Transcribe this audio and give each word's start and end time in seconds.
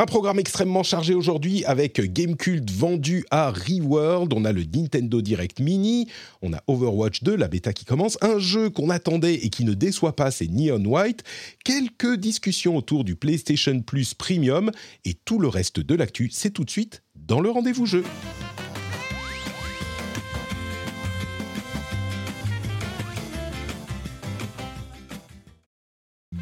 Un 0.00 0.06
programme 0.06 0.38
extrêmement 0.38 0.82
chargé 0.82 1.12
aujourd'hui 1.12 1.62
avec 1.66 2.00
Gamecult 2.00 2.70
vendu 2.70 3.26
à 3.30 3.50
Reworld. 3.50 4.32
On 4.32 4.46
a 4.46 4.52
le 4.52 4.64
Nintendo 4.64 5.20
Direct 5.20 5.60
Mini, 5.60 6.08
on 6.40 6.54
a 6.54 6.62
Overwatch 6.68 7.22
2, 7.22 7.36
la 7.36 7.48
bêta 7.48 7.74
qui 7.74 7.84
commence, 7.84 8.16
un 8.22 8.38
jeu 8.38 8.70
qu'on 8.70 8.88
attendait 8.88 9.34
et 9.34 9.50
qui 9.50 9.62
ne 9.62 9.74
déçoit 9.74 10.16
pas, 10.16 10.30
c'est 10.30 10.48
Neon 10.48 10.86
White, 10.86 11.22
quelques 11.66 12.16
discussions 12.16 12.78
autour 12.78 13.04
du 13.04 13.14
PlayStation 13.14 13.78
Plus 13.82 14.14
Premium 14.14 14.70
et 15.04 15.12
tout 15.12 15.38
le 15.38 15.48
reste 15.48 15.80
de 15.80 15.94
l'actu, 15.94 16.30
c'est 16.32 16.48
tout 16.48 16.64
de 16.64 16.70
suite 16.70 17.02
dans 17.14 17.40
le 17.40 17.50
rendez-vous 17.50 17.84
jeu. 17.84 18.02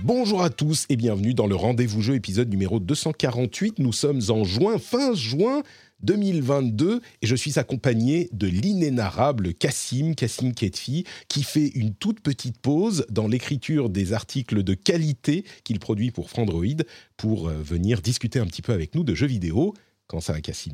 Bonjour 0.09 0.43
à 0.43 0.49
tous 0.49 0.87
et 0.89 0.97
bienvenue 0.97 1.35
dans 1.35 1.47
le 1.47 1.55
Rendez-vous 1.55 2.01
Jeu 2.01 2.15
épisode 2.15 2.49
numéro 2.49 2.81
248. 2.81 3.79
Nous 3.79 3.93
sommes 3.93 4.23
en 4.31 4.43
juin, 4.43 4.79
fin 4.79 5.13
juin 5.13 5.63
2022 6.01 7.03
et 7.21 7.27
je 7.27 7.37
suis 7.37 7.59
accompagné 7.59 8.31
de 8.33 8.47
l'inénarrable 8.47 9.53
Cassim, 9.53 10.15
Cassim 10.15 10.55
Ketfi, 10.55 11.05
qui 11.29 11.43
fait 11.43 11.69
une 11.75 11.95
toute 11.95 12.21
petite 12.21 12.57
pause 12.59 13.05
dans 13.11 13.29
l'écriture 13.29 13.91
des 13.91 14.15
articles 14.15 14.63
de 14.63 14.73
qualité 14.73 15.45
qu'il 15.63 15.79
produit 15.79 16.11
pour 16.11 16.31
Frandroid 16.31 16.83
pour 17.19 17.49
euh, 17.49 17.61
venir 17.61 18.01
discuter 18.01 18.39
un 18.39 18.47
petit 18.47 18.63
peu 18.63 18.73
avec 18.73 18.95
nous 18.95 19.05
de 19.05 19.15
jeux 19.15 19.27
vidéo. 19.27 19.75
Comment 20.07 20.23
ça 20.23 20.33
va 20.33 20.41
Cassim? 20.41 20.73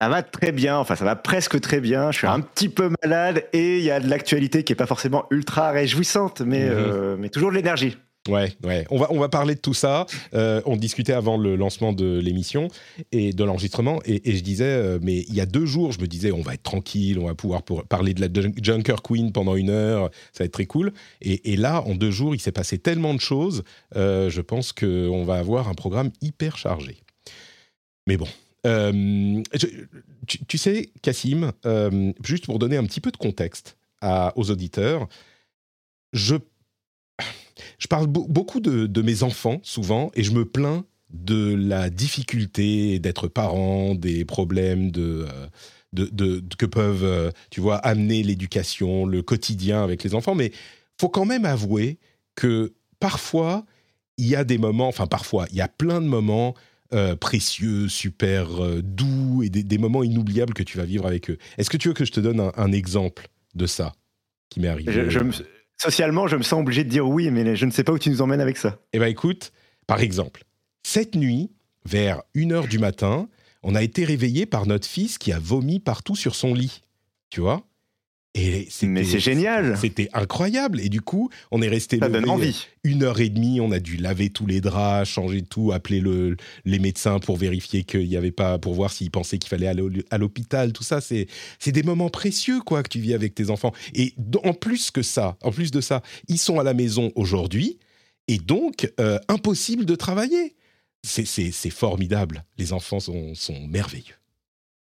Ça 0.00 0.08
va 0.08 0.22
très 0.22 0.52
bien, 0.52 0.78
enfin 0.78 0.96
ça 0.96 1.04
va 1.04 1.16
presque 1.16 1.60
très 1.60 1.80
bien. 1.80 2.10
Je 2.10 2.18
suis 2.18 2.26
un 2.26 2.40
petit 2.40 2.68
peu 2.68 2.90
malade 3.02 3.44
et 3.52 3.78
il 3.78 3.84
y 3.84 3.90
a 3.90 4.00
de 4.00 4.08
l'actualité 4.08 4.64
qui 4.64 4.72
est 4.72 4.76
pas 4.76 4.86
forcément 4.86 5.26
ultra 5.30 5.70
réjouissante, 5.72 6.40
mais, 6.40 6.64
Mhm. 6.64 6.72
euh, 6.74 7.16
mais 7.18 7.28
toujours 7.28 7.50
de 7.50 7.56
l'énergie. 7.56 7.96
Ouais, 8.28 8.52
ouais. 8.64 8.86
On 8.90 8.98
va, 8.98 9.06
on 9.10 9.18
va 9.18 9.30
parler 9.30 9.54
de 9.54 9.60
tout 9.60 9.72
ça. 9.72 10.04
Euh, 10.34 10.60
on 10.66 10.76
discutait 10.76 11.14
avant 11.14 11.38
le 11.38 11.56
lancement 11.56 11.94
de 11.94 12.18
l'émission 12.18 12.68
et 13.12 13.32
de 13.32 13.44
l'enregistrement. 13.44 14.00
Et, 14.04 14.30
et 14.30 14.36
je 14.36 14.42
disais, 14.42 14.64
euh, 14.66 14.98
mais 15.02 15.24
il 15.26 15.34
y 15.34 15.40
a 15.40 15.46
deux 15.46 15.64
jours, 15.64 15.92
je 15.92 16.00
me 16.00 16.06
disais, 16.06 16.30
on 16.30 16.42
va 16.42 16.52
être 16.52 16.62
tranquille, 16.62 17.18
on 17.18 17.26
va 17.26 17.34
pouvoir 17.34 17.62
pour- 17.62 17.82
parler 17.86 18.12
de 18.12 18.20
la 18.20 18.28
Jun- 18.32 18.52
Junker 18.62 18.96
Queen 19.02 19.32
pendant 19.32 19.54
une 19.56 19.70
heure, 19.70 20.10
ça 20.32 20.44
va 20.44 20.46
être 20.46 20.52
très 20.52 20.66
cool. 20.66 20.92
Et, 21.22 21.52
et 21.52 21.56
là, 21.56 21.82
en 21.86 21.94
deux 21.94 22.10
jours, 22.10 22.34
il 22.34 22.40
s'est 22.40 22.52
passé 22.52 22.76
tellement 22.78 23.14
de 23.14 23.20
choses. 23.20 23.64
je 23.94 24.40
pense 24.42 24.72
qu'on 24.74 25.24
va 25.24 25.36
avoir 25.36 25.68
un 25.68 25.74
programme 25.74 26.10
hyper 26.20 26.58
chargé. 26.58 26.98
Mais 28.06 28.18
bon. 28.18 28.28
Euh, 28.66 29.42
tu, 30.26 30.58
sais, 30.58 30.90
Cassim, 31.02 31.52
euh, 31.64 32.12
juste 32.22 32.44
pour 32.46 32.58
donner 32.58 32.76
un 32.76 32.84
petit 32.84 33.00
peu 33.00 33.10
de 33.10 33.16
contexte 33.16 33.76
aux 34.02 34.50
auditeurs, 34.50 35.08
je 36.12 36.36
je 37.78 37.86
parle 37.88 38.06
beau- 38.06 38.26
beaucoup 38.26 38.60
de, 38.60 39.02
mes 39.02 39.22
enfants 39.22 39.60
souvent 39.62 40.10
et 40.14 40.22
je 40.22 40.32
me 40.32 40.46
plains 40.46 40.84
de 41.10 41.54
la 41.54 41.90
difficulté 41.90 42.98
d'être 42.98 43.28
parent, 43.28 43.94
des 43.94 44.24
problèmes 44.24 44.90
de, 44.90 45.26
euh, 45.28 45.48
de, 45.92 46.42
que 46.56 46.66
peuvent, 46.66 47.32
tu 47.50 47.60
vois, 47.60 47.76
amener 47.76 48.22
l'éducation, 48.22 49.04
le 49.04 49.20
quotidien 49.22 49.82
avec 49.82 50.02
les 50.04 50.14
enfants. 50.14 50.34
Mais 50.34 50.52
faut 51.00 51.08
quand 51.08 51.26
même 51.26 51.44
avouer 51.44 51.98
que 52.34 52.72
parfois 53.00 53.66
il 54.16 54.26
y 54.26 54.36
a 54.36 54.44
des 54.44 54.58
moments, 54.58 54.88
enfin 54.88 55.06
parfois 55.06 55.46
il 55.50 55.56
y 55.56 55.62
a 55.62 55.68
plein 55.68 56.00
de 56.00 56.06
moments 56.06 56.54
euh, 56.92 57.16
précieux, 57.16 57.88
super 57.88 58.62
euh, 58.64 58.82
doux 58.82 59.42
et 59.42 59.48
des, 59.50 59.62
des 59.62 59.78
moments 59.78 60.02
inoubliables 60.02 60.54
que 60.54 60.62
tu 60.62 60.76
vas 60.78 60.84
vivre 60.84 61.06
avec 61.06 61.30
eux. 61.30 61.38
Est-ce 61.58 61.70
que 61.70 61.76
tu 61.76 61.88
veux 61.88 61.94
que 61.94 62.04
je 62.04 62.12
te 62.12 62.20
donne 62.20 62.40
un, 62.40 62.52
un 62.56 62.72
exemple 62.72 63.28
de 63.54 63.66
ça 63.66 63.92
qui 64.48 64.60
m'est 64.60 64.68
arrivé? 64.68 64.92
Je- 64.92 65.08
je 65.08 65.18
me- 65.20 65.32
socialement, 65.76 66.26
je 66.26 66.36
me 66.36 66.42
sens 66.42 66.60
obligé 66.60 66.84
de 66.84 66.88
dire 66.88 67.08
oui, 67.08 67.30
mais 67.30 67.56
je 67.56 67.64
ne 67.66 67.70
sais 67.70 67.84
pas 67.84 67.92
où 67.92 67.98
tu 67.98 68.10
nous 68.10 68.20
emmènes 68.22 68.40
avec 68.40 68.56
ça. 68.56 68.78
Eh 68.92 68.98
bien, 68.98 69.06
écoute, 69.08 69.52
par 69.86 70.00
exemple, 70.00 70.44
cette 70.82 71.14
nuit, 71.14 71.50
vers 71.84 72.22
1h 72.34 72.68
du 72.68 72.78
matin, 72.78 73.28
on 73.62 73.74
a 73.74 73.82
été 73.82 74.04
réveillé 74.04 74.46
par 74.46 74.66
notre 74.66 74.86
fils 74.86 75.18
qui 75.18 75.32
a 75.32 75.38
vomi 75.38 75.80
partout 75.80 76.16
sur 76.16 76.34
son 76.34 76.54
lit. 76.54 76.82
Tu 77.30 77.40
vois? 77.40 77.62
Et 78.36 78.68
Mais 78.82 79.02
c'est 79.02 79.18
génial. 79.18 79.76
C'était 79.76 80.08
incroyable. 80.12 80.80
Et 80.80 80.88
du 80.88 81.00
coup, 81.00 81.30
on 81.50 81.60
est 81.62 81.68
resté 81.68 81.98
Ça 81.98 82.06
levé 82.06 82.20
donne 82.20 82.30
envie. 82.30 82.66
une 82.84 83.02
heure 83.02 83.18
et 83.20 83.28
demie. 83.28 83.60
On 83.60 83.72
a 83.72 83.80
dû 83.80 83.96
laver 83.96 84.30
tous 84.30 84.46
les 84.46 84.60
draps, 84.60 85.10
changer 85.10 85.42
tout, 85.42 85.72
appeler 85.72 86.00
le, 86.00 86.36
les 86.64 86.78
médecins 86.78 87.18
pour 87.18 87.36
vérifier 87.36 87.82
qu'il 87.82 88.06
n'y 88.08 88.16
avait 88.16 88.30
pas, 88.30 88.58
pour 88.60 88.74
voir 88.74 88.92
s'ils 88.92 89.10
pensaient 89.10 89.38
qu'il 89.38 89.48
fallait 89.48 89.66
aller 89.66 89.82
à 90.10 90.18
l'hôpital. 90.18 90.72
Tout 90.72 90.84
ça, 90.84 91.00
c'est 91.00 91.26
des 91.66 91.82
moments 91.82 92.08
précieux 92.08 92.60
quoi 92.60 92.84
que 92.84 92.88
tu 92.88 93.00
vis 93.00 93.14
avec 93.14 93.34
tes 93.34 93.50
enfants. 93.50 93.72
Et 93.94 94.14
en 94.44 94.54
plus 94.54 94.92
que 94.92 95.02
ça, 95.02 95.36
en 95.42 95.50
plus 95.50 95.72
de 95.72 95.80
ça, 95.80 96.00
ils 96.28 96.38
sont 96.38 96.60
à 96.60 96.62
la 96.62 96.72
maison 96.72 97.10
aujourd'hui 97.16 97.78
et 98.28 98.38
donc 98.38 98.92
euh, 99.00 99.18
impossible 99.28 99.84
de 99.84 99.96
travailler. 99.96 100.54
C'est- 101.02 101.24
formidable. 101.70 102.44
Les 102.58 102.72
enfants 102.72 103.00
sont, 103.00 103.34
sont 103.34 103.66
merveilleux. 103.66 104.14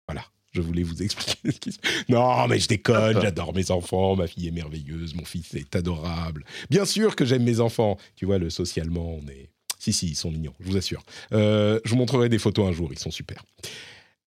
Voilà. 0.07 0.25
Je 0.57 0.61
voulais 0.63 0.81
vous 0.81 1.03
expliquer 1.03 1.37
ce 1.51 1.59
qui 1.59 1.71
se... 1.71 1.77
Non, 2.09 2.47
mais 2.47 2.57
je 2.59 2.67
déconne, 2.67 3.15
Hop. 3.17 3.21
j'adore 3.21 3.53
mes 3.53 3.69
enfants, 3.69 4.15
ma 4.15 4.25
fille 4.25 4.47
est 4.47 4.51
merveilleuse, 4.51 5.13
mon 5.13 5.23
fils 5.23 5.53
est 5.53 5.75
adorable. 5.75 6.43
Bien 6.71 6.83
sûr 6.83 7.15
que 7.15 7.25
j'aime 7.25 7.43
mes 7.43 7.59
enfants. 7.59 7.97
Tu 8.15 8.25
vois, 8.25 8.39
le 8.39 8.49
socialement, 8.49 9.19
on 9.23 9.27
est... 9.29 9.49
Si, 9.77 9.93
si, 9.93 10.07
ils 10.07 10.15
sont 10.15 10.31
mignons, 10.31 10.53
je 10.59 10.65
vous 10.71 10.77
assure. 10.77 11.03
Euh, 11.33 11.79
je 11.85 11.91
vous 11.91 11.97
montrerai 11.97 12.27
des 12.27 12.39
photos 12.39 12.67
un 12.67 12.71
jour, 12.71 12.89
ils 12.91 12.97
sont 12.99 13.11
super. 13.11 13.43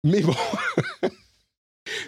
Mais 0.05 0.21
bon... 0.21 0.35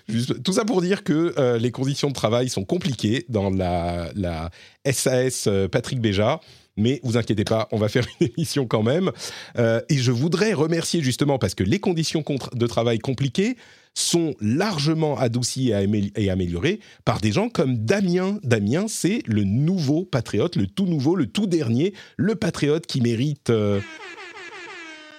Juste- 0.08 0.42
tout 0.42 0.52
ça 0.52 0.64
pour 0.64 0.80
dire 0.82 1.02
que 1.02 1.34
euh, 1.38 1.58
les 1.58 1.72
conditions 1.72 2.08
de 2.08 2.14
travail 2.14 2.48
sont 2.48 2.64
compliquées 2.64 3.26
dans 3.28 3.50
la, 3.50 4.10
la 4.14 4.50
SAS 4.90 5.46
euh, 5.48 5.66
Patrick 5.66 6.00
Béja. 6.00 6.40
Mais 6.76 7.00
vous 7.02 7.18
inquiétez 7.18 7.44
pas, 7.44 7.68
on 7.70 7.76
va 7.76 7.88
faire 7.88 8.06
une 8.20 8.28
émission 8.36 8.66
quand 8.66 8.82
même. 8.82 9.10
Euh, 9.58 9.80
et 9.90 9.98
je 9.98 10.10
voudrais 10.10 10.52
remercier 10.54 11.02
justement 11.02 11.38
parce 11.38 11.54
que 11.54 11.64
les 11.64 11.80
conditions 11.80 12.24
de 12.54 12.66
travail 12.66 12.98
compliquées 12.98 13.56
sont 13.94 14.34
largement 14.40 15.18
adoucies 15.18 15.70
et, 15.70 15.74
amé- 15.74 16.12
et 16.16 16.30
améliorées 16.30 16.80
par 17.04 17.20
des 17.20 17.32
gens 17.32 17.48
comme 17.48 17.76
Damien. 17.78 18.38
Damien, 18.42 18.86
c'est 18.88 19.22
le 19.26 19.44
nouveau 19.44 20.04
patriote, 20.04 20.56
le 20.56 20.66
tout 20.66 20.86
nouveau, 20.86 21.14
le 21.14 21.26
tout 21.26 21.46
dernier, 21.46 21.92
le 22.16 22.34
patriote 22.34 22.86
qui 22.86 23.00
mérite... 23.00 23.50
euh, 23.50 23.80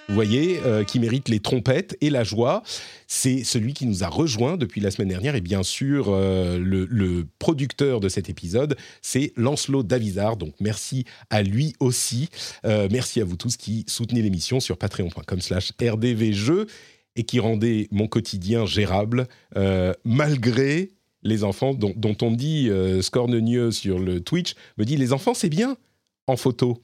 vous 0.06 0.14
voyez, 0.14 0.60
euh, 0.66 0.84
qui 0.84 1.00
mérite 1.00 1.30
les 1.30 1.40
trompettes 1.40 1.96
et 2.02 2.10
la 2.10 2.24
joie. 2.24 2.62
C'est 3.06 3.42
celui 3.42 3.72
qui 3.72 3.86
nous 3.86 4.04
a 4.04 4.08
rejoint 4.08 4.58
depuis 4.58 4.82
la 4.82 4.90
semaine 4.90 5.08
dernière 5.08 5.34
et 5.34 5.40
bien 5.40 5.62
sûr 5.62 6.08
euh, 6.08 6.58
le, 6.58 7.26
producteur 7.38 8.00
de 8.00 8.10
cet 8.10 8.28
épisode, 8.28 8.76
c'est 9.00 9.32
Lancelot 9.36 9.82
Davizard. 9.82 10.36
Donc 10.36 10.52
merci 10.60 11.06
à 11.30 11.42
lui 11.42 11.72
aussi. 11.80 12.28
Merci 12.64 13.22
à 13.22 13.24
vous 13.24 13.36
tous 13.36 13.56
qui 13.56 13.84
soutenez 13.88 14.20
l'émission 14.20 14.60
sur 14.60 14.76
patreon.com 14.76 15.40
slash 15.40 15.72
rdvjeux 15.80 16.66
et 17.16 17.24
qui 17.24 17.40
rendez 17.40 17.88
mon 17.90 18.06
quotidien 18.06 18.66
gérable 18.66 19.28
euh, 19.56 19.92
malgré 20.04 20.90
les 21.22 21.42
enfants 21.42 21.74
dont, 21.74 21.92
dont 21.96 22.16
on 22.22 22.30
dit, 22.30 22.68
euh, 22.68 23.02
Scornenieux 23.02 23.70
sur 23.70 23.98
le 23.98 24.20
Twitch, 24.20 24.54
me 24.78 24.84
dit 24.84 24.96
les 24.96 25.12
enfants 25.12 25.34
c'est 25.34 25.48
bien 25.48 25.76
en 26.26 26.36
photo. 26.36 26.80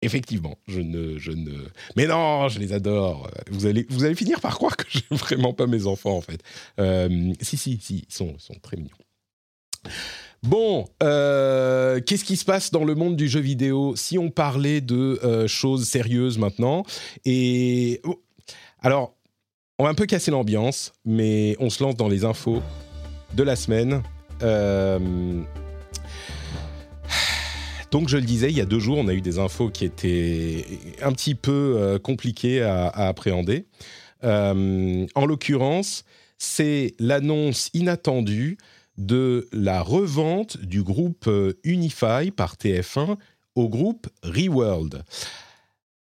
Effectivement, 0.00 0.56
je 0.68 0.80
ne, 0.80 1.18
je 1.18 1.32
ne. 1.32 1.52
Mais 1.96 2.06
non, 2.06 2.48
je 2.48 2.60
les 2.60 2.72
adore. 2.72 3.28
Vous 3.50 3.66
allez, 3.66 3.84
vous 3.90 4.04
allez 4.04 4.14
finir 4.14 4.40
par 4.40 4.56
croire 4.56 4.76
que 4.76 4.84
j'aime 4.88 5.18
vraiment 5.18 5.52
pas 5.52 5.66
mes 5.66 5.86
enfants 5.86 6.16
en 6.16 6.20
fait. 6.20 6.40
Euh, 6.78 7.32
si, 7.40 7.56
si, 7.56 7.78
si, 7.80 8.06
ils 8.08 8.14
sont, 8.14 8.38
sont 8.38 8.54
très 8.62 8.76
mignons. 8.76 8.90
Bon, 10.44 10.84
euh, 11.02 12.00
qu'est-ce 12.00 12.24
qui 12.24 12.36
se 12.36 12.44
passe 12.44 12.70
dans 12.70 12.84
le 12.84 12.94
monde 12.94 13.16
du 13.16 13.26
jeu 13.26 13.40
vidéo 13.40 13.96
Si 13.96 14.18
on 14.18 14.30
parlait 14.30 14.80
de 14.80 15.46
choses 15.48 15.88
sérieuses 15.88 16.38
maintenant, 16.38 16.84
et 17.24 18.00
oh, 18.04 18.22
alors, 18.80 19.17
on 19.78 19.84
va 19.84 19.90
un 19.90 19.94
peu 19.94 20.06
casser 20.06 20.30
l'ambiance, 20.30 20.92
mais 21.04 21.56
on 21.60 21.70
se 21.70 21.82
lance 21.82 21.96
dans 21.96 22.08
les 22.08 22.24
infos 22.24 22.62
de 23.34 23.42
la 23.42 23.54
semaine. 23.54 24.02
Euh, 24.42 24.98
Donc 27.90 28.08
je 28.08 28.16
le 28.16 28.24
disais, 28.24 28.50
il 28.50 28.56
y 28.56 28.60
a 28.60 28.66
deux 28.66 28.80
jours, 28.80 28.98
on 28.98 29.08
a 29.08 29.14
eu 29.14 29.20
des 29.20 29.38
infos 29.38 29.70
qui 29.70 29.84
étaient 29.84 30.64
un 31.00 31.12
petit 31.12 31.34
peu 31.34 31.98
compliquées 32.02 32.62
à, 32.62 32.88
appréhender. 32.88 33.66
en 34.22 35.26
l'occurrence, 35.26 36.04
c'est 36.38 36.94
l'annonce 36.98 37.70
inattendue 37.72 38.58
de 38.98 39.48
la 39.52 39.80
revente 39.80 40.58
du 40.58 40.82
groupe 40.82 41.30
Unify 41.62 42.30
par 42.30 42.56
TF1 42.56 43.16
au 43.54 43.68
groupe 43.68 44.08
Reworld. 44.22 45.04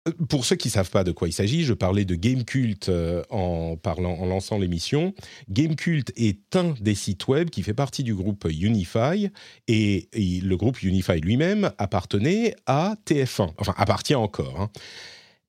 Euh, 0.08 0.12
pour 0.30 0.46
ceux 0.46 0.56
qui 0.56 0.68
ne 0.68 0.74
savent 0.74 0.90
pas 0.90 1.04
de 1.04 1.12
quoi 1.12 1.28
il 1.28 1.34
s'agit, 1.34 1.64
je 1.64 1.74
parlais 1.74 2.06
de 2.06 2.16
Gamecult 2.16 2.90
euh, 2.90 3.24
en, 3.30 3.78
parlant, 3.78 4.14
en 4.14 4.26
lançant 4.26 4.58
l'émission. 4.58 5.14
Gamecult 5.50 6.12
est 6.16 6.56
un 6.56 6.74
des 6.80 6.96
sites 6.96 7.28
web 7.28 7.50
qui 7.50 7.64
fait 7.64 7.74
partie 7.74 8.04
du 8.04 8.14
groupe 8.14 8.46
Unify 8.46 9.30
et, 9.68 10.10
le 10.14 10.56
groupe 10.56 10.82
Unify 10.84 11.20
lui-même 11.20 11.72
appartenait 11.78 12.56
à 12.66 12.96
TF1, 13.06 13.52
enfin 13.58 13.74
appartient 13.78 14.16
encore. 14.16 14.60
Hein. 14.62 14.70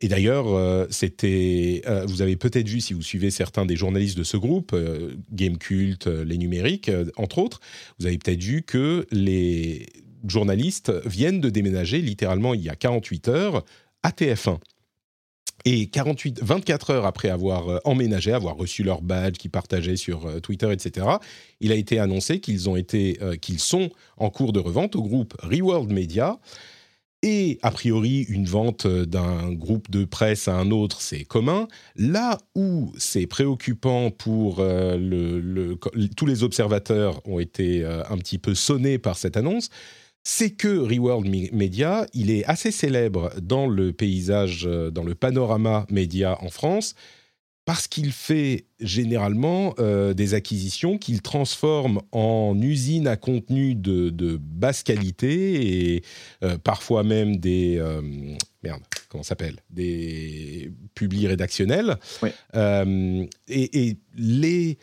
Et 0.01 0.09
d'ailleurs, 0.09 0.49
euh, 0.49 0.87
c'était, 0.91 1.83
vous 2.07 2.21
avez 2.21 2.37
peut-être 2.37 2.69
vu 2.69 2.83
si 2.83 2.93
vous 2.93 3.01
suivez 3.01 3.31
certains 3.31 3.65
des 3.65 3.77
journalistes 3.77 4.19
de 4.19 4.25
ce 4.25 4.37
groupe, 4.37 4.77
Gamecult, 5.33 6.07
les 6.07 6.37
numériques, 6.37 6.91
entre 7.17 7.39
autres, 7.39 7.61
vous 7.99 8.07
avez 8.07 8.19
peut-être 8.19 8.43
vu 8.43 8.63
que 8.63 9.07
les 9.11 9.87
journalistes 10.29 10.93
viennent 11.07 11.41
de 11.41 11.49
déménager 11.49 12.03
littéralement 12.03 12.53
il 12.53 12.63
y 12.63 12.69
a 12.69 12.77
48 12.77 13.29
heures 13.29 13.65
à 14.03 14.11
TF1. 14.11 14.59
Et 15.69 15.89
48, 15.89 16.45
24 16.45 16.91
heures 16.91 17.07
après 17.07 17.29
avoir 17.29 17.69
euh, 17.69 17.79
emménagé, 17.85 18.33
avoir 18.33 18.57
reçu 18.57 18.85
leur 18.85 19.03
badge 19.03 19.37
qu'ils 19.37 19.51
partageaient 19.51 19.97
sur 19.97 20.27
euh, 20.27 20.39
Twitter, 20.39 20.73
etc., 20.73 21.07
il 21.61 21.73
a 21.73 21.75
été 21.75 21.99
annoncé 21.99 22.39
qu'ils 22.39 22.71
ont 22.71 22.77
été, 22.77 23.19
euh, 23.21 23.35
qu'ils 23.35 23.59
sont 23.59 23.91
en 24.17 24.31
cours 24.31 24.53
de 24.53 24.61
revente 24.61 24.95
au 24.95 25.03
groupe 25.03 25.35
Reworld 25.43 25.91
Media. 25.91 26.39
Et 27.25 27.59
a 27.63 27.73
priori, 27.73 28.25
une 28.29 28.47
vente 28.47 28.87
d'un 28.87 29.51
groupe 29.51 29.91
de 29.91 30.05
presse 30.05 30.47
à 30.47 30.55
un 30.55 30.71
autre, 30.71 31.01
c'est 31.01 31.25
commun. 31.25 31.67
Là 31.97 32.39
où 32.55 32.93
c'est 32.97 33.27
préoccupant 33.27 34.13
pour 34.13 34.57
tous 36.17 36.27
les 36.27 36.43
observateurs 36.45 37.27
ont 37.27 37.41
été 37.41 37.85
un 37.85 38.19
petit 38.19 38.39
peu 38.39 38.55
sonnés 38.55 38.99
par 38.99 39.17
cette 39.17 39.37
annonce, 39.37 39.71
c'est 40.29 40.51
que 40.51 40.67
Reworld 40.67 41.29
Media, 41.53 42.05
il 42.13 42.33
est 42.33 42.45
assez 42.47 42.73
célèbre 42.73 43.31
dans 43.41 43.69
le 43.69 43.93
paysage, 43.93 44.67
euh, 44.67 44.91
dans 44.91 45.05
le 45.05 45.15
panorama 45.15 45.87
média 45.89 46.37
en 46.43 46.49
France, 46.49 46.97
parce 47.65 47.87
qu'il 47.87 48.11
fait 48.11 48.65
généralement 48.81 49.77
euh, 49.79 50.15
des 50.15 50.35
acquisitions 50.35 50.99
qu'il 50.99 51.23
transforme 51.23 52.03
en 52.11 52.61
usines 52.61 53.07
à 53.07 53.17
contenu 53.17 53.77
de, 53.77 54.37
basse 54.43 54.83
qualité 54.83 55.95
et 55.95 56.03
euh, 56.43 56.59
parfois 56.59 57.05
même 57.05 57.37
des 57.37 57.81
merde 58.65 58.83
comment 59.09 59.23
s'appelle 59.23 59.61
des 59.71 60.73
publics 60.97 61.29
rédactionnels. 61.29 61.99
Et, 62.53 63.97
les, 64.17 64.79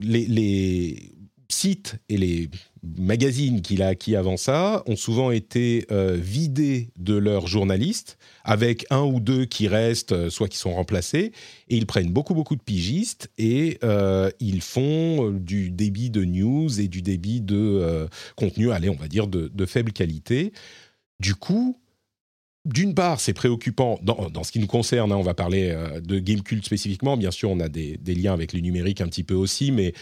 les, 0.00 0.26
les 0.26 1.15
sites 1.56 1.96
et 2.08 2.18
les 2.18 2.50
magazines 2.98 3.62
qu'il 3.62 3.82
a 3.82 3.88
acquis 3.88 4.14
avant 4.14 4.36
ça 4.36 4.82
ont 4.86 4.94
souvent 4.94 5.30
été 5.30 5.86
euh, 5.90 6.16
vidés 6.20 6.90
de 6.98 7.14
leurs 7.14 7.46
journalistes, 7.46 8.18
avec 8.44 8.86
un 8.90 9.02
ou 9.02 9.20
deux 9.20 9.46
qui 9.46 9.66
restent, 9.66 10.12
euh, 10.12 10.30
soit 10.30 10.48
qui 10.48 10.58
sont 10.58 10.74
remplacés, 10.74 11.32
et 11.68 11.76
ils 11.76 11.86
prennent 11.86 12.12
beaucoup 12.12 12.34
beaucoup 12.34 12.56
de 12.56 12.62
pigistes 12.62 13.30
et 13.38 13.78
euh, 13.82 14.30
ils 14.38 14.60
font 14.60 15.30
du 15.30 15.70
débit 15.70 16.10
de 16.10 16.24
news 16.24 16.80
et 16.80 16.88
du 16.88 17.02
débit 17.02 17.40
de 17.40 18.06
contenu, 18.36 18.70
allez, 18.70 18.90
on 18.90 18.94
va 18.94 19.08
dire 19.08 19.26
de, 19.26 19.66
faible 19.66 19.92
qualité. 19.92 20.52
Du 21.20 21.34
coup, 21.34 21.80
d'une 22.64 22.94
part, 22.94 23.20
c'est 23.20 23.32
préoccupant 23.32 23.98
dans, 24.02 24.44
ce 24.44 24.52
qui 24.52 24.58
nous 24.58 24.66
concerne. 24.66 25.10
Hein, 25.10 25.16
on 25.16 25.22
va 25.22 25.34
parler 25.34 25.74
de 26.02 26.18
Gamecult 26.18 26.64
spécifiquement. 26.64 27.16
Bien 27.16 27.30
sûr, 27.30 27.50
on 27.50 27.60
a 27.60 27.68
des, 27.68 27.96
des, 27.96 28.14
liens 28.14 28.32
avec 28.32 28.52
le 28.52 28.60
numérique 28.60 29.00
un 29.00 29.08
petit 29.08 29.24
peu 29.24 29.34
aussi, 29.34 29.72
mais 29.72 29.92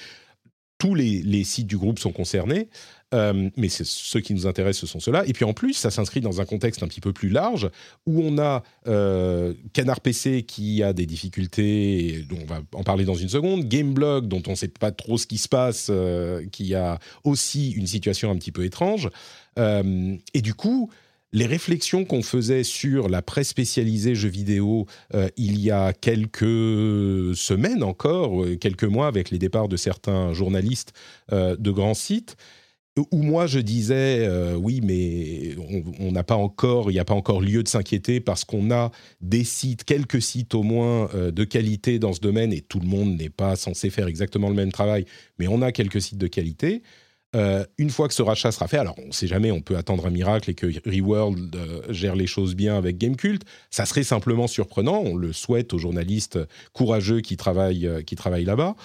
tous 0.79 0.95
les, 0.95 1.45
sites 1.45 1.67
du 1.67 1.79
groupe 1.79 1.99
sont 1.99 2.13
concernés, 2.13 2.69
euh, 3.15 3.49
mais 3.57 3.69
ceux 3.69 4.21
qui 4.21 4.35
nous 4.35 4.47
intéressent, 4.47 4.81
ce 4.81 4.87
sont 4.87 5.01
ceux-là. 5.01 5.25
Et 5.27 5.33
puis 5.33 5.45
en 5.45 5.53
plus, 5.53 5.75
ça 5.75 5.91
s'inscrit 5.91 6.21
dans 6.21 6.41
un 6.41 6.45
contexte 6.45 6.83
un 6.83 6.89
petit 6.89 7.01
peu 7.01 7.13
plus 7.13 7.29
large, 7.29 7.71
où 8.07 8.21
on 8.23 8.39
a 8.39 8.63
euh, 8.89 9.55
Canard 9.73 10.01
PC 10.01 10.43
qui 10.43 10.83
a 10.83 10.93
des 10.93 11.07
difficultés, 11.07 12.25
dont 12.29 12.39
on 12.43 12.47
va 12.47 12.61
en 12.75 12.83
parler 12.83 13.05
dans 13.05 13.15
une 13.15 13.29
seconde, 13.29 13.69
Gameblog, 13.69 14.27
dont 14.27 14.43
on 14.47 14.51
ne 14.51 14.57
sait 14.57 14.69
pas 14.69 14.91
trop 14.91 15.17
ce 15.17 15.27
qui 15.27 15.39
se 15.39 15.49
passe, 15.49 15.89
euh, 15.91 16.45
qui 16.51 16.75
a 16.75 16.99
aussi 17.23 17.71
une 17.71 17.87
situation 17.87 18.31
un 18.31 18.37
petit 18.37 18.53
peu 18.53 18.65
étrange. 18.65 19.09
et 19.57 20.43
du 20.43 20.55
coup, 20.55 20.91
les 21.35 21.47
réflexions 21.47 22.05
qu'on 22.05 22.23
faisait 22.23 22.63
sur 22.63 23.09
la 23.09 23.21
presse 23.21 23.49
spécialisée 23.49 24.15
jeux 24.15 24.29
vidéo 24.29 24.87
euh, 25.15 25.29
il 25.37 25.59
y 25.59 25.73
a 25.73 25.93
quelques 25.93 27.37
semaines 27.37 27.83
encore, 27.83 28.45
euh, 28.45 28.57
quelques 28.57 28.85
mois, 28.85 29.09
avec 29.09 29.31
les 29.31 29.39
départs 29.39 29.69
de 29.69 29.77
certains 29.77 30.33
journalistes 30.33 30.93
euh, 31.33 31.57
de 31.57 31.71
grands 31.73 31.95
sites, 31.95 32.37
où 33.11 33.23
moi 33.23 33.49
je 33.49 33.59
disais 33.59 34.29
oui, 34.55 34.81
mais 34.81 35.57
on 35.99 36.13
n'a 36.13 36.23
pas 36.23 36.37
encore, 36.37 36.93
il 36.93 36.95
n'y 36.95 37.01
a 37.01 37.05
pas 37.05 37.15
encore 37.15 37.41
lieu 37.41 37.65
de 37.65 37.69
s'inquiéter 37.69 38.21
parce 38.21 38.45
qu'on 38.45 38.71
a 38.71 38.93
des 39.21 39.43
sites, 39.43 39.83
quelques 39.83 40.23
sites 40.23 40.55
au 40.55 40.63
moins 40.63 41.11
de 41.13 41.43
qualité 41.43 41.99
dans 41.99 42.13
ce 42.13 42.21
domaine, 42.21 42.53
et 42.53 42.61
tout 42.61 42.79
le 42.79 42.87
monde 42.87 43.17
n'est 43.17 43.31
pas 43.31 43.57
censé 43.57 43.91
faire 43.91 44.07
exactement 44.07 44.49
le 44.49 44.55
même 44.55 44.71
travail, 44.71 45.07
mais 45.41 45.49
on 45.49 45.61
a 45.61 45.73
quelques 45.73 46.01
sites 46.01 46.19
de 46.19 46.29
qualité. 46.29 46.85
Euh, 47.35 47.65
une 47.79 47.91
fois 47.91 48.09
que 48.09 48.15
ce 48.15 48.23
rachat 48.23 48.53
sera 48.53 48.69
fait, 48.69 48.79
alors 48.79 48.95
on 48.99 49.09
ne 49.09 49.13
sait 49.13 49.27
jamais, 49.27 49.51
on 49.51 49.61
peut 49.61 49.77
attendre 49.77 50.07
un 50.07 50.11
miracle 50.11 50.51
et 50.51 50.55
que 50.55 50.67
Reworld 50.89 51.55
euh, 51.57 51.83
gère 51.91 52.15
les 52.15 52.27
choses 52.27 52.55
bien 52.55 52.77
avec 52.77 52.99
Gamecult. 52.99 53.43
Ça 53.71 53.87
serait 53.87 54.05
simplement 54.05 54.47
surprenant. 54.47 55.01
On 55.05 55.17
le 55.17 55.33
souhaite 55.33 55.73
aux 55.73 55.79
journalistes 55.79 56.39
courageux 56.73 57.21
qui 57.21 57.37
travaillent, 57.37 57.87
euh, 57.87 58.03
qui 58.03 58.15
travaillent 58.17 58.45
là-bas. 58.45 58.77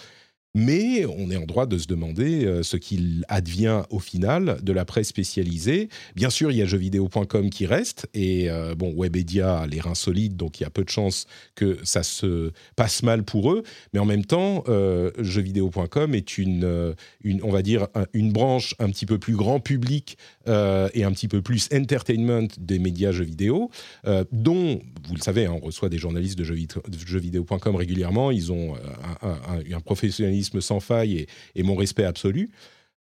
Mais 0.56 1.06
on 1.06 1.30
est 1.30 1.38
en 1.38 1.46
droit 1.46 1.68
de 1.68 1.78
se 1.78 1.86
demander 1.86 2.46
euh, 2.46 2.64
ce 2.64 2.76
qu'il 2.76 3.24
advient 3.28 3.84
au 3.92 4.00
final 4.00 4.58
de 4.64 4.74
la 4.74 4.84
presse 4.84 5.08
spécialisée. 5.08 5.90
Bien 6.16 6.32
sûr, 6.32 6.50
il 6.50 6.58
y 6.58 6.64
a 6.64 6.66
jeuxvideo.com 6.66 7.52
qui 7.52 7.68
reste, 7.68 8.08
et 8.16 8.50
euh, 8.50 8.74
bon, 8.74 8.92
Webedia 8.98 9.60
a 9.60 9.68
les 9.68 9.80
reins 9.80 9.94
solides, 9.94 10.38
donc 10.38 10.60
il 10.60 10.64
y 10.64 10.66
a 10.66 10.72
peu 10.72 10.84
de 10.84 10.90
chances 10.90 11.28
que 11.54 11.78
ça 11.84 12.02
se 12.02 12.52
passe 12.76 13.04
mal 13.04 13.24
pour 13.24 13.52
eux. 13.52 13.62
Mais 13.94 14.00
en 14.00 14.06
même 14.06 14.26
temps, 14.26 14.64
euh, 14.70 15.12
jeuxvideo.com 15.20 16.16
est 16.16 16.40
une, 16.40 16.96
une, 17.24 17.44
on 17.44 17.52
va 17.52 17.62
dire, 17.62 17.88
une 18.14 18.32
branche 18.32 18.74
un 18.80 18.90
petit 18.90 19.06
peu 19.06 19.20
plus 19.20 19.36
grand 19.36 19.60
public 19.60 20.18
et 20.48 21.04
un 21.04 21.12
petit 21.12 21.28
peu 21.28 21.44
plus 21.44 21.70
entertainment 21.72 22.48
des 22.58 22.80
médias 22.80 23.12
jeux 23.12 23.24
vidéo, 23.24 23.70
dont, 24.32 24.82
vous 25.08 25.16
le 25.16 25.22
savez, 25.22 25.46
hein, 25.46 25.56
on 25.62 25.64
reçoit 25.64 25.90
des 25.90 26.00
journalistes 26.00 26.38
de 26.38 26.44
jeuxvideo.com 26.44 27.76
régulièrement. 27.76 28.32
Ils 28.32 28.52
ont 28.52 28.76
un, 29.22 29.76
un 29.76 29.80
professionnalisme 29.82 30.39
sans 30.44 30.80
faille 30.80 31.26
et, 31.56 31.64
mon 31.64 31.76
respect 31.76 32.04
absolu. 32.04 32.52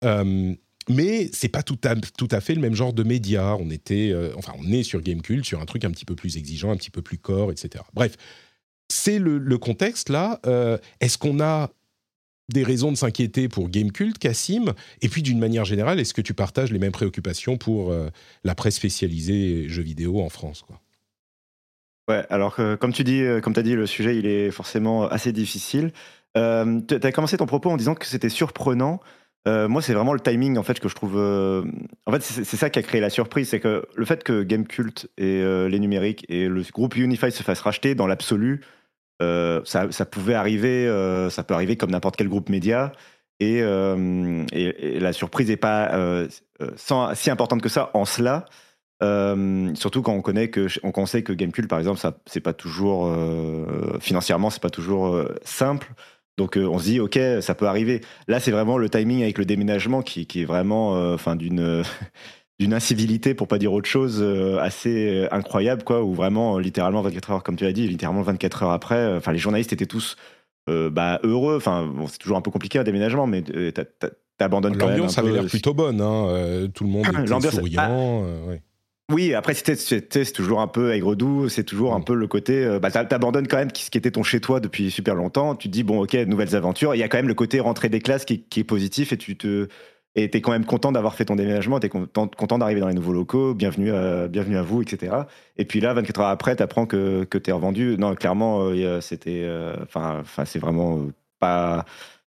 Euh, 0.04 0.54
mais 0.88 1.28
c'est 1.32 1.48
pas 1.48 1.62
tout 1.62 1.78
à, 1.84 1.96
tout 1.96 2.28
à 2.30 2.40
fait 2.40 2.54
le 2.54 2.60
même 2.60 2.74
genre 2.74 2.92
de 2.92 3.02
média. 3.02 3.56
On 3.56 3.70
était, 3.70 4.10
euh, 4.12 4.32
enfin, 4.36 4.52
on 4.58 4.70
est 4.70 4.82
sur 4.82 5.00
Gamecult, 5.00 5.44
sur 5.44 5.60
un 5.60 5.66
truc 5.66 5.84
un 5.84 5.90
petit 5.90 6.04
peu 6.04 6.14
plus 6.14 6.36
exigeant, 6.36 6.70
un 6.70 6.76
petit 6.76 6.90
peu 6.90 7.02
plus 7.02 7.18
core, 7.18 7.50
etc. 7.50 7.84
Bref, 7.92 8.16
c'est 8.88 9.18
le, 9.18 9.58
contexte 9.58 10.10
là. 10.10 10.40
Euh, 10.46 10.78
est-ce 11.00 11.18
qu'on 11.18 11.40
a 11.40 11.70
des 12.52 12.62
raisons 12.62 12.92
de 12.92 12.96
s'inquiéter 12.96 13.48
pour 13.48 13.68
Gamecult, 13.68 14.16
Cassim? 14.18 14.74
Et 15.02 15.08
puis, 15.08 15.22
d'une 15.22 15.40
manière 15.40 15.64
générale, 15.64 15.98
est-ce 15.98 16.14
que 16.14 16.20
tu 16.20 16.34
partages 16.34 16.70
les 16.70 16.78
mêmes 16.78 16.92
préoccupations 16.92 17.56
pour 17.56 17.92
la 18.44 18.54
presse 18.54 18.76
spécialisée 18.76 19.68
jeux 19.68 19.82
vidéo 19.82 20.20
en 20.20 20.28
France 20.28 20.64
Ouais, 22.08 22.24
alors 22.30 22.54
comme 22.78 22.92
tu 22.92 23.02
dis, 23.02 23.24
comme 23.42 23.54
as 23.56 23.62
dit, 23.62 23.74
le 23.74 23.86
sujet 23.86 24.16
il 24.16 24.26
est 24.26 24.52
forcément 24.52 25.08
assez 25.08 25.32
difficile. 25.32 25.90
Euh, 26.36 26.80
tu 26.86 26.94
as 26.94 27.12
commencé 27.12 27.36
ton 27.36 27.46
propos 27.46 27.70
en 27.70 27.76
disant 27.76 27.94
que 27.94 28.06
c'était 28.06 28.28
surprenant. 28.28 29.00
Euh, 29.48 29.68
moi, 29.68 29.80
c'est 29.80 29.94
vraiment 29.94 30.12
le 30.12 30.20
timing 30.20 30.58
en 30.58 30.62
fait 30.62 30.80
que 30.80 30.88
je 30.88 30.94
trouve. 30.94 31.16
Euh, 31.16 31.64
en 32.06 32.12
fait, 32.12 32.22
c'est 32.22 32.56
ça 32.56 32.68
qui 32.68 32.78
a 32.78 32.82
créé 32.82 33.00
la 33.00 33.10
surprise, 33.10 33.48
c'est 33.48 33.60
que 33.60 33.86
le 33.94 34.04
fait 34.04 34.24
que 34.24 34.42
Gamecult 34.42 35.08
et 35.16 35.42
les 35.68 35.78
numériques 35.78 36.26
et 36.28 36.48
le 36.48 36.62
groupe 36.72 36.96
Unify 36.96 37.30
se 37.30 37.42
fassent 37.42 37.60
racheter 37.60 37.94
dans 37.94 38.06
l'absolu, 38.06 38.62
ça, 39.20 39.88
pouvait 40.10 40.34
arriver, 40.34 40.86
ça 41.30 41.44
peut 41.44 41.54
arriver 41.54 41.76
comme 41.76 41.90
n'importe 41.90 42.16
quel 42.16 42.28
groupe 42.28 42.48
média. 42.48 42.92
Et, 43.38 43.60
la 43.62 45.12
surprise 45.12 45.48
n'est 45.48 45.56
pas 45.56 46.26
si 46.76 47.30
importante 47.30 47.62
que 47.62 47.68
ça 47.68 47.90
en 47.94 48.04
cela. 48.04 48.46
surtout 49.00 50.02
quand 50.02 50.12
on 50.12 50.22
connaît 50.22 50.50
que 50.50 50.66
sait 51.06 51.22
que 51.22 51.32
Gamecult 51.32 51.68
par 51.68 51.78
exemple 51.78 52.00
ça 52.00 52.18
c'est 52.26 52.40
pas 52.40 52.52
toujours 52.52 53.14
financièrement 54.00 54.50
c'est 54.50 54.62
pas 54.62 54.70
toujours 54.70 55.24
simple 55.44 55.94
donc 56.36 56.56
euh, 56.56 56.66
on 56.66 56.78
se 56.78 56.84
dit 56.84 57.00
ok 57.00 57.18
ça 57.40 57.54
peut 57.54 57.66
arriver. 57.66 58.00
Là 58.28 58.40
c'est 58.40 58.50
vraiment 58.50 58.78
le 58.78 58.88
timing 58.88 59.22
avec 59.22 59.38
le 59.38 59.44
déménagement 59.44 60.02
qui, 60.02 60.26
qui 60.26 60.42
est 60.42 60.44
vraiment 60.44 60.96
euh, 60.96 61.16
d'une 61.34 61.82
d'une 62.58 62.72
incivilité 62.72 63.34
pour 63.34 63.48
pas 63.48 63.58
dire 63.58 63.72
autre 63.72 63.88
chose 63.88 64.18
euh, 64.20 64.58
assez 64.58 65.26
incroyable 65.30 65.82
quoi 65.84 66.02
où 66.02 66.14
vraiment 66.14 66.58
littéralement 66.58 67.02
24 67.02 67.30
heures 67.30 67.42
comme 67.42 67.56
tu 67.56 67.64
l'as 67.64 67.72
dit 67.72 67.86
littéralement 67.86 68.22
24 68.22 68.62
heures 68.62 68.70
après 68.70 69.16
enfin 69.16 69.32
les 69.32 69.38
journalistes 69.38 69.72
étaient 69.72 69.86
tous 69.86 70.16
bah, 70.68 71.20
heureux 71.22 71.56
enfin 71.56 71.86
bon, 71.86 72.08
c'est 72.08 72.18
toujours 72.18 72.36
un 72.36 72.40
peu 72.40 72.50
compliqué 72.50 72.78
un 72.78 72.84
déménagement 72.84 73.28
mais 73.28 73.44
t'abandonnes 74.36 74.76
quand 74.76 74.86
même. 74.86 74.96
L'ambiance 74.96 75.16
avait 75.18 75.30
l'air 75.30 75.46
plutôt 75.46 75.74
bonne, 75.74 76.00
hein. 76.00 76.66
tout 76.74 76.84
le 76.84 76.90
monde 76.90 77.06
était 77.06 77.50
souriant. 77.50 78.24
Ah. 78.26 78.54
Oui, 79.12 79.34
après, 79.34 79.54
c'est 79.54 80.32
toujours 80.32 80.60
un 80.60 80.66
peu 80.66 80.92
aigre-doux, 80.92 81.48
c'est 81.48 81.62
toujours 81.62 81.94
un 81.94 82.00
mm. 82.00 82.04
peu 82.04 82.14
le 82.14 82.26
côté. 82.26 82.64
Euh, 82.64 82.80
bah, 82.80 82.90
t'abandonnes 82.90 83.46
quand 83.46 83.56
même 83.56 83.70
ce 83.72 83.88
qui 83.88 83.98
était 83.98 84.10
ton 84.10 84.24
chez-toi 84.24 84.58
depuis 84.58 84.90
super 84.90 85.14
longtemps. 85.14 85.54
Tu 85.54 85.68
te 85.68 85.72
dis, 85.72 85.84
bon, 85.84 86.02
ok, 86.02 86.14
nouvelles 86.26 86.56
aventures. 86.56 86.94
Il 86.94 86.98
y 86.98 87.04
a 87.04 87.08
quand 87.08 87.18
même 87.18 87.28
le 87.28 87.34
côté 87.34 87.60
rentrée 87.60 87.88
des 87.88 88.00
classes 88.00 88.24
qui, 88.24 88.44
est 88.56 88.64
positif 88.64 89.12
et 89.12 89.16
tu 89.16 89.36
te. 89.36 89.68
Et 90.16 90.30
t'es 90.30 90.40
quand 90.40 90.50
même 90.50 90.64
content 90.64 90.92
d'avoir 90.92 91.14
fait 91.14 91.26
ton 91.26 91.36
déménagement, 91.36 91.78
t'es 91.78 91.90
content, 91.90 92.26
content 92.26 92.56
d'arriver 92.56 92.80
dans 92.80 92.88
les 92.88 92.94
nouveaux 92.94 93.12
locaux, 93.12 93.52
bienvenue 93.52 93.92
à, 93.92 94.28
bienvenue 94.28 94.56
à 94.56 94.62
vous, 94.62 94.80
etc. 94.80 95.14
Et 95.58 95.66
puis 95.66 95.80
là, 95.80 95.92
24 95.92 96.20
heures 96.20 96.28
après, 96.28 96.56
t'apprends 96.56 96.86
que, 96.86 97.24
que 97.24 97.36
t'es 97.36 97.52
revendu. 97.52 97.96
Non, 97.98 98.14
clairement, 98.14 98.60
euh, 98.62 99.00
c'était. 99.02 99.42
Euh, 99.44 99.76
enfin, 99.82 100.22
c'est 100.46 100.58
vraiment 100.58 101.00
pas. 101.38 101.84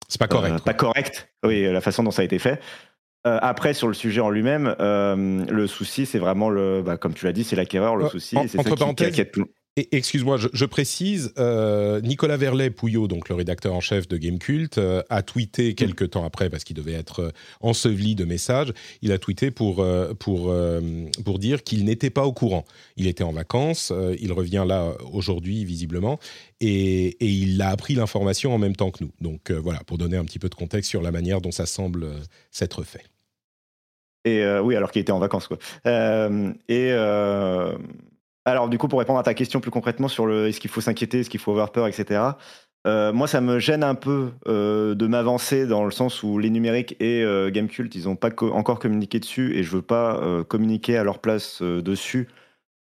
C'est 0.09 0.19
pas 0.19 0.29
correct. 0.29 0.63
pas 0.65 0.75
correct, 0.75 1.31
oui, 1.45 1.63
la 1.73 1.81
façon 1.81 2.03
dont 2.03 2.11
ça 2.11 2.23
a 2.23 2.25
été 2.25 2.39
fait. 2.39 2.61
Euh, 3.27 3.39
après, 3.43 3.75
sur 3.75 3.87
le 3.87 3.95
sujet 3.95 4.21
en 4.21 4.31
lui-même, 4.31 4.75
euh, 4.81 5.45
le 5.45 5.67
souci, 5.67 6.07
c'est 6.07 6.19
vraiment 6.19 6.49
le, 6.49 6.83
bah, 6.83 6.97
comme 6.97 7.13
tu 7.13 7.27
l'as 7.27 7.33
dit, 7.33 7.45
c'est 7.45 7.57
l'acquéreur. 7.57 7.97
Le 7.97 8.07
euh, 8.07 8.09
souci, 8.09 8.37
inquiète 8.37 9.33
tout. 9.33 9.47
Excuse-moi, 9.77 10.37
je, 10.53 10.65
précise, 10.67 11.33
Nicolas 12.03 12.37
Verlet 12.37 12.71
Pouillot, 12.71 13.07
donc 13.07 13.29
le 13.29 13.35
rédacteur 13.37 13.73
en 13.73 13.81
chef 13.81 14.09
de 14.09 14.19
Gamecult, 14.19 14.79
a 15.09 15.23
tweeté 15.23 15.75
quelques 15.75 16.11
temps 16.11 16.25
après, 16.25 16.51
parce 16.51 16.65
qu'il 16.65 16.77
devait 16.77 16.93
être 16.93 17.33
enseveli 17.61 18.15
de 18.15 18.25
messages, 18.25 18.75
il 19.01 19.13
a 19.13 19.19
tweeté 19.19 19.51
pour, 19.51 19.83
pour, 20.19 20.53
pour 21.25 21.39
dire 21.39 21.63
qu'il 21.63 21.85
n'était 21.85 22.11
pas 22.11 22.27
au 22.27 22.33
courant. 22.33 22.67
Il 22.97 23.07
était 23.07 23.25
en 23.25 23.33
vacances, 23.33 23.93
il 24.21 24.33
revient 24.33 24.65
là 24.67 24.93
aujourd'hui 25.13 25.65
visiblement, 25.65 26.19
et, 26.61 27.07
et 27.25 27.29
il 27.29 27.63
a 27.63 27.69
appris 27.69 27.95
l'information 27.95 28.53
en 28.53 28.59
même 28.59 28.77
temps 28.77 28.91
que 28.91 29.05
nous. 29.05 29.13
Donc 29.21 29.51
voilà, 29.51 29.79
pour 29.87 29.97
donner 29.97 30.17
un 30.19 30.25
petit 30.25 30.41
peu 30.41 30.51
de 30.51 30.57
contexte 30.57 30.91
sur 30.91 31.01
la 31.01 31.13
manière 31.13 31.41
dont 31.41 31.53
ça 31.53 31.65
semble 31.65 32.09
s'être 32.51 32.83
fait. 32.83 33.10
Et 34.25 34.43
euh, 34.43 34.61
oui, 34.61 34.77
alors 34.77 34.91
qu'il 34.91 35.01
était 35.01 35.13
en 35.13 35.19
vacances, 35.19 35.49
quoi. 35.49 35.59
Euh, 35.87 36.53
et 36.69 36.91
euh, 36.93 37.77
alors, 38.45 38.69
du 38.69 38.79
coup, 38.79 38.89
pour 38.89 38.99
répondre 38.99 39.19
à 39.19 39.23
ta 39.23 39.35
question 39.35 39.61
plus 39.61 39.71
concrètement 39.71 40.09
sur 40.09 40.27
le 40.27 40.49
est-ce 40.49 40.61
qu'il 40.61 40.71
faut 40.71 40.81
s'inquiéter, 40.81 41.21
est-ce 41.21 41.31
qu'il 41.31 41.41
faut 41.41 41.53
avoir 41.53 41.73
peur, 41.73 41.87
etc. 41.87 42.21
moi, 42.87 43.27
ça 43.27 43.41
me 43.41 43.59
gêne 43.59 43.85
un 43.85 43.95
peu 43.95 44.31
de 44.47 45.07
m'avancer 45.07 45.67
dans 45.67 45.85
le 45.85 45.91
sens 45.91 46.23
où 46.23 46.39
les 46.39 46.51
numériques 46.51 46.97
et 47.01 47.25
Gamecult, 47.53 47.95
ils 47.95 48.05
n'ont 48.05 48.17
pas 48.17 48.31
encore 48.53 48.79
communiqué 48.79 49.21
dessus 49.21 49.57
et 49.57 49.63
je 49.63 49.71
veux 49.71 49.83
pas 49.83 50.21
communiquer 50.49 50.97
à 50.97 51.05
leur 51.05 51.19
place 51.19 51.63
dessus. 51.63 52.29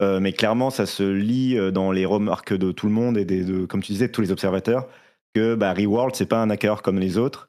mais 0.01 0.33
clairement, 0.33 0.69
ça 0.69 0.85
se 0.85 1.03
lit 1.03 1.57
dans 1.71 1.91
les 1.91 2.05
remarques 2.05 2.53
de 2.53 2.71
tout 2.71 2.87
le 2.87 2.93
monde 2.93 3.17
et 3.17 3.25
des, 3.25 3.43
de, 3.43 3.65
comme 3.65 3.83
tu 3.83 3.91
disais, 3.91 4.07
de 4.07 4.13
tous 4.13 4.21
les 4.21 4.31
observateurs 4.31 4.87
que 5.35 5.55
bah, 5.55 5.73
Reworld, 5.73 6.15
c'est 6.15 6.25
pas 6.25 6.41
un 6.41 6.49
hacker 6.49 6.81
comme 6.81 6.99
les 6.99 7.17
autres 7.17 7.48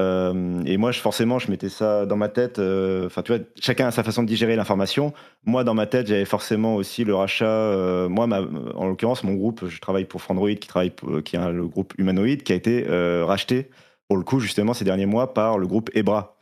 euh, 0.00 0.62
et 0.66 0.76
moi, 0.76 0.90
je, 0.90 1.00
forcément, 1.00 1.38
je 1.38 1.50
mettais 1.50 1.68
ça 1.68 2.06
dans 2.06 2.16
ma 2.16 2.28
tête. 2.28 2.58
Euh, 2.58 3.06
enfin, 3.06 3.22
tu 3.22 3.32
vois, 3.32 3.44
chacun 3.60 3.86
a 3.86 3.90
sa 3.90 4.02
façon 4.02 4.22
de 4.22 4.28
digérer 4.28 4.56
l'information. 4.56 5.12
Moi, 5.44 5.62
dans 5.62 5.74
ma 5.74 5.86
tête, 5.86 6.06
j'avais 6.06 6.24
forcément 6.24 6.74
aussi 6.74 7.04
le 7.04 7.14
rachat. 7.14 7.46
Euh, 7.46 8.08
moi, 8.08 8.26
en 8.74 8.86
l'occurrence, 8.88 9.22
mon 9.22 9.34
groupe, 9.34 9.68
je 9.68 9.80
travaille 9.80 10.04
pour 10.04 10.20
Frandroid, 10.20 10.54
qui 10.54 10.68
travaille, 10.68 10.92
qui 11.24 11.36
est 11.36 11.52
le 11.52 11.66
groupe 11.66 11.94
humanoïde, 11.98 12.42
qui 12.42 12.52
a 12.52 12.56
été 12.56 12.84
racheté 13.22 13.70
pour 14.08 14.16
le 14.18 14.24
coup 14.24 14.38
justement 14.40 14.74
ces 14.74 14.84
derniers 14.84 15.06
mois 15.06 15.32
par 15.32 15.58
le 15.58 15.66
groupe 15.66 15.90
Ebra. 15.94 16.36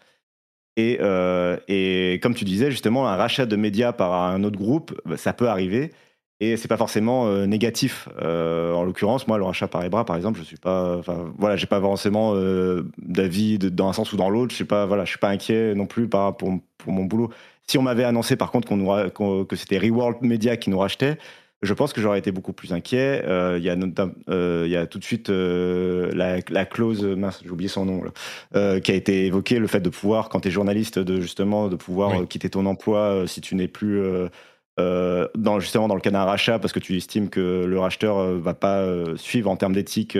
Et, 0.77 0.99
et 1.69 2.19
comme 2.23 2.35
tu 2.35 2.45
disais, 2.45 2.71
justement, 2.71 3.09
un 3.09 3.17
rachat 3.17 3.45
de 3.45 3.57
médias 3.57 3.93
par 3.93 4.15
un 4.15 4.43
autre 4.45 4.59
groupe, 4.59 4.99
bah, 5.05 5.19
ça 5.19 5.35
peut 5.35 5.49
arriver 5.49 5.93
et 6.43 6.57
c'est 6.57 6.67
pas 6.67 6.77
forcément 6.77 7.29
euh, 7.29 7.47
négatif. 7.47 8.09
Euh, 8.21 8.73
en 8.73 8.83
l'occurrence, 8.83 9.29
moi, 9.29 9.39
le 9.39 9.45
rachat 9.45 9.69
par 9.69 9.85
Ebra, 9.85 10.05
par 10.05 10.17
exemple, 10.17 10.41
je 10.41 10.45
suis 10.45 10.57
pas, 10.57 10.97
enfin, 10.97 11.33
voilà, 11.39 11.55
j'ai 11.55 11.69
pas 11.69 11.81
forcément 11.81 12.33
euh, 12.35 12.83
d'avis 12.99 13.59
dans 13.59 13.89
un 13.89 13.93
sens 13.93 14.13
ou 14.13 14.17
dans 14.17 14.29
l'autre. 14.29 14.51
Je 14.51 14.57
suis 14.57 14.65
pas, 14.65 14.85
voilà, 14.85 15.05
je 15.05 15.11
suis 15.11 15.21
pas 15.21 15.29
inquiet 15.29 15.77
non 15.77 15.87
plus 15.87 16.09
par 16.09 16.37
pour, 16.37 16.53
pour 16.79 16.93
mon 16.93 17.05
boulot. 17.05 17.31
Si 17.69 17.79
on 17.79 17.83
m'avait 17.83 18.03
annoncé, 18.03 18.35
par 18.35 18.51
contre, 18.51 18.67
qu'on 18.67 19.45
que 19.45 19.55
c'était 19.55 19.79
Reworld 19.79 20.23
Media 20.23 20.57
qui 20.57 20.69
nous 20.69 20.81
rachetait, 20.81 21.17
je 21.63 21.73
pense 21.75 21.93
que 21.93 22.01
j'aurais 22.01 22.19
été 22.19 22.33
beaucoup 22.33 22.53
plus 22.53 22.73
inquiet. 22.73 23.23
Il 23.57 23.63
y, 23.63 23.71
a 23.71 23.77
il 23.77 24.71
y 24.71 24.77
a 24.77 24.87
tout 24.89 24.99
de 24.99 25.05
suite 25.05 25.29
la, 25.29 26.39
la, 26.51 26.65
clause, 26.65 27.05
mince, 27.05 27.41
j'ai 27.45 27.51
oublié 27.51 27.69
son 27.69 27.85
nom, 27.85 28.03
là, 28.03 28.81
qui 28.81 28.91
a 28.91 28.95
été 28.95 29.27
évoquée, 29.27 29.61
le 29.61 29.69
fait 29.69 29.81
de 29.81 29.91
pouvoir, 29.91 30.29
quand 30.29 30.41
tu 30.41 30.49
es 30.49 30.51
journaliste, 30.51 30.99
de 30.99 31.21
justement 31.21 31.69
de 31.69 31.77
pouvoir 31.77 32.27
quitter 32.27 32.51
ton 32.51 32.67
emploi 32.67 33.29
si 33.29 33.41
tu 33.41 33.55
n'es 33.55 33.69
plus 33.69 34.03
euh, 34.81 35.29
dans, 35.37 35.61
justement 35.61 35.87
dans 35.87 35.95
le 35.95 36.01
cas 36.01 36.11
d'un 36.11 36.25
rachat 36.25 36.59
parce 36.59 36.73
que 36.73 36.79
tu 36.79 36.97
estimes 36.97 37.29
que 37.29 37.67
le 37.67 37.79
racheteur 37.79 38.17
euh, 38.17 38.39
va 38.39 38.55
pas 38.55 38.79
euh, 38.79 39.17
suivre 39.17 39.51
en 39.51 39.57
termes 39.57 39.75
d'éthique 39.75 40.17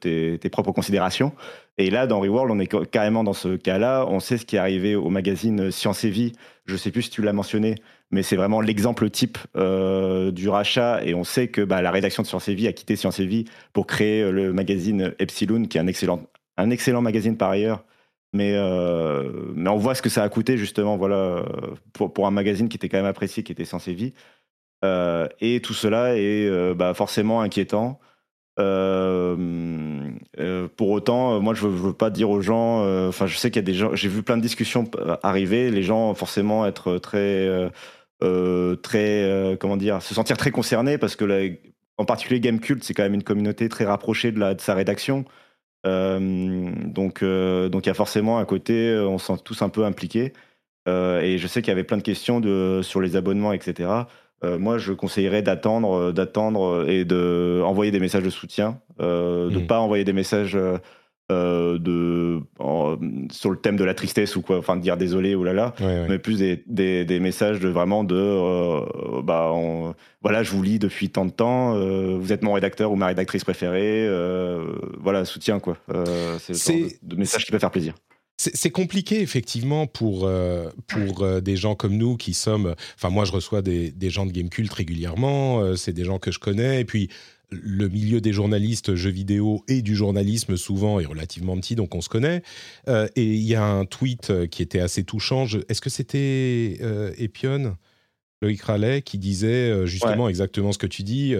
tes, 0.00 0.38
propres 0.52 0.70
considérations. 0.70 1.32
Et 1.78 1.90
là, 1.90 2.06
dans 2.06 2.20
Reworld, 2.20 2.52
on 2.52 2.60
est 2.60 2.90
carrément 2.90 3.24
dans 3.24 3.32
ce 3.32 3.56
cas-là. 3.56 4.06
On 4.08 4.20
sait 4.20 4.38
ce 4.38 4.46
qui 4.46 4.54
est 4.54 4.60
arrivé 4.60 4.94
au 4.94 5.08
magazine 5.08 5.72
Science 5.72 6.04
et 6.04 6.10
Vie. 6.10 6.32
Je 6.66 6.76
sais 6.76 6.92
plus 6.92 7.02
si 7.02 7.10
tu 7.10 7.22
l'as 7.22 7.32
mentionné, 7.32 7.74
mais 8.12 8.22
c'est 8.22 8.36
vraiment 8.36 8.60
l'exemple 8.60 9.08
type 9.10 9.38
du 9.54 10.48
rachat. 10.48 11.02
Et 11.04 11.14
on 11.14 11.24
sait 11.24 11.48
que 11.48 11.62
bah, 11.62 11.80
la 11.80 11.90
rédaction 11.90 12.22
de 12.22 12.28
Science 12.28 12.48
et 12.48 12.54
Vie 12.54 12.68
a 12.68 12.72
quitté 12.72 12.94
Science 12.94 13.18
et 13.20 13.26
Vie 13.26 13.46
pour 13.72 13.86
créer 13.86 14.30
le 14.30 14.52
magazine 14.52 15.14
Epsilon, 15.18 15.64
qui 15.64 15.78
est 15.78 15.80
un 15.80 15.86
excellent, 15.86 16.22
un 16.58 16.70
excellent 16.70 17.00
magazine 17.00 17.38
par 17.38 17.50
ailleurs, 17.50 17.82
mais, 18.32 18.54
euh, 18.56 19.30
mais 19.54 19.68
on 19.68 19.76
voit 19.76 19.94
ce 19.94 20.02
que 20.02 20.08
ça 20.08 20.22
a 20.22 20.28
coûté 20.28 20.56
justement 20.56 20.96
voilà, 20.96 21.44
pour, 21.92 22.12
pour 22.12 22.26
un 22.26 22.30
magazine 22.30 22.68
qui 22.68 22.76
était 22.76 22.88
quand 22.88 22.96
même 22.96 23.06
apprécié, 23.06 23.42
qui 23.42 23.52
était 23.52 23.64
censé 23.64 23.92
vie. 23.94 24.14
Euh, 24.84 25.28
et 25.40 25.60
tout 25.60 25.74
cela 25.74 26.16
est 26.16 26.46
euh, 26.48 26.74
bah, 26.74 26.94
forcément 26.94 27.42
inquiétant. 27.42 28.00
pour 28.56 28.64
autant, 30.90 31.40
moi 31.40 31.54
je 31.54 31.66
veux, 31.66 31.88
veux, 31.88 31.92
pas 31.92 32.10
dire 32.10 32.30
aux 32.30 32.40
gens. 32.40 32.80
Enfin, 33.08 33.26
je 33.26 33.36
sais 33.36 33.50
qu'il 33.50 33.60
y 33.60 33.64
a 33.64 33.66
des 33.66 33.74
gens. 33.74 33.94
J'ai 33.94 34.08
vu 34.08 34.22
plein 34.22 34.36
de 34.36 34.42
discussions 34.42 34.84
arriver. 35.22 35.70
Les 35.70 35.82
gens 35.82 36.14
forcément 36.14 36.66
être 36.66 36.98
très, 36.98 37.70
très, 38.82 39.56
comment 39.60 39.76
dire, 39.76 40.02
se 40.02 40.14
sentir 40.14 40.36
très 40.36 40.50
concernés 40.50 40.98
parce 40.98 41.16
que 41.16 41.58
en 41.98 42.04
particulier 42.06 42.40
Game 42.40 42.60
Cult, 42.60 42.82
c'est 42.84 42.94
quand 42.94 43.02
même 43.02 43.14
une 43.14 43.22
communauté 43.22 43.68
très 43.68 43.84
rapprochée 43.84 44.32
de, 44.32 44.40
la, 44.40 44.54
de 44.54 44.60
sa 44.60 44.74
rédaction. 44.74 45.24
Euh, 45.86 46.70
donc, 46.86 47.22
euh, 47.22 47.68
donc 47.68 47.86
il 47.86 47.88
y 47.88 47.90
a 47.90 47.94
forcément 47.94 48.38
un 48.38 48.44
côté, 48.44 48.88
euh, 48.90 49.06
on 49.06 49.18
se 49.18 49.26
sent 49.26 49.40
tous 49.44 49.62
un 49.62 49.68
peu 49.68 49.84
impliqués. 49.84 50.32
et 50.86 51.38
je 51.38 51.46
sais 51.46 51.62
qu'il 51.62 51.68
y 51.68 51.72
avait 51.72 51.84
plein 51.84 51.96
de 51.96 52.02
questions 52.02 52.40
de, 52.40 52.80
sur 52.82 53.00
les 53.00 53.16
abonnements, 53.16 53.52
etc. 53.52 53.88
moi, 54.58 54.78
je 54.78 54.92
conseillerais 54.92 55.42
d'attendre, 55.42 56.12
d'attendre 56.12 56.88
et 56.88 57.04
de 57.04 57.62
envoyer 57.64 57.92
des 57.92 58.00
messages 58.00 58.24
de 58.24 58.30
soutien, 58.30 58.80
de 58.98 59.48
ne 59.50 59.58
mmh. 59.58 59.66
pas 59.68 59.78
envoyer 59.78 60.04
des 60.04 60.12
messages 60.12 60.58
euh, 61.32 61.78
de, 61.78 62.40
sur 63.32 63.50
le 63.50 63.56
thème 63.56 63.76
de 63.76 63.84
la 63.84 63.94
tristesse 63.94 64.36
ou 64.36 64.42
quoi, 64.42 64.58
enfin 64.58 64.76
de 64.76 64.82
dire 64.82 64.96
désolé 64.96 65.34
ou 65.34 65.44
là 65.44 65.52
là, 65.52 65.74
mais 66.08 66.18
plus 66.18 66.38
des, 66.38 67.04
des, 67.04 67.20
messages 67.20 67.60
de 67.60 67.68
vraiment 67.68 68.04
de 68.04 68.16
euh, 68.16 69.22
bah 69.22 69.52
voilà, 70.22 70.42
je 70.42 70.50
vous 70.50 70.62
lis 70.62 70.78
depuis 70.78 71.10
tant 71.10 71.24
de 71.24 71.30
temps, 71.30 71.76
euh, 71.76 72.16
vous 72.18 72.32
êtes 72.32 72.42
mon 72.42 72.52
rédacteur 72.52 72.92
ou 72.92 72.96
ma 72.96 73.06
rédactrice 73.06 73.44
préférée, 73.44 74.08
voilà, 75.00 75.24
soutien 75.24 75.58
quoi. 75.60 75.76
c'est 76.38 76.98
de 77.02 77.16
messages 77.16 77.44
qui 77.44 77.52
peut 77.52 77.58
faire 77.58 77.70
plaisir. 77.70 77.94
C'est 78.36 78.70
compliqué 78.70 79.20
effectivement 79.20 79.86
pour 79.86 80.28
pour 80.88 81.40
des 81.42 81.56
gens 81.56 81.74
comme 81.74 81.96
nous 81.96 82.16
qui 82.16 82.34
sommes. 82.34 82.74
Enfin, 82.96 83.10
moi, 83.10 83.24
je 83.24 83.32
reçois 83.32 83.62
des, 83.62 83.92
des 83.92 84.10
gens 84.10 84.26
de 84.26 84.32
Gamecult 84.32 84.72
régulièrement. 84.72 85.76
c'est 85.76 85.92
des 85.92 86.04
gens 86.04 86.18
que 86.18 86.32
je 86.32 86.38
connais. 86.38 86.80
Et 86.80 86.84
puis, 86.84 87.08
le 87.52 87.88
milieu 87.88 88.20
des 88.20 88.32
journalistes 88.32 88.94
jeux 88.94 89.10
vidéo 89.10 89.64
et 89.68 89.82
du 89.82 89.94
journalisme 89.94 90.56
souvent 90.56 91.00
est 91.00 91.04
relativement 91.04 91.56
petit, 91.58 91.74
donc 91.74 91.94
on 91.94 92.00
se 92.00 92.08
connaît. 92.08 92.42
Euh, 92.88 93.08
et 93.16 93.24
il 93.24 93.42
y 93.42 93.54
a 93.54 93.64
un 93.64 93.84
tweet 93.84 94.30
euh, 94.30 94.46
qui 94.46 94.62
était 94.62 94.80
assez 94.80 95.04
touchant. 95.04 95.46
Est-ce 95.68 95.80
que 95.80 95.90
c'était 95.90 96.78
euh, 96.80 97.12
Epion, 97.18 97.76
Loïc 98.40 98.62
Rallet, 98.62 99.02
qui 99.02 99.18
disait 99.18 99.86
justement 99.86 100.28
exactement 100.28 100.72
ce 100.72 100.78
que 100.78 100.86
tu 100.86 101.02
dis 101.02 101.34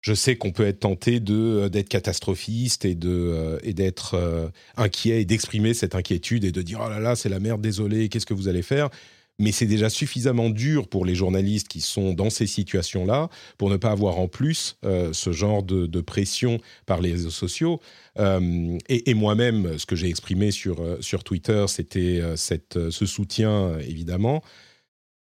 je 0.00 0.14
sais 0.14 0.34
qu'on 0.34 0.50
peut 0.50 0.66
être 0.66 0.80
tenté 0.80 1.20
de 1.20 1.68
d'être 1.68 1.88
catastrophiste 1.88 2.84
et 2.84 2.96
de 2.96 3.60
et 3.62 3.72
d'être 3.72 4.50
inquiet 4.76 5.22
et 5.22 5.24
d'exprimer 5.24 5.72
cette 5.72 5.94
inquiétude 5.94 6.42
et 6.42 6.50
de 6.50 6.60
dire 6.60 6.80
oh 6.84 6.90
là 6.90 6.98
là 6.98 7.14
c'est 7.14 7.28
la 7.28 7.38
merde 7.38 7.60
désolé 7.60 8.08
qu'est-ce 8.08 8.26
que 8.26 8.34
vous 8.34 8.48
allez 8.48 8.62
faire? 8.62 8.90
Mais 9.38 9.52
c'est 9.52 9.66
déjà 9.66 9.90
suffisamment 9.90 10.50
dur 10.50 10.88
pour 10.88 11.04
les 11.04 11.14
journalistes 11.14 11.68
qui 11.68 11.80
sont 11.80 12.12
dans 12.12 12.30
ces 12.30 12.46
situations-là 12.46 13.28
pour 13.58 13.70
ne 13.70 13.76
pas 13.76 13.90
avoir 13.90 14.18
en 14.18 14.28
plus 14.28 14.76
euh, 14.84 15.12
ce 15.12 15.32
genre 15.32 15.62
de, 15.62 16.00
pression 16.00 16.58
par 16.86 17.00
les 17.00 17.12
réseaux 17.12 17.30
sociaux. 17.30 17.80
Euh, 18.18 18.78
et, 18.88 19.14
moi-même, 19.14 19.78
ce 19.78 19.86
que 19.86 19.96
j'ai 19.96 20.08
exprimé 20.08 20.50
sur, 20.50 20.80
euh, 20.80 20.98
sur 21.00 21.24
Twitter, 21.24 21.64
c'était 21.68 22.20
ce 22.36 23.06
soutien, 23.06 23.78
évidemment. 23.78 24.42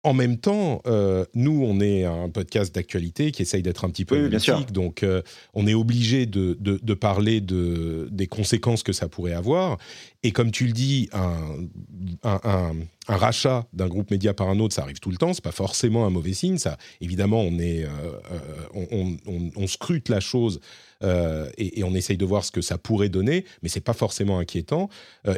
En 0.06 0.14
même 0.14 0.38
temps, 0.38 0.82
nous, 1.34 1.64
on 1.64 1.80
est 1.80 2.04
un 2.04 2.28
podcast 2.28 2.74
d'actualité 2.74 3.32
qui 3.32 3.42
essaye 3.42 3.62
d'être 3.62 3.84
un 3.84 3.90
petit 3.90 4.04
peu 4.04 4.28
oui, 4.28 4.64
donc 4.72 5.04
on 5.54 5.66
est 5.66 5.74
obligé 5.74 6.26
de, 6.26 6.56
de, 6.60 6.94
parler 6.94 7.40
de, 7.40 8.08
des 8.10 8.26
conséquences 8.26 8.82
que 8.82 8.92
ça 8.92 9.08
pourrait 9.08 9.32
avoir. 9.32 9.78
Et 10.22 10.32
comme 10.32 10.50
tu 10.50 10.66
le 10.66 10.72
dis, 10.72 11.08
un, 11.12 11.66
un, 12.22 12.72
un 13.08 13.16
rachat 13.16 13.66
d'un 13.72 13.86
groupe 13.88 14.10
média 14.10 14.34
par 14.34 14.48
un 14.48 14.58
autre, 14.58 14.74
ça 14.74 14.82
arrive 14.82 14.98
tout 14.98 15.10
le 15.10 15.16
temps. 15.16 15.32
C'est 15.32 15.44
pas 15.44 15.52
forcément 15.52 16.06
un 16.06 16.10
mauvais 16.10 16.32
signe. 16.32 16.58
Ça, 16.58 16.76
évidemment, 17.00 17.40
on 17.40 17.58
est, 17.58 17.84
euh, 17.84 17.88
euh, 18.74 19.50
on, 19.56 19.66
scrute 19.66 20.08
la 20.08 20.20
chose 20.20 20.60
euh, 21.02 21.48
et, 21.58 21.84
on 21.84 21.94
essaye 21.94 22.16
de 22.16 22.24
voir 22.24 22.44
ce 22.44 22.50
que 22.50 22.60
ça 22.60 22.78
pourrait 22.78 23.08
donner, 23.08 23.44
mais 23.62 23.68
c'est 23.68 23.80
pas 23.80 23.92
forcément 23.92 24.38
inquiétant. 24.38 24.88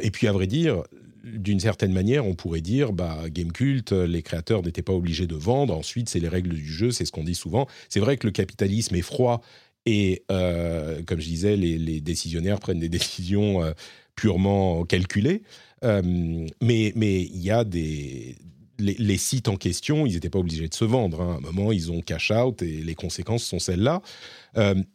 et 0.01 0.11
puis, 0.11 0.27
à 0.27 0.31
vrai 0.31 0.47
dire, 0.47 0.83
d'une 1.23 1.59
certaine 1.59 1.93
manière, 1.93 2.25
on 2.25 2.35
pourrait 2.35 2.61
dire, 2.61 2.93
bah, 2.93 3.23
Gamecult, 3.29 3.91
les 3.91 4.21
créateurs 4.21 4.63
n'étaient 4.63 4.81
pas 4.81 4.93
obligés 4.93 5.27
de 5.27 5.35
vendre. 5.35 5.75
Ensuite, 5.75 6.09
c'est 6.09 6.19
les 6.19 6.27
règles 6.27 6.55
du 6.55 6.65
jeu, 6.65 6.91
c'est 6.91 7.05
ce 7.05 7.11
qu'on 7.11 7.23
dit 7.23 7.35
souvent. 7.35 7.67
C'est 7.89 7.99
vrai 7.99 8.17
que 8.17 8.27
le 8.27 8.31
capitalisme 8.31 8.95
est 8.95 9.01
froid 9.01 9.41
et, 9.85 10.23
euh, 10.31 11.01
comme 11.03 11.19
je 11.19 11.25
disais, 11.25 11.55
les, 11.55 12.01
décisionnaires 12.01 12.59
prennent 12.59 12.79
des 12.79 12.89
décisions 12.99 13.63
euh, 13.63 13.71
purement 14.15 14.83
calculées. 14.85 15.43
mais 15.81 16.51
il 16.61 17.41
y 17.41 17.51
a 17.51 17.63
des, 17.63 18.35
les, 18.77 19.17
sites 19.17 19.47
en 19.47 19.55
question, 19.55 20.05
ils 20.05 20.13
n'étaient 20.13 20.29
pas 20.29 20.39
obligés 20.39 20.67
de 20.67 20.73
se 20.73 20.85
vendre. 20.85 21.21
Hein. 21.21 21.39
À 21.43 21.47
un 21.47 21.51
moment, 21.51 21.71
ils 21.71 21.91
ont 21.91 22.01
cash 22.01 22.31
out 22.31 22.61
et 22.61 22.81
les 22.81 22.95
conséquences 22.95 23.43
sont 23.43 23.59
celles-là. 23.59 24.01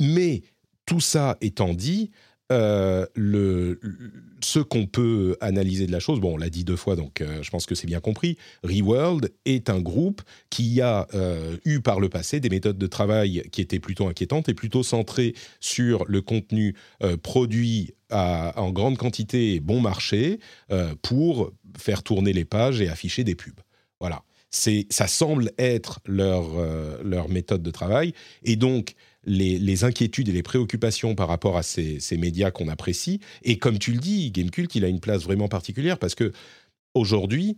mais 0.00 0.42
tout 0.86 1.00
ça 1.00 1.38
étant 1.40 1.72
dit, 1.72 2.10
euh, 2.54 3.74
ce 4.40 4.58
qu'on 4.60 4.86
peut 4.86 5.36
analyser 5.40 5.86
de 5.86 5.92
la 5.92 6.00
chose, 6.00 6.20
bon, 6.20 6.34
on 6.34 6.36
l'a 6.36 6.50
dit 6.50 6.64
deux 6.64 6.76
fois, 6.76 6.96
donc 6.96 7.20
euh, 7.20 7.42
je 7.42 7.50
pense 7.50 7.66
que 7.66 7.74
c'est 7.74 7.86
bien 7.86 8.00
compris. 8.00 8.36
Reworld 8.62 9.32
est 9.44 9.70
un 9.70 9.80
groupe 9.80 10.22
qui 10.50 10.80
a 10.80 11.06
euh, 11.14 11.56
eu 11.64 11.80
par 11.80 12.00
le 12.00 12.08
passé 12.08 12.40
des 12.40 12.50
méthodes 12.50 12.78
de 12.78 12.86
travail 12.86 13.42
qui 13.50 13.60
étaient 13.60 13.80
plutôt 13.80 14.06
inquiétantes 14.06 14.48
et 14.48 14.54
plutôt 14.54 14.82
centrées 14.82 15.34
sur 15.60 16.04
le 16.06 16.20
contenu 16.20 16.74
produit 17.22 17.92
en 18.10 18.70
grande 18.70 18.96
quantité 18.96 19.54
et 19.54 19.60
bon 19.60 19.80
marché 19.80 20.38
pour 21.02 21.52
faire 21.76 22.02
tourner 22.02 22.32
les 22.32 22.44
pages 22.44 22.80
et 22.80 22.88
afficher 22.88 23.24
des 23.24 23.34
pubs. 23.34 23.60
Voilà. 24.00 24.22
Ça 24.50 25.08
semble 25.08 25.50
être 25.58 26.00
leur, 26.06 26.44
leur 27.02 27.28
méthode 27.28 27.62
de 27.62 27.70
travail. 27.70 28.14
Et 28.44 28.56
donc, 28.56 28.94
les, 29.26 29.84
inquiétudes 29.84 30.28
et 30.28 30.32
les 30.32 30.42
préoccupations 30.42 31.14
par 31.14 31.28
rapport 31.28 31.56
à 31.56 31.62
ces, 31.62 32.00
médias 32.18 32.50
qu'on 32.50 32.68
apprécie. 32.68 33.20
Et 33.42 33.58
comme 33.58 33.78
tu 33.78 33.92
le 33.92 33.98
dis, 33.98 34.30
Gamecult, 34.30 34.74
il 34.74 34.84
a 34.84 34.88
une 34.88 35.00
place 35.00 35.22
vraiment 35.22 35.48
particulière 35.48 35.98
parce 35.98 36.14
que 36.14 36.32
aujourd'hui, 36.94 37.56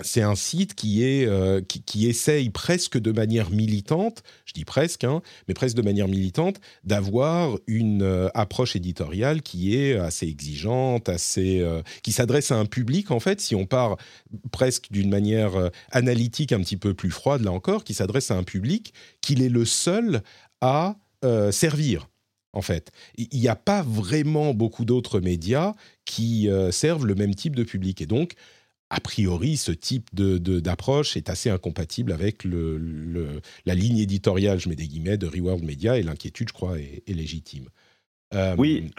c'est 0.00 0.22
un 0.22 0.34
site 0.34 0.74
qui, 0.74 1.04
est, 1.04 1.24
euh, 1.26 1.60
qui, 1.60 2.08
essaye 2.08 2.50
presque 2.50 2.98
de 2.98 3.12
manière 3.12 3.50
militante, 3.50 4.24
je 4.44 4.52
dis 4.52 4.64
presque, 4.64 5.04
hein, 5.04 5.22
mais 5.46 5.54
presque 5.54 5.76
de 5.76 5.82
manière 5.82 6.08
militante, 6.08 6.60
d'avoir 6.82 7.56
une 7.68 8.02
euh, 8.02 8.28
approche 8.34 8.74
éditoriale 8.74 9.42
qui 9.42 9.76
est 9.76 9.96
assez 9.96 10.26
exigeante, 10.26 11.08
assez, 11.08 11.60
euh, 11.60 11.82
qui 12.02 12.10
s'adresse 12.10 12.50
à 12.50 12.56
un 12.56 12.66
public, 12.66 13.12
en 13.12 13.20
fait, 13.20 13.40
si 13.40 13.54
on 13.54 13.66
part 13.66 13.96
presque 14.50 14.88
d'une 14.90 15.10
manière 15.10 15.70
analytique 15.92 16.50
un 16.50 16.60
petit 16.60 16.76
peu 16.76 16.92
plus 16.94 17.10
froide, 17.10 17.42
là 17.42 17.52
encore, 17.52 17.84
qui 17.84 17.94
s'adresse 17.94 18.32
à 18.32 18.36
un 18.36 18.42
public 18.42 18.92
qu'il 19.20 19.42
est 19.42 19.48
le 19.48 19.64
seul 19.64 20.22
euh, 21.24 21.50
servir. 21.52 22.08
En 22.52 22.62
fait, 22.62 22.92
il 23.16 23.40
n'y 23.40 23.48
a 23.48 23.56
pas 23.56 23.82
vraiment 23.82 24.54
beaucoup 24.54 24.84
d'autres 24.84 25.18
médias 25.18 25.74
qui 26.04 26.48
euh, 26.48 26.70
servent 26.70 27.06
le 27.06 27.16
même 27.16 27.34
type 27.34 27.56
de 27.56 27.64
public. 27.64 28.00
Et 28.00 28.06
donc, 28.06 28.34
a 28.90 29.00
priori, 29.00 29.56
ce 29.56 29.72
type 29.72 30.14
d'approche 30.14 31.14
de, 31.14 31.18
est 31.18 31.30
assez 31.30 31.50
incompatible 31.50 32.12
avec 32.12 32.44
le, 32.44 33.40
la 33.66 33.74
ligne 33.74 33.98
éditoriale, 33.98 34.60
je 34.60 34.68
mets 34.68 34.76
des 34.76 34.86
guillemets, 34.86 35.16
de 35.16 35.26
Reworld 35.26 35.64
Media, 35.64 35.98
et 35.98 36.02
l'inquiétude, 36.02 36.48
je 36.48 36.52
crois, 36.52 36.78
est, 36.78 37.08
légitime. 37.08 37.68
Euh, 38.34 38.54
oui, 38.56 38.90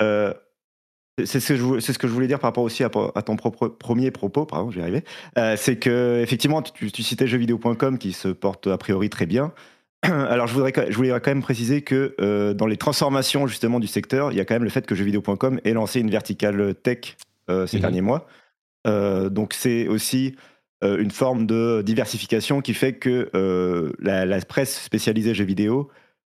c'est 1.24 1.40
ce, 1.40 1.80
ce 1.80 1.98
que 1.98 2.08
je 2.08 2.14
voulais 2.14 2.28
dire 2.28 2.40
par 2.40 2.50
rapport 2.50 2.64
aussi 2.66 2.84
à, 2.84 2.90
ton 2.90 3.38
propre, 3.38 3.70
premier 3.70 4.12
propos, 4.12 4.46
pardon, 4.46 4.70
j'y 4.70 4.82
arrivais. 4.82 5.06
c'est 5.56 5.78
que, 5.78 6.20
effectivement, 6.22 6.62
tu, 6.62 6.92
tu 6.92 7.04
citais 7.04 7.28
jeuxvideo.com 7.28 7.98
qui 7.98 8.12
se 8.12 8.28
porte 8.28 8.68
a 8.68 8.78
priori 8.78 9.10
très 9.10 9.26
bien. 9.26 9.54
Alors, 10.04 10.48
je, 10.48 10.54
voudrais, 10.54 10.74
je 10.90 10.96
voulais 10.96 11.10
quand 11.10 11.28
même 11.28 11.42
préciser 11.42 11.82
que 11.82 12.16
euh, 12.20 12.54
dans 12.54 12.68
les 12.68 12.78
transformations 12.78 13.48
justement 13.48 13.80
du 13.80 13.88
secteur, 13.88 14.32
il 14.32 14.38
y 14.38 14.42
a 14.42 14.46
quand 14.46 14.56
même 14.56 14.64
le 14.64 14.70
fait 14.70 14.86
que 14.86 14.96
jeuxvideo.com 14.96 15.60
ait 15.64 15.74
lancé 15.74 16.00
une 16.00 16.10
verticale 16.10 16.76
tech 16.76 17.18
euh, 17.50 17.68
ces 17.68 17.78
mhm. 17.78 17.82
derniers 17.82 18.02
mois. 18.02 18.28
Euh, 18.88 19.30
donc, 19.30 19.54
c'est 19.54 19.88
aussi 19.88 20.36
une 20.84 21.10
forme 21.10 21.48
de 21.48 21.82
diversification 21.84 22.62
qui 22.62 22.76
fait 22.76 22.94
que 22.94 23.32
la, 24.00 24.40
presse 24.42 24.84
spécialisée 24.84 25.34
jeux 25.34 25.46
vidéo 25.46 25.90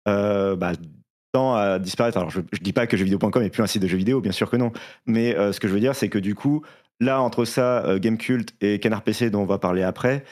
bah, 0.07 0.71
tend 1.31 1.53
à 1.53 1.77
disparaître. 1.77 2.17
Alors, 2.17 2.31
je 2.31 2.39
ne 2.39 2.45
dis 2.59 2.73
pas 2.73 2.87
que 2.87 2.97
jeuxvideo.com 2.97 3.43
est 3.43 3.51
plus 3.51 3.61
un 3.61 3.67
site 3.67 3.83
de 3.83 3.87
jeux 3.87 3.97
vidéo, 3.97 4.21
bien 4.21 4.31
sûr 4.31 4.49
que 4.49 4.57
non. 4.57 4.71
Mais 5.05 5.35
ce 5.51 5.59
que 5.59 5.67
je 5.67 5.73
veux 5.73 5.79
dire, 5.79 5.93
c'est 5.93 6.09
que 6.09 6.17
du 6.17 6.33
coup, 6.33 6.63
là, 6.99 7.21
entre 7.21 7.45
ça, 7.45 7.99
Gamecult 7.99 8.55
et 8.61 8.79
Canard 8.79 9.03
PC, 9.03 9.29
dont 9.29 9.41
on 9.41 9.45
va 9.45 9.59
parler 9.59 9.83
après, 9.83 10.23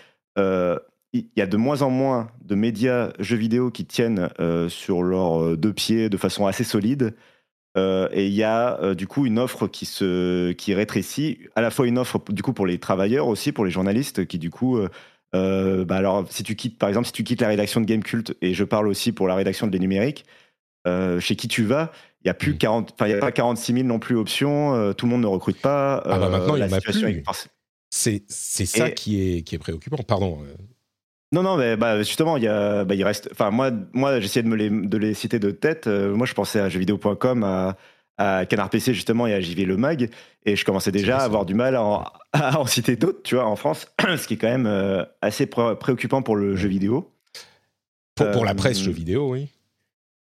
il 1.36 1.40
y 1.40 1.42
a 1.42 1.48
de 1.48 1.58
moins 1.58 1.82
en 1.82 1.90
moins 1.90 2.30
de 2.44 2.56
médias 2.56 3.12
jeux 3.20 3.38
vidéo 3.38 3.72
qui 3.72 3.86
tiennent 3.86 4.30
euh, 4.40 4.70
sur 4.70 5.04
leurs 5.04 5.44
euh, 5.44 5.58
deux 5.58 5.74
pieds 5.74 6.10
de 6.10 6.18
façon 6.18 6.46
assez 6.46 6.64
solide. 6.64 7.16
Euh, 7.78 8.10
et 8.12 8.28
il 8.28 8.34
y 8.34 8.44
a 8.44 8.96
du 8.96 9.06
coup 9.06 9.28
une 9.28 9.38
offre 9.38 9.68
qui 9.68 9.86
se 9.86 10.52
qui 10.54 10.74
rétrécit, 10.74 11.40
à 11.56 11.62
la 11.62 11.70
fois 11.70 11.88
une 11.88 12.00
offre 12.00 12.20
du 12.30 12.42
coup 12.42 12.54
pour 12.54 12.66
les 12.66 12.80
travailleurs 12.80 13.28
aussi, 13.28 13.52
pour 13.52 13.66
les 13.66 13.72
journalistes 13.72 14.26
qui 14.26 14.40
du 14.40 14.50
coup, 14.50 14.80
bah 15.34 15.86
alors 15.92 16.26
si 16.28 16.42
tu 16.42 16.56
quittes 16.56 16.80
par 16.80 16.90
exemple 16.90 17.06
si 17.06 17.14
tu 17.14 17.24
quittes 17.24 17.42
la 17.42 17.50
rédaction 17.50 17.80
de 17.80 17.86
Gamecult 17.86 18.36
et 18.42 18.56
je 18.56 18.64
parle 18.64 18.88
aussi 18.88 19.12
pour 19.12 19.28
la 19.28 19.36
rédaction 19.36 19.68
de 19.68 19.72
Les 19.72 19.78
Numériques, 19.78 20.26
chez 21.20 21.36
qui 21.36 21.48
tu 21.48 21.66
vas, 21.66 21.92
il 22.24 22.28
y 22.28 22.32
a 22.32 22.34
plus 22.34 22.58
40, 22.58 22.94
enfin 22.94 23.06
il 23.06 23.12
y 23.12 23.14
a 23.14 23.20
pas 23.20 23.32
46 23.32 23.74
000 23.74 23.86
non 23.86 24.00
plus 24.00 24.16
options, 24.16 24.94
tout 24.94 25.06
le 25.06 25.12
monde 25.12 25.22
ne 25.22 25.28
recrute 25.28 25.62
pas. 25.62 26.02
Ah 26.04 26.18
bah 26.18 26.30
maintenant 26.30 26.56
il 26.56 26.62
y 26.62 26.64
en 26.64 26.72
a 26.72 26.82
plus. 26.82 27.24
C'est 27.90 28.24
c'est 28.28 28.66
ça 28.66 28.90
qui 28.90 29.22
est 29.22 29.44
qui 29.44 29.54
est 29.54 29.60
préoccupant. 29.60 29.98
Pardon. 29.98 30.40
Non, 31.34 31.44
non, 31.44 31.58
mais 31.58 31.76
bah, 31.76 31.98
justement, 32.00 32.38
il, 32.38 32.44
y 32.44 32.48
a, 32.48 32.86
bah, 32.86 32.96
il 32.96 33.04
reste. 33.04 33.30
Enfin, 33.32 33.52
moi, 33.52 33.72
moi 33.94 34.20
j'essayais 34.20 34.44
de 34.44 34.48
me 34.48 34.56
les, 34.56 34.70
de 34.70 34.98
les 34.98 35.14
citer 35.14 35.40
de 35.40 35.52
tête. 35.52 35.88
Euh, 35.88 36.16
moi, 36.16 36.26
je 36.26 36.34
pensais 36.34 36.60
à 36.60 36.70
jeuxvideo.com, 36.70 37.44
à, 37.44 37.76
à 38.18 38.46
Canard 38.46 38.70
PC, 38.70 38.94
justement, 38.94 39.28
et 39.28 39.34
à 39.34 39.42
JV 39.42 39.66
Le 39.66 39.76
Mag. 39.76 40.10
Et 40.46 40.56
je 40.56 40.64
commençais 40.64 40.92
déjà 40.92 41.18
à 41.18 41.24
avoir 41.24 41.46
du 41.46 41.54
mal 41.54 41.76
à 42.34 42.60
en, 42.60 42.66
citer 42.66 42.96
d'autres, 42.96 43.22
tu 43.24 43.36
vois, 43.36 43.46
en 43.46 43.58
France. 43.58 43.88
ce 44.18 44.26
qui 44.26 44.36
est 44.36 44.38
quand 44.38 44.48
même 44.48 44.68
euh, 44.68 45.04
assez 45.22 45.48
préoccupant 45.48 46.22
pour 46.22 46.38
le 46.38 46.56
jeu 46.56 46.70
vidéo. 46.70 47.12
Pour, 48.16 48.32
pour 48.32 48.46
la 48.46 48.56
presse 48.56 48.82
jeu 48.82 48.92
vidéo, 48.92 49.32
oui. 49.32 49.50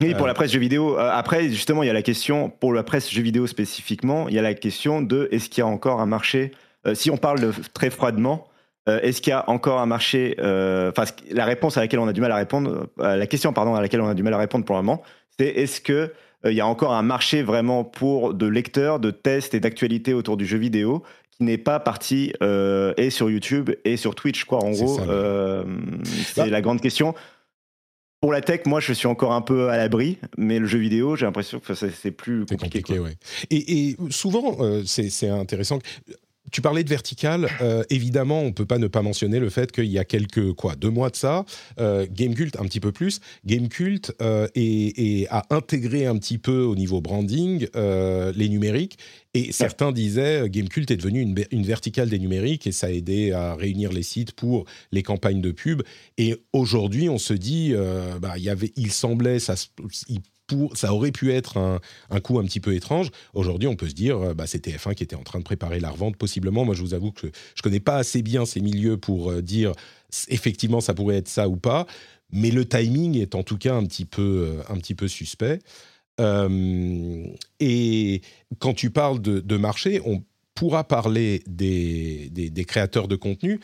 Oui, 0.02 0.14
pour 0.16 0.28
la 0.28 0.34
presse 0.34 0.52
jeu 0.52 0.60
vidéo. 0.60 0.98
Euh, 0.98 1.10
après, 1.12 1.50
justement, 1.50 1.84
il 1.84 1.88
y 1.88 1.90
a 1.90 1.94
la 1.94 2.02
question, 2.02 2.50
pour 2.50 2.74
la 2.74 2.84
presse 2.84 3.10
jeu 3.10 3.22
vidéo 3.22 3.48
spécifiquement, 3.48 4.28
il 4.28 4.36
y 4.36 4.40
a 4.40 4.42
la 4.42 4.54
question 4.54 5.02
de 5.02 5.30
est-ce 5.32 5.50
qu'il 5.50 5.62
y 5.62 5.64
a 5.64 5.68
encore 5.68 6.02
un 6.02 6.06
marché? 6.06 6.52
si 6.94 7.12
on 7.12 7.18
parle 7.18 7.42
de, 7.42 7.52
très 7.74 7.90
froidement, 7.90 8.48
euh, 8.88 9.00
est-ce 9.02 9.22
qu'il 9.22 9.32
y 9.32 9.34
a 9.34 9.50
encore 9.50 9.80
un 9.80 9.86
marché 9.86 10.36
euh, 10.40 10.92
Enfin, 10.92 11.12
la 11.32 11.46
réponse 11.46 11.78
à 11.78 11.82
laquelle 11.82 12.00
on 12.00 12.08
a 12.08 12.14
du 12.14 12.22
mal 12.22 12.32
à 12.32 12.36
répondre, 12.36 12.88
euh, 13.00 13.16
la 13.16 13.28
question 13.28 13.54
pardon 13.54 13.76
à 13.76 13.82
laquelle 13.82 14.02
on 14.02 14.08
a 14.08 14.14
du 14.14 14.24
mal 14.24 14.34
à 14.34 14.38
répondre 14.38 14.66
pour 14.66 14.76
le 14.76 14.82
moment, 14.82 15.04
c'est 15.38 15.48
est-ce 15.48 15.82
que 15.82 16.14
il 16.46 16.54
y 16.54 16.62
a 16.62 16.68
encore 16.68 16.94
un 16.94 17.02
marché 17.02 17.44
vraiment 17.44 17.84
pour 17.84 18.34
de 18.34 18.48
lecteurs, 18.48 19.02
de 19.02 19.12
tests 19.12 19.54
et 19.56 19.60
d'actualités 19.60 20.14
autour 20.14 20.38
du 20.38 20.46
jeu 20.46 20.58
vidéo 20.58 21.04
qui 21.32 21.44
n'est 21.44 21.58
pas 21.58 21.82
parti 21.82 22.32
et 22.42 23.10
sur 23.10 23.30
YouTube 23.30 23.72
et 23.84 23.98
sur 23.98 24.16
Twitch, 24.16 24.46
quoi. 24.46 24.64
En 24.64 24.72
gros, 24.72 25.00
c'est 26.06 26.38
bah 26.38 26.48
la 26.48 26.62
grande 26.62 26.80
question. 26.80 27.14
Pour 28.22 28.32
la 28.32 28.40
tech, 28.40 28.62
moi, 28.66 28.80
je 28.80 28.94
suis 28.94 29.08
encore 29.08 29.34
un 29.34 29.42
peu 29.42 29.68
à 29.68 29.76
l'abri, 29.76 30.18
mais 30.38 30.60
le 30.60 30.66
jeu 30.66 30.80
vidéo, 30.80 31.18
j'ai 31.18 31.26
l'impression 31.26 31.60
que 31.60 31.74
c'est 31.74 32.12
plus 32.12 32.46
compliqué. 32.46 32.84
compliqué 32.84 33.18
et, 33.50 33.90
et, 33.90 33.98
souvent, 34.10 34.56
c'est 34.86 35.28
intéressant 35.28 35.80
tu 36.52 36.62
parlais 36.62 36.84
de 36.84 36.90
vertical. 36.90 37.50
Euh, 37.62 37.84
évidemment, 37.90 38.42
on 38.42 38.52
peut 38.52 38.66
pas 38.66 38.78
ne 38.78 38.88
pas 38.88 39.02
mentionner 39.02 39.40
le 39.40 39.50
fait 39.50 39.72
qu'il 39.72 39.86
y 39.86 40.00
a 40.00 40.06
quelques 40.06 40.54
quoi 40.54 40.76
deux 40.76 40.90
mois 40.90 41.10
de 41.10 41.16
ça, 41.16 41.46
euh, 41.80 42.06
Gamecult 42.12 42.60
un 42.60 42.66
petit 42.66 42.80
peu 42.80 42.92
plus. 42.92 43.20
Gamecult 43.46 44.12
euh, 44.22 44.48
et, 44.56 45.28
a 45.30 45.46
intégré 45.50 46.06
un 46.06 46.18
petit 46.18 46.38
peu 46.38 46.62
au 46.62 46.76
niveau 46.76 47.02
branding 47.02 47.68
euh, 47.76 48.32
les 48.36 48.50
numériques. 48.50 48.98
Et 49.34 49.52
certains 49.52 49.92
disaient 49.92 50.50
Gamecult 50.50 50.90
est 50.90 50.98
devenu 50.98 51.22
une, 51.22 51.36
une, 51.52 51.64
verticale 51.64 52.10
des 52.10 52.18
numériques 52.18 52.66
et 52.66 52.72
ça 52.72 52.88
a 52.88 52.90
aidé 52.90 53.32
à 53.32 53.56
réunir 53.56 53.92
les 53.92 54.02
sites 54.02 54.32
pour 54.32 54.66
les 54.92 55.04
campagnes 55.04 55.42
de 55.42 55.52
pub. 55.52 55.84
Et 56.18 56.36
aujourd'hui, 56.52 57.10
on 57.10 57.20
se 57.20 57.34
dit, 57.34 57.74
bah, 58.20 58.34
il 58.38 58.92
semblait, 58.92 59.38
ça, 59.38 59.54
ça 60.74 60.94
aurait 60.94 61.12
pu 61.12 61.32
être 61.32 61.58
un, 61.58 62.20
coup 62.20 62.40
un 62.40 62.44
petit 62.44 62.60
peu 62.60 62.76
étrange. 62.76 63.10
Aujourd'hui, 63.34 63.68
on 63.68 63.76
peut 63.76 63.90
se 63.90 63.94
dire, 63.94 64.18
euh, 64.20 64.34
bah, 64.34 64.48
c'est 64.48 64.66
TF1 64.66 64.96
qui 64.96 65.04
était 65.04 65.16
en 65.16 65.24
train 65.24 65.40
de 65.40 65.44
préparer 65.44 65.80
la 65.80 65.90
revente, 65.90 66.18
possiblement. 66.18 66.66
Moi, 66.66 66.76
je 66.76 66.82
vous 66.82 66.94
avoue 66.94 67.12
que 67.12 67.28
je 67.56 67.62
connais 67.62 67.80
pas 67.80 67.98
assez 67.98 68.22
bien 68.22 68.46
ces 68.46 68.62
milieux 68.62 68.98
pour 68.98 69.32
euh, 69.32 69.42
dire 69.42 69.74
effectivement 70.28 70.82
ça 70.82 70.94
pourrait 70.94 71.18
être 71.18 71.28
ça 71.28 71.48
ou 71.50 71.58
pas. 71.58 71.86
Mais 72.32 72.52
le 72.52 72.66
timing 72.66 73.18
est 73.18 73.36
en 73.36 73.44
tout 73.44 73.58
cas 73.58 73.76
un 73.76 73.86
petit 73.86 74.06
peu, 74.06 74.22
euh, 74.22 74.74
un 74.74 74.78
petit 74.78 74.96
peu 74.96 75.08
suspect. 75.08 75.60
et 77.60 78.22
quand 78.60 78.74
tu 78.74 78.90
parles 78.90 79.22
de, 79.22 79.58
marché, 79.58 80.02
on 80.06 80.24
pourra 80.54 80.84
parler 80.84 81.42
des, 81.48 82.30
des 82.30 82.66
créateurs 82.66 83.08
de 83.08 83.16
contenu 83.16 83.60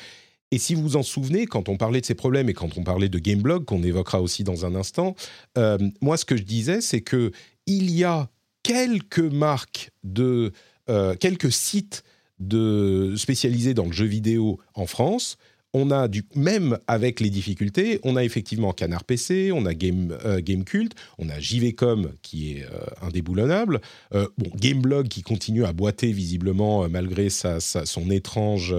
et 0.52 0.58
si 0.58 0.76
vous 0.76 0.82
vous 0.82 0.96
en 0.96 1.04
souvenez, 1.04 1.48
quand 1.48 1.70
on 1.70 1.78
parlait 1.78 2.02
de 2.02 2.06
ces 2.06 2.16
problèmes 2.16 2.50
et 2.50 2.54
quand 2.54 2.78
on 2.78 2.84
parlait 2.84 3.10
de 3.10 3.20
Gameblog, 3.20 3.66
qu'on 3.66 3.84
évoquera 3.84 4.22
aussi 4.22 4.44
dans 4.44 4.66
un 4.66 4.76
instant, 4.76 5.16
euh, 5.58 5.78
moi 6.02 6.18
ce 6.18 6.26
que 6.26 6.38
je 6.38 6.44
disais, 6.44 6.82
c'est 6.82 7.02
que 7.02 7.32
il 7.66 7.92
y 7.92 8.04
a 8.04 8.30
quelques 8.64 9.20
marques 9.20 9.92
de, 10.04 10.52
euh, 10.90 11.16
quelques 11.16 11.52
sites 11.52 12.04
de 12.40 13.16
spécialisés 13.18 13.74
dans 13.74 13.86
le 13.86 13.92
jeu 13.92 14.06
vidéo 14.06 14.60
en 14.74 14.86
France. 14.86 15.38
On 15.78 15.92
a 15.92 16.08
du 16.08 16.24
même 16.36 16.80
avec 16.88 17.20
les 17.20 17.30
difficultés, 17.30 18.00
on 18.04 18.16
a 18.16 18.24
effectivement 18.24 18.72
Canard 18.72 19.04
PC, 19.04 19.52
on 19.52 19.66
a 19.66 19.74
Game 19.74 20.18
euh, 20.24 20.42
Cult, 20.42 20.94
on 21.18 21.28
a 21.28 21.38
JVcom 21.38 22.14
qui 22.22 22.54
est 22.54 22.64
euh, 22.64 22.80
indéboulonnable, 23.02 23.82
bon 24.14 24.50
Gameblog 24.56 25.10
qui 25.10 25.22
continue 25.22 25.66
à 25.66 25.74
boiter 25.74 26.14
visiblement 26.14 26.88
malgré 26.88 27.30
son 27.30 28.10
étrange 28.10 28.74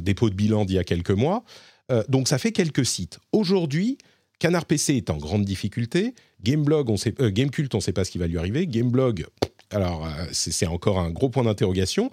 dépôt 0.00 0.30
de 0.30 0.34
bilan 0.34 0.64
d'il 0.64 0.76
y 0.76 0.78
a 0.78 0.84
quelques 0.84 1.10
mois. 1.10 1.44
donc 2.08 2.28
ça 2.28 2.38
fait 2.38 2.52
quelques 2.52 2.86
sites. 2.86 3.18
Aujourd'hui, 3.32 3.98
Canard 4.38 4.64
PC 4.64 4.96
est 4.96 5.10
en 5.10 5.18
grande 5.18 5.44
difficulté. 5.44 6.14
Gameblog, 6.42 6.88
on 6.88 6.96
sait, 6.96 7.14
Gamecult, 7.20 7.74
on 7.74 7.78
ne 7.78 7.82
sait 7.82 7.92
pas 7.92 8.04
ce 8.04 8.10
qui 8.10 8.18
va 8.18 8.26
lui 8.26 8.38
arriver. 8.38 8.66
Gameblog, 8.66 9.26
alors 9.70 10.08
c'est 10.32 10.66
encore 10.66 10.98
un 10.98 11.10
gros 11.10 11.28
point 11.28 11.44
d'interrogation. 11.44 12.10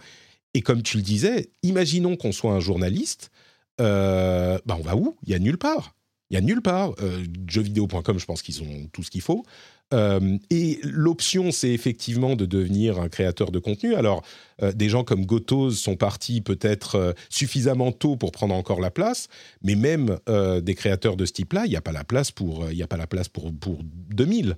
Et 0.54 0.62
comme 0.62 0.84
tu 0.84 0.98
le 0.98 1.04
disais, 1.04 1.50
imaginons 1.64 2.18
qu'on 2.18 2.34
soit 2.34 2.52
un 2.52 2.60
journaliste 2.60 3.32
euh, 3.80 4.58
bah 4.66 4.76
on 4.80 4.84
va 4.84 4.96
où? 4.96 5.16
Il 5.24 5.30
y 5.32 5.36
a 5.36 5.40
nulle 5.40 5.58
part. 5.58 5.94
Il 6.30 6.34
y 6.34 6.38
a 6.38 6.42
nulle 6.42 6.62
part. 6.62 6.94
Euh, 7.02 7.24
jeuxvideo.com, 7.48 8.20
je 8.20 8.26
pense 8.26 8.42
qu'ils 8.42 8.62
ont 8.62 8.88
tout 8.92 9.04
ce 9.04 9.12
qu'il 9.12 9.22
faut. 9.22 9.46
Euh, 9.94 10.38
et 10.50 10.80
l'option, 10.84 11.52
c'est 11.52 11.70
effectivement 11.70 12.36
de 12.36 12.46
devenir 12.46 13.00
un 13.00 13.08
créateur 13.08 13.52
de 13.52 13.60
contenu. 13.60 13.96
Alors, 13.96 14.24
euh, 14.62 14.74
des 14.74 14.90
gens 14.90 15.06
comme 15.06 15.26
Gotos 15.26 15.72
sont 15.72 15.96
partis 15.96 16.42
peut-être 16.42 17.16
suffisamment 17.30 17.94
tôt 17.94 18.18
pour 18.18 18.32
prendre 18.32 18.54
encore 18.54 18.82
la 18.82 18.92
place, 18.92 19.30
mais 19.62 19.76
même 19.76 20.18
des 20.28 20.76
créateurs 20.76 21.16
de 21.16 21.26
ce 21.26 21.32
type-là, 21.32 21.66
il 21.66 21.70
n'y 21.70 21.78
a 21.78 21.82
pas 21.82 21.92
la 21.94 22.04
place 22.04 22.32
pour, 22.32 22.70
il 22.70 22.82
a 22.84 22.88
pas 22.88 22.98
la 22.98 23.08
place 23.08 23.30
pour, 23.30 23.54
pour 23.54 23.80
2000. 23.84 24.58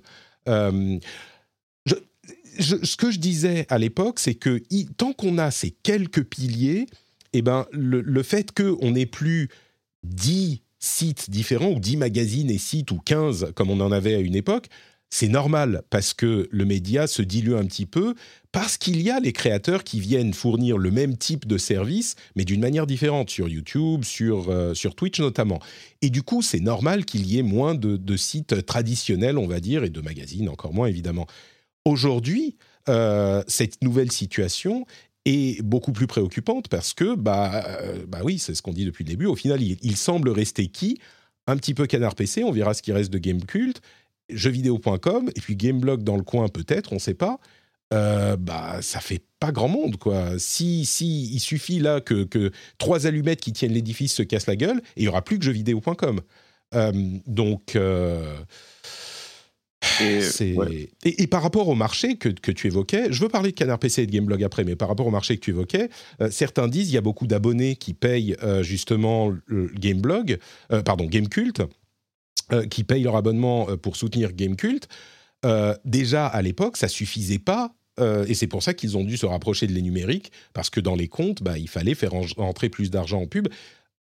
Je, 2.58 2.84
ce 2.84 2.96
que 2.96 3.12
je 3.12 3.18
disais 3.18 3.66
à 3.68 3.78
l'époque, 3.78 4.18
c'est 4.18 4.34
que 4.34 4.60
tant 4.96 5.12
qu'on 5.12 5.38
a 5.38 5.52
ces 5.52 5.70
quelques 5.70 6.24
piliers, 6.24 6.86
eh 7.32 7.42
ben, 7.42 7.66
le, 7.72 8.00
le 8.00 8.22
fait 8.22 8.52
qu'on 8.52 8.90
n'ait 8.92 9.06
plus 9.06 9.48
10 10.04 10.62
sites 10.78 11.30
différents, 11.30 11.72
ou 11.72 11.80
10 11.80 11.96
magazines 11.96 12.50
et 12.50 12.58
sites, 12.58 12.90
ou 12.90 12.98
15 12.98 13.52
comme 13.54 13.70
on 13.70 13.80
en 13.80 13.92
avait 13.92 14.14
à 14.14 14.20
une 14.20 14.34
époque, 14.34 14.68
c'est 15.10 15.28
normal 15.28 15.82
parce 15.90 16.14
que 16.14 16.48
le 16.50 16.64
média 16.64 17.08
se 17.08 17.20
dilue 17.20 17.54
un 17.54 17.64
petit 17.64 17.84
peu, 17.84 18.14
parce 18.52 18.78
qu'il 18.78 19.02
y 19.02 19.10
a 19.10 19.18
les 19.18 19.32
créateurs 19.32 19.82
qui 19.82 19.98
viennent 19.98 20.32
fournir 20.32 20.78
le 20.78 20.90
même 20.92 21.16
type 21.16 21.46
de 21.46 21.58
service, 21.58 22.14
mais 22.36 22.44
d'une 22.44 22.60
manière 22.60 22.86
différente, 22.86 23.28
sur 23.28 23.48
YouTube, 23.48 24.04
sur, 24.04 24.50
euh, 24.50 24.72
sur 24.72 24.94
Twitch 24.94 25.18
notamment. 25.18 25.58
Et 26.00 26.10
du 26.10 26.22
coup, 26.22 26.42
c'est 26.42 26.60
normal 26.60 27.04
qu'il 27.04 27.26
y 27.26 27.38
ait 27.38 27.42
moins 27.42 27.74
de, 27.74 27.96
de, 27.96 28.16
sites 28.16 28.64
traditionnels, 28.64 29.36
on 29.36 29.48
va 29.48 29.58
dire, 29.58 29.82
et 29.82 29.90
de 29.90 30.00
magazines 30.00 30.48
encore 30.48 30.72
moins, 30.72 30.86
évidemment. 30.86 31.26
Aujourd'hui, 31.84 32.56
euh, 32.88 33.42
cette 33.48 33.82
nouvelle 33.82 34.12
situation 34.12 34.86
est 35.24 35.62
beaucoup 35.62 35.92
plus 35.92 36.06
préoccupante 36.06 36.68
parce 36.68 36.94
que, 36.94 37.14
bah, 37.14 37.64
euh, 37.66 38.04
bah 38.06 38.20
oui, 38.24 38.38
c'est 38.38 38.54
ce 38.54 38.62
qu'on 38.62 38.72
dit 38.72 38.84
depuis 38.84 39.04
le 39.04 39.10
début. 39.10 39.26
Au 39.26 39.36
final, 39.36 39.60
il, 39.62 39.96
semble 39.96 40.30
rester 40.30 40.68
qui? 40.68 40.98
Un 41.46 41.56
petit 41.56 41.74
peu 41.74 41.86
Canard 41.86 42.14
PC, 42.14 42.44
on 42.44 42.52
verra 42.52 42.74
ce 42.74 42.82
qui 42.82 42.92
reste 42.92 43.12
de 43.12 43.18
Gamecult, 43.18 43.80
jeuxvideo.com, 44.30 45.30
et 45.34 45.40
puis 45.40 45.56
Gameblog 45.56 46.02
dans 46.02 46.16
le 46.16 46.22
coin 46.22 46.48
peut-être, 46.48 46.92
on 46.92 46.96
ne 46.96 47.00
sait 47.00 47.14
pas. 47.14 47.38
Euh, 47.92 48.36
bah, 48.36 48.78
ça 48.82 49.00
fait 49.00 49.22
pas 49.40 49.50
grand 49.50 49.68
monde, 49.68 49.96
quoi. 49.96 50.38
Si, 50.38 50.86
si 50.86 51.24
il 51.32 51.40
suffit 51.40 51.80
là 51.80 52.00
que, 52.00 52.24
que 52.24 52.52
trois 52.78 53.06
allumettes 53.06 53.40
qui 53.40 53.52
tiennent 53.52 53.72
l'édifice 53.72 54.14
se 54.14 54.22
cassent 54.22 54.46
la 54.46 54.56
gueule, 54.56 54.80
il 54.96 55.04
y 55.04 55.08
aura 55.08 55.22
plus 55.22 55.38
que 55.38 55.44
jeuxvideo.com. 55.44 56.20
Euh, 56.74 56.92
donc, 57.26 57.76
et, 60.00 61.26
par 61.26 61.42
rapport 61.42 61.68
au 61.68 61.74
marché 61.74 62.16
que, 62.16 62.28
tu 62.28 62.66
évoquais, 62.66 63.12
je 63.12 63.20
veux 63.20 63.28
parler 63.28 63.50
de 63.50 63.56
Canard 63.56 63.78
PC 63.78 64.02
et 64.02 64.06
de 64.06 64.12
Gameblog 64.12 64.42
après, 64.42 64.64
mais 64.64 64.76
par 64.76 64.88
rapport 64.88 65.06
au 65.06 65.10
marché 65.10 65.36
que 65.36 65.40
tu 65.40 65.50
évoquais, 65.50 65.88
euh, 66.20 66.30
certains 66.30 66.68
disent 66.68 66.90
il 66.90 66.94
y 66.94 66.98
a 66.98 67.02
beaucoup 67.02 67.26
d'abonnés 67.26 67.76
qui 67.76 67.94
payent 67.94 68.36
euh, 68.42 68.62
justement 68.62 69.32
le 69.46 69.70
Gameblog, 69.74 70.38
euh, 70.72 70.82
pardon, 70.82 71.06
Gamecult, 71.06 71.62
qui 72.68 72.82
payent 72.82 73.04
leur 73.04 73.14
abonnement 73.14 73.66
pour 73.76 73.94
soutenir 73.94 74.32
Gamecult. 74.32 74.88
déjà 75.84 76.26
à 76.26 76.42
l'époque, 76.42 76.76
ça 76.76 76.88
suffisait 76.88 77.38
pas 77.38 77.72
et 78.26 78.34
c'est 78.34 78.48
pour 78.48 78.64
ça 78.64 78.74
qu'ils 78.74 78.96
ont 78.96 79.04
dû 79.04 79.16
se 79.16 79.26
rapprocher 79.26 79.68
de 79.68 79.72
les 79.72 79.82
numériques, 79.82 80.32
parce 80.52 80.68
que 80.68 80.80
dans 80.80 80.96
les 80.96 81.06
comptes, 81.06 81.44
bah, 81.44 81.58
il 81.58 81.68
fallait 81.68 81.94
faire 81.94 82.12
entrer 82.38 82.68
plus 82.68 82.90
d'argent 82.90 83.20
en 83.20 83.26
pub. 83.28 83.46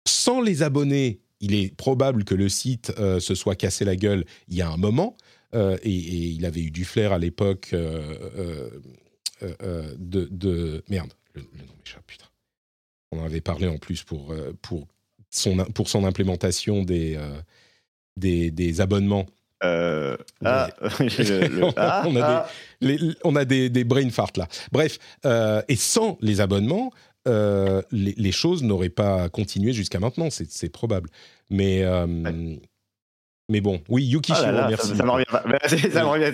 Sans 0.08 0.42
les 0.42 0.64
abonnés, 0.64 1.20
il 1.42 1.54
est 1.54 1.76
probable 1.76 2.24
que 2.24 2.34
le 2.34 2.50
site 2.50 2.92
se 2.98 3.36
soit 3.36 3.54
cassé 3.54 3.86
la 3.86 3.96
gueule 3.96 4.26
il 4.48 4.56
y 4.56 4.64
a 4.64 4.70
un 4.72 4.78
moment. 4.78 5.16
Euh, 5.56 5.78
et, 5.84 5.90
il 5.90 6.46
avait 6.46 6.62
eu 6.62 6.72
du 6.72 6.86
flair 6.86 7.12
à 7.12 7.18
l'époque 7.18 7.70
euh, 7.74 8.70
euh, 9.42 9.96
de, 9.98 10.84
Merde, 10.90 11.14
le, 11.34 11.42
nom 11.42 11.74
m'échappe, 11.80 12.06
putain. 12.06 12.26
On 13.12 13.20
en 13.20 13.26
avait 13.26 13.42
parlé 13.42 13.68
en 13.68 13.78
plus 13.78 14.04
pour, 14.04 14.34
pour, 14.62 14.88
son, 15.32 15.58
pour 15.74 15.90
son 15.90 16.06
implémentation 16.06 16.84
des, 16.84 17.18
des, 18.18 18.82
abonnements. 18.82 19.26
Ah, 20.42 20.70
on, 22.06 22.16
a, 22.16 22.48
Des, 22.80 22.98
on 23.26 23.36
a 23.36 23.44
des, 23.44 23.70
des 23.70 23.84
brain 23.84 24.10
farts 24.10 24.32
là. 24.38 24.48
Bref, 24.72 25.00
et 25.68 25.76
sans 25.76 26.18
les 26.22 26.40
abonnements, 26.40 26.92
les, 27.26 28.32
choses 28.32 28.64
n'auraient 28.64 28.90
pas 28.90 29.28
continué 29.30 29.74
jusqu'à 29.74 30.00
maintenant, 30.00 30.30
c'est 30.30 30.70
probable. 30.70 31.10
Mais, 31.50 31.84
mais 33.50 33.62
bon, 33.62 33.82
oui, 33.90 34.06
Yukishiro, 34.06 34.48
ah 34.48 34.68
merci. 34.70 34.96
Ça, 34.96 35.04
m'en 35.06 35.14
revient. 35.14 36.34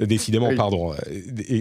Décidément, 0.00 0.54
pardon, 0.56 0.92
euh, 0.92 0.96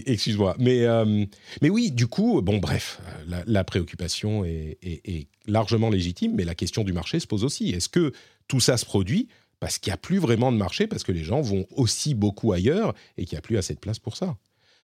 excuse-moi. 0.05 0.55
Mais, 0.57 0.85
euh, 0.85 1.25
mais 1.61 1.69
oui, 1.69 1.91
du 1.91 2.07
coup, 2.07 2.41
bon, 2.41 2.57
bref, 2.57 2.99
la, 3.27 3.63
préoccupation 3.63 4.45
est, 4.45 4.77
est, 4.81 5.27
largement 5.47 5.89
légitime, 5.89 6.33
mais 6.35 6.45
la 6.45 6.55
question 6.55 6.83
du 6.83 6.93
marché 6.93 7.19
se 7.19 7.27
pose 7.27 7.43
aussi. 7.43 7.71
Est-ce 7.71 7.89
que 7.89 8.13
tout 8.47 8.59
ça 8.59 8.77
se 8.77 8.85
produit 8.85 9.27
parce 9.59 9.77
qu'il 9.77 9.91
n'y 9.91 9.95
a 9.95 9.97
plus 9.97 10.17
vraiment 10.17 10.51
de 10.51 10.57
marché, 10.57 10.87
parce 10.87 11.03
que 11.03 11.11
les 11.11 11.23
gens 11.23 11.41
vont 11.41 11.67
aussi 11.75 12.15
beaucoup 12.15 12.51
ailleurs 12.51 12.95
et 13.17 13.25
qu'il 13.25 13.35
n'y 13.35 13.39
a 13.39 13.43
plus 13.43 13.57
assez 13.57 13.75
de 13.75 13.79
place 13.79 13.99
pour 13.99 14.17
ça? 14.17 14.37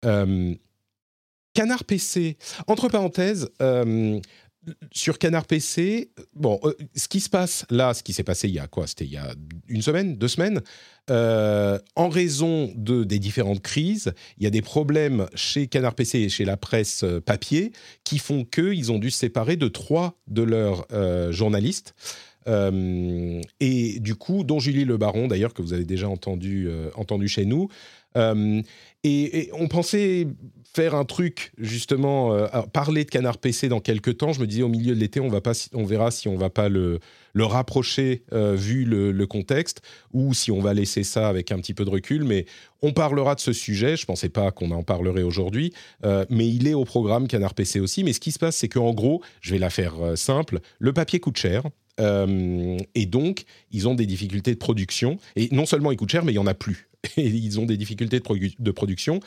Euh, 0.05 0.55
Canard 1.55 1.85
PC, 1.85 2.37
entre 2.67 2.89
parenthèses, 2.89 3.51
sur 4.93 5.19
Canard 5.19 5.47
PC, 5.47 6.11
bon, 6.35 6.61
euh, 6.65 6.75
ce 6.95 7.09
qui 7.09 7.21
se 7.21 7.29
passe 7.29 7.65
là, 7.71 7.95
ce 7.95 8.03
qui 8.03 8.13
s'est 8.13 8.23
passé 8.23 8.49
il 8.49 8.55
y 8.55 8.59
a 8.59 8.67
quoi? 8.67 8.87
C'était 8.87 9.05
il 9.05 9.13
y 9.13 9.17
a 9.17 9.35
une 9.69 9.83
semaine, 9.83 10.17
deux 10.17 10.29
semaines. 10.29 10.61
Euh, 11.11 11.79
en 11.97 12.09
raison 12.09 12.73
de, 12.77 13.03
des 13.03 13.19
différentes 13.19 13.61
crises, 13.61 14.13
il 14.39 14.45
y 14.45 14.47
a 14.47 14.51
des 14.51 14.63
problèmes 14.63 15.27
chez 15.35 15.67
Canard 15.67 15.95
PC 15.95 16.21
et 16.21 16.29
chez 16.29 16.45
la 16.45 16.57
presse 16.57 17.03
euh, 17.03 17.21
papier 17.21 17.73
qui 18.05 18.19
font 18.19 18.45
qu'ils 18.45 18.93
ont 18.93 18.99
dû 18.99 19.11
se 19.11 19.19
séparer 19.19 19.57
de 19.57 19.69
trois 19.69 20.19
de 20.29 20.43
leurs 20.43 20.87
journalistes. 21.33 21.95
et 22.47 24.01
du 24.01 24.15
coup, 24.15 24.45
dont 24.45 24.59
Julie 24.59 24.85
Le 24.85 24.97
Baron, 24.97 25.29
d'ailleurs, 25.29 25.55
que 25.55 25.63
vous 25.63 25.73
avez 25.73 25.85
déjà 25.85 26.09
entendu, 26.09 26.69
entendu 26.95 27.29
chez 27.29 27.45
nous. 27.45 27.69
et, 29.05 29.51
on 29.53 29.69
pensait 29.69 30.27
faire 30.75 30.95
un 30.95 31.05
truc 31.05 31.53
justement, 31.59 32.35
euh, 32.35 32.47
parler 32.73 33.05
de 33.05 33.11
Canard 33.11 33.39
PC 33.39 33.69
dans 33.69 33.81
quelques 33.81 34.19
temps. 34.19 34.33
Je 34.33 34.41
me 34.41 34.47
disais 34.47 34.63
au 34.63 34.69
milieu 34.69 34.95
de 34.95 35.01
l'été, 35.01 35.21
on 35.21 35.29
va 35.29 35.41
pas, 35.41 35.53
on 35.75 35.85
verra 35.85 36.11
si 36.11 36.29
on 36.29 36.37
va 36.37 36.51
pas 36.51 36.69
le, 36.69 36.99
le 37.35 37.45
rapprocher 37.45 38.23
euh, 38.33 38.55
vu 38.55 38.85
le, 38.85 39.27
contexte 39.27 39.83
ou 40.13 40.35
si 40.35 40.51
on 40.51 40.61
va 40.61 40.75
laisser 40.75 41.05
ça 41.05 41.29
avec 41.29 41.53
un 41.53 41.59
petit 41.59 41.75
peu 41.75 41.85
de 41.85 41.91
recul. 41.91 42.25
Mais 42.25 42.47
on 42.81 42.93
parlera 42.93 43.35
de 43.35 43.41
ce 43.41 43.53
sujet. 43.53 43.97
Je 43.97 44.07
pensais 44.07 44.29
pas 44.29 44.51
qu'on 44.51 44.71
en 44.71 44.83
parlerait 44.83 45.23
aujourd'hui, 45.23 45.73
euh, 46.05 46.25
mais 46.31 46.49
il 46.49 46.67
est 46.67 46.75
au 46.75 46.85
programme 46.85 47.29
Canard 47.29 47.55
PC 47.55 47.79
aussi. 47.81 48.03
Mais 48.03 48.13
ce 48.13 48.21
qui 48.21 48.33
se 48.33 48.39
passe, 48.39 48.57
c'est 48.57 48.69
qu'en 48.69 48.93
gros, 48.93 49.23
je 49.41 49.53
vais 49.53 49.59
la 49.59 49.71
faire 49.71 49.95
simple. 50.17 50.61
Le 50.79 50.93
papier 50.93 51.21
coûte 51.21 51.37
cher. 51.37 51.65
et 51.99 53.07
donc, 53.07 53.45
ils 53.71 53.87
ont 53.87 53.95
des 53.95 54.07
difficultés 54.07 54.53
de 54.53 54.59
production. 54.59 55.19
Et 55.37 55.49
non 55.53 55.67
seulement 55.67 55.93
il 55.93 55.97
coûte 55.97 56.11
cher, 56.11 56.25
mais 56.25 56.33
il 56.33 56.37
y 56.37 56.39
en 56.39 56.47
a 56.47 56.55
plus. 56.55 56.89
Et 57.17 57.27
ils 57.27 57.59
ont 57.59 57.67
des 57.67 57.77
difficultés 57.77 58.21
de, 58.21 58.51
de 58.59 58.71
production 58.71 59.21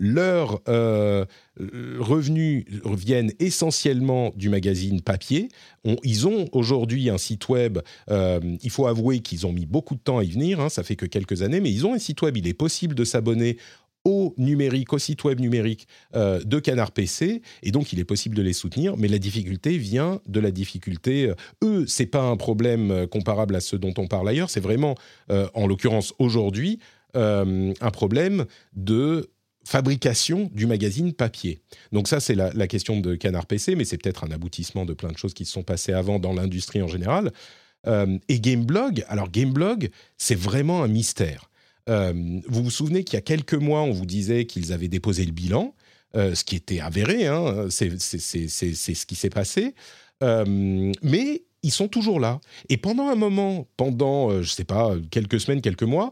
leurs 0.00 0.60
euh, 0.66 1.26
revenus 1.98 2.64
viennent 2.86 3.32
essentiellement 3.38 4.32
du 4.34 4.48
magazine 4.48 5.02
papier. 5.02 5.48
ils 6.02 6.26
ont 6.26 6.46
aujourd'hui 6.52 7.10
un 7.10 7.18
site 7.18 7.48
web. 7.50 7.78
Euh, 8.10 8.40
il 8.62 8.70
faut 8.70 8.86
avouer 8.86 9.20
qu'ils 9.20 9.46
ont 9.46 9.52
mis 9.52 9.66
beaucoup 9.66 9.94
de 9.94 10.00
temps 10.00 10.18
à 10.18 10.24
y 10.24 10.30
venir. 10.30 10.58
Hein, 10.58 10.70
ça 10.70 10.82
fait 10.82 10.96
que 10.96 11.06
quelques 11.06 11.42
années, 11.42 11.60
mais 11.60 11.70
ils 11.70 11.86
ont 11.86 11.92
un 11.92 11.98
site 11.98 12.22
web. 12.22 12.36
Il 12.38 12.48
est 12.48 12.54
possible 12.54 12.94
de 12.94 13.04
s'abonner 13.04 13.58
au 14.06 14.34
numérique, 14.38 14.94
au 14.94 14.98
site 14.98 15.22
web 15.24 15.38
numérique 15.38 15.86
euh, 16.16 16.40
de 16.42 16.58
Canard 16.58 16.92
PC, 16.92 17.42
et 17.62 17.70
donc 17.70 17.92
il 17.92 18.00
est 18.00 18.04
possible 18.04 18.34
de 18.34 18.40
les 18.40 18.54
soutenir, 18.54 18.96
mais 18.96 19.08
la 19.08 19.18
difficulté 19.18 19.76
vient 19.76 20.22
de 20.26 20.40
la 20.40 20.50
difficulté. 20.50 21.30
eux, 21.62 21.84
c'est 21.86 22.06
pas 22.06 22.22
un 22.22 22.38
problème 22.38 23.06
comparable 23.08 23.54
à 23.54 23.60
ceux 23.60 23.76
dont 23.76 23.92
on 23.98 24.06
parle 24.06 24.26
ailleurs, 24.30 24.48
c'est 24.48 24.60
vraiment, 24.60 24.94
en 25.28 25.66
l'occurrence 25.66 26.14
aujourd'hui, 26.18 26.78
un 27.12 27.90
problème 27.92 28.46
de 28.74 29.28
fabrication 29.64 30.50
du 30.54 30.66
magazine 30.66 31.12
papier. 31.12 31.60
Donc 31.92 32.08
ça, 32.08 32.20
c'est 32.20 32.34
la, 32.34 32.66
question 32.66 33.00
de 33.00 33.14
Canard 33.14 33.46
PC, 33.46 33.74
mais 33.74 33.84
c'est 33.84 33.98
peut-être 33.98 34.24
un 34.24 34.30
aboutissement 34.30 34.84
de 34.84 34.94
plein 34.94 35.10
de 35.10 35.18
choses 35.18 35.34
qui 35.34 35.44
se 35.44 35.52
sont 35.52 35.62
passées 35.62 35.92
avant 35.92 36.18
dans 36.18 36.32
l'industrie 36.32 36.82
en 36.82 36.88
général. 36.88 37.32
Euh, 37.86 38.18
et 38.28 38.40
Gameblog, 38.40 39.04
alors 39.08 39.30
Gameblog, 39.30 39.90
c'est 40.18 40.34
vraiment 40.34 40.82
un 40.82 40.88
mystère. 40.88 41.50
Euh, 41.88 42.12
vous 42.46 42.62
vous 42.62 42.70
souvenez 42.70 43.04
qu'il 43.04 43.14
y 43.14 43.18
a 43.18 43.22
quelques 43.22 43.54
mois, 43.54 43.82
on 43.82 43.92
vous 43.92 44.06
disait 44.06 44.44
qu'ils 44.44 44.72
avaient 44.72 44.88
déposé 44.88 45.24
le 45.24 45.32
bilan, 45.32 45.74
euh, 46.16 46.34
ce 46.34 46.44
qui 46.44 46.56
était 46.56 46.80
avéré, 46.80 47.26
hein, 47.26 47.66
c'est 47.70 47.98
ce 47.98 49.06
qui 49.06 49.14
s'est 49.14 49.30
passé. 49.30 49.74
mais 50.22 51.42
ils 51.62 51.72
sont 51.72 51.88
toujours 51.88 52.20
là. 52.20 52.40
Et 52.70 52.78
pendant 52.78 53.08
un 53.08 53.16
moment, 53.16 53.66
pendant, 53.76 54.42
je 54.42 54.50
sais 54.50 54.64
pas, 54.64 54.94
quelques 55.10 55.40
semaines, 55.40 55.60
quelques 55.60 55.82
mois, 55.82 56.10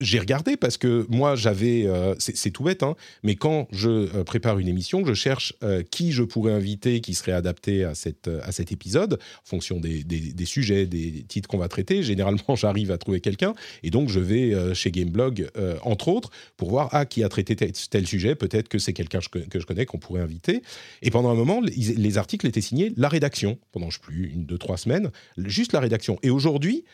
j'ai 0.00 0.18
regardé 0.18 0.56
parce 0.56 0.76
que 0.76 1.06
moi 1.08 1.36
j'avais, 1.36 1.86
euh, 1.86 2.14
c'est 2.18 2.50
tout 2.50 2.64
bête, 2.64 2.82
hein, 2.82 2.96
mais 3.22 3.36
quand 3.36 3.68
je 3.70 3.88
euh, 3.88 4.24
prépare 4.24 4.58
une 4.58 4.66
émission, 4.66 5.04
je 5.04 5.14
cherche 5.14 5.54
euh, 5.62 5.82
qui 5.82 6.10
je 6.12 6.24
pourrais 6.24 6.52
inviter 6.52 7.00
qui 7.00 7.14
serait 7.14 7.32
adapté 7.32 7.84
à, 7.84 7.94
cette, 7.94 8.28
à 8.28 8.50
cet 8.50 8.72
épisode, 8.72 9.14
en 9.14 9.48
fonction 9.48 9.78
des, 9.78 10.02
des, 10.02 10.44
sujets, 10.44 10.86
des 10.86 11.24
titres 11.28 11.48
qu'on 11.48 11.58
va 11.58 11.68
traiter. 11.68 12.02
Généralement, 12.14 12.56
j'arrive 12.56 12.90
à 12.90 12.98
trouver 12.98 13.20
quelqu'un, 13.20 13.54
et 13.82 13.90
donc 13.90 14.08
je 14.08 14.20
vais 14.20 14.74
chez 14.74 14.90
Gameblog, 14.90 15.48
entre 15.82 16.08
autres, 16.08 16.30
pour 16.56 16.70
voir 16.70 16.88
ah, 16.92 17.06
qui 17.06 17.22
a 17.22 17.28
traité 17.28 17.56
tel, 17.56 18.06
sujet, 18.06 18.34
peut-être 18.34 18.68
que 18.68 18.78
c'est 18.78 18.92
quelqu'un 18.92 19.20
que 19.50 19.60
je 19.60 19.66
connais 19.66 19.86
qu'on 19.86 19.98
pourrait 19.98 20.20
inviter. 20.20 20.62
Et 21.02 21.10
pendant 21.10 21.30
un 21.30 21.34
moment, 21.34 21.60
les, 21.60 21.94
les 21.94 22.18
articles 22.18 22.46
étaient 22.46 22.60
signés 22.60 22.92
la 22.96 23.08
rédaction, 23.08 23.58
pendant 23.72 23.90
je 23.90 23.96
sais 23.96 24.02
plus, 24.02 24.30
une, 24.32 24.44
deux, 24.44 24.58
trois 24.58 24.76
semaines, 24.76 25.10
juste 25.38 25.72
la 25.72 25.80
rédaction. 25.80 26.18
Et 26.22 26.30
aujourd'hui, 26.30 26.84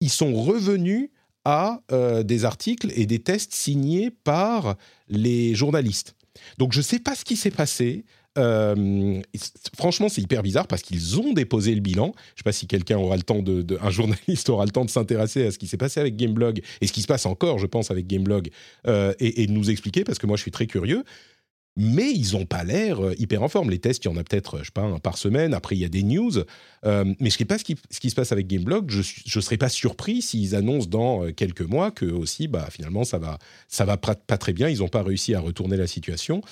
ils 0.00 0.10
sont 0.10 0.34
revenus 0.34 1.10
à 1.44 1.80
euh, 1.90 2.22
des 2.22 2.44
articles 2.44 2.90
et 2.94 3.06
des 3.06 3.18
tests 3.18 3.54
signés 3.54 4.10
par 4.10 4.76
les 5.08 5.54
journalistes. 5.54 6.14
Donc 6.58 6.72
je 6.72 6.78
ne 6.78 6.82
sais 6.82 6.98
pas 6.98 7.14
ce 7.14 7.24
qui 7.24 7.36
s'est 7.36 7.50
passé. 7.50 8.04
Euh, 8.38 9.20
franchement, 9.76 10.08
c'est 10.08 10.22
hyper 10.22 10.42
bizarre 10.42 10.66
parce 10.66 10.80
qu'ils 10.82 11.20
ont 11.20 11.32
déposé 11.32 11.74
le 11.74 11.80
bilan. 11.80 12.14
Je 12.14 12.32
ne 12.32 12.36
sais 12.38 12.42
pas 12.44 12.52
si 12.52 12.66
quelqu'un 12.66 12.96
aura 12.96 13.16
le 13.16 13.22
temps 13.22 13.42
de, 13.42 13.78
un 13.80 13.90
journaliste 13.90 14.48
aura 14.48 14.64
le 14.64 14.70
temps 14.70 14.84
de 14.84 14.90
s'intéresser 14.90 15.46
à 15.46 15.50
ce 15.50 15.58
qui 15.58 15.66
s'est 15.66 15.76
passé 15.76 16.00
avec 16.00 16.16
Gameblog 16.16 16.62
et 16.80 16.86
ce 16.86 16.92
qui 16.92 17.02
se 17.02 17.06
passe 17.06 17.26
encore, 17.26 17.58
je 17.58 17.66
pense, 17.66 17.90
avec 17.90 18.06
Gameblog 18.06 18.48
euh, 18.86 19.12
et, 19.18 19.42
et, 19.42 19.46
de 19.46 19.52
nous 19.52 19.70
expliquer 19.70 20.04
parce 20.04 20.18
que 20.18 20.26
moi, 20.26 20.36
je 20.36 20.42
suis 20.42 20.50
très 20.50 20.66
curieux 20.66 21.04
mais 21.76 22.10
ils 22.12 22.32
n'ont 22.32 22.44
pas 22.44 22.64
l'air 22.64 23.02
euh, 23.02 23.14
hyper 23.18 23.42
en 23.42 23.48
forme. 23.48 23.70
Les 23.70 23.78
tests, 23.78 24.04
il 24.04 24.08
y 24.08 24.10
en 24.10 24.16
a 24.16 24.24
peut-être, 24.24 24.58
je 24.58 24.64
sais 24.64 24.70
pas, 24.72 24.82
un 24.82 24.98
par 24.98 25.16
semaine. 25.16 25.54
Après, 25.54 25.74
il 25.74 25.80
y 25.80 25.84
a 25.84 25.88
des 25.88 26.02
news. 26.02 26.38
Euh, 26.84 27.04
mais 27.04 27.30
je 27.30 27.34
ne 27.34 27.38
sais 27.38 27.44
pas 27.44 27.58
ce 27.58 27.64
qui, 27.64 28.10
se 28.10 28.14
passe 28.14 28.32
avec 28.32 28.46
Gameblog. 28.46 28.90
Je 28.90 28.98
ne 29.38 29.42
serais 29.42 29.56
pas 29.56 29.70
surpris 29.70 30.20
s'ils 30.20 30.54
annoncent 30.54 30.88
dans 30.88 31.24
euh, 31.24 31.32
quelques 31.32 31.62
mois 31.62 31.90
que 31.90 32.04
aussi, 32.04 32.46
bah, 32.46 32.68
finalement, 32.70 33.04
ça 33.04 33.18
va, 33.18 33.38
ça 33.68 33.84
va 33.86 33.96
pas, 33.96 34.14
très 34.14 34.52
bien. 34.52 34.68
Ils 34.68 34.78
n'ont 34.78 34.88
pas 34.88 35.02
réussi 35.02 35.34
à 35.34 35.40
retourner 35.40 35.76
la 35.76 35.86
situation. 35.86 36.42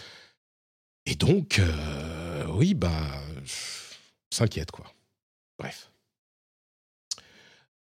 Et 1.07 1.15
donc, 1.17 1.61
oui, 2.55 2.75
bah, 2.75 3.23
s'inquiète, 4.31 4.71
quoi. 4.71 4.87
Bref. 5.59 5.90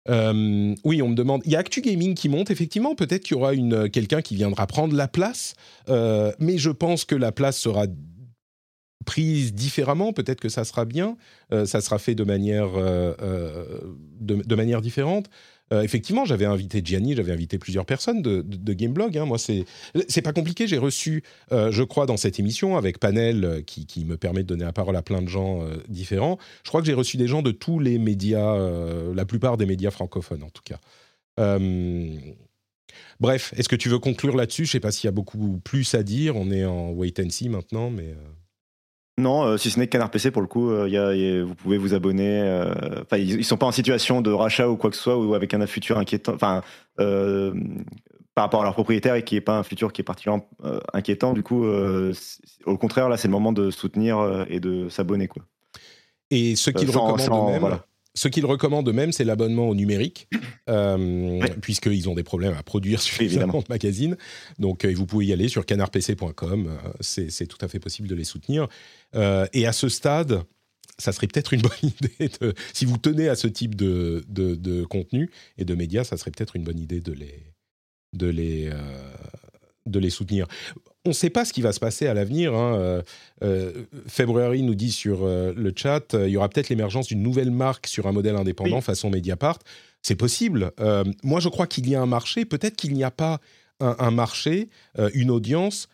Euh, 0.10 0.76
oui, 0.84 1.02
on 1.02 1.10
me 1.10 1.15
demande. 1.15 1.41
Il 1.45 1.52
y 1.52 1.56
a 1.56 1.60
Actu 1.60 1.82
Gaming 1.82 2.15
qui 2.15 2.30
monte, 2.30 2.52
effectivement. 2.52 2.95
Peut-être 2.95 3.24
qu'il 3.24 3.38
y 3.38 3.39
aura 3.39 3.54
une, 3.54 3.74
euh, 3.74 3.88
quelqu'un 3.88 4.22
qui 4.22 4.36
viendra 4.36 4.65
prendre 4.67 4.95
la 4.95 5.08
place. 5.08 5.56
Euh, 5.89 6.32
mais 6.39 6.58
je 6.58 6.72
pense 6.72 7.06
que 7.06 7.15
la 7.15 7.32
place 7.32 7.58
sera 7.58 7.86
prise 9.06 9.54
différemment. 9.54 10.13
Peut-être 10.13 10.39
que 10.39 10.50
ça 10.50 10.65
sera 10.65 10.86
bien. 10.86 11.17
ça 11.65 11.82
sera 11.82 11.98
fait 11.98 12.15
de 12.15 12.24
manière, 12.24 12.69
de, 14.19 14.56
manière 14.56 14.82
différente. 14.82 15.30
Euh, 15.71 15.82
effectivement, 15.82 16.25
j'avais 16.25 16.45
invité 16.45 16.82
Gianni, 16.84 17.15
j'avais 17.15 17.32
invité 17.32 17.58
plusieurs 17.58 17.86
personnes 17.86 18.21
de, 18.21 18.73
Gameblog. 18.73 19.17
Hein. 19.17 19.25
Moi, 19.25 19.38
c'est 19.38 19.65
c'est 20.08 20.21
pas 20.21 20.34
compliqué. 20.34 20.67
J'ai 20.67 20.77
reçu, 20.77 21.23
euh, 21.51 21.71
je 21.71 21.84
crois, 21.84 22.05
dans 22.05 22.17
cette 22.17 22.39
émission 22.39 22.77
avec 22.77 22.99
Panel 22.99 23.43
euh, 23.43 23.62
qui, 23.62 24.05
me 24.05 24.17
permet 24.17 24.43
de 24.43 24.47
donner 24.47 24.63
la 24.63 24.73
parole 24.73 24.95
à 24.95 25.01
plein 25.01 25.21
de 25.21 25.27
gens 25.27 25.63
différents. 25.88 26.38
Je 26.63 26.69
crois 26.69 26.82
que 26.82 26.88
j'ai 26.88 26.93
reçu 26.93 27.17
des 27.17 27.27
gens 27.27 27.41
de 27.41 27.51
tous 27.51 27.79
les 27.79 27.99
médias, 27.99 28.58
la 29.13 29.25
plupart 29.25 29.58
des 29.58 29.65
médias 29.65 29.91
francophones 29.91 30.43
en 30.43 30.49
tout 30.49 30.63
cas. 30.63 30.79
Bref, 33.19 33.53
est-ce 33.58 33.69
que 33.69 33.75
tu 33.75 33.89
veux 33.89 33.99
conclure 33.99 34.36
là-dessus? 34.36 34.65
Je 34.65 34.71
sais 34.71 34.79
pas 34.79 34.91
s'il 34.91 35.08
y 35.08 35.10
a 35.10 35.12
beaucoup 35.12 35.60
plus 35.60 35.93
à 35.93 36.03
dire. 36.03 36.36
On 36.36 36.49
est 36.49 36.65
en 36.65 36.91
wait 36.91 37.19
and 37.19 37.29
see 37.29 37.49
maintenant, 37.49 37.89
mais. 37.89 38.15
Non, 39.19 39.43
euh, 39.43 39.58
si 39.58 39.69
ce 39.69 39.79
n'est 39.79 39.88
Canard 39.88 40.12
PC, 40.12 40.32
pour 40.32 40.41
le 40.41 40.47
coup, 40.47 40.71
euh, 40.71 41.43
vous 41.45 41.55
pouvez 41.55 41.77
vous 41.77 41.93
abonner. 41.93 42.41
Euh, 42.41 42.73
ils, 43.17 43.38
ne 43.38 43.41
sont 43.43 43.58
pas 43.58 43.65
en 43.65 43.71
situation 43.71 44.21
de 44.21 44.32
rachat 44.32 44.69
ou 44.69 44.77
quoi 44.77 44.89
que 44.89 44.95
ce 44.95 45.03
soit, 45.03 45.17
ou 45.17 45.34
avec 45.34 45.53
un 45.53 45.67
futur 45.67 45.97
inquiétant. 45.97 46.34
Enfin, 46.34 46.63
par 48.36 48.45
rapport 48.45 48.62
à 48.62 48.63
leur 48.63 48.73
propriétaire 48.73 49.15
et 49.15 49.23
qui 49.23 49.36
n'est 49.36 49.41
pas 49.41 49.58
un 49.58 49.63
futur 49.63 49.91
qui 49.91 50.01
est 50.01 50.03
particulièrement 50.03 50.47
inquiétant. 50.93 51.34
Du 51.34 51.43
coup, 51.43 51.65
au 52.65 52.77
contraire, 52.77 53.10
là, 53.10 53.17
c'est 53.17 53.27
le 53.27 53.34
moment 53.34 53.51
de 53.51 53.69
soutenir 53.69 54.45
et 54.49 54.60
de 54.60 54.88
s'abonner, 54.89 55.27
quoi. 55.27 55.43
Et 56.32 56.55
ce 56.55 56.69
qu'ils 56.69 56.89
recommandent 56.89 57.51
même, 57.51 57.60
voilà. 57.60 57.84
Ce 58.15 58.27
qu'ils 58.27 58.45
recommandent 58.45 58.91
même, 58.91 59.12
c'est 59.12 59.23
l'abonnement 59.23 59.69
au 59.69 59.75
numérique, 59.75 60.27
euh, 60.69 61.39
puisqu'ils 61.62 62.10
ont 62.10 62.15
des 62.15 62.23
problèmes 62.23 62.55
à 62.58 62.63
produire 62.63 63.01
suffisamment 63.01 63.60
de 63.60 63.67
magazines. 63.69 64.17
Donc, 64.58 64.84
euh, 64.84 64.93
vous 64.93 65.05
pouvez 65.05 65.27
y 65.27 65.34
aller 65.34 65.47
sur 65.47 65.65
canardpc.com. 65.65 66.67
Euh, 66.67 66.89
c'est 67.01 67.47
tout 67.47 67.58
à 67.62 67.67
fait 67.67 67.79
possible 67.79 68.08
de 68.08 68.15
les 68.15 68.23
soutenir. 68.23 68.67
Et 69.13 69.65
à 69.65 69.72
ce 69.74 69.89
stade, 69.89 70.43
ça 70.98 71.12
serait 71.12 71.28
peut-être 71.28 71.54
une 71.54 71.62
bonne 71.62 71.72
idée, 71.84 72.32
si 72.74 72.86
vous 72.86 72.98
tenez 72.98 73.30
à 73.30 73.36
ce 73.36 73.48
type 73.48 73.76
de, 73.76 74.24
de, 74.28 74.84
contenu 74.86 75.30
et 75.58 75.65
de 75.65 75.76
médias, 75.76 76.04
ça 76.04 76.17
serait 76.17 76.32
peut-être 76.32 76.56
une 76.56 76.63
bonne 76.63 76.80
idée 76.80 77.00
de 77.00 77.13
les, 77.13 77.54
de 78.13 78.28
les, 78.28 78.72
de 79.86 80.00
les 80.00 80.10
soutenir 80.10 80.48
on 81.06 81.10
ne 81.10 81.13
sait 81.13 81.30
pas 81.30 81.45
ce 81.45 81.54
qui 81.54 81.62
va 81.62 81.72
se 81.72 81.80
passer 81.80 82.08
à 82.08 82.13
l'avenir. 82.13 82.54
Hein. 82.54 82.76
Euh, 82.76 83.02
euh 83.43 84.54
nous 84.62 84.76
dit 84.76 84.91
sur 84.91 85.24
euh, 85.24 85.54
le 85.56 85.74
chat, 85.76 86.13
euh, 86.13 86.28
il 86.28 86.32
y 86.32 86.38
aura 86.38 86.50
peut-être 86.50 86.69
l'émergence 86.69 87.08
d'une 87.08 87.24
nouvelle 87.24 87.52
marque 87.52 87.88
sur 87.88 88.08
un 88.08 88.12
modèle 88.12 88.36
indépendant 88.36 88.82
façon 88.82 89.10
Mediapart. 89.10 89.60
C'est 90.02 90.15
possible. 90.15 90.72
moi, 91.24 91.41
je 91.41 91.50
crois 91.50 91.67
qu'il 91.67 91.89
y 91.89 91.95
a 91.95 92.02
un 92.02 92.06
marché. 92.06 92.45
Peut-être 92.45 92.78
qu'il 92.78 92.93
n'y 92.93 93.04
a 93.04 93.12
pas 93.12 93.41
un, 93.82 94.12
marché, 94.12 94.69
une 95.13 95.30
audience 95.30 95.89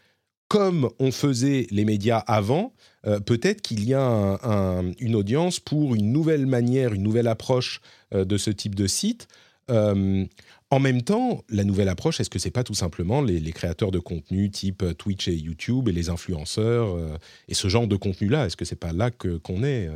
comme 0.48 0.90
on 1.00 1.12
faisait 1.12 1.68
les 1.72 1.86
médias 1.86 2.20
avant. 2.20 2.74
peut-être 3.26 3.62
qu'il 3.62 3.84
y 3.84 3.94
a 3.94 4.40
une 5.00 5.16
audience 5.16 5.60
pour 5.60 5.96
une 5.96 6.12
nouvelle 6.12 6.46
manière, 6.46 6.94
une 6.94 7.04
nouvelle 7.04 7.28
approche 7.28 7.82
de 8.12 8.38
ce 8.38 8.52
type 8.52 8.76
de 8.76 8.88
site. 8.88 9.28
En 10.72 10.80
même 10.80 11.04
temps, 11.04 11.44
la 11.50 11.64
nouvelle 11.64 11.90
approche, 11.90 12.20
est-ce 12.20 12.30
que 12.30 12.40
c'est 12.40 12.52
pas 12.52 12.64
tout 12.64 12.74
simplement 12.74 13.22
les, 13.22 13.52
créateurs 13.52 13.92
de 13.92 14.00
contenu 14.00 14.50
type 14.50 14.82
euh, 14.82 14.94
Twitch 14.94 15.28
et 15.28 15.34
YouTube 15.34 15.88
et 15.88 15.92
les 15.92 16.10
influenceurs 16.10 16.96
euh, 16.96 17.18
et 17.48 17.54
ce 17.54 17.68
genre 17.68 17.88
de 17.88 17.96
contenu-là? 17.96 18.48
Est-ce 18.48 18.58
que 18.58 18.66
c'est 18.66 18.80
pas 18.80 18.92
là 18.92 19.12
que 19.12 19.38
qu'on 19.38 19.64
est 19.64 19.88
euh? 19.88 19.94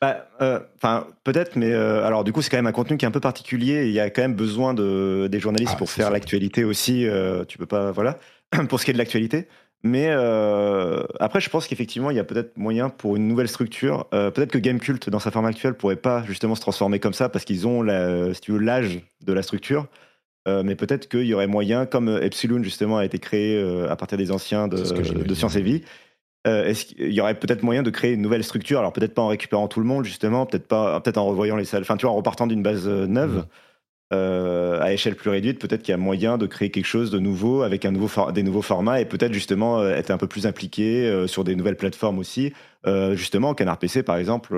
bah, 0.00 0.28
Enfin, 0.76 1.06
peut-être, 1.22 1.56
mais 1.56 1.72
alors 1.72 2.24
du 2.24 2.32
coup, 2.32 2.42
c'est 2.42 2.50
quand 2.50 2.58
même 2.58 2.66
un 2.66 2.72
contenu 2.72 2.96
qui 2.96 3.04
est 3.04 3.08
un 3.08 3.12
peu 3.12 3.20
particulier. 3.20 3.86
il 3.86 3.92
y 3.92 4.00
a 4.00 4.10
quand 4.10 4.22
même 4.22 4.34
besoin 4.34 4.74
de 4.74 5.28
des 5.30 5.38
journalistes 5.38 5.74
ah, 5.74 5.78
pour 5.78 5.90
faire 5.90 6.10
l'actualité 6.10 6.64
aussi. 6.64 7.06
tu 7.46 7.56
peux 7.56 7.66
pas, 7.66 7.92
voilà, 7.92 8.18
pour 8.68 8.80
ce 8.80 8.84
qui 8.84 8.90
est 8.90 8.94
de 8.94 8.98
l'actualité. 8.98 9.46
Mais 9.84 10.10
après, 11.20 11.40
je 11.40 11.48
pense 11.50 11.66
qu'effectivement, 11.66 12.10
il 12.10 12.16
y 12.16 12.20
a 12.20 12.24
peut-être 12.24 12.56
moyen 12.56 12.88
pour 12.88 13.16
une 13.16 13.28
nouvelle 13.28 13.48
structure. 13.48 14.06
peut-être 14.10 14.50
que 14.50 14.58
Gamecult, 14.58 15.08
dans 15.08 15.20
sa 15.20 15.30
forme 15.30 15.46
actuelle, 15.46 15.74
pourrait 15.74 15.96
pas 15.96 16.24
justement 16.26 16.54
se 16.56 16.60
transformer 16.60 16.98
comme 16.98 17.12
ça 17.12 17.28
parce 17.28 17.44
qu'ils 17.44 17.66
ont, 17.66 17.82
la, 17.82 18.34
si 18.34 18.40
tu 18.40 18.52
veux, 18.52 18.58
l'âge 18.58 19.00
de 19.24 19.32
la 19.32 19.42
structure. 19.42 19.86
Euh, 20.48 20.62
mais 20.64 20.76
peut-être 20.76 21.08
qu'il 21.08 21.24
y 21.24 21.34
aurait 21.34 21.46
moyen, 21.46 21.84
comme 21.84 22.08
euh, 22.08 22.22
Epsilon 22.22 22.62
justement 22.62 22.96
a 22.96 23.04
été 23.04 23.18
créé 23.18 23.56
euh, 23.56 23.90
à 23.90 23.96
partir 23.96 24.16
des 24.16 24.30
anciens 24.30 24.66
de, 24.66 24.76
de 24.78 25.34
Sciences 25.34 25.56
et 25.56 25.62
Vie, 25.62 25.82
est-ce 26.44 26.86
qu'il 26.86 27.12
y 27.12 27.20
aurait 27.20 27.38
peut-être 27.38 27.62
moyen 27.62 27.82
de 27.82 27.90
créer 27.90 28.14
une 28.14 28.22
nouvelle 28.22 28.42
structure? 28.42 28.78
Alors 28.78 28.94
peut-être 28.94 29.12
pas 29.12 29.20
en 29.20 29.28
récupérant 29.28 29.68
tout 29.68 29.80
le 29.80 29.86
monde 29.86 30.06
justement, 30.06 30.46
peut-être 30.46 30.66
pas, 30.66 30.98
peut-être 30.98 31.18
en 31.18 31.26
revoyant 31.26 31.56
les 31.56 31.66
salles, 31.66 31.82
enfin 31.82 31.98
tu 31.98 32.06
vois, 32.06 32.12
en 32.12 32.16
repartant 32.16 32.46
d'une 32.46 32.62
base 32.62 32.88
neuve. 32.88 33.44
À 34.10 34.92
échelle 34.92 35.16
plus 35.16 35.30
réduite, 35.30 35.58
peut-être 35.58 35.82
qu'il 35.82 35.92
y 35.92 35.94
a 35.94 35.98
moyen 35.98 36.38
de 36.38 36.46
créer 36.46 36.70
quelque 36.70 36.86
chose 36.86 37.10
de 37.10 37.18
nouveau 37.18 37.62
avec 37.62 37.84
un 37.84 37.90
nouveau 37.90 38.32
des 38.32 38.42
nouveaux 38.42 38.62
formats 38.62 39.00
et 39.00 39.04
peut-être 39.04 39.34
justement 39.34 39.86
être 39.86 40.10
un 40.10 40.16
peu 40.16 40.26
plus 40.26 40.46
impliqué 40.46 41.26
sur 41.26 41.44
des 41.44 41.54
nouvelles 41.54 41.76
plateformes 41.76 42.18
aussi. 42.18 42.52
justement, 43.12 43.54
Canard 43.54 43.78
PC 43.78 44.02
par 44.02 44.16
exemple, 44.16 44.56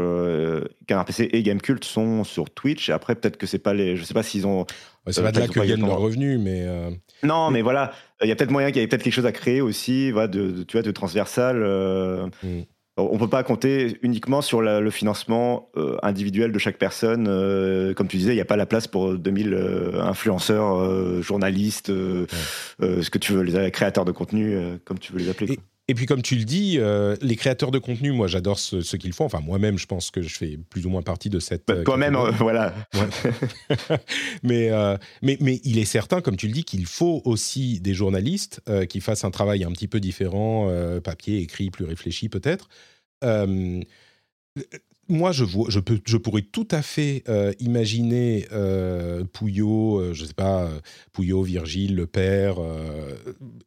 Canard 0.86 1.04
PC 1.04 1.30
et 1.32 1.42
Gamecult 1.42 1.82
sont 1.84 2.22
sur 2.22 2.50
Twitch. 2.50 2.90
Après, 2.90 3.16
peut-être 3.16 3.38
que 3.38 3.46
c'est 3.46 3.58
pas 3.58 3.74
les, 3.74 3.96
je 3.96 4.04
sais 4.04 4.14
pas 4.14 4.22
s'ils 4.22 4.46
ont 4.46 4.66
c'est 5.06 5.22
pas 5.22 5.32
de 5.32 5.40
là 5.40 5.48
que 5.48 5.60
viennent 5.60 5.86
leurs 5.86 5.98
revenus, 5.98 6.38
mais. 6.38 6.64
Euh, 6.66 6.90
non, 7.22 7.50
mais 7.50 7.62
voilà, 7.62 7.92
il 8.22 8.28
y 8.28 8.32
a 8.32 8.36
peut-être 8.36 8.50
moyen 8.50 8.70
qu'il 8.70 8.80
y 8.80 8.84
ait 8.84 8.88
peut-être 8.88 9.02
quelque 9.02 9.14
chose 9.14 9.26
à 9.26 9.32
créer 9.32 9.60
aussi, 9.60 10.10
voilà, 10.10 10.28
de, 10.28 10.62
tu 10.62 10.76
vois, 10.76 10.82
de 10.82 10.90
transversal. 10.90 11.62
Euh, 11.62 12.26
mm. 12.42 12.62
On 12.96 13.18
peut 13.18 13.29
pas 13.29 13.42
compter 13.42 13.98
uniquement 14.03 14.42
sur 14.42 14.61
le 14.61 14.90
financement 14.90 15.70
euh, 15.76 15.96
individuel 16.03 16.53
de 16.53 16.59
chaque 16.59 16.76
personne. 16.76 17.24
comme 17.94 18.09
tu 18.09 18.18
disais, 18.18 18.33
il 18.33 18.37
n'y 18.37 18.40
a 18.40 18.46
pas 18.46 18.57
la 18.57 18.66
place 18.66 18.87
pour 18.87 19.14
2000 19.14 19.55
influenceurs, 20.00 21.22
journalistes, 21.22 21.88
ce 21.88 23.11
que 23.11 23.18
tu 23.18 23.33
veux, 23.33 23.42
les 23.42 23.70
créateurs 23.70 24.05
de 24.05 24.12
contenu, 24.12 24.59
comme 24.85 24.98
tu 24.98 25.12
veux 25.12 25.18
les 25.18 25.31
appeler. 25.31 25.59
Et 25.90 25.94
puis, 25.94 26.07
comme 26.07 26.22
tu 26.22 26.37
le 26.37 26.44
dis, 26.44 26.76
euh, 26.79 27.16
les 27.20 27.35
créateurs 27.35 27.72
de 27.72 27.81
contenu, 27.81 28.12
moi, 28.12 28.29
j'adore 28.29 28.61
ce, 28.61 28.94
qu'ils 28.94 29.12
font. 29.12 29.24
Enfin, 29.24 29.40
moi-même, 29.40 29.76
je 29.76 29.87
pense 29.87 30.12
que 30.12 30.22
je 30.22 30.38
fais 30.38 30.57
plus 30.57 30.87
ou 30.87 30.88
moins 30.88 31.03
partie 31.03 31.31
de 31.31 31.40
cette. 31.40 31.66
Bah, 31.66 31.74
euh, 31.74 31.83
toi-même, 31.83 32.14
euh, 32.14 32.31
voilà. 32.31 32.72
mais, 34.44 34.70
mais, 35.20 35.37
mais 35.40 35.61
il 35.64 35.79
est 35.79 35.85
certain, 35.85 36.20
comme 36.20 36.37
tu 36.37 36.46
le 36.46 36.53
dis, 36.53 36.62
qu'il 36.62 36.87
faut 36.87 37.22
aussi 37.24 37.81
des 37.81 37.92
journalistes 37.92 38.62
qui 38.88 39.00
fassent 39.00 39.24
un 39.24 39.33
travail 39.33 39.64
un 39.64 39.72
petit 39.72 39.88
peu 39.88 39.98
différent, 39.98 40.70
papier, 41.03 41.38
écrit, 41.40 41.70
plus 41.70 41.87
réfléchi 41.87 42.29
peut-être 42.29 42.68
moi, 45.11 45.33
je, 45.33 45.44
peux, 45.81 46.01
je 46.07 46.16
pourrais 46.16 46.42
tout 46.42 46.68
à 46.70 46.83
fait 46.83 47.25
euh, 47.29 47.53
imaginer 47.59 48.46
euh, 48.53 49.25
Pouillot, 49.25 49.99
euh, 49.99 50.14
je 50.14 50.25
sais 50.25 50.35
pas, 50.35 50.70
Pouillot, 51.12 51.42
Virgile, 51.42 51.96
le 51.96 52.07
père, 52.07 52.57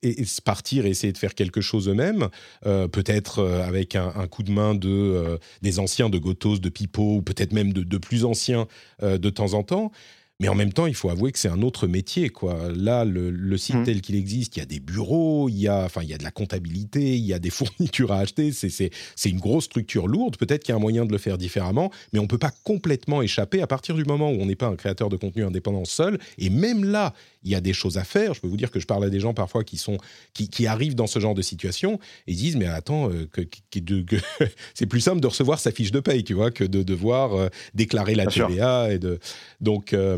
et, 0.01 0.23
partir 0.43 0.86
et 0.86 0.89
essayer 0.89 1.13
de 1.13 1.17
faire 1.17 1.36
quelque 1.36 1.62
chose 1.62 1.89
eux-mêmes, 1.89 2.29
peut-être 2.63 3.43
avec 3.43 3.95
un, 3.95 4.27
coup 4.27 4.43
de 4.43 4.51
main 4.51 4.73
de, 4.73 5.39
des 5.62 5.79
anciens 5.79 6.10
de 6.10 6.17
Gotos, 6.17 6.60
de 6.60 6.69
Pipo, 6.69 7.17
ou 7.17 7.21
peut-être 7.21 7.53
même 7.53 7.73
de, 7.73 7.84
de 7.84 7.97
plus 7.97 8.25
anciens 8.25 8.67
de 9.01 9.29
temps 9.29 9.53
en 9.53 9.63
temps. 9.63 9.91
Mais 10.43 10.49
en 10.49 10.56
même 10.56 10.73
temps, 10.73 10.88
il 10.88 10.93
faut 10.93 11.10
avouer 11.10 11.32
que 11.32 11.39
c'est 11.39 11.47
un 11.47 11.62
autre 11.62 11.88
métier. 11.88 12.27
Quoi. 12.27 12.67
Là, 12.75 13.06
le, 13.06 13.56
site 13.56 13.77
mmh. 13.77 13.84
tel 13.86 14.01
qu'il 14.01 14.15
existe, 14.15 14.58
il 14.58 14.60
y 14.60 14.62
a 14.62 14.65
des 14.65 14.82
bureaux, 14.82 15.47
il 15.47 15.56
y 15.56 15.69
a, 15.69 15.86
enfin, 15.86 16.01
il 16.03 16.10
y 16.10 16.13
a 16.13 16.17
de 16.17 16.23
la 16.25 16.32
comptabilité, 16.32 17.15
il 17.15 17.23
y 17.23 17.32
a 17.32 17.39
des 17.39 17.49
fournitures 17.49 18.12
à 18.12 18.17
acheter. 18.17 18.51
C'est 18.51 18.89
une 19.23 19.39
grosse 19.39 19.63
structure 19.63 20.06
lourde. 20.06 20.36
Peut-être 20.36 20.63
qu'il 20.65 20.73
y 20.73 20.75
a 20.75 20.75
un 20.75 20.82
moyen 20.82 21.06
de 21.06 21.13
le 21.13 21.17
faire 21.17 21.38
différemment, 21.38 21.91
mais 22.12 22.19
on 22.19 22.23
ne 22.23 22.27
peut 22.27 22.38
pas 22.38 22.51
complètement 22.65 23.21
échapper 23.21 23.62
à 23.62 23.67
partir 23.67 23.95
du 23.95 24.03
moment 24.03 24.32
où 24.32 24.41
on 24.41 24.45
n'est 24.45 24.58
pas 24.58 24.67
un 24.67 24.75
créateur 24.75 25.08
de 25.08 25.15
contenu 25.15 25.45
indépendant 25.45 25.86
seul. 25.86 26.19
Et 26.38 26.49
même 26.49 26.84
là, 26.84 27.13
il 27.45 27.51
y 27.51 27.56
a 27.56 27.62
des 27.62 27.73
choses 27.73 27.97
à 27.97 28.03
faire. 28.03 28.34
Je 28.34 28.41
peux 28.41 28.47
vous 28.47 28.58
dire 28.58 28.71
que 28.71 28.79
je 28.79 28.86
parle 28.86 29.06
à 29.06 29.10
des 29.10 29.21
gens 29.21 29.34
parfois 29.34 29.63
qui, 29.63 29.77
sont, 29.77 29.97
qui, 30.34 30.67
arrivent 30.67 30.95
dans 30.95 31.08
ce 31.08 31.19
genre 31.19 31.36
de 31.36 31.41
situation 31.41 31.99
et 32.27 32.34
disent 32.34 32.56
Mais 32.56 32.65
attends, 32.65 33.10
euh, 33.10 33.29
que, 33.32 33.43
c'est 34.73 34.88
plus 34.88 35.01
simple 35.01 35.21
de 35.21 35.27
recevoir 35.27 35.60
sa 35.60 35.71
fiche 35.71 35.91
de 35.91 35.99
paye, 35.99 36.23
tu 36.23 36.34
vois, 36.34 36.51
que 36.51 36.63
de 36.63 36.84
devoir 36.84 37.34
euh, 37.34 37.49
déclarer 37.73 38.15
la 38.15 38.25
TVA. 38.27 38.93
Et 38.93 38.99
de... 38.99 39.19
Donc, 39.62 39.93
euh, 39.93 40.17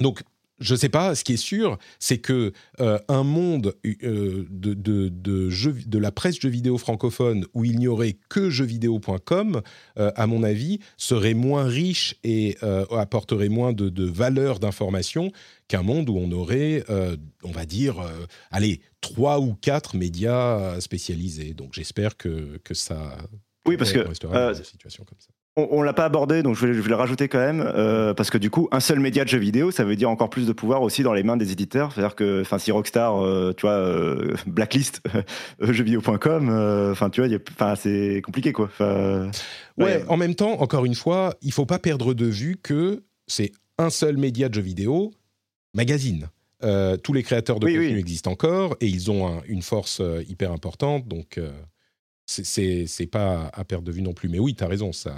donc 0.00 0.22
je 0.62 0.74
ne 0.74 0.78
sais 0.78 0.88
pas, 0.88 1.14
ce 1.14 1.24
qui 1.24 1.34
est 1.34 1.36
sûr, 1.36 1.78
c'est 1.98 2.18
que 2.18 2.52
euh, 2.80 2.98
un 3.08 3.24
monde 3.24 3.74
euh, 3.84 4.46
de, 4.48 4.74
de, 4.74 5.08
de, 5.08 5.98
la 5.98 6.12
presse 6.12 6.40
jeux 6.40 6.48
vidéo 6.48 6.78
francophone 6.78 7.46
où 7.52 7.64
il 7.64 7.78
n'y 7.78 7.88
aurait 7.88 8.16
que 8.28 8.48
jeuxvideo.com, 8.48 9.62
euh, 9.98 10.12
à 10.14 10.26
mon 10.26 10.42
avis, 10.42 10.78
serait 10.96 11.34
moins 11.34 11.64
riche 11.64 12.16
et 12.22 12.56
apporterait 12.90 13.48
moins 13.48 13.72
de, 13.72 14.04
valeur 14.04 14.58
d'information 14.58 15.32
qu'un 15.68 15.82
monde 15.82 16.08
où 16.08 16.16
on 16.16 16.30
aurait, 16.32 16.84
on 17.42 17.50
va 17.50 17.64
dire, 17.66 17.96
allez, 18.50 18.80
trois 19.00 19.40
ou 19.40 19.54
quatre 19.54 19.96
médias 19.96 20.80
spécialisés. 20.80 21.54
Donc 21.54 21.72
j'espère 21.72 22.16
que, 22.16 22.58
que 22.62 22.74
ça... 22.74 23.16
Oui, 23.66 23.76
parce 23.76 23.92
que... 23.92 24.06
Une 24.06 24.64
situation 24.64 25.04
comme 25.04 25.18
ça. 25.18 25.31
On, 25.56 25.80
ne 25.80 25.84
l'a 25.84 25.92
pas 25.92 26.06
abordé, 26.06 26.42
donc 26.42 26.56
je 26.56 26.66
vais, 26.66 26.88
le 26.88 26.94
rajouter 26.94 27.28
quand 27.28 27.38
même, 27.38 27.60
euh, 27.60 28.14
parce 28.14 28.30
que 28.30 28.38
du 28.38 28.48
coup, 28.48 28.68
un 28.72 28.80
seul 28.80 29.00
média 29.00 29.22
de 29.22 29.28
jeux 29.28 29.38
vidéo, 29.38 29.70
ça 29.70 29.84
veut 29.84 29.96
dire 29.96 30.08
encore 30.08 30.30
plus 30.30 30.46
de 30.46 30.52
pouvoir 30.54 30.80
aussi 30.80 31.02
dans 31.02 31.12
les 31.12 31.22
mains 31.22 31.36
des 31.36 31.52
éditeurs. 31.52 31.92
C'est-à-dire 31.92 32.14
que, 32.14 32.40
enfin, 32.40 32.58
si 32.58 32.72
Rockstar, 32.72 33.22
euh, 33.22 33.52
tu 33.54 33.66
vois, 33.66 33.72
euh, 33.72 34.34
blacklist 34.46 35.02
jeuxvideo.com, 35.60 36.48
enfin, 36.90 37.10
tu 37.10 37.22
vois, 37.22 37.38
enfin, 37.50 37.74
c'est 37.76 38.22
compliqué, 38.24 38.52
quoi. 38.52 38.70
ouais, 39.76 40.02
en 40.08 40.16
même 40.16 40.34
temps, 40.34 40.58
encore 40.62 40.86
une 40.86 40.94
fois, 40.94 41.34
il 41.42 41.52
faut 41.52 41.66
pas 41.66 41.78
perdre 41.78 42.14
de 42.14 42.26
vue 42.26 42.56
que 42.56 43.02
c'est 43.26 43.52
un 43.76 43.90
seul 43.90 44.16
média 44.16 44.48
de 44.48 44.54
jeux 44.54 44.62
vidéo, 44.62 45.12
magazine. 45.74 46.28
tous 47.02 47.12
les 47.12 47.22
créateurs 47.22 47.60
de 47.60 47.66
contenu 47.66 47.98
existent 47.98 48.30
encore 48.30 48.74
et 48.80 48.86
ils 48.86 49.10
ont 49.10 49.42
une 49.46 49.62
force 49.62 50.00
hyper 50.26 50.50
importante, 50.50 51.06
donc 51.06 51.38
c'est 52.44 53.06
pas 53.10 53.50
à 53.52 53.64
perdre 53.64 53.84
de 53.84 53.92
vue 53.92 54.02
non 54.02 54.12
plus. 54.12 54.28
Mais 54.28 54.38
oui, 54.38 54.54
tu 54.54 54.64
as 54.64 54.68
raison. 54.68 54.92
Ça, 54.92 55.14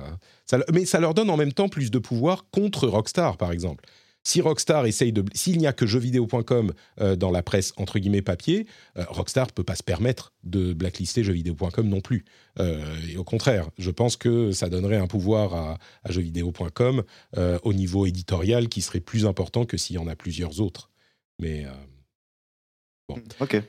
mais 0.72 0.84
ça 0.84 1.00
leur 1.00 1.14
donne 1.14 1.30
en 1.30 1.36
même 1.36 1.52
temps 1.52 1.68
plus 1.68 1.90
de 1.90 1.98
pouvoir 1.98 2.46
contre 2.50 2.88
Rockstar, 2.88 3.36
par 3.36 3.52
exemple. 3.52 3.84
Si 4.26 4.40
Rockstar 4.40 4.86
essaye 4.86 5.12
de. 5.12 5.22
S'il 5.34 5.58
n'y 5.58 5.66
a 5.66 5.74
que 5.74 5.86
jeuxvideo.com 5.86 6.72
euh, 7.00 7.14
dans 7.14 7.30
la 7.30 7.42
presse, 7.42 7.74
entre 7.76 7.98
guillemets, 7.98 8.22
papier, 8.22 8.66
euh, 8.96 9.04
Rockstar 9.08 9.48
ne 9.48 9.52
peut 9.52 9.64
pas 9.64 9.76
se 9.76 9.82
permettre 9.82 10.32
de 10.44 10.72
blacklister 10.72 11.22
jeuxvideo.com 11.22 11.86
non 11.86 12.00
plus. 12.00 12.24
Euh, 12.58 12.82
et 13.10 13.18
au 13.18 13.24
contraire, 13.24 13.68
je 13.76 13.90
pense 13.90 14.16
que 14.16 14.50
ça 14.52 14.70
donnerait 14.70 14.96
un 14.96 15.06
pouvoir 15.06 15.54
à, 15.54 15.78
à 16.04 16.10
jeuxvideo.com 16.10 17.02
au 17.62 17.72
niveau 17.74 18.06
éditorial 18.06 18.68
qui 18.68 18.80
serait 18.80 19.00
plus 19.00 19.26
important 19.26 19.66
que 19.66 19.76
s'il 19.76 19.96
y 19.96 19.98
en 19.98 20.06
a 20.06 20.16
plusieurs 20.16 20.60
autres. 20.60 20.90
Mais. 21.38 21.66
bon. 23.08 23.16
Ok. 23.40 23.62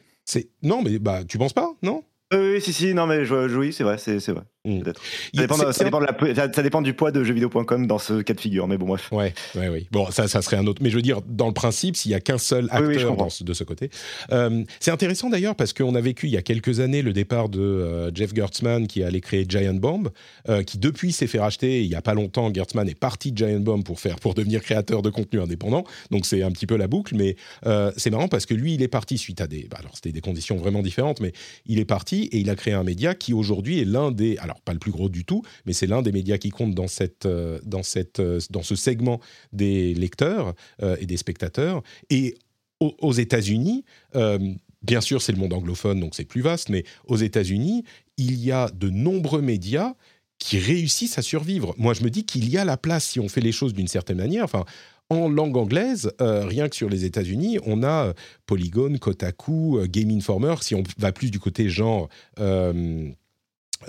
Non, 0.63 0.81
mais 0.81 0.99
bah, 0.99 1.25
tu 1.25 1.37
penses 1.37 1.53
pas, 1.53 1.75
non? 1.81 2.03
Oui, 2.37 2.61
si, 2.61 2.73
si, 2.73 2.93
non, 2.93 3.07
mais 3.07 3.25
je, 3.25 3.35
oui, 3.57 3.73
c'est 3.73 3.83
vrai, 3.83 3.97
c'est 3.97 4.31
vrai. 4.31 4.43
Ça 4.65 6.63
dépend, 6.63 6.81
du 6.81 6.93
poids 6.93 7.11
de 7.11 7.23
jeuxvideo.com 7.23 7.87
dans 7.87 7.99
ce 7.99 8.21
cas 8.21 8.33
de 8.33 8.39
figure, 8.39 8.67
mais 8.67 8.77
bon, 8.77 8.87
bref. 8.87 9.09
Ouais, 9.11 9.33
ouais, 9.55 9.69
oui. 9.69 9.87
Bon, 9.91 10.09
ça, 10.11 10.27
ça 10.27 10.41
serait 10.41 10.57
un 10.57 10.67
autre. 10.67 10.81
Mais 10.81 10.89
je 10.89 10.95
veux 10.95 11.01
dire, 11.01 11.21
dans 11.27 11.47
le 11.47 11.53
principe, 11.53 11.95
s'il 11.95 12.11
y 12.11 12.15
a 12.15 12.19
qu'un 12.19 12.37
seul 12.37 12.67
acteur 12.71 13.15
de 13.41 13.53
ce 13.53 13.63
côté. 13.63 13.89
Euh, 14.31 14.63
c'est 14.79 14.91
intéressant 14.91 15.29
d'ailleurs 15.29 15.55
parce 15.55 15.73
qu'on 15.73 15.95
a 15.95 16.01
vécu 16.01 16.27
il 16.27 16.33
y 16.33 16.37
a 16.37 16.41
quelques 16.41 16.79
années 16.79 17.01
le 17.01 17.13
départ 17.13 17.49
de 17.49 17.59
euh, 17.59 18.11
Jeff 18.13 18.33
Gertzman 18.33 18.87
qui 18.87 19.03
allait 19.03 19.21
créer 19.21 19.45
Giant 19.47 19.73
Bomb, 19.73 20.09
euh, 20.49 20.63
qui 20.63 20.77
depuis 20.77 21.11
s'est 21.11 21.27
fait 21.27 21.39
racheter. 21.39 21.83
Il 21.83 21.87
y 21.87 21.95
a 21.95 22.01
pas 22.01 22.13
longtemps, 22.13 22.53
Gertzman 22.53 22.87
est 22.87 22.99
parti 22.99 23.31
de 23.31 23.37
Giant 23.37 23.59
Bomb 23.59 23.83
pour 23.83 23.99
faire, 23.99 24.17
pour 24.17 24.33
devenir 24.33 24.61
créateur 24.61 25.01
de 25.01 25.09
contenu 25.09 25.41
indépendant. 25.41 25.83
Donc 26.11 26.25
c'est 26.25 26.43
un 26.43 26.51
petit 26.51 26.67
peu 26.67 26.77
la 26.77 26.87
boucle, 26.87 27.15
mais 27.15 27.35
c'est 27.97 28.09
marrant 28.09 28.27
parce 28.27 28.45
que 28.45 28.53
lui, 28.53 28.73
il 28.73 28.81
est 28.81 28.87
parti 28.87 29.17
suite 29.17 29.41
à 29.41 29.47
des. 29.47 29.67
Bah, 29.69 29.77
alors 29.79 29.91
c'était 29.95 30.11
des 30.11 30.21
conditions 30.21 30.57
vraiment 30.57 30.81
différentes, 30.81 31.19
mais 31.19 31.33
il 31.65 31.79
est 31.79 31.85
parti 31.85 32.29
et 32.31 32.37
il 32.37 32.49
a 32.49 32.55
créé 32.55 32.73
un 32.73 32.83
média 32.83 33.15
qui 33.15 33.33
aujourd'hui 33.33 33.79
est 33.79 33.85
l'un 33.85 34.11
des. 34.11 34.37
Alors 34.37 34.54
pas 34.61 34.73
le 34.73 34.79
plus 34.79 34.91
gros 34.91 35.09
du 35.09 35.25
tout, 35.25 35.43
mais 35.65 35.73
c'est 35.73 35.87
l'un 35.87 36.01
des 36.01 36.11
médias 36.11 36.37
qui 36.37 36.49
compte 36.49 36.73
dans, 36.73 36.87
cette, 36.87 37.25
euh, 37.25 37.59
dans, 37.63 37.83
cette, 37.83 38.19
euh, 38.19 38.39
dans 38.49 38.63
ce 38.63 38.75
segment 38.75 39.19
des 39.53 39.93
lecteurs 39.93 40.53
euh, 40.81 40.95
et 40.99 41.05
des 41.05 41.17
spectateurs. 41.17 41.83
Et 42.09 42.35
aux, 42.81 43.13
États-Unis, 43.13 43.85
bien 44.81 44.99
sûr, 44.99 45.21
c'est 45.21 45.31
le 45.31 45.37
monde 45.37 45.53
anglophone, 45.53 46.01
donc 46.01 46.13
c'est 46.13 46.25
plus 46.25 46.41
vaste, 46.41 46.67
mais 46.67 46.83
aux 47.07 47.15
États-Unis, 47.15 47.85
il 48.17 48.35
y 48.35 48.51
a 48.51 48.69
de 48.69 48.89
nombreux 48.89 49.41
médias 49.41 49.93
qui 50.39 50.59
réussissent 50.59 51.17
à 51.17 51.21
survivre. 51.21 51.73
Moi, 51.77 51.93
je 51.93 52.03
me 52.03 52.09
dis 52.09 52.25
qu'il 52.25 52.49
y 52.49 52.57
a 52.57 52.65
la 52.65 52.75
place 52.75 53.05
si 53.05 53.21
on 53.21 53.29
fait 53.29 53.39
les 53.39 53.53
choses 53.53 53.73
d'une 53.73 53.87
certaine 53.87 54.17
manière. 54.17 54.43
Enfin, 54.43 54.65
en 55.09 55.29
langue 55.29 55.55
anglaise, 55.55 56.11
rien 56.19 56.67
que 56.67 56.75
sur 56.75 56.89
les 56.89 57.05
États-Unis, 57.05 57.59
on 57.65 57.81
a 57.81 58.13
Polygon, 58.45 58.97
Kotaku, 58.97 59.79
Game 59.87 60.09
Informer. 60.11 60.55
Si 60.59 60.75
on 60.75 60.83
va 60.97 61.13
plus 61.13 61.31
du 61.31 61.39
côté 61.39 61.69
genre 61.69 62.09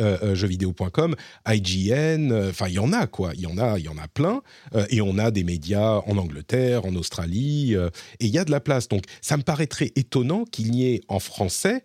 euh, 0.01 0.35
jeuxvideo.com, 0.35 1.15
IGN, 1.47 2.33
euh, 2.33 2.51
enfin 2.51 2.69
il 2.69 2.75
y 2.75 2.79
en 2.79 2.93
a 2.93 3.07
quoi, 3.07 3.33
il 3.35 3.41
y 3.41 3.47
en 3.47 3.59
a, 3.59 3.79
il 3.79 3.85
y 3.85 3.89
en 3.89 3.99
a 3.99 4.09
plein, 4.09 4.43
et 4.91 5.01
on 5.01 5.19
a 5.19 5.31
des 5.31 5.45
médias 5.45 6.03
en 6.07 6.17
Angleterre, 6.17 6.85
en 6.85 6.95
Australie, 6.95 7.75
et 7.75 8.25
il 8.25 8.29
y 8.29 8.39
a 8.39 8.45
de 8.45 8.51
la 8.51 8.61
place. 8.61 8.89
Donc 8.89 9.05
ça 9.21 9.37
me 9.37 9.43
paraîtrait 9.43 9.93
étonnant 9.97 10.45
qu'il 10.45 10.71
n'y 10.71 10.87
ait 10.87 11.01
en 11.09 11.19
français, 11.19 11.85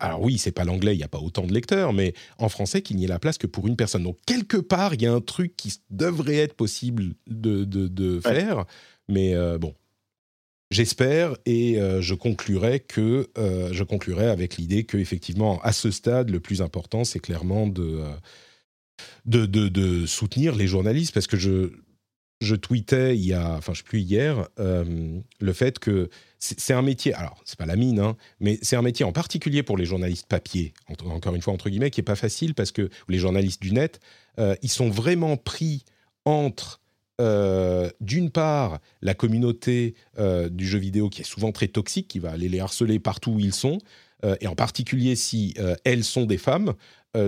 alors 0.00 0.22
oui 0.22 0.38
c'est 0.38 0.52
pas 0.52 0.64
l'anglais, 0.64 0.94
il 0.94 0.98
n'y 0.98 1.04
a 1.04 1.08
pas 1.08 1.18
autant 1.18 1.46
de 1.46 1.52
lecteurs, 1.52 1.92
mais 1.92 2.14
en 2.38 2.48
français 2.48 2.82
qu'il 2.82 2.96
n'y 2.96 3.04
ait 3.04 3.08
la 3.08 3.18
place 3.18 3.38
que 3.38 3.46
pour 3.46 3.66
une 3.66 3.76
personne. 3.76 4.02
Donc 4.02 4.18
quelque 4.26 4.56
part 4.56 4.94
il 4.94 5.02
y 5.02 5.06
a 5.06 5.12
un 5.12 5.20
truc 5.20 5.56
qui 5.56 5.80
devrait 5.90 6.36
être 6.36 6.54
possible 6.54 7.14
de, 7.26 7.64
de, 7.64 8.20
faire, 8.20 8.64
mais 9.08 9.34
bon 9.58 9.74
J'espère 10.70 11.34
et 11.46 11.80
euh, 11.80 12.02
je 12.02 12.14
conclurai 12.14 12.80
que 12.80 13.30
euh, 13.38 13.70
je 13.72 13.84
conclurai 13.84 14.26
avec 14.26 14.58
l'idée 14.58 14.84
que 14.84 14.98
effectivement 14.98 15.62
à 15.62 15.72
ce 15.72 15.90
stade 15.90 16.28
le 16.28 16.40
plus 16.40 16.60
important 16.60 17.04
c'est 17.04 17.20
clairement 17.20 17.66
de, 17.66 18.00
euh, 18.00 18.14
de, 19.24 19.46
de, 19.46 19.68
de 19.68 20.04
soutenir 20.04 20.54
les 20.54 20.66
journalistes. 20.66 21.14
Parce 21.14 21.26
que 21.26 21.38
je 21.38 21.72
je 22.42 22.54
tweetais 22.54 23.16
il 23.16 23.24
y 23.24 23.32
a 23.32 23.56
enfin 23.56 23.72
je 23.72 23.78
sais 23.78 23.84
plus 23.84 24.00
hier 24.00 24.46
le 24.58 25.52
fait 25.52 25.80
que 25.80 26.08
c'est 26.38 26.72
un 26.72 26.82
métier 26.82 27.12
alors 27.14 27.42
c'est 27.44 27.58
pas 27.58 27.66
la 27.66 27.74
mine 27.74 27.98
hein, 27.98 28.16
mais 28.38 28.60
c'est 28.62 28.76
un 28.76 28.82
métier 28.82 29.04
en 29.04 29.10
particulier 29.10 29.64
pour 29.64 29.76
les 29.76 29.86
journalistes 29.86 30.28
papier 30.28 30.72
encore 31.04 31.34
une 31.34 31.42
fois 31.42 31.52
entre 31.52 31.68
guillemets 31.68 31.90
qui 31.90 32.00
est 32.00 32.04
pas 32.04 32.14
facile 32.14 32.54
parce 32.54 32.70
que 32.70 32.90
les 33.08 33.18
journalistes 33.18 33.60
du 33.60 33.72
net 33.72 33.98
ils 34.62 34.70
sont 34.70 34.88
vraiment 34.88 35.36
pris 35.36 35.84
entre 36.24 36.80
euh, 37.20 37.90
d'une 38.00 38.30
part, 38.30 38.78
la 39.02 39.14
communauté 39.14 39.94
euh, 40.18 40.48
du 40.48 40.66
jeu 40.66 40.78
vidéo 40.78 41.08
qui 41.08 41.22
est 41.22 41.24
souvent 41.24 41.52
très 41.52 41.68
toxique, 41.68 42.08
qui 42.08 42.18
va 42.18 42.30
aller 42.30 42.48
les 42.48 42.60
harceler 42.60 42.98
partout 42.98 43.32
où 43.32 43.40
ils 43.40 43.54
sont, 43.54 43.78
euh, 44.24 44.36
et 44.40 44.46
en 44.46 44.54
particulier 44.54 45.16
si 45.16 45.54
elles 45.84 46.04
sont 46.04 46.26
des 46.26 46.38
femmes, 46.38 46.74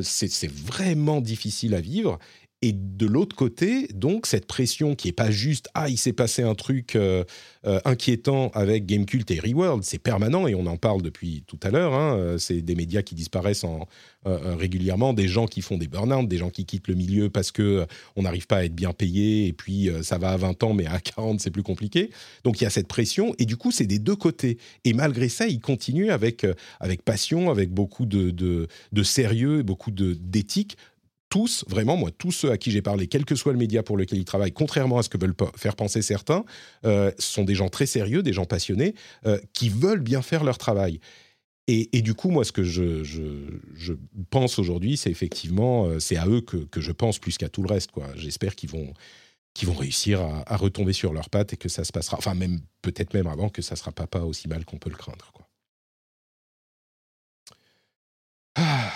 c'est 0.03 0.51
vraiment 0.51 1.21
difficile 1.21 1.75
à 1.75 1.81
vivre. 1.81 2.21
Et 2.63 2.73
de 2.73 3.07
l'autre 3.07 3.35
côté, 3.35 3.89
donc, 3.95 4.27
cette 4.27 4.47
pression 4.47 4.95
qui 4.95 5.09
n'est 5.09 5.13
pas 5.13 5.31
juste 5.31 5.71
Ah, 5.73 5.89
il 5.89 5.97
s'est 5.97 6.13
passé 6.13 6.43
un 6.43 6.55
truc 6.55 6.95
euh, 6.95 7.25
euh, 7.65 7.81
inquiétant 7.87 8.51
avec 8.53 8.85
Gamecult 8.85 9.31
et 9.31 9.41
Reworld, 9.41 9.83
c'est 9.83 9.99
permanent 9.99 10.47
et 10.47 10.55
on 10.55 10.67
en 10.67 10.77
parle 10.77 11.01
depuis 11.01 11.43
tout 11.47 11.59
à 11.63 11.71
l'heure. 11.71 11.95
Hein, 11.95 12.19
euh, 12.19 12.39
c'est 12.39 12.61
des 12.61 12.75
médias 12.75 13.01
qui 13.01 13.15
disparaissent 13.15 13.65
en, 13.65 13.89
régulièrement, 14.27 15.15
des 15.15 15.29
gens 15.29 15.47
qui 15.47 15.63
font 15.63 15.79
des 15.79 15.89
burn-out, 15.89 16.29
des 16.29 16.37
gens 16.37 16.51
qui 16.51 16.67
quittent 16.67 16.89
le 16.89 16.95
milieu 16.95 17.31
parce 17.31 17.51
que 17.51 17.87
on 18.17 18.23
n'arrive 18.23 18.47
pas 18.47 18.59
à 18.59 18.65
être 18.65 18.75
bien 18.75 18.93
payé 18.93 19.47
et 19.47 19.55
puis 19.55 19.89
ça 20.03 20.19
va 20.19 20.33
à 20.33 20.37
20 20.37 20.63
ans, 20.63 20.75
mais 20.75 20.85
à 20.85 21.01
40, 21.01 21.41
c'est 21.41 21.51
plus 21.51 21.63
compliqué. 21.63 22.11
Donc 22.45 22.61
il 22.61 22.65
y 22.65 22.67
a 22.67 22.71
cette 22.71 22.87
pression 22.87 23.35
et 23.39 23.47
du 23.47 23.57
coup, 23.57 23.73
c'est 23.73 23.87
des 23.87 23.99
deux 23.99 24.17
côtés. 24.17 24.59
Et 24.85 24.93
malgré 24.93 25.31
ça, 25.31 25.47
ils 25.47 25.59
continuent 25.59 26.11
avec, 26.11 26.47
avec 26.81 27.01
passion, 27.03 27.51
avec 27.51 27.71
beaucoup 27.71 28.05
de, 28.05 28.29
de, 28.29 28.69
de 28.93 29.03
sérieux, 29.03 29.63
beaucoup 29.63 29.91
d'éthique 29.91 30.77
tous, 31.31 31.65
vraiment, 31.69 31.97
moi, 31.97 32.11
tous 32.11 32.33
ceux 32.33 32.51
à 32.51 32.59
qui 32.59 32.71
j'ai 32.71 32.83
parlé, 32.83 33.07
quel 33.07 33.25
que 33.25 33.35
soit 33.35 33.53
le 33.53 33.59
média 33.59 33.83
pour 33.83 33.97
lequel 33.97 34.19
ils 34.19 34.25
travaillent, 34.25 34.53
contrairement 34.53 34.99
à 34.99 35.03
ce 35.03 35.09
que 35.09 35.17
veulent 35.17 35.37
faire 35.57 35.77
penser 35.77 36.03
certains, 36.03 36.45
euh, 36.85 37.11
sont 37.19 37.45
des 37.45 37.55
gens 37.55 37.71
très 37.71 37.87
sérieux, 37.87 38.23
des 38.23 38.33
gens 38.35 38.45
passionnés, 38.45 38.95
euh, 39.25 39.39
qui 39.55 39.71
veulent 39.71 40.03
bien 40.03 40.21
faire 40.21 40.45
leur 40.45 40.59
travail. 40.59 41.01
et, 41.69 42.03
du 42.03 42.15
coup, 42.15 42.31
moi, 42.31 42.45
ce 42.45 42.51
que 42.51 42.65
je, 42.65 43.95
pense 44.31 44.59
aujourd'hui, 44.59 44.97
c'est 44.97 45.11
effectivement, 45.11 46.01
c'est 46.01 46.17
à 46.17 46.27
eux 46.27 46.41
que, 46.41 46.81
je 46.81 46.91
pense 46.91 47.21
plus 47.21 47.39
qu'à 47.39 47.49
tout 47.49 47.63
le 47.63 47.69
reste. 47.69 47.93
Quoi. 47.93 48.09
J'espère 48.17 48.57
qu'ils 48.57 48.71
vont, 48.71 48.93
qu'ils 49.55 49.69
vont 49.69 49.75
réussir 49.75 50.21
à, 50.21 50.57
retomber 50.57 50.93
sur 50.93 51.13
leurs 51.13 51.31
pattes 51.31 51.53
et 51.53 51.57
que 51.57 51.69
ça 51.69 51.85
se 51.85 51.93
passera, 51.93 52.19
enfin 52.19 52.35
même 52.35 52.61
peut-être 52.83 53.15
même 53.15 53.29
avant 53.29 53.49
que 53.49 53.63
ça 53.63 53.77
sera 53.77 53.93
pas, 53.93 54.09
pas 54.09 54.25
aussi 54.25 54.49
mal 54.49 54.65
qu'on 54.65 54.79
peut 54.79 54.91
le 54.91 54.97
craindre. 54.97 55.31
Quoi. 55.33 55.47
Ah. 58.57 58.93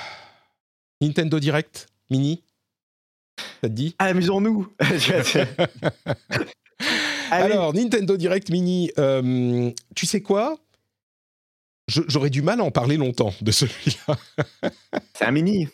Nintendo 1.01 1.39
Direct 1.39 1.87
Mini. 2.15 2.45
Ça 3.61 3.69
te 3.69 3.75
dit? 3.75 3.97
Amusons-nous. 3.99 4.73
Alors, 7.33 7.75
Nintendo 7.75 8.17
Direct 8.17 8.51
Mini, 8.51 8.93
euh, 8.99 9.73
tu 9.97 10.07
sais 10.07 10.21
quoi? 10.21 10.57
J'aurais 11.89 12.31
du 12.31 12.43
mal 12.43 12.61
à 12.61 12.65
en 12.65 12.71
parler 12.71 12.97
longtemps 12.97 13.35
de 13.41 13.51
celui-là. 13.51 14.17
C'est 15.15 15.25
un 15.25 15.33
mini 15.33 15.69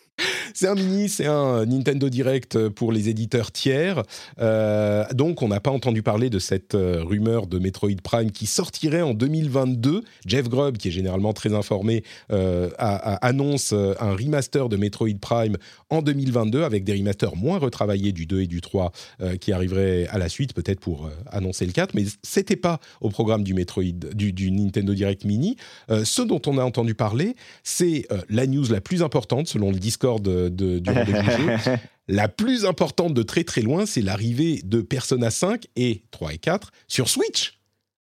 c'est 0.55 0.69
un 0.69 0.75
mini, 0.75 1.09
c'est 1.09 1.27
un 1.27 1.65
Nintendo 1.67 2.09
Direct 2.09 2.69
pour 2.69 2.93
les 2.93 3.09
éditeurs 3.09 3.53
tiers. 3.53 4.03
Euh, 4.41 5.05
donc, 5.13 5.43
on 5.43 5.49
n'a 5.49 5.61
pas 5.61 5.71
entendu 5.71 6.03
parler 6.03 6.31
de 6.31 6.39
cette 6.39 6.75
euh, 6.75 7.03
rumeur 7.03 7.47
de 7.47 7.59
Metroid 7.59 8.01
Prime 8.03 8.31
qui 8.31 8.47
sortirait 8.47 9.03
en 9.03 9.15
2022. 9.15 10.03
Jeff 10.27 10.49
Grubb, 10.49 10.77
qui 10.77 10.89
est 10.89 10.93
généralement 10.93 11.33
très 11.33 11.55
informé, 11.55 12.05
euh, 12.33 12.71
annonce 12.79 13.73
un 13.73 14.15
remaster 14.15 14.69
de 14.69 14.77
Metroid 14.77 15.19
Prime 15.21 15.57
en 15.91 16.03
2022 16.03 16.63
avec 16.63 16.85
des 16.85 16.95
remasters 16.95 17.37
moins 17.37 17.59
retravaillés 17.59 18.13
du 18.13 18.27
2 18.27 18.43
et 18.43 18.47
du 18.47 18.61
3 18.61 18.93
qui 19.41 19.53
arriveraient 19.53 20.07
à 20.09 20.19
la 20.19 20.29
suite, 20.29 20.55
peut-être 20.55 20.81
pour 20.81 21.11
annoncer 21.31 21.67
le 21.67 21.73
4. 21.73 21.95
Mais 21.95 22.05
c'était 22.23 22.57
pas 22.57 22.81
au 23.01 23.11
programme 23.11 23.43
du 23.43 23.55
Metroid, 23.55 23.85
du, 24.15 24.51
Nintendo 24.51 24.95
Direct 24.95 25.25
Mini. 25.25 25.57
ce 25.89 26.23
dont 26.23 26.41
on 26.47 26.59
a 26.59 26.65
entendu 26.65 26.95
parler, 26.95 27.37
c'est 27.63 28.07
la 28.29 28.47
news 28.47 28.67
la 28.71 28.81
plus 28.81 29.03
importante 29.03 29.49
selon 29.49 29.71
le 29.71 29.79
Discord 29.79 30.23
de, 30.49 30.79
du 30.79 30.91
jeu. 30.93 31.75
La 32.09 32.27
plus 32.27 32.65
importante 32.65 33.15
de 33.15 33.23
très 33.23 33.45
très 33.45 33.61
loin, 33.61 33.87
c'est 33.87 34.03
l'arrivée 34.03 34.61
de 34.65 34.81
Persona 34.81 35.31
5 35.31 35.67
et 35.77 36.03
3 36.11 36.35
et 36.35 36.39
4 36.39 36.73
sur 36.89 37.09
Switch. 37.09 37.61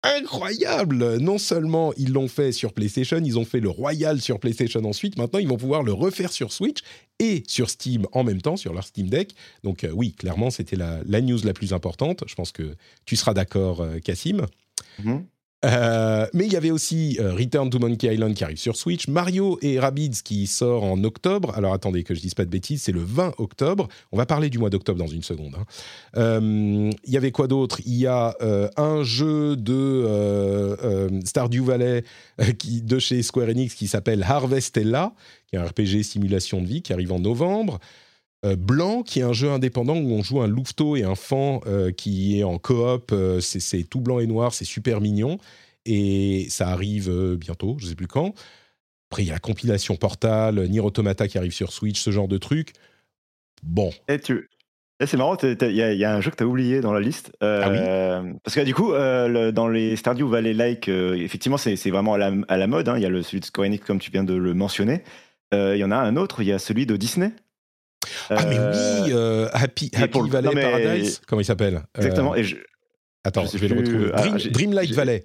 Incroyable 0.03 1.18
Non 1.18 1.39
seulement 1.39 1.93
ils 1.97 2.12
l'ont 2.12 2.26
fait 2.26 2.51
sur 2.51 2.72
PlayStation, 2.72 3.20
ils 3.24 3.39
ont 3.39 3.45
fait 3.45 3.61
le 3.61 3.68
Royal 3.68 4.20
sur 4.20 4.41
PlayStation 4.41 4.85
ensuite, 4.85 5.16
maintenant 5.16 5.39
ils 5.39 5.47
vont 5.47 5.57
pouvoir 5.57 5.85
le 5.85 5.93
refaire 5.93 6.33
sur 6.33 6.53
Switch 6.53 6.80
et 7.20 7.45
sur 7.47 7.70
Steam 7.70 8.09
en 8.11 8.24
même 8.24 8.43
temps, 8.43 8.57
sur 8.57 8.72
leur 8.72 8.85
Steam 8.85 9.09
Deck. 9.09 9.37
Donc 9.62 9.85
euh, 9.85 9.93
oui, 9.93 10.12
clairement, 10.12 10.51
c'était 10.51 10.74
la, 10.74 11.20
news 11.20 11.39
la 11.45 11.53
plus 11.53 11.72
importante. 11.72 12.24
Je 12.26 12.35
pense 12.35 12.51
que 12.51 12.74
tu 13.07 13.14
seras 13.14 13.35
d'accord, 13.35 13.80
euh, 13.80 14.01
Cassim. 14.01 14.47
Mhm. 15.05 15.24
Euh, 15.65 16.27
mais 16.35 16.47
il 16.47 16.53
y 16.53 16.57
avait 16.57 16.71
aussi 16.71 17.19
euh, 17.21 17.35
Return 17.35 17.71
to 17.71 17.79
Monkey 17.79 18.13
Island 18.13 18.35
qui 18.35 18.43
arrive 18.43 18.59
sur 18.59 18.77
Switch, 18.77 19.07
Mario 19.07 19.59
et 19.63 19.79
Rabbids 19.79 20.23
qui 20.25 20.47
sort 20.47 20.83
en 20.85 21.03
octobre. 21.05 21.53
Alors 21.57 21.73
attendez 21.73 22.03
que 22.03 22.15
je 22.15 22.21
dise 22.21 22.35
pas 22.35 22.45
de 22.45 22.51
bêtises, 22.51 22.83
c'est 22.83 22.93
le 22.93 23.03
20 23.03 23.35
octobre. 23.39 23.89
On 24.11 24.17
va 24.17 24.27
parler 24.27 24.51
du 24.51 24.59
mois 24.59 24.71
d'octobre 24.71 24.99
dans 24.99 25.07
une 25.07 25.23
seconde. 25.23 25.55
Hein. 25.57 25.65
Euh, 26.17 26.91
il 27.05 27.13
y 27.13 27.17
avait 27.17 27.31
quoi 27.31 27.47
d'autre? 27.47 27.81
Il 27.87 27.95
y 27.95 28.07
a 28.07 28.35
un 28.77 29.03
jeu 29.03 29.57
de 29.57 31.09
Stardew 31.25 31.65
Valley 31.65 32.05
qui, 32.59 32.83
de 32.83 32.99
chez 32.99 33.23
Square 33.23 33.49
Enix 33.49 33.75
qui 33.75 33.87
s'appelle 33.87 34.23
Harvestella, 34.23 35.13
qui 35.47 35.57
est 35.57 35.59
un 35.59 35.65
RPG 35.65 36.03
simulation 36.03 36.61
de 36.61 36.67
vie 36.67 36.83
qui 36.83 36.93
arrive 36.93 37.13
en 37.13 37.21
novembre. 37.21 37.79
Blanc, 38.45 39.03
qui 39.03 39.20
est 39.20 39.22
un 39.22 39.32
jeu 39.32 39.51
indépendant 39.51 39.97
où 39.97 40.12
on 40.12 40.22
joue 40.22 40.40
un 40.40 40.49
louveteau 40.49 40.97
et 40.97 41.05
un 41.05 41.14
fan 41.14 41.61
qui 41.97 42.40
est 42.40 42.45
en 42.45 42.59
coop. 42.59 43.14
c'est 43.40 43.84
tout 43.88 44.01
blanc 44.01 44.18
et 44.18 44.26
noir, 44.26 44.53
c'est 44.53 44.64
super 44.64 45.01
mignon. 45.01 45.38
Et 45.84 46.47
ça 46.49 46.68
arrive 46.68 47.36
bientôt, 47.36 47.76
je 47.78 47.84
ne 47.84 47.90
sais 47.90 47.95
plus 47.95 48.09
quand. 48.09 48.34
Après, 49.12 49.24
il 49.24 49.26
y 49.26 49.30
a 49.30 49.34
la 49.34 49.40
compilation 49.40 49.95
Portal, 49.95 50.55
Nier 50.68 50.80
Automata 50.80 51.28
qui 51.28 51.36
arrive 51.36 51.53
sur 51.53 51.70
Switch, 51.70 52.01
ce 52.01 52.11
genre 52.11 52.28
de 52.28 52.38
truc. 52.38 52.72
Bon. 53.62 53.90
Et 54.09 54.18
tu... 54.18 54.49
c'est 55.05 55.18
marrant, 55.18 55.36
il 55.43 55.74
y, 55.74 56.05
a 56.05 56.14
un 56.14 56.20
jeu 56.22 56.30
que 56.30 56.36
tu 56.36 56.45
as 56.45 56.47
oublié 56.47 56.80
dans 56.80 56.95
la 56.95 57.01
liste. 57.01 57.30
ah 57.40 57.68
oui? 57.70 58.32
parce 58.43 58.55
que 58.55 58.62
du 58.62 58.74
coup, 58.74 58.93
dans 58.93 59.68
les 59.68 59.97
Stardew 59.97 60.28
Valley-like, 60.28 60.88
effectivement, 60.88 61.59
c'est 61.59 61.90
vraiment 61.90 62.14
à 62.14 62.18
la, 62.18 62.32
à 62.49 62.57
la 62.57 62.66
mode. 62.66 62.88
Hein. 62.88 62.97
Il 62.97 63.03
y 63.03 63.07
a 63.07 63.11
le, 63.11 63.22
celui 63.22 63.40
de 63.40 63.45
Square 63.45 63.66
Enix, 63.66 63.84
comme 63.84 63.99
tu 63.99 64.11
viens 64.11 64.24
de 64.24 64.34
le 64.34 64.55
mentionner. 64.55 65.03
Il 65.53 65.76
y 65.76 65.84
en 65.84 65.90
a 65.90 65.97
un 65.97 66.16
autre, 66.16 66.40
il 66.40 66.49
y 66.49 66.53
a 66.53 66.59
celui 66.59 66.86
de 66.86 66.97
Disney. 66.97 67.32
Ah, 68.39 68.47
mais 68.47 68.59
oui, 68.59 69.12
euh, 69.12 69.47
euh, 69.47 69.49
Happy, 69.53 69.91
Happy 69.95 70.28
Valley 70.28 70.51
Paradise, 70.51 71.20
comment 71.26 71.41
il 71.41 71.45
s'appelle 71.45 71.83
Exactement. 71.97 72.35
Et 72.35 72.45
Attends, 73.24 73.47
je, 73.47 73.57
vais 73.59 73.68
le 73.68 73.78
retrouver. 73.78 74.11
Ah, 74.14 74.28
Dreamlight 74.51 74.93
Valley. 74.93 75.22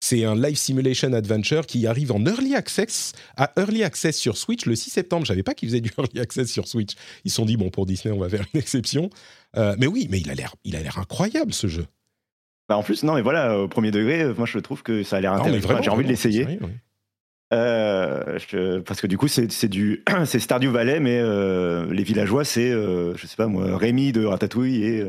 C'est 0.00 0.24
un 0.24 0.36
live 0.36 0.56
simulation 0.56 1.12
adventure 1.12 1.66
qui 1.66 1.86
arrive 1.86 2.12
en 2.12 2.24
early 2.24 2.54
access, 2.54 3.12
à 3.36 3.52
early 3.58 3.82
access 3.82 4.16
sur 4.16 4.36
Switch 4.36 4.64
le 4.64 4.76
6 4.76 4.90
septembre. 4.90 5.24
Je 5.24 5.32
savais 5.32 5.42
pas 5.42 5.54
qu'ils 5.54 5.68
faisaient 5.70 5.80
du 5.80 5.90
early 5.98 6.20
access 6.20 6.48
sur 6.48 6.68
Switch. 6.68 6.92
Ils 7.24 7.30
se 7.30 7.36
sont 7.36 7.46
dit 7.46 7.56
bon 7.56 7.70
pour 7.70 7.84
Disney 7.84 8.14
on 8.14 8.18
va 8.18 8.28
faire 8.28 8.44
une 8.54 8.60
exception. 8.60 9.10
Euh, 9.56 9.74
mais 9.78 9.86
oui, 9.86 10.06
mais 10.10 10.20
il 10.20 10.30
a 10.30 10.34
l'air, 10.34 10.54
il 10.64 10.76
a 10.76 10.82
l'air 10.82 10.98
incroyable 10.98 11.52
ce 11.52 11.66
jeu. 11.66 11.86
Bah 12.68 12.76
en 12.76 12.82
plus 12.82 13.02
non 13.02 13.14
mais 13.14 13.22
voilà 13.22 13.58
au 13.58 13.66
premier 13.66 13.90
degré, 13.90 14.26
moi 14.34 14.46
je 14.46 14.58
trouve 14.58 14.82
que 14.82 15.02
ça 15.02 15.16
a 15.16 15.20
l'air 15.20 15.32
intéressant. 15.32 15.82
J'ai 15.82 15.90
envie 15.90 16.04
de 16.04 16.08
l'essayer. 16.08 16.60
Euh, 17.52 18.38
parce 18.84 19.00
que 19.00 19.06
du 19.06 19.16
coup, 19.16 19.28
c'est 19.28 19.68
du 19.68 20.04
c'est 20.26 20.38
Stardew 20.38 20.68
Valley, 20.68 21.00
mais 21.00 21.18
euh, 21.18 21.92
les 21.92 22.02
villageois, 22.02 22.44
c'est 22.44 22.70
je 22.70 23.26
sais 23.26 23.36
pas 23.36 23.46
moi, 23.46 23.76
Rémi 23.76 24.12
de 24.12 24.24
Ratatouille 24.24 24.84
et. 24.84 25.04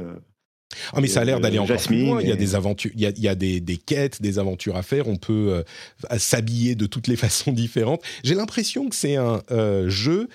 ah 0.93 1.01
mais 1.01 1.07
ça 1.07 1.21
a 1.21 1.25
l'air 1.25 1.39
d'aller 1.39 1.59
encore 1.59 1.81
plus 1.81 2.05
loin. 2.05 2.21
Il 2.21 2.29
y 2.29 2.31
a 2.31 2.37
des 2.37 2.55
aventures, 2.55 2.91
il 2.95 3.01
y 3.01 3.05
a, 3.05 3.09
il 3.09 3.23
y 3.23 3.27
a 3.27 3.35
des, 3.35 3.59
des, 3.59 3.77
quêtes, 3.77 4.21
des 4.21 4.39
aventures 4.39 4.77
à 4.77 4.83
faire. 4.83 5.07
On 5.07 5.17
peut 5.17 5.63
s'habiller 6.17 6.75
de 6.75 6.85
toutes 6.85 7.07
les 7.07 7.15
façons 7.17 7.51
différentes. 7.51 8.01
J'ai 8.23 8.35
l'impression 8.35 8.87
que 8.89 8.95
c'est 8.95 9.17
un 9.17 9.41
jeu 9.87 10.29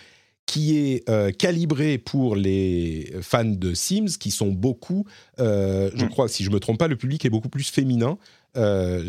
qui 0.47 0.77
est 0.77 1.37
calibré 1.39 1.97
pour 1.97 2.37
les 2.37 3.15
fans 3.23 3.45
de 3.45 3.73
Sims, 3.73 4.19
qui 4.21 4.31
sont 4.31 4.53
beaucoup, 4.53 5.07
je 5.39 6.05
hmm. 6.05 6.09
crois, 6.11 6.29
si 6.29 6.45
je 6.45 6.51
me 6.51 6.61
trompe 6.61 6.79
pas, 6.79 6.89
le 6.89 6.97
public 6.97 7.25
est 7.25 7.31
beaucoup 7.31 7.49
plus 7.49 7.71
féminin 7.71 8.19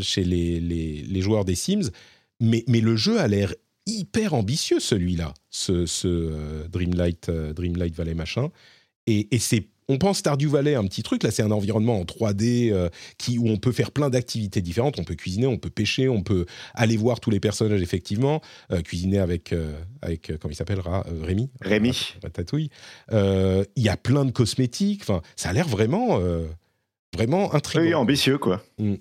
chez 0.01 0.23
les, 0.23 0.61
les, 0.61 1.03
les 1.05 1.21
joueurs 1.21 1.43
des 1.43 1.55
Sims 1.55 1.91
mais, 2.39 2.63
mais 2.67 2.81
le 2.81 2.95
jeu 2.95 3.19
a 3.19 3.27
l'air 3.27 3.53
hyper 3.85 4.33
ambitieux, 4.33 4.79
celui-là, 4.79 5.33
ce, 5.49 5.85
ce 5.85 6.07
euh, 6.07 6.67
Dreamlight, 6.67 7.29
euh, 7.29 7.53
Dreamlight 7.53 7.95
Valley 7.95 8.13
machin. 8.13 8.49
Et, 9.07 9.33
et 9.33 9.39
c'est 9.39 9.67
on 9.87 9.99
pense 9.99 10.17
Stardew 10.17 10.47
Valley, 10.47 10.73
un 10.73 10.83
petit 10.85 11.03
truc. 11.03 11.21
Là, 11.21 11.29
c'est 11.29 11.43
un 11.43 11.51
environnement 11.51 11.99
en 11.99 12.05
3D 12.05 12.71
euh, 12.71 12.89
qui, 13.19 13.37
où 13.37 13.47
on 13.47 13.57
peut 13.57 13.71
faire 13.71 13.91
plein 13.91 14.09
d'activités 14.09 14.59
différentes. 14.59 14.97
On 14.97 15.03
peut 15.03 15.13
cuisiner, 15.13 15.45
on 15.45 15.59
peut 15.59 15.69
pêcher, 15.69 16.09
on 16.09 16.23
peut 16.23 16.47
aller 16.73 16.97
voir 16.97 17.19
tous 17.19 17.29
les 17.29 17.39
personnages, 17.39 17.83
effectivement. 17.83 18.41
cuisiner 18.83 19.19
avec, 19.19 19.53
avec 20.01 20.33
comment 20.41 20.51
il 20.51 20.55
s'appellera 20.55 21.05
Rémi? 21.21 21.51
Rémi. 21.61 22.15
Ratatouille. 22.23 22.71
Il 23.11 23.65
y 23.83 23.89
a 23.89 23.95
plein 23.95 24.25
de 24.25 24.31
cosmétiques. 24.31 25.03
Enfin, 25.03 25.21
ça 25.35 25.49
a 25.49 25.53
l'air 25.53 25.67
vraiment, 25.67 26.19
vraiment 27.13 27.53
intriguant. 27.53 27.85
Oui, 27.85 27.93
ambitieux, 27.93 28.39
quoi. 28.39 28.63
Mm. 28.79 28.95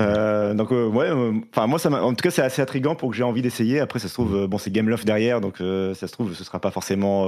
Euh, 0.00 0.54
donc 0.54 0.72
euh, 0.72 0.86
ouais, 0.86 1.10
euh, 1.10 1.32
enfin 1.52 1.66
moi 1.66 1.78
ça 1.78 1.90
en 1.90 2.14
tout 2.14 2.22
cas 2.22 2.30
c'est 2.30 2.42
assez 2.42 2.62
intriguant 2.62 2.94
pour 2.94 3.10
que 3.10 3.16
j'ai 3.16 3.22
envie 3.22 3.42
d'essayer. 3.42 3.80
Après 3.80 3.98
ça 3.98 4.08
se 4.08 4.14
trouve 4.14 4.46
bon 4.46 4.58
c'est 4.58 4.70
Gameloft 4.70 5.04
derrière 5.04 5.40
donc 5.40 5.58
ça 5.58 6.06
se 6.06 6.12
trouve 6.12 6.34
ce 6.34 6.44
sera 6.44 6.60
pas 6.60 6.70
forcément 6.70 7.26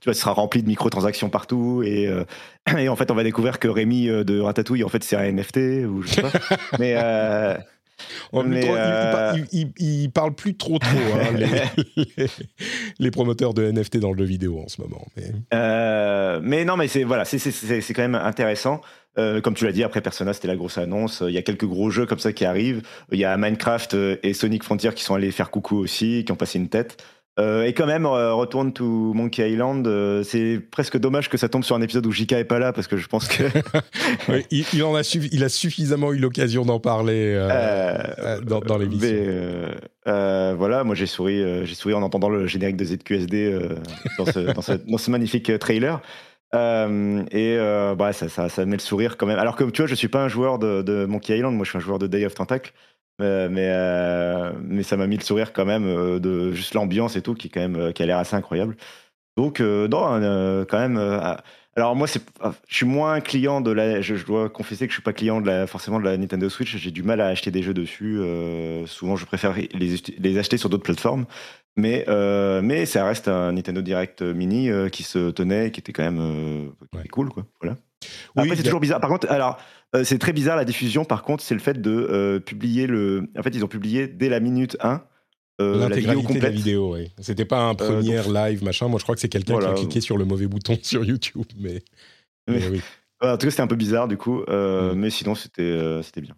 tu 0.00 0.04
vois 0.04 0.14
ce 0.14 0.20
sera 0.20 0.32
rempli 0.32 0.62
de 0.62 0.68
microtransactions 0.68 1.30
partout 1.30 1.82
et, 1.84 2.08
et 2.78 2.88
en 2.88 2.96
fait 2.96 3.10
on 3.10 3.14
va 3.14 3.24
découvrir 3.24 3.58
que 3.58 3.68
Rémi 3.68 4.06
de 4.06 4.40
Ratatouille 4.40 4.84
en 4.84 4.88
fait 4.88 5.02
c'est 5.04 5.16
un 5.16 5.32
NFT 5.32 5.86
ou 5.88 6.02
je 6.02 6.08
sais 6.08 6.22
pas. 6.22 6.32
mais 6.78 6.94
il, 9.52 10.10
parle 10.12 10.34
plus 10.34 10.56
trop 10.56 10.78
trop 10.78 10.90
hein, 10.90 11.36
les, 11.86 12.26
les, 12.98 13.10
promoteurs 13.10 13.54
de 13.54 13.70
NFT 13.70 13.98
dans 13.98 14.12
le 14.12 14.18
jeu 14.18 14.24
vidéo 14.24 14.60
en 14.60 14.68
ce 14.68 14.80
moment. 14.80 15.06
Mais, 15.16 16.40
mais 16.42 16.64
non 16.64 16.76
mais 16.76 16.88
c'est 16.88 17.04
voilà 17.04 17.24
c'est 17.24 17.94
quand 17.94 18.02
même 18.02 18.14
intéressant. 18.14 18.80
Euh, 19.18 19.40
comme 19.40 19.54
tu 19.54 19.64
l'as 19.64 19.72
dit, 19.72 19.82
après 19.82 20.00
Persona, 20.00 20.32
c'était 20.32 20.48
la 20.48 20.56
grosse 20.56 20.78
annonce. 20.78 21.22
Il 21.26 21.34
y 21.34 21.38
a 21.38 21.42
quelques 21.42 21.66
gros 21.66 21.90
jeux 21.90 22.06
comme 22.06 22.18
ça 22.18 22.32
qui 22.32 22.44
arrivent. 22.44 22.82
Il 23.10 23.18
y 23.18 23.24
a 23.24 23.36
Minecraft 23.36 23.94
euh, 23.94 24.16
et 24.22 24.34
Sonic 24.34 24.62
Frontier 24.62 24.92
qui 24.94 25.02
sont 25.02 25.14
allés 25.14 25.32
faire 25.32 25.50
coucou 25.50 25.76
aussi, 25.76 26.24
qui 26.24 26.32
ont 26.32 26.36
passé 26.36 26.58
une 26.58 26.68
tête. 26.68 27.02
Euh, 27.40 27.64
et 27.64 27.72
quand 27.72 27.86
même, 27.86 28.06
retourne 28.06 28.72
to 28.72 29.14
Monkey 29.14 29.50
Island. 29.50 29.88
c'est 30.24 30.60
presque 30.70 30.98
dommage 30.98 31.28
que 31.28 31.36
ça 31.36 31.48
tombe 31.48 31.64
sur 31.64 31.74
un 31.74 31.80
épisode 31.80 32.06
où 32.06 32.12
Jika 32.12 32.38
est 32.38 32.44
pas 32.44 32.58
là 32.58 32.72
parce 32.72 32.86
que 32.86 32.96
je 32.96 33.06
pense 33.08 33.28
que 33.28 33.44
il, 34.50 34.82
en 34.82 34.94
a 34.94 35.02
il 35.32 35.42
a 35.44 35.48
suffisamment 35.48 36.12
eu 36.12 36.18
l'occasion 36.18 36.64
d'en 36.64 36.80
parler 36.80 37.34
dans, 38.44 38.60
dans 38.60 38.78
l'émission. 38.78 39.16
voilà, 40.04 40.84
moi 40.84 40.94
j'ai 40.94 41.06
souri, 41.06 41.66
j'ai 41.66 41.74
souri 41.74 41.94
en 41.94 42.02
entendant 42.02 42.28
le 42.28 42.46
générique 42.46 42.76
de 42.76 42.84
ZQSD 42.84 43.58
dans 44.18 44.26
ce, 44.26 44.40
dans, 44.86 44.98
ce, 44.98 45.10
magnifique 45.10 45.58
trailer. 45.58 46.00
Euh, 46.54 47.22
et 47.30 47.56
euh, 47.58 47.94
bah, 47.94 48.12
ça, 48.12 48.28
ça, 48.28 48.48
ça, 48.48 48.64
met 48.66 48.76
le 48.76 48.80
sourire 48.80 49.16
quand 49.16 49.26
même. 49.26 49.38
Alors 49.38 49.56
que 49.56 49.64
tu 49.64 49.82
vois, 49.82 49.86
je 49.86 49.94
suis 49.94 50.08
pas 50.08 50.22
un 50.22 50.28
joueur 50.28 50.58
de, 50.58 50.82
de 50.82 51.04
Monkey 51.04 51.36
Island, 51.36 51.54
moi 51.54 51.64
je 51.64 51.70
suis 51.70 51.78
un 51.78 51.80
joueur 51.80 51.98
de 51.98 52.06
Day 52.06 52.24
of 52.26 52.34
Tentacle. 52.34 52.72
Euh, 53.20 53.48
mais, 53.50 54.62
mais 54.62 54.82
ça 54.82 54.96
m'a 54.96 55.06
mis 55.06 55.16
le 55.16 55.22
sourire 55.22 55.52
quand 55.52 55.66
même 55.66 56.18
de 56.18 56.52
juste 56.52 56.74
l'ambiance 56.74 57.16
et 57.16 57.22
tout 57.22 57.34
qui, 57.34 57.50
quand 57.50 57.60
même, 57.60 57.92
qui 57.92 58.02
a 58.02 58.06
l'air 58.06 58.18
assez 58.18 58.36
incroyable. 58.36 58.76
Donc, 59.36 59.60
non, 59.60 60.66
quand 60.68 60.78
même. 60.78 60.98
alors 61.76 61.96
moi, 61.96 62.06
c'est, 62.06 62.22
je 62.66 62.74
suis 62.74 62.86
moins 62.86 63.20
client 63.20 63.60
de 63.60 63.70
la. 63.70 64.00
Je, 64.00 64.24
dois 64.24 64.48
confesser 64.48 64.86
que 64.86 64.92
je 64.92 64.96
suis 64.96 65.02
pas 65.02 65.12
client 65.12 65.40
de 65.40 65.46
la, 65.46 65.66
forcément 65.66 65.98
de 65.98 66.04
la 66.04 66.16
Nintendo 66.16 66.48
Switch. 66.48 66.76
J'ai 66.76 66.90
du 66.90 67.02
mal 67.02 67.20
à 67.20 67.26
acheter 67.26 67.50
des 67.50 67.62
jeux 67.62 67.74
dessus. 67.74 68.20
souvent, 68.86 69.16
je 69.16 69.26
préfère 69.26 69.54
les, 69.54 69.96
les 70.18 70.38
acheter 70.38 70.56
sur 70.56 70.68
d'autres 70.68 70.84
plateformes. 70.84 71.26
Mais, 71.76 72.04
euh, 72.08 72.60
mais 72.62 72.84
ça 72.86 73.04
reste 73.04 73.28
un 73.28 73.52
Nintendo 73.52 73.80
Direct 73.80 74.22
Mini 74.22 74.70
euh, 74.70 74.88
qui 74.88 75.02
se 75.02 75.30
tenait, 75.30 75.70
qui 75.70 75.80
était 75.80 75.92
quand 75.92 76.02
même 76.02 76.20
euh, 76.20 77.08
cool. 77.10 77.30
Quoi. 77.30 77.46
Voilà. 77.60 77.76
Après, 78.36 78.56
c'est 78.56 78.62
toujours 78.62 78.80
bizarre. 78.80 79.00
Par 79.00 79.10
contre, 79.10 79.30
alors, 79.30 79.58
c'est 80.04 80.18
très 80.18 80.32
bizarre 80.32 80.56
la 80.56 80.64
diffusion. 80.64 81.04
Par 81.04 81.22
contre, 81.22 81.42
c'est 81.42 81.54
le 81.54 81.60
fait 81.60 81.80
de 81.80 82.42
publier 82.44 82.86
le. 82.86 83.28
En 83.38 83.42
fait, 83.42 83.50
ils 83.54 83.64
ont 83.64 83.68
publié 83.68 84.06
dès 84.06 84.28
la 84.28 84.40
minute 84.40 84.76
1 84.80 85.02
L'intégralité 85.58 86.34
de 86.34 86.42
la 86.42 86.48
vidéo, 86.48 86.94
oui. 86.94 87.10
C'était 87.20 87.44
pas 87.44 87.68
un 87.68 87.74
premier 87.74 88.22
live, 88.22 88.64
machin. 88.64 88.88
Moi, 88.88 88.98
je 88.98 89.04
crois 89.04 89.14
que 89.14 89.20
c'est 89.20 89.28
quelqu'un 89.28 89.58
qui 89.58 89.66
a 89.66 89.74
cliqué 89.74 90.00
sur 90.00 90.16
le 90.16 90.24
mauvais 90.24 90.46
bouton 90.46 90.78
sur 90.82 91.04
YouTube, 91.04 91.46
mais, 91.58 91.82
oui. 92.48 92.80
En 93.22 93.36
tout 93.36 93.46
cas, 93.46 93.50
c'était 93.50 93.62
un 93.62 93.66
peu 93.66 93.76
bizarre, 93.76 94.08
du 94.08 94.16
coup. 94.16 94.40
Mm. 94.48 94.92
Mais 94.94 95.10
sinon, 95.10 95.34
c'était 95.34 96.00
c'était 96.02 96.22
bien. 96.22 96.34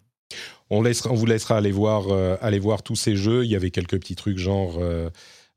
On, 0.69 0.81
laissera, 0.81 1.11
on 1.11 1.15
vous 1.15 1.25
laissera 1.25 1.57
aller 1.57 1.71
voir, 1.71 2.05
aller 2.41 2.59
voir 2.59 2.83
tous 2.83 2.95
ces 2.95 3.15
jeux. 3.15 3.45
Il 3.45 3.51
y 3.51 3.55
avait 3.55 3.71
quelques 3.71 3.97
petits 3.99 4.15
trucs 4.15 4.37
genre 4.37 4.79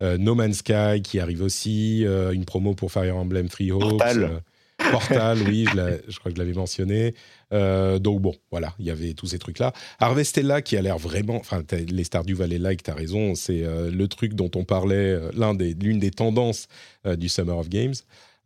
euh, 0.02 0.18
no 0.18 0.34
Man's 0.34 0.58
Sky 0.58 1.00
qui 1.02 1.20
arrive 1.20 1.42
aussi, 1.42 2.04
euh, 2.04 2.32
une 2.32 2.44
promo 2.44 2.74
pour 2.74 2.92
Fire 2.92 3.16
Emblem 3.16 3.48
Free 3.48 3.70
Portal. 3.70 4.24
Euh, 4.24 4.90
Portal, 4.90 5.38
oui, 5.46 5.66
je, 5.66 6.18
crois 6.18 6.30
que 6.30 6.36
je 6.36 6.40
l'avais 6.42 6.52
mentionné. 6.52 7.14
Donc 7.52 8.20
bon, 8.20 8.34
voilà, 8.50 8.74
il 8.78 8.86
y 8.86 8.90
avait 8.90 9.14
tous 9.14 9.26
ces 9.26 9.38
trucs-là. 9.38 9.72
Harvestella 9.98 10.62
qui 10.62 10.76
a 10.76 10.82
l'air 10.82 10.98
vraiment, 10.98 11.36
enfin 11.36 11.62
les 11.70 12.04
Stardew 12.04 12.34
Valley 12.34 12.58
like, 12.58 12.82
t'as 12.82 12.94
raison, 12.94 13.34
c'est 13.34 13.62
le 13.62 14.08
truc 14.08 14.34
dont 14.34 14.50
on 14.54 14.64
parlait, 14.64 15.18
l'un 15.34 15.54
des, 15.54 15.74
l'une 15.74 15.98
des 15.98 16.10
tendances 16.10 16.66
du 17.04 17.28
Summer 17.28 17.56
of 17.56 17.68
Games. 17.68 17.94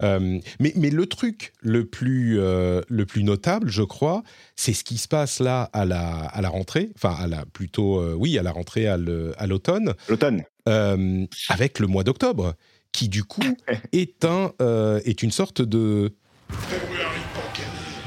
mais, 0.00 0.72
mais, 0.76 0.90
le 0.90 1.06
truc 1.06 1.52
le 1.60 1.86
plus, 1.86 2.36
le 2.36 3.04
plus 3.06 3.24
notable, 3.24 3.70
je 3.70 3.82
crois, 3.82 4.22
c'est 4.56 4.74
ce 4.74 4.84
qui 4.84 4.98
se 4.98 5.08
passe 5.08 5.40
là 5.40 5.64
à 5.72 5.84
la, 5.84 6.26
à 6.26 6.40
la 6.40 6.48
rentrée, 6.48 6.90
enfin 6.96 7.14
à 7.18 7.26
la, 7.26 7.46
plutôt, 7.46 8.02
oui, 8.14 8.38
à 8.38 8.42
la 8.42 8.52
rentrée 8.52 8.86
à 8.86 8.96
l'automne. 8.98 9.94
L'automne. 10.08 10.44
Euh, 10.68 11.26
avec 11.48 11.78
le 11.78 11.86
mois 11.86 12.04
d'octobre, 12.04 12.54
qui 12.92 13.08
du 13.08 13.24
coup 13.24 13.42
est, 13.92 14.24
un, 14.24 14.52
euh, 14.60 15.00
est 15.04 15.22
une 15.22 15.30
sorte 15.30 15.62
de... 15.62 16.14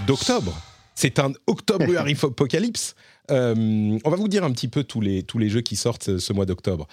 D'octobre. 0.05 0.55
C'est 0.95 1.19
un 1.19 1.31
octobre 1.47 1.85
apocalypse. 2.23 2.95
Euh, 3.31 3.97
on 4.03 4.09
va 4.09 4.17
vous 4.17 4.27
dire 4.27 4.43
un 4.43 4.51
petit 4.51 4.67
peu 4.67 4.83
tous 4.83 4.99
les, 4.99 5.23
tous 5.23 5.39
les 5.39 5.47
jeux 5.47 5.61
qui 5.61 5.77
sortent 5.77 6.17
ce, 6.17 6.33
mois 6.33 6.45
d'octobre. 6.45 6.87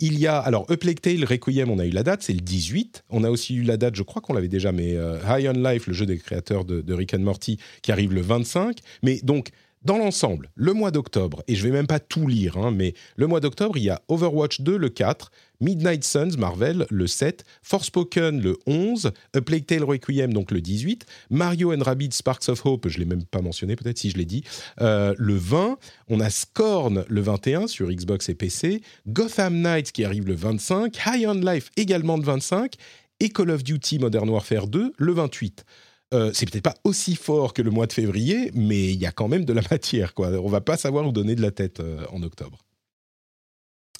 Il 0.00 0.18
y 0.18 0.26
a, 0.26 0.38
alors, 0.38 0.64
A 0.70 0.76
Plague 0.76 1.00
Tale 1.00 1.24
Requiem, 1.24 1.70
on 1.70 1.78
a 1.78 1.84
eu 1.84 1.90
la 1.90 2.02
date, 2.02 2.22
c'est 2.22 2.32
le 2.32 2.40
18. 2.40 3.04
On 3.10 3.22
a 3.22 3.30
aussi 3.30 3.54
eu 3.54 3.62
la 3.62 3.76
date, 3.76 3.94
je 3.94 4.02
crois 4.02 4.22
qu'on 4.22 4.32
l'avait 4.32 4.48
déjà, 4.48 4.72
mais 4.72 4.92
High 5.28 5.48
on 5.48 5.52
Life, 5.52 5.86
le 5.86 5.92
jeu 5.92 6.06
des 6.06 6.16
créateurs 6.16 6.64
de, 6.64 6.80
de, 6.80 6.94
Rick 6.94 7.12
and 7.12 7.18
Morty, 7.18 7.58
qui 7.82 7.92
arrive 7.92 8.14
le 8.14 8.22
25. 8.22 8.78
Mais 9.02 9.20
donc, 9.22 9.50
dans 9.84 9.98
l'ensemble, 9.98 10.50
le 10.54 10.72
mois 10.72 10.90
d'octobre, 10.90 11.42
et 11.46 11.54
je 11.54 11.62
vais 11.62 11.70
même 11.70 11.86
pas 11.86 12.00
tout 12.00 12.26
lire, 12.26 12.56
hein, 12.56 12.70
mais 12.70 12.94
le 13.16 13.26
mois 13.26 13.40
d'octobre, 13.40 13.76
il 13.76 13.84
y 13.84 13.90
a 13.90 14.00
Overwatch 14.08 14.60
2 14.62 14.76
le 14.76 14.88
4, 14.88 15.30
Midnight 15.60 16.04
Suns 16.04 16.36
Marvel 16.38 16.86
le 16.90 17.06
7, 17.06 17.44
Forspoken 17.62 18.40
le 18.40 18.56
11, 18.66 19.12
A 19.34 19.40
Plague 19.40 19.66
Tale 19.66 19.84
Requiem 19.84 20.32
donc 20.32 20.50
le 20.50 20.60
18, 20.60 21.06
Mario 21.30 21.72
and 21.72 21.82
Rabbids 21.82 22.12
Sparks 22.12 22.48
of 22.48 22.64
Hope, 22.64 22.88
je 22.88 22.98
l'ai 22.98 23.04
même 23.04 23.24
pas 23.24 23.40
mentionné 23.40 23.76
peut-être 23.76 23.98
si 23.98 24.10
je 24.10 24.16
l'ai 24.16 24.24
dit, 24.24 24.42
euh, 24.80 25.14
le 25.18 25.34
20, 25.34 25.78
on 26.08 26.20
a 26.20 26.30
Scorn 26.30 27.04
le 27.08 27.20
21 27.20 27.66
sur 27.66 27.90
Xbox 27.90 28.28
et 28.28 28.34
PC, 28.34 28.82
Gotham 29.06 29.60
Knights 29.60 29.92
qui 29.92 30.04
arrive 30.04 30.26
le 30.26 30.34
25, 30.34 30.96
High 31.06 31.26
on 31.28 31.34
Life 31.34 31.70
également 31.76 32.16
le 32.16 32.24
25, 32.24 32.74
et 33.20 33.28
Call 33.28 33.50
of 33.50 33.62
Duty 33.62 33.98
Modern 33.98 34.28
Warfare 34.28 34.66
2 34.66 34.92
le 34.96 35.12
28. 35.12 35.64
Euh, 36.12 36.30
c'est 36.32 36.48
peut-être 36.48 36.64
pas 36.64 36.74
aussi 36.84 37.16
fort 37.16 37.54
que 37.54 37.62
le 37.62 37.70
mois 37.70 37.86
de 37.86 37.92
février, 37.92 38.50
mais 38.54 38.92
il 38.92 39.00
y 39.00 39.06
a 39.06 39.12
quand 39.12 39.28
même 39.28 39.44
de 39.44 39.52
la 39.52 39.62
matière. 39.70 40.14
Quoi. 40.14 40.28
On 40.42 40.48
va 40.48 40.60
pas 40.60 40.76
savoir 40.76 41.06
où 41.06 41.12
donner 41.12 41.34
de 41.34 41.42
la 41.42 41.50
tête 41.50 41.80
euh, 41.80 42.04
en 42.12 42.22
octobre. 42.22 42.58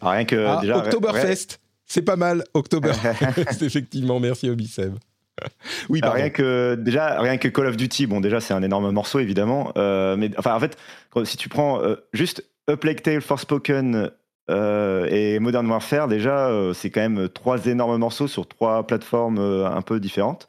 Ah, 0.00 0.10
rien 0.10 0.24
que 0.24 0.36
ah, 0.36 0.78
Oktoberfest, 0.78 1.60
c'est 1.86 2.02
pas 2.02 2.16
mal. 2.16 2.44
Oktoberfest, 2.52 3.62
effectivement. 3.62 4.20
Merci 4.20 4.50
Obiseb. 4.50 4.94
oui, 5.88 6.00
bah, 6.00 6.12
rien 6.12 6.30
que 6.30 6.76
déjà 6.76 7.20
rien 7.20 7.38
que 7.38 7.48
Call 7.48 7.66
of 7.66 7.76
Duty, 7.76 8.06
bon 8.06 8.20
déjà 8.20 8.40
c'est 8.40 8.54
un 8.54 8.62
énorme 8.62 8.92
morceau 8.92 9.18
évidemment, 9.18 9.72
euh, 9.76 10.14
mais 10.16 10.30
enfin 10.38 10.54
en 10.54 10.60
fait 10.60 10.76
si 11.24 11.36
tu 11.36 11.48
prends 11.48 11.82
juste 12.12 12.44
A 12.68 12.76
Plague 12.76 13.02
Tale, 13.02 13.20
Forspoken 13.20 14.10
et 14.48 15.38
Modern 15.40 15.66
Warfare, 15.66 16.06
déjà 16.06 16.52
c'est 16.72 16.90
quand 16.90 17.00
même 17.00 17.28
trois 17.28 17.66
énormes 17.66 17.96
morceaux 17.96 18.28
sur 18.28 18.46
trois 18.46 18.86
plateformes 18.86 19.40
un 19.40 19.82
peu 19.82 19.98
différentes. 19.98 20.46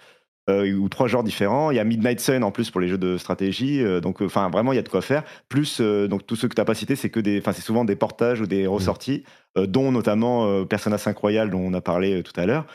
Euh, 0.48 0.72
ou 0.74 0.90
trois 0.90 1.08
genres 1.08 1.24
différents. 1.24 1.72
Il 1.72 1.78
y 1.78 1.80
a 1.80 1.84
Midnight 1.84 2.20
Sun 2.20 2.44
en 2.44 2.52
plus 2.52 2.70
pour 2.70 2.80
les 2.80 2.88
jeux 2.88 3.00
de 3.00 3.18
stratégie. 3.18 3.82
Euh, 3.82 4.00
donc, 4.00 4.22
enfin, 4.22 4.48
vraiment, 4.52 4.74
il 4.74 4.76
y 4.76 4.80
a 4.80 4.84
de 4.84 4.90
quoi 4.90 5.02
faire. 5.02 5.24
Plus, 5.50 5.80
euh, 5.82 6.08
donc 6.08 6.28
tous 6.28 6.36
ceux 6.36 6.48
que 6.48 6.54
tu 6.54 6.62
n'as 6.62 6.66
pas 6.66 6.76
cités, 6.76 6.96
c'est 6.96 7.10
que 7.10 7.20
des, 7.20 7.40
enfin, 7.40 7.52
c'est 7.52 7.64
souvent 7.64 7.84
des 7.84 7.96
portages 7.96 8.42
ou 8.42 8.46
des 8.46 8.68
ressorties, 8.68 9.24
dont 9.56 9.92
notamment 9.92 10.66
Persona 10.66 10.98
5 10.98 11.18
Royal 11.18 11.50
dont 11.50 11.60
on 11.60 11.74
a 11.74 11.82
parlé 11.82 12.22
tout 12.22 12.40
à 12.40 12.46
l'heure. 12.46 12.68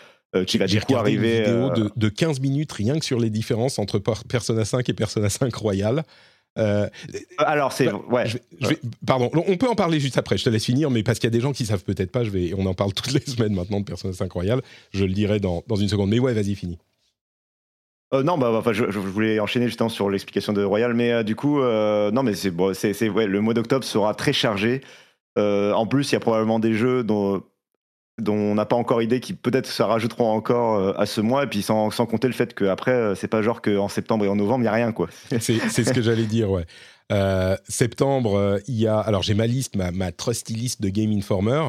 qui 0.47 0.59
va 0.59 0.67
du 0.67 0.81
coup 0.81 0.97
arriver. 0.97 1.39
Une 1.39 1.45
vidéo 1.45 1.71
de, 1.71 1.91
de, 1.95 2.09
15 2.09 2.41
minutes 2.41 2.73
rien 2.73 2.99
que 2.99 3.05
sur 3.05 3.21
les 3.21 3.31
différences 3.31 3.79
entre 3.79 4.01
Persona 4.01 4.65
5 4.65 4.89
et 4.89 4.93
Persona 4.93 5.29
5 5.29 5.55
Royal. 5.55 6.03
Alors 7.39 7.73
c'est 7.73 7.87
bah, 7.87 8.01
ouais. 8.11 8.25
pardon, 9.07 9.31
on 9.35 9.57
peut 9.57 9.69
en 9.69 9.77
parler 9.77 10.01
juste 10.01 10.19
après. 10.19 10.39
Je 10.39 10.45
te 10.45 10.51
laisse 10.51 10.65
finir, 10.65 10.91
mais 10.91 11.05
parce 11.05 11.21
qu'il 11.21 11.29
y 11.29 11.33
a 11.33 11.37
des 11.37 11.41
gens 11.41 11.53
qui 11.53 11.67
savent 11.67 11.85
peut-être 11.85 12.11
pas. 12.11 12.25
Je 12.25 12.31
vais, 12.31 12.53
on 12.57 12.67
en 12.67 12.75
parle 12.75 12.93
toutes 12.95 13.13
les 13.13 13.21
semaines 13.21 13.55
maintenant 13.55 13.79
de 13.79 13.85
Persona 13.85 14.13
5 14.13 14.33
Royal. 14.33 14.61
Je 14.93 15.05
le 15.05 15.13
dirai 15.13 15.39
dans, 15.39 15.63
dans 15.69 15.77
une 15.77 15.89
seconde. 15.89 16.11
Mais 16.11 16.19
ouais, 16.19 16.33
vas-y, 16.33 16.57
finis. 16.57 16.79
Euh, 18.13 18.23
non, 18.25 18.39
bah, 18.39 18.63
je, 18.73 18.85
voulais 18.99 19.39
enchaîner 19.39 19.67
justement 19.67 19.89
sur 19.89 20.11
l'explication 20.11 20.53
de 20.53 20.65
Royal, 20.65 20.95
mais 20.95 21.13
euh, 21.13 21.23
du 21.23 21.37
coup, 21.37 21.61
euh, 21.61 22.11
non, 22.11 22.23
mais 22.23 22.35
c'est 22.35 22.53
c'est 22.93 23.09
le 23.09 23.41
mois 23.41 23.55
d'octobre 23.55 23.85
sera 23.85 24.15
très 24.15 24.33
chargé. 24.33 24.81
en 25.37 25.87
plus, 25.87 26.11
il 26.11 26.15
y 26.15 26.17
a 26.17 26.21
probablement 26.21 26.59
des 26.59 26.75
jeux 26.75 27.05
dont, 27.05 27.43
on 28.27 28.55
n'a 28.55 28.67
pas 28.67 28.77
encore 28.77 29.01
idée 29.01 29.21
qui 29.21 29.33
peut-être 29.33 29.67
se 29.67 29.83
rajouteront 29.83 30.31
encore 30.31 30.99
à 30.99 31.07
ce 31.07 31.21
mois, 31.21 31.45
et 31.45 31.47
puis 31.47 31.63
sans, 31.63 31.91
sans 31.91 32.07
compter 32.07 32.27
le 32.27 32.35
fait 32.35 32.53
qu'après, 32.53 33.15
c'est 33.15 33.29
pas 33.29 33.43
genre 33.43 33.63
qu'en 33.63 33.89
septembre 33.89 34.25
et 34.25 34.29
en 34.29 34.37
novembre, 34.37 34.61
il 34.61 34.63
n'y 34.63 34.69
a 34.69 34.73
rien, 34.73 34.93
quoi. 34.93 35.09
c'est 35.39 35.61
ce 35.61 35.93
que 35.93 36.03
j'allais 36.03 36.27
dire, 36.27 36.51
ouais. 36.51 36.67
septembre, 37.69 38.59
il 38.67 38.75
y 38.75 38.89
a. 38.89 38.99
Alors, 38.99 39.23
j'ai 39.23 39.35
ma 39.35 39.47
liste, 39.47 39.77
ma, 39.77 39.93
ma 39.93 40.11
trusty 40.11 40.55
list 40.55 40.83
de 40.83 40.89
Game 40.89 41.13
Informer. 41.13 41.69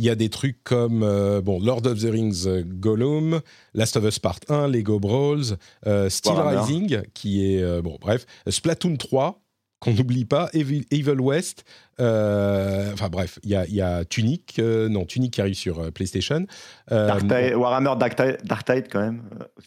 Il 0.00 0.04
y 0.04 0.08
a 0.08 0.14
des 0.14 0.30
trucs 0.30 0.64
comme 0.64 1.02
euh, 1.02 1.42
bon, 1.42 1.60
Lord 1.60 1.82
of 1.84 2.00
the 2.00 2.10
Rings 2.10 2.46
euh, 2.46 2.62
Gollum, 2.64 3.42
Last 3.74 3.98
of 3.98 4.04
Us 4.04 4.18
Part 4.18 4.40
1, 4.48 4.68
Lego 4.68 4.98
Brawls, 4.98 5.58
euh, 5.86 6.08
Steel 6.08 6.40
Rising, 6.40 7.02
qui 7.12 7.44
est, 7.44 7.82
bon, 7.82 7.98
bref, 8.00 8.24
Splatoon 8.48 8.96
3, 8.96 9.42
qu'on 9.80 9.94
n'oublie 9.94 10.26
pas, 10.26 10.50
Evil, 10.52 10.84
West, 11.20 11.64
euh, 12.00 12.92
enfin 12.92 13.08
bref, 13.08 13.38
il 13.42 13.50
y 13.50 13.80
a, 13.80 14.04
Tunic, 14.04 14.56
euh, 14.58 14.90
non, 14.90 15.06
Tunic 15.06 15.32
qui 15.32 15.40
arrive 15.40 15.54
sur 15.54 15.80
euh, 15.80 15.90
PlayStation. 15.90 16.46
Warhammer 16.90 17.94
Dark 17.98 18.16
Tide, 18.16 18.88
quand 18.90 19.00
même. 19.00 19.22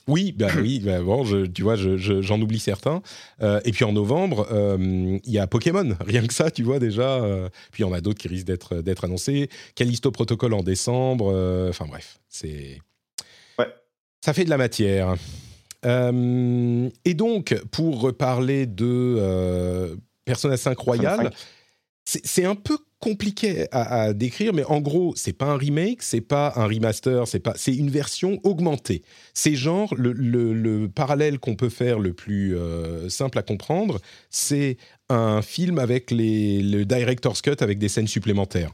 Oui, 0.08 0.32
bah 0.32 0.50
oui, 0.58 0.80
bah 0.80 1.02
bon, 1.02 1.26
tu 1.52 1.64
vois, 1.64 1.76
j'en 1.76 2.40
oublie 2.40 2.60
certains. 2.60 3.02
et 3.42 3.72
puis 3.72 3.86
en 3.86 3.92
novembre, 3.92 4.48
il 4.80 5.32
y 5.32 5.40
a 5.40 5.48
Pokémon, 5.48 5.96
rien 6.06 6.26
que 6.26 6.34
ça, 6.34 6.52
tu 6.52 6.62
vois 6.64 6.78
déjà. 6.80 7.22
puis 7.72 7.84
il 7.84 7.88
y 7.88 7.90
en 7.90 7.94
a 7.94 8.02
d'autres 8.02 8.20
qui 8.20 8.28
risquent 8.28 8.48
d'être 8.48 9.06
annoncés. 9.06 9.50
Callisto 9.76 10.12
Protocol 10.12 10.54
en 10.54 10.62
décembre. 10.62 11.68
Enfin 11.70 11.86
bref, 11.88 12.20
c'est. 12.30 12.80
Ouais. 13.58 13.68
Ça 14.22 14.34
fait 14.34 14.46
de 14.46 14.50
la 14.52 14.58
matière. 14.58 15.16
Euh, 15.86 16.90
et 17.06 17.14
donc, 17.14 17.56
pour 17.72 18.14
parler 18.16 18.66
de 18.66 18.86
euh, 19.20 19.96
Persona 20.26 20.58
5 20.58 20.78
Royal, 20.78 21.32
c'est 22.06 22.46
un 22.46 22.56
peu 22.56 22.78
compliqué 23.00 23.66
à, 23.72 24.14
décrire, 24.14 24.54
mais 24.54 24.64
en 24.64 24.80
gros, 24.80 25.14
c'est 25.18 25.34
pas 25.34 25.48
un 25.48 25.58
remake, 25.58 26.02
c'est 26.02 26.22
pas 26.22 26.54
un 26.56 26.68
remaster, 26.68 27.28
c'est 27.28 27.40
pas, 27.40 27.54
c'est 27.58 27.76
une 27.76 27.90
version 27.90 28.40
augmentée. 28.44 29.04
C'est 29.34 29.56
genre 29.56 29.94
le, 29.98 30.88
parallèle 30.88 31.38
qu'on 31.38 31.56
peut 31.56 31.70
faire 31.70 32.00
le 32.00 32.14
plus 32.14 32.56
euh, 32.56 33.10
simple 33.10 33.38
à 33.40 33.42
comprendre, 33.42 34.00
c'est 34.30 34.78
un 35.10 35.42
film 35.42 35.80
avec 35.80 36.12
les, 36.12 36.62
le 36.62 36.86
director's 36.86 37.42
cut 37.42 37.56
avec 37.60 37.78
des 37.78 37.90
scènes 37.90 38.08
supplémentaires 38.08 38.72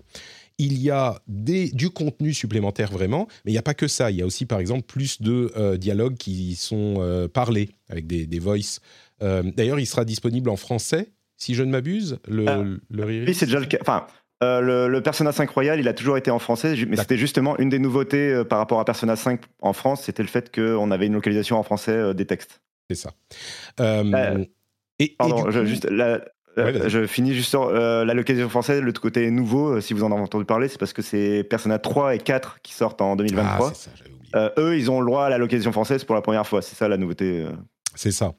il 0.60 0.78
y 0.78 0.92
a 0.92 1.20
des, 1.28 1.70
du 1.70 1.90
contenu 1.90 2.34
supplémentaire 2.34 2.92
vraiment, 2.92 3.28
mais 3.44 3.52
il 3.52 3.56
n'y 3.56 3.60
a 3.60 3.64
pas 3.64 3.74
que 3.74 3.88
ça. 3.88 4.12
Il 4.12 4.18
y 4.18 4.22
a 4.22 4.26
aussi, 4.26 4.46
par 4.46 4.60
exemple, 4.60 4.84
plus 4.84 5.22
de 5.22 5.52
euh, 5.58 5.78
dialogues 5.78 6.16
qui 6.16 6.56
sont 6.56 6.96
euh, 7.00 7.28
parlés 7.28 7.70
avec 7.90 8.06
des, 8.06 8.28
des 8.28 8.40
voices. 8.40 8.82
Euh, 9.24 9.42
d'ailleurs, 9.56 9.80
il 9.80 9.86
sera 9.86 10.06
disponible 10.06 10.50
en 10.50 10.58
français, 10.58 11.12
si 11.38 11.56
je 11.56 11.64
ne 11.64 11.72
m'abuse. 11.72 12.20
Le, 12.28 12.80
oui, 12.92 13.34
c'est 13.34 13.46
déjà 13.46 13.60
le 13.60 13.66
cas. 13.66 13.78
Enfin, 13.82 14.06
le, 14.42 15.00
Persona 15.00 15.32
5 15.32 15.50
Royal, 15.50 15.80
il 15.80 15.88
a 15.88 15.94
toujours 15.94 16.18
été 16.18 16.30
en 16.30 16.40
français, 16.40 16.76
mais 16.88 16.98
c'était 16.98 17.18
justement 17.18 17.58
une 17.58 17.70
des 17.70 17.80
nouveautés 17.80 18.44
par 18.50 18.60
rapport 18.60 18.82
à 18.82 18.86
Persona 18.86 19.16
5 19.16 19.42
en 19.62 19.74
France, 19.74 20.04
c'était 20.04 20.24
le 20.24 20.30
fait 20.30 20.54
qu'on 20.54 20.92
avait 20.92 21.08
une 21.08 21.14
localisation 21.14 21.58
en 21.58 21.64
français 21.64 22.14
des 22.14 22.26
textes. 22.26 22.62
C'est 22.90 22.96
ça. 22.96 23.12
et, 25.00 25.16
pardon, 25.18 25.50
juste 25.66 25.88
euh, 26.58 26.90
je 26.90 27.06
finis 27.06 27.34
juste 27.34 27.50
sur 27.50 27.64
euh, 27.64 28.04
la 28.06 28.14
localisation 28.14 28.50
française, 28.50 28.82
le 28.82 28.92
côté 28.92 29.30
nouveau, 29.32 29.76
euh, 29.76 29.82
si 29.82 29.94
vous 29.94 30.04
en 30.04 30.12
avez 30.12 30.22
entendu 30.22 30.46
parler, 30.46 30.68
c'est 30.68 30.80
parce 30.80 30.94
que 30.94 31.02
c'est 31.02 31.44
Persona 31.44 31.80
3 31.80 32.16
et 32.16 32.18
4 32.20 32.60
qui 32.62 32.74
sortent 32.74 33.02
en 33.02 33.16
2023. 33.16 33.74
Ah, 34.34 34.52
eux, 34.58 34.78
ils 34.78 34.92
ont 34.92 35.00
le 35.00 35.08
droit 35.08 35.26
à 35.26 35.30
la 35.30 35.38
location 35.38 35.72
française 35.72 36.04
pour 36.04 36.16
la 36.16 36.22
première 36.22 36.46
fois. 36.46 36.62
C'est 36.62 36.76
ça 36.76 36.88
la 36.88 36.98
nouveauté. 36.98 37.46
C'est 37.96 38.12
ça. 38.12 38.34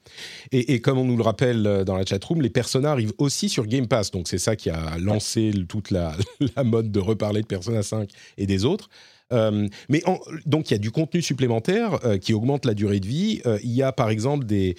Et, 0.53 0.81
comme 0.81 0.99
on 0.99 1.05
nous 1.05 1.17
le 1.17 1.23
rappelle 1.25 1.83
dans 1.85 1.97
la 1.97 2.05
chatroom, 2.05 2.41
les 2.41 2.51
Persona 2.51 2.93
arrivent 2.93 3.13
aussi 3.19 3.49
sur 3.49 3.67
Game 3.67 3.89
Pass. 3.89 4.13
Donc 4.13 4.29
c'est 4.29 4.39
ça 4.39 4.55
qui 4.55 4.71
a 4.71 4.97
lancé 4.99 5.53
toute 5.69 5.91
la, 5.91 6.15
la, 6.57 6.63
mode 6.63 6.93
de 6.93 7.01
reparler 7.01 7.43
de 7.43 7.47
Persona 7.47 7.83
5 7.83 8.09
et 8.39 8.47
des 8.47 8.65
autres. 8.65 8.89
Euh, 9.33 9.69
mais 9.89 10.03
donc 10.47 10.71
il 10.71 10.75
y 10.75 10.77
a 10.77 10.79
du 10.79 10.91
contenu 10.91 11.23
supplémentaire 11.23 12.05
euh, 12.05 12.19
qui 12.19 12.35
augmente 12.35 12.65
la 12.65 12.75
durée 12.75 13.01
de 13.01 13.07
vie. 13.07 13.41
Euh, 13.47 13.59
il 13.63 13.71
y 13.71 13.83
a 13.83 13.93
par 13.93 14.11
exemple 14.11 14.45
des, 14.45 14.77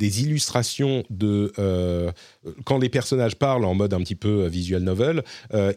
illustrations 0.00 1.04
de 1.10 1.52
quand 2.64 2.78
les 2.78 2.88
personnages 2.88 3.36
parlent 3.36 3.64
en 3.64 3.74
mode 3.74 3.92
un 3.92 4.00
petit 4.00 4.14
peu 4.14 4.46
visual 4.46 4.82
novel, 4.82 5.22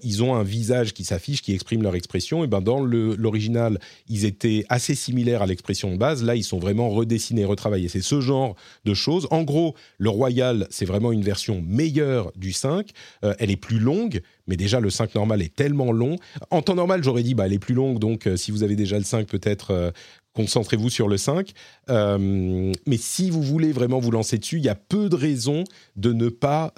ils 0.04 0.24
ont 0.24 0.36
un 0.36 0.43
visage 0.43 0.93
qui 0.93 1.04
s'affiche, 1.04 1.41
qui 1.41 1.54
exprime 1.54 1.84
leur 1.84 1.95
expression. 1.95 2.43
Et 2.43 2.47
ben 2.47 2.62
dans 2.62 2.82
l'original, 2.82 3.80
ils 4.08 4.26
étaient 4.26 4.66
assez 4.70 4.95
similaires 4.95 5.41
à 5.41 5.45
l'expression 5.45 5.91
de 5.91 5.97
base. 5.97 6.24
Là, 6.24 6.36
ils 6.36 6.43
sont 6.43 6.60
vraiment 6.60 6.89
redessinés, 6.89 7.45
retravaillés. 7.45 7.89
C'est 7.89 8.02
ce 8.02 8.22
genre 8.22 8.56
de 8.86 8.93
choses. 8.93 9.28
En 9.32 9.43
gros, 9.43 9.76
le 9.97 10.10
Royal, 10.10 10.68
c'est 10.70 10.86
vraiment 10.86 11.12
une 11.12 11.24
version 11.24 11.62
meilleure 11.62 12.32
du 12.36 12.54
5. 12.54 12.89
elle 13.22 13.52
est 13.52 13.58
plus 13.58 13.80
longue, 13.80 14.22
mais 14.47 14.58
déjà 14.58 14.80
le 14.80 14.89
5 14.89 15.16
normal 15.16 15.41
est 15.41 15.56
tellement 15.56 15.91
long. 15.91 16.18
En 16.49 16.62
temps 16.62 16.76
normal, 16.76 17.04
j'aurais 17.04 17.24
dit, 17.24 17.36
bah, 17.36 17.45
elle 17.45 17.54
est 17.54 17.60
plus 17.60 17.74
longue, 17.74 17.91
donc 18.00 18.28
euh, 18.28 18.38
si 18.38 18.52
vous 18.52 18.64
avez 18.64 18.76
déjà 18.76 18.98
le 18.98 19.04
5, 19.04 19.28
peut-être 19.28 19.72
euh, 19.72 19.92
concentrez-vous 20.34 20.89
sur 20.89 21.08
le 21.08 21.18
5. 21.18 21.52
Euh, 21.89 22.72
mais 22.88 22.98
si 22.98 23.30
vous 23.30 23.42
voulez 23.42 23.72
vraiment 23.72 24.00
vous 24.00 24.12
lancer 24.12 24.38
dessus, 24.38 24.58
il 24.58 24.64
y 24.64 24.70
a 24.70 24.76
peu 24.76 25.10
de 25.10 25.16
raisons 25.16 25.64
de 25.96 26.14
ne 26.14 26.30
pas 26.30 26.74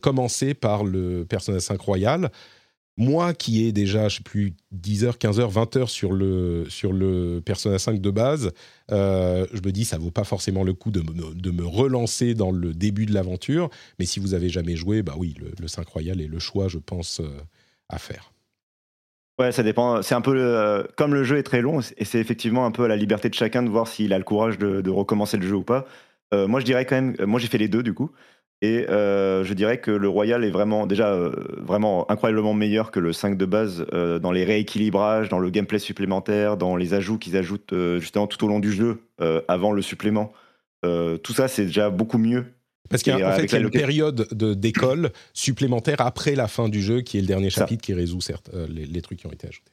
commencer 0.00 0.54
par 0.54 0.84
le 0.84 1.24
Persona 1.24 1.60
5 1.60 1.80
Royal 1.80 2.30
moi 2.96 3.32
qui 3.32 3.64
ai 3.64 3.72
déjà, 3.72 4.10
je 4.10 4.16
sais 4.16 4.22
plus, 4.22 4.52
10 4.72 5.04
heures, 5.04 5.16
15 5.16 5.40
heures, 5.40 5.48
20 5.48 5.76
heures 5.76 5.88
sur 5.88 6.12
le, 6.12 6.66
sur 6.68 6.92
le 6.92 7.40
Persona 7.42 7.78
5 7.78 7.98
de 7.98 8.10
base, 8.10 8.50
je 8.90 9.62
me 9.64 9.70
dis 9.70 9.86
ça 9.86 9.96
vaut 9.96 10.10
pas 10.10 10.24
forcément 10.24 10.64
le 10.64 10.74
coup 10.74 10.90
de 10.90 11.00
me, 11.00 11.34
de 11.34 11.50
me 11.50 11.64
relancer 11.64 12.34
dans 12.34 12.50
le 12.50 12.74
début 12.74 13.06
de 13.06 13.14
l'aventure. 13.14 13.70
Mais 13.98 14.04
si 14.04 14.20
vous 14.20 14.34
avez 14.34 14.50
jamais 14.50 14.76
joué, 14.76 15.02
bah 15.02 15.14
oui, 15.16 15.34
le, 15.40 15.52
le 15.58 15.68
5 15.68 15.88
Royal 15.88 16.20
est 16.20 16.26
le 16.26 16.38
choix, 16.38 16.68
je 16.68 16.78
pense, 16.78 17.22
à 17.88 17.98
faire. 17.98 18.32
Ouais, 19.40 19.52
ça 19.52 19.62
dépend. 19.64 20.02
C'est 20.02 20.14
un 20.14 20.20
peu 20.20 20.36
euh, 20.36 20.84
comme 20.96 21.14
le 21.14 21.24
jeu 21.24 21.38
est 21.38 21.42
très 21.42 21.62
long, 21.62 21.80
et 21.96 22.04
c'est 22.04 22.20
effectivement 22.20 22.64
un 22.66 22.70
peu 22.70 22.84
à 22.84 22.88
la 22.88 22.96
liberté 22.96 23.28
de 23.28 23.34
chacun 23.34 23.62
de 23.62 23.70
voir 23.70 23.88
s'il 23.88 24.12
a 24.12 24.18
le 24.18 24.24
courage 24.24 24.58
de, 24.58 24.90
recommencer 24.90 25.36
le 25.36 25.46
jeu 25.46 25.56
ou 25.56 25.64
pas. 25.64 25.86
moi, 26.32 26.60
je 26.60 26.64
dirais 26.64 26.84
quand 26.84 26.94
même, 26.96 27.16
moi 27.26 27.40
j'ai 27.40 27.48
fait 27.48 27.58
les 27.58 27.68
deux 27.68 27.82
du 27.82 27.94
coup. 27.94 28.12
Et 28.62 28.86
euh, 28.90 29.42
je 29.42 29.54
dirais 29.54 29.80
que 29.80 29.90
le 29.90 30.08
Royal 30.08 30.44
est 30.44 30.50
vraiment 30.50 30.86
déjà 30.86 31.08
euh, 31.14 31.32
vraiment 31.58 32.10
incroyablement 32.10 32.52
meilleur 32.52 32.90
que 32.90 33.00
le 33.00 33.12
5 33.14 33.38
de 33.38 33.46
base 33.46 33.86
euh, 33.94 34.18
dans 34.18 34.32
les 34.32 34.44
rééquilibrages, 34.44 35.30
dans 35.30 35.38
le 35.38 35.48
gameplay 35.48 35.78
supplémentaire, 35.78 36.58
dans 36.58 36.76
les 36.76 36.92
ajouts 36.92 37.18
qu'ils 37.18 37.38
ajoutent 37.38 37.74
justement 37.98 38.26
tout 38.26 38.44
au 38.44 38.48
long 38.48 38.60
du 38.60 38.72
jeu 38.72 39.02
avant 39.48 39.72
le 39.72 39.82
supplément. 39.82 40.32
tout 40.82 41.32
ça, 41.32 41.48
c'est 41.48 41.66
déjà 41.66 41.90
beaucoup 41.90 42.18
mieux. 42.18 42.46
Parce 42.90 43.02
qu'en 43.02 43.16
fait, 43.32 43.44
il 43.44 43.52
y 43.52 43.56
a 43.56 43.60
une 43.60 43.70
période 43.70 44.28
d'école 44.34 45.10
supplémentaire 45.32 46.00
après 46.00 46.34
la 46.34 46.48
fin 46.48 46.68
du 46.68 46.82
jeu, 46.82 47.00
qui 47.00 47.18
est 47.18 47.20
le 47.22 47.26
dernier 47.26 47.48
chapitre 47.48 47.82
qui 47.82 47.94
résout 47.94 48.20
certes 48.20 48.50
les 48.68 49.00
trucs 49.00 49.20
qui 49.20 49.26
ont 49.26 49.32
été 49.32 49.48
ajoutés. 49.48 49.72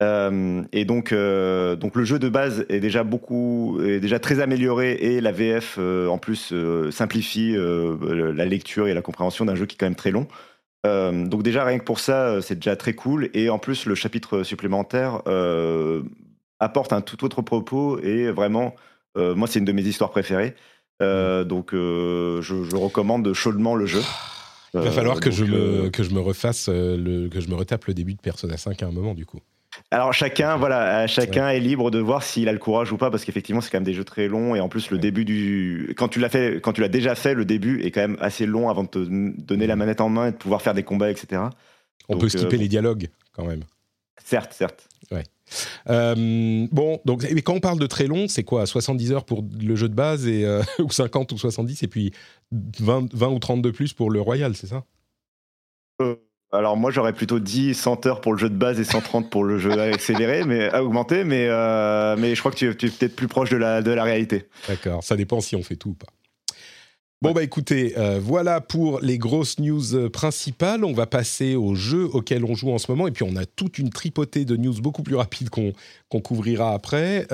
Euh, 0.00 0.62
et 0.72 0.84
donc, 0.84 1.12
euh, 1.12 1.74
donc 1.74 1.96
le 1.96 2.04
jeu 2.04 2.18
de 2.18 2.28
base 2.28 2.64
est 2.68 2.80
déjà 2.80 3.02
beaucoup, 3.02 3.80
est 3.82 4.00
déjà 4.00 4.20
très 4.20 4.40
amélioré 4.40 4.92
et 4.92 5.20
la 5.20 5.32
VF 5.32 5.76
euh, 5.78 6.06
en 6.06 6.18
plus 6.18 6.54
simplifie 6.90 7.56
la 7.56 8.44
lecture 8.44 8.88
et 8.88 8.94
la 8.94 9.02
compréhension 9.02 9.44
d'un 9.44 9.54
jeu 9.54 9.66
qui 9.66 9.74
est 9.74 9.78
quand 9.78 9.86
même 9.86 9.96
très 9.96 10.10
long. 10.10 10.26
donc 10.84 11.42
déjà 11.42 11.64
rien 11.64 11.78
que 11.78 11.84
pour 11.84 12.00
ça, 12.00 12.40
c'est 12.42 12.56
déjà 12.56 12.76
très 12.76 12.94
cool. 12.94 13.30
Et 13.34 13.50
en 13.50 13.58
plus, 13.58 13.86
le 13.86 13.94
chapitre 13.94 14.42
supplémentaire 14.42 15.22
apporte 16.60 16.92
un 16.92 17.00
tout 17.00 17.24
autre 17.24 17.42
propos 17.42 17.98
et 18.00 18.30
vraiment, 18.30 18.74
moi 19.16 19.48
c'est 19.48 19.58
une 19.58 19.64
de 19.64 19.72
mes 19.72 19.82
histoires 19.82 20.10
préférées. 20.10 20.54
Donc 21.00 21.70
je, 21.72 22.40
je, 22.42 22.76
recommande 22.76 23.32
chaudement 23.32 23.74
le 23.74 23.86
jeu. 23.86 24.02
Il 24.74 24.80
va 24.80 24.90
falloir 24.90 25.20
que, 25.20 25.30
je 25.30 25.44
me, 25.44 25.88
que 25.88 26.02
je 26.02 26.10
me 26.10 26.20
refasse, 26.20 26.68
le, 26.68 27.28
que 27.28 27.40
je 27.40 27.48
me 27.48 27.54
retape 27.54 27.86
le 27.86 27.94
début 27.94 28.14
de 28.14 28.20
Persona 28.20 28.56
5 28.56 28.82
à 28.82 28.86
un 28.86 28.92
moment 28.92 29.14
du 29.14 29.24
coup. 29.24 29.40
Alors 29.90 30.12
chacun, 30.12 30.56
voilà, 30.56 31.06
chacun 31.06 31.48
est 31.48 31.60
libre 31.60 31.90
de 31.90 31.98
voir 31.98 32.22
s'il 32.22 32.48
a 32.48 32.52
le 32.52 32.58
courage 32.58 32.92
ou 32.92 32.96
pas, 32.96 33.10
parce 33.10 33.24
qu'effectivement 33.24 33.60
c'est 33.60 33.70
quand 33.70 33.78
même 33.78 33.84
des 33.84 33.94
jeux 33.94 34.04
très 34.04 34.28
longs 34.28 34.54
et 34.54 34.60
en 34.60 34.68
plus 34.68 34.90
le 34.90 34.98
début 34.98 35.24
du, 35.24 35.94
quand 35.96 36.08
tu 36.08 36.20
l'as 36.20 36.28
fait, 36.28 36.60
quand 36.60 36.72
tu 36.72 36.80
l'as 36.80 36.88
déjà 36.88 37.14
fait, 37.14 37.34
le 37.34 37.44
début 37.44 37.80
est 37.82 37.90
quand 37.90 38.00
même 38.00 38.18
assez 38.20 38.44
long 38.44 38.68
avant 38.68 38.84
de 38.84 38.88
te 38.88 38.98
donner 38.98 39.66
la 39.66 39.76
manette 39.76 40.00
en 40.00 40.08
main 40.08 40.28
et 40.28 40.32
de 40.32 40.36
pouvoir 40.36 40.62
faire 40.62 40.74
des 40.74 40.82
combats, 40.82 41.10
etc. 41.10 41.42
On 42.08 42.18
peut 42.18 42.28
skipper 42.28 42.56
euh, 42.56 42.60
les 42.60 42.68
dialogues 42.68 43.08
quand 43.32 43.46
même. 43.46 43.62
Certes, 44.22 44.52
certes. 44.52 44.88
Ouais. 45.10 45.24
Euh, 45.88 46.66
bon, 46.70 47.00
donc 47.04 47.26
mais 47.32 47.42
quand 47.42 47.54
on 47.54 47.60
parle 47.60 47.78
de 47.78 47.86
très 47.86 48.06
long, 48.06 48.28
c'est 48.28 48.44
quoi 48.44 48.66
70 48.66 49.12
heures 49.12 49.24
pour 49.24 49.44
le 49.60 49.76
jeu 49.76 49.88
de 49.88 49.94
base 49.94 50.26
et 50.26 50.44
euh, 50.44 50.62
ou 50.78 50.90
50 50.90 51.32
ou 51.32 51.38
70 51.38 51.82
et 51.82 51.88
puis 51.88 52.12
20, 52.52 53.12
20 53.12 53.28
ou 53.28 53.38
30 53.38 53.62
de 53.62 53.70
plus 53.70 53.92
pour 53.92 54.10
le 54.10 54.20
Royal, 54.20 54.54
c'est 54.54 54.68
ça? 54.68 54.84
Alors 56.50 56.78
moi 56.78 56.90
j'aurais 56.90 57.12
plutôt 57.12 57.40
dit 57.40 57.74
100 57.74 58.06
heures 58.06 58.20
pour 58.22 58.32
le 58.32 58.38
jeu 58.38 58.48
de 58.48 58.56
base 58.56 58.80
et 58.80 58.84
130 58.84 59.28
pour 59.28 59.44
le 59.44 59.58
jeu 59.58 59.72
accéléré, 59.92 60.44
mais 60.44 60.70
à 60.70 60.82
augmenter, 60.82 61.24
mais, 61.24 61.46
euh, 61.48 62.16
mais 62.18 62.34
je 62.34 62.40
crois 62.40 62.52
que 62.52 62.56
tu, 62.56 62.66
es 62.66 62.90
peut-être 62.90 63.16
plus 63.16 63.28
proche 63.28 63.50
de 63.50 63.56
la, 63.56 63.82
de 63.82 63.90
la 63.90 64.04
réalité. 64.04 64.48
D'accord, 64.66 65.04
ça 65.04 65.16
dépend 65.16 65.40
si 65.40 65.56
on 65.56 65.62
fait 65.62 65.76
tout 65.76 65.90
ou 65.90 65.94
pas. 65.94 66.06
Bon 67.20 67.32
bah 67.32 67.42
écoutez, 67.42 67.98
euh, 67.98 68.20
voilà 68.22 68.60
pour 68.60 69.00
les 69.00 69.18
grosses 69.18 69.58
news 69.58 69.96
euh, 69.96 70.08
principales. 70.08 70.84
On 70.84 70.92
va 70.92 71.06
passer 71.06 71.56
aux 71.56 71.74
jeux 71.74 72.04
auxquels 72.04 72.44
on 72.44 72.54
joue 72.54 72.70
en 72.70 72.78
ce 72.78 72.88
moment, 72.90 73.08
et 73.08 73.10
puis 73.10 73.24
on 73.24 73.34
a 73.34 73.44
toute 73.44 73.78
une 73.78 73.90
tripotée 73.90 74.44
de 74.44 74.56
news 74.56 74.80
beaucoup 74.80 75.02
plus 75.02 75.16
rapides 75.16 75.50
qu'on 75.50 76.20
couvrira 76.20 76.72
après. 76.74 77.26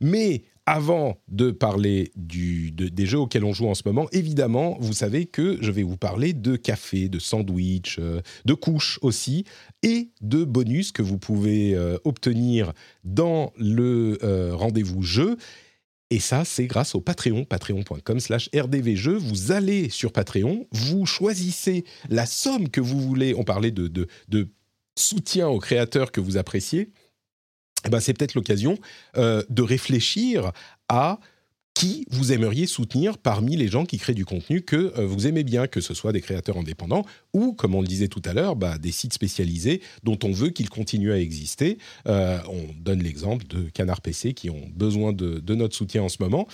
mais 0.00 0.42
avant 0.66 1.18
de 1.28 1.50
parler 1.50 2.12
des 2.14 3.06
jeux 3.06 3.18
auxquels 3.18 3.44
on 3.44 3.52
joue 3.52 3.66
en 3.66 3.74
ce 3.74 3.82
moment, 3.84 4.06
évidemment, 4.12 4.76
vous 4.80 4.92
savez 4.92 5.26
que 5.26 5.58
je 5.60 5.70
vais 5.72 5.82
vous 5.82 5.96
parler 5.96 6.32
de 6.32 6.56
café, 6.56 7.08
de 7.08 7.18
sandwich, 7.18 7.96
euh, 7.98 8.20
de 8.44 8.54
couches 8.54 8.98
aussi, 9.02 9.44
et 9.82 10.10
de 10.20 10.44
bonus 10.44 10.92
que 10.92 11.02
vous 11.02 11.18
pouvez 11.18 11.74
euh, 11.74 11.98
obtenir 12.04 12.72
dans 13.04 13.52
le 13.56 14.18
euh, 14.22 14.54
rendez-vous 14.54 15.02
jeu. 15.02 15.36
Et 16.12 16.20
ça, 16.20 16.44
c'est 16.44 16.66
grâce 16.66 16.94
au 16.94 17.00
Patreon, 17.00 17.46
patreon.com 17.46 18.20
slash 18.20 18.50
rdvjeux. 18.54 19.16
Vous 19.16 19.50
allez 19.50 19.88
sur 19.88 20.12
Patreon, 20.12 20.68
vous 20.70 21.06
choisissez 21.06 21.86
la 22.10 22.26
somme 22.26 22.68
que 22.68 22.82
vous 22.82 23.00
voulez. 23.00 23.34
On 23.34 23.44
parlait 23.44 23.70
de, 23.70 24.06
soutien 24.94 25.48
aux 25.48 25.58
créateurs 25.58 26.12
que 26.12 26.20
vous 26.20 26.36
appréciez 26.36 26.90
eh 27.86 27.88
ben, 27.88 27.98
c'est 27.98 28.12
peut-être 28.12 28.34
l'occasion 28.34 28.78
euh, 29.16 29.42
de 29.48 29.62
réfléchir 29.62 30.52
à 30.90 31.18
qui 31.74 32.06
vous 32.10 32.32
aimeriez 32.32 32.66
soutenir 32.66 33.18
parmi 33.18 33.56
les 33.56 33.68
gens 33.68 33.84
qui 33.84 33.98
créent 33.98 34.14
du 34.14 34.24
contenu 34.24 34.62
que 34.62 34.92
euh, 34.98 35.06
vous 35.06 35.26
aimez 35.26 35.42
bien, 35.42 35.66
que 35.66 35.80
ce 35.80 35.94
soit 35.94 36.12
des 36.12 36.20
créateurs 36.20 36.58
indépendants 36.58 37.04
ou, 37.32 37.52
comme 37.52 37.74
on 37.74 37.80
le 37.80 37.86
disait 37.86 38.08
tout 38.08 38.22
à 38.24 38.34
l'heure, 38.34 38.56
bah, 38.56 38.78
des 38.78 38.92
sites 38.92 39.14
spécialisés 39.14 39.80
dont 40.02 40.18
on 40.22 40.32
veut 40.32 40.50
qu'ils 40.50 40.68
continuent 40.68 41.12
à 41.12 41.18
exister. 41.18 41.78
Euh, 42.06 42.38
on 42.48 42.68
donne 42.78 43.02
l'exemple 43.02 43.46
de 43.46 43.70
Canard 43.70 44.00
PC 44.00 44.34
qui 44.34 44.50
ont 44.50 44.68
besoin 44.74 45.12
de, 45.12 45.38
de, 45.40 45.54
notre 45.54 45.74
soutien 45.74 46.02
en 46.02 46.08
ce 46.08 46.18
moment. 46.20 46.46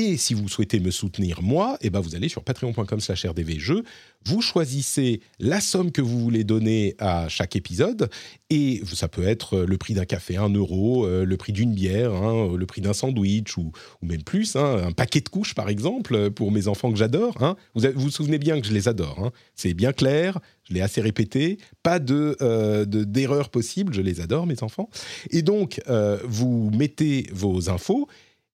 Et 0.00 0.16
si 0.16 0.32
vous 0.32 0.48
souhaitez 0.48 0.78
me 0.78 0.92
soutenir 0.92 1.42
moi, 1.42 1.76
eh 1.80 1.90
ben 1.90 1.98
vous 1.98 2.14
allez 2.14 2.28
sur 2.28 2.44
patreon.com 2.44 3.00
slash 3.00 3.26
rdvjeux, 3.26 3.82
vous 4.24 4.40
choisissez 4.40 5.22
la 5.40 5.60
somme 5.60 5.90
que 5.90 6.00
vous 6.00 6.20
voulez 6.20 6.44
donner 6.44 6.94
à 7.00 7.28
chaque 7.28 7.56
épisode, 7.56 8.08
et 8.48 8.80
ça 8.94 9.08
peut 9.08 9.26
être 9.26 9.58
le 9.58 9.76
prix 9.76 9.94
d'un 9.94 10.04
café, 10.04 10.36
un 10.36 10.50
euro, 10.50 11.04
euh, 11.04 11.24
le 11.24 11.36
prix 11.36 11.52
d'une 11.52 11.74
bière, 11.74 12.14
hein, 12.14 12.54
le 12.56 12.64
prix 12.64 12.80
d'un 12.80 12.92
sandwich, 12.92 13.58
ou, 13.58 13.72
même 14.00 14.22
plus, 14.22 14.54
hein, 14.54 14.84
un 14.86 14.92
paquet 14.92 15.20
de 15.20 15.28
couches 15.28 15.56
par 15.56 15.68
exemple, 15.68 16.30
pour 16.30 16.52
mes 16.52 16.68
enfants 16.68 16.92
que 16.92 16.98
j'adore. 16.98 17.42
Hein. 17.42 17.56
Vous, 17.74 17.82
vous 17.96 18.10
souvenez 18.12 18.38
bien 18.38 18.60
que 18.60 18.68
je 18.68 18.72
les 18.72 18.86
adore, 18.86 19.32
c'est 19.56 19.74
bien 19.74 19.92
clair, 19.92 20.38
je 20.62 20.74
l'ai 20.74 20.80
assez 20.80 21.00
répété, 21.00 21.58
pas 21.82 21.98
de 21.98 22.36
euh, 22.40 22.84
d'erreur 22.84 23.48
possible, 23.48 23.92
je 23.94 24.02
les 24.02 24.20
adore 24.20 24.46
mes 24.46 24.62
enfants. 24.62 24.90
Et 25.30 25.42
donc, 25.42 25.80
euh, 25.88 26.18
vous 26.24 26.70
mettez 26.72 27.26
vos 27.32 27.68
infos 27.68 28.06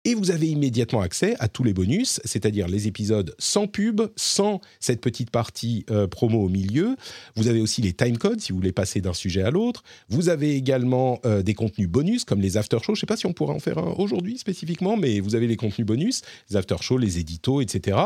et 0.09 0.15
vous 0.15 0.31
avez 0.31 0.49
immédiatement 0.49 1.03
accès 1.03 1.37
à 1.39 1.49
tous 1.49 1.65
les 1.65 1.75
bonus, 1.75 2.19
c'est-à-dire 2.25 2.67
les 2.67 2.89
épisodes 2.89 3.35
sans 3.39 3.67
pub, 3.67 4.01
sans 4.17 4.63
cette 4.81 5.03
petite 5.03 5.31
partie 5.31 5.85
euh, 5.91 6.07
promo 6.07 6.43
au 6.43 6.49
milieu. 6.49 6.97
Vous 7.37 7.49
avez 7.49 7.61
aussi 7.61 7.83
les 7.83 7.93
timecodes 7.93 8.41
si 8.41 8.53
vous 8.53 8.57
voulez 8.57 8.73
passer 8.73 9.03
d'un 9.03 9.13
sujet 9.13 9.43
à 9.43 9.51
l'autre. 9.51 9.83
Vous 10.09 10.31
avez 10.31 10.57
également 10.57 11.21
euh, 11.27 11.43
des 11.43 11.53
contenus 11.53 11.91
bonus 11.91 12.25
comme 12.25 12.41
les 12.41 12.57
after 12.57 12.79
shows. 12.79 12.95
Je 12.95 13.01
ne 13.01 13.01
sais 13.01 13.07
pas 13.07 13.19
si 13.19 13.27
on 13.27 13.35
pourrait 13.35 13.53
en 13.53 13.59
faire 13.59 13.77
un 13.77 13.93
aujourd'hui 13.99 14.39
spécifiquement, 14.39 14.97
mais 14.97 15.21
vous 15.21 15.35
avez 15.35 15.47
les 15.47 15.57
contenus 15.57 15.87
bonus, 15.87 16.23
les 16.49 16.57
after 16.57 16.77
shows, 16.81 16.97
les 16.97 17.19
éditos, 17.19 17.61
etc. 17.61 17.99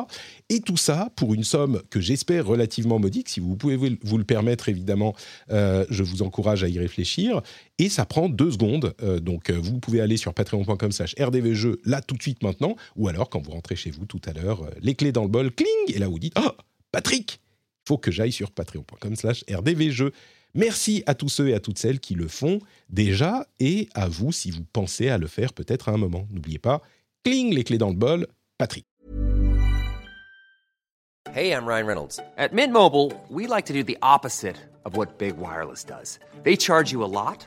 Et 0.49 0.59
tout 0.59 0.77
ça 0.77 1.09
pour 1.15 1.35
une 1.35 1.45
somme 1.45 1.83
que 1.89 2.01
j'espère 2.01 2.47
relativement 2.47 2.99
modique. 2.99 3.29
Si 3.29 3.39
vous 3.39 3.55
pouvez 3.55 3.77
vous 3.77 4.19
le 4.19 4.25
permettre, 4.25 4.69
évidemment, 4.69 5.15
euh, 5.53 5.87
je 5.89 6.03
vous 6.03 6.23
encourage 6.23 6.65
à 6.65 6.69
y 6.69 6.81
réfléchir. 6.81 7.43
Et 7.79 7.89
ça 7.89 8.07
prend 8.07 8.29
deux 8.29 8.51
secondes. 8.51 8.93
donc 9.23 9.51
vous 9.51 9.79
pouvez 9.79 10.01
aller 10.01 10.17
sur 10.17 10.35
patreon.com/slash 10.35 11.15
rdvjeux 11.21 11.81
là 11.93 12.01
tout 12.01 12.17
de 12.17 12.23
suite 12.23 12.43
maintenant, 12.43 12.75
ou 12.97 13.07
alors 13.07 13.31
quand 13.31 13.41
vous 13.41 13.53
rentrez 13.53 13.77
chez 13.77 13.91
vous 13.91 14.07
tout 14.07 14.21
à 14.25 14.33
l'heure, 14.33 14.63
euh, 14.63 14.71
les 14.81 14.97
clés 14.97 15.13
dans 15.13 15.23
le 15.23 15.29
bol, 15.29 15.53
cling, 15.53 15.95
et 15.95 15.99
là 15.99 16.09
vous 16.09 16.19
dites, 16.19 16.35
oh, 16.37 16.51
Patrick, 16.91 17.41
il 17.85 17.89
faut 17.89 17.99
que 17.99 18.11
j'aille 18.11 18.33
sur 18.33 18.51
patreon.com 18.51 19.15
slash 19.15 19.45
rdvjeux. 19.49 20.13
Merci 20.55 21.03
à 21.07 21.15
tous 21.15 21.29
ceux 21.29 21.49
et 21.49 21.55
à 21.55 21.61
toutes 21.61 21.79
celles 21.79 22.01
qui 22.01 22.15
le 22.15 22.29
font 22.29 22.59
déjà 22.91 23.47
et 23.61 23.89
à 23.95 24.09
vous 24.09 24.33
si 24.33 24.51
vous 24.51 24.65
pensez 24.73 25.09
à 25.09 25.19
le 25.19 25.27
faire 25.27 25.53
peut-être 25.53 25.89
à 25.89 25.93
un 25.93 25.97
moment. 25.97 26.27
N'oubliez 26.31 26.59
pas, 26.59 26.83
cling 27.25 27.55
les 27.55 27.65
clés 27.65 27.79
dans 27.79 27.89
le 27.89 27.95
bol, 27.95 28.27
Patrick. 28.59 28.87
Hey, 31.35 31.53
I'm 31.53 31.65
Ryan 31.65 31.87
Reynolds. 31.87 32.21
At 32.37 32.53
Mint 32.53 32.73
Mobile, 32.73 33.13
we 33.31 33.47
like 33.47 33.65
to 33.67 33.73
do 33.73 33.83
the 33.83 33.97
opposite 34.03 34.57
of 34.85 34.97
what 34.97 35.19
Big 35.19 35.39
Wireless 35.39 35.83
does. 35.83 36.19
They 36.43 36.57
charge 36.57 36.93
you 36.93 37.03
a 37.03 37.09
lot, 37.09 37.47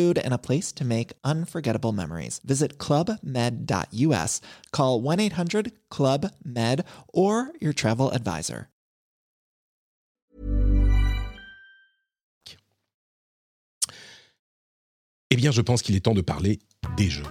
and 0.01 0.33
a 0.33 0.37
place 0.37 0.71
to 0.73 0.83
make 0.83 1.13
unforgettable 1.23 1.91
memories. 1.91 2.39
Visit 2.43 2.77
clubmed.us, 2.77 4.41
call 4.71 5.01
1 5.01 5.19
800 5.19 5.71
Club 5.89 6.31
Med, 6.43 6.83
or 7.13 7.51
your 7.59 7.73
travel 7.73 8.11
advisor. 8.11 8.67
Eh 15.33 15.37
bien, 15.37 15.51
je 15.51 15.61
pense 15.61 15.81
qu'il 15.81 15.95
est 15.95 16.01
temps 16.01 16.13
de 16.13 16.21
parler 16.21 16.59
des 16.97 17.09
jeux 17.09 17.23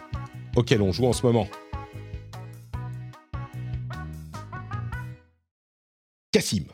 auxquels 0.57 0.81
on 0.81 0.91
joue 0.91 1.05
en 1.05 1.13
ce 1.13 1.23
moment. 1.23 1.47
Cassim. 6.33 6.65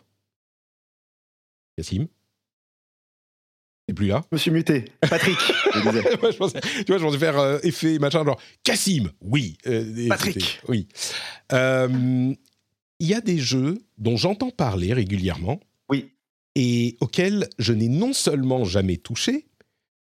Cassim 1.76 2.07
T'es 3.87 3.95
plus 3.95 4.07
là 4.09 4.22
Je 4.32 4.37
me 4.37 4.39
suis 4.39 4.51
muté. 4.51 4.84
Patrick, 5.01 5.37
je 5.74 5.80
disais. 5.80 6.16
Moi, 6.22 6.30
je 6.32 6.37
pensais- 6.37 6.61
tu 6.61 6.84
vois, 6.89 6.99
je 6.99 7.03
pensais 7.05 7.18
faire 7.18 7.39
euh, 7.39 7.59
effet 7.62 7.99
machin, 7.99 8.24
genre 8.24 8.41
Cassim, 8.64 9.11
oui. 9.20 9.57
euh, 9.66 10.09
Patrick. 10.09 10.61
Oui. 10.68 10.89
Euh, 11.53 12.34
Il 12.99 13.07
y 13.07 13.14
a 13.14 13.20
des 13.20 13.39
jeux 13.39 13.78
dont 13.99 14.16
j'entends 14.16 14.51
parler 14.51 14.93
régulièrement 14.93 15.61
Oui. 15.89 16.11
et 16.57 16.97
auxquels 17.01 17.49
je 17.59 17.72
n'ai 17.72 17.89
non 17.89 18.12
seulement 18.12 18.64
jamais 18.64 18.97
touché, 18.97 19.47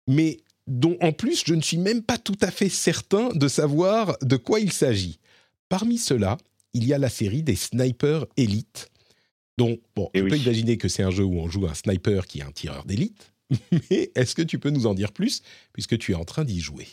mais 0.07 0.37
dont 0.67 0.97
en 1.01 1.11
plus 1.13 1.43
je 1.45 1.53
ne 1.53 1.61
suis 1.61 1.77
même 1.77 2.03
pas 2.03 2.17
tout 2.17 2.37
à 2.41 2.51
fait 2.51 2.69
certain 2.69 3.29
de 3.29 3.47
savoir 3.47 4.17
de 4.21 4.35
quoi 4.35 4.59
il 4.59 4.71
s'agit. 4.73 5.19
Parmi 5.69 5.97
ceux-là, 5.97 6.37
il 6.73 6.83
y 6.85 6.93
a 6.93 6.97
la 6.97 7.09
série 7.09 7.43
des 7.43 7.55
Sniper 7.55 8.25
Elite, 8.37 8.89
dont, 9.57 9.77
bon, 9.95 10.09
Eh 10.13 10.19
je 10.19 10.23
oui. 10.25 10.29
peux 10.31 10.37
imaginer 10.37 10.77
que 10.77 10.87
c'est 10.89 11.03
un 11.03 11.11
jeu 11.11 11.23
où 11.23 11.39
on 11.39 11.47
joue 11.49 11.65
un 11.67 11.73
sniper 11.73 12.25
qui 12.27 12.39
est 12.39 12.43
un 12.43 12.51
tireur 12.51 12.85
d'élite, 12.85 13.31
mais 13.71 14.11
est-ce 14.15 14.35
que 14.35 14.41
tu 14.41 14.59
peux 14.59 14.69
nous 14.69 14.87
en 14.87 14.93
dire 14.93 15.11
plus, 15.11 15.41
puisque 15.73 15.97
tu 15.97 16.11
es 16.11 16.15
en 16.15 16.25
train 16.25 16.43
d'y 16.43 16.59
jouer? 16.59 16.87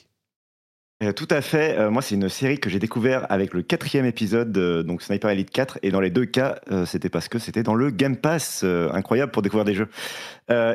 Euh, 1.03 1.13
tout 1.13 1.29
à 1.29 1.43
fait. 1.43 1.79
Euh, 1.79 1.91
moi, 1.91 2.01
c'est 2.01 2.15
une 2.15 2.31
série 2.31 2.59
que 2.59 2.71
j'ai 2.71 2.79
découvert 2.79 3.31
avec 3.31 3.53
le 3.53 3.61
quatrième 3.61 4.07
épisode, 4.07 4.51
de, 4.51 4.81
donc 4.81 5.03
Sniper 5.03 5.29
Elite 5.31 5.51
4. 5.51 5.79
Et 5.83 5.91
dans 5.91 6.01
les 6.01 6.09
deux 6.09 6.25
cas, 6.25 6.59
euh, 6.71 6.87
c'était 6.87 7.11
parce 7.11 7.29
que 7.29 7.39
c'était 7.39 7.63
dans 7.63 7.75
le 7.75 7.91
Game 7.91 8.17
Pass. 8.17 8.65
incroyable 8.65 9.31
pour 9.31 9.43
découvrir 9.43 9.67
des 9.67 9.75
jeux. 9.75 9.89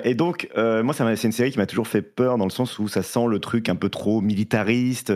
Et 0.03 0.13
donc, 0.13 0.49
moi, 0.55 0.93
c'est 0.93 1.23
une 1.23 1.31
série 1.31 1.51
qui 1.51 1.57
m'a 1.57 1.65
toujours 1.65 1.87
fait 1.87 2.01
peur 2.01 2.37
dans 2.37 2.45
le 2.45 2.51
sens 2.51 2.77
où 2.77 2.87
ça 2.87 3.01
sent 3.03 3.25
le 3.27 3.39
truc 3.39 3.69
un 3.69 3.75
peu 3.75 3.89
trop 3.89 4.21
militariste. 4.21 5.13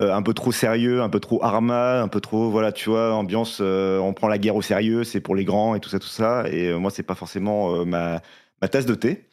un 0.00 0.22
peu 0.22 0.34
trop 0.34 0.52
sérieux, 0.52 1.02
un 1.02 1.08
peu 1.08 1.20
trop 1.20 1.42
arma, 1.44 2.00
un 2.00 2.08
peu 2.08 2.20
trop, 2.20 2.50
voilà, 2.50 2.72
tu 2.72 2.88
vois, 2.90 3.14
ambiance, 3.14 3.60
on 3.60 4.12
prend 4.14 4.28
la 4.28 4.38
guerre 4.38 4.56
au 4.56 4.62
sérieux, 4.62 5.04
c'est 5.04 5.20
pour 5.20 5.34
les 5.34 5.44
grands 5.44 5.74
et 5.74 5.80
tout 5.80 5.88
ça, 5.88 5.98
tout 5.98 6.08
ça. 6.08 6.44
Et 6.50 6.72
moi, 6.74 6.90
c'est 6.90 7.02
pas 7.02 7.14
forcément 7.14 7.84
ma 7.84 8.20
tasse 8.70 8.86
de 8.86 8.94
thé. 8.94 9.24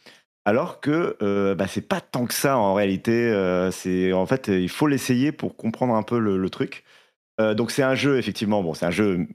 Alors 0.46 0.80
que 0.80 1.18
euh, 1.24 1.56
bah, 1.56 1.66
c'est 1.68 1.82
pas 1.88 2.02
tant 2.02 2.26
que 2.26 2.34
ça 2.34 2.58
en 2.58 2.74
réalité. 2.76 3.12
euh, 3.12 3.72
c'est 3.72 4.14
en 4.14 4.26
fait 4.26 4.48
il 4.48 4.70
faut 4.70 4.88
l'essayer 4.88 5.32
pour 5.32 5.56
comprendre 5.58 5.96
un 5.96 6.04
peu 6.04 6.20
le, 6.20 6.38
le 6.38 6.50
truc. 6.50 6.84
Euh, 7.41 7.54
donc 7.54 7.72
c'est 7.72 7.84
un 7.84 7.96
jeu 7.96 8.18
effectivement. 8.18 8.62
Bon, 8.64 8.74
c'est 8.74 8.86
un 8.86 8.91
jeu 8.91 9.28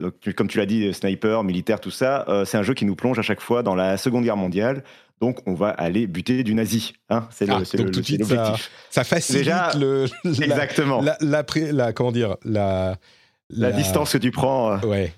donc, 0.00 0.14
tu- 0.20 0.32
comme 0.32 0.48
tu 0.48 0.58
l'as 0.58 0.66
dit, 0.66 0.92
sniper, 0.94 1.42
militaire, 1.44 1.80
tout 1.80 1.90
ça. 1.90 2.24
euh, 2.28 2.44
c'est 2.44 2.56
un 2.56 2.62
jeu 2.62 2.72
qui 2.74 2.84
nous 2.84 2.94
plonge 2.96 3.18
à 3.18 3.22
chaque 3.22 3.40
fois 3.40 3.62
dans 3.62 3.74
la 3.74 3.96
Seconde 3.96 4.24
Guerre 4.24 4.36
mondiale. 4.36 4.84
Donc 5.20 5.40
on 5.46 5.54
va 5.54 5.70
aller 5.70 6.06
buter 6.06 6.44
du 6.44 6.54
nazi. 6.54 6.94
Hein, 7.10 7.26
c'est 7.30 7.44
le- 7.46 7.52
Ah, 7.52 7.58
donc 7.58 7.72
le- 7.86 7.90
tout 7.90 8.00
de 8.00 8.04
suite, 8.06 8.24
ça-. 8.24 8.54
Ça 8.90 9.04
facilite 9.04 9.40
Déjà, 9.44 9.72
le, 9.76 10.06
la, 10.24 10.30
Exactement. 10.46 11.02
La, 11.02 11.16
la, 11.20 11.42
la, 11.56 11.72
la- 11.72 11.92
comment 11.92 12.12
dire, 12.12 12.36
la, 12.44 12.96
distance 13.72 14.12
que 14.12 14.18
tu 14.18 14.30
prends. 14.30 14.78
Ouais. 14.80 15.12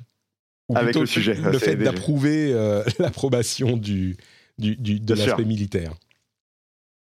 Ou 0.71 0.77
Avec 0.79 0.97
le 0.97 1.05
sujet, 1.07 1.35
Le 1.35 1.59
fait 1.59 1.77
d'approuver 1.77 2.53
euh, 2.55 2.83
l'approbation 2.99 3.77
du, 3.77 4.17
du, 4.61 4.77
du- 4.77 5.01
de 5.01 5.15
l'aspect 5.15 5.45
militaire. 5.45 5.93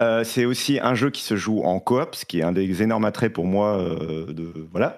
Euh, 0.03 0.25
c'est 0.25 0.45
aussi 0.45 0.81
un 0.81 0.95
jeu 0.95 1.11
qui 1.11 1.23
se 1.23 1.37
joue 1.37 1.63
en 1.63 1.79
coop, 1.79 2.15
ce 2.15 2.25
qui 2.25 2.41
est 2.41 2.43
un 2.43 2.53
des 2.53 2.83
énormes 2.83 3.05
attraits 3.05 3.33
pour 3.33 3.47
moi. 3.47 3.79
euh, 3.79 4.27
de, 4.33 4.53
voilà. 4.73 4.97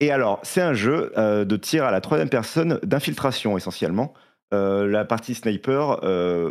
Et 0.00 0.10
alors, 0.10 0.40
c'est 0.42 0.62
un 0.62 0.74
jeu 0.74 1.12
euh, 1.18 1.44
de 1.44 1.56
tir 1.56 1.84
à 1.84 1.90
la 1.90 2.00
troisième 2.00 2.28
personne 2.30 2.80
d'infiltration 2.82 3.56
essentiellement. 3.56 4.14
La 4.50 5.04
partie 5.04 5.34
sniper 5.34 6.00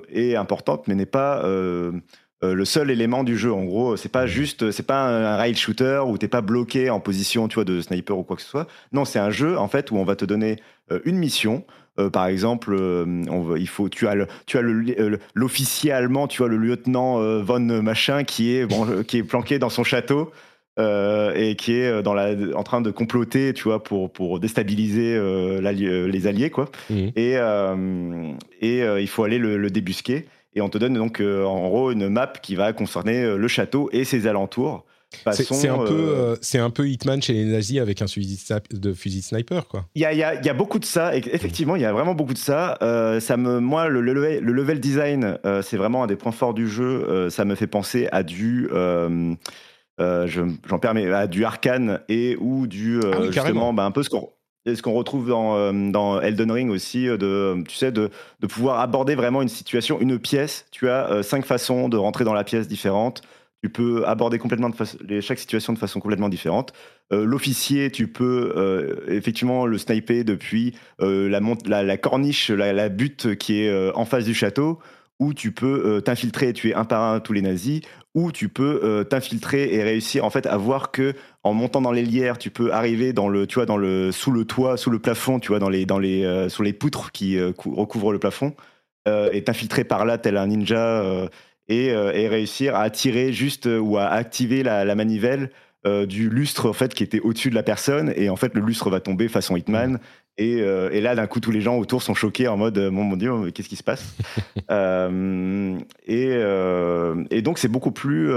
est 0.10 0.36
importante, 0.36 0.88
mais 0.88 0.93
n'est 0.93 1.08
pas 1.08 1.41
le 1.47 2.66
seul 2.66 2.91
élément 2.91 3.24
du 3.24 3.36
jeu. 3.36 3.51
En 3.51 3.64
gros, 3.64 3.97
c'est 3.97 4.12
pas 4.12 4.28
juste, 4.28 4.70
c'est 4.70 4.86
pas 4.86 5.01
un, 5.01 5.26
un 5.34 5.36
rail 5.36 5.55
shooter 5.55 6.03
où 6.05 6.16
t'es 6.20 6.28
pas 6.28 6.41
bloqué 6.41 6.91
en 6.91 6.99
position, 6.99 7.47
tu 7.47 7.55
vois, 7.55 7.64
de 7.66 7.82
sniper 7.82 8.16
ou 8.16 8.24
quoi 8.24 8.36
que 8.36 8.43
ce 8.43 8.49
soit. 8.49 8.68
Non, 8.91 9.03
c'est 9.03 9.18
un 9.18 9.32
jeu 9.32 9.58
en 9.58 9.68
fait 9.68 9.89
où 9.89 9.97
on 9.97 10.03
va 10.03 10.16
te 10.16 10.26
donner 10.26 10.58
une 11.05 11.18
mission. 11.18 11.66
Euh, 12.00 12.10
par 12.10 12.28
exemple, 12.28 12.74
euh, 12.74 13.06
on 13.30 13.56
il 13.56 13.68
faut, 13.68 13.89
tu 13.89 14.08
as 14.08 14.16
le, 14.16 14.28
tu 14.45 14.58
as 14.58 14.62
le- 14.62 14.82
le- 14.82 15.20
l'officier 15.34 15.91
allemand, 15.91 16.28
tu 16.28 16.39
vois 16.39 16.48
le 16.50 16.58
lieutenant 16.58 17.20
euh, 17.22 17.41
von 17.41 17.60
machin 17.82 18.24
qui 18.24 18.56
est, 18.56 18.66
bon, 18.66 18.88
euh, 18.88 19.04
qui 19.04 19.18
est 19.18 19.24
planqué 19.24 19.58
dans 19.60 19.70
son 19.70 19.84
château 19.84 20.32
euh, 20.80 21.34
et 21.36 21.56
qui 21.56 21.74
est 21.74 21.88
euh, 21.88 22.02
dans 22.04 22.14
la, 22.14 22.36
en 22.56 22.64
train 22.64 22.82
de 22.82 22.91
comploter, 22.91 23.54
tu 23.54 23.64
vois, 23.64 23.84
pour, 23.84 24.12
pour 24.12 24.39
déstabiliser 24.39 25.16
euh, 25.16 25.60
euh, 25.64 26.08
les 26.08 26.28
alliés, 26.28 26.52
quoi. 26.52 26.70
Mhm. 26.91 27.12
Et, 27.16 27.34
euh, 27.38 28.32
et 28.62 28.84
euh, 28.84 29.02
il 29.02 29.08
faut 29.08 29.24
aller 29.24 29.39
le, 29.39 29.58
le 29.58 29.70
débusquer. 29.72 30.28
Et 30.54 30.62
on 30.62 30.70
te 30.70 30.78
donne 30.78 30.93
donc 30.95 31.20
euh, 31.20 31.43
en 31.45 31.68
gros 31.68 31.91
une 31.91 32.10
map 32.10 32.34
qui 32.41 32.56
va 32.56 32.74
concerner 32.74 33.24
euh, 33.24 33.38
le 33.38 33.48
château 33.48 33.89
et 33.91 34.04
ses 34.04 34.28
alentours. 34.28 34.86
C'est 35.32 35.43
Façon, 35.43 35.53
c'est 35.55 35.68
un, 35.70 35.78
peu, 35.78 35.93
euh, 35.93 36.34
euh, 36.34 36.36
c'est 36.41 36.59
un 36.59 36.70
peu 36.70 36.88
Hitman 36.88 37.22
chez 37.22 37.34
les 37.34 37.45
nazis 37.45 37.80
avec 37.80 38.01
un 38.01 38.07
fusil 38.07 38.39
de 38.72 38.93
fusil 38.93 39.20
de 39.20 39.24
sniper, 39.26 39.68
quoi. 39.68 39.86
Il 39.95 40.01
y 40.01 40.05
a, 40.05 40.13
il 40.13 40.20
y 40.20 40.24
a- 40.24 40.36
il 40.36 40.45
y 40.45 40.49
a 40.49 40.53
beaucoup 40.53 40.80
de 40.80 40.86
ça, 40.86 41.15
et 41.15 41.20
effectivement, 41.32 41.76
il 41.76 41.82
y 41.82 41.86
a 41.86 41.91
vraiment 41.93 42.15
beaucoup 42.15 42.34
de 42.34 42.38
ça. 42.38 42.78
Euh, 42.82 43.20
ça 43.20 43.38
me, 43.38 43.59
moi, 43.59 43.88
le, 43.89 44.01
le 44.01 44.13
level, 44.13 44.43
le 44.43 44.53
level 44.53 44.80
design, 44.80 45.38
euh, 45.45 45.61
c'est 45.61 45.78
vraiment 45.78 46.03
un 46.03 46.07
des 46.07 46.15
points 46.15 46.32
forts 46.32 46.53
du 46.53 46.68
jeu. 46.70 47.05
Euh, 47.09 47.30
ça 47.30 47.45
me 47.45 47.55
fait 47.55 47.68
penser 47.68 48.07
à 48.11 48.24
du, 48.24 48.70
euh, 48.72 49.34
euh, 49.99 50.28
je- 50.28 50.41
j'en 50.70 50.80
permets, 50.80 51.11
à 51.11 51.28
du 51.28 51.43
Arcane 51.45 51.99
et 52.09 52.38
ou 52.39 52.68
du 52.68 52.97
euh, 52.99 53.11
Ah 53.13 53.18
oui, 53.22 53.30
carrément. 53.32 53.32
justement, 53.32 53.74
bah, 53.74 53.86
un 53.86 53.91
peu 53.91 54.03
ce 54.03 54.09
qu'on 54.09 54.30
ce 54.65 54.82
qu'on 54.82 54.91
retrouve 54.91 55.30
dans, 55.30 55.72
dans 55.91 56.20
Elden 56.20 56.51
Ring 56.51 56.70
aussi, 56.70 57.05
de, 57.05 57.63
tu 57.70 57.76
sais, 57.78 57.93
de, 57.93 58.09
de 58.41 58.47
pouvoir 58.47 58.82
aborder 58.82 59.15
vraiment 59.15 59.41
une 59.41 59.47
situation, 59.47 60.01
une 60.01 60.20
pièce. 60.20 60.65
Tu 60.72 60.89
as 60.89 61.09
euh, 61.09 61.24
cinq 61.24 61.45
façons 61.45 61.88
de 61.88 61.95
rentrer 61.95 62.26
dans 62.26 62.34
la 62.34 62.43
pièce 62.43 62.68
différentes. 62.68 63.22
Tu 63.64 63.70
peux 63.70 64.05
aborder 64.05 64.38
complètement 64.38 64.70
chaque 65.20 65.39
situation 65.39 65.74
de 65.74 65.80
façon 65.80 65.99
complètement 65.99 66.30
différente. 66.30 66.74
Euh, 67.12 67.26
L'officier, 67.26 67.89
tu 67.89 68.08
peux 68.08 68.53
euh, 68.55 68.97
effectivement 69.08 69.66
le 69.66 69.80
sniper 69.80 70.24
depuis 70.24 70.76
euh, 71.01 71.28
la, 71.28 71.97
corniche, 71.97 72.51
la, 72.51 72.89
butte 72.89 73.36
qui 73.36 73.62
est 73.62 73.91
en 73.95 74.05
face 74.05 74.26
du 74.26 74.36
château, 74.36 74.80
ou 75.20 75.34
tu 75.34 75.51
peux 75.51 75.99
t'infiltrer 76.05 76.49
et 76.49 76.53
tuer 76.53 76.76
un 76.76 76.86
par 76.86 77.01
un 77.01 77.20
tous 77.20 77.34
les 77.34 77.41
nazis, 77.41 77.82
ou 78.14 78.32
tu 78.32 78.47
peux 78.47 79.03
t'infiltrer 79.10 79.74
et 79.74 79.82
réussir 79.82 80.24
en 80.24 80.30
fait 80.30 80.45
à 80.45 80.58
voir 80.58 80.91
que 80.91 81.16
en 81.41 81.53
montant 81.53 81.82
dans 81.82 81.91
les 81.91 82.03
lières, 82.03 82.38
tu 82.38 82.51
peux 82.51 82.72
arriver 82.72 83.14
dans 83.14 83.28
le, 83.28 83.47
tu 83.47 83.55
vois, 83.55 83.66
dans 83.66 83.78
le, 83.78 84.12
sous 84.12 84.32
le 84.32 84.45
toit, 84.45 84.78
sous 84.78 84.91
le 84.91 84.99
plafond, 84.99 85.39
tu 85.39 85.47
vois, 85.47 85.58
dans 85.58 85.70
les, 85.70 85.88
dans 85.88 85.97
les, 85.97 86.47
sous 86.49 86.62
les 86.62 86.74
poutres 86.74 87.12
qui 87.12 87.36
cou- 87.58 87.74
recouvrent 87.74 88.14
le 88.14 88.20
plafond, 88.20 88.53
et 89.08 89.43
t'infiltrer 89.43 89.84
par 89.84 90.05
là 90.05 90.20
tel 90.20 90.38
un 90.38 90.45
ninja 90.45 91.28
et, 91.70 91.91
euh, 91.91 92.11
et 92.13 92.28
réussir 92.28 92.76
à 92.76 92.89
tirer 92.89 93.32
juste 93.32 93.68
euh, 93.68 93.80
ou 93.80 93.97
à 93.97 94.05
activer 94.05 94.63
la, 94.63 94.86
la 94.86 94.95
manivelle 94.95 95.51
du 96.09 96.30
lustre 96.30 96.68
en 96.68 96.74
fait 96.74 96.93
qui 96.93 97.01
était 97.01 97.22
au-dessus 97.22 97.49
de 97.49 97.55
la 97.55 97.63
personne. 97.63 98.11
Et 98.18 98.30
en 98.30 98.36
fait 98.36 98.53
le 98.53 98.59
lustre 98.59 98.89
va 98.89 98.99
tomber 98.99 99.30
façon 99.30 99.55
Hitman. 99.55 99.99
Et, 100.38 100.57
et 100.57 100.99
là 100.99 101.15
d'un 101.15 101.28
coup 101.28 101.39
tous 101.39 101.51
les 101.51 101.61
gens 101.61 101.78
autour 101.78 102.03
sont 102.03 102.13
choqués 102.13 102.49
en 102.49 102.57
mode 102.57 102.78
mon, 102.78 103.05
mon 103.05 103.15
dieu 103.15 103.51
qu'est-ce 103.51 103.70
qui 103.70 103.78
se 103.78 103.84
passe 103.84 104.18
et, 106.07 106.28
et, 107.32 107.41
donc 107.41 107.57
c'est 107.57 107.70
beaucoup 107.70 107.91
plus 107.91 108.34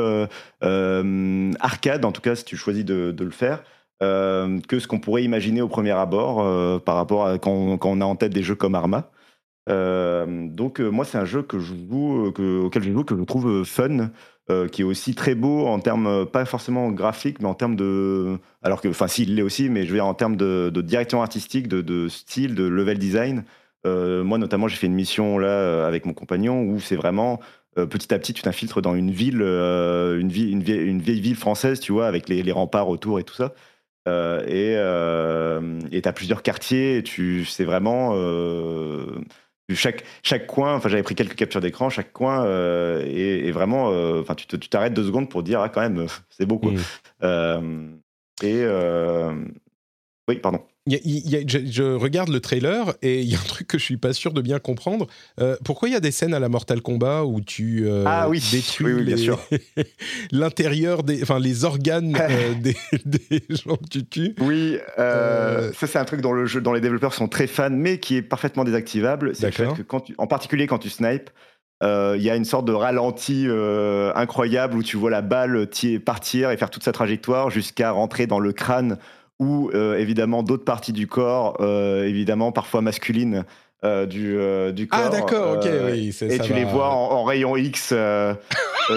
arcade 0.61 2.05
en 2.05 2.13
tout 2.13 2.21
cas 2.21 2.37
si 2.37 2.45
tu 2.45 2.57
choisis 2.57 2.85
de, 2.85 3.11
de 3.11 3.25
le 3.25 3.33
faire 3.33 3.65
que 4.01 4.79
ce 4.79 4.87
qu'on 4.87 5.01
pourrait 5.01 5.25
imaginer 5.25 5.61
au 5.61 5.69
premier 5.69 5.91
abord 5.91 6.81
par 6.85 6.95
rapport 6.95 7.27
à 7.27 7.39
quand, 7.39 7.79
quand, 7.79 7.91
on 7.91 8.01
a 8.01 8.05
en 8.05 8.15
tête 8.15 8.33
des 8.33 8.45
jeux 8.45 8.55
comme 8.55 8.77
Arma 8.77 9.11
donc 9.71 10.81
moi 10.81 11.05
c'est 11.05 11.19
un 11.19 11.25
jeu 11.25 11.43
que 11.43 11.59
je 11.59 11.75
joue 11.89 12.33
que, 12.33 12.61
auquel 12.61 12.83
je 12.83 12.93
joue 12.93 13.05
que 13.05 13.17
je 13.17 13.23
trouve 13.23 13.65
fun 13.65 14.11
euh, 14.51 14.67
qui 14.69 14.83
est 14.83 14.85
aussi 14.85 15.15
très 15.15 15.35
beau 15.37 15.67
en 15.67 15.79
termes, 15.79 16.07
euh, 16.09 16.25
pas 16.25 16.45
forcément 16.45 16.91
graphiques, 16.91 17.41
mais 17.41 17.47
en 17.47 17.55
termes 17.55 17.77
de. 17.77 18.39
Alors 18.63 18.81
que, 18.81 18.89
enfin, 18.89 19.07
si, 19.07 19.23
il 19.23 19.37
l'est 19.37 19.43
aussi, 19.43 19.69
mais 19.69 19.85
je 19.85 19.91
veux 19.91 19.97
dire 19.97 20.07
en 20.07 20.15
termes 20.15 20.37
de, 20.37 20.71
direction 20.81 21.23
artistique, 21.23 21.69
de, 21.69 22.09
style, 22.09 22.55
de 22.55 22.65
level 22.65 22.99
design. 22.99 23.45
Euh, 23.87 24.25
moi, 24.25 24.39
notamment, 24.39 24.67
j'ai 24.67 24.77
fait 24.77 24.89
une 24.89 24.95
mission 24.95 25.39
là 25.39 25.87
avec 25.87 26.05
mon 26.05 26.15
compagnon 26.15 26.63
où 26.63 26.81
c'est 26.81 26.97
vraiment. 26.97 27.41
petit 27.77 28.13
à 28.13 28.19
petit, 28.19 28.33
tu 28.33 28.43
t'infiltres 28.43 28.83
dans 28.83 28.95
une 28.97 29.11
ville, 29.13 29.43
une, 29.43 30.29
ville 30.29 30.51
une, 30.51 30.63
vieille, 31.01 31.21
ville 31.21 31.37
française, 31.37 31.79
tu 31.79 31.93
vois, 31.93 32.09
avec 32.09 32.29
les, 32.29 32.53
remparts 32.53 32.89
autour 32.89 33.21
et 33.21 33.25
tout 33.25 33.35
ça. 33.35 33.55
et 34.07 34.75
tu 36.03 36.09
as 36.09 36.13
plusieurs 36.13 36.43
quartiers, 36.43 37.03
tu, 37.05 37.45
c'est 37.45 37.65
vraiment 37.65 38.15
chaque, 39.75 40.05
chaque 40.23 40.47
coin, 40.47 40.75
enfin 40.75 40.89
j'avais 40.89 41.03
pris 41.03 41.15
quelques 41.15 41.35
captures 41.35 41.61
d'écran, 41.61 41.91
chaque 41.91 42.13
coin 42.13 42.45
euh, 42.45 43.05
est, 43.05 43.51
vraiment, 43.51 43.91
euh, 43.91 44.21
enfin 44.21 44.35
tu 44.35 44.47
t'arrêtes 44.47 44.95
deux 44.95 45.05
secondes 45.05 45.29
pour 45.29 45.43
dire 45.43 45.61
ah 45.61 45.69
quand 45.69 45.81
même 45.81 46.07
c'est 46.31 46.47
beaucoup. 46.47 46.71
Mmh. 46.71 46.79
Euh, 47.23 47.89
et 48.43 48.65
oui 50.29 50.37
pardon 50.39 50.61
je, 50.87 51.95
regarde 51.95 52.31
le 52.31 52.41
trailer 52.41 52.95
et 53.03 53.21
il 53.21 53.31
y 53.31 53.35
a 53.35 53.39
un 53.39 53.45
truc 53.45 53.69
que 53.69 53.79
je 53.79 53.85
suis 53.85 53.97
pas 53.97 54.13
sûr 54.13 54.33
de 54.33 54.41
bien 54.41 54.59
comprendre. 54.59 55.07
Euh, 55.41 55.57
pourquoi 55.65 55.89
il 55.89 55.93
y 55.93 55.97
a 55.97 56.01
des 56.01 56.11
scènes 56.11 56.33
à 56.33 56.39
la 56.39 56.49
Mortal 56.49 56.81
Kombat 56.81 57.25
où 57.25 57.41
tu 57.41 57.85
euh, 57.87 58.05
ah, 58.07 58.29
oui. 58.29 58.43
détruis 58.51 59.15
l'intérieur 60.33 61.03
des, 61.03 61.23
enfin 61.23 61.39
les 61.39 61.65
organes 61.65 62.17
euh, 62.19 62.55
des, 63.05 63.43
gens 63.51 63.77
que 63.77 63.89
tu 63.91 64.05
tues 64.05 64.35
Oui, 64.41 64.79
ça 64.97 65.71
c'est 65.73 65.99
un 65.99 66.05
truc 66.05 66.23
dont 66.23 66.33
le 66.33 66.47
jeu, 66.47 66.61
dont 66.61 66.73
les 66.73 66.81
développeurs 66.81 67.15
sont 67.15 67.29
très 67.29 67.47
fans, 67.47 67.69
mais 67.71 67.99
qui 67.99 68.17
est 68.17 68.23
parfaitement 68.23 68.65
désactivable. 68.65 69.35
C'est 69.35 69.55
que 69.55 69.83
quand 69.83 70.01
tu, 70.01 70.15
en 70.19 70.27
particulier 70.27 70.67
quand 70.67 70.79
tu 70.79 70.91
snipes, 70.91 71.31
il 71.83 72.23
y 72.23 72.31
a 72.31 72.37
une 72.37 72.45
sorte 72.45 72.65
de 72.65 72.73
ralenti 72.73 73.47
incroyable 74.15 74.79
où 74.79 74.83
tu 74.83 74.97
vois 74.97 75.11
la 75.11 75.23
balle 75.23 75.69
partir 76.05 76.51
et 76.51 76.57
faire 76.57 76.71
toute 76.71 76.85
sa 76.85 76.93
trajectoire 76.93 77.51
jusqu'à 77.51 77.91
rentrer 77.91 78.27
dans 78.27 78.41
le 78.41 78.53
crâne 78.53 78.97
ou 79.41 79.71
euh, 79.75 79.99
évidemment 79.99 80.45
d'autres 80.45 80.65
parties 80.65 80.93
du 80.93 81.09
corps, 81.09 81.57
euh, 81.61 82.05
évidemment 82.05 82.53
parfois 82.53 82.83
masculines. 82.83 83.45
Euh, 83.83 84.05
du, 84.05 84.37
du 84.75 84.89
ah, 84.91 84.97
corps. 84.97 85.07
Ah 85.07 85.09
d'accord, 85.09 85.57
ok, 85.57 85.67
oui. 85.87 86.15
Et 86.29 86.39
tu 86.39 86.53
les 86.53 86.65
vois 86.65 86.91
en, 86.91 87.25
rayon 87.25 87.57
X, 87.57 87.95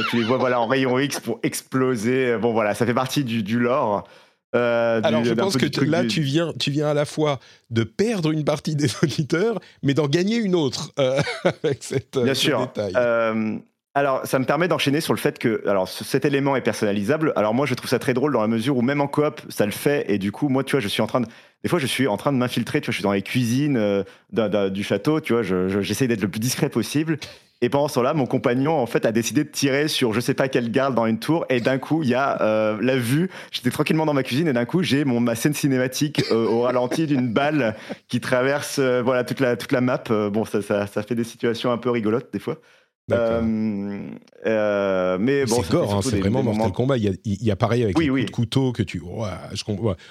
tu 0.09 0.17
les 0.17 0.23
vois 0.23 0.35
voilà 0.35 0.59
en 0.59 0.67
rayon 0.67 0.99
X 0.99 1.21
pour 1.21 1.39
exploser. 1.41 2.37
Bon 2.37 2.51
voilà, 2.51 2.75
ça 2.75 2.85
fait 2.85 2.93
partie 2.93 3.23
du, 3.23 3.43
du 3.43 3.59
lore. 3.59 4.03
Alors 4.51 5.23
je 5.23 5.33
pense 5.33 5.55
que 5.55 5.85
là 5.85 6.03
tu 6.03 6.19
viens, 6.19 6.51
tu 6.59 6.69
viens 6.69 6.87
à 6.87 6.93
la 6.93 7.05
fois 7.05 7.39
de 7.69 7.85
perdre 7.85 8.31
une 8.31 8.43
partie 8.43 8.75
des 8.75 8.89
auditeurs, 9.03 9.61
mais 9.83 9.93
d'en 9.93 10.09
gagner 10.09 10.35
une 10.35 10.53
autre 10.53 10.91
avec 11.45 11.81
cette, 11.81 12.19
Bien 12.19 12.33
sûr. 12.33 12.59
détail. 12.59 12.93
Alors, 13.95 14.25
ça 14.25 14.39
me 14.39 14.45
permet 14.45 14.67
d'enchaîner 14.67 15.01
sur 15.01 15.13
le 15.13 15.19
fait 15.19 15.37
que, 15.37 15.61
alors, 15.67 15.87
cet 15.87 16.25
élément 16.25 16.55
est 16.55 16.61
personnalisable. 16.61 17.31
Alors 17.35 17.53
moi, 17.53 17.67
je 17.67 17.75
trouve 17.75 17.89
ça 17.89 17.99
très 17.99 18.15
drôle 18.15 18.33
dans 18.33 18.41
la 18.41 18.47
mesure 18.47 18.75
où 18.75 18.81
même 18.81 19.01
en 19.01 19.07
coop, 19.07 19.41
ça 19.49 19.67
le 19.67 19.71
fait. 19.71 20.05
Et 20.11 20.17
du 20.17 20.31
coup, 20.31 20.49
moi, 20.49 20.63
tu 20.63 20.71
vois, 20.71 20.79
je 20.79 20.87
suis 20.87 21.03
en 21.03 21.07
train 21.07 21.21
de, 21.21 21.27
des 21.61 21.69
fois, 21.69 21.77
je 21.77 21.85
suis 21.85 22.07
en 22.07 22.17
train 22.17 22.33
de 22.33 22.37
m'infiltrer. 22.37 22.81
Tu 22.81 22.87
vois, 22.87 22.91
je 22.91 22.97
suis 22.97 23.03
dans 23.03 23.11
les 23.11 23.21
cuisines 23.21 23.77
euh, 23.77 24.69
du 24.69 24.83
château. 24.83 25.21
Tu 25.21 25.33
vois, 25.33 25.43
j'essaie 25.43 26.07
d'être 26.07 26.21
le 26.21 26.27
plus 26.27 26.39
discret 26.39 26.69
possible. 26.69 27.19
Et 27.61 27.69
pendant 27.69 27.87
ce 27.87 27.93
temps-là, 27.93 28.15
mon 28.15 28.25
compagnon, 28.25 28.73
en 28.73 28.87
fait, 28.87 29.05
a 29.05 29.11
décidé 29.11 29.43
de 29.43 29.49
tirer 29.49 29.87
sur 29.87 30.11
je 30.11 30.19
sais 30.19 30.33
pas 30.33 30.47
quelle 30.47 30.71
garde 30.71 30.95
dans 30.95 31.05
une 31.05 31.19
tour. 31.19 31.45
Et 31.49 31.61
d'un 31.61 31.77
coup, 31.77 32.01
il 32.01 32.09
y 32.09 32.15
a 32.15 32.41
euh, 32.41 32.79
la 32.81 32.97
vue. 32.97 33.29
J'étais 33.51 33.69
tranquillement 33.69 34.07
dans 34.07 34.15
ma 34.15 34.23
cuisine 34.23 34.47
et 34.47 34.53
d'un 34.53 34.65
coup, 34.65 34.81
j'ai 34.81 35.05
mon 35.05 35.19
ma 35.19 35.35
scène 35.35 35.53
cinématique 35.53 36.23
euh, 36.31 36.47
au 36.47 36.61
ralenti 36.61 37.05
d'une 37.05 37.31
balle 37.31 37.75
qui 38.07 38.19
traverse 38.19 38.79
voilà 38.79 39.23
toute 39.23 39.39
la 39.39 39.55
toute 39.55 39.71
la 39.71 39.81
map. 39.81 40.03
bon, 40.09 40.45
ça, 40.45 40.63
ça, 40.63 40.87
ça 40.87 41.03
fait 41.03 41.15
des 41.15 41.23
situations 41.23 41.71
un 41.71 41.77
peu 41.77 41.91
rigolotes 41.91 42.33
des 42.33 42.39
fois. 42.39 42.57
Euh, 43.11 44.07
euh, 44.45 45.17
mais 45.19 45.45
bon, 45.45 45.61
c'est 45.61 45.71
gore, 45.71 45.95
hein, 45.95 45.99
c'est 46.01 46.19
vraiment 46.19 46.41
Mortal 46.41 46.71
Kombat. 46.71 46.97
Il 46.97 47.03
y, 47.03 47.09
a, 47.09 47.11
il 47.25 47.43
y 47.43 47.51
a 47.51 47.55
pareil 47.55 47.83
avec 47.83 47.97
oui, 47.97 48.09
les 48.15 48.25
de 48.25 48.31
couteau 48.31 48.71
que 48.71 48.81
tu. 48.81 49.01
je 49.53 49.63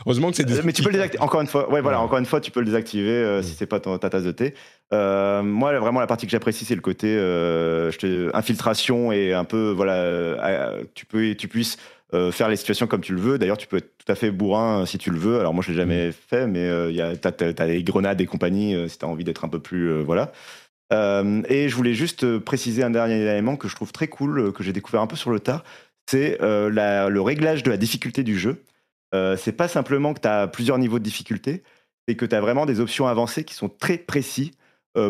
Heureusement 0.05 0.31
que 0.31 0.37
c'est. 0.37 0.51
Euh, 0.51 0.61
mais 0.63 0.73
tu 0.73 0.83
peux 0.83 0.91
le 0.91 0.95
désactiver. 0.95 1.23
Encore 1.23 1.41
une 1.41 1.47
fois, 1.47 1.71
ouais, 1.71 1.81
voilà. 1.81 2.01
Encore 2.01 2.19
une 2.19 2.27
fois, 2.27 2.41
tu 2.41 2.51
peux 2.51 2.61
le 2.61 2.67
désactiver 2.67 3.11
euh, 3.11 3.41
mm. 3.41 3.43
si 3.45 3.55
c'est 3.55 3.67
pas 3.67 3.81
ta 3.81 4.11
tasse 4.11 4.25
de 4.25 4.33
thé. 4.33 4.55
moi, 4.91 5.79
vraiment, 5.79 6.01
la 6.01 6.07
partie 6.07 6.27
que 6.27 6.33
j'apprécie, 6.33 6.67
c'est 6.67 6.75
le 6.75 6.83
côté 6.83 7.17
infiltration 8.35 9.11
et 9.11 9.33
un 9.33 9.45
peu, 9.45 9.73
voilà, 9.75 10.75
tu 10.95 11.07
peux, 11.07 11.35
tu 11.35 11.49
puisses 11.49 11.79
faire 12.31 12.51
les 12.51 12.57
situations 12.57 12.87
comme 12.87 13.01
tu 13.01 13.15
le 13.15 13.21
veux. 13.21 13.39
D'ailleurs, 13.39 13.57
tu 13.57 13.69
peux 13.69 13.79
être 13.79 13.97
tout 14.05 14.13
à 14.13 14.15
fait 14.15 14.31
bourrin 14.31 14.85
si 14.85 14.99
tu 14.99 15.11
le 15.11 15.19
veux. 15.19 15.41
Alors 15.41 15.55
moi, 15.55 15.65
je 15.67 15.71
l'ai 15.71 15.79
jamais 15.79 16.09
mm. 16.09 16.13
fait, 16.13 16.47
mais 16.47 16.69
t'as, 17.17 17.31
as, 17.31 17.67
des 17.67 17.83
grenades 17.83 18.21
et 18.21 18.27
compagnie 18.27 18.77
si 18.91 18.99
tu 18.99 19.07
as 19.07 19.09
envie 19.09 19.25
d'être 19.25 19.47
un 19.47 19.49
peu 19.49 19.61
plus, 19.61 20.03
voilà. 20.03 20.31
Euh, 20.93 21.43
et 21.49 21.69
je 21.69 21.77
voulais 21.77 21.95
juste 21.95 22.39
préciser 22.39 22.83
un 22.83 22.91
dernier 22.91 23.15
élément 23.15 23.57
que 23.57 23.69
je 23.69 23.75
trouve 23.75 23.93
très 23.93 24.09
cool, 24.09 24.39
euh, 24.39 24.53
que 24.53 24.63
j'ai 24.63 24.73
découvert 24.73 25.01
un 25.01 25.07
peu 25.07 25.17
sur 25.17 25.31
le 25.31 25.41
tard, 25.41 25.65
c'est 26.07 26.41
euh, 26.43 26.69
le 27.09 27.21
réglage 27.21 27.63
de 27.63 27.71
la 27.71 27.77
difficulté 27.77 28.23
du 28.23 28.39
jeu. 28.39 28.63
c'est 29.37 29.57
pas 29.57 29.69
simplement 29.69 30.15
que 30.15 30.21
tu 30.21 30.29
as 30.29 30.47
plusieurs 30.49 30.79
niveaux 30.79 30.99
de 30.99 31.05
difficulté, 31.05 31.63
c'est 32.07 32.17
que 32.17 32.27
tu 32.27 32.35
as 32.35 32.41
vraiment 32.41 32.67
des 32.67 32.81
options 32.81 33.07
avancées 33.07 33.45
qui 33.45 33.55
sont 33.55 33.69
très 33.69 33.99
précis 33.99 34.53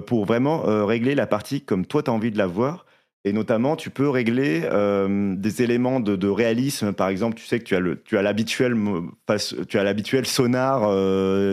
pour 0.07 0.27
vraiment 0.27 0.63
régler 0.85 1.15
la 1.15 1.27
partie 1.27 1.61
comme 1.63 1.87
toi 1.87 2.03
tu 2.03 2.11
as 2.11 2.13
envie 2.13 2.31
de 2.31 2.39
la 2.39 2.47
voir. 2.47 2.85
Et 3.25 3.33
notamment, 3.33 3.77
tu 3.77 3.91
peux 3.91 4.09
régler 4.09 4.69
des 5.37 5.63
éléments 5.63 6.01
de, 6.01 6.29
réalisme. 6.29 6.93
Par 6.93 7.09
exemple, 7.09 7.37
tu 7.37 7.47
sais 7.47 7.61
que 7.61 7.65
tu 7.65 7.77
as 7.77 7.81
le, 7.81 8.03
tu 8.03 8.19
as 8.19 8.23
l'habituel, 8.23 8.77
tu 9.69 9.79
as 9.79 9.85
l'habituel 9.85 10.27
sonar, 10.27 10.81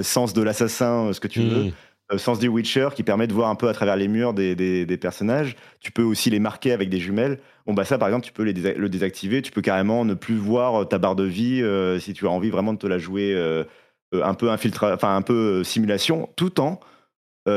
sens 0.03 0.33
de 0.33 0.41
l'assassin, 0.41 1.13
ce 1.13 1.19
que 1.19 1.27
tu 1.27 1.41
veux. 1.41 1.63
Mmh. 1.65 1.67
Euh, 1.67 1.71
sens 2.17 2.39
du 2.39 2.47
Witcher 2.47 2.89
qui 2.95 3.03
permet 3.03 3.27
de 3.27 3.33
voir 3.33 3.49
un 3.49 3.55
peu 3.55 3.69
à 3.69 3.73
travers 3.73 3.95
les 3.95 4.07
murs 4.07 4.33
des, 4.33 4.55
des, 4.55 4.97
personnages. 4.97 5.55
Tu 5.79 5.91
peux 5.91 6.01
aussi 6.01 6.29
les 6.29 6.39
marquer 6.39 6.71
avec 6.71 6.89
des 6.89 6.99
jumelles. 6.99 7.39
Bon, 7.67 7.73
bah 7.73 7.85
ça, 7.85 7.97
par 7.97 8.07
exemple, 8.07 8.25
tu 8.25 8.33
peux 8.33 8.43
les 8.43 8.53
le 8.53 8.89
désactiver. 8.89 9.41
Tu 9.41 9.51
peux 9.51 9.61
carrément 9.61 10.05
ne 10.05 10.15
plus 10.15 10.35
voir 10.35 10.87
ta 10.87 10.97
barre 10.97 11.15
de 11.15 11.23
vie 11.23 11.61
euh, 11.61 11.99
si 11.99 12.13
tu 12.13 12.25
as 12.25 12.31
envie 12.31 12.49
vraiment 12.49 12.73
de 12.73 12.79
te 12.79 12.87
la 12.87 12.97
jouer 12.97 13.33
euh, 13.35 13.63
un 14.11 14.33
peu 14.33 14.49
infiltra 14.49 14.95
enfin 14.95 15.15
un 15.15 15.21
peu 15.21 15.63
simulation, 15.63 16.29
tout 16.35 16.59
en 16.59 16.79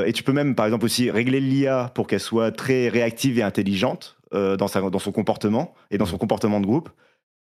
et 0.07 0.15
tu 0.15 0.23
peux 0.23 0.33
même, 0.33 0.55
par 0.55 0.65
exemple, 0.65 0.87
aussi 0.87 1.11
régler 1.11 1.39
l'IA 1.39 1.93
pour 1.95 2.07
qu'elle 2.07 2.19
soit 2.19 2.51
très 2.51 2.89
réactive 2.89 3.39
et 3.39 3.43
intelligente 3.43 4.17
dans, 4.33 4.67
sa, 4.67 4.81
dans 4.81 4.99
son 4.99 5.13
comportement 5.13 5.75
et 5.91 5.99
dans 5.99 6.07
son 6.07 6.17
comportement 6.17 6.61
de 6.61 6.67
groupe 6.67 6.89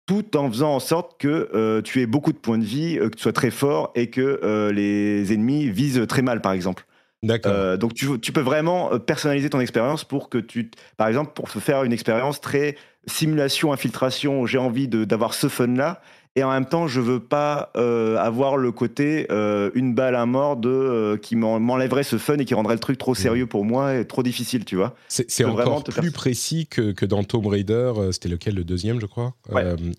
tout 0.07 0.39
en 0.39 0.51
faisant 0.51 0.75
en 0.75 0.81
sorte 0.81 1.21
que 1.21 1.83
tu 1.83 2.01
aies 2.01 2.07
beaucoup 2.07 2.33
de 2.33 2.39
points 2.39 2.57
de 2.57 2.65
vie, 2.65 2.97
que 2.97 3.15
tu 3.15 3.21
sois 3.21 3.35
très 3.35 3.51
fort 3.51 3.93
et 3.95 4.09
que 4.09 4.71
les 4.73 5.35
ennemis 5.35 5.69
visent 5.69 6.07
très 6.09 6.23
mal, 6.23 6.41
par 6.41 6.53
exemple. 6.53 6.87
Euh, 7.29 7.77
donc 7.77 7.95
tu, 7.95 8.19
tu, 8.21 8.33
peux 8.33 8.41
vraiment 8.41 8.93
euh, 8.93 8.99
personnaliser 8.99 9.51
ton 9.51 9.61
expérience 9.61 10.05
pour 10.05 10.29
que 10.29 10.39
tu, 10.39 10.71
par 10.97 11.09
exemple, 11.09 11.33
pour 11.35 11.51
faire 11.51 11.85
une 11.85 11.93
expérience 11.93 12.41
très 12.41 12.77
simulation, 13.07 13.73
infiltration. 13.73 14.47
J'ai 14.47 14.59
envie 14.59 14.89
d'avoir 14.89 15.35
ce 15.35 15.49
fun 15.49 15.69
là. 15.69 16.01
Et 16.37 16.45
en 16.45 16.51
même 16.51 16.65
temps, 16.65 16.87
je 16.87 17.01
veux 17.01 17.19
pas 17.19 17.73
euh, 17.77 18.17
avoir 18.17 18.57
le 18.57 18.71
côté 18.71 19.27
une 19.75 19.95
balle 19.95 20.15
à 20.15 20.27
mort 20.27 20.57
de 20.57 21.19
qui 21.21 21.35
m'enlèverait 21.35 22.05
ce 22.05 22.19
fun 22.19 22.39
et 22.39 22.45
qui 22.45 22.55
rendrait 22.55 22.75
le 22.75 22.81
truc 22.81 22.99
trop 22.99 23.17
sérieux 23.17 23.47
pour 23.47 23.65
moi 23.65 23.97
et 23.97 24.07
trop 24.07 24.23
difficile, 24.23 24.65
tu 24.65 24.77
vois. 24.77 24.95
C'est 25.09 25.45
encore 25.45 25.83
plus 25.83 26.13
précis 26.13 26.69
que, 26.69 26.93
que, 26.93 27.05
dans 27.05 27.25
Tomb 27.25 27.47
Raider. 27.49 27.93
C'était 28.13 28.29
lequel 28.29 28.55
le 28.55 28.63
deuxième, 28.63 29.01
je 29.01 29.07
crois, 29.07 29.35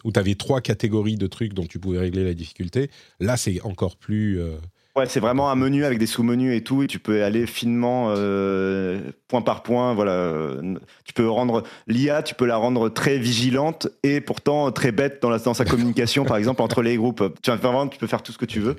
où 0.06 0.12
tu 0.12 0.20
avais 0.20 0.36
trois 0.36 0.62
catégories 0.62 1.18
de 1.18 1.28
trucs 1.28 1.54
dont 1.54 1.66
tu 1.66 1.80
pouvais 1.80 2.00
régler 2.00 2.24
la 2.24 2.34
difficulté. 2.34 2.90
Là, 3.20 3.36
c'est 3.36 3.62
encore 3.64 3.98
plus 3.98 4.40
Ouais, 4.98 5.06
c'est 5.06 5.22
vraiment 5.22 5.50
un 5.50 5.56
menu 5.56 5.86
avec 5.86 6.00
des 6.00 6.06
sous-menus 6.06 6.54
et 6.54 6.64
tout, 6.64 6.84
et 6.84 6.88
tu 6.88 7.00
peux 7.00 7.24
aller 7.24 7.48
finement, 7.48 8.08
euh, 8.10 9.00
point 9.30 9.42
par 9.42 9.64
point. 9.64 9.94
Voilà, 9.94 10.34
tu 11.06 11.14
peux 11.14 11.30
rendre 11.30 11.64
l'IA, 11.88 12.24
tu 12.24 12.36
peux 12.36 12.46
la 12.46 12.58
rendre 12.58 12.90
très 12.90 13.18
vigilante 13.18 13.88
et 14.04 14.20
pourtant 14.20 14.70
très 14.72 14.92
bête 14.92 15.22
dans, 15.22 15.30
la, 15.30 15.40
dans 15.40 15.54
sa 15.54 15.64
communication, 15.64 16.26
par 16.26 16.36
exemple 16.36 16.62
entre 16.62 16.82
les 16.82 16.98
groupes. 16.98 17.24
Tu, 17.42 17.52
vraiment, 17.52 17.88
tu 17.88 18.00
peux 18.00 18.08
faire 18.08 18.22
tout 18.22 18.34
ce 18.34 18.38
que 18.38 18.46
tu 18.46 18.60
veux. 18.60 18.76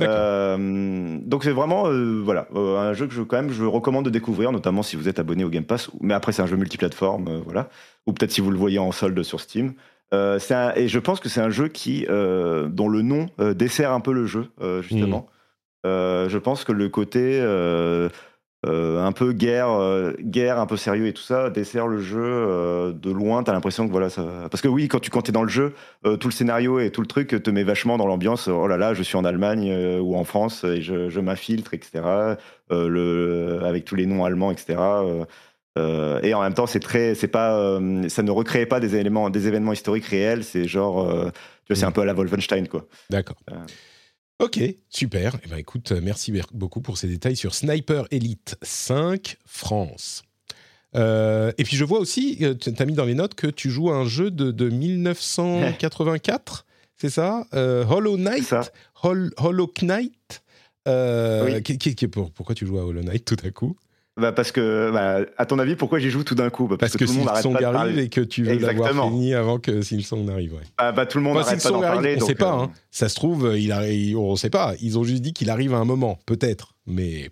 Euh, 0.00 1.18
donc 1.20 1.44
c'est 1.44 1.50
vraiment 1.50 1.86
euh, 1.88 2.22
voilà 2.24 2.48
un 2.54 2.94
jeu 2.94 3.06
que 3.06 3.12
je 3.12 3.20
quand 3.20 3.36
même 3.36 3.52
je 3.52 3.64
recommande 3.64 4.06
de 4.06 4.10
découvrir, 4.10 4.50
notamment 4.50 4.82
si 4.82 4.96
vous 4.96 5.10
êtes 5.10 5.18
abonné 5.18 5.44
au 5.44 5.50
Game 5.50 5.64
Pass. 5.64 5.90
Mais 6.00 6.14
après 6.14 6.32
c'est 6.32 6.40
un 6.40 6.46
jeu 6.46 6.56
multiplateforme, 6.56 7.42
voilà, 7.44 7.68
ou 8.06 8.14
peut-être 8.14 8.32
si 8.32 8.40
vous 8.40 8.50
le 8.50 8.56
voyez 8.56 8.78
en 8.78 8.92
solde 8.92 9.22
sur 9.22 9.42
Steam. 9.42 9.74
et 10.10 10.88
je 10.88 10.98
pense 10.98 11.20
que 11.20 11.28
c'est 11.28 11.42
un 11.42 11.50
jeu 11.50 11.68
qui 11.68 12.06
dont 12.06 12.88
le 12.88 13.02
nom 13.02 13.26
dessert 13.54 13.92
un 13.92 14.00
peu 14.00 14.14
le 14.14 14.24
jeu 14.24 14.48
justement. 14.80 15.28
Hmm. 15.30 15.39
Euh, 15.86 16.28
je 16.28 16.38
pense 16.38 16.64
que 16.64 16.72
le 16.72 16.88
côté 16.88 17.40
euh, 17.40 18.08
euh, 18.66 19.02
un 19.02 19.12
peu 19.12 19.32
guerre, 19.32 19.70
guerre, 20.20 20.58
un 20.58 20.66
peu 20.66 20.76
sérieux 20.76 21.06
et 21.06 21.12
tout 21.12 21.22
ça, 21.22 21.50
dessert 21.50 21.86
le 21.86 22.00
jeu 22.00 22.92
de 22.94 23.10
loin. 23.10 23.42
T'as 23.42 23.52
l'impression 23.52 23.86
que 23.86 23.92
voilà, 23.92 24.10
ça. 24.10 24.24
Parce 24.50 24.60
que 24.60 24.68
oui, 24.68 24.88
quand 24.88 25.00
tu 25.00 25.10
quand 25.10 25.28
es 25.28 25.32
dans 25.32 25.42
le 25.42 25.48
jeu, 25.48 25.74
tout 26.02 26.28
le 26.28 26.32
scénario 26.32 26.78
et 26.78 26.90
tout 26.90 27.00
le 27.00 27.06
truc 27.06 27.42
te 27.42 27.50
met 27.50 27.64
vachement 27.64 27.96
dans 27.96 28.06
l'ambiance. 28.06 28.48
Oh 28.48 28.66
là 28.66 28.76
là, 28.76 28.94
je 28.94 29.02
suis 29.02 29.16
en 29.16 29.24
Allemagne 29.24 29.98
ou 30.00 30.16
en 30.16 30.24
France 30.24 30.64
et 30.64 30.82
je, 30.82 31.08
je 31.08 31.20
m'infiltre, 31.20 31.74
etc. 31.74 32.36
Le, 32.70 33.60
avec 33.64 33.84
tous 33.84 33.94
les 33.94 34.06
noms 34.06 34.24
allemands, 34.24 34.50
etc. 34.50 34.76
Euh, 35.78 36.20
et 36.22 36.34
en 36.34 36.42
même 36.42 36.54
temps, 36.54 36.66
c'est 36.66 36.80
très, 36.80 37.14
c'est 37.14 37.28
pas, 37.28 37.56
euh, 37.58 38.08
ça 38.08 38.22
ne 38.22 38.30
recrée 38.30 38.66
pas 38.66 38.80
des 38.80 38.96
éléments, 38.96 39.30
des 39.30 39.46
événements 39.46 39.72
historiques 39.72 40.06
réels. 40.06 40.44
C'est 40.44 40.66
genre, 40.66 41.08
euh, 41.08 41.30
tu 41.64 41.72
vois, 41.72 41.76
c'est 41.76 41.86
un 41.86 41.92
peu 41.92 42.00
à 42.00 42.04
la 42.04 42.14
Wolfenstein, 42.14 42.66
quoi. 42.68 42.86
D'accord. 43.08 43.36
Ok, 44.40 44.58
super. 44.88 45.36
Eh 45.44 45.48
ben, 45.48 45.58
écoute, 45.58 45.92
euh, 45.92 46.00
merci 46.02 46.32
beaucoup 46.54 46.80
pour 46.80 46.96
ces 46.98 47.06
détails 47.08 47.36
sur 47.36 47.54
Sniper 47.54 48.06
Elite 48.10 48.56
5 48.62 49.36
France. 49.44 50.22
Euh, 50.96 51.52
et 51.58 51.64
puis 51.64 51.76
je 51.76 51.84
vois 51.84 51.98
aussi, 52.00 52.38
euh, 52.40 52.54
tu 52.54 52.72
as 52.76 52.86
mis 52.86 52.94
dans 52.94 53.04
les 53.04 53.14
notes 53.14 53.34
que 53.34 53.46
tu 53.46 53.70
joues 53.70 53.90
à 53.90 53.96
un 53.96 54.06
jeu 54.06 54.30
de, 54.30 54.50
de 54.50 54.68
1984, 54.70 56.66
c'est 56.96 57.10
ça? 57.10 57.46
Euh, 57.54 57.84
Hollow 57.86 58.16
Knight? 58.16 58.44
Ça. 58.44 58.62
Hol- 59.02 59.32
Hollow 59.36 59.70
Knight? 59.82 60.42
Euh, 60.88 61.44
Oui. 61.44 61.62
qui- 61.62 61.78
qui- 61.78 61.94
qui- 61.94 62.08
pour- 62.08 62.30
Pourquoi 62.32 62.54
tu 62.54 62.66
joues 62.66 62.78
à 62.78 62.84
Hollow 62.84 63.02
Knight 63.02 63.24
tout 63.24 63.36
à 63.44 63.50
coup? 63.50 63.76
Bah 64.20 64.32
parce 64.32 64.52
que, 64.52 64.90
bah, 64.92 65.20
à 65.38 65.46
ton 65.46 65.58
avis, 65.58 65.74
pourquoi 65.76 65.98
j'y 65.98 66.10
joue 66.10 66.22
tout 66.24 66.34
d'un 66.34 66.50
coup? 66.50 66.66
Bah, 66.68 66.76
Parce, 66.78 66.92
que, 66.96 67.04
tout 67.04 67.12
le 67.12 67.18
monde 67.18 67.28
arrête 67.28 67.42
Silksong 67.42 67.54
pas 67.54 67.60
de 67.60 67.64
arrive 67.64 67.78
parler. 67.94 68.02
et 68.04 68.08
que 68.08 68.20
tu 68.20 68.44
veux 68.44 68.58
l'avoir 68.58 68.92
fini 69.08 69.34
avant 69.34 69.58
que 69.58 69.82
Silksong 69.82 70.24
n'arrive. 70.24 70.52
Ouais. 70.54 70.60
Bah, 70.78 70.92
bah, 70.92 71.06
tout 71.06 71.18
le 71.18 71.24
monde 71.24 71.36
Enfin, 71.38 71.48
arrête 71.48 71.62
pas 71.62 71.68
d'en 71.70 71.82
arrive, 71.82 71.92
parler. 71.94 72.16
on 72.18 72.20
ne 72.20 72.26
sait 72.26 72.34
pas. 72.34 72.52
euh, 72.54 72.62
hein. 72.64 72.70
Ça 72.90 73.08
se 73.08 73.14
trouve, 73.16 73.52
il 73.58 73.72
arrive, 73.72 74.18
on 74.18 74.32
ne 74.32 74.36
sait 74.36 74.50
pas. 74.50 74.74
Ils 74.80 74.98
ont 74.98 75.04
juste 75.04 75.22
dit 75.22 75.32
qu'il 75.32 75.50
arrive 75.50 75.74
à 75.74 75.78
un 75.78 75.84
moment, 75.84 76.18
peut-être. 76.26 76.74
Mais 76.86 77.28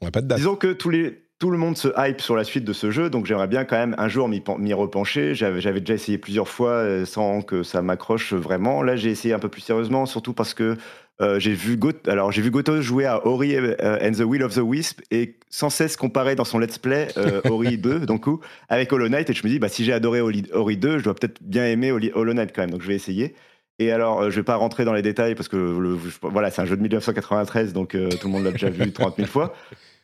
on 0.00 0.04
n'a 0.06 0.10
pas 0.10 0.20
de 0.22 0.28
date. 0.28 0.38
Disons 0.38 0.56
que 0.56 0.72
tous 0.72 0.90
les, 0.90 1.22
tout 1.38 1.50
le 1.50 1.58
monde 1.58 1.76
se 1.76 1.88
hype 1.96 2.20
sur 2.20 2.36
la 2.36 2.44
suite 2.44 2.64
de 2.64 2.72
ce 2.72 2.90
jeu, 2.90 3.10
donc 3.10 3.26
j'aimerais 3.26 3.48
bien 3.48 3.64
quand 3.64 3.76
même 3.76 3.94
un 3.98 4.08
jour 4.08 4.28
m'y 4.28 4.40
pen- 4.40 4.58
m'y 4.58 4.72
repencher. 4.74 5.34
J'avais 5.34 5.60
j'avais 5.60 5.80
déjà 5.80 5.94
essayé 5.94 6.18
plusieurs 6.18 6.48
fois 6.48 6.70
euh, 6.70 7.04
sans 7.04 7.42
que 7.42 7.62
ça 7.62 7.82
m'accroche 7.82 8.32
vraiment. 8.32 8.82
Là, 8.82 8.96
j'ai 8.96 9.10
essayé 9.10 9.34
un 9.34 9.38
peu 9.38 9.48
plus 9.48 9.60
sérieusement, 9.62 10.04
surtout 10.06 10.32
parce 10.34 10.54
que 10.54 10.76
euh, 11.20 11.40
j'ai 11.40 11.52
vu 11.52 11.76
Got 11.76 12.06
alors 12.06 12.30
j'ai 12.30 12.42
vu 12.42 12.50
Goto 12.50 12.80
jouer 12.80 13.04
à 13.04 13.26
Ori 13.26 13.56
euh, 13.56 13.98
and 14.00 14.12
the 14.12 14.20
Will 14.20 14.42
of 14.44 14.54
the 14.54 14.62
Wisp 14.62 15.00
et 15.10 15.34
sans 15.50 15.68
cesse 15.68 15.96
comparer 15.96 16.36
dans 16.36 16.44
son 16.44 16.60
let's 16.60 16.78
play 16.78 17.08
euh, 17.16 17.40
Ori 17.50 17.76
2 17.76 18.00
donc 18.06 18.26
avec 18.68 18.92
Hollow 18.92 19.08
Knight 19.08 19.28
et 19.28 19.34
je 19.34 19.44
me 19.44 19.50
dis 19.50 19.58
bah 19.58 19.68
si 19.68 19.84
j'ai 19.84 19.92
adoré 19.92 20.20
Ori 20.20 20.76
2, 20.76 20.98
je 20.98 21.04
dois 21.04 21.14
peut-être 21.14 21.38
bien 21.42 21.66
aimer 21.66 21.92
Hollow 21.92 22.34
Knight 22.34 22.52
quand 22.54 22.62
même. 22.62 22.70
Donc 22.70 22.82
je 22.82 22.88
vais 22.88 22.94
essayer. 22.94 23.34
Et 23.80 23.92
alors, 23.92 24.22
euh, 24.22 24.30
je 24.30 24.36
vais 24.36 24.42
pas 24.42 24.56
rentrer 24.56 24.84
dans 24.84 24.92
les 24.92 25.02
détails 25.02 25.34
parce 25.36 25.48
que 25.48 25.56
le- 25.56 25.98
je- 25.98 26.18
voilà, 26.22 26.50
c'est 26.50 26.60
un 26.62 26.64
jeu 26.64 26.76
de 26.76 26.82
1993, 26.82 27.72
donc 27.72 27.94
euh, 27.94 28.08
tout 28.10 28.26
le 28.26 28.32
monde 28.32 28.44
l'a 28.44 28.50
déjà 28.52 28.70
vu 28.70 28.90
30 28.92 29.16
000 29.16 29.28
fois. 29.28 29.54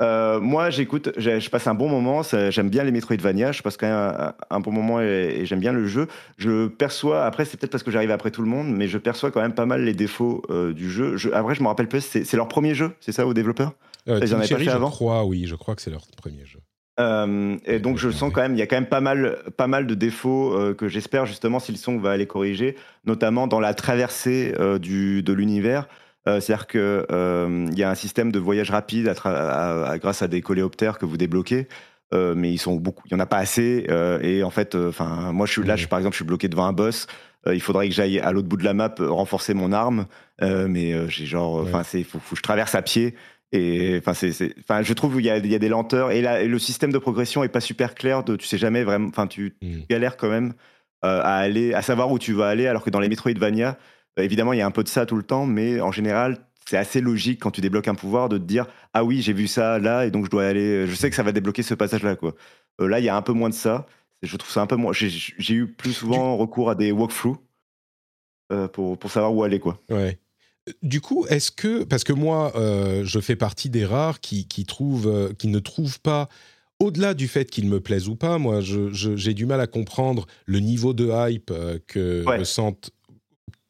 Euh, 0.00 0.40
moi, 0.40 0.70
j'écoute, 0.70 1.10
je 1.16 1.48
passe 1.50 1.66
un 1.66 1.74
bon 1.74 1.88
moment. 1.88 2.22
J'aime 2.50 2.68
bien 2.68 2.84
les 2.84 2.90
Metroidvania. 2.92 3.52
Je 3.52 3.62
passe 3.62 3.76
quand 3.76 3.86
même 3.86 3.96
un, 3.96 4.34
un 4.50 4.60
bon 4.60 4.72
moment 4.72 5.00
et, 5.00 5.38
et 5.40 5.46
j'aime 5.46 5.60
bien 5.60 5.72
le 5.72 5.86
jeu. 5.86 6.06
Je 6.36 6.66
perçois, 6.68 7.24
après, 7.24 7.44
c'est 7.44 7.56
peut-être 7.58 7.70
parce 7.72 7.82
que 7.84 7.90
j'arrive 7.90 8.10
après 8.10 8.30
tout 8.30 8.42
le 8.42 8.48
monde, 8.48 8.68
mais 8.68 8.86
je 8.88 8.98
perçois 8.98 9.30
quand 9.30 9.40
même 9.40 9.54
pas 9.54 9.66
mal 9.66 9.82
les 9.84 9.94
défauts 9.94 10.42
du 10.74 10.90
jeu. 10.90 11.16
Je, 11.16 11.30
après, 11.30 11.54
je 11.54 11.62
me 11.62 11.68
rappelle 11.68 11.88
pas, 11.88 12.00
c'est 12.00 12.32
leur 12.34 12.48
premier 12.48 12.74
jeu, 12.74 12.92
c'est 13.00 13.12
ça, 13.12 13.26
aux 13.26 13.34
développeurs? 13.34 13.72
Ils 14.06 14.34
en 14.34 14.38
avaient 14.38 14.48
pas 14.48 14.58
fait 14.58 14.64
je 14.64 14.70
avant? 14.70 14.90
crois, 14.90 15.24
oui, 15.24 15.46
je 15.46 15.54
crois 15.54 15.74
que 15.74 15.82
c'est 15.82 15.90
leur 15.90 16.06
premier 16.16 16.44
jeu. 16.44 16.58
Euh, 17.00 17.56
et 17.66 17.80
donc 17.80 17.98
je 17.98 18.08
sens 18.10 18.32
quand 18.32 18.40
même, 18.40 18.52
il 18.54 18.58
y 18.58 18.62
a 18.62 18.66
quand 18.68 18.76
même 18.76 18.86
pas 18.86 19.00
mal, 19.00 19.38
pas 19.56 19.66
mal 19.66 19.86
de 19.86 19.94
défauts 19.94 20.52
euh, 20.56 20.74
que 20.74 20.86
j'espère 20.86 21.26
justement 21.26 21.58
Silsong 21.58 22.00
va 22.00 22.12
aller 22.12 22.26
corriger, 22.26 22.76
notamment 23.04 23.48
dans 23.48 23.58
la 23.58 23.74
traversée 23.74 24.54
euh, 24.60 24.78
du, 24.78 25.22
de 25.22 25.32
l'univers. 25.32 25.88
C'est-à-dire 26.26 26.66
que 26.66 27.04
euh, 27.10 27.66
il 27.70 27.78
y 27.78 27.82
a 27.82 27.90
un 27.90 27.94
système 27.94 28.32
de 28.32 28.38
voyage 28.38 28.70
rapide 28.70 29.08
à 29.08 29.12
tra- 29.12 29.28
à- 29.34 29.90
à- 29.90 29.98
grâce 29.98 30.22
à 30.22 30.28
des 30.28 30.40
coléoptères 30.40 30.96
que 30.98 31.04
vous 31.04 31.16
débloquez. 31.18 31.68
mais 32.12 32.52
ils 32.52 32.58
sont 32.58 32.76
beaucoup, 32.76 33.02
il 33.06 33.12
y 33.12 33.14
en 33.16 33.20
a 33.20 33.26
pas 33.26 33.38
assez. 33.38 33.86
et 34.22 34.42
en 34.44 34.50
fait, 34.50 34.74
enfin, 34.76 35.32
moi, 35.32 35.46
je 35.46 35.52
suis 35.52 35.64
là, 35.64 35.74
Mhm. 35.74 35.78
je, 35.80 35.88
par 35.88 35.98
exemple, 35.98 36.14
je 36.14 36.18
suis 36.18 36.24
bloqué 36.24 36.48
devant 36.48 36.64
un 36.64 36.72
boss. 36.72 37.06
il 37.52 37.60
faudrait 37.60 37.88
que 37.88 37.94
j'aille 37.94 38.20
à 38.20 38.30
l'autre 38.32 38.48
bout 38.48 38.56
de 38.56 38.64
la 38.64 38.72
map 38.72 38.94
renforcer 39.00 39.52
mon 39.52 39.72
arme, 39.72 40.06
mais 40.40 40.94
j'ai 41.10 41.26
genre, 41.26 41.56
enfin, 41.56 41.78
Ouais. 41.78 41.84
c'est, 41.84 42.02
faut, 42.04 42.20
faut 42.20 42.36
que 42.36 42.38
je 42.38 42.42
traverse 42.42 42.74
à 42.76 42.80
pied. 42.82 43.14
Et 43.56 43.96
enfin, 43.98 44.14
c'est, 44.14 44.32
c'est- 44.32 44.54
enfin, 44.58 44.82
je 44.82 44.92
trouve 44.92 45.14
qu'il 45.16 45.24
y 45.24 45.30
a, 45.30 45.38
il 45.38 45.46
y 45.46 45.54
a 45.54 45.58
des 45.60 45.68
lenteurs 45.68 46.10
et, 46.10 46.46
le 46.46 46.58
système 46.58 46.90
de 46.92 46.98
progression 46.98 47.44
est 47.44 47.48
pas 47.48 47.60
super 47.60 47.94
clair. 47.94 48.24
De, 48.24 48.34
tu 48.36 48.46
sais 48.46 48.58
jamais 48.58 48.82
vraiment, 48.82 49.08
enfin, 49.08 49.26
tu 49.28 49.54
Mm. 49.62 49.80
galères 49.88 50.16
quand 50.16 50.28
même 50.28 50.54
euh, 51.04 51.20
à 51.22 51.36
aller, 51.36 51.72
à 51.72 51.80
savoir 51.82 52.10
où 52.10 52.18
tu 52.18 52.32
vas 52.32 52.48
aller, 52.48 52.66
alors 52.66 52.82
que 52.82 52.90
dans 52.90 52.98
les 53.00 53.08
Metroidvania, 53.08 53.78
euh, 54.18 54.22
évidemment, 54.22 54.52
il 54.54 54.58
y 54.58 54.62
a 54.62 54.66
un 54.66 54.70
peu 54.72 54.82
de 54.82 54.88
ça 54.88 55.06
tout 55.06 55.16
le 55.16 55.22
temps, 55.22 55.46
mais 55.46 55.80
en 55.80 55.92
général, 55.92 56.38
c'est 56.66 56.76
assez 56.78 57.00
logique 57.00 57.40
quand 57.40 57.50
tu 57.52 57.60
débloques 57.60 57.88
un 57.88 57.94
pouvoir 57.94 58.28
de 58.28 58.38
te 58.38 58.42
dire 58.42 58.66
ah 58.92 59.04
oui, 59.04 59.20
j'ai 59.22 59.34
vu 59.34 59.46
ça 59.46 59.78
là 59.78 60.04
et 60.06 60.10
donc 60.10 60.24
je 60.24 60.30
dois 60.30 60.46
aller, 60.46 60.86
je 60.86 60.94
sais 60.94 61.10
que 61.10 61.16
ça 61.16 61.22
va 61.22 61.30
débloquer 61.30 61.62
ce 61.62 61.74
passage-là 61.74 62.16
quoi. 62.16 62.34
Euh, 62.80 62.88
là, 62.88 62.98
il 62.98 63.04
y 63.04 63.08
a 63.08 63.16
un 63.16 63.22
peu 63.22 63.32
moins 63.34 63.50
de 63.50 63.54
ça. 63.54 63.86
Je 64.22 64.36
trouve 64.36 64.50
ça 64.50 64.62
un 64.62 64.66
peu 64.66 64.76
moins. 64.76 64.92
J'ai, 64.94 65.10
j'ai 65.10 65.54
eu 65.54 65.66
plus 65.66 65.92
souvent 65.92 66.36
recours 66.38 66.70
à 66.70 66.74
des 66.74 66.90
walkthroughs 66.90 67.36
euh, 68.52 68.66
pour, 68.68 68.98
pour 68.98 69.10
savoir 69.10 69.34
où 69.34 69.44
aller 69.44 69.60
quoi. 69.60 69.80
Ouais. 69.90 70.18
Du 70.82 71.00
coup, 71.02 71.26
est-ce 71.28 71.50
que 71.50 71.84
parce 71.84 72.04
que 72.04 72.12
moi, 72.14 72.52
euh, 72.56 73.02
je 73.04 73.20
fais 73.20 73.36
partie 73.36 73.68
des 73.68 73.84
rares 73.84 74.20
qui, 74.20 74.46
qui 74.48 74.64
trouvent, 74.64 75.08
euh, 75.08 75.32
qui 75.38 75.48
ne 75.48 75.58
trouvent 75.58 76.00
pas, 76.00 76.28
au-delà 76.78 77.12
du 77.12 77.28
fait 77.28 77.50
qu'il 77.50 77.68
me 77.68 77.80
plaise 77.80 78.08
ou 78.08 78.16
pas, 78.16 78.38
moi, 78.38 78.60
j'ai 78.62 79.34
du 79.34 79.44
mal 79.44 79.60
à 79.60 79.66
comprendre 79.66 80.26
le 80.46 80.60
niveau 80.60 80.94
de 80.94 81.10
hype 81.12 81.50
euh, 81.50 81.78
que 81.86 82.24
Ouais. 82.26 82.38
ressentent. 82.38 82.90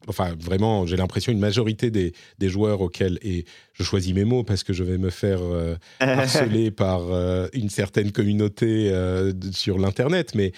Enfin, 0.07 0.35
vraiment, 0.39 0.85
j'ai 0.85 0.95
l'impression 0.95 1.31
une 1.33 1.39
majorité 1.39 1.89
des, 1.91 2.13
des 2.37 2.47
joueurs 2.47 2.79
auxquels 2.79 3.17
et 3.23 3.43
je 3.73 3.83
choisis 3.83 4.13
mes 4.13 4.23
mots 4.23 4.43
parce 4.43 4.63
que 4.63 4.71
je 4.71 4.83
vais 4.83 4.99
me 4.99 5.09
faire 5.09 5.39
harcelé 5.99 6.69
par 6.69 7.01
une 7.53 7.69
certaine 7.69 8.11
communauté 8.11 8.93
sur 9.51 9.79
l'internet, 9.79 10.35
mais 10.35 10.51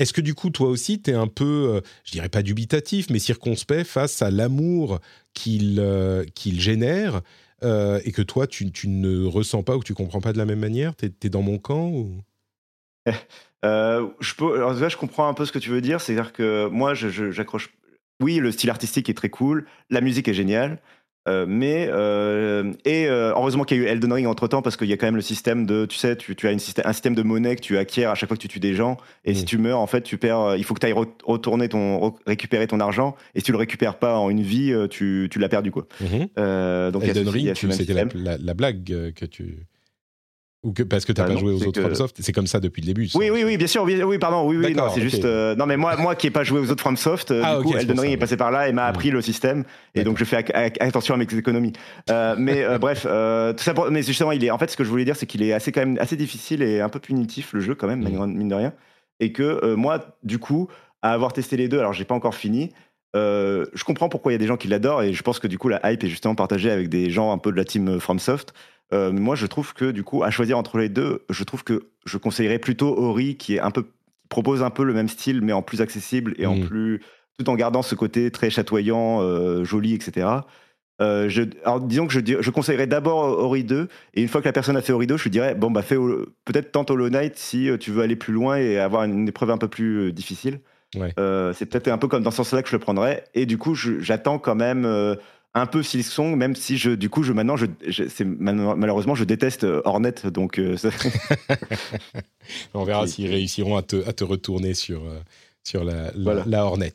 est-ce 0.00 0.14
que 0.14 0.22
du 0.22 0.34
coup, 0.34 0.48
toi 0.48 0.68
aussi, 0.68 1.02
tu 1.02 1.10
es 1.10 1.14
un 1.14 1.26
peu, 1.26 1.74
euh, 1.74 1.80
je 2.04 2.12
dirais 2.12 2.30
pas 2.30 2.42
dubitatif, 2.42 3.10
mais 3.10 3.18
circonspect 3.18 3.84
face 3.84 4.22
à 4.22 4.30
l'amour 4.30 4.98
qu'il 5.34 5.78
euh, 5.78 6.24
qu'il 6.34 6.58
génère 6.58 7.20
euh, 7.62 8.00
et 8.06 8.10
que 8.10 8.22
toi, 8.22 8.46
tu, 8.46 8.72
tu 8.72 8.88
ne 8.88 9.26
ressens 9.26 9.62
pas 9.62 9.76
ou 9.76 9.80
que 9.80 9.84
tu 9.84 9.92
comprends 9.92 10.22
pas 10.22 10.32
de 10.32 10.38
la 10.38 10.46
même 10.46 10.58
manière? 10.58 10.96
Tu 10.96 11.12
es, 11.22 11.28
dans 11.28 11.42
mon 11.42 11.58
camp 11.58 11.90
ou... 11.90 12.22
Je 13.62 14.54
alors 14.54 14.72
déjà, 14.72 14.88
je 14.88 14.96
comprends 14.96 15.28
un 15.28 15.34
peu 15.34 15.44
ce 15.44 15.52
que 15.52 15.58
tu 15.58 15.68
veux 15.68 15.82
dire. 15.82 16.00
C'est-à-dire 16.00 16.32
que 16.32 16.66
moi, 16.68 16.94
j'accroche. 16.94 17.70
Oui, 18.22 18.36
le 18.36 18.52
style 18.52 18.70
artistique 18.70 19.10
est 19.10 19.14
très 19.14 19.28
cool, 19.28 19.66
la 19.90 20.00
musique 20.00 20.28
est 20.28 20.34
géniale, 20.34 20.78
euh, 21.28 21.44
mais 21.46 21.86
euh, 21.90 22.72
et 22.84 23.06
euh, 23.08 23.30
heureusement 23.36 23.64
qu'il 23.64 23.76
y 23.76 23.80
a 23.80 23.82
eu 23.84 23.86
Elden 23.86 24.12
Ring 24.12 24.26
entre 24.26 24.48
temps 24.48 24.62
parce 24.62 24.76
qu'il 24.76 24.88
y 24.88 24.92
a 24.92 24.96
quand 24.96 25.06
même 25.06 25.16
le 25.16 25.22
système 25.22 25.66
de, 25.66 25.84
tu 25.86 25.96
sais, 25.98 26.16
tu, 26.16 26.34
tu 26.34 26.48
as 26.48 26.52
une 26.52 26.58
système, 26.58 26.86
un 26.86 26.92
système 26.92 27.14
de 27.14 27.22
monnaie 27.22 27.56
que 27.56 27.60
tu 27.60 27.76
acquiers 27.76 28.06
à 28.06 28.14
chaque 28.14 28.28
fois 28.28 28.36
que 28.36 28.42
tu 28.42 28.48
tues 28.48 28.60
des 28.60 28.74
gens, 28.74 28.96
et 29.24 29.32
Mm. 29.32 29.34
si 29.34 29.44
tu 29.44 29.58
meurs, 29.58 29.78
en 29.80 29.86
fait, 29.86 30.00
tu 30.02 30.16
perds. 30.16 30.56
Il 30.56 30.64
faut 30.64 30.74
que 30.74 30.80
tu 30.80 30.86
ailles 30.86 30.94
retourner 31.24 31.68
ton, 31.68 31.98
re- 31.98 32.14
récupérer 32.26 32.66
ton 32.66 32.80
argent, 32.80 33.16
et 33.34 33.40
si 33.40 33.44
tu 33.44 33.52
le 33.52 33.58
récupères 33.58 33.98
pas 33.98 34.16
en 34.18 34.30
une 34.30 34.42
vie, 34.42 34.74
tu, 34.90 35.28
tu 35.30 35.38
l'as 35.38 35.48
perdu 35.50 35.70
quoi. 35.70 35.86
Euh, 36.38 36.90
donc 36.90 37.04
Elden 37.04 37.28
Ring, 37.28 37.54
c'était 37.54 37.94
la, 37.94 38.54
blague 38.54 39.12
que 39.14 39.24
tu... 39.26 39.66
Ou 40.62 40.72
que, 40.72 40.82
parce 40.82 41.06
que 41.06 41.12
tu 41.12 41.20
n'as 41.20 41.24
Ah 41.24 41.28
pas 41.28 41.34
non, 41.34 41.40
joué 41.40 41.52
aux 41.52 41.62
autres 41.62 41.72
que- 41.72 41.80
FromSoft, 41.80 42.16
c'est 42.20 42.32
comme 42.32 42.46
ça 42.46 42.60
depuis 42.60 42.82
le 42.82 42.86
début. 42.86 43.08
Oui, 43.14 43.30
oui, 43.30 43.44
oui, 43.46 43.56
bien 43.56 43.66
sûr, 43.66 43.82
oui, 43.82 44.02
oui, 44.02 44.18
pardon, 44.18 44.46
oui, 44.46 44.58
oui, 44.58 44.76
c'est 44.94 45.00
juste, 45.00 45.24
euh, 45.24 45.54
non, 45.54 45.64
mais 45.64 45.78
moi, 45.78 45.96
moi 45.96 46.14
qui 46.14 46.26
n'ai 46.26 46.30
pas 46.30 46.44
joué 46.44 46.60
aux 46.60 46.70
autres 46.70 46.82
FromSoft, 46.82 47.30
euh, 47.30 47.40
Ah, 47.42 47.56
du 47.56 47.62
coup, 47.64 47.72
c'est 47.72 47.80
Elden 47.80 47.98
Ring 47.98 48.12
est 48.12 48.16
passé 48.18 48.36
par 48.36 48.50
là 48.50 48.68
et 48.68 48.72
m'a 48.72 48.84
appris 48.84 49.10
le 49.10 49.22
système, 49.22 49.64
et 49.94 50.04
donc 50.04 50.18
je 50.18 50.24
fais 50.24 50.44
attention 50.80 51.14
à 51.14 51.16
mes 51.16 51.24
économies. 51.24 51.72
Euh, 52.10 52.34
mais 52.38 52.62
euh, 52.62 52.78
bref, 52.78 53.02
tout 53.04 53.64
ça, 53.64 53.72
pour- 53.74 53.90
mais 53.90 54.02
justement, 54.02 54.32
il 54.32 54.44
est, 54.44 54.50
en 54.50 54.58
fait, 54.58 54.70
ce 54.70 54.76
que 54.76 54.84
je 54.84 54.90
voulais 54.90 55.06
dire, 55.06 55.16
c'est 55.16 55.24
qu'il 55.26 55.42
est 55.42 55.54
assez 55.54 55.72
quand 55.72 55.80
même 55.80 55.96
assez 55.98 56.16
difficile 56.16 56.62
et 56.62 56.80
un 56.82 56.90
peu 56.90 56.98
punitif 57.00 57.54
le 57.54 57.60
jeu 57.60 57.74
quand 57.74 57.86
même, 57.86 58.00
Mm. 58.00 58.26
mine 58.26 58.48
de 58.48 58.54
rien, 58.54 58.74
et 59.18 59.32
que 59.32 59.74
moi, 59.76 60.16
du 60.24 60.38
coup, 60.38 60.68
à 61.00 61.12
avoir 61.14 61.32
testé 61.32 61.56
les 61.56 61.68
deux, 61.68 61.78
alors 61.78 61.94
j'ai 61.94 62.04
pas 62.04 62.14
encore 62.14 62.34
fini. 62.34 62.70
Euh, 63.16 63.66
je 63.74 63.84
comprends 63.84 64.08
pourquoi 64.08 64.32
il 64.32 64.34
y 64.34 64.36
a 64.36 64.38
des 64.38 64.46
gens 64.46 64.56
qui 64.56 64.68
l'adorent 64.68 65.02
et 65.02 65.12
je 65.12 65.22
pense 65.22 65.38
que 65.40 65.48
du 65.48 65.58
coup 65.58 65.68
la 65.68 65.80
hype 65.90 66.04
est 66.04 66.08
justement 66.08 66.34
partagée 66.34 66.70
avec 66.70 66.88
des 66.88 67.10
gens 67.10 67.32
un 67.32 67.38
peu 67.38 67.50
de 67.50 67.56
la 67.56 67.64
team 67.64 67.98
FromSoft. 67.98 68.52
Euh, 68.92 69.12
moi, 69.12 69.36
je 69.36 69.46
trouve 69.46 69.72
que 69.72 69.90
du 69.92 70.02
coup, 70.02 70.22
à 70.24 70.30
choisir 70.30 70.58
entre 70.58 70.78
les 70.78 70.88
deux, 70.88 71.24
je 71.30 71.44
trouve 71.44 71.62
que 71.62 71.90
je 72.06 72.18
conseillerais 72.18 72.58
plutôt 72.58 72.88
Ori, 72.98 73.36
qui 73.36 73.54
est 73.56 73.60
un 73.60 73.70
peu 73.70 73.82
qui 73.82 73.88
propose 74.28 74.62
un 74.62 74.70
peu 74.70 74.84
le 74.84 74.92
même 74.94 75.08
style, 75.08 75.40
mais 75.42 75.52
en 75.52 75.62
plus 75.62 75.80
accessible 75.80 76.34
et 76.38 76.46
en 76.46 76.54
Mhm. 76.56 76.66
plus 76.66 77.00
tout 77.38 77.48
en 77.50 77.54
gardant 77.56 77.82
ce 77.82 77.94
côté 77.94 78.30
très 78.30 78.50
chatoyant, 78.50 79.22
euh, 79.22 79.64
joli, 79.64 79.94
etc. 79.94 80.26
Euh, 81.00 81.28
je, 81.28 81.42
alors 81.64 81.80
disons 81.80 82.06
que 82.06 82.12
je, 82.12 82.20
je 82.40 82.50
conseillerais 82.50 82.86
d'abord 82.86 83.16
Ori 83.16 83.64
2 83.64 83.88
et 84.14 84.20
une 84.22 84.28
fois 84.28 84.40
que 84.42 84.46
la 84.46 84.52
personne 84.52 84.76
a 84.76 84.82
fait 84.82 84.92
Ori 84.92 85.06
2, 85.06 85.16
je 85.16 85.22
lui 85.24 85.30
dirais 85.30 85.54
bon 85.54 85.70
bah 85.70 85.80
fais 85.82 85.96
peut-être 86.44 86.72
tente 86.72 86.90
Hollow 86.90 87.08
Knight 87.08 87.38
si 87.38 87.70
euh, 87.70 87.78
tu 87.78 87.90
veux 87.90 88.02
aller 88.02 88.16
plus 88.16 88.34
loin 88.34 88.56
et 88.58 88.78
avoir 88.78 89.04
une 89.04 89.26
épreuve 89.26 89.50
un 89.50 89.56
peu 89.58 89.68
plus 89.68 90.08
euh, 90.08 90.12
difficile. 90.12 90.60
Ouais. 90.96 91.12
Euh, 91.20 91.52
c'est 91.56 91.66
peut-être 91.66 91.88
un 91.88 91.98
peu 91.98 92.08
comme 92.08 92.22
dans 92.24 92.30
ce 92.32 92.38
sens-là 92.38 92.62
que 92.62 92.68
je 92.68 92.74
le 92.74 92.80
prendrais 92.80 93.24
et 93.34 93.46
du 93.46 93.58
coup 93.58 93.74
j'attends 93.76 94.38
quand 94.40 94.56
même 94.56 94.84
euh, 94.84 95.14
un 95.54 95.66
peu 95.66 95.82
Silksong 95.84 96.34
même 96.36 96.56
si 96.56 96.78
je 96.78 96.90
du 96.90 97.08
coup 97.08 97.22
je 97.22 97.32
maintenant 97.32 97.56
je, 97.56 97.66
je- 97.86 98.24
malheureusement 98.24 99.14
je 99.14 99.22
déteste 99.22 99.62
euh, 99.64 99.82
Hornet 99.84 100.14
donc 100.32 100.58
euh, 100.58 100.76
ça- 100.76 100.90
On 102.74 102.84
verra 102.84 103.06
s'ils 103.06 103.28
réussiront 103.30 103.76
à 103.76 103.82
te, 103.82 104.06
à 104.08 104.12
te 104.12 104.24
retourner 104.24 104.74
sur, 104.74 105.02
sur 105.62 105.84
la, 105.84 106.10
la, 106.46 106.64
Hornet. 106.64 106.92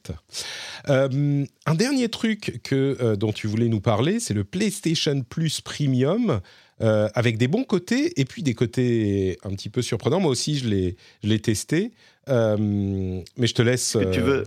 Un 0.87 1.75
dernier 1.75 2.09
truc 2.09 2.59
que, 2.63 3.15
dont 3.15 3.31
tu 3.31 3.47
voulais 3.47 3.69
nous 3.69 3.81
parler, 3.81 4.19
c'est 4.19 4.33
le 4.33 4.43
PlayStation 4.43 5.21
Plus 5.21 5.61
Premium, 5.61 6.41
euh, 6.81 7.07
avec 7.13 7.37
des 7.37 7.47
bons 7.47 7.63
côtés 7.63 8.19
et 8.19 8.25
puis 8.25 8.43
des 8.43 8.53
côtés 8.53 9.37
un 9.43 9.51
petit 9.51 9.69
peu 9.69 9.81
surprenants. 9.81 10.19
Moi 10.19 10.31
aussi, 10.31 10.57
je 10.57 10.93
l'ai 11.23 11.39
testé, 11.39 11.91
mais 12.27 13.47
je 13.47 13.53
te 13.53 13.61
laisse... 13.61 13.97
tu 14.11 14.21
veux 14.21 14.43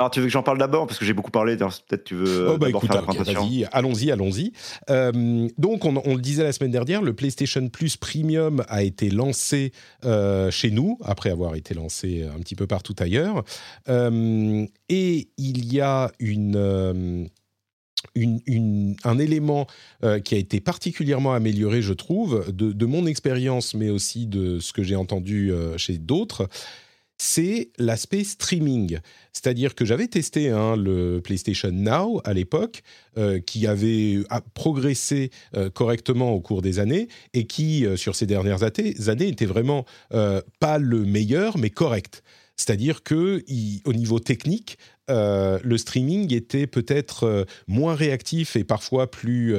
alors, 0.00 0.10
tu 0.10 0.20
veux 0.20 0.26
que 0.26 0.32
j'en 0.32 0.42
parle 0.42 0.56
d'abord? 0.56 0.86
Parce 0.86 0.98
que 0.98 1.04
j'ai 1.04 1.12
beaucoup 1.12 1.30
parlé, 1.30 1.58
peut-être 1.58 2.04
tu 2.04 2.14
veux 2.14 2.48
oh, 2.48 2.56
bah, 2.56 2.70
écoute, 2.70 2.86
faire 2.86 3.02
la 3.02 3.02
présentation. 3.02 3.46
allons-y, 3.70 4.10
allons-y. 4.10 4.52
Euh, 4.88 5.46
donc, 5.58 5.84
on, 5.84 5.92
le 5.92 6.22
disait 6.22 6.42
la 6.42 6.52
semaine 6.52 6.70
dernière, 6.70 7.02
le 7.02 7.12
PlayStation 7.12 7.68
Plus 7.68 7.98
Premium 7.98 8.64
a 8.68 8.82
été 8.82 9.10
lancé 9.10 9.72
euh, 10.06 10.50
chez 10.50 10.70
nous, 10.70 10.98
après 11.04 11.28
avoir 11.28 11.54
été 11.54 11.74
lancé 11.74 12.26
un 12.34 12.38
petit 12.38 12.54
peu 12.54 12.66
partout 12.66 12.94
ailleurs. 12.98 13.44
Euh, 13.90 14.64
et 14.88 15.28
il 15.36 15.70
y 15.70 15.82
a 15.82 16.10
une... 16.18 17.28
Une, 18.14 18.96
un 19.04 19.18
élément 19.18 19.66
qui 20.24 20.34
a 20.34 20.38
été 20.38 20.60
particulièrement 20.60 21.34
amélioré, 21.34 21.82
je 21.82 21.92
trouve, 21.92 22.50
de, 22.50 22.72
de 22.72 22.86
mon 22.86 23.04
expérience, 23.04 23.74
mais 23.74 23.90
aussi 23.90 24.26
de 24.26 24.58
ce 24.58 24.72
que 24.72 24.82
j'ai 24.82 24.96
entendu 24.96 25.52
chez 25.76 25.98
d'autres, 25.98 26.48
c'est 27.22 27.68
l'aspect 27.76 28.24
streaming. 28.24 28.98
C'est-à-dire 29.34 29.74
que 29.74 29.84
j'avais 29.84 30.08
testé 30.08 30.48
hein, 30.48 30.74
le 30.74 31.20
PlayStation 31.22 31.70
Now 31.70 32.22
à 32.24 32.32
l'époque, 32.32 32.80
euh, 33.18 33.40
qui 33.40 33.66
avait 33.66 34.20
progressé 34.54 35.30
euh, 35.54 35.68
correctement 35.68 36.32
au 36.32 36.40
cours 36.40 36.62
des 36.62 36.78
années 36.78 37.08
et 37.34 37.46
qui, 37.46 37.84
euh, 37.84 37.98
sur 37.98 38.16
ces 38.16 38.24
dernières 38.24 38.62
années, 38.62 39.28
était 39.28 39.44
vraiment 39.44 39.84
pas 40.60 40.78
le 40.78 41.04
meilleur, 41.04 41.58
mais 41.58 41.68
correct. 41.68 42.22
C'est-à-dire 42.56 43.02
que, 43.02 43.44
au 43.84 43.92
niveau 43.92 44.18
technique, 44.18 44.78
le 45.08 45.76
streaming 45.76 46.32
était 46.32 46.66
peut-être 46.66 47.46
moins 47.66 47.94
réactif 47.94 48.56
et 48.56 48.64
parfois 48.64 49.10
plus 49.10 49.54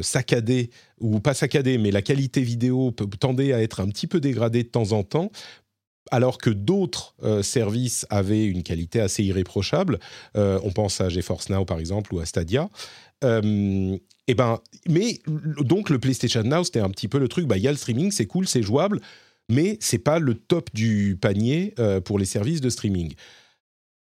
saccadé, 0.00 0.70
ou 1.00 1.20
pas 1.20 1.34
saccadé, 1.34 1.78
mais 1.78 1.90
la 1.90 2.02
qualité 2.02 2.40
vidéo 2.40 2.92
tendait 3.20 3.52
à 3.52 3.62
être 3.62 3.80
un 3.80 3.88
petit 3.88 4.06
peu 4.06 4.20
dégradée 4.20 4.62
de 4.62 4.68
temps 4.68 4.92
en 4.92 5.02
temps, 5.02 5.30
alors 6.12 6.36
que 6.36 6.50
d'autres 6.50 7.14
euh, 7.24 7.42
services 7.42 8.06
avaient 8.10 8.44
une 8.44 8.62
qualité 8.62 9.00
assez 9.00 9.24
irréprochable. 9.24 9.98
Euh, 10.36 10.60
on 10.62 10.70
pense 10.70 11.00
à 11.00 11.08
GeForce 11.08 11.48
Now 11.48 11.64
par 11.64 11.80
exemple 11.80 12.14
ou 12.14 12.20
à 12.20 12.26
Stadia. 12.26 12.68
Euh, 13.24 13.96
et 14.28 14.34
ben, 14.34 14.60
mais 14.88 15.20
donc 15.60 15.88
le 15.88 15.98
PlayStation 15.98 16.42
Now 16.42 16.64
c'était 16.64 16.80
un 16.80 16.90
petit 16.90 17.08
peu 17.08 17.18
le 17.18 17.28
truc. 17.28 17.46
Bah 17.46 17.56
il 17.56 17.62
y 17.62 17.68
a 17.68 17.72
le 17.72 17.78
streaming, 17.78 18.12
c'est 18.12 18.26
cool, 18.26 18.46
c'est 18.46 18.62
jouable, 18.62 19.00
mais 19.48 19.78
c'est 19.80 19.98
pas 19.98 20.18
le 20.18 20.34
top 20.34 20.68
du 20.74 21.16
panier 21.20 21.74
pour 22.04 22.18
les 22.18 22.26
services 22.26 22.60
de 22.60 22.70
streaming. 22.70 23.14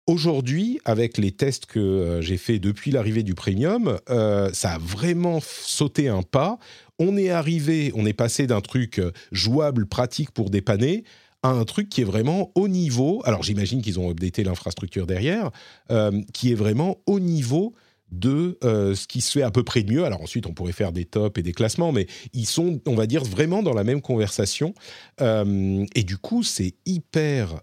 Aujourd'hui, 0.06 0.80
avec 0.84 1.18
les 1.18 1.30
tests 1.30 1.66
que 1.66 2.18
j'ai 2.20 2.38
fait 2.38 2.58
depuis 2.58 2.90
l'arrivée 2.90 3.22
du 3.22 3.34
premium, 3.34 3.98
ça 4.08 4.72
a 4.72 4.78
vraiment 4.78 5.40
sauté 5.40 6.08
un 6.08 6.22
pas. 6.22 6.58
On 6.98 7.16
est 7.16 7.30
arrivé, 7.30 7.92
on 7.94 8.06
est 8.06 8.12
passé 8.12 8.46
d'un 8.46 8.60
truc 8.60 9.00
jouable, 9.30 9.86
pratique 9.86 10.32
pour 10.32 10.50
dépanner, 10.50 11.04
à 11.42 11.48
un 11.48 11.64
truc 11.64 11.88
qui 11.88 12.02
est 12.02 12.04
vraiment 12.04 12.50
au 12.54 12.68
niveau, 12.68 13.22
alors 13.24 13.42
j'imagine 13.42 13.82
qu'ils 13.82 13.98
ont 13.98 14.10
updaté 14.10 14.44
l'infrastructure 14.44 15.06
derrière, 15.06 15.50
euh, 15.90 16.22
qui 16.32 16.52
est 16.52 16.54
vraiment 16.54 16.98
au 17.06 17.20
niveau 17.20 17.74
de 18.10 18.58
euh, 18.64 18.96
ce 18.96 19.06
qui 19.06 19.20
se 19.20 19.30
fait 19.30 19.42
à 19.42 19.52
peu 19.52 19.62
près 19.62 19.82
de 19.82 19.92
mieux. 19.92 20.04
Alors 20.04 20.20
ensuite, 20.20 20.46
on 20.46 20.52
pourrait 20.52 20.72
faire 20.72 20.90
des 20.92 21.04
tops 21.04 21.38
et 21.38 21.42
des 21.42 21.52
classements, 21.52 21.92
mais 21.92 22.08
ils 22.32 22.46
sont, 22.46 22.80
on 22.86 22.94
va 22.94 23.06
dire, 23.06 23.22
vraiment 23.22 23.62
dans 23.62 23.72
la 23.72 23.84
même 23.84 24.02
conversation. 24.02 24.74
Euh, 25.20 25.86
et 25.94 26.02
du 26.02 26.18
coup, 26.18 26.42
c'est 26.42 26.74
hyper, 26.86 27.62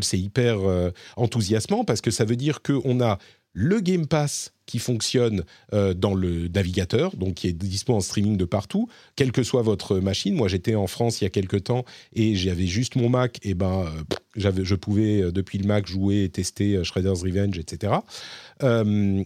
c'est 0.00 0.18
hyper 0.18 0.58
enthousiasmant 1.16 1.84
parce 1.84 2.00
que 2.00 2.10
ça 2.10 2.24
veut 2.24 2.36
dire 2.36 2.62
qu'on 2.62 3.00
a 3.00 3.18
le 3.52 3.80
Game 3.80 4.06
Pass 4.06 4.52
qui 4.68 4.78
fonctionne 4.78 5.44
euh, 5.72 5.94
dans 5.94 6.14
le 6.14 6.46
navigateur, 6.48 7.16
donc 7.16 7.34
qui 7.34 7.48
est 7.48 7.54
dispo 7.54 7.94
en 7.94 8.00
streaming 8.00 8.36
de 8.36 8.44
partout, 8.44 8.86
quelle 9.16 9.32
que 9.32 9.42
soit 9.42 9.62
votre 9.62 9.98
machine. 9.98 10.34
Moi, 10.34 10.46
j'étais 10.46 10.74
en 10.74 10.86
France 10.86 11.20
il 11.20 11.24
y 11.24 11.26
a 11.26 11.30
quelques 11.30 11.64
temps 11.64 11.86
et 12.12 12.36
j'avais 12.36 12.66
juste 12.66 12.94
mon 12.94 13.08
Mac, 13.08 13.38
et 13.42 13.54
ben, 13.54 13.86
euh, 14.36 14.52
je 14.62 14.74
pouvais 14.74 15.22
euh, 15.22 15.32
depuis 15.32 15.56
le 15.56 15.66
Mac 15.66 15.86
jouer 15.86 16.24
et 16.24 16.28
tester 16.28 16.84
Shredder's 16.84 17.22
Revenge, 17.22 17.58
etc. 17.58 17.94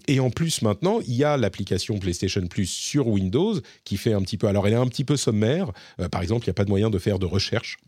et 0.06 0.20
en 0.20 0.30
plus, 0.30 0.62
maintenant, 0.62 1.00
il 1.00 1.14
y 1.14 1.24
a 1.24 1.36
l'application 1.36 1.98
PlayStation 1.98 2.46
Plus 2.46 2.66
sur 2.66 3.08
Windows 3.08 3.54
qui 3.82 3.96
fait 3.96 4.12
un 4.12 4.22
petit 4.22 4.36
peu. 4.36 4.46
Alors, 4.46 4.68
elle 4.68 4.74
est 4.74 4.76
un 4.76 4.86
petit 4.86 5.04
peu 5.04 5.16
sommaire. 5.16 5.72
par 6.12 6.22
exemple, 6.22 6.44
il 6.44 6.50
n'y 6.50 6.52
a 6.52 6.54
pas 6.54 6.64
de 6.64 6.70
moyen 6.70 6.90
de 6.90 6.98
faire 6.98 7.18
de 7.18 7.26
recherche. 7.26 7.78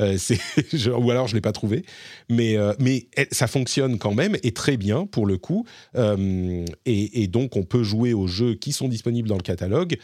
Euh, 0.00 0.16
ou 0.98 1.10
alors 1.10 1.28
je 1.28 1.34
l'ai 1.34 1.40
pas 1.40 1.52
trouvé, 1.52 1.84
mais 2.30 2.56
euh, 2.56 2.72
mais 2.78 3.08
ça 3.30 3.46
fonctionne 3.46 3.98
quand 3.98 4.14
même 4.14 4.36
et 4.42 4.52
très 4.52 4.76
bien 4.76 5.06
pour 5.06 5.26
le 5.26 5.36
coup. 5.36 5.66
Euh, 5.96 6.64
et, 6.86 7.26
donc 7.26 7.56
on 7.56 7.62
peut 7.62 7.82
jouer 7.82 8.14
aux 8.14 8.26
jeux 8.26 8.54
qui 8.54 8.72
sont 8.72 8.88
disponibles 8.88 9.28
dans 9.28 9.36
le 9.36 9.42
catalogue 9.42 9.96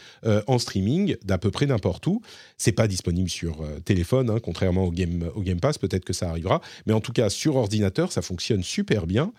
en 0.47 0.57
streaming 0.57 1.15
d'à 1.23 1.37
peu 1.37 1.51
près 1.51 1.65
n'importe 1.65 2.05
où. 2.07 2.21
C'est 2.57 2.71
pas 2.71 2.87
disponible 2.87 3.29
sur 3.29 3.63
téléphone, 3.85 4.29
hein, 4.29 4.39
contrairement 4.41 4.85
au 4.85 4.91
Game 4.91 5.29
au 5.35 5.41
Game 5.41 5.59
Pass. 5.59 5.77
Peut-être 5.77 6.05
que 6.05 6.13
ça 6.13 6.29
arrivera, 6.29 6.61
mais 6.85 6.93
en 6.93 7.01
tout 7.01 7.11
cas 7.11 7.29
sur 7.29 7.55
ordinateur 7.55 8.11
ça 8.11 8.21
fonctionne 8.21 8.63
super 8.63 9.07
bien. 9.07 9.31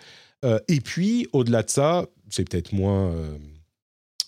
et 0.68 0.80
puis 0.80 1.26
au-delà 1.32 1.62
de 1.62 1.70
ça, 1.70 2.06
c'est 2.28 2.48
peut-être 2.48 2.72
moins 2.72 3.14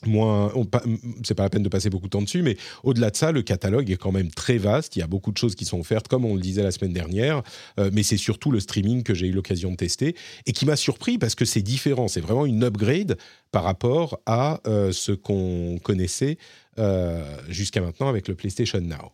c'est 0.05 1.35
pas 1.35 1.43
la 1.45 1.51
peine 1.51 1.63
de 1.63 1.69
passer 1.69 1.91
beaucoup 1.91 2.07
de 2.07 2.11
temps 2.11 2.23
dessus, 2.23 2.43
mais 2.43 2.57
au-delà 2.83 3.11
de 3.11 3.17
ça, 3.17 3.33
le 3.33 3.43
catalogue 3.43 3.91
est 3.91 3.97
quand 3.97 4.13
même 4.13 4.31
très 4.31 4.59
vaste. 4.59 4.97
Il 4.97 5.01
y 5.01 5.03
a 5.03 5.07
beaucoup 5.07 5.33
de 5.33 5.39
choses 5.39 5.55
qui 5.55 5.65
sont 5.65 5.81
offertes, 5.81 6.09
comme 6.09 6.25
on 6.25 6.35
le 6.35 6.41
disait 6.41 6.63
la 6.63 6.71
semaine 6.71 6.93
dernière, 6.93 7.43
euh, 7.79 7.91
mais 7.93 8.03
c'est 8.03 8.17
surtout 8.17 8.51
le 8.51 8.61
streaming 8.61 9.03
que 9.03 9.15
j'ai 9.15 9.29
eu 9.29 9.33
l'occasion 9.33 9.71
de 9.71 9.77
tester 9.77 10.17
et 10.47 10.53
qui 10.53 10.67
m'a 10.67 10.77
surpris 10.77 11.19
parce 11.19 11.35
que 11.35 11.45
c'est 11.45 11.63
différent. 11.63 12.09
C'est 12.09 12.21
vraiment 12.21 12.47
une 12.47 12.65
upgrade 12.65 13.17
par 13.51 13.65
rapport 13.65 14.21
à 14.27 14.61
euh, 14.67 14.93
ce 14.93 15.13
qu'on 15.13 15.79
connaissait 15.83 16.39
euh, 16.79 17.23
jusqu'à 17.49 17.81
maintenant 17.81 18.09
avec 18.09 18.29
le 18.29 18.35
PlayStation 18.35 18.81
Now. 18.81 19.13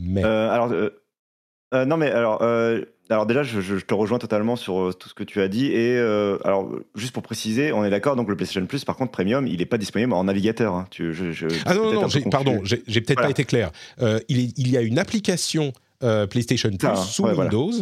Mais 0.00 0.22
non, 1.72 1.96
mais 1.98 2.10
alors 2.10 2.40
alors 3.10 3.26
déjà, 3.26 3.42
je, 3.42 3.76
te 3.76 3.94
rejoins 3.94 4.18
totalement 4.18 4.56
sur 4.56 4.78
euh, 4.78 4.92
tout 4.92 5.08
ce 5.08 5.14
que 5.14 5.24
tu 5.24 5.40
as 5.40 5.48
dit. 5.48 5.66
Et 5.66 5.96
euh, 5.96 6.38
alors, 6.44 6.70
juste 6.94 7.12
pour 7.12 7.22
préciser, 7.22 7.72
on 7.72 7.84
est 7.84 7.90
d'accord, 7.90 8.16
donc 8.16 8.28
le 8.28 8.36
PlayStation 8.36 8.66
Plus, 8.66 8.84
par 8.84 8.96
contre, 8.96 9.12
Premium, 9.12 9.46
il 9.46 9.58
n'est 9.58 9.66
pas 9.66 9.78
disponible 9.78 10.12
en 10.12 10.24
navigateur. 10.24 10.74
Hein. 10.74 10.86
Tu, 10.90 11.14
ah 11.64 11.74
non, 11.74 11.92
non, 11.92 12.08
pardon, 12.30 12.60
j'ai 12.64 13.00
peut-être 13.00 13.22
pas 13.22 13.30
été 13.30 13.44
clair. 13.44 13.70
Euh, 14.00 14.20
il, 14.28 14.52
il, 14.58 14.70
y 14.70 14.76
a 14.76 14.82
une 14.82 14.98
application 14.98 15.72
PlayStation 16.00 16.70
Plus 16.70 16.88
ah, 16.88 16.96
sous 16.96 17.24
Windows 17.24 17.72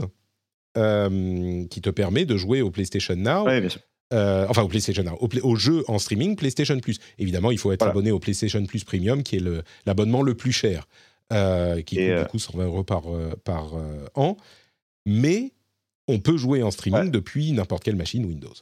qui 1.69 1.81
te 1.81 1.91
permet 1.91 2.25
de 2.25 2.37
jouer 2.37 2.63
au 2.63 2.71
PlayStation 2.71 3.17
Now. 3.17 3.47
Oui, 3.47 3.61
bien 3.61 3.69
sûr. 3.69 3.81
enfin, 4.13 4.63
au 4.63 4.69
PlayStation 4.69 5.03
Now, 5.03 5.19
au, 5.21 5.57
jeu 5.57 5.85
en 5.89 5.99
streaming 5.99 6.37
PlayStation 6.37 6.79
Plus. 6.79 6.99
Évidemment, 7.19 7.51
il 7.51 7.59
faut 7.59 7.73
être 7.73 7.87
abonné 7.87 8.13
au 8.13 8.21
PlayStation 8.21 8.65
Plus 8.65 8.85
Premium, 8.85 9.23
qui 9.23 9.37
est 9.37 9.43
l'abonnement 9.87 10.23
le, 10.23 10.35
plus 10.35 10.53
cher, 10.53 10.87
qui 11.85 11.97
coûte 11.97 12.19
du 12.19 12.25
coup 12.31 12.39
120 12.39 12.65
euros 12.65 12.85
par, 12.85 13.03
par 13.45 13.75
an 14.15 14.37
mais 15.07 15.53
on 16.09 16.19
peut 16.19 16.37
jouer 16.37 16.63
en 16.63 16.71
streaming 16.71 17.11
depuis 17.11 17.53
n'importe 17.53 17.85
quelle 17.85 17.97
machine 17.97 18.27
Windows. 18.27 18.55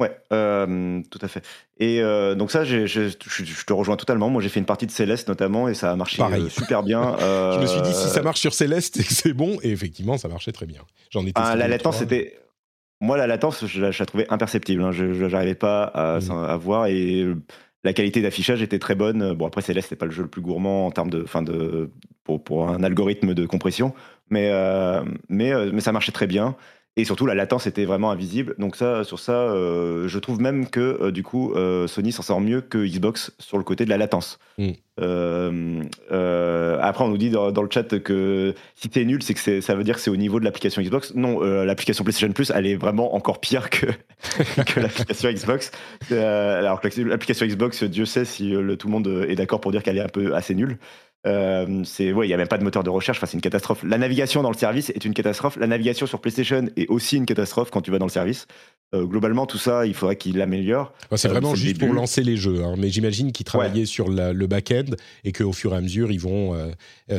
Ouais, 0.00 0.16
euh, 0.32 1.02
tout 1.10 1.18
à 1.20 1.26
fait. 1.26 1.44
Et 1.78 2.00
euh, 2.00 2.36
donc 2.36 2.52
ça, 2.52 2.62
je, 2.64 3.08
te 3.64 3.72
rejoins 3.72 3.96
totalement. 3.96 4.30
Moi, 4.30 4.40
j'ai 4.40 4.48
fait 4.48 4.60
une 4.60 4.66
partie 4.66 4.86
de 4.86 4.92
Céleste 4.92 5.26
notamment 5.26 5.68
et 5.68 5.74
ça 5.74 5.90
a 5.90 5.96
marché 5.96 6.22
euh, 6.22 6.48
super 6.48 6.84
bien. 6.84 7.16
je 7.18 7.60
me 7.60 7.66
suis 7.66 7.82
dit 7.82 7.92
si 7.92 8.08
ça 8.08 8.22
marche 8.22 8.38
sur 8.38 8.54
Céleste, 8.54 9.00
c'est 9.08 9.32
bon. 9.32 9.58
Et 9.62 9.70
effectivement, 9.70 10.16
ça 10.16 10.28
marchait 10.28 10.52
très 10.52 10.66
bien. 10.66 10.82
J'en 11.10 11.26
ai 11.26 11.32
ah, 11.34 11.56
la 11.56 11.66
latence. 11.66 12.04
Moi, 13.00 13.16
la 13.16 13.26
latence, 13.26 13.64
je 13.66 13.80
la, 13.80 13.92
trouvais 14.06 14.26
imperceptible. 14.28 14.82
Hein. 14.82 14.92
Je 14.92 15.26
n'arrivais 15.26 15.54
pas 15.54 15.84
à, 15.84 16.20
mmh. 16.20 16.30
à, 16.30 16.56
voir 16.56 16.86
et 16.86 17.26
la 17.84 17.92
qualité 17.92 18.22
d'affichage 18.22 18.60
était 18.60 18.80
très 18.80 18.96
bonne. 18.96 19.34
Bon, 19.34 19.46
après, 19.46 19.62
Céleste, 19.62 19.90
n'est 19.92 19.96
pas 19.96 20.06
le 20.06 20.12
jeu 20.12 20.22
le 20.22 20.28
plus 20.28 20.42
gourmand 20.42 20.86
en 20.86 20.90
termes 20.90 21.10
de, 21.10 21.24
fin 21.24 21.42
de, 21.42 21.90
pour, 22.24 22.42
pour 22.42 22.68
un 22.68 22.82
algorithme 22.82 23.34
de 23.34 23.46
compression, 23.46 23.94
mais, 24.30 24.50
euh, 24.50 25.02
mais, 25.28 25.52
euh, 25.52 25.70
mais 25.72 25.80
ça 25.80 25.92
marchait 25.92 26.12
très 26.12 26.26
bien. 26.26 26.56
Et 26.96 27.04
surtout, 27.04 27.26
la 27.26 27.36
latence 27.36 27.68
était 27.68 27.84
vraiment 27.84 28.10
invisible. 28.10 28.56
Donc 28.58 28.74
ça, 28.74 29.04
sur 29.04 29.20
ça, 29.20 29.32
euh, 29.32 30.08
je 30.08 30.18
trouve 30.18 30.40
même 30.40 30.68
que 30.68 31.10
du 31.10 31.22
coup, 31.22 31.54
Sony 31.86 32.10
s'en 32.10 32.24
sort 32.24 32.40
mieux 32.40 32.60
que 32.60 32.84
Xbox 32.84 33.32
sur 33.38 33.56
le 33.56 33.62
côté 33.62 33.84
de 33.84 33.90
la 33.90 33.98
latence. 33.98 34.40
Mm. 34.58 34.72
après, 36.80 37.04
on 37.04 37.08
nous 37.08 37.18
dit 37.18 37.30
dans, 37.30 37.50
le 37.50 37.68
chat 37.70 38.00
que 38.00 38.52
si 38.74 38.88
t'es 38.88 39.04
nul, 39.04 39.22
c'est 39.22 39.34
que 39.34 39.60
ça 39.60 39.74
veut 39.76 39.84
dire 39.84 39.94
que 39.94 40.00
c'est 40.00 40.10
au 40.10 40.16
niveau 40.16 40.40
de 40.40 40.44
l'application 40.44 40.82
Xbox. 40.82 41.14
Non, 41.14 41.38
l'application 41.40 42.02
PlayStation 42.02 42.32
Plus, 42.32 42.50
elle 42.52 42.66
est 42.66 42.74
vraiment 42.74 43.14
encore 43.14 43.40
pire 43.40 43.70
que, 43.70 43.86
que 44.66 44.80
l'application 44.80 45.30
Xbox. 45.30 45.70
alors 46.10 46.80
que 46.80 46.88
l'application 47.02 47.46
Xbox, 47.46 47.84
Dieu 47.84 48.06
sait 48.06 48.24
si 48.24 48.50
tout 48.76 48.88
le 48.88 48.92
monde 48.92 49.26
est 49.28 49.36
d'accord 49.36 49.60
pour 49.60 49.70
dire 49.70 49.84
qu'elle 49.84 49.98
est 49.98 50.02
un 50.02 50.08
peu 50.08 50.34
assez 50.34 50.56
nulle. 50.56 50.78
Euh, 51.26 51.82
c'est 51.84 52.12
ouais, 52.12 52.26
il 52.26 52.30
y 52.30 52.34
a 52.34 52.36
même 52.36 52.48
pas 52.48 52.58
de 52.58 52.64
moteur 52.64 52.84
de 52.84 52.90
recherche. 52.90 53.18
Enfin, 53.18 53.26
c'est 53.26 53.34
une 53.36 53.40
catastrophe. 53.40 53.82
La 53.82 53.98
navigation 53.98 54.42
dans 54.42 54.50
le 54.52 54.56
service 54.56 54.90
est 54.90 55.04
une 55.04 55.14
catastrophe. 55.14 55.56
La 55.56 55.66
navigation 55.66 56.06
sur 56.06 56.20
PlayStation 56.20 56.66
est 56.76 56.86
aussi 56.88 57.16
une 57.16 57.26
catastrophe 57.26 57.70
quand 57.70 57.80
tu 57.82 57.90
vas 57.90 57.98
dans 57.98 58.06
le 58.06 58.10
service. 58.10 58.46
Euh, 58.94 59.04
globalement, 59.04 59.44
tout 59.44 59.58
ça, 59.58 59.84
il 59.84 59.92
faudrait 59.92 60.16
qu'il 60.16 60.38
l'améliore. 60.38 60.94
c'est 61.14 61.28
Euh, 61.28 61.32
vraiment 61.32 61.54
juste 61.54 61.78
pour 61.78 61.92
lancer 61.92 62.22
les 62.22 62.38
jeux, 62.38 62.64
hein, 62.64 62.74
mais 62.78 62.88
j'imagine 62.88 63.32
qu'ils 63.32 63.44
travaillaient 63.44 63.84
sur 63.84 64.10
la- 64.10 64.32
le 64.32 64.46
back-end 64.46 64.86
et 65.24 65.32
qu'au 65.32 65.52
fur 65.52 65.74
et 65.74 65.76
à 65.76 65.80
mesure, 65.82 66.10
ils 66.10 66.20
vont 66.20 66.56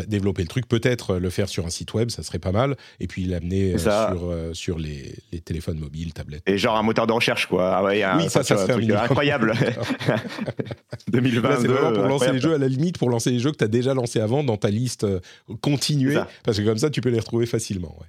développer 0.08 0.42
le 0.42 0.48
truc. 0.48 0.68
Peut-être 0.68 1.18
le 1.18 1.30
faire 1.30 1.48
sur 1.50 1.68
un 1.68 1.70
site 1.70 1.94
web, 1.94 2.10
ça 2.10 2.24
serait 2.24 2.40
pas 2.40 2.52
mal, 2.52 2.76
et 3.00 3.06
puis 3.06 3.26
l'amener 3.26 3.78
ça. 3.78 4.12
sur, 4.16 4.34
sur 4.56 4.80
les, 4.80 5.14
les 5.32 5.42
téléphones 5.42 5.78
mobiles, 5.78 6.14
tablettes. 6.14 6.42
Et 6.48 6.58
genre 6.58 6.76
un 6.78 6.82
moteur 6.84 7.06
de 7.06 7.12
recherche, 7.14 7.46
quoi. 7.48 7.76
Ah 7.76 7.84
ouais, 7.84 8.02
un- 8.02 8.18
Oui, 8.18 8.30
ça, 8.30 8.40
enfin, 8.40 8.66
ça 8.66 8.76
minimum. 8.78 8.98
incroyable. 9.04 9.54
2022. 11.12 11.48
Là, 11.50 11.58
c'est 11.62 11.68
vraiment 11.68 11.92
pour 11.94 12.04
lancer 12.04 12.26
incroyable. 12.26 12.36
les 12.38 12.42
jeux, 12.42 12.54
à 12.54 12.58
la 12.58 12.68
limite, 12.68 12.98
pour 12.98 13.10
lancer 13.10 13.30
les 13.32 13.40
jeux 13.40 13.52
que 13.52 13.58
tu 13.58 13.64
as 13.64 13.68
déjà 13.68 13.89
lancés 13.94 14.20
avant 14.20 14.44
dans 14.44 14.58
ta 14.58 14.70
liste 14.70 15.04
euh, 15.04 15.20
continuée, 15.62 16.18
parce 16.44 16.58
que 16.60 16.64
comme 16.64 16.78
ça, 16.78 16.90
tu 16.90 17.02
peux 17.02 17.10
les 17.10 17.20
retrouver 17.20 17.46
facilement. 17.46 17.96
ouais. 18.00 18.08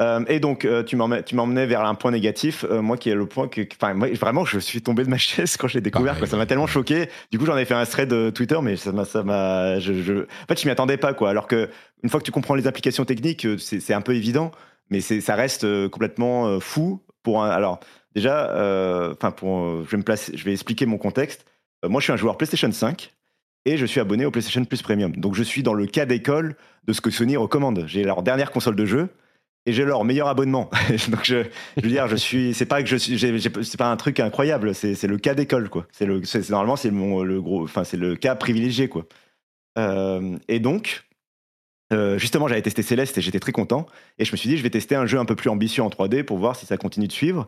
Euh, 0.00 0.24
et 0.28 0.40
donc, 0.40 0.64
euh, 0.64 0.82
tu 0.82 0.96
m'emmenais 0.96 1.66
vers 1.66 1.84
un 1.84 1.94
point 1.94 2.10
négatif, 2.10 2.64
euh, 2.70 2.80
moi 2.80 2.96
qui 2.96 3.10
est 3.10 3.14
le 3.14 3.26
point 3.26 3.48
que. 3.48 3.60
Enfin, 3.78 3.92
moi, 3.92 4.08
vraiment, 4.14 4.46
je 4.46 4.58
suis 4.58 4.80
tombé 4.80 5.04
de 5.04 5.10
ma 5.10 5.18
chaise 5.18 5.58
quand 5.58 5.68
je 5.68 5.74
l'ai 5.74 5.82
découvert. 5.82 6.12
Pareil, 6.14 6.20
quoi. 6.20 6.28
Ça 6.30 6.36
m'a 6.38 6.46
tellement 6.46 6.66
choqué. 6.66 7.08
Du 7.30 7.38
coup, 7.38 7.44
j'en 7.44 7.58
ai 7.58 7.66
fait 7.66 7.74
un 7.74 7.84
thread 7.84 8.08
de 8.08 8.30
Twitter, 8.30 8.58
mais 8.62 8.76
ça 8.76 8.92
m'a. 8.92 9.04
ça 9.04 9.22
m'a- 9.22 9.78
je, 9.78 9.92
je- 9.92 10.22
En 10.22 10.46
fait, 10.48 10.58
je 10.58 10.64
m'y 10.66 10.70
attendais 10.72 10.96
pas, 10.96 11.12
quoi. 11.12 11.28
Alors 11.28 11.46
que, 11.46 11.68
une 12.02 12.08
fois 12.08 12.18
que 12.18 12.24
tu 12.24 12.30
comprends 12.32 12.54
les 12.54 12.66
applications 12.66 13.04
techniques, 13.04 13.46
c'est 13.58 13.92
un 13.92 14.00
peu 14.00 14.14
évident, 14.14 14.52
mais 14.88 15.00
ça 15.02 15.34
reste 15.34 15.66
complètement 15.88 16.58
fou. 16.60 17.02
Pour 17.22 17.44
un... 17.44 17.50
Alors, 17.50 17.80
déjà, 18.14 18.46
enfin, 19.12 19.30
pour, 19.32 19.84
je, 19.84 19.90
vais 19.90 19.98
me 19.98 20.02
placer, 20.02 20.32
je 20.34 20.42
vais 20.46 20.52
expliquer 20.52 20.86
mon 20.86 20.96
contexte. 20.96 21.44
Moi, 21.86 22.00
je 22.00 22.04
suis 22.04 22.12
un 22.14 22.16
joueur 22.16 22.38
PlayStation 22.38 22.72
5 22.72 23.12
et 23.64 23.76
je 23.76 23.86
suis 23.86 24.00
abonné 24.00 24.24
au 24.24 24.30
PlayStation 24.30 24.64
Plus 24.64 24.82
Premium. 24.82 25.14
Donc, 25.16 25.34
je 25.34 25.42
suis 25.42 25.62
dans 25.62 25.74
le 25.74 25.86
cas 25.86 26.06
d'école 26.06 26.56
de 26.86 26.92
ce 26.92 27.00
que 27.00 27.10
Sony 27.10 27.36
recommande. 27.36 27.84
J'ai 27.86 28.04
leur 28.04 28.22
dernière 28.22 28.50
console 28.50 28.76
de 28.76 28.84
jeu 28.86 29.08
et 29.66 29.72
j'ai 29.72 29.84
leur 29.84 30.04
meilleur 30.04 30.28
abonnement. 30.28 30.70
Donc 31.08 31.24
je, 31.24 31.44
veux 31.76 31.88
dire, 31.88 32.08
je 32.08 32.16
suis, 32.16 32.54
c'est 32.54 32.66
pas 32.66 32.78
un 33.90 33.96
truc 33.96 34.20
incroyable, 34.20 34.74
c'est 34.74 35.02
le 35.04 35.18
cas 35.18 35.34
d'école 35.34 35.68
quoi. 35.68 35.86
C'est 35.92 36.06
le, 36.06 36.24
c'est 36.24 36.42
c'est- 36.42 36.50
normalement 36.50 36.76
c'est 36.76 36.90
le 36.90 37.40
gros, 37.40 37.64
enfin 37.64 37.84
c'est 37.84 37.96
le 37.98 38.16
cas 38.16 38.34
privilégié 38.34 38.88
quoi. 38.88 39.04
Euh, 39.78 40.36
et 40.48 40.58
donc, 40.58 41.04
euh, 41.92 42.18
justement, 42.18 42.48
j'avais 42.48 42.62
testé 42.62 42.82
Céleste 42.82 43.18
et 43.18 43.20
j'étais 43.20 43.40
très 43.40 43.52
content. 43.52 43.86
Et 44.18 44.24
je 44.24 44.32
me 44.32 44.36
suis 44.36 44.48
dit, 44.48 44.56
je 44.56 44.62
vais 44.62 44.70
tester 44.70 44.94
un 44.94 45.06
jeu 45.06 45.18
un 45.18 45.24
peu 45.24 45.36
plus 45.36 45.50
ambitieux 45.50 45.82
en 45.82 45.88
3D 45.88 46.22
pour 46.24 46.38
voir 46.38 46.56
si 46.56 46.66
ça 46.66 46.76
continue 46.76 47.06
de 47.08 47.12
suivre. 47.12 47.46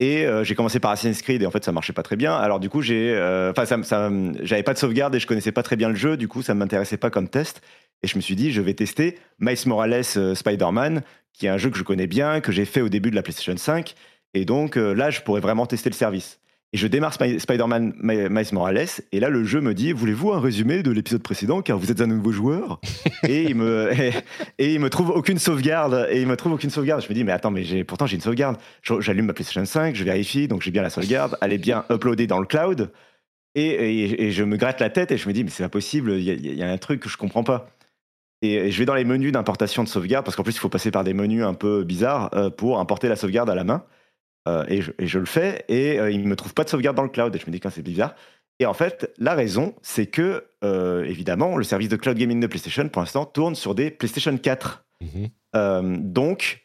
Et 0.00 0.24
euh, 0.26 0.44
j'ai 0.44 0.54
commencé 0.54 0.80
par 0.80 0.90
Assassin's 0.92 1.20
Creed 1.22 1.42
et 1.42 1.46
en 1.46 1.50
fait 1.50 1.62
ça 1.64 1.72
marchait 1.72 1.92
pas 1.92 2.02
très 2.02 2.16
bien. 2.16 2.34
Alors 2.34 2.58
du 2.58 2.70
coup 2.70 2.80
j'ai, 2.82 3.12
euh, 3.14 3.50
enfin 3.50 3.66
ça, 3.66 3.82
ça- 3.82 4.10
j'avais 4.42 4.62
pas 4.62 4.72
de 4.72 4.78
sauvegarde 4.78 5.14
et 5.14 5.20
je 5.20 5.26
connaissais 5.26 5.52
pas 5.52 5.62
très 5.62 5.76
bien 5.76 5.90
le 5.90 5.94
jeu. 5.94 6.16
Du 6.16 6.26
coup 6.28 6.42
ça 6.42 6.54
m'intéressait 6.54 6.96
pas 6.96 7.10
comme 7.10 7.28
test. 7.28 7.60
Et 8.02 8.06
je 8.08 8.16
me 8.16 8.22
suis 8.22 8.34
dit 8.36 8.50
je 8.50 8.62
vais 8.62 8.74
tester 8.74 9.18
Miles 9.38 9.58
Morales 9.66 10.02
euh, 10.16 10.34
Spider-Man, 10.34 11.02
qui 11.34 11.46
est 11.46 11.50
un 11.50 11.58
jeu 11.58 11.68
que 11.70 11.76
je 11.78 11.82
connais 11.84 12.06
bien, 12.06 12.40
que 12.40 12.50
j'ai 12.52 12.64
fait 12.64 12.80
au 12.80 12.88
début 12.88 13.10
de 13.10 13.16
la 13.16 13.22
PlayStation 13.22 13.56
5. 13.56 13.94
Et 14.34 14.44
donc 14.46 14.76
là 14.76 15.10
je 15.10 15.20
pourrais 15.22 15.40
vraiment 15.40 15.66
tester 15.66 15.90
le 15.90 15.94
service. 15.94 16.39
Et 16.72 16.76
je 16.78 16.86
démarre 16.86 17.12
Spi- 17.12 17.40
Spider-Man 17.40 17.94
Mi- 18.00 18.28
Miles 18.30 18.46
Morales 18.52 18.86
et 19.10 19.18
là 19.18 19.28
le 19.28 19.42
jeu 19.42 19.60
me 19.60 19.74
dit 19.74 19.90
voulez-vous 19.92 20.32
un 20.32 20.38
résumé 20.40 20.84
de 20.84 20.92
l'épisode 20.92 21.20
précédent 21.22 21.62
car 21.62 21.76
vous 21.78 21.90
êtes 21.90 22.00
un 22.00 22.06
nouveau 22.06 22.30
joueur 22.30 22.80
et 23.28 23.42
il 23.42 23.56
me 23.56 23.90
et, 23.92 24.12
et 24.58 24.74
il 24.74 24.78
me 24.80 24.88
trouve 24.88 25.10
aucune 25.10 25.38
sauvegarde 25.40 26.06
et 26.12 26.20
il 26.20 26.28
me 26.28 26.36
trouve 26.36 26.52
aucune 26.52 26.70
sauvegarde. 26.70 27.02
Je 27.02 27.08
me 27.08 27.14
dis 27.14 27.24
mais 27.24 27.32
attends 27.32 27.50
mais 27.50 27.82
pourtant 27.82 28.06
j'ai 28.06 28.14
une 28.14 28.22
sauvegarde. 28.22 28.56
J'allume 29.00 29.26
ma 29.26 29.32
PlayStation 29.32 29.64
5, 29.64 29.96
je 29.96 30.04
vérifie 30.04 30.46
donc 30.46 30.62
j'ai 30.62 30.70
bien 30.70 30.82
la 30.82 30.90
sauvegarde, 30.90 31.36
elle 31.40 31.52
est 31.52 31.58
bien 31.58 31.84
uploadée 31.90 32.28
dans 32.28 32.38
le 32.38 32.46
cloud 32.46 32.92
et, 33.56 33.66
et- 33.66 34.22
et 34.26 34.30
je 34.30 34.44
me 34.44 34.56
gratte 34.56 34.78
la 34.80 34.90
tête 34.90 35.10
et 35.10 35.16
je 35.18 35.26
me 35.28 35.32
dis 35.32 35.42
mais 35.42 35.50
c'est 35.50 35.64
pas 35.64 35.68
possible, 35.68 36.12
il 36.12 36.22
y, 36.22 36.54
y 36.56 36.62
a 36.62 36.70
un 36.70 36.78
truc 36.78 37.00
que 37.00 37.08
je 37.08 37.16
comprends 37.16 37.42
pas. 37.42 37.68
Et, 38.42 38.54
et 38.54 38.70
je 38.70 38.78
vais 38.78 38.86
dans 38.86 38.94
les 38.94 39.04
menus 39.04 39.32
d'importation 39.32 39.82
de 39.82 39.88
sauvegarde 39.88 40.24
parce 40.24 40.36
qu'en 40.36 40.44
plus 40.44 40.54
il 40.54 40.60
faut 40.60 40.68
passer 40.68 40.92
par 40.92 41.02
des 41.02 41.14
menus 41.14 41.42
un 41.42 41.54
peu 41.54 41.82
bizarres 41.82 42.30
euh, 42.34 42.48
pour 42.48 42.78
importer 42.78 43.08
la 43.08 43.16
sauvegarde 43.16 43.50
à 43.50 43.56
la 43.56 43.64
main. 43.64 43.82
Euh, 44.48 44.64
et, 44.68 44.80
je, 44.80 44.92
et 44.98 45.06
je 45.06 45.18
le 45.18 45.26
fais 45.26 45.64
et 45.68 46.00
euh, 46.00 46.10
il 46.10 46.26
me 46.26 46.34
trouve 46.34 46.54
pas 46.54 46.64
de 46.64 46.70
sauvegarde 46.70 46.96
dans 46.96 47.02
le 47.02 47.10
cloud 47.10 47.34
et 47.36 47.38
je 47.38 47.44
me 47.46 47.52
dis 47.52 47.60
que 47.60 47.68
c'est 47.68 47.82
bizarre. 47.82 48.14
Et 48.58 48.64
en 48.66 48.72
fait, 48.74 49.12
la 49.18 49.34
raison, 49.34 49.74
c'est 49.82 50.06
que, 50.06 50.44
euh, 50.64 51.04
évidemment, 51.04 51.56
le 51.56 51.64
service 51.64 51.88
de 51.90 51.96
cloud 51.96 52.16
gaming 52.16 52.40
de 52.40 52.46
PlayStation, 52.46 52.88
pour 52.88 53.02
l'instant, 53.02 53.26
tourne 53.26 53.54
sur 53.54 53.74
des 53.74 53.90
PlayStation 53.90 54.36
4. 54.36 54.84
Mhm. 55.02 56.12
Donc, 56.12 56.62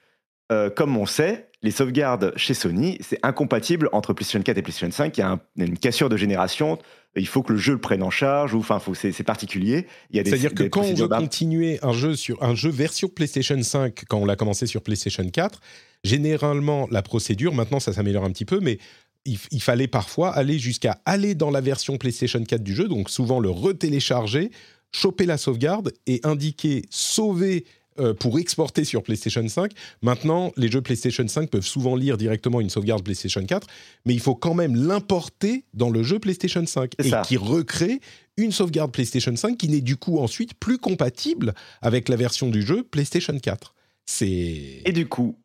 comme 0.75 0.95
on 0.97 1.05
sait, 1.05 1.49
les 1.63 1.71
sauvegardes 1.71 2.33
chez 2.37 2.53
Sony, 2.53 2.97
c'est 3.01 3.17
incompatible 3.23 3.89
entre 3.91 4.13
PlayStation 4.13 4.43
4 4.43 4.57
et 4.57 4.61
PlayStation 4.61 4.91
5. 4.91 5.17
Il 5.17 5.21
y 5.21 5.23
a 5.23 5.31
un- 5.31 5.39
une 5.57 5.77
cassure 5.77 6.09
de 6.09 6.17
génération. 6.17 6.77
Il 7.15 7.27
faut 7.27 7.41
que 7.43 7.53
le 7.53 7.57
jeu 7.57 7.73
le 7.73 7.79
prenne 7.81 8.03
en 8.03 8.09
charge. 8.11 8.53
Ou 8.53 8.59
enfin, 8.59 8.79
c'est 8.93 9.23
particulier. 9.23 9.87
C'est-à-dire 10.13 10.53
que 10.53 10.63
des 10.63 10.69
quand 10.69 10.81
on 10.81 10.93
veut 10.93 11.07
continuer 11.07 11.79
un 11.81 11.93
jeu 11.93 12.15
sur 12.15 12.43
un 12.43 12.53
jeu 12.55 12.69
version 12.69 13.07
PlayStation 13.07 13.59
5, 13.61 14.03
quand 14.07 14.17
on 14.19 14.25
l'a 14.25 14.35
commencé 14.35 14.67
sur 14.67 14.81
PlayStation 14.83 15.27
4, 15.27 15.59
généralement 16.03 16.87
la 16.91 17.01
procédure, 17.01 17.53
maintenant 17.53 17.79
ça 17.79 17.93
s'améliore 17.93 18.25
un 18.25 18.31
petit 18.31 18.45
peu, 18.45 18.59
mais 18.59 18.77
il, 19.25 19.37
il 19.51 19.61
fallait 19.61 19.87
parfois 19.87 20.31
aller 20.31 20.59
jusqu'à 20.59 20.99
aller 21.05 21.35
dans 21.35 21.51
la 21.51 21.61
version 21.61 21.97
PlayStation 21.97 22.43
4 22.43 22.63
du 22.63 22.75
jeu, 22.75 22.87
donc 22.87 23.09
souvent 23.09 23.39
le 23.39 23.49
retélécharger, 23.49 24.51
choper 24.91 25.25
la 25.25 25.37
sauvegarde 25.37 25.91
et 26.07 26.21
indiquer 26.23 26.83
sauver 26.89 27.65
euh, 27.97 28.13
pour 28.13 28.39
exporter 28.39 28.83
sur 28.83 29.03
PlayStation 29.03 29.47
5. 29.47 29.71
Maintenant, 30.01 30.51
les 30.57 30.69
jeux 30.69 30.81
PlayStation 30.81 31.25
5 31.25 31.49
peuvent 31.49 31.65
souvent 31.65 31.95
lire 31.95 32.17
directement 32.17 32.59
une 32.59 32.69
sauvegarde 32.69 33.03
PlayStation 33.03 33.45
4, 33.45 33.67
mais 34.05 34.13
il 34.13 34.19
faut 34.19 34.35
quand 34.35 34.53
même 34.53 34.75
l'importer 34.75 35.63
dans 35.73 35.89
le 35.89 36.03
jeu 36.03 36.19
PlayStation 36.19 36.65
5 36.65 36.91
C'est 36.99 37.07
et 37.07 37.11
qui 37.25 37.37
recrée 37.37 38.01
une 38.35 38.51
sauvegarde 38.51 38.91
PlayStation 38.91 39.33
5 39.33 39.57
qui 39.57 39.69
n'est 39.69 39.79
du 39.79 39.95
coup 39.95 40.19
ensuite 40.19 40.55
plus 40.55 40.77
compatible 40.77 41.53
avec 41.81 42.09
la 42.09 42.17
version 42.17 42.49
du 42.49 42.63
jeu 42.63 42.83
PlayStation 42.83 43.39
4. 43.39 43.73
C'est 44.05 44.81
Et 44.83 44.91
du 44.91 45.07
coup, 45.07 45.37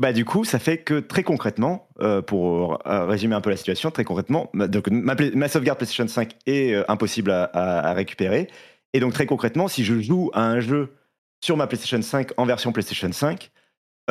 bah 0.00 0.12
du 0.12 0.24
coup, 0.24 0.44
ça 0.44 0.58
fait 0.58 0.78
que 0.78 0.98
très 0.98 1.22
concrètement, 1.22 1.88
euh, 2.00 2.20
pour 2.20 2.84
euh, 2.86 3.06
résumer 3.06 3.36
un 3.36 3.40
peu 3.40 3.50
la 3.50 3.56
situation, 3.56 3.92
très 3.92 4.04
concrètement, 4.04 4.50
ma, 4.52 4.66
donc, 4.66 4.88
ma, 4.90 5.48
sauvegarde 5.48 5.78
PlayStation 5.78 6.08
5 6.08 6.34
est 6.46 6.74
euh, 6.74 6.82
impossible 6.88 7.30
à, 7.30 7.92
récupérer. 7.92 8.48
Et 8.92 9.00
donc 9.00 9.12
très 9.12 9.26
concrètement, 9.26 9.68
si 9.68 9.84
je 9.84 10.00
joue 10.00 10.30
à 10.34 10.42
un 10.42 10.58
jeu 10.58 10.94
sur 11.44 11.56
ma 11.56 11.68
PlayStation 11.68 12.02
5 12.02 12.32
en 12.36 12.44
version 12.44 12.72
PlayStation 12.72 13.12
5, 13.12 13.52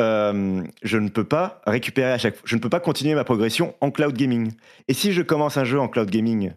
euh, 0.00 0.62
je 0.82 0.98
ne 0.98 1.08
peux 1.10 1.24
pas 1.24 1.60
récupérer 1.66 2.12
à 2.12 2.18
chaque 2.18 2.36
fois, 2.36 2.44
je 2.46 2.56
ne 2.56 2.60
peux 2.60 2.70
pas 2.70 2.80
continuer 2.80 3.14
ma 3.14 3.24
progression 3.24 3.74
en 3.82 3.90
cloud 3.90 4.14
gaming. 4.14 4.52
Et 4.88 4.94
si 4.94 5.12
je 5.12 5.20
commence 5.20 5.58
un 5.58 5.64
jeu 5.64 5.78
en 5.78 5.88
cloud 5.88 6.10
gaming 6.10 6.52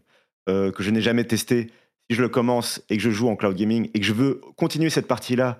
que 0.48 0.72
je 0.80 0.92
n'ai 0.92 1.02
jamais 1.02 1.26
testé, 1.26 1.72
si 2.10 2.16
je 2.16 2.22
le 2.22 2.30
commence 2.30 2.82
et 2.90 2.96
que 2.96 3.04
je 3.04 3.10
joue 3.10 3.28
en 3.28 3.36
cloud 3.36 3.54
gaming 3.54 3.90
et 3.94 4.00
que 4.00 4.06
je 4.06 4.14
veux 4.14 4.40
continuer 4.56 4.90
cette 4.90 5.08
partie-là 5.08 5.60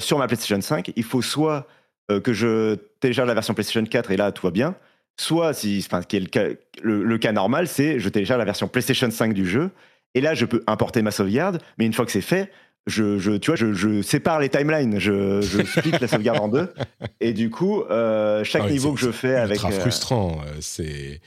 sur 0.00 0.18
ma 0.18 0.26
PlayStation 0.26 0.60
5, 0.60 0.90
il 0.96 1.04
faut 1.04 1.22
soit 1.22 1.68
euh, 2.10 2.20
que 2.20 2.32
je 2.32 2.74
télécharge 3.00 3.28
la 3.28 3.34
version 3.34 3.54
PlayStation 3.54 3.84
4 3.84 4.10
et 4.10 4.16
là 4.16 4.32
tout 4.32 4.46
va 4.46 4.50
bien, 4.50 4.74
soit, 5.18 5.52
si, 5.52 5.84
enfin, 5.86 6.02
qui 6.02 6.16
est 6.16 6.20
le, 6.20 6.26
cas, 6.26 6.46
le, 6.82 7.02
le 7.04 7.18
cas 7.18 7.32
normal, 7.32 7.68
c'est 7.68 7.98
je 7.98 8.08
télécharge 8.08 8.38
la 8.38 8.44
version 8.44 8.68
PlayStation 8.68 9.10
5 9.10 9.32
du 9.34 9.46
jeu 9.48 9.70
et 10.14 10.20
là 10.20 10.34
je 10.34 10.44
peux 10.46 10.62
importer 10.66 11.02
ma 11.02 11.10
sauvegarde, 11.10 11.60
mais 11.78 11.86
une 11.86 11.92
fois 11.92 12.04
que 12.06 12.12
c'est 12.12 12.20
fait, 12.20 12.50
je, 12.86 13.18
je, 13.18 13.32
tu 13.32 13.50
vois, 13.50 13.56
je, 13.56 13.72
je 13.74 14.00
sépare 14.02 14.40
les 14.40 14.48
timelines, 14.48 14.98
je, 14.98 15.40
je 15.42 15.62
split 15.64 15.92
la 16.00 16.08
sauvegarde 16.08 16.38
en 16.40 16.48
deux 16.48 16.72
et 17.20 17.32
du 17.32 17.50
coup, 17.50 17.82
euh, 17.82 18.42
chaque 18.44 18.62
Ah 18.66 18.70
niveau 18.70 18.90
c'est- 18.90 18.94
que 18.94 19.00
je 19.06 19.10
fais 19.12 19.28
c'est 19.28 19.36
avec. 19.36 19.56
ultra 19.56 19.70
euh, 19.70 19.80
frustrant. 19.80 20.40
euh, 20.46 20.52
C'est 20.60 21.20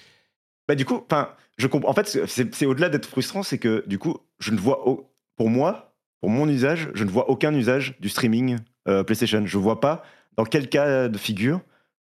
bah 0.68 0.76
du 0.76 0.86
coup, 0.86 1.04
enfin, 1.10 1.30
je 1.58 1.68
comprends. 1.68 1.90
En 1.92 1.94
fait, 1.94 2.08
c'est 2.28 2.56
c'est 2.56 2.66
au-delà 2.66 2.90
d'être 2.90 3.06
frustrant, 3.06 3.44
c'est 3.44 3.58
que 3.60 3.84
du 3.86 4.00
coup, 4.00 4.18
je 4.40 4.52
ne 4.52 4.58
vois, 4.58 4.88
au- 4.88 5.10
pour 5.36 5.50
moi, 5.50 5.94
pour 6.22 6.30
mon 6.30 6.48
usage, 6.48 6.90
je 6.94 7.04
ne 7.04 7.10
vois 7.12 7.30
aucun 7.30 7.54
usage 7.54 7.96
du 8.00 8.10
streaming 8.10 8.58
euh, 8.88 9.04
PlayStation. 9.04 9.44
Je 9.46 9.58
vois 9.58 9.80
pas 9.82 10.04
dans 10.38 10.46
quel 10.46 10.70
cas 10.70 11.08
de 11.08 11.18
figure 11.18 11.62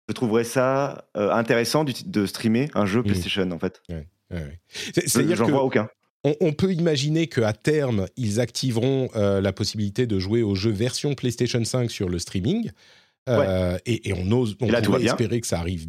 je 0.08 0.14
trouverais 0.14 0.44
ça 0.44 1.06
euh, 1.16 1.30
intéressant 1.32 1.84
de 1.84 2.26
streamer 2.26 2.68
un 2.74 2.86
jeu 2.86 3.00
Mm. 3.00 3.04
PlayStation 3.04 3.50
en 3.50 3.58
fait? 3.58 3.80
ouais, 3.88 4.58
C'est-à-dire 4.84 5.38
que 5.38 5.50
vois 5.50 5.64
aucun. 5.64 5.88
on, 6.24 6.34
on 6.40 6.52
peut 6.52 6.72
imaginer 6.72 7.28
qu'à 7.28 7.52
terme, 7.52 8.06
ils 8.16 8.40
activeront 8.40 9.10
euh, 9.16 9.40
la 9.40 9.52
possibilité 9.52 10.06
de 10.06 10.18
jouer 10.18 10.42
aux 10.42 10.54
jeux 10.54 10.70
version 10.70 11.14
PlayStation 11.14 11.64
5 11.64 11.90
sur 11.90 12.08
le 12.08 12.18
streaming. 12.18 12.70
Euh, 13.28 13.78
et, 13.86 14.08
et 14.08 14.12
on 14.12 14.30
ose, 14.32 14.56
on 14.60 14.66
là, 14.66 14.82
pourrait 14.82 15.04
espérer 15.04 15.40
que 15.40 15.46
ça 15.46 15.60
arrive 15.60 15.86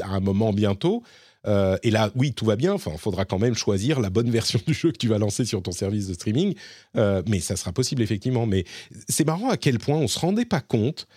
à 0.00 0.10
un 0.10 0.20
moment 0.20 0.52
bientôt. 0.52 1.02
Et 1.46 1.90
là, 1.90 2.10
oui, 2.14 2.32
tout 2.32 2.44
va 2.44 2.54
bien. 2.54 2.74
Enfin, 2.74 2.92
il 2.94 2.98
faudra 2.98 3.24
quand 3.24 3.38
même 3.40 3.54
choisir 3.54 3.98
la 3.98 4.08
bonne 4.10 4.30
version 4.30 4.60
du 4.66 4.72
jeu 4.72 4.92
que 4.92 4.98
tu 4.98 5.08
vas 5.08 5.18
lancer 5.18 5.44
sur 5.44 5.62
ton 5.62 5.72
service 5.72 6.06
de 6.06 6.14
streaming. 6.14 6.54
Mais 6.94 7.40
ça 7.40 7.56
sera 7.56 7.72
possible, 7.72 8.02
effectivement. 8.02 8.46
Mais 8.46 8.64
c'est 9.08 9.26
marrant 9.26 9.50
à 9.50 9.56
quel 9.56 9.78
point 9.80 9.96
on 9.96 10.02
ne 10.02 10.06
se 10.06 10.18
rendait 10.20 10.44
pas 10.44 10.60
compte 10.60 11.08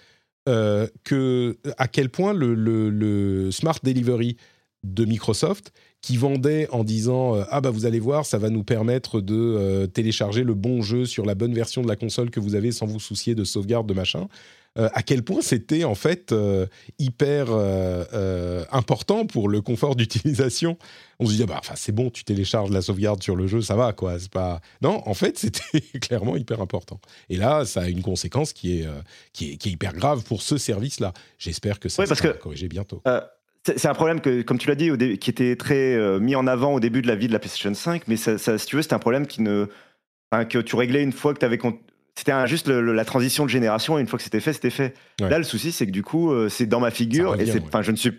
euh, 0.50 0.88
que, 1.04 1.58
à 1.78 1.88
quel 1.88 2.10
point 2.10 2.34
le, 2.34 3.50
Smart 3.52 3.80
Delivery 3.82 4.38
de 4.84 5.06
Microsoft, 5.06 5.72
qui 6.02 6.18
vendait 6.18 6.68
en 6.72 6.84
disant 6.84 7.36
euh, 7.36 7.44
Ah, 7.50 7.62
bah 7.62 7.70
vous 7.70 7.86
allez 7.86 8.00
voir, 8.00 8.26
ça 8.26 8.38
va 8.38 8.50
nous 8.50 8.64
permettre 8.64 9.22
de 9.22 9.36
euh, 9.36 9.88
télécharger 9.88 10.44
le 10.44 10.54
bon 10.54 10.82
jeu 10.82 11.06
sur 11.06 11.26
la 11.26 11.36
bonne 11.36 11.54
version 11.54 11.82
de 11.82 11.88
la 11.88 11.96
console 11.96 12.30
que 12.30 12.42
vous 12.42 12.56
avez 12.56 12.74
sans 12.74 12.86
vous 12.86 13.00
soucier 13.00 13.36
de 13.36 13.46
sauvegarde, 13.46 13.88
de 13.88 13.94
machin. 13.94 14.28
Euh, 14.80 14.90
à 14.94 15.04
quel 15.04 15.24
point 15.24 15.42
c'était 15.42 15.84
en 15.84 15.94
fait 15.94 16.32
euh, 16.32 16.66
hyper 16.98 17.48
euh, 17.50 18.66
important 18.72 19.26
pour 19.26 19.48
le 19.50 19.62
confort 19.62 19.96
d'utilisation. 19.98 20.78
On 21.20 21.28
se 21.28 21.34
dit, 21.34 21.44
ah 21.44 21.46
bah, 21.46 21.62
c'est 21.76 21.92
bon, 21.94 22.10
tu 22.10 22.24
télécharges 22.24 22.72
la 22.72 22.82
sauvegarde 22.82 23.22
sur 23.22 23.36
le 23.36 23.48
jeu, 23.48 23.62
ça 23.62 23.76
va, 23.76 23.94
quoi. 23.94 24.18
C'est 24.20 24.32
pas... 24.32 24.62
Non, 24.82 25.02
en 25.06 25.14
fait, 25.14 25.38
c'était 25.38 25.82
clairement 26.02 26.36
hyper 26.36 26.60
important. 26.62 27.00
Et 27.30 27.38
là, 27.38 27.66
ça 27.66 27.82
a 27.82 27.88
une 27.88 28.02
conséquence 28.02 28.52
qui 28.52 28.80
est, 28.80 28.88
qui 29.32 29.52
est, 29.52 29.58
qui 29.58 29.70
est 29.70 29.72
hyper 29.74 29.94
grave 29.94 30.24
pour 30.24 30.42
ce 30.42 30.58
service-là. 30.58 31.14
J'espère 31.38 31.80
que 31.80 31.90
ça 31.90 32.04
parce 32.06 32.20
sera 32.20 32.34
que- 32.34 32.40
corrigé 32.40 32.68
bientôt. 32.68 33.02
C'est 33.66 33.80
c'est 33.80 33.88
un 33.88 33.94
problème 33.94 34.20
que, 34.20 34.42
comme 34.42 34.58
tu 34.58 34.68
l'as 34.68 34.76
dit, 34.76 34.92
au 34.92 34.98
qui 34.98 35.30
était 35.30 35.56
très 35.56 35.96
euh, 35.96 36.20
mis 36.20 36.36
en 36.36 36.48
avant 36.48 36.74
au 36.74 36.80
début 36.82 37.02
de 37.02 37.08
la 37.08 37.16
vie 37.16 37.28
de 37.28 37.34
la 37.34 37.40
PlayStation 37.40 37.74
5, 37.74 38.08
mais 38.08 38.18
ça, 38.18 38.38
ça, 38.38 38.58
si 38.58 38.66
tu 38.66 38.76
veux, 38.76 38.82
c'était 38.82 38.96
un 38.96 39.00
problème 39.00 39.26
qui 39.26 39.42
ne, 39.42 39.68
que 40.50 40.60
tu 40.60 40.76
réglais 40.76 41.02
une 41.02 41.14
fois 41.14 41.34
que 41.34 41.40
tu 41.40 41.46
avais. 41.46 41.58
C'était 42.16 42.48
juste 42.48 42.68
le- 42.68 42.82
le- 42.82 42.94
la 42.94 43.06
transition 43.06 43.44
de 43.46 43.50
génération, 43.50 43.98
et 43.98 44.02
une 44.02 44.08
fois 44.08 44.18
que 44.18 44.24
c'était 44.24 44.40
fait, 44.40 44.54
c'était 44.54 44.70
fait. 44.70 44.94
Ouais. 45.20 45.30
Là, 45.30 45.38
le 45.40 45.44
souci, 45.44 45.72
c'est 45.72 45.86
que 45.88 45.92
du 45.92 46.04
coup, 46.04 46.32
euh, 46.32 46.48
c'est 46.50 46.66
dans 46.68 46.80
ma 46.80 46.92
figure, 46.92 47.32
revient, 47.32 47.50
et 47.50 47.54
ouais. 47.54 47.62
enfin, 47.66 47.82
je 47.82 47.92
ne 47.92 47.96
suis, 47.96 48.12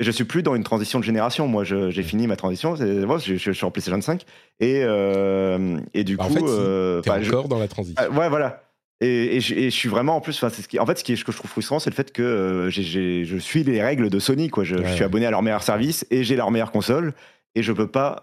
je 0.00 0.10
suis 0.10 0.24
plus 0.24 0.42
dans 0.42 0.54
une 0.54 0.64
transition 0.64 0.98
de 1.00 1.04
génération. 1.04 1.48
Moi, 1.48 1.64
j'ai 1.64 2.02
fini 2.02 2.26
ma 2.26 2.36
transition. 2.36 2.76
moi, 3.06 3.18
je, 3.18 3.36
je 3.36 3.50
suis 3.52 3.64
en 3.64 3.70
PlayStation 3.70 4.00
5, 4.00 4.22
et 4.60 4.82
euh, 4.84 5.78
et 5.94 6.04
du 6.04 6.16
Bah, 6.16 6.24
en 6.24 6.28
coup, 6.28 6.34
fait, 6.34 6.40
si, 6.40 6.46
euh, 6.48 7.00
T'es 7.00 7.10
enfin, 7.10 7.22
je- 7.22 7.30
encore 7.30 7.48
dans 7.48 7.58
la 7.58 7.68
transition. 7.68 7.96
ah, 8.02 8.10
ouais, 8.10 8.28
voilà. 8.28 8.62
Et, 9.00 9.36
et 9.36 9.40
je, 9.40 9.54
et 9.54 9.64
je 9.70 9.76
suis 9.76 9.88
vraiment 9.88 10.16
en 10.16 10.20
plus, 10.20 10.32
ce 10.34 10.68
qui, 10.68 10.78
en 10.78 10.84
fait, 10.84 10.98
ce, 10.98 11.04
qui 11.04 11.16
ce 11.16 11.24
que 11.24 11.30
je 11.32 11.36
trouve 11.38 11.50
frustrant, 11.50 11.78
c'est 11.78 11.88
le 11.90 11.94
fait 11.94 12.12
que 12.12 12.22
euh, 12.22 12.68
je 12.70 13.36
suis 13.38 13.62
les 13.64 13.80
règles 13.82 14.10
de 14.10 14.18
Sony, 14.18 14.50
quoi. 14.50 14.64
Je, 14.64 14.74
Ouais, 14.76 14.86
suis 14.88 14.98
ouais. 15.00 15.04
abonné 15.04 15.24
à 15.24 15.30
leur 15.30 15.42
meilleur 15.42 15.62
service 15.62 16.04
et 16.10 16.22
j'ai 16.24 16.36
leur 16.36 16.50
meilleure 16.50 16.72
console 16.72 17.14
et 17.54 17.62
je 17.62 17.72
peux 17.72 17.86
pas 17.86 18.20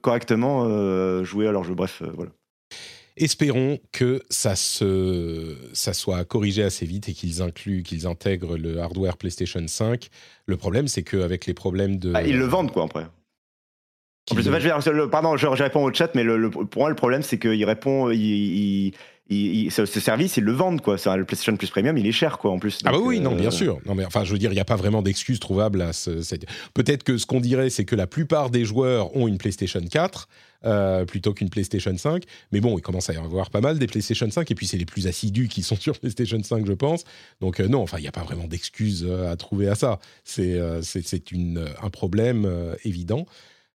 correctement 0.00 1.22
jouer 1.24 1.48
à 1.48 1.52
leur 1.52 1.64
jeu. 1.64 1.74
Bref, 1.74 2.02
voilà. 2.14 2.30
Espérons 3.16 3.78
que 3.92 4.22
ça, 4.28 4.56
se, 4.56 5.56
ça 5.72 5.94
soit 5.94 6.24
corrigé 6.24 6.64
assez 6.64 6.84
vite 6.84 7.08
et 7.08 7.12
qu'ils 7.14 7.42
incluent, 7.42 7.84
qu'ils 7.84 8.06
intègrent 8.08 8.56
le 8.56 8.78
hardware 8.80 9.16
PlayStation 9.16 9.62
5. 9.66 10.08
Le 10.46 10.56
problème, 10.56 10.88
c'est 10.88 11.04
qu'avec 11.04 11.46
les 11.46 11.54
problèmes 11.54 11.96
de. 11.98 12.12
Ah, 12.14 12.22
ils 12.22 12.36
le 12.36 12.44
vendent, 12.46 12.72
quoi, 12.72 12.84
après. 12.84 13.06
En 14.30 14.34
plus, 14.34 14.42
je 14.44 14.50
vais 14.50 15.08
pardon, 15.10 15.36
je, 15.36 15.46
je 15.54 15.62
réponds 15.62 15.84
au 15.84 15.92
chat, 15.92 16.14
mais 16.14 16.24
le, 16.24 16.38
le- 16.38 16.50
pour 16.50 16.66
moi, 16.82 16.88
le 16.88 16.96
problème, 16.96 17.22
c'est 17.22 17.38
qu'il 17.38 17.64
répond, 17.64 18.10
il, 18.10 18.18
il- 18.20 18.94
il- 19.28 19.64
il- 19.64 19.70
ce, 19.70 19.86
ce 19.86 20.00
service, 20.00 20.36
ils 20.36 20.44
le 20.44 20.52
vendent, 20.52 20.80
quoi. 20.80 20.96
Le 21.16 21.24
PlayStation 21.24 21.56
Plus 21.56 21.70
Premium, 21.70 21.96
il 21.96 22.06
est 22.06 22.12
cher, 22.12 22.38
quoi, 22.38 22.50
en 22.50 22.58
plus. 22.58 22.78
Ah 22.84 22.92
bah 22.92 22.98
oui, 23.00 23.20
non, 23.20 23.32
euh, 23.32 23.36
bien 23.36 23.50
sûr. 23.50 23.78
Non, 23.86 23.94
mais 23.94 24.04
enfin, 24.04 24.24
je 24.24 24.32
veux 24.32 24.38
dire, 24.38 24.50
il 24.50 24.54
n'y 24.54 24.60
a 24.60 24.64
pas 24.66 24.76
vraiment 24.76 25.02
d'excuse 25.02 25.40
trouvable 25.40 25.80
à 25.82 25.92
ce. 25.92 26.20
cette- 26.22 26.44
Peut-être 26.74 27.02
que 27.04 27.16
ce 27.18 27.26
qu'on 27.26 27.40
dirait, 27.40 27.70
c'est 27.70 27.84
que 27.84 27.96
la 27.96 28.06
plupart 28.06 28.50
des 28.50 28.64
joueurs 28.64 29.16
ont 29.16 29.26
une 29.28 29.38
PlayStation 29.38 29.80
4 29.80 30.28
euh, 30.66 31.04
plutôt 31.04 31.34
qu'une 31.34 31.50
PlayStation 31.50 31.94
5. 31.96 32.24
Mais 32.52 32.60
bon, 32.60 32.78
il 32.78 32.80
commence 32.82 33.10
à 33.10 33.12
y 33.12 33.16
avoir 33.16 33.50
pas 33.50 33.60
mal 33.60 33.78
des 33.78 33.86
PlayStation 33.86 34.30
5, 34.30 34.50
et 34.50 34.54
puis 34.54 34.66
c'est 34.66 34.78
les 34.78 34.86
plus 34.86 35.06
assidus 35.06 35.48
qui 35.48 35.62
sont 35.62 35.76
sur 35.80 35.98
PlayStation 35.98 36.42
5, 36.42 36.66
je 36.66 36.72
pense. 36.72 37.04
Donc 37.40 37.60
euh, 37.60 37.68
non, 37.68 37.80
enfin, 37.82 37.98
il 37.98 38.02
n'y 38.02 38.08
a 38.08 38.12
pas 38.12 38.24
vraiment 38.24 38.46
d'excuse 38.46 39.04
euh, 39.08 39.30
à 39.30 39.36
trouver 39.36 39.68
à 39.68 39.74
ça. 39.74 39.98
C'est 40.24 40.54
euh, 40.54 40.80
c'est- 40.82 41.04
euh, 41.34 41.66
un 41.82 41.90
problème 41.90 42.44
euh, 42.46 42.74
évident. 42.84 43.26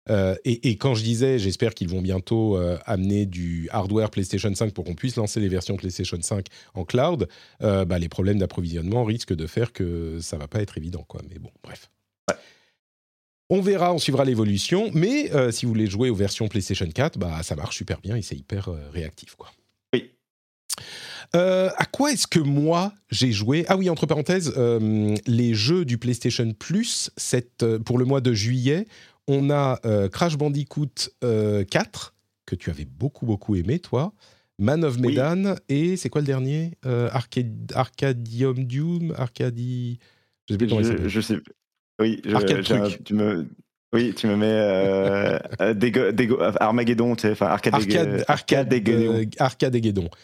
Euh, 0.10 0.36
et, 0.46 0.70
et 0.70 0.78
quand 0.78 0.96
je 0.96 1.04
disais, 1.04 1.40
j'espère 1.40 1.74
qu'ils 1.74 1.90
vont 1.90 2.02
bientôt 2.02 2.58
euh, 2.58 2.78
amener 2.86 3.26
du 3.26 3.68
hardware 3.72 4.10
PlayStation 4.10 4.54
5 4.54 4.74
pour 4.74 4.86
qu'on 4.86 4.96
puisse 4.96 5.16
lancer 5.16 5.40
les 5.40 5.50
versions 5.50 5.76
PlayStation 5.78 6.18
5 6.20 6.48
en 6.74 6.84
cloud, 6.84 7.28
euh, 7.62 7.86
bah, 7.86 8.00
les 8.00 8.10
problèmes 8.10 8.40
d'approvisionnement 8.40 9.04
risquent 9.04 9.36
de 9.36 9.48
faire 9.48 9.72
que 9.72 10.20
ça 10.22 10.38
va 10.38 10.48
pas 10.48 10.62
être 10.62 10.78
évident. 10.78 11.06
Quoi. 11.08 11.22
Mais 11.30 11.40
bon, 11.40 11.52
bref. 11.64 11.90
On 13.52 13.62
verra, 13.62 13.96
on 13.96 13.98
suivra 13.98 14.26
l'évolution. 14.26 14.92
Mais 14.94 15.32
si 15.52 15.66
vous 15.66 15.72
voulez 15.72 15.88
jouer 15.88 16.12
aux 16.12 16.16
versions 16.16 16.48
PlayStation 16.48 16.88
4, 16.88 17.18
bah, 17.18 17.42
ça 17.42 17.56
marche 17.56 17.78
super 17.78 18.00
bien 18.00 18.16
et 18.16 18.22
c'est 18.22 18.36
hyper 18.36 18.70
réactif. 18.94 19.34
Quoi. 19.34 19.52
Oui. 19.92 20.12
À 21.34 21.86
quoi 21.92 22.12
est-ce 22.12 22.28
que 22.28 22.38
moi 22.38 22.94
j'ai 23.10 23.32
joué? 23.32 23.66
Ah 23.68 23.76
oui, 23.76 23.90
entre 23.90 24.06
parenthèses, 24.06 24.54
les 25.26 25.56
jeux 25.56 25.84
du 25.84 25.98
PlayStation 25.98 26.54
Plus 26.54 27.10
cette, 27.18 27.66
pour 27.78 27.98
le 27.98 28.06
mois 28.06 28.22
de 28.22 28.34
juillet, 28.34 28.86
on 29.30 29.50
a 29.50 29.80
euh, 29.86 30.10
Crash 30.10 30.36
Bandicoot 30.38 31.10
euh, 31.24 31.64
4 31.64 32.14
que 32.46 32.56
tu 32.56 32.70
avais 32.70 32.86
beaucoup 32.86 33.26
beaucoup 33.26 33.56
aimé 33.56 33.80
toi, 33.80 34.12
Man 34.58 34.84
of 34.84 34.96
Oui. 34.98 35.14
Medan 35.16 35.56
et 35.70 35.96
c'est 35.96 36.10
quoi 36.10 36.20
le 36.22 36.28
dernier 36.28 36.74
Euh, 36.86 37.10
Arcadium 37.76 38.66
Doom, 38.66 39.14
Arcadie, 39.18 40.00
je 40.48 40.54
sais 40.54 40.58
plus 40.58 40.68
comment 40.68 40.82
il 40.82 40.86
Je, 40.86 40.90
s'appelle. 40.92 41.10
je 41.10 41.22
sais. 41.22 41.38
Oui, 42.02 42.22
je, 42.26 42.36
Arcade 42.36 42.64
truc. 42.64 43.04
tu 43.04 43.14
me. 43.14 43.48
Oui, 43.92 44.14
tu 44.16 44.28
me 44.28 44.36
mets 44.36 44.46
euh, 44.46 45.40
euh, 45.62 45.74
Dégo- 45.74 46.12
Dégo- 46.12 46.38
Armageddon, 46.60 47.16
tu 47.16 47.24
sais, 47.24 47.32
enfin 47.32 47.48
Arcade, 47.48 47.74
Arcade, 47.74 48.24
arcade, 48.28 48.74
euh, 48.88 49.26
arcade. 49.40 49.76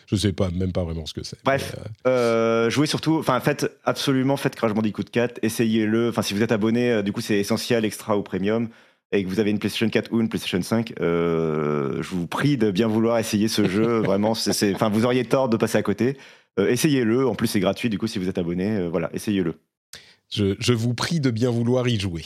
Je 0.06 0.16
sais 0.16 0.34
pas, 0.34 0.52
même 0.52 0.72
pas 0.72 0.84
vraiment 0.84 1.08
ce 1.08 1.16
que 1.16 1.24
c'est. 1.24 1.38
Bref. 1.44 1.76
euh, 2.06 2.66
Euh, 2.68 2.70
jouez 2.70 2.86
surtout, 2.86 3.18
enfin 3.18 3.40
faites 3.40 3.66
absolument, 3.84 4.38
faites 4.38 4.56
Crash 4.56 4.72
Bandicoot 4.74 5.06
4, 5.12 5.40
essayez-le. 5.42 6.10
Enfin, 6.10 6.22
si 6.22 6.36
vous 6.36 6.44
êtes 6.44 6.52
abonné, 6.52 6.92
euh, 6.92 7.02
du 7.02 7.12
coup 7.12 7.22
c'est 7.22 7.40
essentiel, 7.40 7.86
extra 7.86 8.16
ou 8.18 8.22
premium, 8.22 8.70
et 9.12 9.24
que 9.24 9.30
vous 9.30 9.40
avez 9.40 9.52
une 9.52 9.60
PlayStation 9.60 9.90
4 9.90 10.12
ou 10.12 10.20
une 10.20 10.30
PlayStation 10.30 10.62
5, 10.62 10.94
euh, 11.00 12.02
je 12.02 12.10
vous 12.10 12.28
prie 12.28 12.58
de 12.58 12.72
bien 12.72 12.88
vouloir 12.88 13.18
essayer 13.18 13.48
ce 13.48 13.68
jeu. 13.68 14.00
Vraiment, 14.04 14.34
c'est, 14.34 14.74
enfin 14.74 14.90
vous 14.90 15.06
auriez 15.06 15.26
tort 15.26 15.50
de 15.50 15.58
passer 15.58 15.78
à 15.78 15.84
côté. 15.84 16.18
Euh, 16.60 16.70
essayez-le. 16.70 17.28
En 17.28 17.36
plus, 17.36 17.48
c'est 17.48 17.60
gratuit. 17.60 17.90
Du 17.90 17.98
coup, 17.98 18.08
si 18.08 18.20
vous 18.20 18.30
êtes 18.30 18.38
abonné, 18.38 18.78
euh, 18.78 18.90
voilà, 18.90 19.10
essayez-le. 19.14 19.56
je, 20.30 20.56
je 20.60 20.74
vous 20.74 20.94
prie 20.94 21.20
de 21.20 21.30
bien 21.32 21.52
vouloir 21.52 21.88
y 21.88 22.00
jouer. 22.00 22.26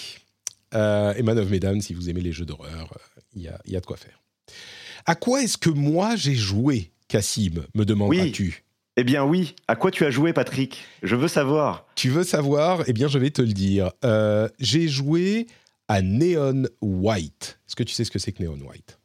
Et 0.73 1.23
Man 1.23 1.39
of 1.39 1.49
Medan, 1.49 1.79
si 1.81 1.93
vous 1.93 2.09
aimez 2.09 2.21
les 2.21 2.31
jeux 2.31 2.45
d'horreur, 2.45 2.95
il 3.33 3.41
y, 3.41 3.47
a, 3.47 3.59
il 3.65 3.73
y 3.73 3.75
a 3.75 3.79
de 3.79 3.85
quoi 3.85 3.97
faire. 3.97 4.21
À 5.05 5.15
quoi 5.15 5.41
est-ce 5.41 5.57
que 5.57 5.71
moi 5.71 6.15
j'ai 6.15 6.35
joué, 6.35 6.91
Cassim 7.07 7.63
Me 7.73 7.85
demanderas-tu? 7.85 8.63
Eh 8.95 9.03
bien 9.05 9.23
oui. 9.23 9.55
À 9.69 9.77
quoi 9.77 9.91
tu 9.91 10.03
as 10.03 10.11
joué, 10.11 10.33
Patrick? 10.33 10.83
Je 11.03 11.15
veux 11.15 11.29
savoir. 11.29 11.85
Tu 11.95 12.09
veux 12.09 12.25
savoir? 12.25 12.83
Eh 12.87 12.91
bien, 12.91 13.07
je 13.07 13.17
vais 13.17 13.29
te 13.29 13.41
le 13.41 13.53
dire. 13.53 13.91
Euh, 14.03 14.49
j'ai 14.59 14.89
joué 14.89 15.47
à 15.89 16.01
Neon 16.01 16.63
White. 16.81 17.59
Est-ce 17.67 17.75
que 17.75 17.83
tu 17.83 17.93
sais 17.93 18.05
ce 18.05 18.11
que 18.11 18.19
c'est 18.19 18.31
que 18.31 18.41
Neon 18.41 18.59
White? 18.65 18.97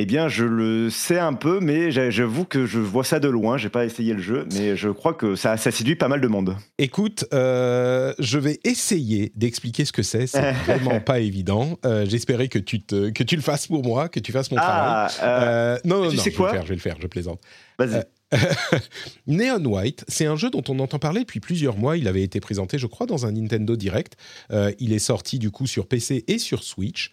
Eh 0.00 0.06
bien, 0.06 0.28
je 0.28 0.44
le 0.44 0.90
sais 0.90 1.18
un 1.18 1.34
peu, 1.34 1.58
mais 1.58 1.90
j'a- 1.90 2.10
j'avoue 2.10 2.44
que 2.44 2.66
je 2.66 2.78
vois 2.78 3.02
ça 3.02 3.18
de 3.18 3.26
loin. 3.28 3.56
J'ai 3.56 3.68
pas 3.68 3.84
essayé 3.84 4.14
le 4.14 4.22
jeu, 4.22 4.46
mais 4.52 4.76
je 4.76 4.90
crois 4.90 5.12
que 5.12 5.34
ça, 5.34 5.56
ça 5.56 5.72
séduit 5.72 5.96
pas 5.96 6.06
mal 6.06 6.20
de 6.20 6.28
monde. 6.28 6.56
Écoute, 6.78 7.24
euh, 7.32 8.14
je 8.20 8.38
vais 8.38 8.60
essayer 8.62 9.32
d'expliquer 9.34 9.84
ce 9.84 9.90
que 9.90 10.04
c'est. 10.04 10.28
C'est 10.28 10.52
vraiment 10.66 11.00
pas 11.00 11.18
évident. 11.18 11.78
Euh, 11.84 12.06
J'espérais 12.06 12.46
que 12.46 12.60
tu 12.60 12.80
te, 12.80 13.10
que 13.10 13.24
tu 13.24 13.34
le 13.34 13.42
fasses 13.42 13.66
pour 13.66 13.82
moi, 13.82 14.08
que 14.08 14.20
tu 14.20 14.30
fasses 14.30 14.52
mon 14.52 14.58
travail. 14.58 14.92
Ah, 14.94 15.08
euh, 15.24 15.74
Euh, 15.74 15.78
non, 15.84 16.02
non, 16.04 16.10
tu 16.10 16.16
non, 16.16 16.22
sais 16.22 16.30
je 16.30 16.36
vais 16.36 16.42
quoi? 16.44 16.46
le 16.52 16.52
faire, 16.58 16.62
je 16.64 16.68
vais 16.68 16.74
le 16.76 16.80
faire, 16.80 16.96
je 17.02 17.06
plaisante. 17.08 17.40
vas-y. 17.76 18.04
Neon 19.26 19.64
White, 19.64 20.04
c'est 20.08 20.26
un 20.26 20.36
jeu 20.36 20.50
dont 20.50 20.62
on 20.68 20.78
entend 20.80 20.98
parler 20.98 21.20
depuis 21.20 21.40
plusieurs 21.40 21.76
mois. 21.76 21.96
Il 21.96 22.08
avait 22.08 22.22
été 22.22 22.40
présenté, 22.40 22.78
je 22.78 22.86
crois, 22.86 23.06
dans 23.06 23.26
un 23.26 23.32
Nintendo 23.32 23.76
Direct. 23.76 24.16
Euh, 24.50 24.72
il 24.78 24.92
est 24.92 24.98
sorti 24.98 25.38
du 25.38 25.50
coup 25.50 25.66
sur 25.66 25.86
PC 25.86 26.24
et 26.26 26.38
sur 26.38 26.62
Switch. 26.62 27.10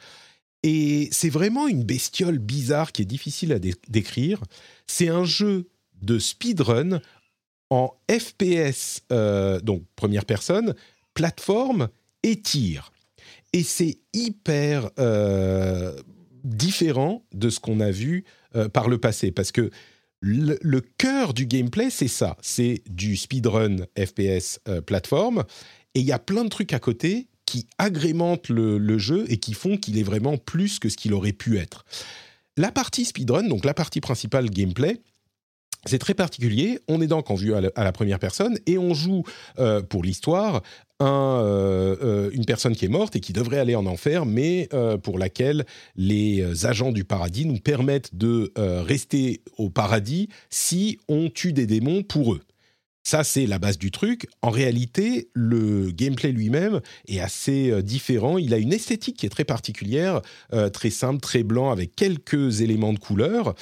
Et 0.63 1.09
c'est 1.11 1.29
vraiment 1.29 1.67
une 1.67 1.83
bestiole 1.83 2.39
bizarre 2.39 2.91
qui 2.91 3.03
est 3.03 3.05
difficile 3.05 3.53
à 3.53 3.59
dé- 3.59 3.75
décrire. 3.87 4.43
C'est 4.87 5.09
un 5.09 5.23
jeu 5.23 5.69
de 6.01 6.19
speedrun 6.19 7.01
en 7.69 7.91
FPS, 8.09 9.01
euh, 9.11 9.59
donc 9.59 9.83
première 9.95 10.25
personne, 10.25 10.75
plateforme 11.13 11.89
et 12.23 12.41
tir. 12.41 12.91
Et 13.53 13.63
c'est 13.63 13.99
hyper 14.13 14.89
euh, 14.99 15.95
différent 16.43 17.23
de 17.33 17.49
ce 17.49 17.59
qu'on 17.59 17.79
a 17.79 17.91
vu 17.91 18.25
par 18.71 18.87
le 18.87 18.97
passé, 18.97 19.31
parce 19.31 19.51
que 19.51 19.69
le, 20.21 20.79
cœur 20.97 21.33
du 21.33 21.45
gameplay, 21.45 21.89
c'est 21.89 22.07
ça, 22.07 22.37
c'est 22.41 22.81
du 22.89 23.15
speedrun 23.15 23.77
FPS 23.97 24.59
euh, 24.67 24.81
plateforme, 24.81 25.43
et 25.93 25.99
il 25.99 26.05
y 26.05 26.11
a 26.11 26.19
plein 26.19 26.43
de 26.43 26.49
trucs 26.49 26.73
à 26.73 26.79
côté 26.79 27.27
qui 27.45 27.67
agrémentent 27.77 28.49
le, 28.49 28.97
jeu 28.97 29.25
et 29.29 29.37
qui 29.37 29.53
font 29.53 29.77
qu'il 29.77 29.97
est 29.97 30.03
vraiment 30.03 30.37
plus 30.37 30.79
que 30.79 30.89
ce 30.89 30.97
qu'il 30.97 31.13
aurait 31.13 31.31
pu 31.31 31.57
être. 31.57 31.85
La 32.57 32.71
partie 32.71 33.05
speedrun, 33.05 33.43
donc 33.43 33.65
la 33.65 33.73
partie 33.73 34.01
principale 34.01 34.49
gameplay, 34.49 35.01
c'est 35.85 35.99
très 35.99 36.15
particulier. 36.15 36.79
On 36.87 37.01
est 37.01 37.07
donc 37.07 37.29
en 37.29 37.35
vue 37.35 37.53
à 37.53 37.61
la, 37.61 37.69
à 37.75 37.83
la 37.83 37.91
première 37.91 38.17
personne 38.17 38.57
et 38.65 38.77
on 38.77 38.93
joue 38.93 39.23
euh, 39.59 39.83
pour 39.83 40.03
l'histoire 40.03 40.63
euh, 41.01 41.97
euh, 42.01 42.29
une 42.31 42.45
personne 42.45 42.73
qui 42.73 42.85
est 42.85 42.89
morte 42.89 43.17
et 43.17 43.19
qui 43.19 43.33
devrait 43.33 43.59
aller 43.59 43.75
en 43.75 43.85
enfer, 43.85 44.25
mais 44.25 44.69
euh, 44.73 44.97
pour 44.97 45.19
laquelle 45.19 45.65
les 45.97 46.65
agents 46.65 46.93
du 46.93 47.03
paradis 47.03 47.45
nous 47.45 47.59
permettent 47.59 48.15
de 48.15 48.53
rester 48.55 49.41
au 49.57 49.69
paradis 49.69 50.29
si 50.49 50.99
on 51.09 51.29
tue 51.29 51.51
des 51.51 51.65
démons 51.65 52.03
pour 52.03 52.33
eux. 52.33 52.41
Ça, 53.03 53.23
c'est 53.23 53.45
la 53.45 53.59
base 53.59 53.77
du 53.77 53.91
truc. 53.91 54.27
En 54.41 54.49
réalité, 54.49 55.29
le 55.33 55.91
gameplay 55.91 56.31
lui-même 56.31 56.81
est 57.07 57.19
assez 57.19 57.83
différent. 57.83 58.37
Il 58.39 58.53
a 58.53 58.57
une 58.57 58.73
esthétique 58.73 59.17
qui 59.17 59.27
est 59.27 59.29
très 59.29 59.43
particulière, 59.43 60.21
très 60.73 60.89
simple, 60.89 61.19
très 61.19 61.43
blanc, 61.43 61.69
avec 61.69 61.95
quelques 61.95 62.61
éléments 62.61 62.93
de 62.93 62.99
couleur. 62.99 63.53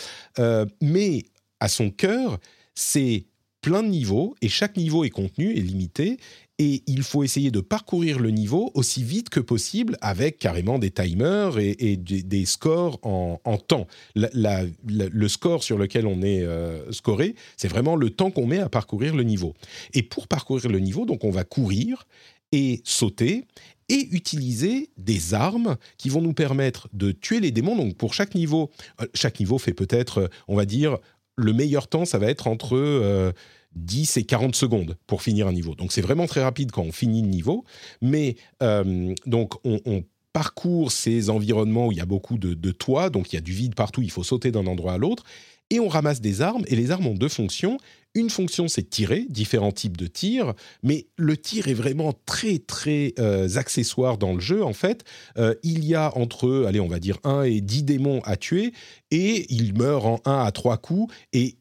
Mais 0.82 1.24
à 1.60 1.68
son 1.68 1.90
cœur, 1.90 2.40
c'est 2.74 3.26
plein 3.64 3.82
de 3.82 3.88
niveaux 3.88 4.36
et 4.42 4.50
chaque 4.50 4.78
niveau 4.78 5.04
est 5.04 5.10
contenu 5.10 5.52
et 5.54 5.62
limité. 5.62 6.18
Et 6.60 6.84
il 6.86 7.02
faut 7.02 7.24
essayer 7.24 7.50
de 7.50 7.62
parcourir 7.62 8.20
le 8.20 8.30
niveau 8.30 8.72
aussi 8.76 9.04
vite 9.04 9.30
que 9.30 9.40
possible 9.40 9.98
avec 10.02 10.38
carrément 10.38 10.78
des 10.78 10.92
timers 10.92 11.58
et, 11.58 11.98
des, 11.98 12.46
scores 12.46 13.00
en, 13.02 13.58
temps. 13.58 13.88
Le 14.16 15.28
score 15.28 15.64
sur 15.64 15.80
lequel 15.80 16.06
on 16.06 16.22
est 16.22 16.44
euh, 16.44 16.92
scoré, 16.92 17.34
c'est 17.58 17.68
vraiment 17.68 17.96
le 17.96 18.12
temps 18.12 18.30
qu'on 18.30 18.46
met 18.46 18.60
à 18.60 18.70
parcourir 18.70 19.16
le 19.16 19.24
niveau. 19.24 19.56
Et 19.96 20.04
pour 20.04 20.28
parcourir 20.28 20.70
le 20.70 20.80
niveau, 20.80 21.06
donc 21.06 21.24
on 21.24 21.32
va 21.32 21.44
courir 21.44 22.06
et 22.52 22.82
sauter 22.84 23.46
et 23.90 24.08
utiliser 24.12 24.90
des 24.98 25.34
armes 25.34 25.76
qui 25.98 26.10
vont 26.10 26.22
nous 26.22 26.34
permettre 26.34 26.88
de 26.94 27.12
tuer 27.12 27.40
les 27.40 27.50
démons. 27.52 27.76
Donc 27.76 27.98
pour 27.98 28.14
chaque 28.14 28.36
niveau, 28.36 28.70
euh, 29.02 29.08
chaque 29.16 29.40
niveau 29.40 29.58
fait 29.58 29.74
peut-être, 29.74 30.18
euh, 30.20 30.28
on 30.48 30.56
va 30.56 30.66
dire, 30.66 31.00
le 31.36 31.52
meilleur 31.52 31.88
temps, 31.88 32.06
ça 32.06 32.20
va 32.20 32.28
être 32.28 32.46
entre 32.46 33.34
10 33.76 34.18
et 34.18 34.24
40 34.24 34.56
secondes 34.56 34.98
pour 35.08 35.22
finir 35.22 35.48
un 35.48 35.54
niveau. 35.54 35.76
Donc 35.76 35.92
c'est 35.92 36.02
vraiment 36.02 36.28
très 36.28 36.44
rapide 36.44 36.72
quand 36.72 36.84
on 36.84 36.92
finit 36.92 37.22
le 37.22 37.28
niveau. 37.28 37.64
Mais 38.02 38.36
euh, 38.62 39.14
donc 39.26 39.54
on, 39.64 40.04
parcourt 40.34 40.92
ces 40.92 41.30
environnements 41.30 41.88
où 41.88 41.92
il 41.92 42.00
y 42.00 42.02
a 42.02 42.08
beaucoup 42.08 42.40
de, 42.40 42.72
toits, 42.72 43.12
donc 43.12 43.32
il 43.32 43.36
y 43.36 43.38
a 43.38 43.42
du 43.42 43.54
vide 43.54 43.76
partout, 43.76 44.02
il 44.02 44.10
faut 44.10 44.24
sauter 44.24 44.52
d'un 44.52 44.66
endroit 44.66 44.94
à 44.94 44.98
l'autre. 44.98 45.24
Et 45.70 45.80
on 45.80 45.88
ramasse 45.88 46.22
des 46.22 46.42
armes, 46.42 46.64
et 46.68 46.76
les 46.76 46.90
armes 46.90 47.08
ont 47.08 47.14
deux 47.14 47.30
fonctions. 47.30 47.78
Une 48.16 48.30
fonction, 48.30 48.68
c'est 48.68 48.90
tirer, 48.90 49.26
différents 49.30 49.72
types 49.72 49.96
de 49.96 50.08
tirs, 50.08 50.54
mais 50.84 51.08
le 51.18 51.38
tir 51.38 51.68
est 51.68 51.74
vraiment 51.74 52.14
très, 52.26 52.60
très 52.60 53.14
euh, 53.20 53.48
accessoire 53.56 54.18
dans 54.18 54.34
le 54.34 54.40
jeu, 54.40 54.64
en 54.64 54.74
fait. 54.74 55.04
Euh, 55.38 55.56
il 55.64 55.86
y 55.86 55.96
a 55.96 56.16
entre, 56.18 56.66
allez, 56.68 56.80
on 56.80 56.88
va 56.88 57.00
dire 57.00 57.18
1 57.24 57.44
et 57.44 57.62
10 57.62 57.84
démons 57.84 58.22
à 58.22 58.36
tuer, 58.36 58.74
et 59.12 59.52
ils 59.54 59.76
meurent 59.76 60.06
en 60.06 60.20
1 60.26 60.44
à 60.44 60.52
3 60.52 60.78
coups, 60.78 61.14
et 61.32 61.58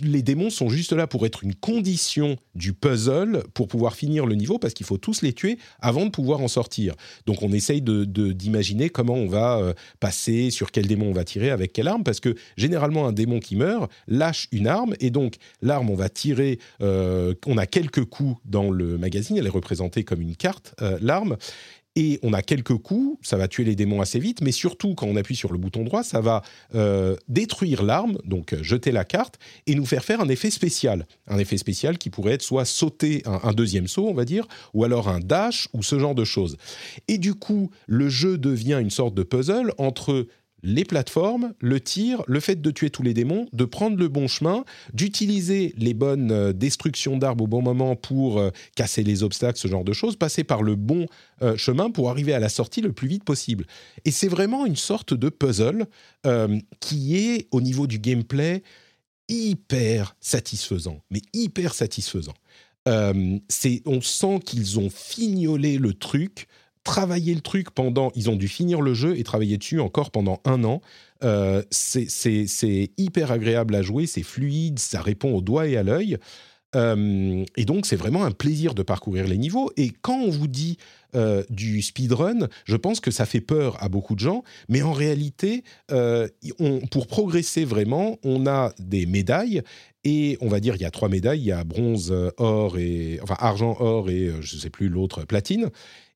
les 0.00 0.22
démons 0.22 0.50
sont 0.50 0.68
juste 0.68 0.92
là 0.92 1.06
pour 1.06 1.26
être 1.26 1.44
une 1.44 1.54
condition 1.54 2.36
du 2.54 2.72
puzzle 2.72 3.44
pour 3.54 3.68
pouvoir 3.68 3.94
finir 3.94 4.26
le 4.26 4.34
niveau 4.34 4.58
parce 4.58 4.74
qu'il 4.74 4.86
faut 4.86 4.98
tous 4.98 5.22
les 5.22 5.32
tuer 5.32 5.58
avant 5.80 6.04
de 6.06 6.10
pouvoir 6.10 6.40
en 6.40 6.48
sortir. 6.48 6.94
Donc 7.26 7.42
on 7.42 7.52
essaye 7.52 7.82
de, 7.82 8.04
d'imaginer 8.04 8.90
comment 8.90 9.14
on 9.14 9.28
va 9.28 9.58
euh, 9.58 9.74
passer, 10.00 10.50
sur 10.50 10.70
quel 10.70 10.86
démon 10.86 11.10
on 11.10 11.12
va 11.12 11.24
tirer, 11.24 11.50
avec 11.50 11.72
quelle 11.72 11.88
arme, 11.88 12.04
parce 12.04 12.20
que 12.20 12.34
généralement 12.56 13.06
un 13.06 13.12
démon 13.12 13.40
qui 13.40 13.56
meurt 13.56 13.90
lâche 14.06 14.48
une 14.52 14.66
arme 14.66 14.94
et 15.00 15.10
donc 15.10 15.36
l'arme 15.62 15.90
on 15.90 15.94
va 15.94 16.08
tirer, 16.08 16.58
euh, 16.80 17.34
on 17.46 17.58
a 17.58 17.66
quelques 17.66 18.04
coups 18.04 18.36
dans 18.44 18.70
le 18.70 18.98
magazine, 18.98 19.36
elle 19.36 19.46
est 19.46 19.50
représentée 19.50 20.04
comme 20.04 20.20
une 20.20 20.36
carte, 20.36 20.74
euh, 20.82 20.98
l'arme, 21.00 21.36
et 21.98 22.20
on 22.22 22.32
a 22.32 22.42
quelques 22.42 22.76
coups, 22.76 23.18
ça 23.28 23.36
va 23.36 23.48
tuer 23.48 23.64
les 23.64 23.74
démons 23.74 24.00
assez 24.00 24.20
vite, 24.20 24.40
mais 24.40 24.52
surtout 24.52 24.94
quand 24.94 25.08
on 25.08 25.16
appuie 25.16 25.34
sur 25.34 25.50
le 25.50 25.58
bouton 25.58 25.82
droit, 25.82 26.04
ça 26.04 26.20
va 26.20 26.42
euh, 26.76 27.16
détruire 27.26 27.82
l'arme, 27.82 28.18
donc 28.24 28.52
euh, 28.52 28.62
jeter 28.62 28.92
la 28.92 29.04
carte, 29.04 29.40
et 29.66 29.74
nous 29.74 29.84
faire 29.84 30.04
faire 30.04 30.20
un 30.20 30.28
effet 30.28 30.50
spécial. 30.50 31.08
Un 31.26 31.38
effet 31.38 31.56
spécial 31.56 31.98
qui 31.98 32.08
pourrait 32.08 32.34
être 32.34 32.42
soit 32.42 32.64
sauter 32.64 33.24
un, 33.26 33.52
deuxième 33.52 33.88
saut, 33.88 34.06
on 34.06 34.14
va 34.14 34.24
dire, 34.24 34.46
ou 34.74 34.84
alors 34.84 35.08
un 35.08 35.18
dash, 35.18 35.68
ou 35.72 35.82
ce 35.82 35.98
genre 35.98 36.14
de 36.14 36.24
choses. 36.24 36.56
Et 37.08 37.18
du 37.18 37.34
coup, 37.34 37.72
le 37.88 38.08
jeu 38.08 38.38
devient 38.38 38.78
une 38.80 38.90
sorte 38.90 39.14
de 39.14 39.24
puzzle 39.24 39.72
entre 39.76 40.28
les 40.62 40.84
plateformes, 40.84 41.54
le 41.60 41.80
tir, 41.80 42.22
le 42.26 42.40
fait 42.40 42.60
de 42.60 42.70
tuer 42.70 42.90
tous 42.90 43.02
les 43.02 43.14
démons, 43.14 43.46
de 43.52 43.64
prendre 43.64 43.96
le 43.96 44.08
bon 44.08 44.26
chemin, 44.26 44.64
d'utiliser 44.92 45.72
les 45.76 45.94
bonnes 45.94 46.32
euh, 46.32 46.52
destructions 46.52 47.16
d'arbres 47.16 47.44
au 47.44 47.46
bon 47.46 47.62
moment 47.62 47.96
pour 47.96 48.38
euh, 48.38 48.50
casser 48.74 49.04
les 49.04 49.22
obstacles, 49.22 49.58
ce 49.58 49.68
genre 49.68 49.84
de 49.84 49.92
choses, 49.92 50.16
passer 50.16 50.44
par 50.44 50.62
le 50.62 50.74
bon 50.74 51.06
euh, 51.42 51.56
chemin 51.56 51.90
pour 51.90 52.10
arriver 52.10 52.34
à 52.34 52.40
la 52.40 52.48
sortie 52.48 52.80
le 52.80 52.92
plus 52.92 53.08
vite 53.08 53.24
possible. 53.24 53.66
Et 54.04 54.10
c'est 54.10 54.28
vraiment 54.28 54.66
une 54.66 54.76
sorte 54.76 55.14
de 55.14 55.28
puzzle 55.28 55.86
qui 56.80 57.16
est 57.16 57.48
au 57.52 57.60
niveau 57.60 57.86
du 57.86 57.98
gameplay 57.98 58.62
hyper 59.28 60.14
satisfaisant, 60.20 61.00
mais 61.10 61.22
hyper 61.32 61.72
satisfaisant. 61.74 62.34
on 62.86 64.00
sent 64.02 64.40
qu'ils 64.44 64.78
ont 64.78 64.90
fignolé 64.90 65.78
le 65.78 65.94
truc 65.94 66.48
travailler 66.88 67.34
le 67.34 67.42
truc 67.42 67.70
pendant. 67.70 68.10
Ils 68.14 68.30
ont 68.30 68.36
dû 68.36 68.48
finir 68.48 68.80
le 68.80 68.94
jeu 68.94 69.18
et 69.18 69.22
travailler 69.22 69.58
dessus 69.58 69.78
encore 69.78 70.10
pendant 70.10 70.40
un 70.46 70.64
an. 70.64 70.80
Euh, 71.22 71.62
c'est 71.70 72.90
hyper 72.96 73.30
agréable 73.30 73.74
à 73.74 73.82
jouer, 73.82 74.06
c'est 74.06 74.22
fluide, 74.22 74.78
ça 74.78 75.02
répond 75.02 75.34
au 75.34 75.42
doigt 75.42 75.66
et 75.66 75.76
à 75.76 75.82
l'œil. 75.82 76.16
Euh, 76.76 77.44
et 77.56 77.64
donc, 77.66 77.84
c'est 77.84 77.96
vraiment 77.96 78.24
un 78.24 78.30
plaisir 78.30 78.74
de 78.74 78.82
parcourir 78.82 79.26
les 79.26 79.36
niveaux. 79.36 79.70
Et 79.76 79.90
quand 80.00 80.18
on 80.18 80.30
vous 80.30 80.48
dit 80.48 80.78
euh, 81.14 81.42
du 81.50 81.82
speedrun, 81.82 82.48
je 82.64 82.76
pense 82.76 83.00
que 83.00 83.10
ça 83.10 83.26
fait 83.26 83.42
peur 83.42 83.76
à 83.82 83.90
beaucoup 83.90 84.14
de 84.14 84.20
gens. 84.20 84.42
Mais 84.70 84.80
en 84.80 84.92
réalité, 84.92 85.64
pour 86.90 87.06
progresser 87.06 87.66
vraiment, 87.66 88.16
on 88.24 88.46
a 88.46 88.72
des 88.78 89.04
médailles. 89.04 89.60
Et 90.04 90.38
on 90.40 90.48
va 90.48 90.60
dire, 90.60 90.74
il 90.74 90.80
y 90.80 90.86
a 90.86 90.90
trois 90.90 91.10
médailles. 91.10 91.40
Il 91.40 91.46
y 91.46 91.52
a 91.52 91.64
bronze, 91.64 92.14
or 92.38 92.78
et... 92.78 93.20
Enfin, 93.22 93.36
argent, 93.38 93.76
or 93.78 94.08
et 94.08 94.30
je 94.40 94.56
ne 94.56 94.60
sais 94.60 94.70
plus 94.70 94.88
l'autre, 94.88 95.26
platine. 95.26 95.70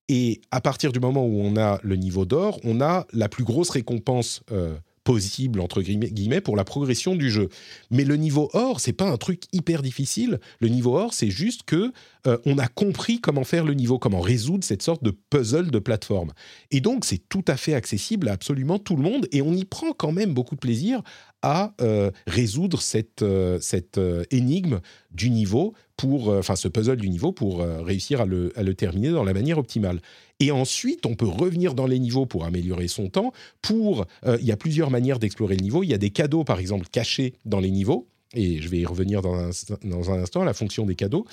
Et 0.09 0.41
à 0.51 0.61
partir 0.61 0.93
du 0.93 1.01
moment 1.01 1.25
où 1.25 1.41
on 1.41 1.57
a 1.57 1.79
le 1.83 1.97
niveau 1.97 2.25
d'or, 2.25 2.59
on 2.65 2.81
a 2.81 3.07
la 3.13 3.29
plus 3.29 3.45
grosse 3.45 3.71
récompense 3.71 4.43
euh, 4.51 4.77
possible 5.05 5.61
entre 5.61 5.83
guillemets 5.83 6.41
pour 6.41 6.57
la 6.57 6.65
progression 6.65 7.17
du 7.17 7.31
jeu. 7.31 7.49
Mais 7.91 8.05
le 8.05 8.17
niveau 8.17 8.51
or, 8.53 8.81
c'est 8.81 8.93
pas 8.93 9.09
un 9.09 9.17
truc 9.17 9.45
hyper 9.53 9.83
difficile. 9.83 10.41
Le 10.61 10.69
niveau 10.69 10.97
or, 10.97 11.15
c'est 11.15 11.31
juste 11.31 11.63
que 11.65 11.93
euh, 12.27 12.39
on 12.47 12.59
a 12.59 12.69
compris 12.69 13.21
comment 13.21 13.45
faire 13.45 13.65
le 13.65 13.75
niveau, 13.75 13.99
comment 13.99 14.21
résoudre 14.21 14.65
cette 14.65 14.83
sorte 14.83 15.03
de 15.03 15.11
puzzle 15.11 15.71
de 15.71 15.79
plateforme. 15.79 16.33
Et 16.71 16.81
donc, 16.81 17.05
c'est 17.05 17.29
tout 17.29 17.45
à 17.49 17.57
fait 17.57 17.75
accessible 17.75 18.29
à 18.29 18.33
absolument 18.33 18.79
tout 18.79 18.97
le 18.97 19.03
monde 19.03 19.27
et 19.33 19.43
on 19.43 19.53
y 19.53 19.65
prend 19.65 19.93
quand 19.93 20.13
même 20.13 20.35
beaucoup 20.35 20.55
de 20.55 20.61
plaisir 20.61 21.03
à 21.43 21.75
euh, 21.81 22.13
résoudre 22.29 22.81
cette, 22.81 23.25
cette 23.61 24.01
énigme 24.31 24.81
du 25.11 25.31
niveau 25.31 25.75
pour, 25.97 26.31
euh, 26.31 26.39
enfin, 26.41 26.57
ce 26.57 26.69
puzzle 26.69 26.97
du 26.97 27.09
niveau 27.09 27.33
pour 27.33 27.61
euh, 27.61 27.83
réussir 27.83 28.21
à 28.21 28.27
le, 28.27 28.53
à 28.57 28.63
le, 28.63 28.75
terminer 28.75 29.11
dans 29.11 29.25
la 29.25 29.33
manière 29.33 29.59
optimale. 29.59 30.01
Et 30.43 30.51
ensuite, 30.51 31.07
on 31.07 31.15
peut 31.15 31.29
revenir 31.29 31.73
dans 31.73 31.87
les 31.87 32.01
niveaux 32.01 32.27
pour 32.27 32.45
améliorer 32.45 32.89
son 32.89 33.09
temps. 33.09 33.33
Pour, 33.61 34.07
euh, 34.27 34.37
il 34.41 34.47
y 34.47 34.51
a 34.51 34.57
plusieurs 34.57 34.91
manières 34.91 35.21
d'explorer 35.21 35.55
le 35.55 35.63
niveau. 35.63 35.85
Il 35.85 35.89
y 35.89 35.95
a 35.95 35.99
des 35.99 36.11
cadeaux, 36.11 36.43
par 36.43 36.59
exemple, 36.59 36.89
cachés 36.91 37.35
dans 37.45 37.61
les 37.61 37.71
niveaux. 37.71 38.09
Et 38.35 38.61
je 38.61 38.69
vais 38.69 38.79
y 38.79 38.85
revenir 38.85 39.23
dans 39.23 39.37
un, 39.37 40.21
instant, 40.21 40.43
la 40.43 40.53
fonction 40.53 40.85
des 40.85 40.97
cadeaux. 40.97 41.27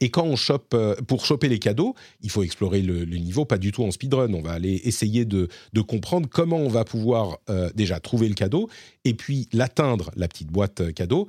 Et 0.00 0.10
quand 0.10 0.24
on 0.24 0.36
chope, 0.36 0.76
pour 1.06 1.24
choper 1.24 1.48
les 1.48 1.60
cadeaux, 1.60 1.94
il 2.20 2.28
faut 2.28 2.42
explorer 2.42 2.82
le, 2.82 3.04
niveau, 3.06 3.46
pas 3.46 3.56
du 3.56 3.72
tout 3.72 3.82
en 3.82 3.90
speedrun. 3.90 4.34
On 4.34 4.42
va 4.42 4.52
aller 4.52 4.82
essayer 4.84 5.24
de 5.24 5.48
comprendre 5.86 6.28
comment 6.28 6.58
on 6.58 6.68
va 6.68 6.84
pouvoir 6.84 7.38
déjà 7.76 8.00
trouver 8.00 8.28
le 8.28 8.34
cadeau 8.34 8.68
et 9.04 9.14
puis 9.14 9.48
l'atteindre, 9.52 10.10
la 10.16 10.26
petite 10.26 10.48
boîte 10.48 10.92
cadeau, 10.92 11.28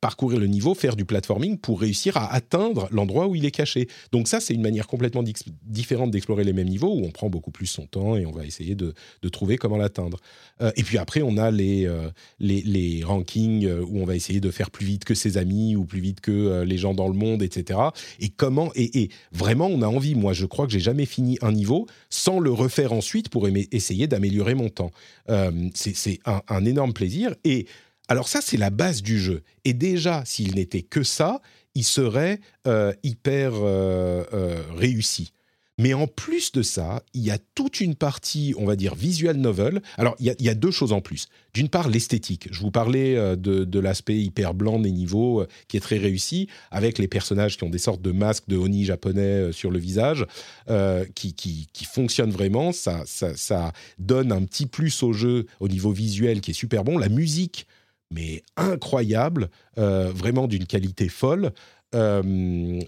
parcourir 0.00 0.38
le 0.38 0.46
niveau, 0.46 0.74
faire 0.74 0.96
du 0.96 1.04
platforming 1.04 1.58
pour 1.58 1.80
réussir 1.80 2.16
à 2.16 2.32
atteindre 2.32 2.88
l'endroit 2.90 3.26
où 3.26 3.34
il 3.34 3.44
est 3.44 3.50
caché. 3.50 3.88
Donc 4.12 4.28
ça, 4.28 4.40
c'est 4.40 4.54
une 4.54 4.62
manière 4.62 4.86
complètement 4.86 5.22
différente 5.62 6.10
d'explorer 6.10 6.44
les 6.44 6.52
mêmes 6.52 6.68
niveaux 6.68 6.94
où 6.94 7.04
on 7.04 7.10
prend 7.10 7.28
beaucoup 7.28 7.50
plus 7.50 7.66
son 7.66 7.86
temps 7.86 8.16
et 8.16 8.26
on 8.26 8.32
va 8.32 8.44
essayer 8.44 8.74
de, 8.74 8.94
trouver 9.30 9.58
comment 9.58 9.76
l'atteindre. 9.76 10.18
Euh, 10.62 10.70
et 10.76 10.82
puis 10.82 10.98
après, 10.98 11.20
on 11.22 11.36
a 11.36 11.50
les, 11.50 11.86
euh, 11.86 12.08
les, 12.38 13.02
rankings 13.04 13.66
euh, 13.66 13.82
où 13.82 13.98
on 14.00 14.04
va 14.04 14.14
essayer 14.14 14.40
de 14.40 14.50
faire 14.50 14.70
plus 14.70 14.86
vite 14.86 15.04
que 15.04 15.14
ses 15.14 15.36
amis 15.36 15.76
ou 15.76 15.84
plus 15.84 16.00
vite 16.00 16.20
que 16.20 16.62
les 16.62 16.78
gens 16.78 16.94
dans 16.94 17.08
le 17.08 17.14
monde, 17.14 17.42
etc. 17.42 17.80
Et 18.20 18.28
comment 18.28 18.70
et, 18.74 19.10
vraiment, 19.32 19.66
on 19.66 19.82
a 19.82 19.86
envie. 19.86 20.14
Moi, 20.14 20.32
je 20.32 20.46
crois 20.46 20.66
que 20.66 20.72
j'ai 20.72 20.80
jamais 20.80 21.06
fini 21.06 21.38
un 21.42 21.52
niveau 21.52 21.86
sans 22.08 22.38
le 22.38 22.50
refaire 22.50 22.92
ensuite 22.92 23.28
pour 23.28 23.48
essayer 23.48 24.06
d'améliorer 24.06 24.54
mon 24.54 24.68
temps. 24.68 24.90
c'est 25.74 26.20
un, 26.24 26.40
un 26.48 26.64
énorme 26.64 26.92
plaisir 26.92 27.34
et 27.44 27.66
alors 28.08 28.28
ça, 28.28 28.40
c'est 28.40 28.56
la 28.56 28.70
base 28.70 29.02
du 29.02 29.18
jeu. 29.18 29.42
Et 29.64 29.74
déjà, 29.74 30.22
s'il 30.24 30.54
n'était 30.54 30.82
que 30.82 31.02
ça, 31.02 31.40
il 31.74 31.84
serait 31.84 32.40
euh, 32.66 32.92
hyper 33.02 33.52
euh, 33.54 34.24
euh, 34.32 34.62
réussi. 34.76 35.32
Mais 35.78 35.92
en 35.92 36.06
plus 36.06 36.52
de 36.52 36.62
ça, 36.62 37.02
il 37.12 37.22
y 37.22 37.30
a 37.30 37.36
toute 37.54 37.80
une 37.80 37.96
partie, 37.96 38.54
on 38.56 38.64
va 38.64 38.76
dire, 38.76 38.94
visual 38.94 39.36
novel. 39.36 39.82
Alors, 39.98 40.16
il 40.18 40.34
y 40.38 40.48
a, 40.48 40.54
deux 40.54 40.70
choses 40.70 40.94
en 40.94 41.02
plus. 41.02 41.28
D'une 41.52 41.68
part, 41.68 41.90
l'esthétique. 41.90 42.48
Je 42.50 42.60
vous 42.60 42.70
parlais 42.70 43.36
de, 43.36 43.78
l'aspect 43.78 44.16
hyper 44.16 44.54
blanc 44.54 44.78
des 44.78 44.90
niveaux 44.90 45.44
qui 45.68 45.76
est 45.76 45.80
très 45.80 45.98
réussi, 45.98 46.48
avec 46.70 46.96
les 46.96 47.08
personnages 47.08 47.58
qui 47.58 47.64
ont 47.64 47.68
des 47.68 47.76
sortes 47.76 48.00
de 48.00 48.10
masques 48.10 48.48
de 48.48 48.56
Oni 48.56 48.86
japonais 48.86 49.52
sur 49.52 49.70
le 49.70 49.78
visage, 49.78 50.24
qui, 51.14 51.34
qui, 51.34 51.84
fonctionnent 51.84 52.30
vraiment. 52.30 52.72
Ça, 52.72 53.02
ça, 53.04 53.36
ça 53.36 53.72
donne 53.98 54.32
un 54.32 54.46
petit 54.46 54.64
plus 54.64 55.02
au 55.02 55.12
jeu 55.12 55.44
au 55.60 55.68
niveau 55.68 55.92
visuel 55.92 56.40
qui 56.40 56.52
est 56.52 56.54
super 56.54 56.84
bon. 56.84 56.96
La 56.96 57.10
musique 57.10 57.66
mais 58.10 58.42
incroyable, 58.56 59.48
euh, 59.78 60.10
vraiment 60.14 60.46
d'une 60.46 60.66
qualité 60.66 61.08
folle. 61.08 61.52
Euh, 61.94 62.80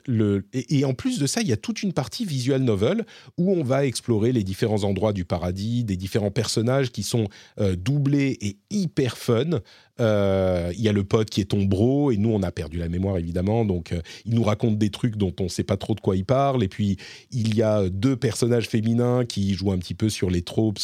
et, 0.53 0.85
en 0.85 0.95
plus 0.95 1.19
de 1.19 1.27
ça, 1.27 1.41
il 1.41 1.49
y 1.49 1.53
a 1.53 1.57
toute 1.57 1.83
une 1.83 1.93
partie 1.93 2.25
visual 2.25 2.63
novel 2.63 3.07
où 3.37 3.53
on 3.53 3.63
va 3.63 3.87
explorer 3.87 4.33
les 4.33 4.43
différents 4.43 4.85
endroits 4.85 5.13
du 5.13 5.25
paradis, 5.25 5.85
des 5.85 5.97
différents 5.97 6.31
personnages 6.31 6.91
qui 6.91 7.03
sont 7.03 7.29
euh, 7.61 7.77
doublés 7.77 8.37
et 8.41 8.59
hyper 8.71 9.17
fun. 9.17 9.61
Euh, 10.01 10.73
il 10.75 10.81
y 10.81 10.89
a 10.89 10.93
le 10.93 11.05
pote 11.05 11.31
qui 11.31 11.41
est 11.41 11.47
ton 11.47 11.65
bro 11.65 12.13
et 12.13 12.17
nous 12.17 12.31
on 12.31 12.43
a 12.45 12.53
perdu 12.53 12.79
la 12.79 12.89
mémoire 12.89 13.19
évidemment, 13.19 13.65
donc 13.65 13.93
il 14.25 14.37
nous 14.37 14.45
raconte 14.45 14.79
des 14.79 14.91
trucs 14.91 15.17
dont 15.17 15.35
on 15.41 15.45
ne 15.45 15.49
sait 15.49 15.65
pas 15.65 15.77
trop 15.77 15.95
de 15.95 16.01
quoi 16.01 16.17
il 16.17 16.25
parle. 16.25 16.63
Et 16.63 16.69
puis 16.69 16.97
il 17.33 17.55
y 17.55 17.63
a 17.63 17.89
deux 17.89 18.17
personnages 18.17 18.69
féminins 18.69 19.25
qui 19.25 19.55
jouent 19.55 19.73
un 19.73 19.79
petit 19.79 19.95
peu 19.95 20.09
sur 20.09 20.31
les 20.31 20.43
tropes 20.43 20.79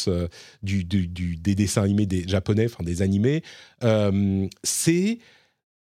des 0.63 1.55
dessins 1.55 1.83
animés 1.83 2.05
des 2.05 2.27
japonais, 2.27 2.65
enfin 2.65 2.83
des 2.83 3.01
animés. 3.01 3.43
c'est 4.63 5.19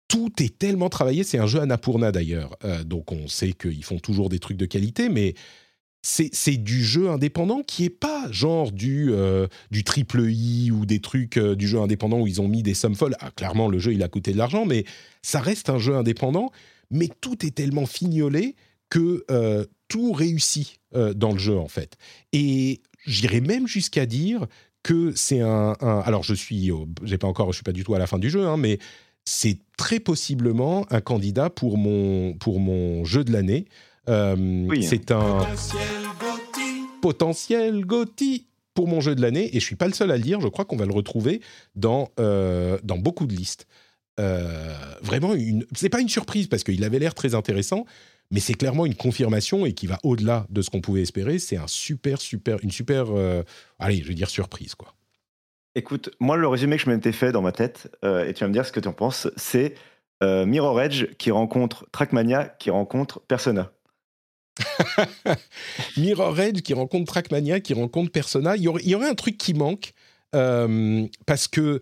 tout 0.09 0.33
est 0.43 0.59
tellement 0.59 0.89
travaillé. 0.89 1.23
C'est 1.23 1.39
un 1.39 1.47
jeu 1.47 1.61
Annapurna 1.61 2.11
d'ailleurs, 2.11 2.57
euh, 2.65 2.83
donc 2.83 3.13
on 3.13 3.29
sait 3.29 3.53
qu'ils 3.53 3.85
font 3.85 3.99
toujours 3.99 4.31
des 4.31 4.39
trucs 4.39 4.57
de 4.57 4.67
qualité, 4.67 5.09
mais 5.09 5.35
c'est 6.01 6.57
du 6.57 6.83
jeu 6.83 7.11
indépendant 7.11 7.63
qui 7.63 7.85
est 7.85 7.91
pas 7.91 8.31
genre 8.31 8.73
du, 8.73 9.13
euh, 9.13 9.47
du 9.71 9.85
triple 9.85 10.31
I 10.31 10.71
ou 10.71 10.87
des 10.87 11.01
trucs 11.01 11.37
euh, 11.37 11.55
du 11.55 11.69
jeu 11.69 11.81
indépendant 11.81 12.21
où 12.21 12.27
ils 12.27 12.41
ont 12.41 12.49
mis 12.49 12.63
des 12.63 12.73
sommes 12.73 12.95
folles. 12.95 13.17
Ah, 13.21 13.31
clairement, 13.33 13.69
le 13.69 13.79
jeu, 13.79 13.93
il 13.93 14.03
a 14.03 14.09
coûté 14.09 14.33
de 14.33 14.39
l'argent, 14.39 14.65
mais 14.65 14.85
ça 15.23 15.41
reste 15.41 15.69
un 15.69 15.79
jeu 15.79 15.97
indépendant. 15.97 16.51
Mais 16.91 17.11
tout 17.21 17.45
est 17.45 17.55
tellement 17.55 17.85
fignolé 17.85 18.55
que 18.89 19.27
tout 19.89 20.13
réussit 20.13 20.81
dans 20.95 21.33
le 21.33 21.39
jeu, 21.39 21.59
en 21.59 21.69
fait. 21.69 21.99
Et 22.33 22.81
j'irais 23.05 23.43
même 23.43 23.67
jusqu'à 23.67 24.07
dire 24.07 24.47
que 24.83 25.13
c'est 25.15 25.41
un, 25.41 25.73
Alors, 26.07 26.23
je 26.23 26.33
suis... 26.33 26.71
j'ai 27.03 27.19
pas 27.19 27.27
encore... 27.27 27.53
Je 27.53 27.57
suis 27.57 27.65
pas 27.65 27.73
du 27.73 27.85
tout 27.85 27.95
à 27.95 27.99
la 27.99 28.07
fin 28.07 28.19
du 28.19 28.31
jeu, 28.31 28.47
hein, 28.47 28.57
mais 28.57 28.79
c'est 29.27 29.59
très 29.79 30.01
possiblement 30.01 30.85
un 30.91 31.01
candidat 31.01 31.49
pour 31.49 31.79
mon, 31.79 32.35
pour 32.35 32.61
mon 32.61 33.05
jeu 33.05 33.25
de 33.25 33.33
l'année. 33.33 33.65
Euh, 34.11 34.67
c'est 34.83 35.11
un 35.11 35.47
potentiel 37.01 37.87
Gotti 37.87 38.47
pour 38.75 38.89
mon 38.89 39.01
jeu 39.01 39.15
de 39.15 39.23
l'année 39.23 39.57
et 39.57 39.61
je 39.61 39.65
suis 39.65 39.77
pas 39.77 39.87
le 39.87 39.95
seul 39.95 40.11
à 40.11 40.17
le 40.17 40.23
dire. 40.23 40.41
Je 40.43 40.49
crois 40.49 40.67
qu'on 40.67 40.77
va 40.77 40.85
le 40.85 40.93
retrouver 40.93 41.41
dans, 41.75 42.11
euh, 42.21 42.79
dans 42.83 42.99
beaucoup 42.99 43.27
de 43.27 43.35
listes. 43.35 43.67
Euh, 44.21 44.75
vraiment, 45.01 45.35
une... 45.35 45.65
c'est 45.75 45.89
pas 45.89 46.01
une 46.01 46.09
surprise 46.09 46.49
parce 46.49 46.65
qu'il 46.65 46.83
avait 46.83 46.99
l'air 46.99 47.15
très 47.15 47.37
intéressant, 47.37 47.87
mais 48.33 48.41
c'est 48.41 48.55
clairement 48.55 48.85
une 48.85 48.97
confirmation 48.97 49.65
et 49.65 49.75
qui 49.75 49.87
va 49.87 49.99
au-delà 50.03 50.47
de 50.51 50.61
ce 50.61 50.71
qu'on 50.71 50.81
pouvait 50.81 51.03
espérer. 51.03 51.39
C'est 51.39 51.57
un 51.57 51.69
super, 51.69 52.21
super, 52.21 52.59
une 52.65 52.73
super, 52.73 53.07
allez, 53.79 54.03
je 54.03 54.09
vais 54.09 54.15
dire 54.15 54.29
surprise 54.29 54.75
quoi. 54.75 54.98
Écoute, 55.79 56.11
moi 56.21 56.37
le 56.37 56.49
résumé 56.49 56.77
que 56.77 56.83
je 56.83 56.91
m'étais 56.91 57.13
fait 57.13 57.33
dans 57.33 57.43
ma 57.43 57.53
tête, 57.53 57.89
et 58.03 58.33
tu 58.35 58.45
vas 58.45 58.49
me 58.49 58.53
dire 58.53 58.67
ce 58.67 58.73
que 58.73 58.81
tu 58.81 58.89
en 58.89 58.93
penses, 58.93 59.29
c'est 59.37 59.75
Mirror 60.21 60.81
Edge 60.83 61.15
qui 61.19 61.31
rencontre 61.31 61.87
Trackmania 61.93 62.49
qui 62.59 62.71
rencontre 62.71 63.21
Persona. 63.21 63.71
Mirror 65.97 66.39
Edge 66.41 66.61
qui 66.63 66.75
rencontre 66.75 67.13
Trackmania, 67.13 67.61
qui 67.61 67.75
rencontre 67.75 68.11
Persona. 68.11 68.57
Il 68.57 68.63
y 68.63 68.69
aurait, 68.69 69.09
un 69.09 69.15
truc 69.15 69.39
qui 69.39 69.55
manque 69.55 69.93
euh, 70.35 71.07
parce 71.27 71.49
que 71.49 71.81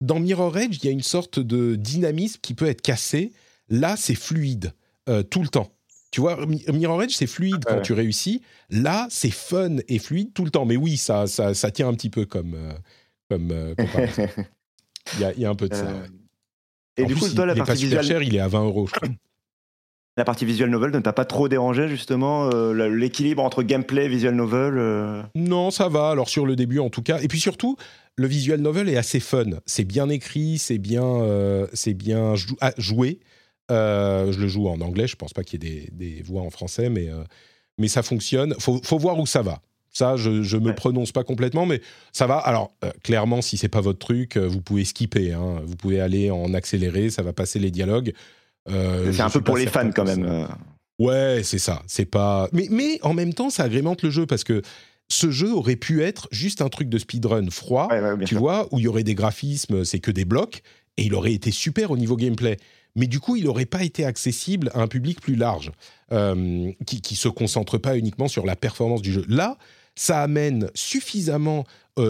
dans 0.00 0.20
Mirror 0.20 0.56
Edge, 0.58 0.78
il 0.82 0.86
y 0.86 0.88
a 0.88 0.92
une 0.92 1.02
sorte 1.02 1.40
de 1.40 1.74
dynamisme 1.74 2.40
qui 2.42 2.54
peut 2.54 2.66
être 2.66 2.82
cassé. 2.82 3.32
Là, 3.68 3.96
c'est 3.96 4.14
fluide 4.14 4.72
euh, 5.08 5.22
tout 5.22 5.42
le 5.42 5.48
temps. 5.48 5.72
Tu 6.10 6.20
vois, 6.22 6.38
Mirror 6.46 7.02
Edge, 7.02 7.14
c'est 7.14 7.26
fluide 7.26 7.64
quand 7.66 7.82
tu 7.82 7.92
réussis. 7.92 8.40
Là, 8.70 9.06
c'est 9.10 9.30
fun 9.30 9.76
et 9.88 9.98
fluide 9.98 10.32
tout 10.32 10.44
le 10.44 10.50
temps. 10.50 10.64
Mais 10.64 10.76
oui, 10.76 10.96
ça, 10.96 11.26
ça, 11.26 11.70
tient 11.70 11.86
un 11.86 11.92
petit 11.92 12.08
peu 12.08 12.24
comme, 12.24 12.56
euh, 13.32 13.74
il, 15.14 15.40
y 15.40 15.44
a, 15.44 15.50
un 15.50 15.54
peu 15.54 15.68
de 15.68 15.74
ça. 15.74 15.86
Et 16.96 17.04
du 17.04 17.14
coup, 17.14 17.28
toi, 17.28 17.46
la 17.46 17.54
partie 17.54 17.84
visuelle... 17.84 18.04
cher, 18.04 18.22
il 18.22 18.34
est 18.34 18.40
à 18.40 18.48
20 18.48 18.64
euros, 18.64 18.88
La 20.16 20.24
partie 20.24 20.44
visual 20.44 20.68
novel 20.68 20.90
ne 20.90 20.98
t'a 20.98 21.12
pas 21.12 21.24
trop 21.24 21.48
dérangé 21.48 21.86
justement 21.86 22.50
euh, 22.52 22.88
l'équilibre 22.88 23.40
entre 23.40 23.62
gameplay 23.62 24.08
visual 24.08 24.34
novel 24.34 24.74
euh? 24.76 25.22
Non, 25.36 25.70
ça 25.70 25.88
va. 25.88 26.10
Alors 26.10 26.28
sur 26.28 26.44
le 26.44 26.56
début 26.56 26.80
en 26.80 26.90
tout 26.90 27.02
cas. 27.02 27.20
Et 27.20 27.28
puis 27.28 27.38
surtout, 27.38 27.76
le 28.16 28.26
visual 28.26 28.60
novel 28.60 28.88
est 28.88 28.96
assez 28.96 29.20
fun. 29.20 29.44
C'est 29.64 29.84
bien 29.84 30.08
écrit, 30.08 30.58
c'est 30.58 30.78
bien, 30.78 31.04
euh, 31.04 31.68
c'est 31.72 31.94
bien 31.94 32.34
ah, 32.60 32.72
joué. 32.78 33.20
je 33.70 34.40
le 34.40 34.48
joue 34.48 34.66
en 34.66 34.80
anglais. 34.80 35.06
Je 35.06 35.14
pense 35.14 35.32
pas 35.32 35.44
qu'il 35.44 35.62
y 35.62 35.68
ait 35.68 35.88
des, 35.92 36.22
voix 36.22 36.42
en 36.42 36.50
français, 36.50 36.90
mais 36.90 37.10
mais 37.78 37.86
ça 37.86 38.02
fonctionne. 38.02 38.56
Faut 38.58 38.80
faut 38.82 38.98
voir 38.98 39.20
où 39.20 39.26
ça 39.26 39.42
va. 39.42 39.62
Ça, 39.90 40.16
je 40.16 40.30
ne 40.30 40.62
me 40.62 40.74
prononce 40.74 41.12
pas 41.12 41.24
complètement, 41.24 41.66
mais 41.66 41.80
ça 42.12 42.26
va. 42.26 42.38
Alors, 42.38 42.72
clairement, 43.02 43.42
si 43.42 43.56
c'est 43.56 43.68
pas 43.68 43.80
votre 43.80 43.98
truc, 43.98 44.36
vous 44.36 44.60
pouvez 44.60 44.84
skipper. 44.84 45.32
Hein. 45.32 45.62
Vous 45.64 45.76
pouvez 45.76 46.00
aller 46.00 46.30
en 46.30 46.54
accéléré, 46.54 47.10
ça 47.10 47.22
va 47.22 47.32
passer 47.32 47.58
les 47.58 47.70
dialogues. 47.70 48.12
Euh, 48.70 49.12
c'est 49.12 49.22
un 49.22 49.30
peu 49.30 49.40
pour 49.40 49.56
les 49.56 49.66
fans 49.66 49.90
quand 49.90 50.04
même. 50.04 50.24
Euh. 50.24 50.46
Ouais, 50.98 51.42
c'est 51.42 51.58
ça. 51.58 51.82
C'est 51.86 52.04
pas. 52.04 52.48
Mais, 52.52 52.66
mais 52.70 52.98
en 53.02 53.14
même 53.14 53.34
temps, 53.34 53.50
ça 53.50 53.64
agrémente 53.64 54.02
le 54.02 54.10
jeu 54.10 54.26
parce 54.26 54.44
que 54.44 54.62
ce 55.08 55.30
jeu 55.30 55.52
aurait 55.52 55.76
pu 55.76 56.02
être 56.02 56.28
juste 56.30 56.60
un 56.60 56.68
truc 56.68 56.88
de 56.88 56.98
speedrun 56.98 57.48
froid, 57.50 57.88
tu 58.26 58.34
vois, 58.34 58.68
où 58.72 58.78
il 58.78 58.84
y 58.84 58.88
aurait 58.88 59.04
des 59.04 59.14
graphismes, 59.14 59.84
c'est 59.84 60.00
que 60.00 60.10
des 60.10 60.26
blocs, 60.26 60.62
et 60.98 61.04
il 61.04 61.14
aurait 61.14 61.32
été 61.32 61.50
super 61.50 61.90
au 61.90 61.96
niveau 61.96 62.16
gameplay. 62.16 62.58
Mais 62.94 63.06
du 63.06 63.20
coup, 63.20 63.36
il 63.36 63.44
n'aurait 63.44 63.64
pas 63.64 63.84
été 63.84 64.04
accessible 64.04 64.70
à 64.74 64.80
un 64.80 64.86
public 64.86 65.20
plus 65.20 65.36
large, 65.36 65.72
euh, 66.12 66.72
qui 66.84 67.00
ne 67.10 67.16
se 67.16 67.28
concentre 67.28 67.78
pas 67.78 67.96
uniquement 67.96 68.28
sur 68.28 68.44
la 68.44 68.56
performance 68.56 69.00
du 69.00 69.12
jeu. 69.12 69.24
Là, 69.28 69.56
ça 69.98 70.22
amène 70.22 70.70
suffisamment 70.74 71.64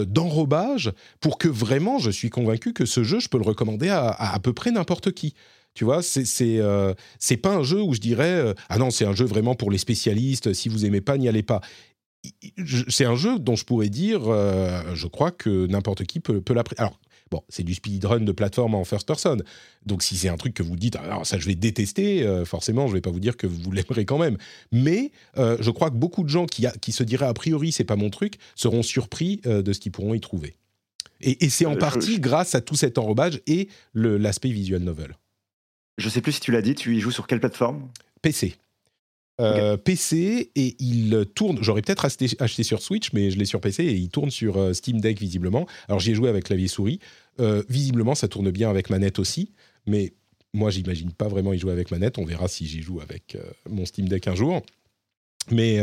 d'enrobage 0.05 0.91
pour 1.19 1.39
que 1.39 1.47
vraiment, 1.47 1.97
je 1.97 2.11
suis 2.11 2.29
convaincu 2.29 2.73
que 2.73 2.85
ce 2.85 3.03
jeu, 3.03 3.19
je 3.19 3.27
peux 3.27 3.39
le 3.39 3.43
recommander 3.43 3.89
à 3.89 4.09
à, 4.09 4.39
peu 4.39 4.53
près 4.53 4.69
n'importe 4.69 5.11
qui. 5.11 5.33
Tu 5.73 5.85
vois, 5.85 6.01
c'est 6.01 6.25
euh, 6.59 6.93
pas 7.41 7.55
un 7.55 7.63
jeu 7.63 7.81
où 7.81 7.93
je 7.93 7.99
dirais 7.99 8.33
euh, 8.33 8.53
ah 8.69 8.77
non 8.77 8.89
c'est 8.89 9.05
un 9.05 9.13
jeu 9.13 9.25
vraiment 9.25 9.55
pour 9.55 9.71
les 9.71 9.77
spécialistes. 9.77 10.53
Si 10.53 10.67
vous 10.67 10.85
aimez 10.85 11.01
pas, 11.01 11.17
n'y 11.17 11.29
allez 11.29 11.43
pas. 11.43 11.61
C'est 12.89 13.05
un 13.05 13.15
jeu 13.15 13.39
dont 13.39 13.55
je 13.55 13.63
pourrais 13.63 13.87
dire, 13.87 14.23
euh, 14.25 14.93
je 14.93 15.07
crois 15.07 15.31
que 15.31 15.67
n'importe 15.67 16.03
qui 16.03 16.19
peut, 16.19 16.41
peut 16.41 16.53
l'apprécier. 16.53 16.85
Bon, 17.31 17.43
c'est 17.49 17.63
du 17.63 17.73
speedrun 17.73 18.21
de 18.21 18.31
plateforme 18.31 18.75
en 18.75 18.83
first 18.83 19.07
person. 19.07 19.37
Donc 19.85 20.03
si 20.03 20.17
c'est 20.17 20.29
un 20.29 20.37
truc 20.37 20.53
que 20.53 20.63
vous 20.63 20.75
dites, 20.75 20.95
alors 20.95 21.25
ça 21.25 21.39
je 21.39 21.45
vais 21.45 21.55
détester, 21.55 22.43
forcément 22.45 22.87
je 22.87 22.93
vais 22.93 23.01
pas 23.01 23.11
vous 23.11 23.19
dire 23.19 23.37
que 23.37 23.47
vous 23.47 23.71
l'aimerez 23.71 24.05
quand 24.05 24.17
même. 24.17 24.37
Mais 24.71 25.11
je 25.35 25.69
crois 25.71 25.89
que 25.89 25.95
beaucoup 25.95 26.23
de 26.23 26.29
gens 26.29 26.45
qui, 26.45 26.65
qui 26.81 26.91
se 26.91 27.03
diraient 27.03 27.27
a 27.27 27.33
priori 27.33 27.71
c'est 27.71 27.83
pas 27.83 27.95
mon 27.95 28.09
truc 28.09 28.35
seront 28.55 28.83
surpris 28.83 29.41
de 29.43 29.73
ce 29.73 29.79
qu'ils 29.79 29.91
pourront 29.91 30.13
y 30.13 30.19
trouver. 30.19 30.55
Et, 31.21 31.45
et 31.45 31.49
c'est 31.49 31.65
en 31.65 31.75
partie 31.75 32.19
grâce 32.19 32.55
à 32.55 32.61
tout 32.61 32.75
cet 32.75 32.97
enrobage 32.97 33.41
et 33.47 33.69
l'aspect 33.93 34.49
visual 34.49 34.81
novel. 34.81 35.15
Je 35.97 36.07
sais 36.07 36.21
plus 36.21 36.31
si 36.31 36.39
tu 36.39 36.51
l'as 36.51 36.61
dit, 36.61 36.75
tu 36.75 36.95
y 36.95 36.99
joues 37.01 37.11
sur 37.11 37.27
quelle 37.27 37.41
plateforme? 37.41 37.89
PC. 38.21 38.55
Euh, 39.39 39.77
PC 39.77 40.51
et 40.55 40.75
il 40.79 41.25
tourne. 41.33 41.59
J'aurais 41.61 41.81
peut-être 41.81 42.05
acheté, 42.05 42.63
sur 42.63 42.81
Switch, 42.81 43.13
mais 43.13 43.31
je 43.31 43.37
l'ai 43.37 43.45
sur 43.45 43.61
PC 43.61 43.83
et 43.85 43.93
il 43.93 44.09
tourne 44.09 44.31
sur 44.31 44.57
euh, 44.57 44.73
Steam 44.73 44.99
Deck 44.99 45.19
visiblement. 45.19 45.65
Alors 45.87 45.99
j'y 45.99 46.11
ai 46.11 46.15
joué 46.15 46.29
avec 46.29 46.45
clavier 46.45 46.67
souris. 46.67 46.99
Euh, 47.39 47.63
visiblement, 47.69 48.15
ça 48.15 48.27
tourne 48.27 48.51
bien 48.51 48.69
avec 48.69 48.89
manette 48.89 49.17
aussi, 49.17 49.51
mais 49.85 50.13
moi 50.53 50.71
j'imagine 50.71 51.11
pas 51.13 51.29
vraiment 51.29 51.53
y 51.53 51.59
jouer 51.59 51.71
avec 51.71 51.89
manette. 51.89 52.17
On 52.17 52.25
verra 52.25 52.47
si 52.47 52.67
j'y 52.67 52.81
joue 52.81 52.99
avec 52.99 53.37
mon 53.69 53.85
Steam 53.85 54.09
Deck 54.09 54.27
un 54.27 54.35
jour. 54.35 54.61
Mais, 55.51 55.79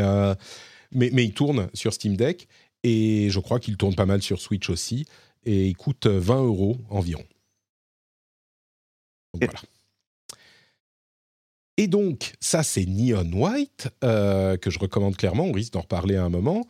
mais, 0.91 1.09
mais 1.11 1.25
il 1.25 1.33
tourne 1.33 1.69
sur 1.73 1.93
Steam 1.93 2.15
Deck 2.15 2.47
et 2.83 3.29
je 3.31 3.39
crois 3.39 3.59
qu'il 3.59 3.75
tourne 3.75 3.95
pas 3.95 4.05
mal 4.05 4.21
sur 4.21 4.39
Switch 4.39 4.69
aussi 4.69 5.05
et 5.45 5.67
il 5.67 5.75
coûte 5.75 6.05
20 6.05 6.43
euros 6.43 6.77
environ. 6.89 7.23
Donc, 9.33 9.45
voilà. 9.45 9.59
Et 11.77 11.87
donc, 11.87 12.33
ça, 12.39 12.63
c'est 12.63 12.85
Neon 12.85 13.31
White, 13.31 13.89
euh, 14.03 14.57
que 14.57 14.71
je 14.71 14.79
recommande 14.79 15.15
clairement. 15.15 15.45
On 15.45 15.51
risque 15.51 15.73
d'en 15.73 15.81
reparler 15.81 16.15
à 16.15 16.23
un 16.23 16.29
moment. 16.29 16.65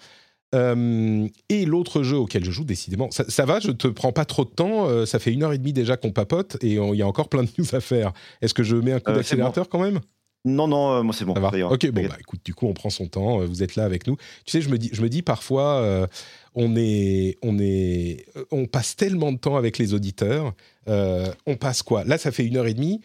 Euh, 0.53 1.27
et 1.49 1.65
l'autre 1.65 2.03
jeu 2.03 2.17
auquel 2.17 2.43
je 2.43 2.51
joue, 2.51 2.65
décidément, 2.65 3.09
ça, 3.11 3.45
va, 3.45 3.59
je 3.59 3.71
te 3.71 3.87
prends 3.87 4.11
pas 4.11 4.25
trop 4.25 4.43
de 4.43 4.49
temps. 4.49 4.87
Euh, 4.87 5.05
ça 5.05 5.19
fait 5.19 5.31
une 5.33 5.43
heure 5.43 5.53
et 5.53 5.57
demie 5.57 5.73
déjà 5.73 5.97
qu'on 5.97 6.11
papote 6.11 6.57
et 6.61 6.73
il 6.75 6.95
y 6.95 7.01
a 7.01 7.07
encore 7.07 7.29
plein 7.29 7.43
de 7.43 7.49
news 7.57 7.67
à 7.73 7.79
faire. 7.79 8.11
Est-ce 8.41 8.53
que 8.53 8.63
je 8.63 8.75
mets 8.75 8.93
un 8.93 8.99
coup 8.99 9.11
d'accélérateur 9.11 9.69
quand 9.69 9.79
même? 9.79 9.99
Non, 10.45 10.67
non, 10.67 11.03
moi 11.03 11.13
c'est 11.13 11.25
bon. 11.25 11.33
Ça 11.33 11.41
va? 11.41 11.51
Ok, 11.69 11.89
bon, 11.91 12.05
bah, 12.05 12.15
écoute, 12.19 12.39
du 12.45 12.53
coup, 12.53 12.67
on 12.67 12.73
prend 12.73 12.89
son 12.89 13.07
temps. 13.07 13.39
Vous 13.45 13.63
êtes 13.63 13.75
là 13.75 13.83
avec 13.83 14.07
nous. 14.07 14.15
Tu 14.45 14.51
sais, 14.51 14.61
je 14.61 14.69
me 14.69 14.77
dis, 14.77 14.89
je 14.93 15.01
me 15.01 15.09
dis 15.09 15.21
parfois, 15.21 16.07
on 16.53 16.75
est, 16.77 17.37
on 17.41 17.59
est, 17.59 18.25
on 18.51 18.65
passe 18.65 18.95
tellement 18.95 19.33
de 19.33 19.37
temps 19.37 19.57
avec 19.57 19.77
les 19.77 19.93
auditeurs. 19.93 20.53
on 20.87 21.55
passe 21.59 21.81
quoi? 21.81 22.05
Là, 22.05 22.17
ça 22.17 22.31
fait 22.31 22.45
une 22.45 22.55
heure 22.55 22.67
et 22.67 22.73
demie 22.73 23.01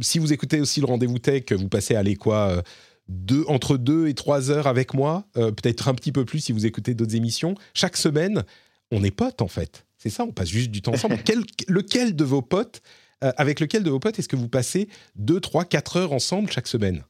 si 0.00 0.18
vous 0.18 0.32
écoutez 0.32 0.60
aussi 0.60 0.80
le 0.80 0.86
rendez-vous 0.86 1.18
tech, 1.18 1.52
vous 1.52 1.68
passez 1.68 1.94
à 1.94 2.02
quoi 2.14 2.48
euh, 2.48 2.62
deux, 3.08 3.44
entre 3.48 3.76
deux 3.76 4.08
et 4.08 4.14
trois 4.14 4.50
heures 4.50 4.66
avec 4.66 4.94
moi, 4.94 5.26
euh, 5.36 5.52
peut-être 5.52 5.88
un 5.88 5.94
petit 5.94 6.12
peu 6.12 6.24
plus 6.24 6.40
si 6.40 6.52
vous 6.52 6.66
écoutez 6.66 6.94
d'autres 6.94 7.14
émissions. 7.14 7.54
Chaque 7.74 7.96
semaine, 7.96 8.44
on 8.90 9.04
est 9.04 9.10
potes 9.10 9.42
en 9.42 9.48
fait. 9.48 9.84
C'est 9.98 10.10
ça, 10.10 10.24
on 10.24 10.32
passe 10.32 10.48
juste 10.48 10.70
du 10.70 10.82
temps 10.82 10.92
ensemble. 10.92 11.16
lequel 11.68 12.16
de 12.16 12.24
vos 12.24 12.42
potes, 12.42 12.82
euh, 13.22 13.32
avec 13.36 13.60
lequel 13.60 13.82
de 13.82 13.90
vos 13.90 14.00
potes 14.00 14.18
est-ce 14.18 14.28
que 14.28 14.36
vous 14.36 14.48
passez 14.48 14.88
deux, 15.14 15.40
trois, 15.40 15.64
quatre 15.64 15.96
heures 15.96 16.12
ensemble 16.12 16.50
chaque 16.50 16.68
semaine? 16.68 17.04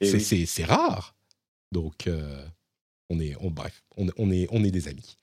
Eh 0.00 0.18
C'est 0.18 0.64
rare. 0.64 1.14
Donc, 1.72 2.08
on 3.10 3.20
est, 3.20 3.36
on, 3.40 3.50
bref, 3.50 3.84
on, 3.96 4.30
est, 4.30 4.48
on 4.50 4.64
est 4.64 4.70
des 4.70 4.88
amis. 4.88 5.18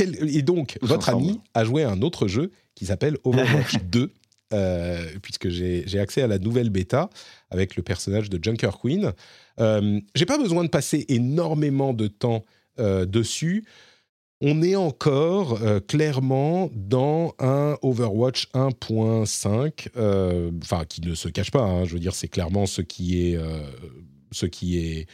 Et 0.00 0.42
donc, 0.42 0.78
votre 0.82 1.08
ami 1.08 1.40
a 1.54 1.64
joué 1.64 1.84
à 1.84 1.90
un 1.90 2.02
autre 2.02 2.28
jeu 2.28 2.50
qui 2.74 2.86
s'appelle 2.86 3.16
Overwatch 3.24 3.76
2. 3.84 4.12
Euh, 4.54 5.04
puisque 5.20 5.50
j'ai 5.50 6.00
accès 6.00 6.22
à 6.22 6.26
la 6.26 6.38
nouvelle 6.38 6.70
bêta 6.70 7.10
avec 7.50 7.76
le 7.76 7.82
personnage 7.82 8.30
de 8.30 8.42
Junker 8.42 8.70
Queen. 8.82 9.12
Euh, 9.60 10.00
j'ai 10.14 10.24
pas 10.24 10.38
besoin 10.38 10.64
de 10.64 10.70
passer 10.70 11.04
énormément 11.08 11.92
de 11.92 12.06
temps 12.06 12.46
euh, 12.78 13.04
dessus. 13.04 13.66
On 14.40 14.62
est 14.62 14.76
encore 14.76 15.60
euh, 15.62 15.80
clairement 15.80 16.70
dans 16.72 17.34
un 17.40 17.76
Overwatch 17.82 18.48
1.5, 18.54 19.90
enfin 20.62 20.86
qui 20.86 21.02
ne 21.02 21.14
se 21.14 21.28
cache 21.28 21.50
pas. 21.50 21.62
Hein. 21.62 21.84
je 21.84 21.92
veux 21.92 22.00
dire, 22.00 22.14
c'est 22.14 22.28
clairement 22.28 22.64
ce 22.64 22.80
qui 22.80 23.20
est, 23.20 23.38
ce 24.32 24.46
qui 24.46 24.78
est 24.78 25.06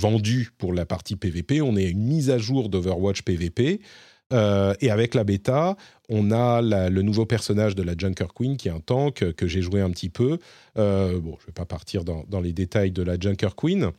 vendu 0.00 0.50
pour 0.56 0.72
la 0.72 0.86
partie 0.86 1.16
PVP. 1.16 1.60
On 1.60 1.76
est 1.76 1.86
à 1.86 1.88
une 1.88 2.02
mise 2.02 2.30
à 2.30 2.38
jour 2.38 2.70
d'Overwatch 2.70 3.22
PVP. 3.22 3.80
Euh, 4.32 4.74
et 4.80 4.90
avec 4.90 5.14
la 5.14 5.24
bêta, 5.24 5.76
on 6.08 6.30
a 6.30 6.62
le 6.62 7.02
nouveau 7.02 7.26
personnage 7.26 7.74
de 7.74 7.82
la 7.82 7.94
Junker 7.96 8.28
Queen, 8.34 8.56
qui 8.56 8.68
est 8.68 8.72
un 8.72 8.80
tank 8.80 9.32
que 9.32 9.46
j'ai 9.46 9.60
joué 9.60 9.80
un 9.80 9.90
petit 9.90 10.08
peu. 10.08 10.38
Euh, 10.78 11.20
bon, 11.20 11.36
je 11.38 11.44
ne 11.44 11.46
vais 11.46 11.52
pas 11.52 11.66
partir 11.66 12.04
dans, 12.04 12.40
les 12.40 12.52
détails 12.52 12.92
de 12.92 13.02
la 13.02 13.18
Junker 13.18 13.54
Queen. 13.56 13.90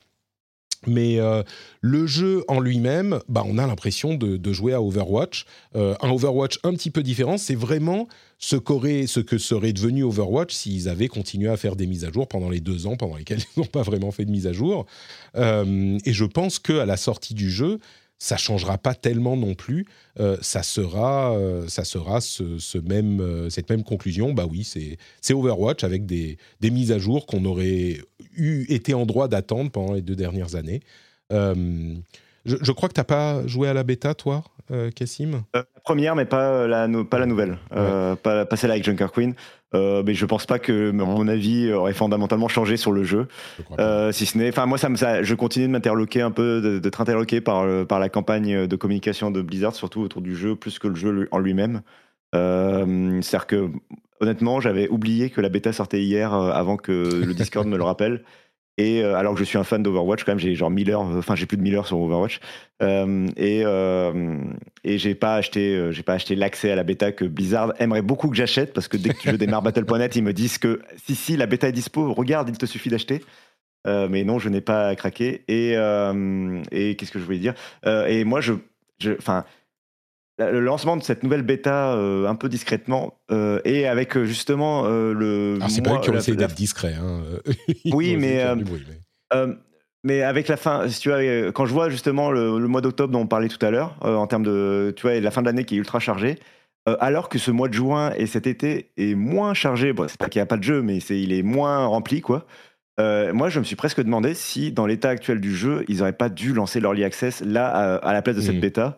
Mais 0.88 1.20
euh, 1.20 1.44
le 1.82 2.08
jeu 2.08 2.44
en 2.48 2.60
lui-même, 2.60 3.20
bah, 3.30 3.44
on 3.46 3.58
a 3.58 3.68
l'impression 3.68 4.16
de, 4.16 4.54
jouer 4.54 4.74
à 4.74 4.82
Overwatch. 4.82 5.46
un 5.76 6.10
Overwatch 6.10 6.60
un 6.64 6.74
petit 6.74 6.92
peu 6.92 7.04
différent, 7.04 7.38
c'est 7.38 7.56
vraiment 7.56 8.08
ce, 8.38 8.56
ce 8.58 9.20
que 9.20 9.38
serait 9.38 9.74
devenu 9.74 10.04
Overwatch 10.04 10.54
s'ils 10.54 10.90
avaient 10.90 11.08
continué 11.08 11.50
à 11.50 11.58
faire 11.58 11.76
des 11.76 11.88
mises 11.88 12.04
à 12.04 12.12
jour 12.12 12.28
pendant 12.28 12.50
les 12.50 12.60
deux 12.60 12.88
ans 12.88 12.96
pendant 12.96 13.16
lesquels 13.16 13.40
ils 13.56 13.60
n'ont 13.60 13.68
pas 13.68 13.84
vraiment 13.84 14.12
fait 14.12 14.26
de 14.26 14.32
mise 14.32 14.48
à 14.48 14.54
jour. 14.54 14.86
et 15.36 16.14
je 16.14 16.26
pense 16.26 16.60
qu'à 16.60 16.86
la 16.86 16.98
sortie 16.98 17.34
du 17.34 17.50
jeu, 17.50 17.80
ça 18.22 18.38
changera 18.38 18.78
pas 18.78 18.94
tellement 18.94 19.36
non 19.36 19.56
plus. 19.56 19.88
Euh, 20.20 20.38
ça 20.42 20.62
sera, 20.62 21.34
euh, 21.34 21.68
ça 21.68 21.84
sera 21.84 22.22
ce, 22.22 22.78
même, 22.78 23.20
euh, 23.20 23.50
cette 23.50 23.68
même 23.68 23.84
conclusion. 23.84 24.32
Bah 24.32 24.46
oui, 24.48 24.64
c'est 24.64 25.34
Overwatch 25.34 25.84
avec 25.84 26.06
des, 26.06 26.38
des, 26.60 26.70
mises 26.70 26.92
à 26.92 27.00
jour 27.00 27.26
qu'on 27.26 27.44
aurait 27.46 27.98
eu, 28.38 28.66
été 28.70 28.94
en 28.94 29.08
droit 29.08 29.28
d'attendre 29.28 29.72
pendant 29.72 29.94
les 29.94 30.04
deux 30.04 30.16
dernières 30.16 30.54
années. 30.54 30.82
Je, 31.32 32.72
crois 32.72 32.90
que 32.90 32.94
tu 32.94 33.00
n'as 33.00 33.06
pas 33.06 33.46
joué 33.48 33.68
à 33.68 33.74
la 33.74 33.82
bêta, 33.82 34.14
toi, 34.14 34.44
Cassim 34.96 35.44
La 35.56 35.66
première, 35.84 36.16
mais 36.16 36.26
pas 36.26 36.68
la, 36.68 36.88
pas 37.04 37.18
la 37.18 37.26
nouvelle. 37.26 37.58
pas, 37.72 38.46
pas, 38.46 38.56
celle 38.56 38.70
avec 38.70 38.84
Junker 38.84 39.12
Queen. 39.12 39.34
Euh, 39.74 40.04
mais 40.06 40.14
je 40.14 40.26
pense 40.26 40.46
pas 40.46 40.60
que 40.60 40.92
mon 40.92 41.28
avis 41.28 41.72
aurait 41.72 41.94
fondamentalement 41.94 42.50
changé 42.50 42.76
sur 42.76 42.92
le 42.92 43.04
jeu. 43.04 43.28
Euh, 43.80 44.12
si 44.12 44.26
ce 44.26 44.38
n'est, 44.38 44.50
enfin 44.50 44.66
moi 44.66 44.78
ça, 44.78 44.90
me, 44.90 44.98
ça, 44.98 45.24
je 45.24 45.34
continue 45.36 45.68
de 45.68 45.72
m'interloquer 45.72 46.22
un 46.22 46.32
peu, 46.32 46.80
d'être 46.82 47.00
interloqué 47.02 47.40
par 47.40 47.86
par 47.88 48.00
la 48.00 48.10
campagne 48.10 48.68
de 48.68 48.76
communication 48.76 49.32
de 49.32 49.42
Blizzard, 49.42 49.76
surtout 49.76 50.02
autour 50.02 50.22
du 50.22 50.36
jeu 50.36 50.56
plus 50.56 50.78
que 50.78 50.88
le 50.88 50.96
jeu 50.96 51.28
en 51.32 51.40
lui-même. 51.40 51.82
Euh, 52.36 53.22
C'est-à-dire 53.22 53.48
que 53.48 53.70
honnêtement, 54.20 54.60
j'avais 54.60 54.88
oublié 54.90 55.30
que 55.30 55.42
la 55.42 55.50
bêta 55.50 55.74
sortait 55.74 56.02
hier 56.02 56.34
euh, 56.34 56.52
avant 56.52 56.78
que 56.78 56.92
le 56.92 57.34
Discord 57.34 57.68
me 57.68 57.78
le 57.78 57.84
rappelle. 57.84 58.24
Et 58.82 59.04
euh, 59.04 59.16
alors 59.16 59.34
que 59.34 59.40
je 59.40 59.44
suis 59.44 59.60
un 59.60 59.64
fan 59.64 59.84
d'Overwatch, 59.84 60.24
quand 60.24 60.32
même, 60.32 60.40
j'ai 60.40 60.56
genre 60.56 60.72
1000 60.72 60.90
heures, 60.90 61.02
enfin 61.02 61.36
j'ai 61.36 61.46
plus 61.46 61.58
de 61.58 61.62
1000 61.62 61.76
heures 61.76 61.86
sur 61.86 62.00
Overwatch. 62.00 62.40
Euh, 62.82 63.28
et 63.38 63.62
euh, 63.64 64.38
et 64.84 64.98
j'ai 64.98 65.14
pas 65.14 65.36
acheté, 65.36 65.92
j'ai 65.92 66.02
pas 66.02 66.14
acheté 66.14 66.36
l'accès 66.36 66.72
à 66.72 66.76
la 66.76 66.82
bêta 66.82 67.12
que 67.12 67.26
Blizzard 67.26 67.74
aimerait 67.78 68.02
beaucoup 68.02 68.28
que 68.30 68.36
j'achète 68.36 68.74
parce 68.74 68.88
que 68.88 68.98
dès 68.98 69.14
que 69.14 69.30
je 69.30 69.36
démarre 69.36 69.62
Battle.net, 69.62 70.16
ils 70.16 70.24
me 70.24 70.34
disent 70.34 70.58
que 70.58 70.82
si 71.06 71.14
si 71.14 71.38
la 71.38 71.46
bêta 71.46 71.68
est 71.68 71.74
dispo, 71.74 72.12
regarde, 72.12 72.50
il 72.50 72.58
te 72.58 72.66
suffit 72.66 72.90
d'acheter. 72.90 73.22
mais 73.86 74.24
non, 74.24 74.40
je 74.40 74.50
n'ai 74.50 74.62
pas 74.62 74.96
craqué. 74.96 75.44
Et, 75.48 75.74
et 76.72 76.96
qu'est-ce 76.96 77.12
que 77.12 77.20
je 77.20 77.26
voulais 77.26 77.38
dire? 77.38 77.54
Et 77.86 78.24
moi, 78.24 78.42
je, 78.42 78.54
enfin, 79.20 79.46
le 80.50 80.60
lancement 80.60 80.98
de 80.98 81.04
cette 81.04 81.24
nouvelle 81.24 81.42
bêta 81.42 81.94
euh, 81.94 82.28
un 82.28 82.36
peu 82.36 82.50
discrètement 82.50 83.20
euh, 83.32 83.60
et 83.66 83.88
avec 83.88 84.16
euh, 84.16 84.26
justement 84.26 84.84
le. 84.84 85.60
Ah, 85.62 85.70
c'est 85.70 85.82
pas 85.82 85.96
eux 85.96 86.00
qui 86.00 86.10
ont 86.10 86.16
essayé 86.16 86.38
d'être 86.38 86.56
discret. 86.56 86.96
Hein. 87.00 87.22
oui, 87.94 88.16
mais, 88.18 88.44
mais, 90.04 90.22
avec 90.24 90.48
la 90.48 90.58
fin, 90.58 90.88
si 90.88 91.00
tu 91.00 91.10
vois, 91.10 91.22
quand 91.52 91.66
je 91.66 91.74
vois 91.74 91.90
justement 91.90 92.32
le, 92.32 92.58
mois 92.68 92.82
d'octobre 92.82 93.14
dont 93.14 93.22
on 93.22 93.28
parlait 93.28 93.50
tout 93.50 93.64
à 93.64 93.72
l'heure, 93.72 93.98
en 94.02 94.28
termes 94.28 94.44
de, 94.44 94.94
tu 94.96 95.04
vois, 95.04 95.20
la 95.20 95.32
fin 95.32 95.42
de 95.42 95.48
l'année 95.48 95.66
qui 95.66 95.76
est 95.76 95.78
ultra 95.78 96.00
chargée, 96.00 96.40
alors 97.00 97.30
que 97.30 97.38
ce 97.38 97.52
mois 97.52 97.68
de 97.68 97.74
juin 97.74 98.12
et 98.18 98.26
cet 98.26 98.48
été 98.48 98.92
est 98.98 99.16
moins 99.16 99.54
chargé, 99.54 99.94
bon, 99.94 100.08
c'est 100.08 100.18
pas 100.18 100.30
qu'il 100.30 100.40
n'y 100.40 100.44
a 100.44 100.48
pas 100.48 100.58
de 100.58 100.64
jeu, 100.64 100.82
mais 100.82 101.00
c'est 101.00 101.20
il 101.20 101.34
est 101.34 101.44
moins 101.44 101.86
rempli, 101.86 102.22
quoi. 102.22 102.48
moi, 102.98 103.50
je 103.50 103.60
me 103.60 103.64
suis 103.64 103.76
presque 103.76 104.02
demandé 104.02 104.34
si, 104.34 104.72
dans 104.72 104.88
l'état 104.88 105.10
actuel 105.10 105.40
du 105.40 105.56
jeu, 105.56 105.86
ils 105.88 105.98
n'auraient 105.98 106.14
pas 106.14 106.30
dû 106.30 106.54
lancer 106.54 106.80
l'early 106.80 107.04
access 107.04 107.42
là 107.42 107.98
à, 107.98 108.14
la 108.14 108.22
place 108.22 108.36
de 108.36 108.42
cette 108.42 108.56
mmh. 108.56 108.60
bêta 108.60 108.96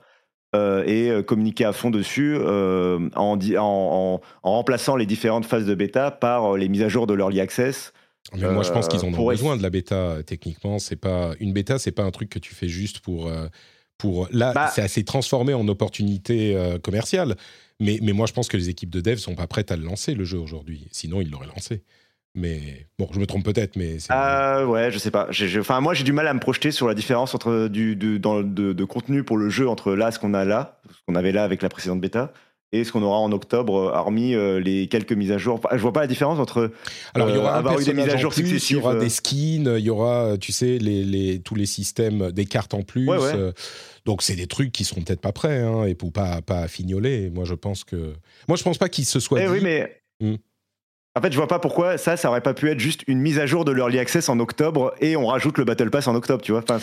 euh, 0.55 0.83
et 0.85 1.09
euh, 1.09 1.23
communiquer 1.23 1.65
à 1.65 1.73
fond 1.73 1.89
dessus 1.89 2.35
euh, 2.39 3.09
en, 3.15 3.39
en, 3.57 4.21
remplaçant 4.43 4.95
les 4.95 5.07
différentes 5.07 5.45
phases 5.45 5.65
de 5.65 5.73
bêta 5.73 6.11
par 6.11 6.57
les 6.57 6.69
mises 6.69 6.83
à 6.83 6.89
jour 6.89 7.07
de 7.07 7.13
l'early 7.13 7.39
access. 7.39 7.91
Mais 8.35 8.49
moi, 8.51 8.63
je 8.63 8.71
pense 8.71 8.87
qu'ils 8.87 9.03
en 9.03 9.13
ont 9.13 9.27
besoin 9.27 9.57
de 9.57 9.63
la 9.63 9.69
bêta. 9.69 10.17
Techniquement, 10.25 10.79
c'est 10.79 10.95
pas 10.95 11.33
une 11.39 11.53
bêta, 11.53 11.79
c'est 11.79 11.91
pas 11.91 12.03
un 12.03 12.11
truc 12.11 12.29
que 12.29 12.39
tu 12.39 12.53
fais 12.55 12.69
juste 12.69 12.99
pour 12.99 13.29
pour. 13.97 14.27
Là, 14.31 14.53
bah 14.53 14.71
c'est 14.73 14.81
assez 14.81 15.03
transformé 15.03 15.53
en 15.53 15.67
opportunité 15.67 16.57
commerciale. 16.83 17.35
Mais, 17.79 17.99
mais 18.01 18.13
moi, 18.13 18.27
je 18.27 18.33
pense 18.33 18.47
que 18.47 18.55
les 18.55 18.69
équipes 18.69 18.91
de 18.91 19.01
dev 19.01 19.17
sont 19.17 19.35
pas 19.35 19.47
prêtes 19.47 19.71
à 19.71 19.75
le 19.75 19.83
lancer 19.83 20.13
le 20.13 20.23
jeu 20.23 20.37
aujourd'hui. 20.37 20.87
Sinon, 20.91 21.19
ils 21.19 21.29
l'auraient 21.29 21.47
lancé. 21.47 21.83
Mais 22.35 22.87
bon, 22.97 23.07
je 23.13 23.19
me 23.19 23.27
trompe 23.27 23.45
peut-être, 23.45 23.75
mais. 23.75 23.97
Ah 24.09 24.65
ouais, 24.65 24.91
je 24.91 24.97
sais 24.97 25.11
pas. 25.11 25.29
Enfin, 25.59 25.81
moi, 25.81 25.93
j'ai 25.93 26.03
du 26.03 26.13
mal 26.13 26.27
à 26.27 26.33
me 26.33 26.39
projeter 26.39 26.71
sur 26.71 26.87
la 26.87 26.95
différence 26.95 27.35
entre 27.35 27.67
du, 27.67 27.95
dans, 28.19 28.41
de, 28.41 28.73
de, 28.73 28.85
contenu 28.85 29.23
pour 29.23 29.37
le 29.37 29.49
jeu 29.49 29.69
entre 29.69 29.93
là, 29.93 30.11
ce 30.11 30.17
qu'on 30.17 30.33
a 30.33 30.43
là, 30.43 30.79
ce 30.89 30.97
qu'on 31.07 31.15
avait 31.15 31.31
là 31.31 31.43
avec 31.43 31.61
la 31.61 31.69
précédente 31.69 32.01
bêta, 32.01 32.33
et 32.71 32.83
ce 32.83 32.91
qu'on 32.91 33.03
aura 33.03 33.19
en 33.19 33.31
octobre, 33.31 33.75
euh, 33.75 33.91
hormis 33.95 34.33
euh, 34.33 34.59
les 34.59 34.87
quelques 34.87 35.13
mises 35.13 35.31
à 35.31 35.37
jour. 35.37 35.61
je 35.71 35.77
vois 35.77 35.93
pas 35.93 36.01
la 36.01 36.07
différence 36.07 36.39
entre. 36.39 36.71
Alors, 37.13 37.29
il 37.29 37.35
y 37.35 37.37
aura 37.37 37.55
avoir 37.55 37.79
eu 37.79 37.83
des 37.83 37.93
mises 37.93 38.09
à 38.09 38.17
jour 38.17 38.33
successives. 38.33 38.77
Il 38.77 38.79
y 38.79 38.83
aura 38.83 38.95
des 38.95 39.09
skins, 39.09 39.75
il 39.77 39.83
y 39.83 39.91
aura, 39.91 40.35
tu 40.39 40.51
sais, 40.51 40.79
les, 40.79 41.03
les, 41.03 41.39
tous 41.39 41.53
les 41.53 41.67
systèmes, 41.67 42.31
des 42.31 42.45
cartes 42.45 42.73
en 42.73 42.81
plus. 42.81 43.07
donc, 44.05 44.23
c'est 44.23 44.35
des 44.35 44.47
trucs 44.47 44.71
qui 44.71 44.85
seront 44.85 45.01
peut-être 45.01 45.21
pas 45.21 45.33
prêts, 45.33 45.61
hein, 45.61 45.83
et 45.83 45.93
pour 45.93 46.11
pas, 46.11 46.41
pas 46.41 46.67
fignoler. 46.67 47.29
Moi, 47.29 47.45
je 47.45 47.53
pense 47.53 47.83
que. 47.83 48.13
Moi, 48.47 48.57
je 48.57 48.63
pense 48.63 48.79
pas 48.79 48.89
qu'il 48.89 49.05
se 49.05 49.19
soit. 49.19 49.39
Eh 49.39 49.45
dit... 49.45 49.51
oui, 49.51 49.59
mais. 49.61 50.01
Hmm. 50.19 50.37
En 51.15 51.21
fait, 51.21 51.31
je 51.31 51.37
vois 51.37 51.47
pas 51.47 51.59
pourquoi 51.59 51.99
ça, 51.99 52.17
ça 52.17 52.27
aurait 52.29 52.41
pas 52.41 52.55
pu 52.55 52.71
être 52.71 52.79
juste 52.79 53.03
une 53.05 53.19
mise 53.19 53.37
à 53.37 53.45
jour 53.45 53.65
de 53.65 53.71
l'early 53.71 53.99
access 53.99 54.29
en 54.29 54.39
octobre 54.39 54.95
et 54.99 55.15
on 55.15 55.27
rajoute 55.27 55.59
le 55.59 55.63
battle 55.63 55.91
pass 55.91 56.07
en 56.07 56.15
octobre, 56.15 56.41
tu 56.41 56.53
vois. 56.53 56.63
Enfin. 56.67 56.79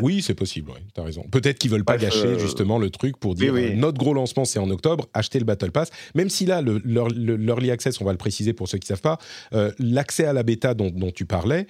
Oui, 0.00 0.22
c'est 0.22 0.34
possible. 0.34 0.70
Ouais, 0.70 0.78
T'as 0.94 1.02
raison. 1.02 1.24
Peut-être 1.28 1.58
qu'ils 1.58 1.72
veulent 1.72 1.84
pas 1.84 1.96
gâcher 1.96 2.26
euh, 2.26 2.38
justement 2.38 2.78
le 2.78 2.90
truc 2.90 3.16
pour 3.16 3.34
dire 3.34 3.52
euh, 3.56 3.74
notre 3.74 3.98
gros 3.98 4.14
lancement 4.14 4.44
c'est 4.44 4.60
en 4.60 4.70
octobre, 4.70 5.08
achetez 5.12 5.40
le 5.40 5.44
battle 5.44 5.72
pass. 5.72 5.90
Même 6.14 6.30
si 6.30 6.46
là, 6.46 6.62
l'early 6.62 7.72
access, 7.72 8.00
on 8.00 8.04
va 8.04 8.12
le 8.12 8.18
préciser 8.18 8.52
pour 8.52 8.68
ceux 8.68 8.78
qui 8.78 8.86
savent 8.86 9.00
pas, 9.00 9.18
euh, 9.54 9.72
l'accès 9.80 10.24
à 10.24 10.32
la 10.32 10.44
bêta 10.44 10.74
dont, 10.74 10.90
dont 10.90 11.10
tu 11.10 11.26
parlais, 11.26 11.66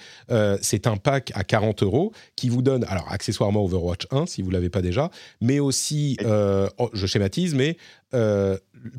c'est 0.61 0.87
un 0.87 0.99
pack 0.99 1.33
à 1.35 1.43
40 1.43 1.85
euros 1.85 2.13
qui 2.37 2.51
vous 2.51 2.61
donne, 2.61 2.85
alors 2.85 3.11
accessoirement 3.11 3.65
Overwatch 3.65 4.09
1 4.11 4.27
si 4.27 4.43
vous 4.43 4.51
l'avez 4.51 4.69
pas 4.69 4.83
déjà, 4.83 5.11
mais 5.41 5.59
aussi, 5.59 6.19
oh, 6.23 6.91
je 6.93 7.07
schématise, 7.07 7.55
mais 7.55 7.79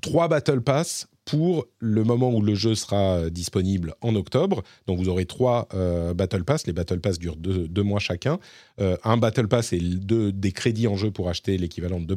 trois 0.01 0.27
battle 0.27 0.61
pass 0.61 1.07
pour 1.25 1.65
le 1.79 2.03
moment 2.03 2.31
où 2.31 2.41
le 2.41 2.53
jeu 2.53 2.75
sera 2.75 3.17
euh, 3.17 3.29
disponible 3.29 3.95
en 4.01 4.15
octobre. 4.15 4.63
Donc 4.85 4.99
vous 4.99 5.09
aurez 5.09 5.25
trois 5.25 5.67
euh, 5.73 6.13
Battle 6.13 6.43
Pass. 6.43 6.67
Les 6.67 6.73
Battle 6.73 6.99
Pass 6.99 7.17
durent 7.17 7.35
deux, 7.35 7.83
mois 7.83 7.99
chacun. 7.99 8.39
Euh, 8.79 8.95
un 9.03 9.17
Battle 9.17 9.47
Pass 9.47 9.73
et 9.73 9.79
des 9.81 10.51
crédits 10.51 10.87
en 10.87 10.95
jeu 10.95 11.11
pour 11.11 11.27
acheter 11.27 11.57
l'équivalent 11.57 11.99
de 11.99 12.05
deux 12.05 12.15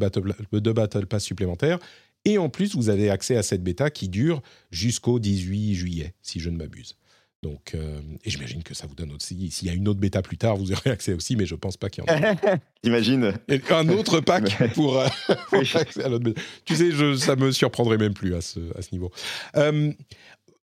deux 0.52 0.72
battle 0.72 1.06
Pass 1.06 1.24
supplémentaires. 1.24 1.78
Et 2.24 2.36
en 2.36 2.50
plus, 2.50 2.76
vous 2.76 2.90
avez 2.90 3.10
accès 3.10 3.36
à 3.36 3.42
cette 3.42 3.62
bêta 3.62 3.90
qui 3.90 4.08
dure 4.08 4.42
jusqu'au 4.70 5.18
18 5.18 5.74
juillet, 5.74 6.14
si 6.20 6.40
je 6.40 6.50
ne 6.50 6.56
m'abuse. 6.56 6.97
Donc, 7.42 7.74
euh, 7.74 8.00
et 8.24 8.30
j'imagine 8.30 8.64
que 8.64 8.74
ça 8.74 8.86
vous 8.88 8.96
donne 8.96 9.12
aussi. 9.12 9.50
S'il 9.52 9.68
y 9.68 9.70
a 9.70 9.74
une 9.74 9.86
autre 9.86 10.00
bêta 10.00 10.22
plus 10.22 10.36
tard, 10.36 10.56
vous 10.56 10.72
aurez 10.72 10.90
accès 10.90 11.12
aussi, 11.12 11.36
mais 11.36 11.46
je 11.46 11.54
pense 11.54 11.76
pas 11.76 11.88
qu'il 11.88 12.02
y 12.04 12.10
en 12.10 12.12
a. 12.12 12.34
J'imagine. 12.82 13.32
Un 13.70 13.88
autre 13.90 14.20
pack 14.20 14.72
pour, 14.74 14.98
euh, 14.98 15.06
accès 15.74 16.02
à 16.02 16.08
l'autre 16.08 16.24
bêta. 16.24 16.40
Tu 16.64 16.74
sais, 16.74 16.90
je, 16.90 17.14
ça 17.14 17.36
me 17.36 17.52
surprendrait 17.52 17.98
même 17.98 18.14
plus 18.14 18.34
à 18.34 18.40
ce, 18.40 18.58
à 18.76 18.82
ce 18.82 18.88
niveau. 18.92 19.12
Euh, 19.56 19.92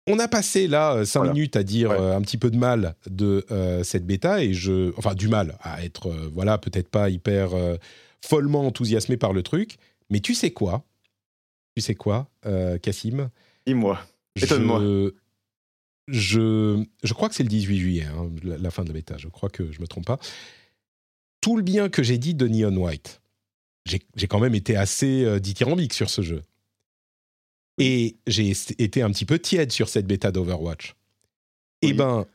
on 0.06 0.20
a 0.20 0.28
passé 0.28 0.68
là 0.68 1.04
cinq 1.06 1.34
minutes 1.34 1.56
à 1.56 1.64
dire 1.64 1.92
un 1.92 2.22
petit 2.22 2.38
peu 2.38 2.50
de 2.50 2.58
mal 2.58 2.96
de 3.08 3.46
cette 3.84 4.06
bêta 4.06 4.44
et 4.44 4.52
je, 4.52 4.92
enfin 4.98 5.14
du 5.14 5.28
mal 5.28 5.58
à 5.62 5.86
être, 5.86 6.10
voilà, 6.34 6.58
peut-être 6.58 6.90
pas 6.90 7.12
hyper 7.12 7.52
follement 8.20 8.66
enthousiasmé 8.66 9.16
par 9.16 9.32
le 9.32 9.44
truc. 9.44 9.78
Mais 10.10 10.20
tu 10.20 10.34
sais 10.34 10.50
quoi? 10.50 10.84
Tu 11.76 11.84
sais 11.84 11.94
quoi, 11.94 12.28
Cassim? 12.82 13.30
Dis-moi. 13.68 14.00
Étonne-moi 14.36 15.12
je, 16.08 16.84
je 17.04 17.14
crois 17.14 17.30
que 17.30 17.36
c'est 17.36 17.44
le 17.44 17.50
18 17.50 17.78
juillet, 17.78 18.06
hein, 18.06 18.30
la, 18.44 18.72
fin 18.72 18.84
de 18.84 18.90
la 18.90 18.94
bêta, 18.94 19.18
je 19.18 19.28
crois 19.28 19.50
que 19.50 19.72
je 19.72 19.78
ne 19.78 19.82
me 19.82 19.88
trompe 19.88 20.06
pas. 20.06 20.20
Tout 21.42 21.58
le 21.58 21.64
bien 21.64 21.90
que 21.90 22.04
j'ai 22.04 22.18
dit 22.18 22.36
de 22.36 22.48
Neon 22.48 22.76
White, 22.76 23.22
j'ai 23.86 24.28
quand 24.28 24.40
même 24.40 24.56
été 24.56 24.76
assez 24.76 25.24
euh, 25.24 25.40
dithyrambique 25.40 25.94
sur 25.94 26.10
ce 26.10 26.22
jeu. 26.22 26.42
Et 27.78 28.18
j'ai 28.28 28.52
été 28.78 29.02
un 29.02 29.10
petit 29.10 29.26
peu 29.26 29.40
tiède 29.40 29.72
sur 29.72 29.90
cette 29.90 30.06
bêta 30.06 30.32
d'Overwatch. 30.32 30.96
Eh 31.82 31.94
ben, 31.94 32.28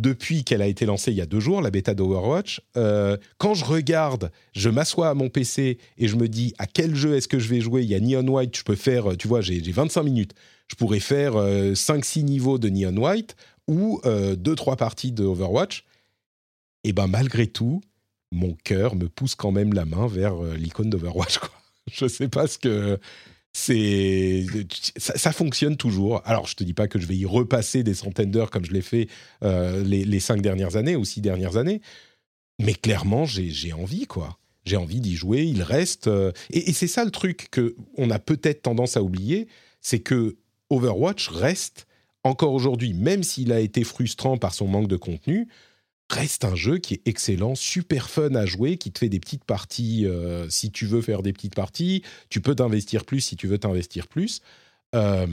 depuis 0.00 0.42
qu'elle 0.42 0.62
a 0.62 0.66
été 0.66 0.86
lancée 0.86 1.12
il 1.12 1.16
y 1.16 1.20
a 1.20 1.26
deux 1.26 1.38
jours, 1.38 1.60
la 1.60 1.70
bêta 1.70 1.94
d'Overwatch, 1.94 2.60
euh, 2.76 3.16
quand 3.36 3.54
je 3.54 3.64
regarde, 3.64 4.32
je 4.54 4.70
m'assois 4.70 5.08
à 5.10 5.14
mon 5.14 5.28
PC 5.28 5.78
et 5.98 6.08
je 6.08 6.16
me 6.16 6.28
dis 6.28 6.52
à 6.58 6.66
quel 6.66 6.96
jeu 6.96 7.14
est-ce 7.16 7.28
que 7.28 7.38
je 7.38 7.48
vais 7.48 7.60
jouer? 7.60 7.82
Il 7.82 7.88
y 7.88 7.94
a 7.94 8.00
Neon 8.00 8.26
White, 8.26 8.56
je 8.56 8.64
peux 8.64 8.74
faire, 8.74 9.16
tu 9.16 9.28
vois, 9.28 9.40
j'ai 9.40 9.60
25 9.60 10.02
minutes 10.02 10.34
je 10.68 10.76
pourrais 10.76 11.00
faire 11.00 11.34
5-6 11.34 12.20
euh, 12.20 12.22
niveaux 12.22 12.58
de 12.58 12.68
Neon 12.68 12.96
White 12.96 13.36
ou 13.66 14.00
2-3 14.04 14.06
euh, 14.06 14.76
parties 14.76 15.12
de 15.12 15.24
Overwatch. 15.24 15.84
Et 16.84 16.92
ben 16.92 17.06
malgré 17.06 17.46
tout, 17.46 17.80
mon 18.30 18.54
cœur 18.64 18.94
me 18.94 19.08
pousse 19.08 19.34
quand 19.34 19.50
même 19.50 19.72
la 19.72 19.84
main 19.84 20.06
vers 20.06 20.42
euh, 20.42 20.54
l'icône 20.54 20.90
d'Overwatch. 20.90 21.40
Je 21.90 22.06
sais 22.06 22.28
pas 22.28 22.46
ce 22.46 22.58
que 22.58 23.00
c'est 23.54 24.46
ça, 24.98 25.32
fonctionne 25.32 25.76
toujours. 25.76 26.20
Alors, 26.26 26.46
je 26.46 26.54
te 26.54 26.62
dis 26.62 26.74
pas 26.74 26.86
que 26.86 27.00
je 27.00 27.06
vais 27.06 27.16
y 27.16 27.24
repasser 27.24 27.82
des 27.82 27.94
centaines 27.94 28.30
d'heures 28.30 28.50
comme 28.50 28.64
je 28.64 28.72
l'ai 28.72 28.82
fait 28.82 29.08
les, 29.40 30.20
cinq 30.20 30.42
dernières 30.42 30.76
années 30.76 30.96
ou 30.96 31.04
six 31.06 31.22
dernières 31.22 31.56
années, 31.56 31.80
mais 32.60 32.74
clairement, 32.74 33.24
j'ai 33.24 33.72
envie, 33.72 34.06
quoi. 34.06 34.38
J'ai 34.66 34.76
envie 34.76 35.00
d'y 35.00 35.16
jouer. 35.16 35.44
Il 35.44 35.62
reste, 35.62 36.08
et, 36.50 36.70
et 36.70 36.72
c'est 36.74 36.86
ça 36.86 37.04
le 37.06 37.10
truc 37.10 37.48
que 37.50 37.74
on 37.96 38.10
a 38.10 38.18
peut-être 38.18 38.62
tendance 38.62 38.98
à 38.98 39.02
oublier, 39.02 39.48
c'est 39.80 40.00
que 40.00 40.36
Overwatch 40.70 41.28
reste, 41.28 41.86
encore 42.24 42.52
aujourd'hui, 42.52 42.94
même 42.94 43.22
s'il 43.22 43.52
a 43.52 43.60
été 43.60 43.84
frustrant 43.84 44.36
par 44.36 44.54
son 44.54 44.66
manque 44.66 44.88
de 44.88 44.96
contenu, 44.96 45.48
reste 46.10 46.44
un 46.44 46.54
jeu 46.54 46.78
qui 46.78 46.94
est 46.94 47.02
excellent, 47.06 47.54
super 47.54 48.08
fun 48.08 48.34
à 48.34 48.46
jouer, 48.46 48.76
qui 48.76 48.92
te 48.92 48.98
fait 48.98 49.08
des 49.08 49.20
petites 49.20 49.44
parties 49.44 50.06
euh, 50.06 50.48
si 50.48 50.70
tu 50.70 50.86
veux 50.86 51.02
faire 51.02 51.22
des 51.22 51.32
petites 51.32 51.54
parties. 51.54 52.02
Tu 52.30 52.40
peux 52.40 52.54
t'investir 52.54 53.04
plus 53.04 53.20
si 53.20 53.36
tu 53.36 53.46
veux 53.46 53.58
t'investir 53.58 54.08
plus. 54.08 54.40
Euh, 54.94 55.26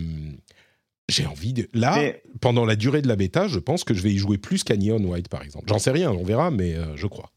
j'ai 1.08 1.26
envie 1.26 1.54
de. 1.54 1.70
Là, 1.74 2.14
pendant 2.42 2.66
la 2.66 2.76
durée 2.76 3.02
de 3.02 3.08
la 3.08 3.16
bêta, 3.16 3.48
je 3.48 3.60
pense 3.60 3.84
que 3.84 3.94
je 3.94 4.02
vais 4.02 4.12
y 4.12 4.18
jouer 4.18 4.38
plus 4.38 4.64
qu'à 4.64 4.76
Neon 4.76 5.04
White, 5.04 5.30
par 5.30 5.44
exemple. 5.44 5.66
J'en 5.68 5.80
sais 5.80 5.92
rien, 5.92 6.12
on 6.12 6.24
verra, 6.24 6.52
mais 6.52 6.76
euh, 6.76 6.96
je 6.96 7.08
crois. 7.08 7.32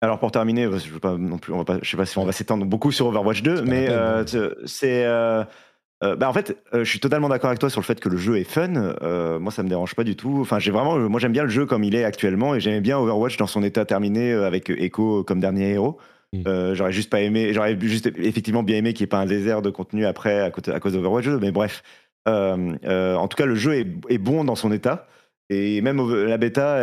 Alors 0.00 0.20
pour 0.20 0.30
terminer, 0.30 0.64
je 0.64 0.78
je 0.78 1.90
sais 1.90 1.96
pas 1.96 2.06
si 2.06 2.18
on 2.18 2.24
va 2.24 2.32
s'étendre 2.32 2.64
beaucoup 2.64 2.92
sur 2.92 3.06
Overwatch 3.06 3.42
2, 3.42 3.62
mais 3.62 3.88
euh, 3.88 4.24
c'est 4.64 5.04
euh, 6.04 6.12
euh, 6.12 6.16
bah 6.16 6.28
en 6.28 6.32
fait, 6.32 6.56
je 6.72 6.84
suis 6.84 7.00
totalement 7.00 7.28
d'accord 7.28 7.48
avec 7.48 7.58
toi 7.58 7.70
sur 7.70 7.80
le 7.80 7.84
fait 7.84 7.98
que 8.00 8.08
le 8.08 8.16
jeu 8.16 8.38
est 8.38 8.44
fun. 8.44 8.94
moi, 9.38 9.52
ça 9.52 9.62
me 9.62 9.68
dérange 9.68 9.94
pas 9.94 10.04
du 10.04 10.16
tout. 10.16 10.38
Enfin, 10.40 10.58
j'ai 10.58 10.70
vraiment, 10.70 10.98
moi, 10.98 11.20
j'aime 11.20 11.32
bien 11.32 11.42
le 11.42 11.48
jeu 11.48 11.66
comme 11.66 11.84
il 11.84 11.94
est 11.94 12.04
actuellement 12.04 12.54
et 12.54 12.60
j'aimais 12.60 12.80
bien 12.80 12.98
Overwatch 12.98 13.36
dans 13.36 13.46
son 13.46 13.62
état 13.62 13.84
terminé 13.84 14.32
avec 14.32 14.70
Echo 14.70 15.24
comme 15.24 15.40
dernier 15.40 15.72
héros. 15.72 15.98
Mm. 16.34 16.74
j'aurais 16.74 16.92
juste 16.92 17.08
pas 17.08 17.22
aimé, 17.22 17.54
j'aurais 17.54 17.78
juste 17.80 18.12
effectivement 18.18 18.62
bien 18.62 18.76
aimé 18.76 18.92
qu'il 18.92 19.04
n'y 19.04 19.08
ait 19.08 19.16
pas 19.16 19.18
un 19.18 19.24
désert 19.24 19.62
de 19.62 19.70
contenu 19.70 20.04
après 20.04 20.40
à, 20.40 20.50
cause 20.50 20.92
d'Overwatch 20.92 21.24
2, 21.24 21.38
mais 21.38 21.52
bref. 21.52 21.82
en 22.26 23.28
tout 23.28 23.36
cas, 23.36 23.46
le 23.46 23.54
jeu 23.54 23.74
est, 23.74 23.86
est 24.08 24.18
bon 24.18 24.44
dans 24.44 24.56
son 24.56 24.72
état. 24.72 25.06
Et 25.50 25.80
même 25.80 26.06
la 26.26 26.36
bêta, 26.36 26.80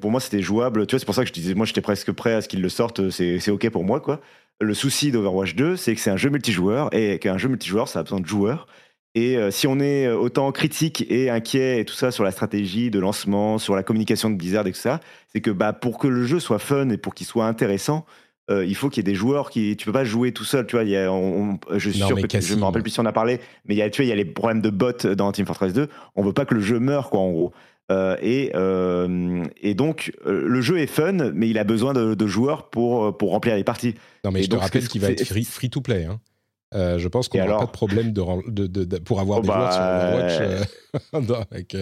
pour 0.00 0.10
moi, 0.10 0.20
c'était 0.20 0.42
jouable. 0.42 0.86
Tu 0.86 0.94
vois, 0.94 1.00
c'est 1.00 1.06
pour 1.06 1.14
ça 1.14 1.22
que 1.22 1.28
je 1.28 1.32
disais, 1.32 1.54
moi, 1.54 1.64
j'étais 1.64 1.80
presque 1.80 2.12
prêt 2.12 2.34
à 2.34 2.42
ce 2.42 2.48
qu'ils 2.48 2.60
le 2.60 2.68
sortent. 2.68 3.08
C'est 3.10 3.50
OK 3.50 3.68
pour 3.70 3.84
moi, 3.84 4.00
quoi. 4.00 4.20
Le 4.60 4.74
souci 4.74 5.10
d'Overwatch 5.10 5.54
2, 5.54 5.76
c'est 5.76 5.94
que 5.94 6.00
c'est 6.00 6.10
un 6.10 6.16
jeu 6.16 6.30
multijoueur 6.30 6.94
et 6.94 7.18
qu'un 7.18 7.38
jeu 7.38 7.48
multijoueur, 7.48 7.88
ça 7.88 8.00
a 8.00 8.02
besoin 8.02 8.20
de 8.20 8.26
joueurs. 8.26 8.66
Et 9.16 9.36
euh, 9.36 9.50
si 9.50 9.66
on 9.66 9.78
est 9.78 10.08
autant 10.08 10.50
critique 10.50 11.06
et 11.08 11.30
inquiet 11.30 11.80
et 11.80 11.84
tout 11.84 11.94
ça 11.94 12.10
sur 12.10 12.24
la 12.24 12.32
stratégie 12.32 12.90
de 12.90 12.98
lancement, 12.98 13.58
sur 13.58 13.76
la 13.76 13.82
communication 13.82 14.28
de 14.28 14.36
Blizzard 14.36 14.66
et 14.66 14.72
tout 14.72 14.78
ça, 14.78 15.00
c'est 15.28 15.40
que 15.40 15.50
bah, 15.50 15.72
pour 15.72 15.98
que 15.98 16.08
le 16.08 16.24
jeu 16.24 16.40
soit 16.40 16.58
fun 16.58 16.88
et 16.90 16.96
pour 16.96 17.14
qu'il 17.14 17.26
soit 17.26 17.46
intéressant, 17.46 18.06
euh, 18.50 18.64
il 18.64 18.74
faut 18.74 18.90
qu'il 18.90 18.98
y 18.98 19.08
ait 19.08 19.12
des 19.12 19.16
joueurs 19.16 19.50
qui. 19.50 19.76
Tu 19.76 19.86
peux 19.86 19.92
pas 19.92 20.04
jouer 20.04 20.32
tout 20.32 20.44
seul, 20.44 20.66
tu 20.66 20.76
vois. 20.76 20.84
Il 20.84 20.90
y 20.90 20.96
a, 20.96 21.08
je 21.72 21.90
suis 21.90 21.98
sûr 21.98 22.20
que 22.20 22.40
je 22.40 22.54
me 22.56 22.64
rappelle 22.64 22.82
plus 22.82 22.90
si 22.90 23.00
on 23.00 23.06
a 23.06 23.12
parlé, 23.12 23.40
mais 23.64 23.74
y 23.74 23.82
a, 23.82 23.88
tu 23.88 24.02
vois, 24.02 24.06
il 24.06 24.08
y 24.08 24.12
a 24.12 24.16
les 24.16 24.24
problèmes 24.24 24.60
de 24.60 24.70
bots 24.70 24.92
dans 25.16 25.32
Team 25.32 25.46
Fortress 25.46 25.72
2. 25.72 25.88
On 26.14 26.22
veut 26.22 26.34
pas 26.34 26.44
que 26.44 26.54
le 26.54 26.60
jeu 26.60 26.78
meure, 26.78 27.08
quoi, 27.08 27.20
en 27.20 27.30
gros. 27.30 27.52
Euh, 27.92 28.16
et, 28.22 28.50
euh, 28.54 29.44
et, 29.60 29.74
donc, 29.74 30.12
euh, 30.26 30.46
le 30.46 30.60
jeu 30.60 30.78
est 30.78 30.86
fun, 30.86 31.32
mais 31.34 31.48
il 31.48 31.58
a 31.58 31.64
besoin 31.64 31.92
de, 31.92 32.26
joueurs 32.26 32.70
pour, 32.70 33.16
pour 33.16 33.30
remplir 33.30 33.56
les 33.56 33.64
parties. 33.64 33.94
Non, 34.24 34.30
mais 34.30 34.42
je 34.42 34.48
te 34.48 34.56
rappelle 34.56 34.88
qu'il 34.88 35.00
va 35.00 35.10
être 35.10 35.24
free, 35.24 35.70
to 35.70 35.80
play. 35.80 36.06
Hein. 36.06 36.18
je 36.72 37.08
pense 37.08 37.28
qu'on 37.28 37.38
n'aura 37.38 37.58
pas 37.58 37.66
de 37.66 37.70
problème 37.70 38.12
de, 38.12 38.66
de, 38.66 38.98
pour 38.98 39.20
avoir 39.20 39.40
oh 39.40 39.42
des 39.42 39.48
joueurs 39.48 39.72
sur 39.72 39.80
bah, 39.80 40.08
Overwatch 41.12 41.46
avec, 41.50 41.76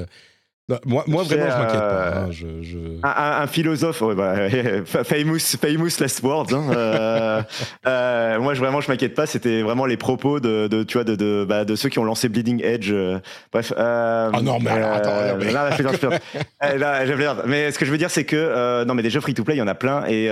moi, 0.86 1.04
moi 1.08 1.24
vraiment, 1.24 1.50
je 1.50 1.56
m'inquiète 1.56 1.80
pas. 1.80 2.06
Euh, 2.06 2.24
hein, 2.24 2.28
je, 2.30 2.62
je... 2.62 2.78
Un, 3.02 3.42
un, 3.42 3.46
philosophe, 3.48 4.02
bah, 4.16 4.48
famous, 4.84 5.56
famous 5.60 5.98
last 5.98 6.22
words. 6.22 6.54
Hein, 6.54 6.70
euh, 6.70 7.42
euh, 7.86 8.38
moi, 8.38 8.54
je, 8.54 8.60
vraiment, 8.60 8.80
je 8.80 8.88
m'inquiète 8.88 9.14
pas. 9.14 9.26
C'était 9.26 9.62
vraiment 9.62 9.86
les 9.86 9.96
propos 9.96 10.38
de, 10.38 10.68
de 10.68 10.84
tu 10.84 10.94
vois, 10.94 11.04
de, 11.04 11.16
de, 11.16 11.44
bah, 11.48 11.64
de, 11.64 11.74
ceux 11.74 11.88
qui 11.88 11.98
ont 11.98 12.04
lancé 12.04 12.28
Bleeding 12.28 12.62
Edge. 12.62 12.94
bref. 13.52 13.72
ah 13.76 14.30
non, 14.40 14.60
mais 14.60 14.70
alors, 14.70 14.92
attends. 14.92 15.36
Mais... 15.38 15.50
Là, 15.50 15.70
là, 16.78 17.36
mais 17.46 17.72
ce 17.72 17.78
que 17.78 17.84
je 17.84 17.90
veux 17.90 17.98
dire, 17.98 18.10
c'est 18.10 18.24
que 18.24 18.84
non, 18.84 18.94
mais 18.94 19.02
des 19.02 19.10
jeux 19.10 19.20
free 19.20 19.34
to 19.34 19.42
play, 19.42 19.56
il 19.56 19.58
y 19.58 19.62
en 19.62 19.68
a 19.68 19.74
plein 19.74 20.04
et 20.06 20.28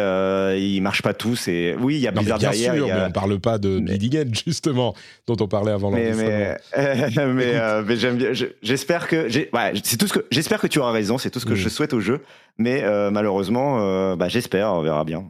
ils 0.59 0.81
marchent 0.81 1.03
pas 1.03 1.15
tous. 1.15 1.49
Et 1.49 1.75
oui, 1.81 1.97
il 1.97 2.01
y 2.01 2.07
a 2.07 2.13
Blizzard 2.13 2.39
bien 2.39 2.51
derrière. 2.51 2.75
Sûr, 2.75 2.85
a... 2.85 2.95
mais 2.95 3.05
on 3.09 3.11
parle 3.11 3.41
pas 3.41 3.59
de 3.59 3.81
Bleeding 3.81 4.17
Edge 4.17 4.43
justement, 4.47 4.95
dont 5.27 5.37
on 5.41 5.49
parlait 5.49 5.73
avant. 5.73 5.91
Mais, 5.91 6.13
mais, 6.15 6.57
mais 6.77 7.97
j'aime 7.97 8.17
bien. 8.17 8.31
J'espère 8.63 9.09
que, 9.09 9.27
ouais, 9.27 9.73
c'est 9.83 9.97
tout 9.97 10.07
ce 10.07 10.13
que 10.13 10.20
j'espère 10.31 10.61
que 10.61 10.67
tu 10.67 10.79
auras 10.79 10.93
raison, 10.93 11.19
c'est 11.19 11.31
tout 11.31 11.41
ce 11.41 11.47
que 11.47 11.55
je 11.55 11.69
souhaite 11.69 11.93
au 11.93 12.01
jeu, 12.01 12.23
mais 12.59 12.83
euh, 12.83 13.11
malheureusement, 13.11 13.79
euh, 13.81 14.17
bah, 14.17 14.29
j'espère, 14.29 14.73
on 14.73 14.83
verra 14.83 15.05
bien. 15.05 15.27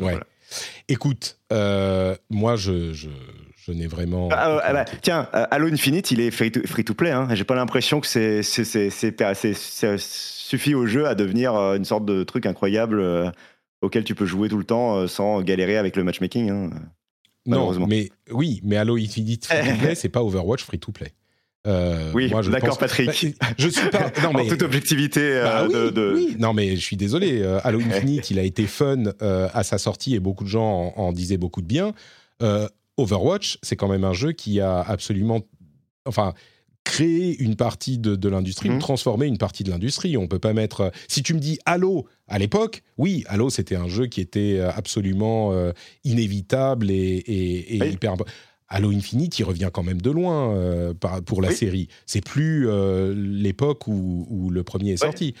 Ouais. 0.00 0.18
Écoute, 0.88 1.38
euh, 1.52 2.14
moi, 2.30 2.56
je, 2.56 2.92
je, 2.92 3.08
je 3.56 3.72
n'ai 3.72 3.86
vraiment. 3.86 4.28
Ah, 4.32 4.60
ah 4.62 4.72
bah, 4.72 4.84
tiens, 5.02 5.28
Halo 5.32 5.68
Infinite, 5.68 6.10
il 6.10 6.20
est 6.20 6.30
free 6.30 6.52
to, 6.52 6.60
free 6.66 6.84
to 6.84 6.94
play. 6.94 7.10
Hein. 7.10 7.28
J'ai 7.32 7.44
pas 7.44 7.54
l'impression 7.54 8.00
que 8.00 8.06
c'est, 8.06 8.42
c'est, 8.42 8.90
suffit 9.98 10.74
au 10.74 10.86
jeu 10.86 11.06
à 11.06 11.14
devenir 11.14 11.54
une 11.54 11.84
sorte 11.84 12.04
de 12.04 12.24
truc 12.24 12.46
incroyable 12.46 13.32
auquel 13.82 14.04
tu 14.04 14.14
peux 14.14 14.26
jouer 14.26 14.48
tout 14.48 14.58
le 14.58 14.64
temps 14.64 15.06
sans 15.06 15.42
galérer 15.42 15.76
avec 15.76 15.96
le 15.96 16.04
matchmaking. 16.04 16.50
Hein. 16.50 16.70
Non, 17.46 17.86
mais 17.86 18.10
oui, 18.30 18.60
mais 18.64 18.76
Halo 18.76 18.96
Infinite 18.96 19.46
free 19.46 19.70
to 19.70 19.76
play, 19.80 19.94
c'est 19.94 20.08
pas 20.08 20.22
Overwatch 20.22 20.64
free 20.64 20.78
to 20.78 20.92
play. 20.92 21.12
Euh, 21.66 22.10
oui, 22.14 22.30
d'accord, 22.50 22.78
Patrick. 22.78 23.36
Bah, 23.40 23.46
je 23.58 23.68
suis 23.68 23.88
pas. 23.88 24.10
Non, 24.22 24.32
mais... 24.34 24.46
Toute 24.46 24.62
objectivité. 24.62 25.20
Euh, 25.22 25.68
bah 25.68 25.90
de, 25.90 26.38
Non, 26.38 26.52
mais 26.52 26.76
je 26.76 26.80
suis 26.80 26.96
désolé. 26.96 27.40
Euh, 27.42 27.58
Halo 27.64 27.80
Infinite, 27.90 28.30
il 28.30 28.38
a 28.38 28.42
été 28.42 28.66
fun 28.66 29.04
à 29.20 29.62
sa 29.64 29.78
sortie 29.78 30.14
et 30.14 30.20
beaucoup 30.20 30.44
de 30.44 30.48
gens 30.48 30.92
en, 30.96 31.12
disaient 31.12 31.38
beaucoup 31.38 31.62
de 31.62 31.66
bien. 31.66 31.94
Overwatch, 32.96 33.58
c'est 33.62 33.76
quand 33.76 33.88
même 33.88 34.04
un 34.04 34.12
jeu 34.12 34.32
qui 34.32 34.60
a 34.60 34.80
absolument, 34.80 35.40
enfin, 36.04 36.32
créé 36.84 37.36
une 37.42 37.56
partie 37.56 37.98
de, 37.98 38.28
l'industrie, 38.28 38.68
ou 38.68 38.74
mhm. 38.74 38.78
transformé 38.78 39.26
une 39.26 39.38
partie 39.38 39.64
de 39.64 39.70
l'industrie. 39.70 40.16
On 40.16 40.28
peut 40.28 40.38
pas 40.38 40.52
mettre. 40.52 40.92
Si 41.08 41.22
tu 41.22 41.32
me 41.32 41.40
dis 41.40 41.58
Halo 41.64 42.06
à 42.28 42.38
l'époque, 42.38 42.82
oui, 42.98 43.24
Halo, 43.26 43.48
c'était 43.48 43.76
un 43.76 43.88
jeu 43.88 44.06
qui 44.06 44.20
était 44.20 44.60
absolument 44.60 45.52
inévitable 46.04 46.90
et, 46.90 46.94
et, 46.94 47.76
et 47.76 47.88
hyper. 47.90 48.16
Halo 48.68 48.90
Infinite, 48.90 49.38
il 49.38 49.44
revient 49.44 49.70
quand 49.72 49.82
même 49.82 50.00
de 50.00 50.10
loin 50.10 50.54
euh, 50.54 50.94
pour 51.26 51.42
la 51.42 51.50
série. 51.52 51.88
C'est 52.06 52.24
plus 52.24 52.68
euh, 52.68 53.14
l'époque 53.14 53.86
où, 53.86 54.50
le 54.50 54.62
premier 54.62 54.92
est 54.92 54.96
sorti. 54.98 55.34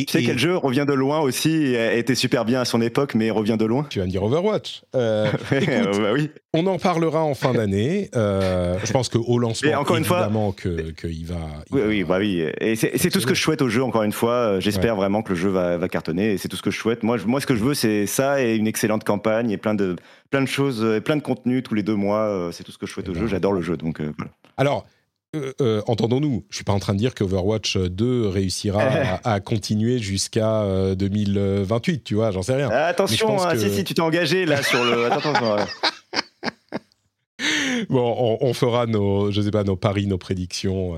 Et, 0.00 0.04
tu 0.04 0.12
sais 0.12 0.24
quel 0.24 0.38
jeu 0.38 0.56
revient 0.56 0.84
de 0.86 0.92
loin 0.92 1.20
aussi, 1.20 1.74
était 1.74 2.14
super 2.14 2.44
bien 2.44 2.60
à 2.60 2.64
son 2.64 2.80
époque, 2.80 3.14
mais 3.14 3.30
revient 3.30 3.56
de 3.58 3.64
loin 3.64 3.86
Tu 3.88 3.98
vas 3.98 4.06
me 4.06 4.10
dire 4.10 4.22
Overwatch. 4.22 4.82
Euh, 4.94 5.30
bah 5.50 6.12
oui. 6.12 6.30
On 6.52 6.66
en 6.66 6.78
parlera 6.78 7.22
en 7.22 7.34
fin 7.34 7.52
d'année. 7.52 8.10
je 8.12 8.92
pense 8.92 9.08
qu'au 9.08 9.38
lancement, 9.38 9.80
encore 9.80 9.98
évidemment, 9.98 10.52
qu'il 10.52 11.26
va, 11.26 11.36
oui, 11.70 11.82
oui, 11.86 12.04
bah 12.04 12.18
oui. 12.18 12.44
Et 12.60 12.76
c'est 12.76 13.10
tout 13.10 13.20
ce 13.20 13.26
que 13.26 13.34
je 13.34 13.42
souhaite 13.42 13.62
au 13.62 13.68
jeu, 13.68 13.82
encore 13.82 14.02
une 14.02 14.12
fois. 14.12 14.60
J'espère 14.60 14.96
vraiment 14.96 15.22
que 15.22 15.30
le 15.30 15.36
jeu 15.36 15.50
va, 15.50 15.76
va 15.76 15.88
cartonner, 15.88 16.32
et 16.32 16.38
c'est 16.38 16.48
tout 16.48 16.56
ce 16.56 16.62
que 16.62 16.70
je 16.70 16.78
souhaite. 16.78 17.02
Moi, 17.02 17.18
moi, 17.26 17.40
ce 17.40 17.46
que 17.46 17.54
je 17.54 17.64
veux, 17.64 17.74
c'est 17.74 18.06
ça 18.06 18.42
et 18.42 18.56
une 18.56 18.66
excellente 18.66 19.04
campagne 19.04 19.50
et 19.50 19.56
plein 19.56 19.74
de, 19.74 19.96
plein 20.30 20.42
de 20.42 20.48
choses, 20.48 20.84
et 20.84 21.00
plein 21.00 21.16
de 21.16 21.22
contenu 21.22 21.62
tous 21.62 21.74
les 21.74 21.82
deux 21.82 21.96
mois. 21.96 22.50
c'est 22.52 22.64
tout 22.64 22.72
ce 22.72 22.78
que 22.78 22.86
je 22.86 22.92
souhaite 22.92 23.08
au 23.08 23.12
eh 23.12 23.16
jeu. 23.16 23.22
Ben, 23.22 23.28
J'adore 23.28 23.52
le 23.52 23.62
jeu, 23.62 23.76
donc 23.76 24.00
voilà. 24.00 24.32
Alors, 24.56 24.86
euh, 25.34 25.52
euh, 25.60 25.82
entendons-nous, 25.86 26.44
je 26.50 26.56
suis 26.56 26.64
pas 26.64 26.72
en 26.72 26.78
train 26.78 26.94
de 26.94 26.98
dire 26.98 27.14
que 27.14 27.24
Overwatch 27.24 27.76
2 27.76 28.28
réussira 28.28 28.82
à, 29.24 29.40
continuer 29.40 29.98
jusqu'à 29.98 30.94
2028, 30.94 31.92
euh, 31.92 32.00
tu 32.04 32.14
vois, 32.14 32.30
j'en 32.30 32.42
sais 32.42 32.54
rien. 32.54 32.70
attention, 32.70 33.42
hein, 33.42 33.56
si, 33.56 33.70
si, 33.70 33.84
tu 33.84 33.94
t'es 33.94 34.00
engagé 34.00 34.46
là 34.46 34.62
sur 34.62 34.84
le. 34.84 35.06
Attends, 35.06 35.32
bon, 37.88 38.38
on, 38.40 38.54
fera 38.54 38.86
nos, 38.86 39.30
je 39.30 39.40
sais 39.40 39.50
pas, 39.50 39.64
nos 39.64 39.76
paris, 39.76 40.06
nos 40.06 40.18
prédictions. 40.18 40.96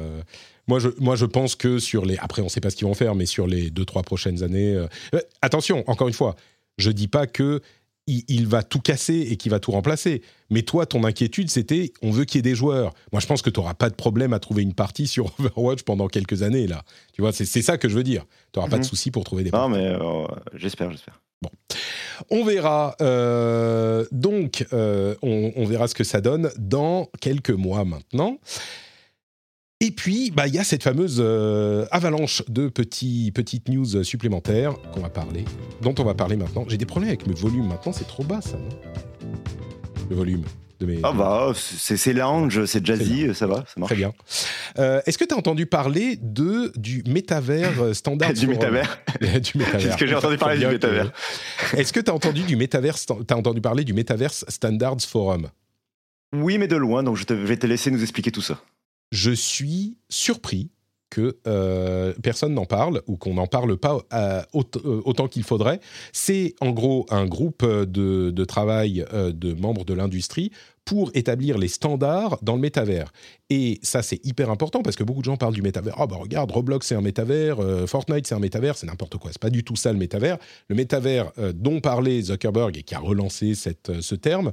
Moi 0.68 0.80
je, 0.80 0.88
moi, 0.98 1.16
je 1.16 1.26
pense 1.26 1.54
que 1.54 1.78
sur 1.78 2.04
les. 2.04 2.16
Après, 2.18 2.42
on 2.42 2.46
ne 2.46 2.50
sait 2.50 2.60
pas 2.60 2.70
ce 2.70 2.76
qu'ils 2.76 2.86
vont 2.86 2.94
faire, 2.94 3.14
mais 3.14 3.26
sur 3.26 3.46
les 3.46 3.70
2-3 3.70 4.02
prochaines 4.04 4.42
années. 4.42 4.76
attention, 5.42 5.84
encore 5.86 6.08
une 6.08 6.14
fois, 6.14 6.36
je 6.78 6.90
dis 6.90 7.08
pas 7.08 7.26
que 7.26 7.60
il, 8.06 8.46
va 8.46 8.62
tout 8.62 8.80
casser 8.80 9.26
et 9.30 9.36
qu'il 9.36 9.50
va 9.50 9.58
tout 9.58 9.72
remplacer. 9.72 10.22
Mais 10.50 10.62
toi, 10.62 10.86
ton 10.86 11.02
inquiétude, 11.04 11.50
c'était 11.50 11.92
on 12.02 12.10
veut 12.10 12.24
qu'il 12.24 12.38
y 12.38 12.40
ait 12.40 12.42
des 12.42 12.54
joueurs. 12.54 12.94
Moi, 13.12 13.20
je 13.20 13.26
pense 13.26 13.42
que 13.42 13.50
tu 13.50 13.60
n'auras 13.60 13.74
pas 13.74 13.90
de 13.90 13.94
problème 13.94 14.32
à 14.32 14.38
trouver 14.38 14.62
une 14.62 14.74
partie 14.74 15.06
sur 15.06 15.32
Overwatch 15.38 15.82
pendant 15.82 16.08
quelques 16.08 16.42
années, 16.42 16.66
là. 16.66 16.82
Tu 17.12 17.22
vois, 17.22 17.32
c'est 17.32 17.44
ça 17.44 17.78
que 17.78 17.88
je 17.88 17.96
veux 17.96 18.04
dire. 18.04 18.24
Tu 18.52 18.58
n'auras 18.58 18.70
pas 18.70 18.76
de 18.76 18.82
mhm. 18.82 18.88
souci 18.88 19.10
pour 19.10 19.24
trouver 19.24 19.44
des 19.44 19.50
Non, 19.50 19.68
mais 19.68 19.86
euh, 19.86 20.26
j'espère, 20.54 20.90
j'espère. 20.90 21.20
Bon. 21.42 21.50
On 22.30 22.44
verra. 22.44 22.96
Euh, 23.00 24.06
donc, 24.12 24.66
euh, 24.72 25.14
on, 25.22 25.64
verra 25.66 25.88
ce 25.88 25.94
que 25.94 26.04
ça 26.04 26.20
donne 26.20 26.50
dans 26.58 27.08
quelques 27.20 27.50
mois 27.50 27.84
maintenant. 27.84 28.38
Et 29.80 29.90
puis, 29.90 30.30
bah, 30.30 30.46
il 30.46 30.54
y 30.54 30.58
a 30.58 30.64
cette 30.64 30.82
fameuse 30.82 31.18
euh, 31.20 31.84
avalanche 31.90 32.42
de 32.48 32.68
petits, 32.68 33.30
petites 33.34 33.68
news 33.68 34.02
supplémentaires 34.04 34.74
qu'on 34.92 35.00
va 35.00 35.10
parler, 35.10 35.44
dont 35.82 35.94
on 35.98 36.04
va 36.04 36.14
parler 36.14 36.36
maintenant. 36.36 36.64
J'ai 36.66 36.78
des 36.78 36.86
problèmes 36.86 37.10
avec 37.10 37.26
mes 37.26 37.34
volumes 37.34 37.66
maintenant, 37.66 37.92
c'est 37.92 38.08
trop 38.08 38.24
bas 38.24 38.40
ça, 38.40 38.56
non? 38.56 38.70
Le 40.08 40.16
volume 40.16 40.44
de 40.80 40.86
mes. 40.86 41.00
Ah 41.02 41.12
bah, 41.12 41.52
c'est 41.54 42.14
lounge, 42.14 42.64
c'est 42.64 42.86
jazzy, 42.86 43.34
ça 43.34 43.46
va, 43.46 43.64
ça 43.66 43.74
marche. 43.76 43.90
Très 43.90 43.96
bien. 43.96 44.14
Euh, 44.78 45.02
est-ce 45.04 45.18
que 45.18 45.26
tu 45.26 45.34
as 45.34 45.36
entendu 45.36 45.66
parler 45.66 46.18
de, 46.22 46.72
du 46.76 47.02
métavers 47.06 47.94
standard 47.94 48.32
Du 48.32 48.46
métavers 48.46 48.98
Du 49.20 49.58
métavers. 49.58 49.88
Est-ce 49.88 49.96
que 49.98 50.06
j'ai 50.06 50.14
entendu 50.14 50.38
parler 50.38 50.58
du 50.58 50.66
métavers 50.68 51.12
Est-ce 51.76 51.92
que 51.92 52.00
tu 52.00 52.10
as 52.10 52.14
entendu 52.14 52.44
du 52.44 52.56
métavers, 52.56 52.96
as 53.10 53.36
entendu 53.36 53.60
parler 53.60 53.84
du 53.84 53.92
Metaverse 53.92 54.46
Standards 54.48 55.02
Forum? 55.06 55.50
Oui, 56.34 56.56
mais 56.56 56.66
de 56.66 56.76
loin, 56.76 57.02
donc 57.02 57.16
je 57.16 57.34
vais 57.34 57.58
te 57.58 57.66
laisser 57.66 57.90
nous 57.90 58.00
expliquer 58.00 58.30
tout 58.30 58.40
ça 58.40 58.58
je 59.10 59.30
suis 59.30 59.96
surpris 60.08 60.70
que 61.10 61.38
euh, 61.46 62.12
personne 62.22 62.54
n'en 62.54 62.64
parle 62.64 63.02
ou 63.06 63.16
qu'on 63.16 63.34
n'en 63.34 63.46
parle 63.46 63.76
pas 63.76 63.98
euh, 64.12 64.42
euh, 64.54 65.00
autant, 65.04 65.28
qu'il 65.28 65.44
faudrait. 65.44 65.80
C'est 66.12 66.54
en 66.60 66.70
gros 66.70 67.06
un 67.10 67.26
groupe 67.26 67.64
de, 67.64 68.44
travail 68.44 69.04
de 69.12 69.54
membres 69.54 69.84
de 69.84 69.94
l'industrie 69.94 70.50
pour 70.86 71.10
établir 71.14 71.58
les 71.58 71.68
standards 71.68 72.38
dans 72.42 72.54
le 72.54 72.60
métavers. 72.60 73.12
Et 73.50 73.80
ça, 73.82 74.02
c'est 74.02 74.24
hyper 74.24 74.50
important 74.50 74.82
parce 74.82 74.96
que 74.96 75.02
beaucoup 75.02 75.20
de 75.20 75.24
gens 75.24 75.36
parlent 75.36 75.54
du 75.54 75.62
métavers. 75.62 75.94
Ah 75.98 76.06
bah 76.06 76.16
regarde, 76.16 76.50
Roblox 76.50 76.86
c'est 76.86 76.94
un 76.94 77.00
métavers, 77.00 77.60
euh, 77.60 77.86
Fortnite 77.86 78.26
c'est 78.26 78.36
un 78.36 78.40
métavers, 78.40 78.76
c'est 78.76 78.86
n'importe 78.86 79.18
quoi. 79.18 79.32
C'est 79.32 79.40
pas 79.40 79.50
du 79.50 79.64
tout 79.64 79.74
ça 79.74 79.92
le 79.92 79.98
métavers. 79.98 80.38
Le 80.68 80.76
métavers 80.76 81.32
euh, 81.38 81.52
dont 81.52 81.80
parlait 81.80 82.22
Zuckerberg 82.22 82.78
et 82.78 82.82
qui 82.84 82.94
a 82.94 83.00
relancé 83.00 83.56
cette, 83.56 83.90
euh, 83.90 84.00
ce 84.00 84.14
terme, 84.14 84.52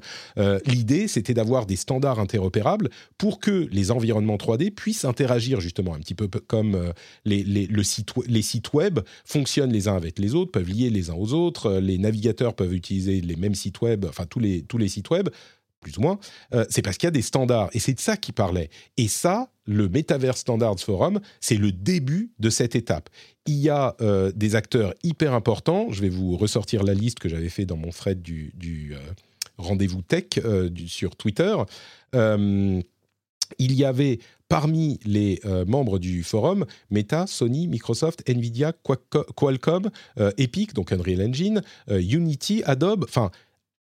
l'idée 0.65 1.07
c'était 1.07 1.35
d'avoir 1.35 1.67
des 1.67 1.75
standards 1.75 2.19
interopérables 2.19 2.89
pour 3.17 3.39
que 3.39 3.67
les 3.71 3.91
environnements 3.91 4.37
3D 4.37 4.71
puissent 4.71 5.05
interagir 5.05 5.61
justement 5.61 5.93
un 5.93 5.99
petit 5.99 6.15
peu 6.15 6.27
comme 6.27 6.93
les, 7.25 7.43
les, 7.43 7.67
le 7.67 7.83
site, 7.83 8.09
les 8.25 8.41
sites 8.41 8.73
web 8.73 8.99
fonctionnent 9.25 9.71
les 9.71 9.87
uns 9.87 9.95
avec 9.95 10.17
les 10.17 10.33
autres, 10.33 10.51
peuvent 10.51 10.67
lier 10.67 10.89
les 10.89 11.11
uns 11.11 11.15
aux 11.15 11.33
autres, 11.33 11.73
les 11.73 11.99
navigateurs 11.99 12.55
peuvent 12.55 12.73
utiliser 12.73 13.21
les 13.21 13.35
mêmes 13.35 13.55
sites 13.55 13.81
web, 13.81 14.05
enfin 14.07 14.25
tous 14.25 14.39
les, 14.39 14.63
tous 14.63 14.77
les 14.77 14.87
sites 14.87 15.09
web 15.11 15.29
plus 15.83 15.97
ou 15.97 16.01
moins, 16.01 16.19
euh, 16.53 16.65
c'est 16.69 16.81
parce 16.81 16.97
qu'il 16.97 17.05
y 17.05 17.09
a 17.09 17.11
des 17.11 17.21
standards. 17.21 17.69
Et 17.73 17.79
c'est 17.79 17.93
de 17.93 17.99
ça 17.99 18.17
qu'il 18.17 18.33
parlait. 18.33 18.69
Et 18.97 19.07
ça, 19.07 19.49
le 19.65 19.87
Metaverse 19.87 20.39
Standards 20.39 20.79
Forum, 20.79 21.19
c'est 21.41 21.57
le 21.57 21.71
début 21.71 22.31
de 22.39 22.49
cette 22.49 22.75
étape. 22.75 23.09
Il 23.45 23.55
y 23.55 23.69
a 23.69 23.95
euh, 24.01 24.31
des 24.35 24.55
acteurs 24.55 24.93
hyper 25.03 25.33
importants. 25.33 25.91
Je 25.91 26.01
vais 26.01 26.09
vous 26.09 26.35
ressortir 26.37 26.83
la 26.83 26.93
liste 26.93 27.19
que 27.19 27.29
j'avais 27.29 27.49
fait 27.49 27.65
dans 27.65 27.77
mon 27.77 27.89
thread 27.89 28.21
du, 28.21 28.53
euh, 28.93 28.97
rendez-vous 29.57 30.01
tech 30.01 30.25
sur 30.87 31.15
Twitter. 31.15 31.55
il 32.15 32.83
y 33.59 33.85
avait 33.85 34.19
parmi 34.49 34.99
les 35.05 35.39
membres 35.67 35.99
du 35.99 36.23
forum 36.23 36.65
Meta, 36.89 37.27
Sony, 37.27 37.67
Microsoft, 37.67 38.27
Nvidia, 38.27 38.73
Qualcomm, 39.35 39.89
Epic, 40.37 40.73
donc 40.73 40.91
Unreal 40.91 41.21
Engine, 41.21 41.61
Unity, 41.87 42.63
Adobe, 42.65 43.05
enfin 43.07 43.29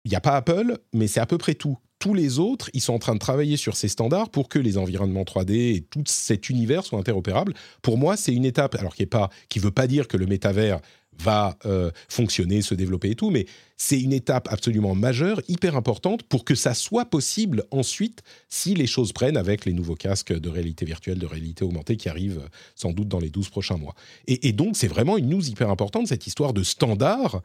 il 0.07 0.11
n'y 0.11 0.17
a 0.17 0.21
pas 0.21 0.37
Apple, 0.37 0.79
mais 0.93 1.09
c'est 1.09 1.19
à 1.19 1.27
peu 1.27 1.37
près 1.37 1.55
tout. 1.55 1.79
Tous 1.99 2.15
les 2.15 2.39
autres, 2.39 2.71
ils 2.75 2.81
sont 2.81 2.93
en 2.93 3.01
train 3.01 3.15
de 3.15 3.19
travailler 3.19 3.57
sur 3.57 3.75
ces 3.75 3.89
standards 3.89 4.31
pour 4.31 4.49
que 4.49 4.61
les 4.61 4.79
environnements 4.79 5.25
3D 5.25 5.75
et 5.75 5.81
tout 5.81 6.05
cet 6.07 6.49
univers 6.49 6.85
soient 6.85 7.01
interopérables. 7.01 7.55
Pour 7.83 7.99
moi, 7.99 8.17
c'est 8.17 8.33
une 8.33 8.45
étape, 8.45 8.77
alors 8.77 8.95
qui 8.95 9.03
ne 9.03 9.09
pas, 9.09 9.31
qui 9.49 9.59
veut 9.59 9.73
pas 9.73 9.89
dire 9.89 10.07
que 10.07 10.17
le 10.17 10.27
métavers 10.27 10.79
va 11.19 11.59
euh, 11.65 11.91
fonctionner, 12.09 12.63
se 12.63 12.75
développer 12.75 13.11
et 13.11 13.15
tout, 13.17 13.31
mais 13.31 13.47
c'est 13.77 13.99
une 13.99 14.13
étape 14.13 14.47
absolument 14.53 14.95
majeure, 14.95 15.41
hyper 15.49 15.75
importante, 15.75 16.23
pour 16.23 16.45
que 16.45 16.55
ça 16.55 16.75
soit 16.75 17.07
possible 17.07 17.65
ensuite, 17.73 18.23
si 18.49 18.75
les 18.75 18.87
choses 18.87 19.13
prennent 19.13 19.37
avec 19.37 19.65
les 19.65 19.73
nouveaux 19.73 19.97
casques 19.97 20.33
de 20.33 20.49
réalité 20.49 20.85
virtuelle, 20.85 21.19
de 21.19 21.27
réalité 21.27 21.65
augmentée 21.65 21.97
qui 21.97 22.09
arrivent 22.09 22.43
euh, 22.45 22.49
sans 22.77 22.93
doute 22.93 23.09
dans 23.09 23.19
les 23.19 23.31
12 23.31 23.49
prochains 23.49 23.77
mois. 23.77 23.95
Et, 24.29 24.47
et 24.47 24.53
donc, 24.53 24.77
c'est 24.77 24.89
vraiment 24.89 25.17
une 25.17 25.31
news 25.31 25.49
hyper 25.49 25.69
importante, 25.69 26.07
cette 26.07 26.29
histoire 26.29 26.53
de 26.53 26.63
standard 26.63 27.43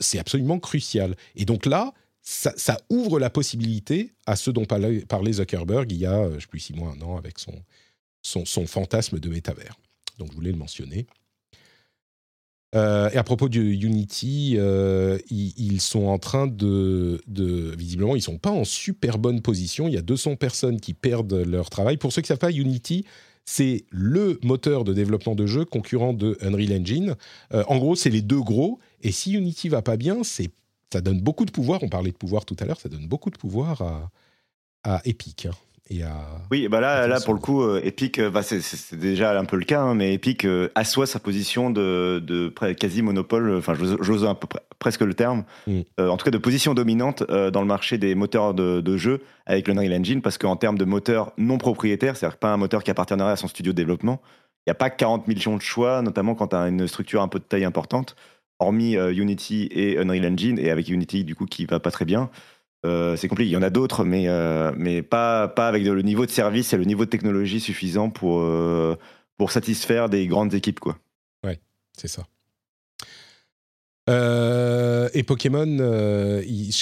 c'est 0.00 0.18
absolument 0.18 0.58
crucial. 0.58 1.16
Et 1.36 1.44
donc 1.44 1.66
là, 1.66 1.92
ça, 2.22 2.78
ouvre 2.90 3.18
la 3.18 3.30
possibilité 3.30 4.12
à 4.26 4.36
ce 4.36 4.50
dont 4.50 4.64
parlait, 4.64 5.32
Zuckerberg 5.32 5.90
il 5.90 5.98
y 5.98 6.06
a, 6.06 6.18
euh, 6.18 6.30
je 6.30 6.34
ne 6.34 6.40
sais 6.40 6.46
plus, 6.46 6.60
six 6.60 6.74
mois, 6.74 6.94
un 6.96 7.02
an, 7.02 7.16
avec 7.16 7.38
son, 7.38 7.54
son, 8.22 8.66
fantasme 8.66 9.18
de 9.18 9.28
métavers. 9.28 9.78
Donc 10.18 10.30
je 10.30 10.36
voulais 10.36 10.52
le 10.52 10.58
mentionner. 10.58 11.06
Euh, 12.76 13.10
et 13.10 13.16
à 13.16 13.24
propos 13.24 13.48
de 13.48 13.58
Unity, 13.58 14.58
ils, 15.30 15.80
sont 15.80 16.06
en 16.06 16.18
train 16.18 16.46
de, 16.46 17.20
de 17.26 17.74
visiblement, 17.74 18.14
ils 18.14 18.22
sont 18.22 18.38
pas 18.38 18.50
en 18.50 18.64
super 18.64 19.18
bonne 19.18 19.40
position. 19.40 19.88
Il 19.88 19.94
y 19.94 19.98
a 19.98 20.02
200 20.02 20.36
personnes 20.36 20.80
qui 20.80 20.94
perdent 20.94 21.34
leur 21.34 21.70
travail. 21.70 21.96
Pour 21.96 22.12
ceux 22.12 22.22
qui 22.22 22.26
ne 22.26 22.36
savent 22.36 22.38
pas, 22.38 22.52
Unity, 22.52 23.06
c'est 23.44 23.84
le 23.90 24.38
moteur 24.42 24.84
de 24.84 24.92
développement 24.92 25.34
de 25.34 25.46
jeux 25.46 25.64
concurrent 25.64 26.12
de 26.12 26.38
Unreal 26.40 26.80
Engine. 26.80 27.16
Euh, 27.52 27.64
en 27.68 27.78
gros, 27.78 27.96
c'est 27.96 28.10
les 28.10 28.22
deux 28.22 28.40
gros. 28.40 28.78
Et 29.02 29.12
si 29.12 29.32
Unity 29.32 29.68
va 29.68 29.82
pas 29.82 29.96
bien, 29.96 30.22
ça 30.22 31.00
donne 31.00 31.20
beaucoup 31.20 31.44
de 31.44 31.50
pouvoir. 31.50 31.82
On 31.82 31.88
parlait 31.88 32.12
de 32.12 32.16
pouvoir 32.16 32.44
tout 32.44 32.56
à 32.60 32.64
l'heure, 32.64 32.80
ça 32.80 32.88
donne 32.88 33.06
beaucoup 33.06 33.30
de 33.30 33.38
pouvoir 33.38 33.82
à, 33.82 34.10
à 34.84 35.02
Epic. 35.04 35.46
Hein. 35.46 35.54
Oui, 36.52 36.68
bah 36.68 36.80
là, 36.80 37.08
là 37.08 37.20
pour 37.20 37.34
le 37.34 37.40
coup, 37.40 37.62
euh, 37.62 37.80
Epic, 37.82 38.18
euh, 38.20 38.30
bah, 38.30 38.42
c'est 38.42 38.94
déjà 38.96 39.36
un 39.38 39.44
peu 39.44 39.56
le 39.56 39.64
cas, 39.64 39.80
hein, 39.80 39.94
mais 39.94 40.14
Epic 40.14 40.44
euh, 40.44 40.68
assoit 40.76 41.06
sa 41.06 41.18
position 41.18 41.70
de, 41.70 42.22
de 42.24 42.48
quasi 42.74 43.02
monopole, 43.02 43.56
enfin 43.56 43.74
j'ose 43.74 44.24
un 44.24 44.36
peu 44.36 44.46
presque 44.78 45.00
le 45.00 45.14
terme, 45.14 45.44
mm. 45.66 45.80
en 45.98 46.16
tout 46.16 46.24
cas 46.24 46.30
de 46.30 46.38
position 46.38 46.74
dominante 46.74 47.24
dans 47.24 47.60
le 47.60 47.66
marché 47.66 47.98
des 47.98 48.14
moteurs 48.14 48.54
de, 48.54 48.80
de 48.80 48.96
jeu 48.96 49.20
avec 49.46 49.66
le 49.66 49.74
Unreal 49.74 50.00
Engine, 50.00 50.22
parce 50.22 50.38
qu'en 50.38 50.56
termes 50.56 50.78
de 50.78 50.84
moteur 50.84 51.32
non 51.38 51.58
propriétaire, 51.58 52.16
c'est-à-dire 52.16 52.38
pas 52.38 52.52
un 52.52 52.56
moteur 52.56 52.84
qui 52.84 52.90
appartiendrait 52.90 53.32
à 53.32 53.36
son 53.36 53.48
studio 53.48 53.72
de 53.72 53.76
développement, 53.76 54.20
il 54.66 54.70
n'y 54.70 54.72
a 54.72 54.74
pas 54.74 54.90
40 54.90 55.26
millions 55.26 55.56
de 55.56 55.62
choix, 55.62 56.02
notamment 56.02 56.34
quand 56.34 56.48
tu 56.48 56.56
as 56.56 56.68
une 56.68 56.86
structure 56.86 57.20
un 57.22 57.28
peu 57.28 57.38
de 57.38 57.44
taille 57.44 57.64
importante, 57.64 58.14
hormis 58.58 58.94
Unity 58.94 59.68
et 59.72 59.98
Unreal 59.98 60.32
Engine, 60.32 60.58
et 60.58 60.70
avec 60.70 60.88
Unity 60.88 61.24
du 61.24 61.34
coup 61.34 61.46
qui 61.46 61.66
va 61.66 61.80
pas 61.80 61.90
très 61.90 62.04
bien. 62.04 62.30
Euh, 62.86 63.16
c'est 63.16 63.28
compliqué. 63.28 63.50
Il 63.50 63.52
y 63.52 63.56
en 63.56 63.62
a 63.62 63.70
d'autres, 63.70 64.04
mais, 64.04 64.28
euh, 64.28 64.72
mais 64.76 65.02
pas, 65.02 65.48
pas 65.48 65.68
avec 65.68 65.84
le 65.84 66.02
niveau 66.02 66.26
de 66.26 66.30
service 66.30 66.72
et 66.72 66.76
le 66.76 66.84
niveau 66.84 67.04
de 67.04 67.10
technologie 67.10 67.60
suffisant 67.60 68.10
pour, 68.10 68.40
euh, 68.40 68.96
pour 69.36 69.52
satisfaire 69.52 70.08
des 70.08 70.26
grandes 70.26 70.54
équipes. 70.54 70.80
Quoi. 70.80 70.98
Ouais, 71.44 71.60
c'est 71.96 72.08
ça. 72.08 72.26
et 75.12 75.22
Pokémon, 75.22 75.78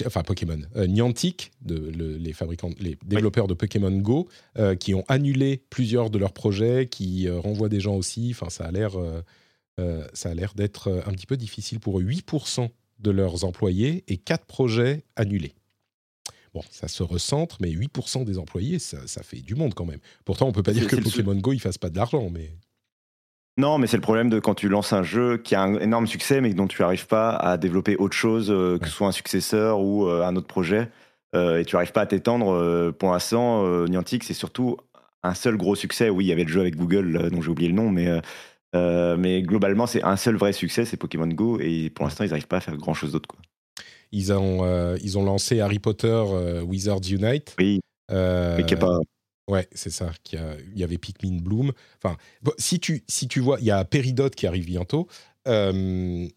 enfin 0.06 0.22
Pokémon, 0.22 0.60
Niantic, 0.76 1.50
de, 1.60 1.90
les 1.94 2.32
fabricants, 2.32 2.70
les 2.78 2.96
développeurs 3.04 3.48
de 3.48 3.54
Pokémon 3.54 3.90
Go, 3.90 4.28
qui 4.80 4.94
ont 4.94 5.04
annulé 5.08 5.62
plusieurs 5.68 6.08
de 6.08 6.18
leurs 6.18 6.32
projets, 6.32 6.86
qui 6.86 7.28
renvoient 7.28 7.68
des 7.68 7.80
gens 7.80 7.96
aussi. 7.96 8.30
Enfin, 8.34 8.48
ça 8.48 8.64
a 8.64 8.70
l'air, 8.70 8.92
ça 10.14 10.30
a 10.30 10.34
l'air 10.34 10.54
d'être 10.54 11.02
un 11.06 11.12
petit 11.12 11.26
peu 11.26 11.36
difficile 11.36 11.80
pour 11.80 12.00
eux. 12.00 12.02
8% 12.02 12.70
de 13.00 13.10
leurs 13.10 13.44
employés 13.44 14.04
et 14.08 14.16
4 14.16 14.46
projets 14.46 15.02
annulés. 15.14 15.52
Bon, 16.59 16.64
ça 16.72 16.89
se 16.89 17.05
recentre, 17.05 17.59
mais 17.60 17.70
8% 17.70 18.24
des 18.24 18.36
employés, 18.36 18.80
ça, 18.80 19.22
fait 19.22 19.36
du 19.36 19.55
monde 19.55 19.74
quand 19.74 19.85
même. 19.85 20.01
Pourtant, 20.24 20.48
on 20.48 20.52
peut 20.52 20.64
pas 20.64 20.72
dire 20.72 20.89
que 20.89 20.97
Pokémon 20.97 21.36
Go, 21.36 21.52
il 21.52 21.60
fasse 21.60 21.78
pas 21.78 21.89
de 21.89 21.97
l'argent, 21.97 22.30
mais... 22.32 22.51
Non, 23.59 23.78
mais 23.78 23.86
c'est 23.86 23.97
le 23.97 24.02
problème 24.02 24.28
de 24.28 24.40
quand 24.40 24.55
tu 24.55 24.68
lances 24.68 24.93
un 24.93 25.05
jeu 25.05 25.36
qui 25.36 25.55
a 25.55 25.62
un 25.62 25.78
énorme 25.78 26.09
succès, 26.09 26.40
mais 26.40 26.55
dont 26.55 26.66
tu 26.66 26.82
n'arrives 26.82 27.06
pas 27.06 27.30
à 27.30 27.59
développer 27.59 27.94
autre 27.94 28.16
chose, 28.16 28.51
euh, 28.51 28.76
que 28.78 28.86
ce 28.86 28.93
soit 28.93 29.06
un 29.06 29.12
successeur 29.12 29.78
ou 29.80 30.09
euh, 30.09 30.24
un 30.24 30.35
autre 30.35 30.48
projet, 30.48 30.89
euh, 31.36 31.60
et 31.60 31.64
tu 31.64 31.76
n'arrives 31.76 31.93
pas 31.93 32.01
à 32.01 32.06
t'étendre. 32.06 32.90
pour 32.98 33.12
l'instant, 33.12 33.64
Niantic, 33.86 34.24
c'est 34.24 34.35
surtout 34.35 34.78
un 35.22 35.35
seul 35.35 35.56
gros 35.56 35.76
succès. 35.76 36.10
Oui, 36.10 36.24
il 36.24 36.28
y 36.28 36.32
avait 36.32 36.44
le 36.44 36.51
jeu 36.51 36.60
avec 36.60 36.74
Google, 36.74 37.30
dont 37.30 37.40
j'ai 37.40 37.51
oublié 37.51 37.68
le 37.68 37.76
nom, 37.76 37.89
mais, 37.89 38.20
mais 38.74 39.43
globalement, 39.43 39.86
c'est 39.86 40.02
un 40.02 40.16
seul 40.16 40.35
vrai 40.35 40.52
succès, 40.52 40.85
c'est 40.85 40.97
Pokémon 40.97 41.28
Go, 41.28 41.60
et 41.60 41.90
pour 41.90 42.05
l'instant, 42.05 42.24
ils 42.24 42.30
n'arrivent 42.30 42.48
pas 42.48 42.56
à 42.56 42.60
faire 42.60 42.76
grand-chose 42.76 43.12
d'autre. 43.12 43.28
Ils 44.12 44.32
ont, 44.32 44.64
euh, 44.64 44.97
ils 45.02 45.18
ont 45.18 45.24
lancé 45.24 45.60
Harry 45.60 45.78
Potter 45.78 46.09
euh, 46.09 46.62
Wizards 46.62 47.01
Unite. 47.10 47.55
Oui. 47.59 47.80
Euh, 48.10 48.56
mais 48.56 48.64
qui 48.64 48.74
est 48.74 48.78
pas. 48.78 48.98
Ouais, 49.48 49.66
c'est 49.72 49.90
ça. 49.90 50.10
Il 50.32 50.78
y 50.78 50.85
avait 50.85 50.98
Pikmin 50.98 51.39
Bloom. 51.40 51.72
Enfin, 52.02 52.16
si 52.59 52.80
tu 52.80 53.02
si 53.09 53.28
tu 53.28 53.40
vois, 53.40 53.59
il 53.60 53.66
y 53.66 53.70
a 53.70 53.85
Peridot 53.85 54.30
qui 54.30 54.47
arrive 54.47 54.66
bientôt. 54.66 55.09
mais, 55.47 56.30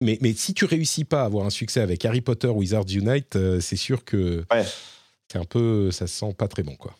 mais 0.00 0.32
si 0.34 0.54
tu 0.54 0.64
réussis 0.66 1.04
pas 1.04 1.22
à 1.22 1.24
avoir 1.24 1.46
un 1.46 1.50
succès 1.50 1.80
avec 1.80 2.04
Harry 2.04 2.20
Potter 2.20 2.48
Wizards 2.48 2.88
Unite, 2.90 3.38
c'est 3.60 3.76
sûr 3.76 4.04
que 4.04 4.44
ouais. 4.52 4.64
c'est 5.32 5.38
un 5.38 5.44
peu, 5.44 5.90
ça 5.90 6.06
sent 6.06 6.34
pas 6.34 6.48
très 6.48 6.62
bon 6.62 6.76
quoi. 6.76 6.94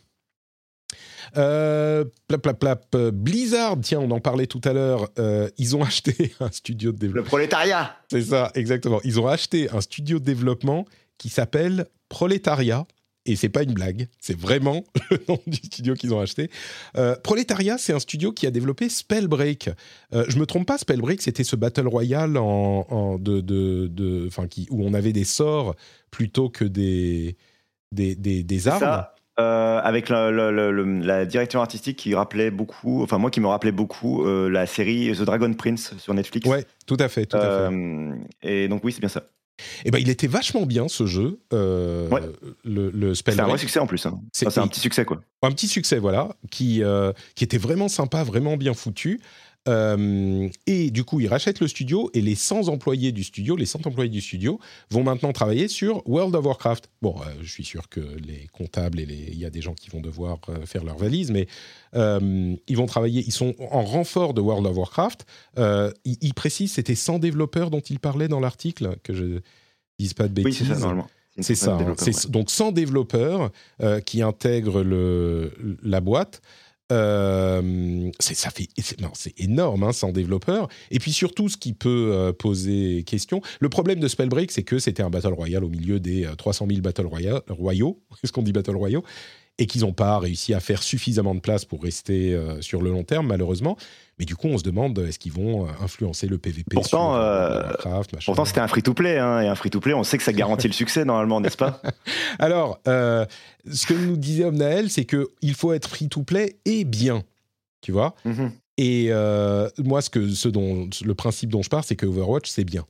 Euh, 1.36 2.04
plap, 2.28 2.42
plap, 2.42 2.58
plap. 2.58 2.94
Euh, 2.94 3.10
Blizzard, 3.10 3.76
tiens, 3.82 4.00
on 4.00 4.10
en 4.10 4.20
parlait 4.20 4.46
tout 4.46 4.60
à 4.64 4.72
l'heure. 4.72 5.08
Euh, 5.18 5.48
ils 5.58 5.76
ont 5.76 5.82
acheté 5.84 6.32
un 6.40 6.50
studio 6.50 6.92
de 6.92 6.98
développement. 6.98 7.22
Le 7.24 7.28
prolétariat 7.28 7.96
C'est 8.10 8.22
ça, 8.22 8.50
exactement. 8.54 9.00
Ils 9.04 9.20
ont 9.20 9.26
acheté 9.26 9.70
un 9.70 9.80
studio 9.80 10.18
de 10.18 10.24
développement 10.24 10.86
qui 11.18 11.28
s'appelle 11.28 11.86
Prolétariat. 12.08 12.86
Et 13.26 13.36
c'est 13.36 13.50
pas 13.50 13.62
une 13.62 13.74
blague, 13.74 14.08
c'est 14.18 14.36
vraiment 14.36 14.82
le 15.10 15.20
nom 15.28 15.38
du 15.46 15.58
studio 15.58 15.94
qu'ils 15.94 16.14
ont 16.14 16.20
acheté. 16.20 16.50
Euh, 16.96 17.14
Prolétariat, 17.16 17.76
c'est 17.76 17.92
un 17.92 17.98
studio 17.98 18.32
qui 18.32 18.46
a 18.46 18.50
développé 18.50 18.88
Spellbreak. 18.88 19.68
Euh, 20.14 20.24
je 20.28 20.38
me 20.38 20.46
trompe 20.46 20.66
pas, 20.66 20.78
Spellbreak, 20.78 21.20
c'était 21.20 21.44
ce 21.44 21.54
battle 21.54 21.86
royale 21.86 22.38
en, 22.38 22.86
en 22.88 23.18
de, 23.18 23.42
de, 23.42 23.88
de 23.88 24.30
qui, 24.48 24.66
où 24.70 24.82
on 24.84 24.94
avait 24.94 25.12
des 25.12 25.24
sorts 25.24 25.76
plutôt 26.10 26.48
que 26.48 26.64
des, 26.64 27.36
des, 27.92 28.14
des, 28.14 28.42
des 28.42 28.68
armes. 28.68 28.80
Ça. 28.80 29.14
Euh, 29.40 29.80
avec 29.82 30.08
la, 30.08 30.30
la, 30.30 31.24
direction 31.24 31.60
artistique 31.60 31.96
qui 31.96 32.14
rappelait 32.14 32.50
beaucoup, 32.50 33.02
enfin 33.02 33.16
moi 33.16 33.30
qui 33.30 33.40
me 33.40 33.46
rappelait 33.46 33.72
beaucoup 33.72 34.24
euh, 34.24 34.50
la 34.50 34.66
série 34.66 35.12
The 35.16 35.22
Dragon 35.22 35.52
Prince 35.54 35.94
sur 35.98 36.12
Netflix. 36.12 36.48
Ouais, 36.48 36.64
tout 36.86 36.96
à 37.00 37.08
fait, 37.08 37.26
tout 37.26 37.36
à 37.36 37.40
fait. 37.40 37.74
Euh, 37.74 38.14
et 38.42 38.68
donc 38.68 38.84
oui, 38.84 38.92
c'est 38.92 39.00
bien 39.00 39.08
ça. 39.08 39.24
Eh 39.84 39.90
ben, 39.90 39.98
il 39.98 40.08
était 40.10 40.26
vachement 40.26 40.66
bien 40.66 40.88
ce 40.88 41.06
jeu, 41.06 41.38
ouais. 41.52 42.20
le, 42.64 42.90
le 42.90 43.14
C'est 43.14 43.38
un 43.38 43.46
vrai 43.46 43.58
succès 43.58 43.78
en 43.78 43.86
plus. 43.86 44.04
Hein. 44.06 44.20
C'est 44.32 44.58
un 44.58 44.66
petit 44.68 44.80
succès 44.80 45.04
quoi. 45.04 45.20
Un 45.42 45.50
petit 45.50 45.68
succès 45.68 45.98
voilà, 45.98 46.28
qui 46.50 46.82
qui 47.34 47.44
était 47.44 47.58
vraiment 47.58 47.88
sympa, 47.88 48.24
vraiment 48.24 48.56
bien 48.56 48.74
foutu. 48.74 49.20
Euh, 49.70 50.48
et 50.66 50.90
du 50.90 51.04
coup, 51.04 51.20
ils 51.20 51.28
rachètent 51.28 51.60
le 51.60 51.68
studio 51.68 52.10
et 52.12 52.20
les 52.20 52.34
100 52.34 52.68
employés 52.68 53.12
du 53.12 53.22
studio, 53.22 53.56
les 53.56 53.66
100 53.66 53.86
employés 53.86 54.10
du 54.10 54.20
studio, 54.20 54.58
vont 54.90 55.02
maintenant 55.02 55.32
travailler 55.32 55.68
sur 55.68 56.06
World 56.08 56.34
of 56.34 56.44
Warcraft. 56.44 56.90
Bon, 57.02 57.14
euh, 57.20 57.30
je 57.42 57.50
suis 57.50 57.64
sûr 57.64 57.88
que 57.88 58.00
les 58.00 58.48
comptables 58.52 59.00
et 59.00 59.04
il 59.04 59.38
y 59.38 59.44
a 59.44 59.50
des 59.50 59.62
gens 59.62 59.74
qui 59.74 59.90
vont 59.90 60.00
devoir 60.00 60.38
euh, 60.48 60.66
faire 60.66 60.84
leur 60.84 60.96
valise, 60.96 61.30
mais 61.30 61.46
ils 61.94 62.76
vont 62.76 62.86
travailler, 62.86 63.24
ils 63.26 63.32
sont 63.32 63.54
en 63.58 63.82
renfort 63.82 64.34
de 64.34 64.40
World 64.40 64.66
of 64.66 64.76
Warcraft. 64.76 65.26
ils, 66.04 66.34
précisent, 66.34 66.72
c'était 66.74 66.94
100 66.94 67.18
développeurs 67.18 67.70
dont 67.70 67.80
ils 67.80 67.98
parlaient 67.98 68.28
dans 68.28 68.40
l'article, 68.40 68.96
que 69.02 69.14
je 69.14 69.40
dise 69.98 70.14
pas 70.14 70.28
de 70.28 70.34
bêtises. 70.34 70.60
Oui, 70.60 70.66
c'est 70.66 70.74
ça, 70.74 70.80
normalement. 70.80 71.08
C'est 71.40 71.54
ça. 71.54 71.74
Hein. 71.76 71.94
Donc 72.28 72.50
100 72.50 72.72
développeurs 72.72 73.50
qui 74.04 74.22
intègrent 74.22 74.82
le, 74.82 75.52
la 75.82 76.00
boîte. 76.00 76.42
Euh, 76.90 78.10
ça 78.18 78.50
fait, 78.50 78.68
c'est 79.14 79.40
énorme, 79.40 79.82
hein, 79.84 79.92
100 79.92 80.12
développeurs. 80.12 80.68
Et 80.90 80.98
puis 80.98 81.12
surtout, 81.12 81.48
ce 81.48 81.56
qui 81.56 81.72
peut 81.72 82.10
euh, 82.12 82.32
poser 82.32 83.04
question. 83.04 83.40
Le 83.60 83.68
problème 83.68 84.00
de 84.00 84.08
Spellbreak, 84.08 84.50
c'est 84.50 84.62
que 84.62 84.78
c'était 84.78 85.02
un 85.02 85.10
battle 85.10 85.34
royale 85.34 85.64
au 85.64 85.68
milieu 85.68 86.00
des 86.00 86.28
300 86.36 86.66
000 86.68 86.80
battle 86.80 87.06
royaux. 87.48 88.02
Qu'est-ce 88.20 88.32
qu'on 88.32 88.42
dit 88.42 88.52
battle 88.52 88.76
royaux 88.76 89.04
et 89.60 89.66
qu'ils 89.66 89.82
n'ont 89.82 89.92
pas 89.92 90.18
réussi 90.18 90.54
à 90.54 90.60
faire 90.60 90.82
suffisamment 90.82 91.34
de 91.34 91.40
place 91.40 91.64
pour 91.64 91.82
rester 91.82 92.34
euh, 92.34 92.60
sur 92.62 92.82
le 92.82 92.90
long 92.90 93.04
terme, 93.04 93.26
malheureusement. 93.26 93.76
Mais 94.20 94.26
du 94.26 94.36
coup, 94.36 94.48
on 94.48 94.58
se 94.58 94.62
demande 94.62 94.98
est-ce 94.98 95.18
qu'ils 95.18 95.32
vont 95.32 95.64
euh, 95.64 95.70
influencer 95.82 96.26
le 96.26 96.36
PVP 96.36 96.74
Pourtant, 96.74 97.16
euh, 97.16 97.62
pourtant 98.26 98.44
c'était 98.44 98.60
un 98.60 98.68
free-to-play, 98.68 99.16
hein, 99.16 99.40
et 99.40 99.48
un 99.48 99.54
free-to-play, 99.54 99.94
on 99.94 100.04
sait 100.04 100.18
que 100.18 100.22
ça 100.22 100.34
garantit 100.34 100.66
le 100.66 100.74
succès 100.74 101.06
normalement, 101.06 101.40
n'est-ce 101.40 101.56
pas? 101.56 101.80
Alors, 102.38 102.78
ce 102.84 103.86
que 103.86 103.94
nous 103.94 104.18
disait 104.18 104.44
Omnael, 104.44 104.90
c'est 104.90 105.06
qu'il 105.06 105.54
faut 105.54 105.72
être 105.72 105.88
free-to-play 105.88 106.58
et 106.66 106.84
bien, 106.84 107.22
tu 107.80 107.92
vois? 107.92 108.14
Mhm. 108.26 108.52
Et 108.76 109.10
moi, 109.78 110.02
ce 110.02 110.10
que, 110.10 110.28
ce 110.28 110.50
dont, 110.50 110.90
le 111.02 111.14
principe 111.14 111.48
dont 111.48 111.62
je 111.62 111.70
parle, 111.70 111.84
c'est 111.84 111.96
que 111.96 112.04
Overwatch, 112.04 112.50
c'est 112.50 112.64
bien. 112.64 112.84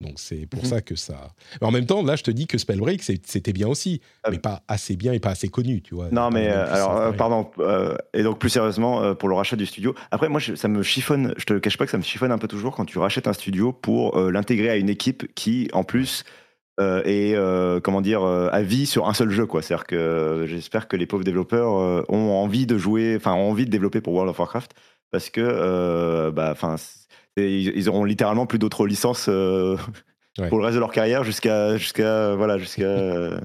Donc 0.00 0.14
c'est 0.16 0.46
pour 0.46 0.62
mhm. 0.62 0.68
ça 0.68 0.80
que 0.80 0.96
ça. 0.96 1.32
Mais 1.60 1.66
en 1.66 1.70
même 1.70 1.86
temps, 1.86 2.02
là, 2.02 2.16
je 2.16 2.22
te 2.22 2.30
dis 2.30 2.46
que 2.46 2.58
Spellbreak, 2.58 3.02
c'était 3.02 3.52
bien 3.52 3.68
aussi, 3.68 4.00
ah 4.24 4.30
mais 4.30 4.38
pas 4.38 4.62
assez 4.68 4.96
bien 4.96 5.12
et 5.12 5.20
pas 5.20 5.30
assez 5.30 5.48
connu, 5.48 5.82
tu 5.82 5.94
vois. 5.94 6.10
Non, 6.10 6.30
mais 6.30 6.48
euh, 6.48 6.72
alors, 6.72 6.96
euh, 6.96 7.12
pardon. 7.12 7.50
Euh, 7.60 7.96
et 8.12 8.22
donc 8.22 8.38
plus 8.38 8.50
sérieusement, 8.50 9.14
pour 9.14 9.28
le 9.28 9.34
rachat 9.34 9.56
du 9.56 9.66
studio. 9.66 9.94
Après, 10.10 10.28
moi, 10.28 10.40
ça 10.40 10.68
me 10.68 10.82
chiffonne. 10.82 11.34
Je 11.38 11.44
te 11.44 11.54
cache 11.58 11.78
pas 11.78 11.84
que 11.84 11.90
ça 11.90 11.98
me 11.98 12.02
chiffonne 12.02 12.32
un 12.32 12.38
peu 12.38 12.48
toujours 12.48 12.74
quand 12.74 12.84
tu 12.84 12.98
rachètes 12.98 13.28
un 13.28 13.32
studio 13.32 13.72
pour 13.72 14.18
l'intégrer 14.18 14.70
à 14.70 14.76
une 14.76 14.88
équipe 14.88 15.32
qui, 15.34 15.68
en 15.72 15.84
plus, 15.84 16.24
est 16.80 17.36
comment 17.82 18.00
dire 18.00 18.24
à 18.24 18.62
vie 18.62 18.86
sur 18.86 19.08
un 19.08 19.14
seul 19.14 19.30
jeu, 19.30 19.46
quoi. 19.46 19.62
C'est-à-dire 19.62 19.86
que 19.86 20.44
j'espère 20.46 20.88
que 20.88 20.96
les 20.96 21.06
pauvres 21.06 21.24
développeurs 21.24 21.72
ont 22.08 22.32
envie 22.32 22.66
de 22.66 22.76
jouer, 22.76 23.14
enfin, 23.16 23.32
ont 23.34 23.50
envie 23.50 23.64
de 23.64 23.70
développer 23.70 24.00
pour 24.00 24.12
World 24.12 24.30
of 24.30 24.38
Warcraft 24.38 24.74
parce 25.12 25.30
que, 25.30 26.30
bah, 26.30 26.50
enfin 26.50 26.76
ils, 27.36 27.88
auront 27.88 28.04
littéralement 28.04 28.46
plus 28.46 28.58
d'autres 28.58 28.86
licences 28.86 29.26
euh, 29.28 29.76
pour 30.48 30.58
le 30.58 30.64
reste 30.64 30.74
de 30.74 30.80
leur 30.80 30.92
carrière 30.92 31.24
jusqu'à 31.24 31.76
jusqu'à 31.76 32.34
voilà 32.34 32.58
jusqu'à 32.58 33.40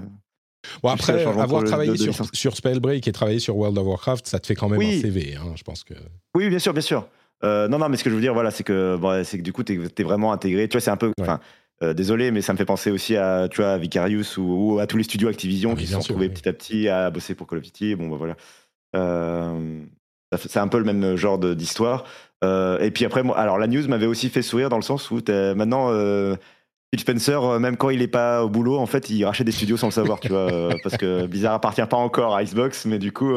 Bon, 0.84 0.90
après, 0.90 1.24
avoir 1.24 1.64
travaillé 1.64 1.98
sur, 1.98 2.14
sur, 2.34 2.56
Spellbreak 2.56 3.08
et 3.08 3.12
travaillé 3.12 3.40
sur 3.40 3.58
World 3.58 3.78
of 3.78 3.88
Warcraft, 3.88 4.28
ça 4.28 4.40
te 4.40 4.48
fait 4.48 4.56
quand 4.56 4.70
même 4.70 4.82
un 4.82 5.02
CV, 5.02 5.36
hein, 5.36 5.54
je 5.56 5.64
pense 5.64 5.84
que. 5.84 5.94
Oui, 6.36 6.50
bien 6.50 6.60
sûr, 6.60 6.74
bien 6.74 6.82
sûr. 6.82 7.08
Euh, 7.44 7.68
non, 7.68 7.80
non, 7.80 7.88
mais 7.90 7.98
ce 7.98 8.04
que 8.04 8.10
je 8.10 8.16
veux 8.16 8.22
dire, 8.22 8.34
voilà, 8.34 8.52
c'est 8.52 8.64
que, 8.64 8.98
bon, 8.98 9.24
c'est 9.24 9.38
que 9.38 9.44
du 9.44 9.54
coup, 9.54 9.64
tu 9.64 9.82
es, 9.98 10.04
vraiment 10.04 10.34
intégré. 10.34 10.68
Tu 10.68 10.74
vois, 10.74 10.82
c'est 10.82 10.92
un 10.92 10.98
peu. 10.98 11.14
Euh, 11.82 11.94
désolé, 11.94 12.32
mais 12.32 12.42
ça 12.42 12.52
me 12.52 12.58
fait 12.58 12.66
penser 12.66 12.92
aussi 12.92 13.16
à, 13.16 13.48
tu 13.50 13.62
vois, 13.62 13.78
Vicarious 13.78 14.38
ou, 14.38 14.80
à 14.80 14.88
tous 14.88 14.98
les 14.98 15.04
studios 15.04 15.30
Activision 15.30 15.72
ah, 15.74 15.80
qui 15.80 15.88
se 15.88 15.94
sont 15.94 16.02
trouvés 16.02 16.28
petit 16.28 16.50
à 16.50 16.52
petit 16.52 16.90
à 16.90 17.10
bosser 17.10 17.36
pour 17.36 17.48
Call 17.48 17.60
of 17.60 17.64
Duty. 17.64 17.96
Bon, 17.96 18.10
bah, 18.10 18.18
voilà. 18.18 18.36
c'est 20.38 20.60
un 20.60 20.68
peu 20.68 20.78
le 20.78 20.84
même 20.84 21.16
genre 21.16 21.40
d'histoire. 21.40 22.04
Euh, 22.44 22.80
et 22.80 22.92
puis 22.92 23.06
après, 23.06 23.24
alors 23.36 23.58
la 23.58 23.68
news 23.68 23.88
m'avait 23.88 24.06
aussi 24.06 24.30
fait 24.30 24.42
sourire 24.42 24.70
dans 24.70 24.78
le 24.78 24.84
sens 24.84 25.12
où 25.12 25.20
maintenant 25.28 25.90
euh, 25.92 26.36
Phil 26.94 27.02
Spencer, 27.02 27.44
euh, 27.44 27.60
même 27.60 27.78
quand 27.78 27.90
il 27.90 28.02
est 28.02 28.08
pas 28.08 28.44
au 28.44 28.50
boulot, 28.50 28.78
en 28.78 28.86
fait, 28.86 29.10
il 29.10 29.24
rachète 29.26 29.46
des 29.46 29.52
studios 29.52 29.78
sans 29.78 29.88
le 29.88 29.92
savoir, 29.92 30.20
tu 30.20 30.30
vois, 30.30 30.70
parce 30.84 30.98
que 30.98 31.26
Bizarre 31.26 31.54
appartient 31.54 31.86
pas 31.86 31.98
encore 31.98 32.36
à 32.36 32.44
Xbox, 32.44 32.86
mais 32.86 33.00
du 33.00 33.12
coup, 33.12 33.36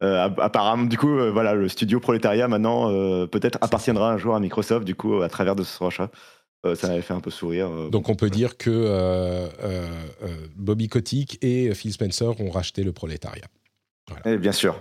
apparemment, 0.00 0.84
du 0.84 0.96
coup, 0.96 1.16
voilà, 1.32 1.54
le 1.54 1.68
studio 1.68 2.00
prolétariat 2.00 2.48
maintenant 2.48 2.88
peut-être 3.26 3.58
appartiendra 3.60 4.12
un 4.12 4.18
jour 4.18 4.34
à 4.34 4.40
Microsoft, 4.40 4.84
du 4.84 4.94
coup, 4.94 5.22
à 5.22 5.28
travers 5.28 5.56
de 5.56 5.64
ce 5.64 5.82
rachat. 5.82 6.10
ça 6.74 6.88
m'avait 6.88 7.02
fait 7.02 7.14
un 7.14 7.20
peu 7.20 7.30
sourire. 7.30 7.68
Donc 7.90 8.08
on 8.08 8.14
peut 8.14 8.30
dire 8.30 8.56
que 8.56 9.48
Bobby 10.54 10.88
Kotick 10.88 11.38
et 11.42 11.74
Phil 11.74 11.92
Spencer 11.92 12.40
ont 12.40 12.50
racheté 12.50 12.84
le 12.84 12.92
prolétariat. 12.92 13.46
Et 14.24 14.32
eh, 14.32 14.38
bien 14.38 14.52
sûr. 14.52 14.80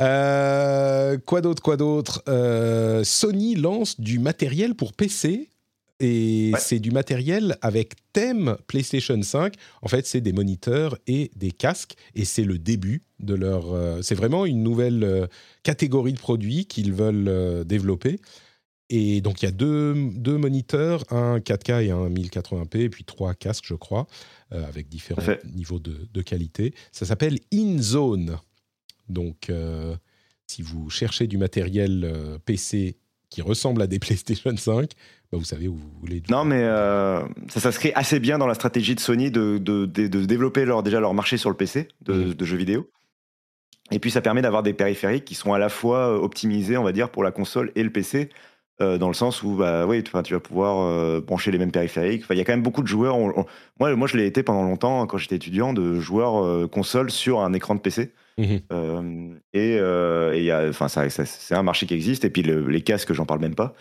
Euh, 0.00 1.18
quoi 1.18 1.40
d'autre, 1.40 1.62
quoi 1.62 1.76
d'autre? 1.76 2.22
Euh, 2.28 3.04
Sony 3.04 3.54
lance 3.54 4.00
du 4.00 4.18
matériel 4.18 4.74
pour 4.74 4.92
PC. 4.92 5.48
Et 6.00 6.50
c'est 6.58 6.80
du 6.80 6.90
matériel 6.90 7.56
avec 7.62 7.94
thème 8.12 8.56
PlayStation 8.66 9.20
5. 9.20 9.54
En 9.80 9.88
fait, 9.88 10.06
c'est 10.06 10.20
des 10.20 10.32
moniteurs 10.32 10.98
et 11.06 11.30
des 11.36 11.52
casques. 11.52 11.94
Et 12.14 12.24
c'est 12.24 12.42
le 12.42 12.58
début 12.58 13.02
de 13.20 13.34
leur. 13.34 13.72
Euh, 13.72 14.02
c'est 14.02 14.16
vraiment 14.16 14.44
une 14.44 14.62
nouvelle 14.62 15.28
catégorie 15.62 16.12
de 16.12 16.18
produits 16.18 16.66
qu'ils 16.66 16.92
veulent 16.92 17.64
développer. 17.64 18.20
Et 18.90 19.20
donc, 19.20 19.42
il 19.42 19.46
y 19.46 19.48
a 19.48 19.52
deux, 19.52 19.94
deux, 20.14 20.36
moniteurs, 20.36 21.04
un 21.10 21.38
4K 21.38 21.86
et 21.86 21.90
un 21.90 22.10
1080p, 22.10 22.80
et 22.80 22.90
puis 22.90 23.04
trois 23.04 23.32
casques, 23.32 23.64
je 23.66 23.74
crois, 23.74 24.06
avec 24.50 24.88
différents 24.88 25.22
niveaux 25.54 25.78
de, 25.78 26.06
de, 26.12 26.22
qualité. 26.22 26.74
Ça 26.92 27.06
s'appelle 27.06 27.38
InZone. 27.50 28.38
Donc, 29.08 29.50
euh, 29.50 29.96
si 30.46 30.62
vous 30.62 30.90
cherchez 30.90 31.26
du 31.26 31.38
matériel 31.38 32.04
euh, 32.04 32.38
PC 32.44 32.96
qui 33.30 33.42
ressemble 33.42 33.82
à 33.82 33.86
des 33.86 33.98
PlayStation 34.00 34.56
5, 34.56 34.90
bah, 35.30 35.38
vous 35.38 35.44
savez 35.44 35.68
où 35.68 35.76
vous 35.76 35.90
voulez. 36.00 36.22
Non, 36.30 36.44
mais 36.44 36.62
euh, 36.62 37.20
ça 37.48 37.60
s'inscrit 37.60 37.92
assez 37.94 38.20
bien 38.20 38.38
dans 38.38 38.46
la 38.46 38.54
stratégie 38.54 38.94
de 38.94 39.00
Sony 39.00 39.30
de, 39.30 39.58
de, 39.58 39.86
de, 39.86 40.06
développer 40.24 40.64
leur, 40.64 40.82
déjà 40.82 41.00
leur 41.00 41.14
marché 41.14 41.36
sur 41.36 41.50
le 41.50 41.56
PC 41.56 41.88
de, 42.02 42.34
mm. 42.34 42.44
jeux 42.44 42.56
vidéo. 42.56 42.90
Et 43.90 43.98
puis 43.98 44.10
ça 44.10 44.22
permet 44.22 44.40
d'avoir 44.40 44.62
des 44.62 44.72
périphériques 44.72 45.26
qui 45.26 45.34
sont 45.34 45.52
à 45.52 45.58
la 45.58 45.68
fois 45.68 46.18
optimisés, 46.22 46.78
on 46.78 46.84
va 46.84 46.92
dire, 46.92 47.10
pour 47.10 47.22
la 47.22 47.32
console 47.32 47.70
et 47.74 47.82
le 47.82 47.90
PC. 47.90 48.30
Dans 48.80 49.08
le 49.08 49.14
sens 49.14 49.42
où 49.42 49.54
bah, 49.54 49.86
oui, 49.86 50.02
tu, 50.02 50.12
tu 50.24 50.34
vas 50.34 50.40
pouvoir 50.40 51.22
brancher 51.22 51.50
les 51.50 51.58
mêmes 51.58 51.70
périphériques. 51.70 52.24
Il 52.30 52.36
y 52.36 52.40
a 52.40 52.44
quand 52.44 52.52
même 52.52 52.62
beaucoup 52.62 52.82
de 52.82 52.88
joueurs. 52.88 53.16
moi, 53.78 53.94
moi, 53.94 54.08
je 54.08 54.16
l'ai 54.16 54.26
été 54.26 54.42
pendant 54.42 54.64
longtemps, 54.64 55.06
quand 55.06 55.16
j'étais 55.16 55.36
étudiant, 55.36 55.72
de 55.72 56.00
joueurs 56.00 56.68
console 56.70 57.10
sur 57.10 57.40
un 57.40 57.52
écran 57.52 57.74
de 57.74 57.80
PC. 57.80 58.12
Mmh 58.36 58.56
euh, 58.72 59.34
et, 59.52 59.78
euh, 59.78 60.70
enfin, 60.70 60.88
c'est 60.88 61.54
un 61.54 61.62
marché 61.62 61.86
qui 61.86 61.94
existe. 61.94 62.24
Et 62.24 62.30
puis 62.30 62.42
les 62.42 62.82
casques, 62.82 63.12
j'en 63.12 63.26
parle 63.26 63.40
même 63.40 63.54
pas. 63.54 63.74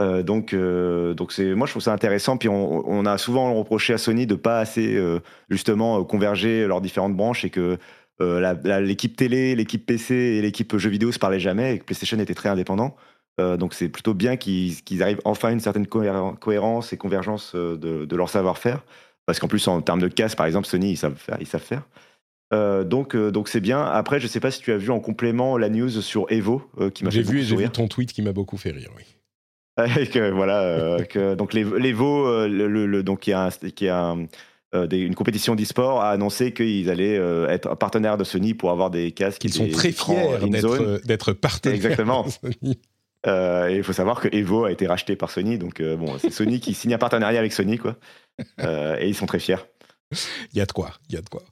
Euh, 0.00 0.22
donc, 0.22 0.54
donc 0.54 1.32
c'est, 1.32 1.54
moi 1.54 1.66
je 1.66 1.72
trouve 1.72 1.82
ça 1.82 1.92
intéressant. 1.92 2.36
Puis 2.36 2.48
on, 2.48 3.06
a 3.06 3.18
souvent 3.18 3.54
reproché 3.54 3.92
à 3.92 3.98
Sony 3.98 4.26
de 4.26 4.34
pas 4.34 4.60
assez 4.60 4.98
justement 5.50 6.04
converger 6.04 6.66
leurs 6.66 6.80
différentes 6.80 7.16
branches 7.16 7.44
et 7.44 7.50
que 7.50 7.78
l'équipe 8.20 9.16
télé, 9.16 9.54
l'équipe 9.54 9.84
PC 9.84 10.14
et 10.14 10.42
l'équipe 10.42 10.76
jeux 10.76 10.90
vidéo 10.90 11.12
se 11.12 11.18
parlaient 11.18 11.40
jamais 11.40 11.74
et 11.74 11.78
que 11.78 11.84
PlayStation 11.84 12.18
était 12.18 12.34
très 12.34 12.48
indépendant. 12.48 12.96
Donc 13.38 13.74
c'est 13.74 13.88
plutôt 13.88 14.14
bien 14.14 14.36
qu'ils, 14.36 15.02
arrivent 15.02 15.20
enfin 15.24 15.48
à 15.48 15.52
une 15.52 15.60
certaine 15.60 15.86
cohérence 15.86 16.92
et 16.92 16.96
convergence 16.96 17.54
de, 17.54 17.76
de 18.04 18.16
leur 18.16 18.28
savoir-faire. 18.28 18.82
Parce 19.26 19.38
qu'en 19.38 19.48
plus 19.48 19.68
en 19.68 19.82
termes 19.82 20.00
de 20.00 20.08
casques, 20.08 20.36
par 20.36 20.46
exemple, 20.46 20.66
Sony 20.66 20.92
ils 20.92 20.96
savent 20.96 21.14
faire. 21.14 21.36
Ils 21.40 21.46
savent 21.46 21.62
faire. 21.62 21.82
Euh, 22.52 22.84
donc, 22.84 23.14
euh, 23.14 23.30
donc 23.30 23.48
c'est 23.48 23.60
bien. 23.60 23.84
Après, 23.84 24.20
je 24.20 24.26
sais 24.26 24.40
pas 24.40 24.50
si 24.50 24.60
tu 24.60 24.72
as 24.72 24.78
vu 24.78 24.90
en 24.90 25.00
complément 25.00 25.58
la 25.58 25.68
news 25.68 25.90
sur 25.90 26.26
Evo 26.30 26.62
euh, 26.80 26.90
qui 26.90 27.04
m'a 27.04 27.10
fait 27.10 27.22
vu, 27.22 27.42
J'ai 27.42 27.56
vu 27.56 27.68
ton 27.68 27.88
tweet 27.88 28.12
qui 28.12 28.22
m'a 28.22 28.32
beaucoup 28.32 28.56
fait 28.56 28.70
rire, 28.70 28.90
oui. 28.96 29.04
voilà, 30.32 30.96
que, 31.08 31.34
donc 31.34 31.52
l'Evo, 31.52 32.46
le, 32.48 33.02
donc 33.02 33.20
qui 33.20 33.32
a, 33.32 33.50
qui 33.50 33.88
a 33.88 34.16
une 34.72 35.14
compétition 35.14 35.54
d'e-sport, 35.54 36.00
a 36.00 36.10
annoncé 36.10 36.52
qu'ils 36.52 36.90
allaient 36.90 37.14
être 37.48 37.76
partenaires 37.76 38.16
de 38.16 38.24
Sony 38.24 38.54
pour 38.54 38.70
avoir 38.70 38.90
des 38.90 39.12
casques. 39.12 39.40
Qu'ils 39.40 39.52
sont 39.52 39.68
très 39.68 39.92
fiers 39.92 40.38
d'être 41.04 41.32
partenaires. 41.32 41.76
Exactement. 41.76 42.26
Et 43.26 43.74
il 43.76 43.82
faut 43.82 43.92
savoir 43.92 44.20
que 44.20 44.28
Evo 44.32 44.64
a 44.64 44.72
été 44.72 44.86
racheté 44.86 45.16
par 45.16 45.30
Sony, 45.30 45.58
donc 45.58 45.82
bon, 45.82 46.18
c'est 46.18 46.30
Sony 46.30 46.60
qui 46.60 46.74
signe 46.74 46.94
un 46.94 46.98
partenariat 46.98 47.38
avec 47.38 47.52
Sony, 47.52 47.78
quoi. 47.78 47.96
et 48.58 49.08
ils 49.08 49.14
sont 49.14 49.26
très 49.26 49.38
fiers. 49.38 49.56
Il 50.52 50.58
y 50.58 50.60
a 50.60 50.66
de 50.66 50.72
quoi, 50.72 50.92
il 51.08 51.14
y 51.14 51.18
a 51.18 51.20
de 51.20 51.28
quoi. 51.28 51.42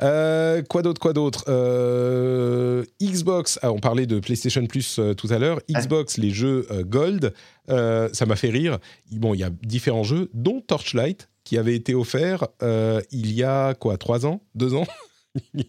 Euh, 0.00 0.62
quoi 0.62 0.82
d'autre, 0.82 1.00
quoi 1.00 1.12
d'autre 1.12 1.44
euh, 1.48 2.84
Xbox, 3.02 3.58
ah, 3.62 3.72
on 3.72 3.80
parlait 3.80 4.06
de 4.06 4.20
PlayStation 4.20 4.64
Plus 4.66 4.98
euh, 4.98 5.14
tout 5.14 5.28
à 5.30 5.38
l'heure. 5.38 5.60
Xbox, 5.68 6.18
les 6.18 6.30
jeux 6.30 6.66
Gold, 6.86 7.34
ça 7.68 8.26
m'a 8.26 8.36
fait 8.36 8.50
rire. 8.50 8.78
Bon, 9.12 9.34
il 9.34 9.40
y 9.40 9.44
a 9.44 9.50
différents 9.50 10.04
jeux, 10.04 10.30
dont 10.34 10.60
Torchlight, 10.60 11.28
qui 11.44 11.58
avait 11.58 11.74
été 11.74 11.94
offert 11.94 12.46
il 12.62 13.32
y 13.32 13.42
a 13.42 13.74
quoi, 13.74 13.96
trois 13.96 14.26
ans, 14.26 14.42
deux 14.54 14.74
ans? 14.74 14.86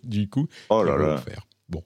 Du 0.03 0.27
coup, 0.27 0.48
oh 0.69 0.81
là 0.81 0.98
là. 0.98 1.22
Bon, 1.69 1.83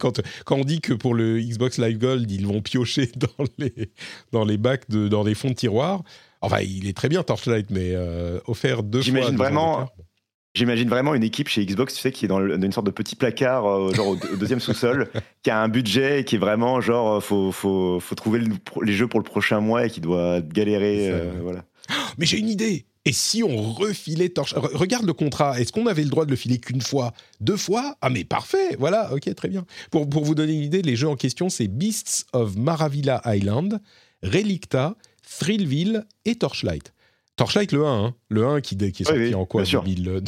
quand, 0.00 0.20
quand, 0.44 0.56
on 0.56 0.64
dit 0.64 0.80
que 0.80 0.92
pour 0.92 1.14
le 1.14 1.40
Xbox 1.40 1.78
Live 1.78 1.98
Gold, 1.98 2.30
ils 2.30 2.46
vont 2.46 2.60
piocher 2.60 3.10
dans 3.16 3.44
les, 3.58 3.90
dans 4.32 4.44
les 4.44 4.56
bacs, 4.56 4.88
de, 4.90 5.08
dans 5.08 5.22
les 5.22 5.34
fonds 5.34 5.50
de 5.50 5.54
tiroir. 5.54 6.02
Enfin, 6.40 6.60
il 6.60 6.86
est 6.88 6.96
très 6.96 7.08
bien 7.08 7.22
Torchlight, 7.22 7.70
mais 7.70 7.94
offert 8.46 8.82
deux 8.82 8.98
fois. 8.98 9.04
J'imagine 9.04 9.36
vraiment. 9.36 9.88
J'imagine 10.56 10.88
vraiment 10.88 11.14
une 11.14 11.22
équipe 11.22 11.48
chez 11.48 11.66
Xbox, 11.66 11.92
tu 11.92 12.00
sais, 12.00 12.10
qui 12.10 12.24
est 12.24 12.28
dans, 12.28 12.40
une 12.40 12.72
sorte 12.72 12.86
de 12.86 12.90
petit 12.90 13.14
placard, 13.14 13.66
euh, 13.66 13.92
genre 13.92 14.08
au, 14.08 14.36
deuxième 14.38 14.58
sous-sol, 14.58 15.10
qui 15.42 15.50
a 15.50 15.60
un 15.60 15.68
budget 15.68 16.20
et 16.20 16.24
qui 16.24 16.36
est 16.36 16.38
vraiment 16.38 16.80
genre, 16.80 17.16
euh, 17.16 17.20
faut, 17.20 17.52
faut, 17.52 18.00
faut 18.00 18.14
trouver 18.14 18.40
les 18.80 18.92
jeux 18.94 19.06
pour 19.06 19.20
le 19.20 19.24
prochain 19.24 19.60
mois 19.60 19.84
et 19.84 19.90
qui 19.90 20.00
doit 20.00 20.40
galérer. 20.40 21.10
Euh, 21.10 21.32
voilà. 21.42 21.64
Mais 22.16 22.24
j'ai 22.24 22.38
une 22.38 22.48
idée. 22.48 22.86
Et 23.06 23.12
si 23.12 23.44
on 23.44 23.72
refilait 23.72 24.28
Torch 24.30 24.52
Regarde 24.54 25.06
le 25.06 25.12
contrat. 25.12 25.60
Est-ce 25.60 25.72
qu'on 25.72 25.86
avait 25.86 26.02
le 26.02 26.10
droit 26.10 26.24
de 26.24 26.30
le 26.30 26.36
filer 26.36 26.58
qu'une 26.58 26.82
fois 26.82 27.14
Deux 27.40 27.56
fois? 27.56 27.96
Ah 28.00 28.10
mais 28.10 28.24
parfait 28.24 28.74
Voilà, 28.78 29.14
ok, 29.14 29.32
très 29.36 29.48
bien. 29.48 29.64
Pour, 29.92 30.08
pour 30.10 30.24
vous 30.24 30.34
donner 30.34 30.54
une 30.54 30.64
idée, 30.64 30.82
les 30.82 30.96
jeux 30.96 31.08
en 31.08 31.14
question, 31.14 31.48
c'est 31.48 31.68
Beasts 31.68 32.26
of 32.32 32.56
Maravilla 32.56 33.22
Island, 33.24 33.80
Relicta, 34.24 34.96
Thrillville 35.38 36.04
et 36.24 36.34
Torchlight. 36.34 36.92
Torchlight 37.36 37.70
le 37.70 37.86
1, 37.86 38.04
hein. 38.06 38.14
le 38.28 38.46
1 38.46 38.60
qui, 38.60 38.76
qui 38.76 39.02
est 39.02 39.06
sorti 39.06 39.20
oui, 39.20 39.34
en 39.34 39.44
quoi? 39.44 39.62
bien 39.62 39.70
sûr. 39.70 39.84
2000, 39.84 40.22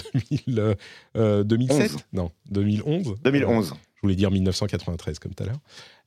2000, 0.46 0.76
euh, 1.16 1.42
2007 1.42 1.92
11. 1.92 2.00
Non, 2.12 2.30
2011 2.50 3.14
2011. 3.24 3.74
Je 3.98 4.02
voulais 4.02 4.14
dire 4.14 4.30
1993 4.30 5.18
comme 5.18 5.34
tout 5.34 5.42
à 5.42 5.46
l'heure. 5.46 5.58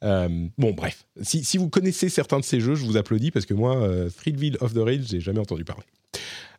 Euh, 0.06 0.48
bon, 0.58 0.72
bref. 0.72 1.06
Si, 1.22 1.44
si 1.44 1.58
vous 1.58 1.68
connaissez 1.70 2.08
certains 2.08 2.40
de 2.40 2.46
ces 2.46 2.62
jeux, 2.62 2.76
je 2.76 2.86
vous 2.86 2.96
applaudis 2.96 3.32
parce 3.32 3.46
que 3.46 3.54
moi, 3.54 3.76
euh, 3.76 4.10
Threadville 4.10 4.58
of 4.62 4.74
the 4.74 4.78
Rails, 4.78 5.06
j'ai 5.08 5.20
jamais 5.20 5.40
entendu 5.40 5.66
parler. 5.66 5.84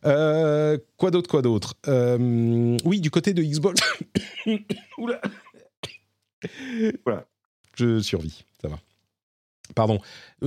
Euh, 0.05 0.77
quoi 0.97 1.09
d'autre, 1.09 1.27
quoi 1.29 1.41
d'autre? 1.41 1.73
Euh, 1.87 2.77
Oui, 2.85 3.01
du 3.01 3.09
côté 3.09 3.33
de 3.33 3.41
Xbox. 3.41 3.81
Oula. 4.99 5.19
Voilà. 7.03 7.25
Je 7.75 7.99
survis, 7.99 8.45
ça 8.61 8.67
va. 8.67 8.79
Pardon. 9.73 9.99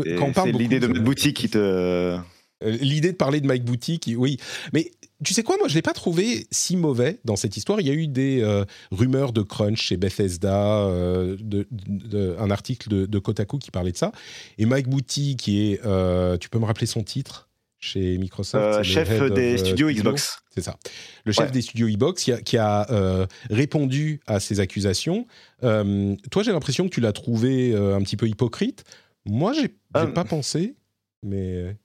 Et 0.05 0.15
Quand 0.15 0.27
on 0.27 0.33
parle 0.33 0.53
C'est 0.53 0.59
l'idée 0.59 0.79
de 0.79 0.87
notre 0.87 1.03
boutique 1.03 1.37
qui 1.37 1.49
te. 1.49 2.17
L'idée 2.63 3.13
de 3.13 3.17
parler 3.17 3.41
de 3.41 3.47
Mike 3.47 3.65
Boutique, 3.65 4.11
oui. 4.17 4.39
Mais 4.73 4.93
tu 5.25 5.33
sais 5.35 5.43
quoi, 5.43 5.57
moi 5.59 5.69
je 5.69 5.75
l'ai 5.75 5.83
pas 5.83 5.93
trouvé 5.95 6.47
si 6.51 6.77
mauvais 6.77 7.21
dans 7.25 7.37
cette 7.37 7.57
histoire. 7.57 7.81
Il 7.81 7.87
y 7.87 7.91
a 7.91 7.95
eu 7.95 8.07
des 8.09 8.43
euh, 8.43 8.65
rumeurs 8.91 9.33
de 9.33 9.43
crunch 9.43 9.81
chez 9.81 9.97
Bethesda, 9.97 10.81
euh, 10.87 11.37
de, 11.41 11.67
de- 11.71 12.37
un 12.39 12.51
article 12.51 12.89
de, 12.89 13.07
de 13.07 13.19
Kotaku 13.19 13.59
qui 13.59 13.71
parlait 13.71 13.93
de 13.93 13.97
ça. 13.97 14.13
Et 14.59 14.67
Mike 14.67 14.89
Boutique, 14.89 15.39
qui 15.41 15.73
est, 15.73 15.81
euh, 15.87 16.37
tu 16.37 16.49
peux 16.49 16.59
me 16.59 16.65
rappeler 16.67 16.87
son 16.87 17.03
titre 17.03 17.49
chez 17.79 18.19
Microsoft? 18.19 18.79
Euh, 18.79 18.83
chef 18.83 19.21
of, 19.21 19.33
des 19.33 19.59
studios 19.59 19.91
Xbox. 19.91 20.39
C'est 20.55 20.63
ça. 20.63 20.77
Le 21.25 21.33
chef 21.33 21.47
Ouais. 21.47 21.51
des 21.53 21.63
studios 21.63 21.89
Xbox 21.89 22.23
qui 22.25 22.33
a, 22.33 22.41
qui 22.41 22.57
a, 22.59 23.27
répondu 23.51 24.21
à 24.27 24.41
ces 24.41 24.61
accusations. 24.61 25.27
Toi, 25.63 26.43
j'ai 26.43 26.53
l'impression 26.53 26.85
que 26.89 26.95
tu 26.95 27.01
l'as 27.01 27.13
trouvé 27.13 27.75
un 27.75 28.01
petit 28.03 28.17
peu 28.17 28.29
hypocrite. 28.29 28.85
Moi, 29.27 29.53
j'ai 29.53 29.75
Ah. 29.95 30.07
pas 30.07 30.25
pensé, 30.25 30.77
mais 31.23 31.77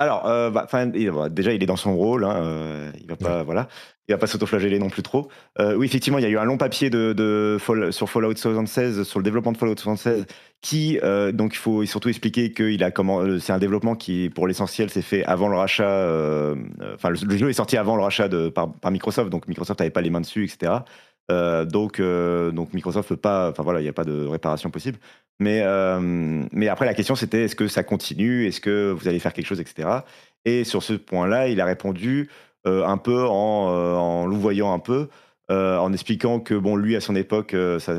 Alors, 0.00 0.26
euh, 0.26 0.50
bah, 0.50 0.66
il- 0.94 1.10
bah, 1.10 1.28
déjà, 1.28 1.52
il 1.52 1.62
est 1.62 1.66
dans 1.66 1.76
son 1.76 1.96
rôle. 1.96 2.24
Hein, 2.24 2.36
euh, 2.42 2.90
il 3.00 3.06
va 3.06 3.16
pas, 3.16 3.42
voilà, 3.44 3.68
il 4.08 4.12
va 4.12 4.18
pas 4.18 4.26
s'autoflageller 4.26 4.78
non 4.80 4.90
plus 4.90 5.02
trop. 5.02 5.28
Euh, 5.60 5.76
oui, 5.76 5.86
effectivement, 5.86 6.18
il 6.18 6.22
y 6.22 6.26
a 6.26 6.30
eu 6.30 6.36
un 6.36 6.44
long 6.44 6.56
papier 6.58 6.90
de, 6.90 7.12
de 7.12 7.56
Fall- 7.60 7.92
sur 7.92 8.10
Fallout 8.10 8.34
76, 8.36 9.04
sur 9.04 9.20
le 9.20 9.22
développement 9.24 9.52
de 9.52 9.56
Fallout 9.56 9.76
76, 9.76 10.26
qui, 10.60 10.98
donc, 11.32 11.54
il 11.54 11.58
faut 11.58 11.84
surtout 11.86 12.08
expliquer 12.08 12.52
que 12.52 12.64
il 12.64 12.82
a 12.82 12.90
comment, 12.90 13.38
c'est 13.38 13.52
un 13.52 13.58
développement 13.58 13.94
qui, 13.94 14.30
pour 14.30 14.46
l'essentiel, 14.48 14.90
s'est 14.90 15.02
fait 15.02 15.24
avant 15.24 15.48
le 15.48 15.56
rachat. 15.56 15.84
Enfin, 16.94 17.10
le, 17.10 17.16
le 17.26 17.36
jeu 17.36 17.48
est 17.50 17.52
sorti 17.52 17.76
avant 17.76 17.96
le 17.96 18.02
rachat 18.02 18.28
de, 18.28 18.48
par, 18.48 18.72
par 18.72 18.90
Microsoft, 18.90 19.30
donc 19.30 19.46
Microsoft 19.46 19.78
n'avait 19.80 19.90
pas 19.90 20.00
les 20.00 20.10
mains 20.10 20.20
dessus, 20.22 20.44
etc. 20.44 20.72
Euh, 21.30 21.64
donc, 21.64 22.00
euh, 22.00 22.50
donc 22.50 22.74
Microsoft 22.74 23.08
peut 23.08 23.16
pas, 23.16 23.50
enfin 23.50 23.62
voilà, 23.62 23.80
il 23.80 23.84
n'y 23.84 23.88
a 23.88 23.92
pas 23.94 24.04
de 24.04 24.26
réparation 24.26 24.70
possible. 24.70 24.98
Mais, 25.40 25.62
euh, 25.64 25.98
mais 26.52 26.68
après, 26.68 26.86
la 26.86 26.94
question 26.94 27.14
c'était 27.16 27.44
est-ce 27.44 27.56
que 27.56 27.66
ça 27.68 27.82
continue? 27.82 28.46
Est-ce 28.46 28.60
que 28.60 28.90
vous 28.92 29.08
allez 29.08 29.18
faire 29.18 29.32
quelque 29.32 29.46
chose, 29.46 29.60
etc. 29.60 29.88
Et 30.44 30.64
sur 30.64 30.82
ce 30.82 30.92
point-là, 30.92 31.48
il 31.48 31.60
a 31.60 31.64
répondu 31.64 32.28
euh, 32.66 32.84
un 32.86 32.98
peu 32.98 33.24
en, 33.24 33.32
en 33.32 34.26
louvoyant 34.26 34.72
un 34.72 34.78
peu, 34.78 35.08
en 35.50 35.92
expliquant 35.92 36.40
que 36.40 36.54
bon, 36.54 36.76
lui 36.76 36.94
à 36.96 37.00
son 37.00 37.14
époque, 37.16 37.54
ça, 37.78 37.94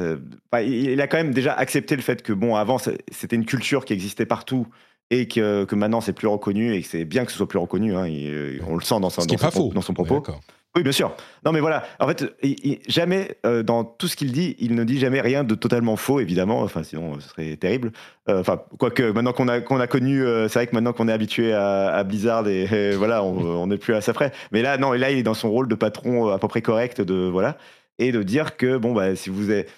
il 0.63 0.99
a 1.01 1.07
quand 1.07 1.17
même 1.17 1.33
déjà 1.33 1.53
accepté 1.53 1.95
le 1.95 2.01
fait 2.01 2.21
que 2.23 2.33
bon, 2.33 2.55
avant 2.55 2.77
c'était 2.77 3.35
une 3.35 3.45
culture 3.45 3.85
qui 3.85 3.93
existait 3.93 4.25
partout 4.25 4.67
et 5.11 5.27
que, 5.27 5.65
que 5.65 5.75
maintenant 5.75 6.01
c'est 6.01 6.13
plus 6.13 6.27
reconnu 6.27 6.73
et 6.73 6.81
que 6.81 6.87
c'est 6.87 7.05
bien 7.05 7.25
que 7.25 7.31
ce 7.31 7.37
soit 7.37 7.47
plus 7.47 7.59
reconnu. 7.59 7.95
hein, 7.95 8.07
il- 8.07 8.59
on 8.67 8.75
le 8.75 8.81
sent 8.81 8.99
dans, 8.99 9.09
son- 9.11 9.21
ce 9.21 9.27
dans 9.27 9.37
son, 9.37 9.51
faux. 9.51 9.71
dans 9.73 9.81
son 9.81 9.93
propos. 9.93 10.15
d'accord. 10.15 10.41
Oui, 10.75 10.83
bien 10.83 10.91
sûr. 10.91 11.15
Non, 11.45 11.53
mais 11.53 11.61
voilà. 11.61 11.83
En 12.01 12.07
fait, 12.07 12.25
il- 12.43 12.55
il- 12.63 12.79
jamais, 12.87 13.37
euh, 13.45 13.63
dans 13.63 13.85
tout 13.85 14.07
ce 14.09 14.17
qu'il 14.17 14.33
dit, 14.33 14.57
il 14.59 14.75
ne 14.75 14.83
dit 14.83 14.99
jamais 14.99 15.21
rien 15.21 15.45
de 15.45 15.55
totalement 15.55 15.95
faux, 15.95 16.19
évidemment. 16.19 16.59
Enfin, 16.63 16.83
sinon, 16.83 17.17
ce 17.19 17.29
serait 17.29 17.55
terrible. 17.55 17.93
Euh, 18.29 18.41
Enfin, 18.41 18.61
quoique, 18.77 19.03
maintenant 19.11 19.31
qu'on 19.31 19.47
a, 19.47 19.61
qu'on 19.61 19.79
a 19.79 19.87
connu, 19.87 20.21
euh, 20.25 20.49
c'est 20.49 20.59
vrai 20.59 20.67
que 20.67 20.75
maintenant 20.75 20.91
qu'on 20.91 21.07
est 21.07 21.13
habitué 21.13 21.53
à, 21.53 21.87
à 21.93 22.03
Blizzard 22.03 22.47
et, 22.49 22.63
et 22.63 22.91
voilà, 22.95 23.23
on 23.23 23.67
n'est 23.67 23.77
plus 23.77 23.93
à 23.93 24.01
ça 24.01 24.11
près. 24.13 24.33
Mais 24.51 24.61
là, 24.61 24.77
non, 24.77 24.93
et 24.93 24.97
là, 24.97 25.11
il 25.11 25.17
est 25.17 25.23
dans 25.23 25.33
son 25.33 25.49
rôle 25.49 25.69
de 25.69 25.75
patron 25.75 26.27
à 26.27 26.39
peu 26.39 26.49
près 26.49 26.61
correct 26.61 26.99
de, 26.99 27.29
voilà, 27.31 27.57
et 27.97 28.11
de 28.11 28.21
dire 28.21 28.57
que, 28.57 28.75
bon, 28.77 28.93
bah, 28.93 29.15
si 29.15 29.29
vous 29.29 29.51
êtes. 29.51 29.69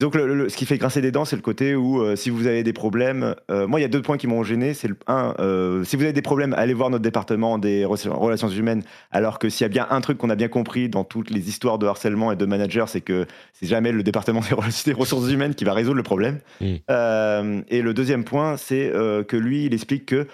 Donc, 0.00 0.14
le- 0.14 0.34
le- 0.34 0.48
ce 0.48 0.56
qui 0.56 0.64
fait 0.66 0.78
grincer 0.78 1.00
des 1.02 1.10
dents, 1.12 1.24
c'est 1.26 1.36
le 1.36 1.42
côté 1.42 1.74
où, 1.74 2.00
euh, 2.00 2.16
si 2.16 2.30
vous 2.30 2.46
avez 2.46 2.62
des 2.62 2.72
problèmes. 2.72 3.34
euh, 3.50 3.66
moi, 3.66 3.78
il 3.78 3.82
y 3.82 3.84
a 3.86 3.88
deux 3.88 4.00
points 4.02 4.16
qui 4.16 4.26
m'ont 4.26 4.42
gêné. 4.42 4.72
C'est 4.74 4.88
le 4.88 4.96
un, 5.06 5.34
euh, 5.38 5.84
si 5.84 5.94
vous 5.96 6.02
avez 6.02 6.12
des 6.14 6.22
problèmes, 6.22 6.54
allez 6.54 6.72
voir 6.74 6.88
notre 6.90 7.02
département 7.02 7.58
des 7.58 7.84
re- 7.84 8.08
relations 8.08 8.48
humaines 8.48 8.82
alors 9.10 9.38
que 9.38 9.48
s'il 9.50 9.64
y 9.64 9.66
a 9.66 9.68
bien 9.68 9.86
un 9.90 10.00
truc 10.00 10.16
qu'on 10.18 10.30
a 10.30 10.36
bien 10.36 10.48
compris 10.48 10.88
dans 10.88 11.04
toutes 11.04 11.30
les 11.30 11.48
histoires 11.48 11.78
de 11.78 11.86
harcèlement 11.86 12.32
et 12.32 12.36
de 12.36 12.46
manager, 12.46 12.88
c'est 12.88 13.02
que 13.02 13.26
c'est 13.52 13.66
jamais 13.66 13.92
le 13.92 14.02
département 14.02 14.40
des 14.86 14.92
ressources 14.94 15.30
humaines 15.30 15.54
qui 15.54 15.64
va 15.64 15.74
résoudre 15.74 15.96
le 15.98 16.02
problème. 16.02 16.38
Et 17.68 17.82
le 17.82 17.92
deuxième 17.94 18.24
point, 18.24 18.56
c'est 18.56 18.90
que 19.28 19.36
lui, 19.36 19.66
il 19.66 19.74
explique 19.74 20.06
que 20.06 20.26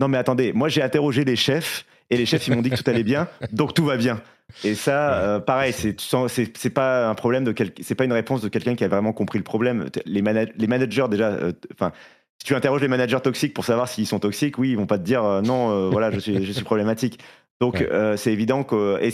non 0.00 0.08
mais 0.08 0.18
attendez, 0.18 0.52
moi 0.52 0.68
j'ai 0.68 0.82
interrogé 0.82 1.24
les 1.24 1.36
chefs 1.36 1.86
et 2.12 2.16
les 2.16 2.26
chefs 2.26 2.46
ils 2.46 2.54
m'ont 2.54 2.62
dit 2.62 2.70
que 2.70 2.76
tout 2.76 2.88
allait 2.90 3.02
bien, 3.04 3.28
donc 3.52 3.74
tout 3.74 3.84
va 3.84 3.96
bien. 3.96 4.20
Et 4.64 4.74
ça, 4.74 5.14
euh, 5.14 5.40
pareil, 5.40 5.72
c'est 5.72 5.96
c'est 5.98 6.70
pas 6.70 7.08
un 7.08 7.14
problème 7.14 7.44
de 7.44 7.54
c'est 7.80 7.94
pas 7.94 8.04
une 8.04 8.12
réponse 8.12 8.42
de 8.42 8.48
quelqu'un 8.48 8.74
qui 8.74 8.84
a 8.84 8.88
vraiment 8.88 9.12
compris 9.12 9.38
le 9.38 9.44
problème. 9.44 9.86
Les, 10.04 10.20
mana- 10.22 10.44
les 10.56 10.66
managers 10.66 11.06
déjà, 11.10 11.28
euh, 11.30 11.52
enfin. 11.72 11.92
si 12.38 12.44
tu 12.46 12.54
interroges 12.54 12.82
les 12.82 12.88
managers 12.88 13.20
toxiques 13.22 13.54
pour 13.54 13.64
savoir 13.64 13.88
s'ils 13.88 14.06
sont 14.06 14.18
toxiques, 14.18 14.58
oui, 14.58 14.70
ils 14.70 14.76
vont 14.76 14.86
pas 14.86 14.98
te 14.98 15.04
dire 15.04 15.24
euh, 15.24 15.40
non, 15.40 15.90
voilà, 15.90 16.10
je 16.10 16.18
suis, 16.20 16.44
je 16.44 16.52
suis 16.52 16.64
problématique. 16.64 17.18
Donc 17.60 17.76
Ouais. 17.76 18.16
c'est 18.16 18.32
évident 18.32 18.62
que 18.64 18.98
et 19.02 19.10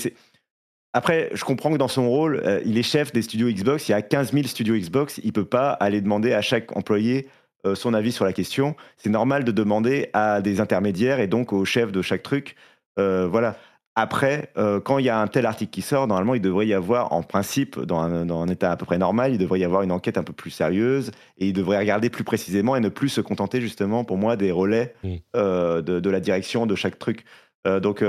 après, 0.95 1.29
je 1.35 1.45
comprends 1.45 1.71
que 1.71 1.77
dans 1.77 1.87
son 1.89 2.09
rôle, 2.09 2.43
il 2.65 2.79
est 2.79 2.83
chef 2.83 3.13
des 3.13 3.23
studios 3.23 3.49
Xbox. 3.51 3.89
Il 3.89 3.93
y 3.93 3.95
a 3.95 4.03
15 4.03 4.33
000 4.33 4.47
studios 4.47 4.75
Xbox. 4.75 5.21
Il 5.23 5.33
peut 5.33 5.45
pas 5.45 5.71
aller 5.71 6.01
demander 6.01 6.33
à 6.33 6.41
chaque 6.41 6.75
employé 6.77 7.29
son 7.75 7.93
avis 7.93 8.11
sur 8.11 8.25
la 8.25 8.33
question. 8.33 8.75
C'est 8.97 9.11
normal 9.11 9.45
de 9.45 9.53
demander 9.53 10.09
à 10.15 10.41
des 10.41 10.61
intermédiaires 10.61 11.21
et 11.21 11.27
donc 11.27 11.53
au 11.53 11.65
chef 11.67 11.93
de 11.93 12.01
chaque 12.03 12.23
truc. 12.23 12.57
Euh, 12.99 13.27
voilà. 13.31 13.57
Après, 14.01 14.53
euh, 14.57 14.79
quand 14.79 14.99
il 14.99 15.07
y 15.07 15.09
a 15.09 15.19
un 15.21 15.27
tel 15.27 15.45
article 15.45 15.71
qui 15.73 15.83
sort, 15.83 16.07
normalement, 16.07 16.35
il 16.37 16.41
devrait 16.41 16.69
y 16.69 16.73
avoir, 16.75 17.13
en 17.13 17.25
principe, 17.25 17.81
dans 17.81 17.99
un, 17.99 18.27
dans 18.27 18.41
un 18.41 18.47
état 18.47 18.71
à 18.71 18.77
peu 18.77 18.87
près 18.87 18.97
normal, 18.99 19.33
il 19.33 19.39
devrait 19.39 19.59
y 19.59 19.65
avoir 19.65 19.83
une 19.83 19.91
enquête 19.91 20.17
un 20.19 20.23
peu 20.23 20.33
plus 20.33 20.51
sérieuse 20.51 21.11
et 21.39 21.49
il 21.49 21.53
devrait 21.53 21.79
regarder 21.79 22.09
plus 22.09 22.23
précisément 22.23 22.77
et 22.77 22.81
ne 22.81 22.91
plus 22.91 23.09
se 23.09 23.21
contenter 23.21 23.61
justement, 23.61 24.05
pour 24.05 24.17
moi, 24.17 24.37
des 24.37 24.53
relais 24.53 24.95
Mm. 25.03 25.15
euh, 25.35 25.83
de, 25.83 25.99
de 25.99 26.11
la 26.11 26.21
direction 26.21 26.65
de 26.65 26.77
chaque 26.77 26.99
truc. 27.01 27.25
Euh, 27.67 27.81
donc, 27.81 28.05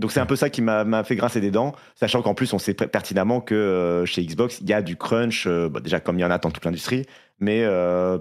donc 0.00 0.10
c'est 0.10 0.18
un 0.18 0.26
peu 0.26 0.34
ça 0.34 0.50
qui 0.50 0.62
m'a 0.62 1.04
fait 1.04 1.14
grincer 1.14 1.40
des 1.40 1.52
dents, 1.52 1.76
sachant 1.94 2.22
qu'en 2.22 2.34
plus 2.34 2.52
on 2.52 2.58
sait 2.58 2.74
per- 2.74 2.88
pertinemment 2.88 3.40
que 3.40 4.02
chez 4.04 4.24
Xbox 4.26 4.60
il 4.60 4.68
y 4.68 4.72
a 4.72 4.82
du 4.82 4.96
crunch, 4.96 5.46
bah, 5.46 5.78
déjà 5.78 6.00
comme 6.00 6.18
il 6.18 6.22
y 6.22 6.24
en 6.24 6.30
a 6.32 6.38
dans 6.38 6.50
toute 6.50 6.64
l'industrie, 6.64 7.06
mais 7.38 7.64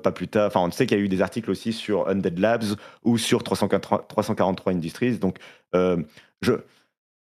pas 0.03 0.11
plus 0.11 0.27
tard. 0.27 0.45
Enfin, 0.48 0.61
on 0.61 0.69
sait 0.72 0.86
qu'il 0.86 0.95
y 0.98 1.02
a 1.02 1.03
eu 1.03 1.10
des 1.10 1.23
articles 1.23 1.49
aussi 1.49 1.73
sur 1.73 2.07
Undead 2.07 2.38
Labs 2.38 2.76
ou 3.03 3.18
sur 3.18 3.41
343, 3.44 4.06
343 4.07 4.73
Industries. 4.73 5.18
Donc, 5.18 5.38
je 5.73 6.53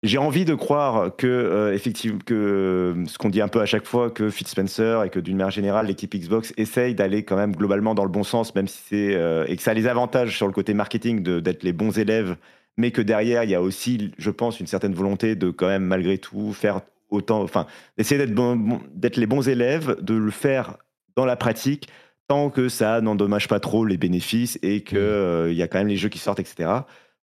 j'ai 0.02 0.16
envie 0.16 0.46
de 0.46 0.54
croire 0.54 1.14
que 1.14 1.26
euh, 1.26 1.74
effectivement 1.74 2.20
que 2.24 2.34
euh, 2.34 3.04
ce 3.06 3.18
qu'on 3.18 3.28
dit 3.28 3.42
un 3.42 3.48
peu 3.48 3.60
à 3.60 3.66
chaque 3.66 3.84
fois 3.84 4.10
que 4.10 4.30
Phil 4.30 4.46
Spencer 4.46 5.04
et 5.04 5.10
que 5.10 5.20
d'une 5.20 5.36
manière 5.36 5.50
générale 5.50 5.86
l'équipe 5.88 6.14
Xbox 6.14 6.54
essaye 6.56 6.94
d'aller 6.94 7.22
quand 7.22 7.36
même 7.36 7.54
globalement 7.54 7.94
dans 7.94 8.04
le 8.04 8.10
bon 8.10 8.22
sens, 8.22 8.54
même 8.54 8.66
si 8.66 8.80
c'est 8.88 9.14
euh, 9.14 9.44
et 9.46 9.56
que 9.56 9.62
ça 9.62 9.72
a 9.72 9.74
les 9.74 9.86
avantages 9.86 10.34
sur 10.34 10.46
le 10.46 10.54
côté 10.54 10.72
marketing 10.72 11.22
d'être 11.40 11.62
les 11.62 11.74
bons 11.74 11.98
élèves 11.98 12.36
mais 12.76 12.92
que 12.92 13.02
derrière, 13.02 13.44
il 13.44 13.50
y 13.50 13.54
a 13.54 13.60
aussi, 13.60 14.12
je 14.16 14.30
pense, 14.30 14.58
une 14.58 14.66
certaine 14.66 14.94
volonté 14.94 15.36
de 15.36 15.50
quand 15.50 15.66
même, 15.66 15.84
malgré 15.84 16.16
tout, 16.18 16.52
faire 16.52 16.80
autant, 17.10 17.42
enfin, 17.42 17.66
d'essayer 17.98 18.16
d'être 18.18 18.34
bon, 18.34 18.80
les 19.16 19.26
bons 19.26 19.48
élèves, 19.48 19.96
de 20.00 20.14
le 20.14 20.30
faire 20.30 20.76
dans 21.16 21.26
la 21.26 21.36
pratique, 21.36 21.88
tant 22.28 22.48
que 22.48 22.68
ça 22.68 23.00
n'endommage 23.00 23.48
pas 23.48 23.60
trop 23.60 23.84
les 23.84 23.98
bénéfices 23.98 24.58
et 24.62 24.82
que 24.82 24.96
Mhm. 24.96 25.02
euh, 25.02 25.48
il 25.50 25.58
y 25.58 25.62
a 25.62 25.68
quand 25.68 25.78
même 25.78 25.88
les 25.88 25.96
jeux 25.96 26.08
qui 26.08 26.18
sortent, 26.18 26.40
etc. 26.40 26.70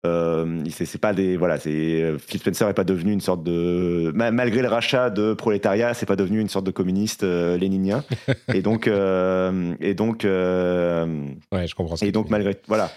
Euh, 0.04 0.62
c'est 0.70 0.98
pas 1.00 1.14
des 1.14 1.36
voilà 1.36 1.58
c'est 1.58 1.70
euh, 2.02 2.18
Phil 2.18 2.38
Spencer 2.40 2.68
est 2.68 2.74
pas 2.74 2.84
devenu 2.84 3.12
une 3.12 3.20
sorte 3.22 3.42
de 3.42 4.12
ma- 4.14 4.30
malgré 4.30 4.60
le 4.60 4.68
rachat 4.68 5.08
de 5.10 5.32
prolétariat 5.34 5.94
c'est 5.94 6.04
pas 6.06 6.16
devenu 6.16 6.40
une 6.40 6.48
sorte 6.50 6.66
de 6.66 6.70
communiste 6.70 7.22
euh, 7.24 7.56
léninien 7.56 8.04
et 8.54 8.60
donc 8.60 8.86
euh, 8.86 9.74
et 9.80 9.94
donc 9.94 10.24
euh, 10.24 11.06
Ouais, 11.52 11.66
je 11.66 11.74
comprends. 11.74 11.96
et 12.02 12.12
donc 12.12 12.28
malgré 12.30 12.56
voilà 12.68 12.90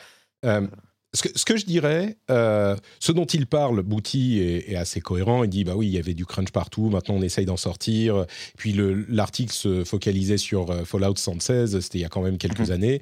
ce, 1.13 1.23
que, 1.23 1.29
ce 1.39 1.45
que 1.45 1.57
je 1.57 1.65
dirais, 1.65 2.17
euh, 2.29 2.75
ce 2.99 3.11
dont 3.11 3.25
il 3.25 3.47
parle, 3.47 3.81
Bouty 3.81 4.39
est, 4.39 4.71
est 4.71 4.75
assez 4.75 4.99
cohérent. 5.01 5.43
Il 5.43 5.49
dit 5.49 5.63
bah 5.63 5.73
oui, 5.75 5.87
il 5.87 5.93
y 5.93 5.97
avait 5.97 6.13
du 6.13 6.25
crunch 6.25 6.51
partout. 6.51 6.89
Maintenant, 6.89 7.15
on 7.15 7.21
essaye 7.21 7.45
d'en 7.45 7.57
sortir. 7.57 8.25
Puis 8.57 8.73
le- 8.73 9.05
l'article 9.09 9.53
se 9.53 9.83
focalisait 9.83 10.37
sur 10.37 10.85
Fallout 10.85 11.15
116. 11.15 11.79
C'était 11.79 11.99
il 11.99 12.01
y 12.01 12.05
a 12.05 12.09
quand 12.09 12.21
même 12.21 12.37
quelques 12.37 12.67
Mhm. 12.67 12.71
années. 12.71 13.01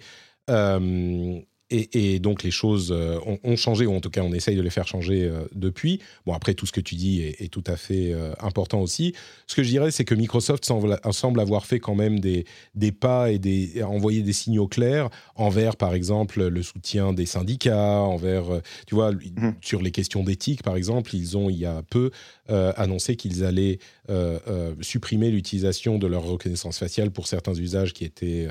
Euh, 0.50 1.40
et, 1.70 2.14
et 2.16 2.20
donc 2.20 2.44
les 2.44 2.52
choses 2.52 2.92
euh, 2.92 3.18
ont, 3.26 3.40
ont 3.44 3.56
changé, 3.56 3.86
ou 3.86 3.94
en 3.96 4.00
tout 4.02 4.10
cas 4.10 4.22
on 4.22 4.34
essaye 4.34 4.56
de 4.56 4.62
les 4.62 4.70
faire 4.70 4.88
changer 4.88 5.24
euh, 5.24 5.46
depuis. 5.54 6.00
Bon 6.26 6.34
après 6.34 6.54
tout 6.54 6.66
ce 6.66 6.72
que 6.72 6.82
tu 6.82 6.96
dis 6.96 7.22
est, 7.22 7.42
est 7.42 7.48
tout 7.48 7.64
à 7.66 7.76
fait 7.76 8.14
euh, 8.14 8.34
important 8.40 8.82
aussi. 8.82 9.14
Ce 9.48 9.56
que 9.56 9.64
je 9.64 9.70
dirais 9.70 9.92
c'est 9.92 10.06
que 10.06 10.16
Microsoft 10.16 10.64
semble, 10.66 11.00
semble 11.12 11.40
avoir 11.40 11.66
fait 11.66 11.80
quand 11.80 11.96
même 11.96 12.20
des, 12.20 12.46
des 12.76 12.92
pas 12.92 13.32
et 13.32 13.40
des, 13.40 13.82
envoyer 13.84 14.22
des 14.22 14.34
signaux 14.34 14.68
clairs 14.68 15.10
envers 15.36 15.76
par 15.76 15.94
exemple 15.96 16.46
le 16.48 16.62
soutien 16.64 17.14
des 17.14 17.26
syndicats, 17.26 18.00
envers, 18.02 18.46
tu 18.88 18.96
vois, 18.96 19.12
Mhm. 19.12 19.56
sur 19.62 19.82
les 19.82 19.92
questions 19.92 20.24
d'éthique 20.24 20.62
par 20.64 20.76
exemple, 20.76 21.16
ils 21.16 21.36
ont 21.38 21.50
il 21.50 21.58
y 21.58 21.66
a 21.66 21.82
peu 21.90 22.12
euh, 22.50 22.72
annoncé 22.78 23.16
qu'ils 23.16 23.44
allaient 23.44 23.80
euh, 24.10 24.40
euh, 24.48 24.76
supprimer 24.82 25.32
l'utilisation 25.32 25.98
de 25.98 26.08
leur 26.08 26.24
reconnaissance 26.24 26.78
faciale 26.78 27.12
pour 27.12 27.28
certains 27.28 27.54
usages 27.56 27.94
qui 27.94 28.06
étaient... 28.06 28.48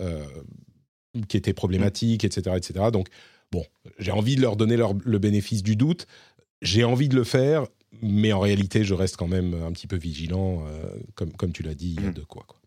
euh, 0.00 0.24
qui 1.28 1.36
étaient 1.36 1.52
problématiques, 1.52 2.24
etc., 2.24 2.56
etc. 2.56 2.86
Donc, 2.92 3.08
bon, 3.52 3.64
j'ai 3.98 4.12
envie 4.12 4.36
de 4.36 4.40
leur 4.42 4.56
donner 4.56 4.76
leur- 4.76 4.94
le 5.04 5.18
bénéfice 5.18 5.62
du 5.62 5.76
doute. 5.76 6.06
j'ai 6.62 6.84
envie 6.84 7.08
de 7.08 7.16
le 7.16 7.24
faire, 7.24 7.66
mais 8.02 8.32
en 8.34 8.40
réalité, 8.40 8.84
je 8.84 8.92
reste 8.92 9.16
quand 9.16 9.26
même 9.28 9.54
un 9.54 9.72
petit 9.72 9.86
peu 9.86 9.96
vigilant, 9.96 10.62
comme, 11.14 11.32
comme 11.32 11.52
tu 11.52 11.62
l'as 11.62 11.74
dit, 11.74 11.94
il 11.96 12.02
y 12.02 12.06
a 12.06 12.10
Mm. 12.10 12.14
de 12.14 12.20
quoi. 12.22 12.44
quoi. 12.46 12.60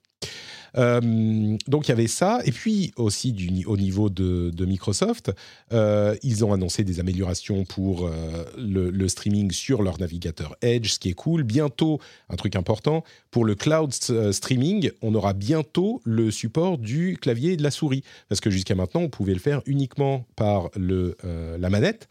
Euh, 0.78 1.58
donc 1.68 1.88
il 1.88 1.90
y 1.90 1.92
avait 1.92 2.08
ça, 2.08 2.40
et 2.46 2.52
puis 2.52 2.92
aussi 2.96 3.36
au 3.68 3.78
niveau 3.78 4.10
de, 4.10 4.66
Microsoft, 4.66 5.32
euh, 5.72 6.16
ils 6.24 6.46
ont 6.46 6.54
annoncé 6.54 6.84
des 6.84 7.00
améliorations 7.00 7.66
pour 7.66 8.08
euh, 8.08 8.46
le, 8.58 9.08
streaming 9.08 9.52
sur 9.52 9.84
leur 9.84 10.00
navigateur 10.00 10.56
Edge, 10.62 10.94
ce 10.94 11.00
qui 11.00 11.10
est 11.10 11.14
cool. 11.14 11.44
Bientôt, 11.44 12.00
un 12.30 12.36
truc 12.36 12.56
important, 12.56 13.04
pour 13.32 13.46
le 13.46 13.56
cloud 13.56 13.94
streaming, 14.32 14.92
on 15.02 15.14
aura 15.14 15.34
bientôt 15.34 16.02
le 16.06 16.32
support 16.32 16.78
du 16.78 17.18
clavier 17.20 17.54
et 17.54 17.58
de 17.58 17.64
la 17.64 17.72
souris, 17.72 18.04
parce 18.30 18.42
que 18.42 18.50
jusqu'à 18.50 18.76
maintenant, 18.76 19.02
on 19.02 19.10
pouvait 19.10 19.34
le 19.34 19.40
faire 19.40 19.62
uniquement 19.66 20.26
par 20.36 20.70
la 20.76 21.70
manette. 21.70 22.08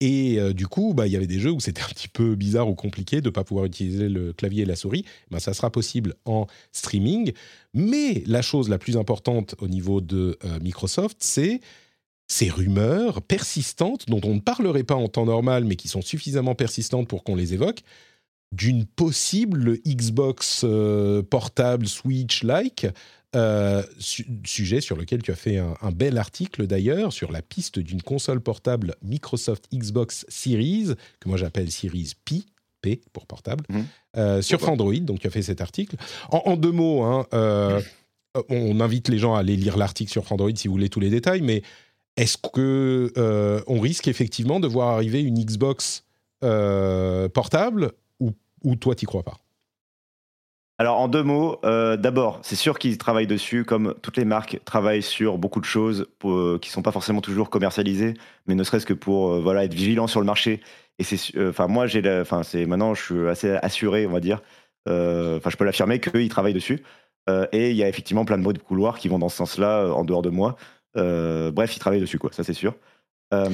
Et 0.00 0.38
euh, 0.38 0.54
du 0.54 0.66
coup, 0.66 0.94
bah, 0.94 1.06
il 1.06 1.12
y 1.12 1.16
avait 1.16 1.26
des 1.26 1.38
jeux 1.38 1.50
où 1.50 1.60
c'était 1.60 1.82
un 1.82 1.88
petit 1.88 2.08
peu 2.08 2.34
bizarre 2.34 2.68
ou 2.68 2.74
compliqué 2.74 3.20
de 3.20 3.26
ne 3.26 3.30
pas 3.30 3.44
pouvoir 3.44 3.66
utiliser 3.66 4.08
le 4.08 4.32
clavier 4.32 4.62
et 4.62 4.66
la 4.66 4.76
souris. 4.76 5.04
Ben, 5.30 5.38
ça 5.38 5.52
sera 5.52 5.70
possible 5.70 6.14
en 6.24 6.46
streaming. 6.72 7.32
Mais 7.74 8.22
la 8.26 8.40
chose 8.40 8.68
la 8.68 8.78
plus 8.78 8.96
importante 8.96 9.54
au 9.58 9.68
niveau 9.68 10.00
de 10.00 10.38
euh, 10.44 10.58
Microsoft, 10.60 11.18
c'est 11.20 11.60
ces 12.28 12.48
rumeurs 12.48 13.22
persistantes 13.22 14.08
dont 14.08 14.20
on 14.24 14.36
ne 14.36 14.40
parlerait 14.40 14.84
pas 14.84 14.94
en 14.94 15.08
temps 15.08 15.26
normal, 15.26 15.64
mais 15.64 15.76
qui 15.76 15.88
sont 15.88 16.02
suffisamment 16.02 16.54
persistantes 16.54 17.08
pour 17.08 17.24
qu'on 17.24 17.34
les 17.34 17.54
évoque, 17.54 17.80
d'une 18.52 18.86
possible 18.86 19.78
Xbox 19.86 20.62
euh, 20.64 21.22
portable 21.22 21.86
Switch-like. 21.86 22.86
Euh, 23.36 23.82
su- 23.98 24.26
sujet 24.44 24.80
sur 24.80 24.96
lequel 24.96 25.22
tu 25.22 25.30
as 25.30 25.36
fait 25.36 25.58
un, 25.58 25.74
un 25.82 25.90
bel 25.92 26.18
article 26.18 26.66
d'ailleurs 26.66 27.12
sur 27.12 27.30
la 27.30 27.42
piste 27.42 27.78
d'une 27.78 28.02
console 28.02 28.40
portable 28.40 28.96
Microsoft 29.02 29.66
Xbox 29.72 30.26
Series, 30.28 30.94
que 31.20 31.28
moi 31.28 31.38
j'appelle 31.38 31.70
Series 31.70 32.12
P, 32.24 32.42
P 32.82 33.00
pour 33.12 33.26
portable, 33.26 33.64
Mhm. 33.68 33.84
euh, 34.16 34.42
sur 34.42 34.68
Android. 34.68 34.94
Donc 35.00 35.20
tu 35.20 35.26
as 35.26 35.30
fait 35.30 35.42
cet 35.42 35.60
article. 35.60 35.96
En, 36.30 36.42
en 36.46 36.56
deux 36.56 36.72
mots, 36.72 37.02
hein, 37.04 37.26
euh, 37.34 37.80
on 38.48 38.80
invite 38.80 39.08
les 39.08 39.18
gens 39.18 39.34
à 39.34 39.40
aller 39.40 39.56
lire 39.56 39.76
l'article 39.76 40.10
sur 40.10 40.30
Android 40.32 40.50
si 40.56 40.66
vous 40.68 40.74
voulez 40.74 40.88
tous 40.88 41.00
les 41.00 41.10
détails, 41.10 41.42
mais 41.42 41.62
est-ce 42.16 42.36
que 42.52 43.12
on 43.68 43.80
risque 43.80 44.08
effectivement 44.08 44.58
de 44.60 44.66
voir 44.66 44.88
arriver 44.88 45.20
une 45.22 45.38
Xbox 45.44 46.04
portable 47.32 47.92
ou, 48.18 48.32
ou 48.64 48.76
toi 48.76 48.94
t'y 48.94 49.06
crois 49.06 49.22
pas? 49.22 49.38
Alors 50.80 50.98
en 50.98 51.08
deux 51.08 51.22
mots, 51.22 51.58
euh, 51.62 51.98
d'abord, 51.98 52.38
c'est 52.40 52.56
sûr 52.56 52.78
qu'ils 52.78 52.96
travaillent 52.96 53.26
dessus, 53.26 53.66
comme 53.66 53.94
toutes 54.00 54.16
les 54.16 54.24
marques 54.24 54.60
travaillent 54.64 55.02
sur 55.02 55.36
beaucoup 55.36 55.60
de 55.60 55.66
choses 55.66 56.06
pour, 56.18 56.32
euh, 56.32 56.58
qui 56.58 56.70
sont 56.70 56.80
pas 56.80 56.90
forcément 56.90 57.20
toujours 57.20 57.50
commercialisées, 57.50 58.14
mais 58.46 58.54
ne 58.54 58.64
serait-ce 58.64 58.86
que 58.86 58.94
pour 58.94 59.30
euh, 59.34 59.40
voilà 59.42 59.64
être 59.64 59.74
vigilant 59.74 60.06
sur 60.06 60.20
le 60.20 60.24
marché. 60.24 60.62
Et 60.98 61.04
c'est, 61.04 61.18
enfin 61.38 61.66
moi 61.66 61.86
j'ai, 61.86 62.00
enfin 62.22 62.42
c'est 62.42 62.64
maintenant 62.64 62.94
je 62.94 63.02
suis 63.02 63.28
assez 63.28 63.50
assuré, 63.50 64.06
on 64.06 64.10
va 64.10 64.20
dire. 64.20 64.40
Enfin 64.86 65.50
je 65.50 65.56
peux 65.58 65.66
l'affirmer 65.66 66.00
qu'ils 66.00 66.30
travaillent 66.30 66.54
dessus. 66.54 66.82
Et 67.52 67.70
il 67.72 67.76
y 67.76 67.82
a 67.82 67.88
effectivement 67.88 68.24
plein 68.24 68.38
de 68.38 68.42
bruits 68.42 68.56
de 68.56 68.62
couloir 68.62 68.98
qui 68.98 69.08
vont 69.08 69.18
dans 69.18 69.28
ce 69.28 69.36
sens-là, 69.36 69.92
en 69.92 70.04
dehors 70.04 70.22
de 70.22 70.30
moi. 70.30 70.56
Bref, 70.94 71.76
ils 71.76 71.78
travaillent 71.78 72.00
dessus 72.00 72.18
quoi, 72.18 72.30
ça 72.32 72.42
c'est 72.42 72.54
sûr. 72.54 72.74
Euh, 73.32 73.46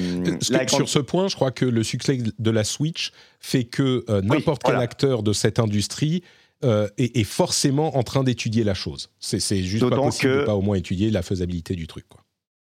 grande- 0.49 0.69
Sur 0.69 0.89
ce 0.89 0.99
point, 0.99 1.27
je 1.27 1.35
crois 1.35 1.51
que 1.51 1.65
le 1.65 1.83
succès 1.83 2.17
de 2.39 2.51
la 2.51 2.63
Switch 2.63 3.11
fait 3.39 3.65
que 3.65 4.03
euh, 4.09 4.21
n'importe 4.21 4.63
quel 4.63 4.73
voilà. 4.73 4.83
acteur 4.83 5.23
de 5.23 5.33
cette 5.33 5.59
industrie 5.59 6.23
euh, 6.63 6.87
est, 6.97 7.17
est 7.17 7.23
forcément 7.23 7.97
en 7.97 8.03
train 8.03 8.23
d'étudier 8.23 8.63
la 8.63 8.73
chose. 8.73 9.09
C'est, 9.19 9.39
juste 9.63 9.87
pas 9.89 9.95
possible 9.95 10.33
de 10.33 10.39
que- 10.39 10.45
pas 10.45 10.55
au 10.55 10.61
moins 10.61 10.77
étudier 10.77 11.11
la 11.11 11.21
faisabilité 11.21 11.75
du 11.75 11.87
truc. 11.87 12.07
Quoi. 12.07 12.21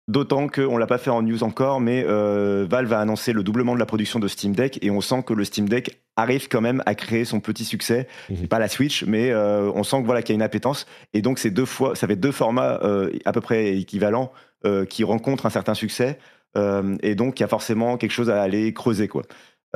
D'autant 0.10 0.48
qu'on 0.48 0.76
ne 0.76 0.80
l'a 0.80 0.88
pas 0.88 0.98
fait 0.98 1.10
en 1.10 1.22
news 1.22 1.44
encore, 1.44 1.82
mais 1.82 2.06
euh, 2.08 2.66
Valve 2.70 2.94
a 2.94 3.02
annoncé 3.02 3.34
le 3.34 3.44
doublement 3.44 3.74
de 3.74 3.80
la 3.80 3.86
production 3.86 4.20
de 4.20 4.30
Steam 4.30 4.56
Deck 4.56 4.80
et 4.82 4.90
on 4.90 5.02
sent 5.02 5.24
que 5.24 5.34
le 5.34 5.44
Steam 5.44 5.68
Deck 5.68 6.02
arrive 6.16 6.48
quand 6.48 6.62
même 6.62 6.82
à 6.86 6.96
créer 6.96 7.26
son 7.26 7.42
petit 7.42 7.66
succès. 7.66 8.08
Mhm. 8.30 8.48
Pas 8.48 8.58
la 8.60 8.70
Switch, 8.70 9.04
mais 9.04 9.32
euh, 9.32 9.70
on 9.76 9.84
sent 9.84 10.00
que 10.02 10.06
voilà 10.06 10.22
qu'il 10.22 10.34
y 10.34 10.36
a 10.36 10.38
une 10.38 10.42
appétence 10.44 10.86
et 11.14 11.22
donc 11.22 11.40
c'est 11.40 11.52
deux 11.52 11.66
fois, 11.66 11.94
ça 11.96 12.08
fait 12.08 12.16
deux 12.16 12.32
formats 12.32 12.80
euh, 12.84 13.12
à 13.26 13.34
peu 13.34 13.42
près 13.42 13.78
équivalents 13.78 14.32
euh, 14.66 14.86
qui 14.86 15.04
rencontrent 15.04 15.46
un 15.46 15.50
certain 15.52 15.74
succès 15.74 16.18
et 17.04 17.14
donc 17.14 17.40
il 17.40 17.44
y 17.44 17.44
a 17.44 17.48
forcément 17.48 17.98
quelque 17.98 18.10
chose 18.10 18.32
à 18.32 18.42
aller 18.42 18.74
creuser 18.74 19.08
quoi. 19.08 19.22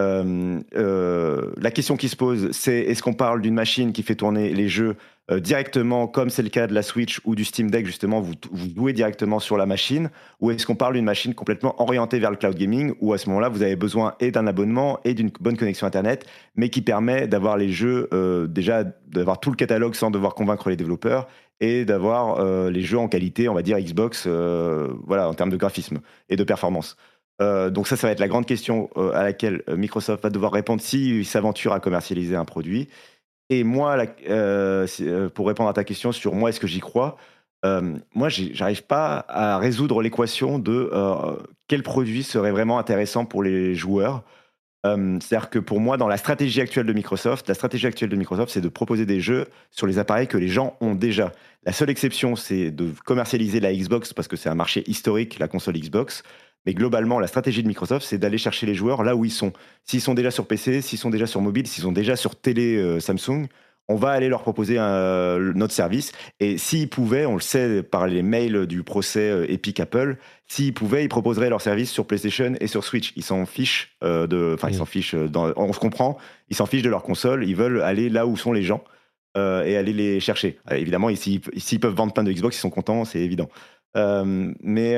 Euh, 0.02 0.60
euh, 0.76 1.52
la 1.58 1.72
question 1.72 1.98
qui 1.98 2.10
se 2.10 2.16
pose, 2.16 2.52
c'est 2.52 2.80
est-ce 2.80 3.04
qu'on 3.04 3.14
parle 3.14 3.42
d'une 3.42 3.54
machine 3.54 3.94
qui 3.94 4.04
fait 4.04 4.16
tourner 4.16 4.54
les 4.54 4.68
jeux 4.68 4.96
euh, 5.30 5.40
directement, 5.40 6.08
comme 6.08 6.30
c'est 6.30 6.42
le 6.42 6.50
cas 6.50 6.68
de 6.68 6.74
la 6.74 6.82
Switch 6.82 7.22
ou 7.24 7.36
du 7.36 7.46
Steam 7.46 7.70
Deck, 7.70 7.86
justement, 7.86 8.20
vous, 8.20 8.34
vous 8.52 8.68
jouez 8.76 8.92
directement 8.92 9.40
sur 9.40 9.56
la 9.56 9.66
machine, 9.66 10.10
ou 10.40 10.52
est-ce 10.52 10.66
qu'on 10.66 10.76
parle 10.76 10.96
d'une 10.96 11.06
machine 11.06 11.34
complètement 11.34 11.80
orientée 11.82 12.20
vers 12.20 12.32
le 12.32 12.38
cloud 12.38 12.56
gaming, 12.56 12.94
où 13.00 13.14
à 13.14 13.18
ce 13.18 13.30
moment-là, 13.30 13.50
vous 13.50 13.62
avez 13.62 13.76
besoin 13.76 14.16
et 14.20 14.32
d'un 14.32 14.48
abonnement 14.48 15.00
et 15.06 15.14
d'une 15.14 15.32
bonne 15.40 15.58
connexion 15.58 15.88
Internet, 15.88 16.26
mais 16.56 16.70
qui 16.70 16.82
permet 16.82 17.28
d'avoir 17.28 17.56
les 17.56 17.70
jeux, 17.70 18.10
déjà, 18.50 18.84
d'avoir 19.08 19.40
tout 19.40 19.52
le 19.52 19.56
catalogue 19.56 19.94
sans 19.94 20.12
devoir 20.12 20.34
convaincre 20.34 20.70
les 20.70 20.76
développeurs, 20.76 21.28
et 21.64 21.86
d'avoir 21.86 22.44
les 22.70 22.82
jeux 22.82 22.98
en 22.98 23.08
qualité, 23.08 23.48
on 23.48 23.54
va 23.54 23.62
dire 23.62 23.80
Xbox, 23.80 24.28
voilà, 24.28 25.30
en 25.30 25.34
termes 25.34 25.52
de 25.52 25.58
graphisme 25.58 26.00
et 26.30 26.36
de 26.36 26.44
performance. 26.44 26.98
Euh, 27.42 27.70
donc 27.70 27.88
ça, 27.88 27.96
ça 27.96 28.08
va 28.08 28.12
être 28.12 28.20
la 28.20 28.28
grande 28.28 28.46
question 28.46 28.90
euh, 28.98 29.12
à 29.14 29.24
laquelle 29.24 29.64
euh, 29.68 29.78
Microsoft 29.78 30.24
va 30.24 30.30
devoir 30.30 30.52
répondre 30.52 30.82
s'il 30.82 31.26
s'aventure 31.26 31.74
à 31.74 31.80
commercialiser 31.80 32.36
un 32.36 32.46
produit. 32.46 32.90
Et 33.50 33.64
moi, 33.66 33.98
pour 35.36 35.48
répondre 35.48 35.68
à 35.68 35.74
ta 35.74 35.84
question 35.84 36.14
sur 36.14 36.36
moi, 36.36 36.50
est-ce 36.50 36.60
que 36.62 36.68
j'y 36.68 36.80
crois 36.80 37.18
euh, 37.66 37.98
Moi, 38.16 38.30
j'arrive 38.30 38.84
pas 38.84 39.26
à 39.28 39.58
résoudre 39.58 40.02
l'équation 40.02 40.58
de 40.58 40.90
quel 41.68 41.84
produit 41.84 42.24
serait 42.24 42.52
vraiment 42.52 42.80
intéressant 42.80 43.26
pour 43.26 43.44
les 43.44 43.76
joueurs. 43.76 44.24
C'est-à-dire 44.86 45.50
que 45.50 45.60
pour 45.60 45.82
moi, 45.82 45.98
dans 45.98 46.08
la 46.08 46.16
stratégie 46.16 46.62
actuelle 46.62 46.86
de 46.86 46.94
Microsoft, 46.94 47.50
la 47.50 47.54
stratégie 47.54 47.88
actuelle 47.88 48.10
de 48.10 48.16
Microsoft, 48.16 48.54
c'est 48.54 48.62
de 48.62 48.70
proposer 48.70 49.06
des 49.06 49.20
jeux 49.20 49.48
sur 49.70 49.86
les 49.86 50.00
appareils 50.00 50.28
que 50.28 50.38
les 50.38 50.48
gens 50.48 50.78
ont 50.80 50.96
déjà. 50.96 51.34
La 51.66 51.74
seule 51.74 51.90
exception, 51.90 52.38
c'est 52.38 52.72
de 52.72 52.94
commercialiser 53.04 53.60
la 53.60 53.74
Xbox 53.74 54.14
parce 54.14 54.30
que 54.30 54.38
c'est 54.38 54.50
un 54.50 54.56
marché 54.56 54.90
historique, 54.90 55.40
la 55.40 55.50
console 55.50 55.78
Xbox. 55.78 56.24
Mais 56.66 56.74
globalement, 56.74 57.20
la 57.20 57.28
stratégie 57.28 57.64
de 57.64 57.68
Microsoft, 57.68 58.06
c'est 58.08 58.18
d'aller 58.18 58.38
chercher 58.38 58.66
les 58.68 58.76
joueurs 58.76 59.04
là 59.04 59.16
où 59.16 59.26
ils 59.26 59.32
sont. 59.32 59.52
S'ils 59.84 60.02
sont 60.02 60.14
déjà 60.14 60.30
sur 60.32 60.46
PC, 60.48 60.82
s'ils 60.82 61.00
sont 61.00 61.10
déjà 61.10 61.26
sur 61.28 61.42
mobile, 61.42 61.66
s'ils 61.68 61.84
sont 61.84 61.92
déjà 61.92 62.16
sur 62.16 62.36
télé 62.36 62.78
euh, 62.78 63.00
Samsung, 63.00 63.48
on 63.88 63.96
va 63.96 64.12
aller 64.12 64.30
leur 64.30 64.42
proposer 64.44 64.78
un- 64.78 65.40
notre 65.54 65.74
service. 65.74 66.12
Et 66.40 66.58
s'ils 66.58 66.88
pouvaient, 66.88 67.26
on 67.26 67.34
le 67.34 67.42
sait 67.42 67.82
par 67.84 68.08
les 68.08 68.22
mails 68.22 68.68
du 68.68 68.84
procès 68.84 69.30
euh, 69.32 69.52
Epic 69.52 69.80
Apple, 69.80 70.18
s'ils 70.48 70.74
pouvaient, 70.74 71.04
ils 71.04 71.10
proposeraient 71.10 71.50
leur 71.50 71.62
service 71.62 71.92
sur 71.92 72.06
PlayStation 72.06 72.54
et 72.62 72.68
sur 72.68 72.84
Switch. 72.84 73.12
Ils 73.16 73.24
s'en 73.24 73.46
fichent 73.46 73.96
euh, 74.04 74.28
de, 74.28 74.52
enfin 74.54 74.70
ils 74.70 74.76
s'en 74.76 74.86
fichent. 74.86 75.16
euh, 75.16 75.28
dans- 75.28 75.52
on 75.58 75.74
se 75.74 75.80
comprend. 75.80 76.18
Ils 76.50 76.56
s'en 76.56 76.68
fichent 76.68 76.84
de 76.84 76.90
leur 76.90 77.04
console. 77.04 77.44
Ils 77.44 77.56
veulent 77.56 77.82
aller 77.82 78.08
là 78.10 78.28
où 78.28 78.38
sont 78.38 78.54
les 78.54 78.64
gens 78.64 78.84
euh, 79.36 79.64
et 79.66 79.76
aller 79.78 79.94
les 79.94 80.20
chercher. 80.20 80.60
Euh, 80.72 80.76
évidemment, 80.76 81.10
s'ils 81.16 81.80
peuvent 81.80 81.96
vendre 81.96 82.14
plein 82.14 82.24
de 82.24 82.32
Xbox, 82.32 82.56
ils 82.56 82.60
sont 82.62 82.70
contents, 82.70 83.04
c'est 83.04 83.20
évident. 83.20 83.50
Mais 83.96 84.98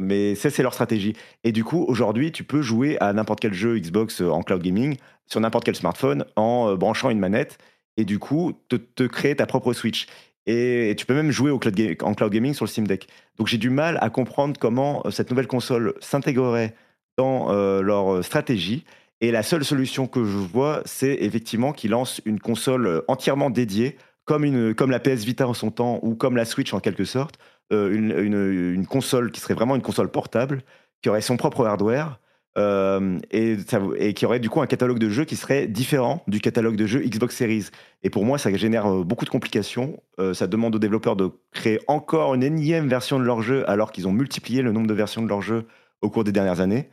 mais 0.00 0.34
ça, 0.34 0.50
c'est 0.50 0.62
leur 0.62 0.74
stratégie. 0.74 1.14
Et 1.44 1.52
du 1.52 1.64
coup, 1.64 1.84
aujourd'hui, 1.88 2.32
tu 2.32 2.44
peux 2.44 2.62
jouer 2.62 2.96
à 3.00 3.12
n'importe 3.12 3.40
quel 3.40 3.54
jeu 3.54 3.78
Xbox 3.78 4.20
en 4.20 4.42
cloud 4.42 4.62
gaming 4.62 4.96
sur 5.26 5.40
n'importe 5.40 5.64
quel 5.64 5.76
smartphone 5.76 6.24
en 6.36 6.74
branchant 6.74 7.10
une 7.10 7.18
manette 7.18 7.58
et 7.96 8.04
du 8.04 8.18
coup, 8.18 8.52
te, 8.68 8.76
te 8.76 9.04
créer 9.04 9.36
ta 9.36 9.46
propre 9.46 9.72
Switch. 9.72 10.06
Et, 10.46 10.94
tu 10.98 11.06
peux 11.06 11.14
même 11.14 11.30
jouer 11.30 11.50
au 11.50 11.58
cloud 11.58 11.78
en 12.02 12.14
cloud 12.14 12.32
gaming 12.32 12.54
sur 12.54 12.64
le 12.64 12.70
Steam 12.70 12.86
Deck. 12.86 13.08
Donc 13.38 13.46
j'ai 13.46 13.58
du 13.58 13.70
mal 13.70 13.98
à 14.00 14.10
comprendre 14.10 14.58
comment 14.58 15.02
cette 15.10 15.30
nouvelle 15.30 15.46
console 15.46 15.94
s'intégrerait 16.00 16.74
dans 17.16 17.52
leur 17.80 18.24
stratégie. 18.24 18.84
Et 19.20 19.30
la 19.30 19.42
seule 19.42 19.64
solution 19.64 20.06
que 20.06 20.24
je 20.24 20.36
vois, 20.36 20.82
c'est 20.84 21.14
effectivement 21.20 21.72
qu'ils 21.72 21.92
lancent 21.92 22.20
une 22.24 22.40
console 22.40 23.02
entièrement 23.08 23.48
dédiée, 23.48 23.96
comme, 24.24 24.44
une, 24.44 24.74
comme 24.74 24.90
la 24.90 25.00
PS 25.00 25.24
Vita 25.24 25.46
en 25.46 25.54
son 25.54 25.70
temps, 25.70 25.98
ou 26.02 26.14
comme 26.14 26.36
la 26.36 26.44
Switch 26.44 26.74
en 26.74 26.80
quelque 26.80 27.04
sorte, 27.04 27.38
une, 27.70 28.12
une- 28.16 28.72
une 28.74 28.86
console 28.86 29.30
qui 29.30 29.40
serait 29.40 29.54
vraiment 29.54 29.76
une 29.76 29.82
console 29.82 30.10
portable, 30.10 30.62
qui 31.02 31.08
aurait 31.08 31.20
son 31.20 31.36
propre 31.36 31.66
hardware, 31.66 32.20
euh, 32.56 33.18
et, 33.32 33.56
ça- 33.58 33.80
et 33.96 34.14
qui 34.14 34.26
aurait 34.26 34.38
du 34.38 34.48
coup 34.48 34.60
un 34.62 34.66
catalogue 34.66 34.98
de 35.00 35.08
jeux 35.08 35.24
qui 35.24 35.34
serait 35.34 35.66
différent 35.66 36.22
du 36.28 36.40
catalogue 36.40 36.76
de 36.76 36.86
jeux 36.86 37.00
Xbox 37.00 37.34
Series. 37.36 37.66
Et 38.04 38.10
pour 38.10 38.24
moi, 38.24 38.38
ça 38.38 38.54
génère 38.54 38.86
euh, 38.86 39.02
beaucoup 39.02 39.24
de 39.24 39.30
complications. 39.30 40.00
Euh, 40.20 40.34
ça 40.34 40.46
demande 40.46 40.76
aux 40.76 40.78
développeurs 40.78 41.16
de 41.16 41.30
créer 41.52 41.80
encore 41.88 42.34
une 42.34 42.44
énième 42.44 42.88
version 42.88 43.18
de 43.18 43.24
leur 43.24 43.42
jeu, 43.42 43.68
alors 43.68 43.90
qu'ils 43.90 44.06
ont 44.06 44.12
multiplié 44.12 44.62
le 44.62 44.70
nombre 44.70 44.86
de 44.86 44.94
versions 44.94 45.22
de 45.22 45.28
leur 45.28 45.42
jeu 45.42 45.66
au 46.00 46.10
cours 46.10 46.22
des 46.22 46.32
dernières 46.32 46.60
années. 46.60 46.90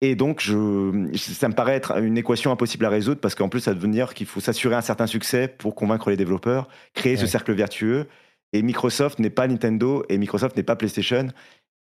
Et 0.00 0.16
donc, 0.16 0.40
je, 0.40 1.10
ça 1.16 1.48
me 1.48 1.54
paraît 1.54 1.74
être 1.74 1.98
une 1.98 2.18
équation 2.18 2.50
impossible 2.50 2.84
à 2.84 2.90
résoudre 2.90 3.20
parce 3.20 3.34
qu'en 3.34 3.48
plus, 3.48 3.60
ça 3.60 3.70
va 3.70 3.74
devenir 3.76 4.12
qu'il 4.14 4.26
faut 4.26 4.40
s'assurer 4.40 4.74
un 4.74 4.80
certain 4.82 5.06
succès 5.06 5.48
pour 5.48 5.74
convaincre 5.74 6.10
les 6.10 6.16
développeurs, 6.16 6.68
créer 6.94 7.16
ce 7.16 7.26
cercle 7.26 7.52
vertueux. 7.52 8.06
Et 8.54 8.62
Microsoft 8.62 9.18
n'est 9.18 9.28
pas 9.30 9.46
Nintendo 9.48 10.04
et 10.08 10.16
Microsoft 10.16 10.56
n'est 10.56 10.62
pas 10.62 10.76
PlayStation. 10.76 11.28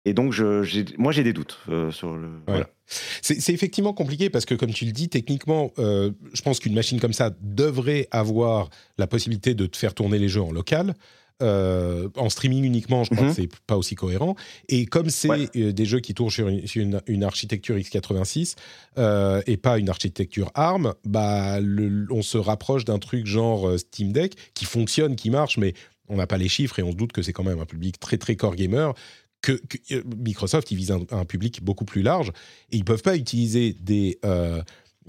Et 0.06 0.14
donc, 0.14 0.32
je, 0.32 0.62
j'ai- 0.62 0.86
moi, 0.96 1.12
j'ai 1.12 1.22
des 1.24 1.34
doutes 1.34 1.58
euh, 1.68 1.90
sur 1.90 2.16
le. 2.16 2.28
voilà. 2.46 2.70
C'est 2.86 3.38
c'est 3.40 3.52
effectivement 3.52 3.92
compliqué 3.92 4.30
parce 4.30 4.46
que, 4.46 4.54
comme 4.54 4.72
tu 4.72 4.86
le 4.86 4.92
dis, 4.92 5.08
techniquement, 5.10 5.72
euh, 5.78 6.10
je 6.32 6.40
pense 6.42 6.58
qu'une 6.58 6.74
machine 6.74 6.98
comme 7.00 7.12
ça 7.12 7.30
devrait 7.42 8.08
avoir 8.10 8.70
la 8.96 9.06
possibilité 9.06 9.54
de 9.54 9.66
te 9.66 9.76
faire 9.76 9.92
tourner 9.94 10.18
les 10.18 10.28
jeux 10.28 10.42
en 10.42 10.52
local. 10.52 10.94
euh, 11.42 12.10
en 12.16 12.28
streaming 12.28 12.64
uniquement, 12.64 13.02
je 13.02 13.14
crois 13.14 13.22
Mhm. 13.28 13.30
que 13.34 13.40
c'est 13.40 13.48
pas 13.66 13.78
aussi 13.78 13.94
cohérent. 13.94 14.34
Et 14.68 14.84
comme 14.84 15.08
c'est 15.08 15.30
Ouais. 15.30 15.72
des 15.72 15.84
jeux 15.86 16.00
qui 16.00 16.12
tournent 16.12 16.28
sur 16.30 16.48
une, 16.48 16.66
sur 16.66 16.82
une- 16.82 17.00
une 17.06 17.24
architecture 17.24 17.78
x86 17.78 18.56
euh, 18.98 19.40
et 19.46 19.56
pas 19.56 19.78
une 19.78 19.88
architecture 19.88 20.50
ARM, 20.54 20.92
bah, 21.06 21.58
le- 21.60 22.06
on 22.10 22.20
se 22.20 22.36
rapproche 22.36 22.84
d'un 22.84 22.98
truc 22.98 23.24
genre 23.24 23.78
Steam 23.78 24.12
Deck 24.12 24.34
qui 24.52 24.66
fonctionne, 24.66 25.16
qui 25.16 25.30
marche, 25.30 25.56
mais 25.56 25.72
on 26.10 26.16
n'a 26.16 26.26
pas 26.26 26.36
les 26.36 26.48
chiffres 26.48 26.78
et 26.78 26.82
on 26.82 26.90
se 26.90 26.96
doute 26.96 27.12
que 27.12 27.22
c'est 27.22 27.32
quand 27.32 27.44
même 27.44 27.60
un 27.60 27.66
public 27.66 27.98
très 27.98 28.18
très 28.18 28.36
core 28.36 28.56
gamer. 28.56 28.94
Que, 29.42 29.58
euh, 29.92 30.02
Microsoft, 30.18 30.70
ils 30.70 30.76
visent 30.76 30.90
un, 30.90 31.06
un 31.10 31.24
public 31.24 31.64
beaucoup 31.64 31.86
plus 31.86 32.02
large 32.02 32.30
et 32.70 32.76
ils 32.76 32.84
peuvent 32.84 33.02
pas 33.02 33.16
utiliser 33.16 33.72
des 33.72 34.18
euh, 34.24 34.62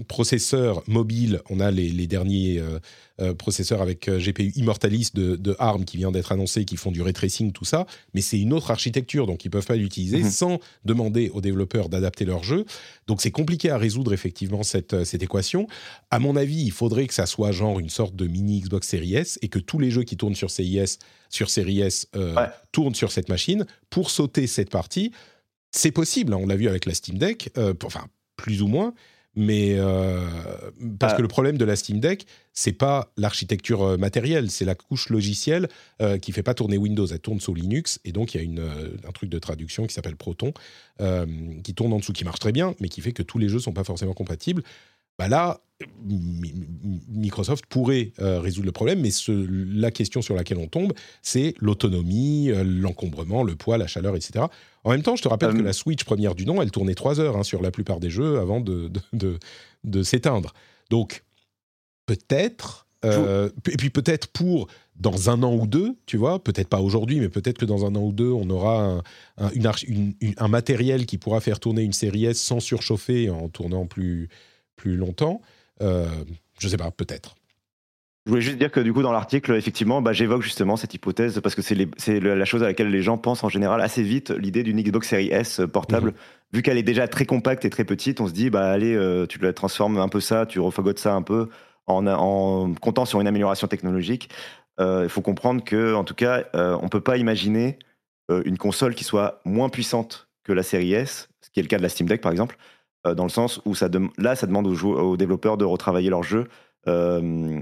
processeurs 0.07 0.83
mobiles. 0.87 1.41
On 1.49 1.59
a 1.59 1.71
les, 1.71 1.89
les 1.89 2.07
derniers 2.07 2.59
euh, 2.59 2.79
euh, 3.19 3.33
processeurs 3.33 3.81
avec 3.81 4.07
euh, 4.07 4.19
GPU 4.19 4.51
Immortalis 4.55 5.09
de, 5.13 5.35
de 5.35 5.55
ARM 5.59 5.85
qui 5.85 5.97
vient 5.97 6.11
d'être 6.11 6.31
annoncé, 6.31 6.65
qui 6.65 6.77
font 6.77 6.91
du 6.91 7.01
ray 7.01 7.13
tracing, 7.13 7.51
tout 7.51 7.65
ça, 7.65 7.85
mais 8.13 8.21
c'est 8.21 8.39
une 8.39 8.53
autre 8.53 8.71
architecture, 8.71 9.27
donc 9.27 9.45
ils 9.45 9.49
peuvent 9.49 9.65
pas 9.65 9.75
l'utiliser 9.75 10.19
Mhm. 10.19 10.29
sans 10.31 10.59
demander 10.85 11.29
aux 11.29 11.41
développeurs 11.41 11.89
d'adapter 11.89 12.25
leur 12.25 12.43
jeu. 12.43 12.65
Donc 13.07 13.21
c'est 13.21 13.31
compliqué 13.31 13.69
à 13.69 13.77
résoudre 13.77 14.13
effectivement 14.13 14.63
cette, 14.63 15.03
cette 15.03 15.23
équation. 15.23 15.67
À 16.09 16.19
mon 16.19 16.35
avis, 16.35 16.61
il 16.63 16.71
faudrait 16.71 17.07
que 17.07 17.13
ça 17.13 17.25
soit 17.25 17.51
genre 17.51 17.79
une 17.79 17.89
sorte 17.89 18.15
de 18.15 18.27
mini 18.27 18.61
Xbox 18.61 18.87
Series 18.87 19.15
S 19.15 19.39
et 19.41 19.47
que 19.49 19.59
tous 19.59 19.79
les 19.79 19.91
jeux 19.91 20.03
qui 20.03 20.17
tournent 20.17 20.35
sur 20.35 20.49
CIS, 20.51 20.97
sur 21.29 21.49
Series 21.49 21.81
S, 21.81 22.07
euh, 22.15 22.35
Ouais. 22.35 22.47
tournent 22.71 22.95
sur 22.95 23.11
cette 23.11 23.29
machine 23.29 23.65
pour 23.89 24.09
sauter 24.09 24.47
cette 24.47 24.69
partie. 24.69 25.11
C'est 25.71 25.91
possible, 25.91 26.33
hein, 26.33 26.37
on 26.41 26.47
l'a 26.47 26.55
vu 26.57 26.67
avec 26.67 26.85
la 26.85 26.93
Steam 26.93 27.17
Deck, 27.17 27.49
euh, 27.57 27.73
pour- 27.73 27.87
enfin 27.87 28.07
plus 28.35 28.61
ou 28.61 28.67
moins, 28.67 28.93
mais 29.35 29.75
euh, 29.77 30.27
parce 30.99 31.13
Ah. 31.13 31.17
que 31.17 31.21
le 31.21 31.27
problème 31.27 31.57
de 31.57 31.65
la 31.65 31.75
Steam 31.75 31.99
Deck, 31.99 32.25
c'est 32.53 32.73
pas 32.73 33.11
l'architecture 33.17 33.81
euh, 33.83 33.97
matérielle, 33.97 34.51
c'est 34.51 34.65
la 34.65 34.75
couche 34.75 35.09
logicielle 35.09 35.69
euh, 36.01 36.17
qui 36.17 36.31
fait 36.33 36.43
pas 36.43 36.53
tourner 36.53 36.77
Windows, 36.77 37.05
elle 37.07 37.19
tourne 37.19 37.39
sous 37.39 37.53
Linux, 37.53 37.99
et 38.03 38.11
donc 38.11 38.33
il 38.33 38.37
y 38.37 38.41
a 38.41 38.43
une, 38.43 38.59
un 39.07 39.11
truc 39.11 39.29
de 39.29 39.39
traduction 39.39 39.87
qui 39.87 39.93
s'appelle 39.93 40.17
Proton, 40.17 40.53
euh, 40.99 41.25
qui 41.63 41.73
tourne 41.73 41.93
en 41.93 41.99
dessous, 41.99 42.13
qui 42.13 42.25
marche 42.25 42.39
très 42.39 42.51
bien, 42.51 42.75
mais 42.81 42.89
qui 42.89 42.99
fait 43.01 43.13
que 43.13 43.23
tous 43.23 43.37
les 43.37 43.47
jeux 43.47 43.59
sont 43.59 43.73
pas 43.73 43.83
forcément 43.85 44.13
compatibles. 44.13 44.63
Bah 45.17 45.27
là, 45.27 45.61
Microsoft 47.09 47.65
pourrait 47.67 48.11
euh, 48.19 48.39
résoudre 48.39 48.65
le 48.65 48.71
problème, 48.71 49.01
mais 49.01 49.11
ce- 49.11 49.31
la 49.79 49.91
question 49.91 50.21
sur 50.21 50.35
laquelle 50.35 50.57
on 50.57 50.67
tombe, 50.67 50.93
c'est 51.21 51.53
l'autonomie, 51.59 52.49
euh, 52.51 52.63
l'encombrement, 52.63 53.43
le 53.43 53.55
poids, 53.55 53.77
la 53.77 53.87
chaleur, 53.87 54.15
etc. 54.15 54.45
En 54.83 54.91
même 54.91 55.03
temps, 55.03 55.15
je 55.15 55.21
te 55.23 55.27
rappelle 55.27 55.49
Euh, 55.49 55.59
que 55.59 55.61
la 55.63 55.73
Switch 55.73 56.03
première 56.03 56.35
du 56.35 56.45
nom, 56.45 56.61
elle 56.61 56.71
tournait 56.71 56.95
3 56.95 57.19
heures 57.19 57.37
hein, 57.37 57.43
sur 57.43 57.61
la 57.61 57.71
plupart 57.71 57.99
des 57.99 58.09
jeux 58.09 58.39
avant 58.39 58.61
de, 58.61 58.87
de, 58.87 58.99
de- 59.13 59.39
de 59.83 60.03
s'éteindre. 60.03 60.53
Donc, 60.89 61.23
peut-être, 62.05 62.87
euh, 63.05 63.49
et 63.71 63.77
puis 63.77 63.89
peut-être 63.89 64.27
pour 64.27 64.67
dans 64.95 65.29
un 65.31 65.41
an 65.41 65.55
ou 65.55 65.65
deux, 65.65 65.95
tu 66.05 66.17
vois, 66.17 66.43
peut-être 66.43 66.67
pas 66.67 66.79
aujourd'hui, 66.81 67.19
mais 67.19 67.29
peut-être 67.29 67.57
que 67.57 67.65
dans 67.65 67.85
un 67.85 67.95
an 67.95 68.01
ou 68.03 68.11
deux, 68.11 68.29
on 68.29 68.47
aura 68.51 68.83
un, 68.85 69.03
un, 69.37 69.49
une 69.53 69.65
archi- 69.65 69.87
une- 69.87 70.13
une- 70.21 70.35
un 70.37 70.47
matériel 70.47 71.05
qui 71.07 71.17
pourra 71.17 71.41
faire 71.41 71.59
tourner 71.59 71.81
une 71.81 71.93
série 71.93 72.25
S 72.25 72.39
sans 72.39 72.59
surchauffer 72.59 73.29
en 73.31 73.49
tournant 73.49 73.87
plus, 73.87 74.29
plus 74.75 74.95
longtemps. 74.97 75.41
Euh, 75.81 76.07
je 76.59 76.67
sais 76.67 76.77
pas, 76.77 76.91
peut-être. 76.91 77.35
Je 78.25 78.29
voulais 78.29 78.41
juste 78.43 78.59
dire 78.59 78.69
que 78.69 78.79
du 78.79 78.93
coup 78.93 79.01
dans 79.01 79.11
l'article, 79.11 79.53
effectivement, 79.53 79.99
bah, 79.99 80.13
j'évoque 80.13 80.43
justement 80.43 80.77
cette 80.77 80.93
hypothèse 80.93 81.39
parce 81.41 81.55
que 81.55 81.63
c'est 81.63 82.19
la 82.19 82.45
chose 82.45 82.61
à 82.61 82.67
laquelle 82.67 82.91
les 82.91 83.01
gens 83.01 83.17
pensent 83.17 83.43
en 83.43 83.49
général 83.49 83.81
assez 83.81 84.03
vite, 84.03 84.29
l'idée 84.29 84.61
d'une 84.61 84.79
Xbox 84.79 85.07
Series 85.07 85.29
S 85.31 85.59
euh, 85.59 85.67
portable. 85.67 86.13
Vu 86.53 86.61
qu'elle 86.61 86.77
est 86.77 86.83
déjà 86.83 87.07
très 87.07 87.25
compacte 87.25 87.65
et 87.65 87.71
très 87.71 87.83
petite, 87.83 88.21
on 88.21 88.27
se 88.27 88.33
dit, 88.33 88.51
bah 88.51 88.69
allez, 88.69 88.93
euh, 88.93 89.25
tu 89.25 89.39
la 89.39 89.53
transformes 89.53 89.97
un 89.97 90.07
peu 90.07 90.19
ça, 90.19 90.45
tu 90.45 90.59
refagotes 90.59 90.99
ça 90.99 91.15
un 91.15 91.23
peu 91.23 91.49
en, 91.87 92.05
en 92.05 92.73
comptant 92.75 93.05
sur 93.05 93.19
une 93.21 93.27
amélioration 93.27 93.67
technologique. 93.67 94.29
Euh, 94.79 95.03
Il 95.03 95.09
faut 95.09 95.21
comprendre 95.21 95.63
que, 95.63 95.95
en 95.95 96.03
tout 96.03 96.13
cas, 96.13 96.43
euh, 96.53 96.77
on 96.81 96.89
peut 96.89 97.01
pas 97.01 97.17
imaginer 97.17 97.79
une 98.45 98.57
console 98.57 98.95
qui 98.95 99.03
soit 99.03 99.41
moins 99.43 99.67
puissante 99.67 100.29
que 100.45 100.53
la 100.53 100.63
série 100.63 100.93
S, 100.93 101.27
ce 101.41 101.49
qui 101.49 101.59
est 101.59 101.63
le 101.63 101.67
cas 101.67 101.77
de 101.77 101.83
la 101.83 101.89
Steam 101.89 102.07
Deck 102.07 102.21
par 102.21 102.31
exemple, 102.31 102.57
dans 103.05 103.23
le 103.23 103.29
sens 103.29 103.61
où 103.65 103.75
ça 103.75 103.89
là, 104.17 104.35
ça 104.35 104.47
demande 104.47 104.67
aux, 104.67 105.17
développeurs 105.17 105.57
de 105.57 105.65
retravailler 105.65 106.09
leur 106.09 106.23
jeu. 106.23 106.47
Euh, 106.87 107.59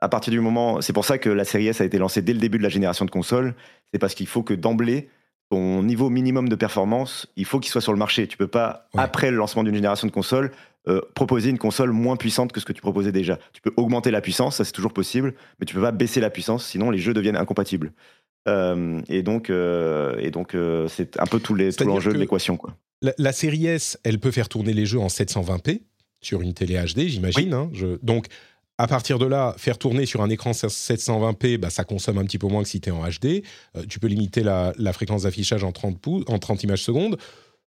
à 0.00 0.08
partir 0.08 0.30
du 0.30 0.40
moment, 0.40 0.80
c'est 0.80 0.92
pour 0.92 1.04
ça 1.04 1.18
que 1.18 1.28
la 1.28 1.44
série 1.44 1.66
S 1.66 1.80
a 1.80 1.84
été 1.84 1.98
lancée 1.98 2.22
dès 2.22 2.32
le 2.32 2.38
début 2.38 2.58
de 2.58 2.62
la 2.62 2.68
génération 2.68 3.04
de 3.04 3.10
consoles, 3.10 3.54
c'est 3.92 3.98
parce 3.98 4.14
qu'il 4.14 4.28
faut 4.28 4.42
que 4.42 4.54
d'emblée, 4.54 5.08
ton 5.50 5.82
niveau 5.82 6.10
minimum 6.10 6.48
de 6.48 6.54
performance, 6.54 7.26
il 7.36 7.44
faut 7.44 7.58
qu'il 7.58 7.70
soit 7.72 7.80
sur 7.80 7.92
le 7.92 7.98
marché. 7.98 8.26
Tu 8.26 8.36
peux 8.36 8.46
pas, 8.46 8.86
Ouais. 8.94 9.02
après 9.02 9.30
le 9.30 9.36
lancement 9.36 9.64
d'une 9.64 9.74
génération 9.74 10.06
de 10.06 10.12
consoles, 10.12 10.52
euh, 10.86 11.00
proposer 11.14 11.50
une 11.50 11.58
console 11.58 11.90
moins 11.90 12.16
puissante 12.16 12.52
que 12.52 12.60
ce 12.60 12.64
que 12.64 12.72
tu 12.72 12.80
proposais 12.80 13.12
déjà. 13.12 13.38
Tu 13.52 13.60
peux 13.60 13.72
augmenter 13.76 14.10
la 14.10 14.20
puissance, 14.20 14.56
ça 14.56 14.64
c'est 14.64 14.72
toujours 14.72 14.92
possible, 14.92 15.34
mais 15.58 15.66
tu 15.66 15.74
peux 15.74 15.80
pas 15.80 15.90
baisser 15.90 16.20
la 16.20 16.30
puissance, 16.30 16.64
sinon 16.64 16.90
les 16.90 16.98
jeux 16.98 17.12
deviennent 17.12 17.36
incompatibles. 17.36 17.92
Euh, 18.46 19.00
et 19.08 19.22
donc, 19.22 19.50
euh, 19.50 20.16
et 20.18 20.30
donc 20.30 20.54
euh, 20.54 20.86
c'est 20.88 21.18
un 21.20 21.26
peu 21.26 21.40
tout 21.40 21.54
l'enjeu 21.94 22.12
de 22.12 22.18
l'équation. 22.18 22.58
La, 23.02 23.12
la 23.18 23.32
série 23.32 23.66
S, 23.66 23.98
elle 24.04 24.18
peut 24.18 24.30
faire 24.30 24.48
tourner 24.48 24.72
les 24.72 24.86
jeux 24.86 24.98
en 25.00 25.08
720p 25.08 25.80
sur 26.20 26.40
une 26.42 26.54
télé 26.54 26.74
HD, 26.82 27.06
j'imagine. 27.08 27.52
hein, 27.52 27.70
donc, 28.02 28.26
à 28.78 28.86
partir 28.86 29.18
de 29.18 29.26
là, 29.26 29.54
faire 29.58 29.76
tourner 29.78 30.06
sur 30.06 30.22
un 30.22 30.30
écran 30.30 30.52
720p, 30.52 31.58
bah, 31.58 31.70
ça 31.70 31.84
consomme 31.84 32.18
un 32.18 32.24
petit 32.24 32.38
peu 32.38 32.46
moins 32.46 32.62
que 32.62 32.68
si 32.68 32.80
tu 32.80 32.88
es 32.88 32.92
en 32.92 33.02
HD. 33.08 33.42
Tu 33.88 33.98
peux 34.00 34.06
limiter 34.06 34.42
la, 34.42 34.72
la 34.78 34.92
fréquence 34.92 35.22
d'affichage 35.24 35.64
en 35.64 35.72
30, 35.72 35.98
pou- 36.00 36.24
en 36.28 36.38
30 36.38 36.62
images 36.62 36.82
secondes. 36.82 37.18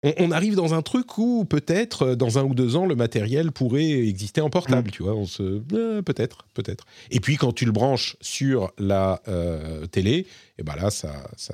On, 0.03 0.13
on 0.17 0.31
arrive 0.31 0.55
dans 0.55 0.73
un 0.73 0.81
truc 0.81 1.17
où 1.19 1.45
peut-être 1.45 2.01
euh, 2.03 2.15
dans 2.15 2.39
un 2.39 2.43
ou 2.43 2.55
deux 2.55 2.75
ans 2.75 2.85
le 2.87 2.95
matériel 2.95 3.51
pourrait 3.51 3.89
exister 3.91 4.41
en 4.41 4.49
portable, 4.49 4.87
Mm. 4.89 4.91
tu 4.91 5.03
vois. 5.03 5.13
On 5.15 5.25
se 5.25 5.61
euh, 5.73 6.01
peut-être, 6.01 6.45
peut-être. 6.53 6.85
Et 7.11 7.19
puis 7.19 7.37
quand 7.37 7.51
tu 7.53 7.65
le 7.65 7.71
branches 7.71 8.17
sur 8.21 8.71
la 8.79 9.21
euh, 9.27 9.85
télé, 9.85 10.25
et 10.57 10.63
ben 10.63 10.75
là 10.75 10.89
ça, 10.89 11.11
ça. 11.37 11.53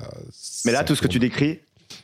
Mais 0.64 0.72
là, 0.72 0.78
ça 0.78 0.84
tout 0.84 0.94
ce 0.94 1.02
que 1.02 1.08
tu 1.08 1.18
décris, 1.18 1.60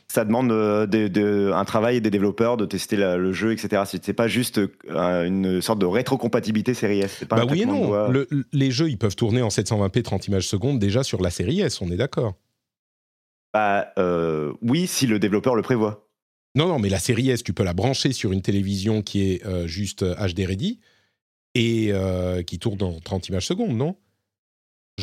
ça 0.07 0.23
demande 0.23 0.49
de- 0.49 1.51
un 1.53 1.65
travail 1.65 1.99
des 2.01 2.09
développeurs 2.11 2.57
de 2.57 2.65
tester 2.65 2.95
la- 2.95 3.17
le 3.17 3.33
jeu, 3.33 3.51
etc. 3.51 3.83
C'est 4.01 4.13
pas 4.13 4.27
juste 4.27 4.59
une 4.87 5.61
sorte 5.61 5.79
de 5.79 5.85
rétrocompatibilité 5.87 6.73
série 6.75 6.99
S. 7.01 7.23
Pas 7.27 7.37
Bah 7.37 7.45
oui 7.49 7.61
et 7.63 7.65
non. 7.65 8.07
Le- 8.09 8.27
les 8.53 8.71
jeux, 8.71 8.89
ils 8.89 8.97
peuvent 8.97 9.15
tourner 9.15 9.41
en 9.41 9.49
720p 9.49 10.01
30 10.03 10.27
images 10.27 10.47
secondes 10.47 10.77
déjà 10.79 11.03
sur 11.03 11.21
la 11.21 11.29
série 11.31 11.61
S, 11.61 11.81
on 11.81 11.89
est 11.91 11.97
d'accord. 11.97 12.35
Bah, 13.53 13.87
euh, 13.97 14.53
oui, 14.61 14.85
si 14.87 15.07
le 15.07 15.17
développeur 15.19 15.55
le 15.55 15.61
prévoit. 15.61 16.04
Non, 16.55 16.67
non, 16.67 16.79
mais 16.79 16.89
la 16.89 16.99
série 16.99 17.29
S, 17.29 17.43
tu 17.43 17.53
peux 17.53 17.63
la 17.63 17.73
brancher 17.73 18.13
sur 18.13 18.31
une 18.31 18.41
télévision 18.41 19.01
qui 19.01 19.31
est 19.31 19.45
euh, 19.45 19.67
juste 19.67 20.03
euh, 20.03 20.15
HD 20.15 20.45
ready 20.47 20.79
et 21.53 21.89
euh, 21.91 22.43
qui 22.43 22.59
tourne 22.59 22.81
en 22.81 22.99
30 22.99 23.27
images 23.29 23.45
secondes, 23.45 23.75
non? 23.75 23.95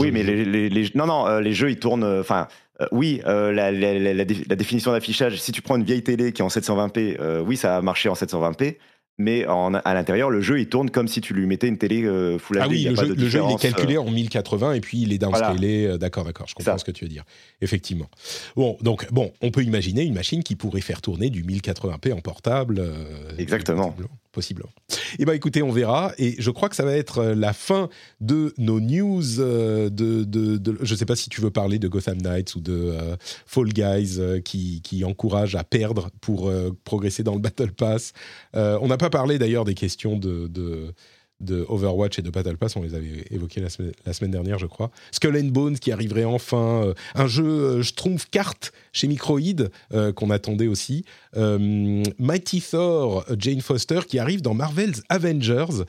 Oui, 0.00 0.10
mais 0.10 0.22
les, 0.22 0.44
les- 0.46 0.70
les- 0.70 0.90
non, 0.94 1.06
non, 1.06 1.26
euh, 1.26 1.40
les 1.42 1.52
jeux 1.52 1.70
ils 1.70 1.78
tournent. 1.78 2.04
euh, 2.04 2.20
Enfin, 2.20 2.48
euh, 2.80 2.86
oui, 2.92 3.20
euh, 3.26 3.52
la, 3.52 3.70
la- 3.70 3.98
la- 3.98 4.14
la 4.14 4.24
dé- 4.24 4.44
la 4.48 4.56
définition 4.56 4.92
d'affichage. 4.92 5.38
Si 5.38 5.52
tu 5.52 5.60
prends 5.60 5.76
une 5.76 5.84
vieille 5.84 6.02
télé 6.02 6.32
qui 6.32 6.40
est 6.40 6.44
en 6.44 6.48
720p, 6.48 7.16
euh, 7.20 7.42
oui, 7.42 7.58
ça 7.58 7.76
a 7.76 7.82
marché 7.82 8.08
en 8.08 8.14
720p. 8.14 8.78
Mais 9.18 9.46
en, 9.46 9.74
à 9.74 9.94
l'intérieur, 9.94 10.30
le 10.30 10.40
jeu 10.40 10.58
il 10.58 10.68
tourne 10.68 10.90
comme 10.90 11.06
si 11.06 11.20
tu 11.20 11.34
lui 11.34 11.46
mettais 11.46 11.68
une 11.68 11.76
télé 11.78 12.02
euh, 12.04 12.38
Full 12.38 12.56
HD. 12.56 12.60
Ah 12.62 12.68
oui, 12.68 12.82
le 12.84 12.94
jeu, 12.96 13.06
de 13.08 13.14
le 13.14 13.28
jeu, 13.28 13.38
il 13.40 13.52
est 13.52 13.54
différence, 13.56 13.64
euh, 13.64 13.68
calculé 13.70 13.98
en 13.98 14.10
1080 14.10 14.72
et 14.72 14.80
puis 14.80 15.02
il 15.02 15.12
est 15.12 15.18
downscalé. 15.18 15.86
euh, 15.86 15.98
D'accord, 15.98 16.24
d'accord, 16.24 16.48
je 16.48 16.54
comprends 16.54 16.72
Ça. 16.72 16.78
ce 16.78 16.84
que 16.84 16.90
tu 16.90 17.04
veux 17.04 17.10
dire. 17.10 17.24
Effectivement. 17.60 18.08
Bon, 18.56 18.76
donc, 18.80 19.06
bon, 19.12 19.30
on 19.42 19.50
peut 19.50 19.62
imaginer 19.62 20.02
une 20.02 20.14
machine 20.14 20.42
qui 20.42 20.56
pourrait 20.56 20.80
faire 20.80 21.02
tourner 21.02 21.28
du 21.30 21.44
1080p 21.44 22.12
en 22.14 22.20
portable. 22.20 22.78
euh, 22.80 23.04
Exactement. 23.38 23.94
Possiblement. 24.32 24.70
Eh 25.18 25.26
bien, 25.26 25.34
écoutez, 25.34 25.62
on 25.62 25.70
verra. 25.70 26.12
Et 26.16 26.36
je 26.38 26.50
crois 26.50 26.70
que 26.70 26.76
ça 26.76 26.84
va 26.84 26.96
être 26.96 27.18
euh, 27.18 27.34
la 27.34 27.52
fin 27.52 27.90
de 28.20 28.54
nos 28.56 28.80
news. 28.80 29.40
euh, 29.40 29.90
de, 29.90 30.24
de, 30.24 30.78
je 30.80 30.92
ne 30.94 30.98
sais 30.98 31.04
pas 31.04 31.16
si 31.16 31.28
tu 31.28 31.42
veux 31.42 31.50
parler 31.50 31.78
de 31.78 31.86
Gotham 31.86 32.16
Knights 32.16 32.54
ou 32.54 32.60
de 32.60 32.72
euh, 32.72 33.16
Fall 33.46 33.68
Guys 33.68 34.18
qui, 34.42 34.80
qui 34.82 35.04
encouragent 35.04 35.54
à 35.54 35.64
perdre 35.64 36.10
pour 36.22 36.50
progresser 36.84 37.22
dans 37.22 37.34
le 37.34 37.40
Battle 37.40 37.72
Pass. 37.72 38.12
On 38.54 38.86
n'a 38.86 38.96
pas 38.96 39.10
parlé 39.10 39.38
d'ailleurs 39.38 39.64
des 39.64 39.74
questions 39.74 40.16
de, 40.16 40.46
de, 40.46 40.94
de 41.42 41.64
Overwatch 41.68 42.18
et 42.18 42.22
de 42.22 42.30
Battle 42.30 42.56
Pass, 42.56 42.76
on 42.76 42.82
les 42.82 42.94
avait 42.94 43.24
évoquées 43.30 43.60
la 43.60 43.68
semaine, 43.68 43.92
la 44.06 44.12
semaine 44.12 44.30
dernière, 44.30 44.58
je 44.58 44.66
crois. 44.66 44.90
Skull 45.10 45.36
and 45.36 45.48
Bones 45.48 45.78
qui 45.78 45.92
arriverait 45.92 46.24
enfin, 46.24 46.84
euh, 46.86 46.94
un 47.14 47.26
jeu 47.26 47.44
euh, 47.44 47.82
Schtroumpf 47.82 48.26
carte 48.30 48.72
chez 48.92 49.08
Microïd 49.08 49.70
euh, 49.92 50.12
qu'on 50.12 50.30
attendait 50.30 50.68
aussi. 50.68 51.04
Euh, 51.36 52.02
Mighty 52.18 52.60
Thor, 52.62 53.24
Jane 53.38 53.60
Foster 53.60 54.00
qui 54.06 54.18
arrive 54.18 54.42
dans 54.42 54.54
Marvel's 54.54 55.02
Avengers, 55.08 55.84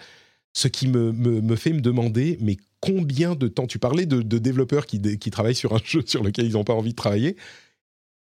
ce 0.53 0.67
qui 0.67 0.87
me, 0.87 1.11
me, 1.11 1.41
me 1.41 1.55
fait 1.55 1.73
me 1.73 1.81
demander, 1.81 2.37
mais 2.41 2.57
combien 2.79 3.33
de 3.35 3.47
temps? 3.47 3.65
Tu 3.65 3.79
parlais 3.79 4.05
de, 4.05 4.21
de 4.21 4.37
développeurs 4.37 4.85
qui, 4.85 4.99
qui 5.17 5.31
travaillent 5.31 5.55
sur 5.55 5.73
un 5.73 5.79
jeu 5.85 6.01
sur 6.05 6.23
lequel 6.23 6.45
ils 6.45 6.53
n'ont 6.53 6.63
pas 6.63 6.73
envie 6.73 6.91
de 6.91 6.95
travailler. 6.95 7.37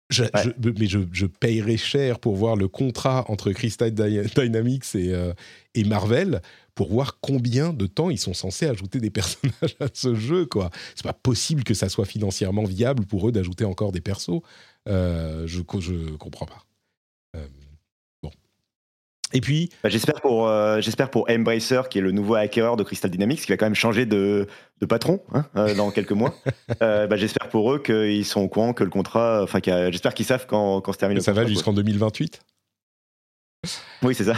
Je, 0.09 0.23
Ouais. 0.23 0.29
je- 0.43 0.69
mais 0.77 0.87
je, 0.87 0.99
je 1.13 1.25
payerais 1.25 1.77
cher 1.77 2.19
pour 2.19 2.35
voir 2.35 2.57
le 2.57 2.67
contrat 2.67 3.23
entre 3.29 3.51
Crystal 3.53 3.91
Dy- 3.93 4.19
Dynamics 4.35 4.93
et, 4.95 5.15
et 5.73 5.83
Marvel 5.85 6.41
pour 6.75 6.89
voir 6.91 7.19
combien 7.21 7.73
de 7.73 7.85
temps 7.85 8.09
ils 8.09 8.19
sont 8.19 8.33
censés 8.33 8.65
ajouter 8.67 8.99
des 8.99 9.09
personnages 9.11 9.75
à 9.79 9.87
ce 9.93 10.15
jeu. 10.15 10.45
quoi. 10.45 10.69
C'est 10.95 11.03
pas 11.03 11.13
possible 11.13 11.63
que 11.63 11.73
ça 11.73 11.89
soit 11.89 12.05
financièrement 12.05 12.63
viable 12.63 13.05
pour 13.05 13.27
eux 13.27 13.31
d'ajouter 13.31 13.65
encore 13.65 13.91
des 13.91 14.01
persos. 14.01 14.41
Euh, 14.87 15.45
je, 15.47 15.61
je 15.79 16.15
comprends 16.17 16.45
pas. 16.45 16.65
Euh, 17.35 17.45
bon. 18.23 18.31
Et 19.33 19.41
puis, 19.41 19.69
Bah, 19.83 19.89
j'espère 19.89 20.19
pour 20.21 20.47
euh, 20.47 20.81
j'espère 20.81 21.09
pour 21.11 21.29
Embracer 21.29 21.81
qui 21.89 21.99
est 21.99 22.01
le 22.01 22.11
nouveau 22.11 22.35
hacker 22.35 22.77
de 22.77 22.83
Crystal 22.83 23.11
Dynamics 23.11 23.41
qui 23.41 23.51
va 23.51 23.57
quand 23.57 23.67
même 23.67 23.75
changer 23.75 24.05
de, 24.05 24.47
de 24.79 24.85
patron 24.85 25.21
hein, 25.33 25.45
dans 25.75 25.91
quelques 25.91 26.11
mois. 26.11 26.33
Bah, 26.79 27.15
j'espère 27.15 27.49
pour 27.49 27.73
eux 27.73 27.79
qu'ils 27.79 28.25
sont 28.25 28.41
au 28.41 28.49
courant 28.49 28.73
que 28.73 28.83
le 28.83 28.89
contrat, 28.89 29.43
enfin 29.43 29.59
j'espère 29.63 30.13
qu'ils 30.13 30.25
savent 30.25 30.47
quand, 30.47 30.81
quand 30.81 30.93
se 30.93 30.97
termine. 30.97 31.17
le 31.17 31.23
ça 31.23 31.33
va 31.33 31.45
jusqu'en 31.45 31.73
2028. 31.73 32.41
quoi. 33.61 34.09
Oui 34.09 34.15
c'est 34.15 34.23
ça. 34.25 34.35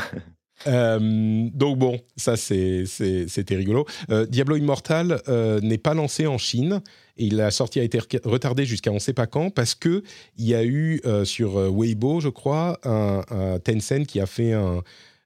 Euh, 0.68 1.50
donc 1.54 1.78
bon, 1.78 2.00
ça 2.16 2.38
c'est- 2.38 2.86
c'est- 2.86 3.28
c'était 3.28 3.56
rigolo. 3.56 3.86
Euh, 4.10 4.26
Diablo 4.26 4.56
Immortal 4.56 5.22
euh, 5.28 5.60
n'est 5.62 5.78
pas 5.78 5.94
lancé 5.94 6.28
en 6.28 6.38
Chine 6.38 6.82
et 7.18 7.30
la 7.30 7.52
sortie 7.52 7.80
a 7.80 7.84
été 7.84 8.00
retardée 8.24 8.66
jusqu'à 8.66 8.92
on 8.92 9.00
sait 9.00 9.14
pas 9.14 9.28
quand 9.28 9.50
parce 9.50 9.76
que 9.76 10.04
il 10.38 10.46
y 10.48 10.56
a 10.56 10.64
eu 10.64 11.02
sur 11.26 11.56
Weibo, 11.72 12.20
je 12.22 12.30
crois, 12.30 12.80
un, 12.84 13.22
un 13.30 13.60
Tencent 13.60 14.06
qui 14.08 14.20
a 14.20 14.26
fait 14.26 14.54
un, 14.54 14.82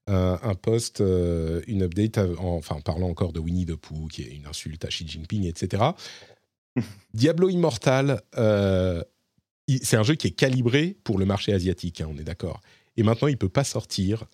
un, 0.07 0.39
un 0.41 0.55
post, 0.55 0.99
une 1.01 1.83
update, 1.83 2.17
en, 2.17 2.55
enfin 2.57 2.75
en 2.75 2.81
parlant 2.81 3.07
encore 3.09 3.31
de 3.31 3.39
Winnie 3.39 3.65
the 3.65 3.75
Pooh, 3.75 4.07
qui 4.11 4.23
est 4.23 4.35
une 4.35 4.47
insulte 4.47 4.83
à 4.83 4.89
Xi 4.89 5.07
Jinping, 5.07 5.45
etc. 5.45 5.83
Diablo 7.13 7.47
Immortal, 7.49 8.21
c'est 9.83 9.97
un 9.97 10.03
jeu 10.03 10.15
qui 10.15 10.27
est 10.27 10.31
calibré 10.31 10.97
pour 11.03 11.17
le 11.19 11.25
marché 11.25 11.53
asiatique, 11.53 12.01
hein, 12.01 12.09
on 12.13 12.17
est 12.17 12.23
d'accord. 12.23 12.61
Et 12.97 13.03
maintenant, 13.03 13.27
il 13.27 13.37
peut 13.37 13.49
pas 13.49 13.63
sortir 13.63 14.25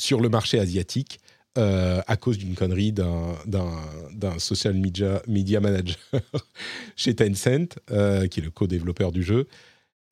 sur 0.00 0.20
le 0.20 0.28
marché 0.28 0.58
asiatique 0.58 1.20
euh, 1.58 2.00
à 2.06 2.16
cause 2.16 2.38
d'une 2.38 2.54
connerie 2.54 2.92
d'un, 2.92 3.36
social 4.38 4.74
media, 4.74 5.20
media 5.26 5.60
manager 5.60 5.96
chez 6.96 7.14
Tencent, 7.14 7.76
euh, 7.90 8.26
qui 8.28 8.40
est 8.40 8.42
le 8.42 8.50
co-développeur 8.50 9.10
du 9.12 9.22
jeu. 9.22 9.46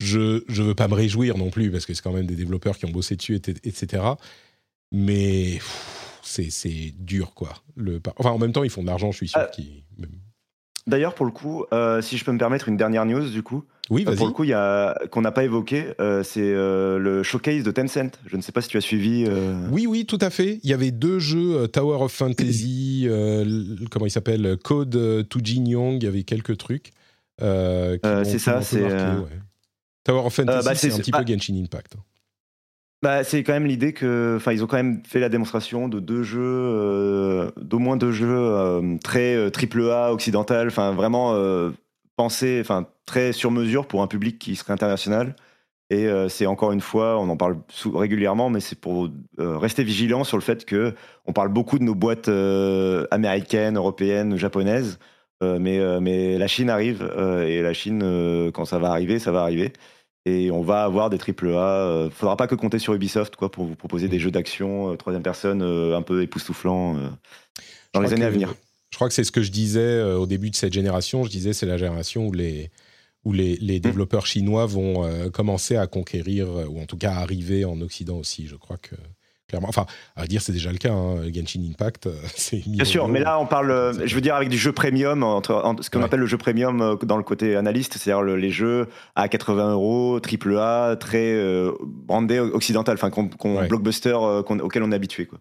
Je 0.01 0.43
ne 0.49 0.63
veux 0.63 0.75
pas 0.75 0.87
me 0.87 0.93
réjouir 0.95 1.37
non 1.37 1.49
plus, 1.49 1.71
parce 1.71 1.85
que 1.85 1.93
c'est 1.93 2.01
quand 2.01 2.13
même 2.13 2.25
des 2.27 2.35
développeurs 2.35 2.77
qui 2.77 2.85
ont 2.85 2.91
bossé 2.91 3.15
dessus, 3.15 3.35
et- 3.35 3.67
etc. 3.67 4.03
Mais 4.91 5.59
c'est, 6.23 6.93
dur, 6.97 7.33
quoi. 7.33 7.53
Le, 7.75 8.01
enfin, 8.17 8.31
en 8.31 8.37
même 8.37 8.51
temps, 8.51 8.63
ils 8.63 8.69
font 8.69 8.81
de 8.81 8.87
l'argent, 8.87 9.11
je 9.11 9.17
suis 9.17 9.27
sûr. 9.29 9.39
Euh, 9.39 9.47
qu'ils- 9.47 9.83
D'ailleurs 10.89 11.13
pour 11.13 11.25
le 11.25 11.31
coup, 11.31 11.65
euh, 11.71 12.01
si 12.01 12.17
je 12.17 12.25
peux 12.25 12.31
me 12.31 12.37
permettre 12.37 12.67
une 12.67 12.75
dernière 12.77 13.05
news 13.05 13.29
du 13.29 13.43
coup, 13.43 13.63
Oui, 13.89 14.01
euh, 14.01 14.05
vas-y. 14.09 14.17
pour 14.17 14.27
le 14.27 14.33
coup 14.33 14.43
il 14.43 14.49
y 14.49 14.53
a 14.53 14.95
qu'on 15.11 15.21
n'a 15.21 15.31
pas 15.31 15.43
évoqué, 15.43 15.93
euh, 16.01 16.23
c'est 16.23 16.41
euh, 16.41 16.97
le 16.97 17.23
showcase 17.23 17.63
de 17.63 17.71
Tencent. 17.71 18.11
Je 18.25 18.35
ne 18.35 18.41
sais 18.41 18.51
pas 18.51 18.61
si 18.61 18.69
tu 18.69 18.77
as 18.77 18.81
suivi. 18.81 19.25
Oui, 19.71 19.85
oui, 19.87 20.05
tout 20.05 20.17
à 20.21 20.29
fait. 20.29 20.59
Il 20.63 20.69
y 20.69 20.73
avait 20.73 20.91
deux 20.91 21.19
jeux, 21.19 21.67
Tower 21.67 22.03
of 22.03 22.11
Fantasy, 22.11 23.07
comment 23.91 24.05
il 24.05 24.11
s'appelle, 24.11 24.57
Code 24.63 25.27
to 25.29 25.39
Jin 25.43 25.65
Young, 25.67 25.97
il 26.01 26.05
y 26.05 26.07
avait 26.07 26.23
quelques 26.23 26.57
trucs. 26.57 26.91
c'est 27.39 28.39
ça, 28.39 28.61
c'est, 28.61 28.83
ouais. 28.83 29.29
Tower 30.03 30.25
of 30.25 30.33
Fantasy, 30.33 30.65
bah, 30.65 30.75
c'est 30.75 30.89
c'est- 30.89 30.95
un 30.95 30.99
petit 30.99 31.11
ah. 31.13 31.21
peu 31.23 31.31
Genshin 31.31 31.55
Impact. 31.61 31.93
Bah, 33.01 33.23
c'est 33.23 33.43
quand 33.43 33.53
même 33.53 33.65
l'idée 33.65 33.93
que, 33.93 34.33
enfin, 34.35 34.51
ils 34.51 34.61
ont 34.61 34.67
quand 34.67 34.75
même 34.75 35.01
fait 35.05 35.21
la 35.21 35.29
démonstration 35.29 35.87
de 35.87 36.01
deux 36.01 36.21
jeux, 36.21 36.41
euh, 36.43 37.49
d'au 37.55 37.79
moins 37.79 37.95
deux 37.95 38.11
jeux 38.11 38.27
euh, 38.29 38.97
très 39.01 39.35
euh, 39.35 39.49
triple 39.49 39.89
A 39.89 40.11
occidental, 40.11 40.67
enfin 40.67 40.91
vraiment 40.91 41.33
pensés, 42.17 42.59
enfin 42.59 42.87
très 43.05 43.31
sur 43.31 43.51
mesure 43.51 43.87
pour 43.87 44.01
un 44.01 44.07
public 44.07 44.37
qui 44.37 44.55
serait 44.57 44.73
international. 44.73 45.35
Et 45.91 46.07
c'est 46.29 46.45
encore 46.45 46.71
une 46.71 46.81
fois, 46.81 47.17
on 47.19 47.29
en 47.29 47.37
parle 47.37 47.57
régulièrement, 47.95 48.51
mais 48.51 48.59
c'est 48.59 48.79
pour 48.79 49.09
rester 49.39 49.83
vigilant 49.83 50.23
sur 50.23 50.37
le 50.37 50.43
fait 50.43 50.63
que 50.65 50.93
on 51.25 51.33
parle 51.33 51.49
beaucoup 51.49 51.79
de 51.79 51.83
nos 51.83 51.95
boîtes 51.95 52.29
américaines, 53.09 53.75
européennes, 53.77 54.35
japonaises, 54.37 54.99
mais 55.41 55.79
mais 55.99 56.37
la 56.37 56.47
Chine 56.47 56.69
arrive 56.69 57.11
et 57.43 57.63
la 57.63 57.73
Chine, 57.73 58.51
quand 58.53 58.65
ça 58.65 58.77
va 58.77 58.89
arriver, 58.91 59.17
ça 59.17 59.31
va 59.31 59.41
arriver. 59.41 59.73
Et 60.25 60.51
on 60.51 60.61
va 60.61 60.83
avoir 60.83 61.09
des 61.09 61.17
triple 61.17 61.49
A. 61.49 61.87
euh, 61.87 62.09
faudra 62.09 62.35
pas 62.35 62.47
que 62.47 62.55
compter 62.55 62.77
sur 62.77 62.93
Ubisoft 62.93 63.35
quoi, 63.35 63.49
pour 63.51 63.65
vous 63.65 63.75
proposer 63.75 64.07
des 64.07 64.19
jeux 64.19 64.31
d'action, 64.31 64.91
euh, 64.91 64.95
troisième 64.95 65.23
personne, 65.23 65.61
euh, 65.61 65.97
un 65.97 66.01
peu 66.01 66.21
époustouflants 66.21 66.97
euh, 66.97 67.07
dans 67.93 68.01
Je 68.01 68.07
les 68.07 68.13
années 68.13 68.25
à 68.25 68.29
venir. 68.29 68.53
Je 68.91 68.97
crois 68.97 69.07
que 69.07 69.13
c'est 69.13 69.23
ce 69.23 69.31
que 69.31 69.41
je 69.41 69.51
disais 69.51 70.01
au 70.01 70.25
début 70.25 70.49
de 70.49 70.55
cette 70.55 70.73
génération. 70.73 71.23
Je 71.23 71.29
disais 71.29 71.53
c'est 71.53 71.67
la 71.67 71.77
génération 71.77 72.27
où 72.27 72.33
les, 72.33 72.71
où 73.23 73.31
les, 73.33 73.55
les 73.57 73.79
développeurs 73.79 74.25
chinois 74.25 74.65
vont 74.65 75.29
commencer 75.31 75.75
à 75.75 75.85
conquérir, 75.85 76.47
ou 76.69 76.81
en 76.81 76.85
tout 76.85 76.97
cas 76.97 77.11
arriver 77.13 77.65
en 77.65 77.79
Occident 77.81 78.17
aussi. 78.17 78.47
Je 78.47 78.55
crois 78.55 78.77
que, 78.77 78.95
clairement, 79.49 79.67
enfin, 79.67 79.85
à 80.15 80.25
dire, 80.27 80.41
c'est 80.41 80.51
déjà 80.53 80.71
le 80.71 80.77
cas. 80.77 80.91
hein, 80.93 81.23
Genshin 81.33 81.61
Impact, 81.69 82.07
euh, 82.07 82.13
c'est 82.35 82.61
Bien 82.67 82.85
sûr, 82.85 83.07
mais 83.09 83.19
là 83.19 83.39
on 83.39 83.45
parle, 83.45 83.71
euh, 83.71 83.93
je 84.07 84.15
veux 84.15 84.21
dire 84.21 84.35
avec 84.35 84.47
du 84.49 84.57
jeu 84.57 84.71
premium, 84.71 85.23
entre, 85.23 85.53
entre- 85.55 85.83
ce 85.83 85.89
qu'on 85.89 85.99
Ouais. 85.99 86.05
appelle 86.05 86.19
le 86.21 86.25
jeu 86.27 86.37
premium 86.37 86.81
euh, 86.81 86.95
dans 87.03 87.17
le 87.17 87.23
côté 87.23 87.55
analyste, 87.57 87.97
c'est-à-dire 87.97 88.21
le- 88.21 88.37
les 88.37 88.51
jeux 88.51 88.87
à 89.15 89.27
80 89.27 89.73
euros, 89.73 90.19
triple 90.21 90.55
A, 90.57 90.95
très 90.95 91.33
euh, 91.33 91.71
brandé 91.81 92.39
occidental, 92.39 92.93
enfin 92.95 93.09
qu'on, 93.09 93.27
qu'on- 93.27 93.57
Ouais. 93.57 93.67
blockbuster 93.67 94.13
euh, 94.15 94.43
qu'on- 94.43 94.59
auquel 94.59 94.83
on 94.83 94.91
est 94.91 94.95
habitué 94.95 95.25
quoi. 95.25 95.39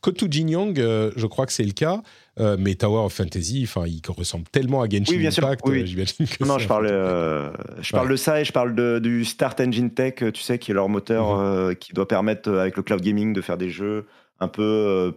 Code 0.00 0.16
to 0.16 0.26
Jin 0.28 0.48
Young, 0.48 0.80
euh, 0.80 1.12
je 1.14 1.26
crois 1.28 1.46
que 1.46 1.52
c'est 1.52 1.62
le 1.62 1.70
cas. 1.72 2.02
Euh, 2.40 2.56
mais 2.58 2.74
Tower 2.74 3.04
of 3.04 3.12
Fantasy, 3.12 3.62
enfin, 3.64 3.84
il 3.86 4.00
ressemble 4.08 4.44
tellement 4.50 4.82
à 4.82 4.88
Genshin 4.88 5.04
Oui, 5.12 5.18
bien 5.18 5.30
sûr, 5.30 5.44
Impact. 5.44 5.62
oui, 5.66 5.82
oui. 5.84 5.94
euh, 6.00 6.26
que 6.38 6.44
Non, 6.44 6.54
c'est 6.58 6.64
je 6.64 6.68
parle, 6.68 6.86
euh, 6.90 7.50
je 7.80 7.92
parle 7.92 8.06
Ouais. 8.06 8.12
de 8.12 8.16
ça 8.16 8.40
et 8.40 8.44
je 8.44 8.52
parle 8.52 8.74
de, 8.74 8.98
du 8.98 9.24
Start 9.24 9.60
Engine 9.60 9.90
Tech, 9.90 10.14
tu 10.16 10.42
sais, 10.42 10.58
qui 10.58 10.70
est 10.70 10.74
leur 10.74 10.88
moteur 10.88 11.36
Mhm. 11.36 11.42
euh, 11.44 11.74
qui 11.74 11.92
doit 11.92 12.08
permettre 12.08 12.50
avec 12.50 12.76
le 12.76 12.82
cloud 12.82 13.00
gaming 13.00 13.32
de 13.32 13.40
faire 13.40 13.56
des 13.56 13.70
jeux 13.70 14.06
un 14.40 14.48
peu 14.48 15.14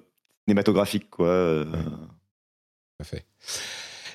cinématographiques, 0.48 1.10
quoi. 1.10 1.62
Ouais. 1.62 1.66
Tout 1.66 3.02
à 3.02 3.04
fait. 3.04 3.26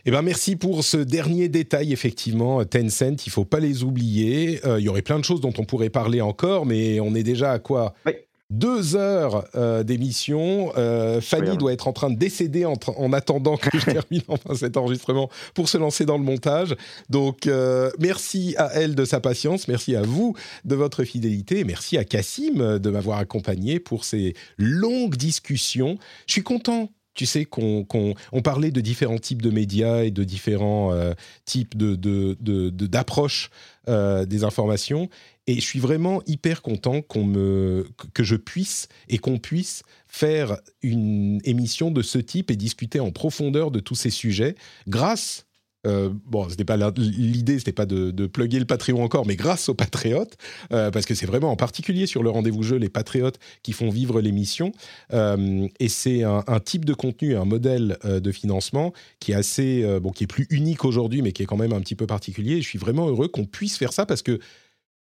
Eh 0.05 0.11
ben 0.11 0.23
merci 0.23 0.57
pour 0.57 0.83
ce 0.83 0.97
dernier 0.97 1.49
détail, 1.49 1.93
effectivement. 1.93 2.65
Tencent, 2.65 3.25
il 3.27 3.31
faut 3.31 3.45
pas 3.45 3.61
les 3.61 3.85
oublier. 3.85 4.61
Il 4.79 4.83
y 4.83 4.89
aurait 4.89 5.03
plein 5.03 5.19
de 5.19 5.25
choses 5.25 5.41
dont 5.41 5.53
on 5.59 5.65
pourrait 5.65 5.91
parler 5.91 6.21
encore, 6.21 6.67
mais 6.67 6.99
on 6.99 7.15
est 7.15 7.23
déjà 7.23 7.53
à 7.53 7.59
quoi? 7.61 7.95
Oui. 8.07 8.13
Deux 8.53 8.97
heures 8.97 9.47
euh, 9.55 9.83
d'émission. 9.83 10.73
Euh, 10.77 11.23
Fanny 11.23 11.57
doit 11.57 11.73
être 11.73 11.89
en 11.89 11.95
train 11.95 12.11
de 12.11 12.17
décéder 12.19 12.67
en, 12.67 12.75
attendant 13.15 13.57
que 13.57 13.71
je 13.79 13.85
termine 13.91 14.21
enfin 14.29 14.55
cet 14.55 14.77
enregistrement 14.77 15.31
pour 15.55 15.71
se 15.71 15.79
lancer 15.79 16.05
dans 16.05 16.19
le 16.19 16.25
montage. 16.25 16.77
Donc, 17.09 17.47
euh, 17.47 17.91
merci 17.99 18.55
à 18.59 18.67
elle 18.75 18.95
de 18.95 19.07
sa 19.07 19.21
patience, 19.21 19.69
merci 19.69 19.97
à 19.97 20.03
vous 20.03 20.37
de 20.67 20.75
votre 20.75 21.03
fidélité, 21.05 21.61
et 21.61 21.65
merci 21.65 21.97
à 21.97 22.05
Cassim 22.05 22.79
de 22.79 22.91
m'avoir 22.91 23.19
accompagné 23.19 23.81
pour 23.81 24.05
ces 24.05 24.35
longues 24.59 25.17
discussions. 25.17 25.97
Je 26.27 26.33
suis 26.35 26.43
content. 26.43 26.91
Tu 27.15 27.27
sais 27.27 27.45
qu'on 27.45 27.85
qu'on- 27.85 28.15
on 28.33 28.41
parlait 28.41 28.71
de 28.71 28.81
différents 28.81 29.19
types 29.19 29.43
de 29.43 29.51
médias 29.51 30.03
et 30.03 30.11
de 30.11 30.25
différents 30.25 30.95
euh, 30.95 31.13
types 31.45 31.77
de 31.77 31.95
de- 31.95 32.39
de- 32.41 32.71
de- 32.71 32.87
d'approches 32.87 33.51
euh, 33.89 34.25
des 34.25 34.45
informations. 34.45 35.11
Et 35.47 35.57
je 35.57 35.61
suis 35.61 35.81
vraiment 35.81 36.23
hyper 36.27 36.63
content 36.63 37.03
qu'on 37.03 37.25
me, 37.25 37.89
que 38.15 38.23
je 38.23 38.37
puisse 38.37 38.89
et 39.09 39.19
qu'on 39.19 39.39
puisse 39.39 39.83
faire 40.07 40.57
une 40.83 41.41
émission 41.45 41.91
de 41.91 42.03
ce 42.03 42.19
type 42.19 42.51
et 42.51 42.57
discuter 42.57 43.01
en 43.01 43.11
profondeur 43.11 43.71
de 43.71 43.81
tous 43.81 43.97
ces 43.97 44.11
sujets 44.11 44.55
grâce. 44.87 45.47
euh, 45.85 46.11
bon, 46.27 46.49
c'était 46.49 46.65
pas 46.65 46.77
l'idée, 46.97 47.59
c'était 47.59 47.73
pas 47.73 47.87
de, 47.87 48.13
de 48.13 48.27
plugger 48.29 48.61
le 48.61 48.67
Patreon 48.67 49.03
encore, 49.03 49.27
mais 49.27 49.35
grâce 49.35 49.69
aux 49.69 49.75
patriotes, 49.75 50.37
euh, 50.73 50.93
parce 50.93 51.07
que 51.07 51.15
c'est 51.17 51.27
vraiment 51.27 51.51
en 51.51 51.57
particulier 51.57 52.07
sur 52.07 52.23
le 52.23 52.31
rendez-vous 52.31 52.63
jeu 52.63 52.77
les 52.77 52.89
patriotes 52.89 53.41
qui 53.65 53.73
font 53.73 53.91
vivre 53.91 54.21
l'émission. 54.21 54.71
Euh, 55.13 55.67
et 55.81 55.89
c'est 55.89 56.23
un, 56.23 56.61
type 56.65 56.85
de 56.85 56.95
contenu, 56.95 57.35
un 57.35 57.45
modèle 57.45 57.99
de 58.05 58.31
financement 58.31 58.93
qui 59.19 59.33
est 59.33 59.35
assez, 59.35 59.85
bon, 60.01 60.13
qui 60.13 60.23
est 60.23 60.29
plus 60.29 60.47
unique 60.51 60.85
aujourd'hui, 60.85 61.21
mais 61.21 61.33
qui 61.33 61.43
est 61.43 61.47
quand 61.47 61.57
même 61.57 61.73
un 61.73 61.81
petit 61.81 61.97
peu 61.97 62.07
particulier. 62.07 62.59
Et 62.59 62.63
je 62.63 62.69
suis 62.69 62.79
vraiment 62.79 63.09
heureux 63.09 63.27
qu'on 63.27 63.45
puisse 63.45 63.77
faire 63.77 63.93
ça 63.93 64.07
parce 64.07 64.23
que 64.23 64.39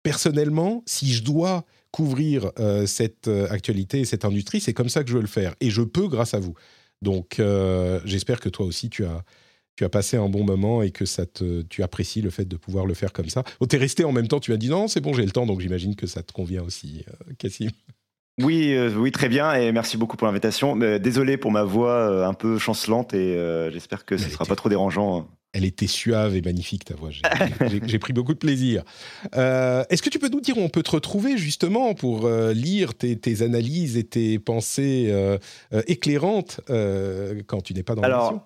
personnellement, 0.02 0.82
si 0.86 1.12
je 1.12 1.22
dois 1.22 1.64
couvrir 1.90 2.52
euh, 2.59 2.86
cette 2.86 3.28
euh, 3.28 3.48
actualité 3.51 4.01
et 4.01 4.05
cette 4.05 4.24
industrie, 4.24 4.60
c'est 4.60 4.72
comme 4.74 4.89
ça 4.89 5.02
que 5.02 5.10
je 5.10 5.14
veux 5.14 5.20
le 5.20 5.27
faire. 5.27 5.55
Et 5.60 5.70
je 5.70 5.82
peux 5.82 6.09
grâce 6.09 6.35
à 6.35 6.40
vous. 6.40 6.55
Donc, 7.02 7.40
euh, 7.40 8.01
j'espère 8.05 8.40
que 8.40 8.48
toi 8.48 8.66
aussi, 8.66 8.90
tu 8.90 9.05
as, 9.05 9.24
tu 9.77 9.85
as 9.85 9.89
passé 9.89 10.16
un 10.16 10.28
bon 10.28 10.44
moment 10.44 10.82
et 10.82 10.90
que 10.90 11.05
ça 11.05 11.27
te, 11.27 11.62
tu 11.62 11.82
apprécies 11.82 12.20
le 12.20 12.31
fait 12.31 12.44
de 12.44 12.56
pouvoir 12.56 12.86
le 12.86 12.94
faire 12.94 13.12
comme 13.12 13.28
ça. 13.28 13.43
Oh, 13.60 13.66
t'es 13.66 13.78
resté 13.78 14.05
en 14.05 14.12
même 14.12 14.28
temps, 14.28 14.40
tu 14.40 14.51
m'as 14.51 14.56
dit 14.56 14.68
non, 14.68 14.86
c'est 14.89 15.01
bon, 15.01 15.12
j'ai 15.12 15.24
le 15.24 15.32
temps, 15.32 15.47
donc 15.47 15.60
j'imagine 15.60 15.97
que 15.97 16.06
ça 16.06 16.22
te 16.22 16.32
convient 16.32 16.62
aussi, 16.62 17.05
Cassim. 17.39 17.70
Oui, 18.43 18.73
euh, 18.75 18.91
oui, 18.97 19.11
très 19.12 19.29
bien, 19.29 19.53
et 19.55 19.73
merci 19.73 19.97
beaucoup 19.97 20.17
pour 20.17 20.27
l'invitation. 20.27 20.75
Mais 20.75 20.99
désolé 20.99 21.37
pour 21.37 21.51
ma 21.51 21.62
voix 21.65 21.91
euh, 21.93 22.27
un 22.27 22.35
peu 22.35 22.59
chancelante, 22.59 23.15
et 23.15 23.37
euh, 23.37 23.71
j'espère 23.71 24.05
que 24.05 24.17
ce 24.17 24.25
Elle 24.25 24.31
sera 24.31 24.45
était- 24.45 24.51
pas 24.51 24.57
trop 24.57 24.69
dérangeant. 24.69 25.29
Elle 25.53 25.65
était 25.65 25.89
suave 25.89 26.37
et 26.37 26.43
magnifique, 26.43 26.85
ta 26.85 26.95
voix. 26.95 27.11
J'ai- 27.11 27.99
pris 27.99 28.12
beaucoup 28.12 28.35
de 28.35 28.39
plaisir. 28.39 28.85
Euh, 29.37 29.83
Est-ce 29.91 30.01
que 30.01 30.09
tu 30.09 30.21
peux 30.21 30.29
nous 30.29 30.41
dire 30.41 30.57
où 30.57 30.61
on 30.61 30.69
peut 30.69 30.85
te 30.85 30.93
retrouver 30.93 31.37
justement 31.37 31.93
pour 31.95 32.27
euh, 32.27 32.53
lire 32.53 32.95
tes, 32.95 33.17
tes 33.19 33.43
analyses 33.43 33.97
et 33.97 34.05
tes 34.05 34.39
pensées 34.39 35.09
euh, 35.11 35.39
euh, 35.73 35.83
éclairantes 35.89 36.61
euh, 36.71 37.43
quand 37.49 37.62
tu 37.62 37.75
n'es 37.75 37.83
pas 37.83 37.97
dans 37.97 38.03
l'émission? 38.03 38.43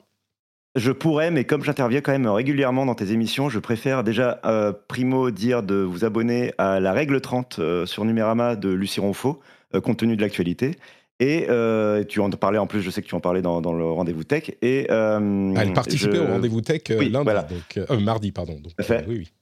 je 0.77 0.91
pourrais, 0.91 1.31
mais 1.31 1.45
comme 1.45 1.62
j'interviens 1.62 2.01
quand 2.01 2.11
même 2.11 2.27
régulièrement 2.27 2.85
dans 2.85 2.97
tes 2.97 3.12
émissions, 3.12 3.49
je 3.49 3.61
préfère 3.61 4.03
déjà, 4.03 4.41
euh, 4.45 4.73
primo, 4.89 5.31
dire 5.31 5.62
de 5.62 5.77
vous 5.77 6.05
abonner 6.05 6.53
à 6.59 6.81
la 6.81 6.93
règle 6.93 7.21
30 7.21 7.59
euh, 7.61 7.87
sur 7.87 8.05
Numérama 8.05 8.57
de 8.57 8.71
Lucie 8.71 8.99
Ronfaux, 8.99 9.39
euh, 9.39 9.64
compte 9.80 9.98
tenu 9.98 10.16
de 10.16 10.20
l'actualité. 10.22 10.72
Et 11.20 11.46
euh, 11.48 12.02
tu 12.05 12.18
en 12.20 12.28
parlais 12.30 12.59
en 12.59 12.66
plus, 12.66 12.82
je 12.82 12.90
sais 12.90 13.01
que 13.01 13.06
tu 13.06 13.14
en 13.14 13.20
parlais 13.20 13.40
dans, 13.42 13.60
dans 13.60 13.72
le 13.72 13.84
rendez-vous 13.84 14.24
tech. 14.24 14.51
Et, 14.62 14.88
euh, 14.90 15.52
Ah, 15.56 15.62
Elle 15.62 15.72
participait 15.72 16.16
je- 16.16 16.22
au 16.22 16.26
rendez-vous 16.26 16.60
tech 16.60 16.82
euh, 16.90 16.98
Oui, 16.98 17.09
lundi, 17.09 17.24
voilà. 17.24 17.42
donc, 17.44 17.76
euh, 17.76 17.86
euh, 17.90 18.01
mardi, 18.01 18.32
pardon. 18.32 18.55
Donc, 18.60 18.72
à 18.78 18.82
fait. 18.82 19.02
euh, 19.02 19.06
oui, 19.09 19.16
oui. 19.18 19.32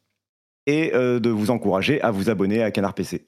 Et 0.67 0.95
euh, 0.95 1.19
de 1.19 1.31
vous 1.31 1.51
encourager 1.51 2.01
à 2.03 2.11
vous 2.11 2.29
abonner 2.31 2.63
à 2.63 2.71
Canard 2.71 2.95
PC. 2.95 3.25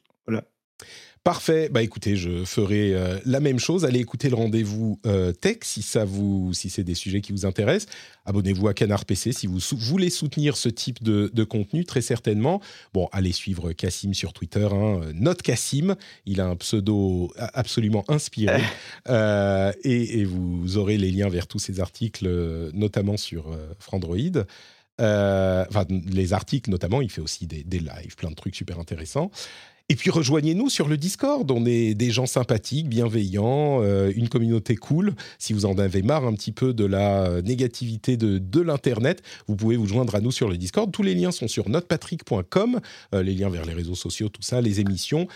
Parfait. 1.25 1.71
Bah 1.71 1.83
écoutez, 1.83 2.17
je 2.17 2.45
ferai 2.45 2.93
euh, 2.93 3.19
la 3.25 3.41
même 3.41 3.59
chose. 3.59 3.87
Allez 3.87 3.99
écouter 3.99 4.29
le 4.29 4.35
rendez-vous 4.35 5.01
euh, 5.07 5.33
tech 5.33 5.61
si 5.63 5.81
ça 5.81 6.05
vous, 6.05 6.53
si 6.53 6.69
c'est 6.69 6.85
des 6.85 6.95
sujets 6.95 7.23
qui 7.23 7.33
vous 7.33 7.47
intéressent. 7.47 7.91
Abonnez-vous 8.27 8.69
à 8.69 8.75
Canard 8.75 9.07
PC 9.07 9.33
si 9.33 9.47
vous 9.47 9.59
sou- 9.59 9.79
voulez 9.79 10.11
soutenir 10.11 10.55
ce 10.59 10.69
type 10.69 11.03
de, 11.03 11.31
de 11.33 11.45
contenu, 11.45 11.87
très 11.87 12.03
certainement. 12.03 12.61
Bon, 12.93 13.09
allez 13.11 13.33
suivre 13.33 13.73
Cassim 13.73 14.13
sur 14.13 14.35
Twitter. 14.35 14.69
Hein, 14.71 15.01
euh, 15.03 15.13
Note 15.15 15.41
Cassim. 15.41 15.97
Il 16.27 16.43
a 16.43 16.47
un 16.47 16.57
pseudo 16.57 17.33
absolument 17.39 18.05
inspiré. 18.09 18.61
Euh, 19.09 19.73
et, 19.83 20.21
et 20.21 20.25
vous 20.25 20.77
aurez 20.79 20.97
les 20.99 21.11
liens 21.11 21.29
vers 21.29 21.47
tous 21.47 21.59
ces 21.59 21.81
articles, 21.81 22.27
notamment 22.73 23.17
sur 23.17 23.55
Frandroid. 23.79 24.17
Enfin, 24.99 25.85
les 25.91 26.33
articles 26.33 26.71
notamment. 26.71 27.03
Il 27.03 27.11
fait 27.11 27.21
aussi 27.21 27.47
des, 27.47 27.63
des 27.65 27.81
lives, 27.81 28.17
plein 28.17 28.31
de 28.31 28.35
trucs 28.35 28.57
super 28.57 28.79
intéressants. 28.79 29.31
Et 29.91 29.97
puis 29.97 30.09
rejoignez-nous 30.09 30.71
sur 30.71 30.89
le 30.89 30.97
Discord. 30.97 31.51
On 31.51 31.67
est 31.67 31.93
des 31.93 32.11
gens 32.11 32.25
sympathiques, 32.25 32.89
bienveillants, 32.89 33.83
euh, 33.83 34.11
une 34.17 34.31
communauté 34.31 34.77
cool. 34.77 35.15
Si 35.39 35.53
vous 35.53 35.67
en 35.67 35.77
avez 35.77 36.01
marre 36.01 36.25
un 36.25 36.33
petit 36.33 36.53
peu 36.53 36.73
de 36.73 36.87
la 36.87 37.27
euh, 37.27 37.43
négativité 37.43 38.17
de, 38.17 38.61
l'Internet, 38.63 39.21
vous 39.47 39.57
pouvez 39.57 39.77
vous 39.77 39.87
joindre 39.87 40.15
à 40.15 40.23
nous 40.23 40.33
sur 40.33 40.49
le 40.49 40.57
Discord. 40.57 40.91
Tous 40.91 41.03
les 41.03 41.15
liens 41.15 41.33
sont 41.33 41.49
sur 41.49 41.69
notrepatrick.com, 41.69 42.81
euh, 43.15 43.23
les 43.23 43.35
liens 43.35 43.51
vers 43.51 43.67
les 43.67 43.75
réseaux 43.75 43.95
sociaux, 43.95 44.31
tout 44.31 44.41
ça, 44.41 44.63
les 44.63 44.81
émissions. 44.81 45.29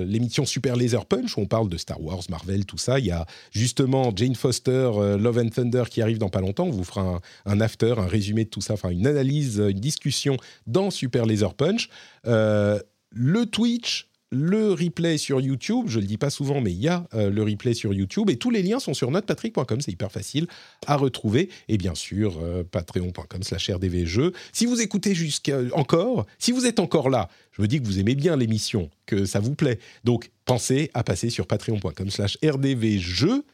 L'émission 0.00 0.46
Super 0.46 0.76
Laser 0.76 1.06
Punch, 1.06 1.36
où 1.36 1.40
on 1.40 1.46
parle 1.46 1.68
de 1.68 1.76
Star 1.76 2.00
Wars, 2.00 2.22
Marvel, 2.28 2.66
tout 2.66 2.78
ça. 2.78 3.00
Il 3.00 3.06
y 3.06 3.10
a 3.10 3.26
justement 3.50 4.12
Jane 4.14 4.36
Foster, 4.36 4.92
Love 5.18 5.38
and 5.38 5.48
Thunder 5.48 5.82
qui 5.90 6.02
arrive 6.02 6.18
dans 6.18 6.28
pas 6.28 6.40
longtemps. 6.40 6.66
On 6.66 6.70
vous 6.70 6.84
fera 6.84 7.00
un, 7.00 7.20
un 7.46 7.60
after, 7.60 7.94
un 7.98 8.06
résumé 8.06 8.44
de 8.44 8.50
tout 8.50 8.60
ça, 8.60 8.74
enfin 8.74 8.90
une 8.90 9.08
analyse, 9.08 9.58
une 9.58 9.80
discussion 9.80 10.36
dans 10.68 10.92
Super 10.92 11.26
Laser 11.26 11.52
Punch. 11.54 11.79
Euh, 12.26 12.78
le 13.10 13.46
Twitch, 13.46 14.08
le 14.32 14.72
replay 14.72 15.18
sur 15.18 15.40
YouTube, 15.40 15.86
je 15.88 15.98
le 15.98 16.06
dis 16.06 16.16
pas 16.16 16.30
souvent, 16.30 16.60
mais 16.60 16.70
il 16.70 16.80
y 16.80 16.88
a 16.88 17.08
euh, 17.14 17.30
le 17.30 17.42
replay 17.42 17.74
sur 17.74 17.92
YouTube 17.92 18.30
et 18.30 18.36
tous 18.36 18.50
les 18.50 18.62
liens 18.62 18.78
sont 18.78 18.94
sur 18.94 19.10
notrepatrick.com, 19.10 19.80
c'est 19.80 19.90
hyper 19.90 20.12
facile 20.12 20.46
à 20.86 20.96
retrouver 20.96 21.50
et 21.68 21.78
bien 21.78 21.96
sûr 21.96 22.38
euh, 22.40 22.62
patreon.com/slash 22.62 23.70
rdvjeux. 23.70 24.32
Si 24.52 24.66
vous 24.66 24.80
écoutez 24.80 25.14
jusqu'à 25.14 25.58
encore, 25.72 26.26
si 26.38 26.52
vous 26.52 26.66
êtes 26.66 26.78
encore 26.78 27.10
là, 27.10 27.28
je 27.52 27.62
me 27.62 27.66
dis 27.66 27.80
que 27.80 27.86
vous 27.86 27.98
aimez 27.98 28.14
bien 28.14 28.36
l'émission, 28.36 28.88
que 29.06 29.24
ça 29.24 29.40
vous 29.40 29.54
plaît, 29.54 29.80
donc 30.04 30.30
pensez 30.44 30.90
à 30.94 31.02
passer 31.02 31.28
sur 31.30 31.48
patreon.com/slash 31.48 32.38
rdvjeux 32.44 33.44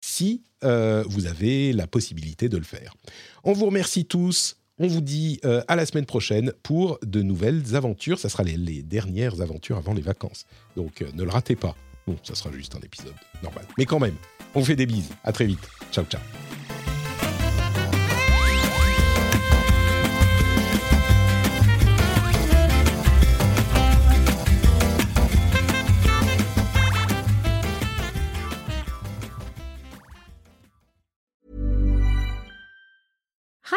si 0.00 0.42
vous 0.62 1.26
avez 1.26 1.72
la 1.72 1.86
possibilité 1.86 2.48
de 2.48 2.56
le 2.56 2.64
faire. 2.64 2.94
On 3.44 3.52
vous 3.52 3.66
remercie 3.66 4.04
tous. 4.04 4.56
On 4.78 4.88
vous 4.88 5.00
dit 5.00 5.40
euh, 5.44 5.62
à 5.68 5.76
la 5.76 5.86
semaine 5.86 6.04
prochaine 6.04 6.52
pour 6.62 6.98
de 7.02 7.22
nouvelles 7.22 7.74
aventures. 7.74 8.18
Ça 8.18 8.28
sera 8.28 8.42
les, 8.42 8.82
dernières 8.82 9.40
aventures 9.40 9.78
avant 9.78 9.94
les 9.94 10.02
vacances. 10.02 10.44
Donc 10.76 11.00
euh, 11.00 11.06
ne 11.14 11.22
le 11.22 11.30
ratez 11.30 11.56
pas. 11.56 11.74
Bon, 12.06 12.16
ça 12.22 12.34
sera 12.34 12.52
juste 12.52 12.74
un 12.76 12.80
épisode 12.80 13.14
normal. 13.42 13.64
Mais 13.78 13.86
quand 13.86 13.98
même, 13.98 14.16
on 14.54 14.60
vous 14.60 14.66
fait 14.66 14.76
des 14.76 14.86
bises. 14.86 15.10
À 15.24 15.32
très 15.32 15.46
vite. 15.46 15.66
Ciao, 15.90 16.04
ciao. 16.04 16.20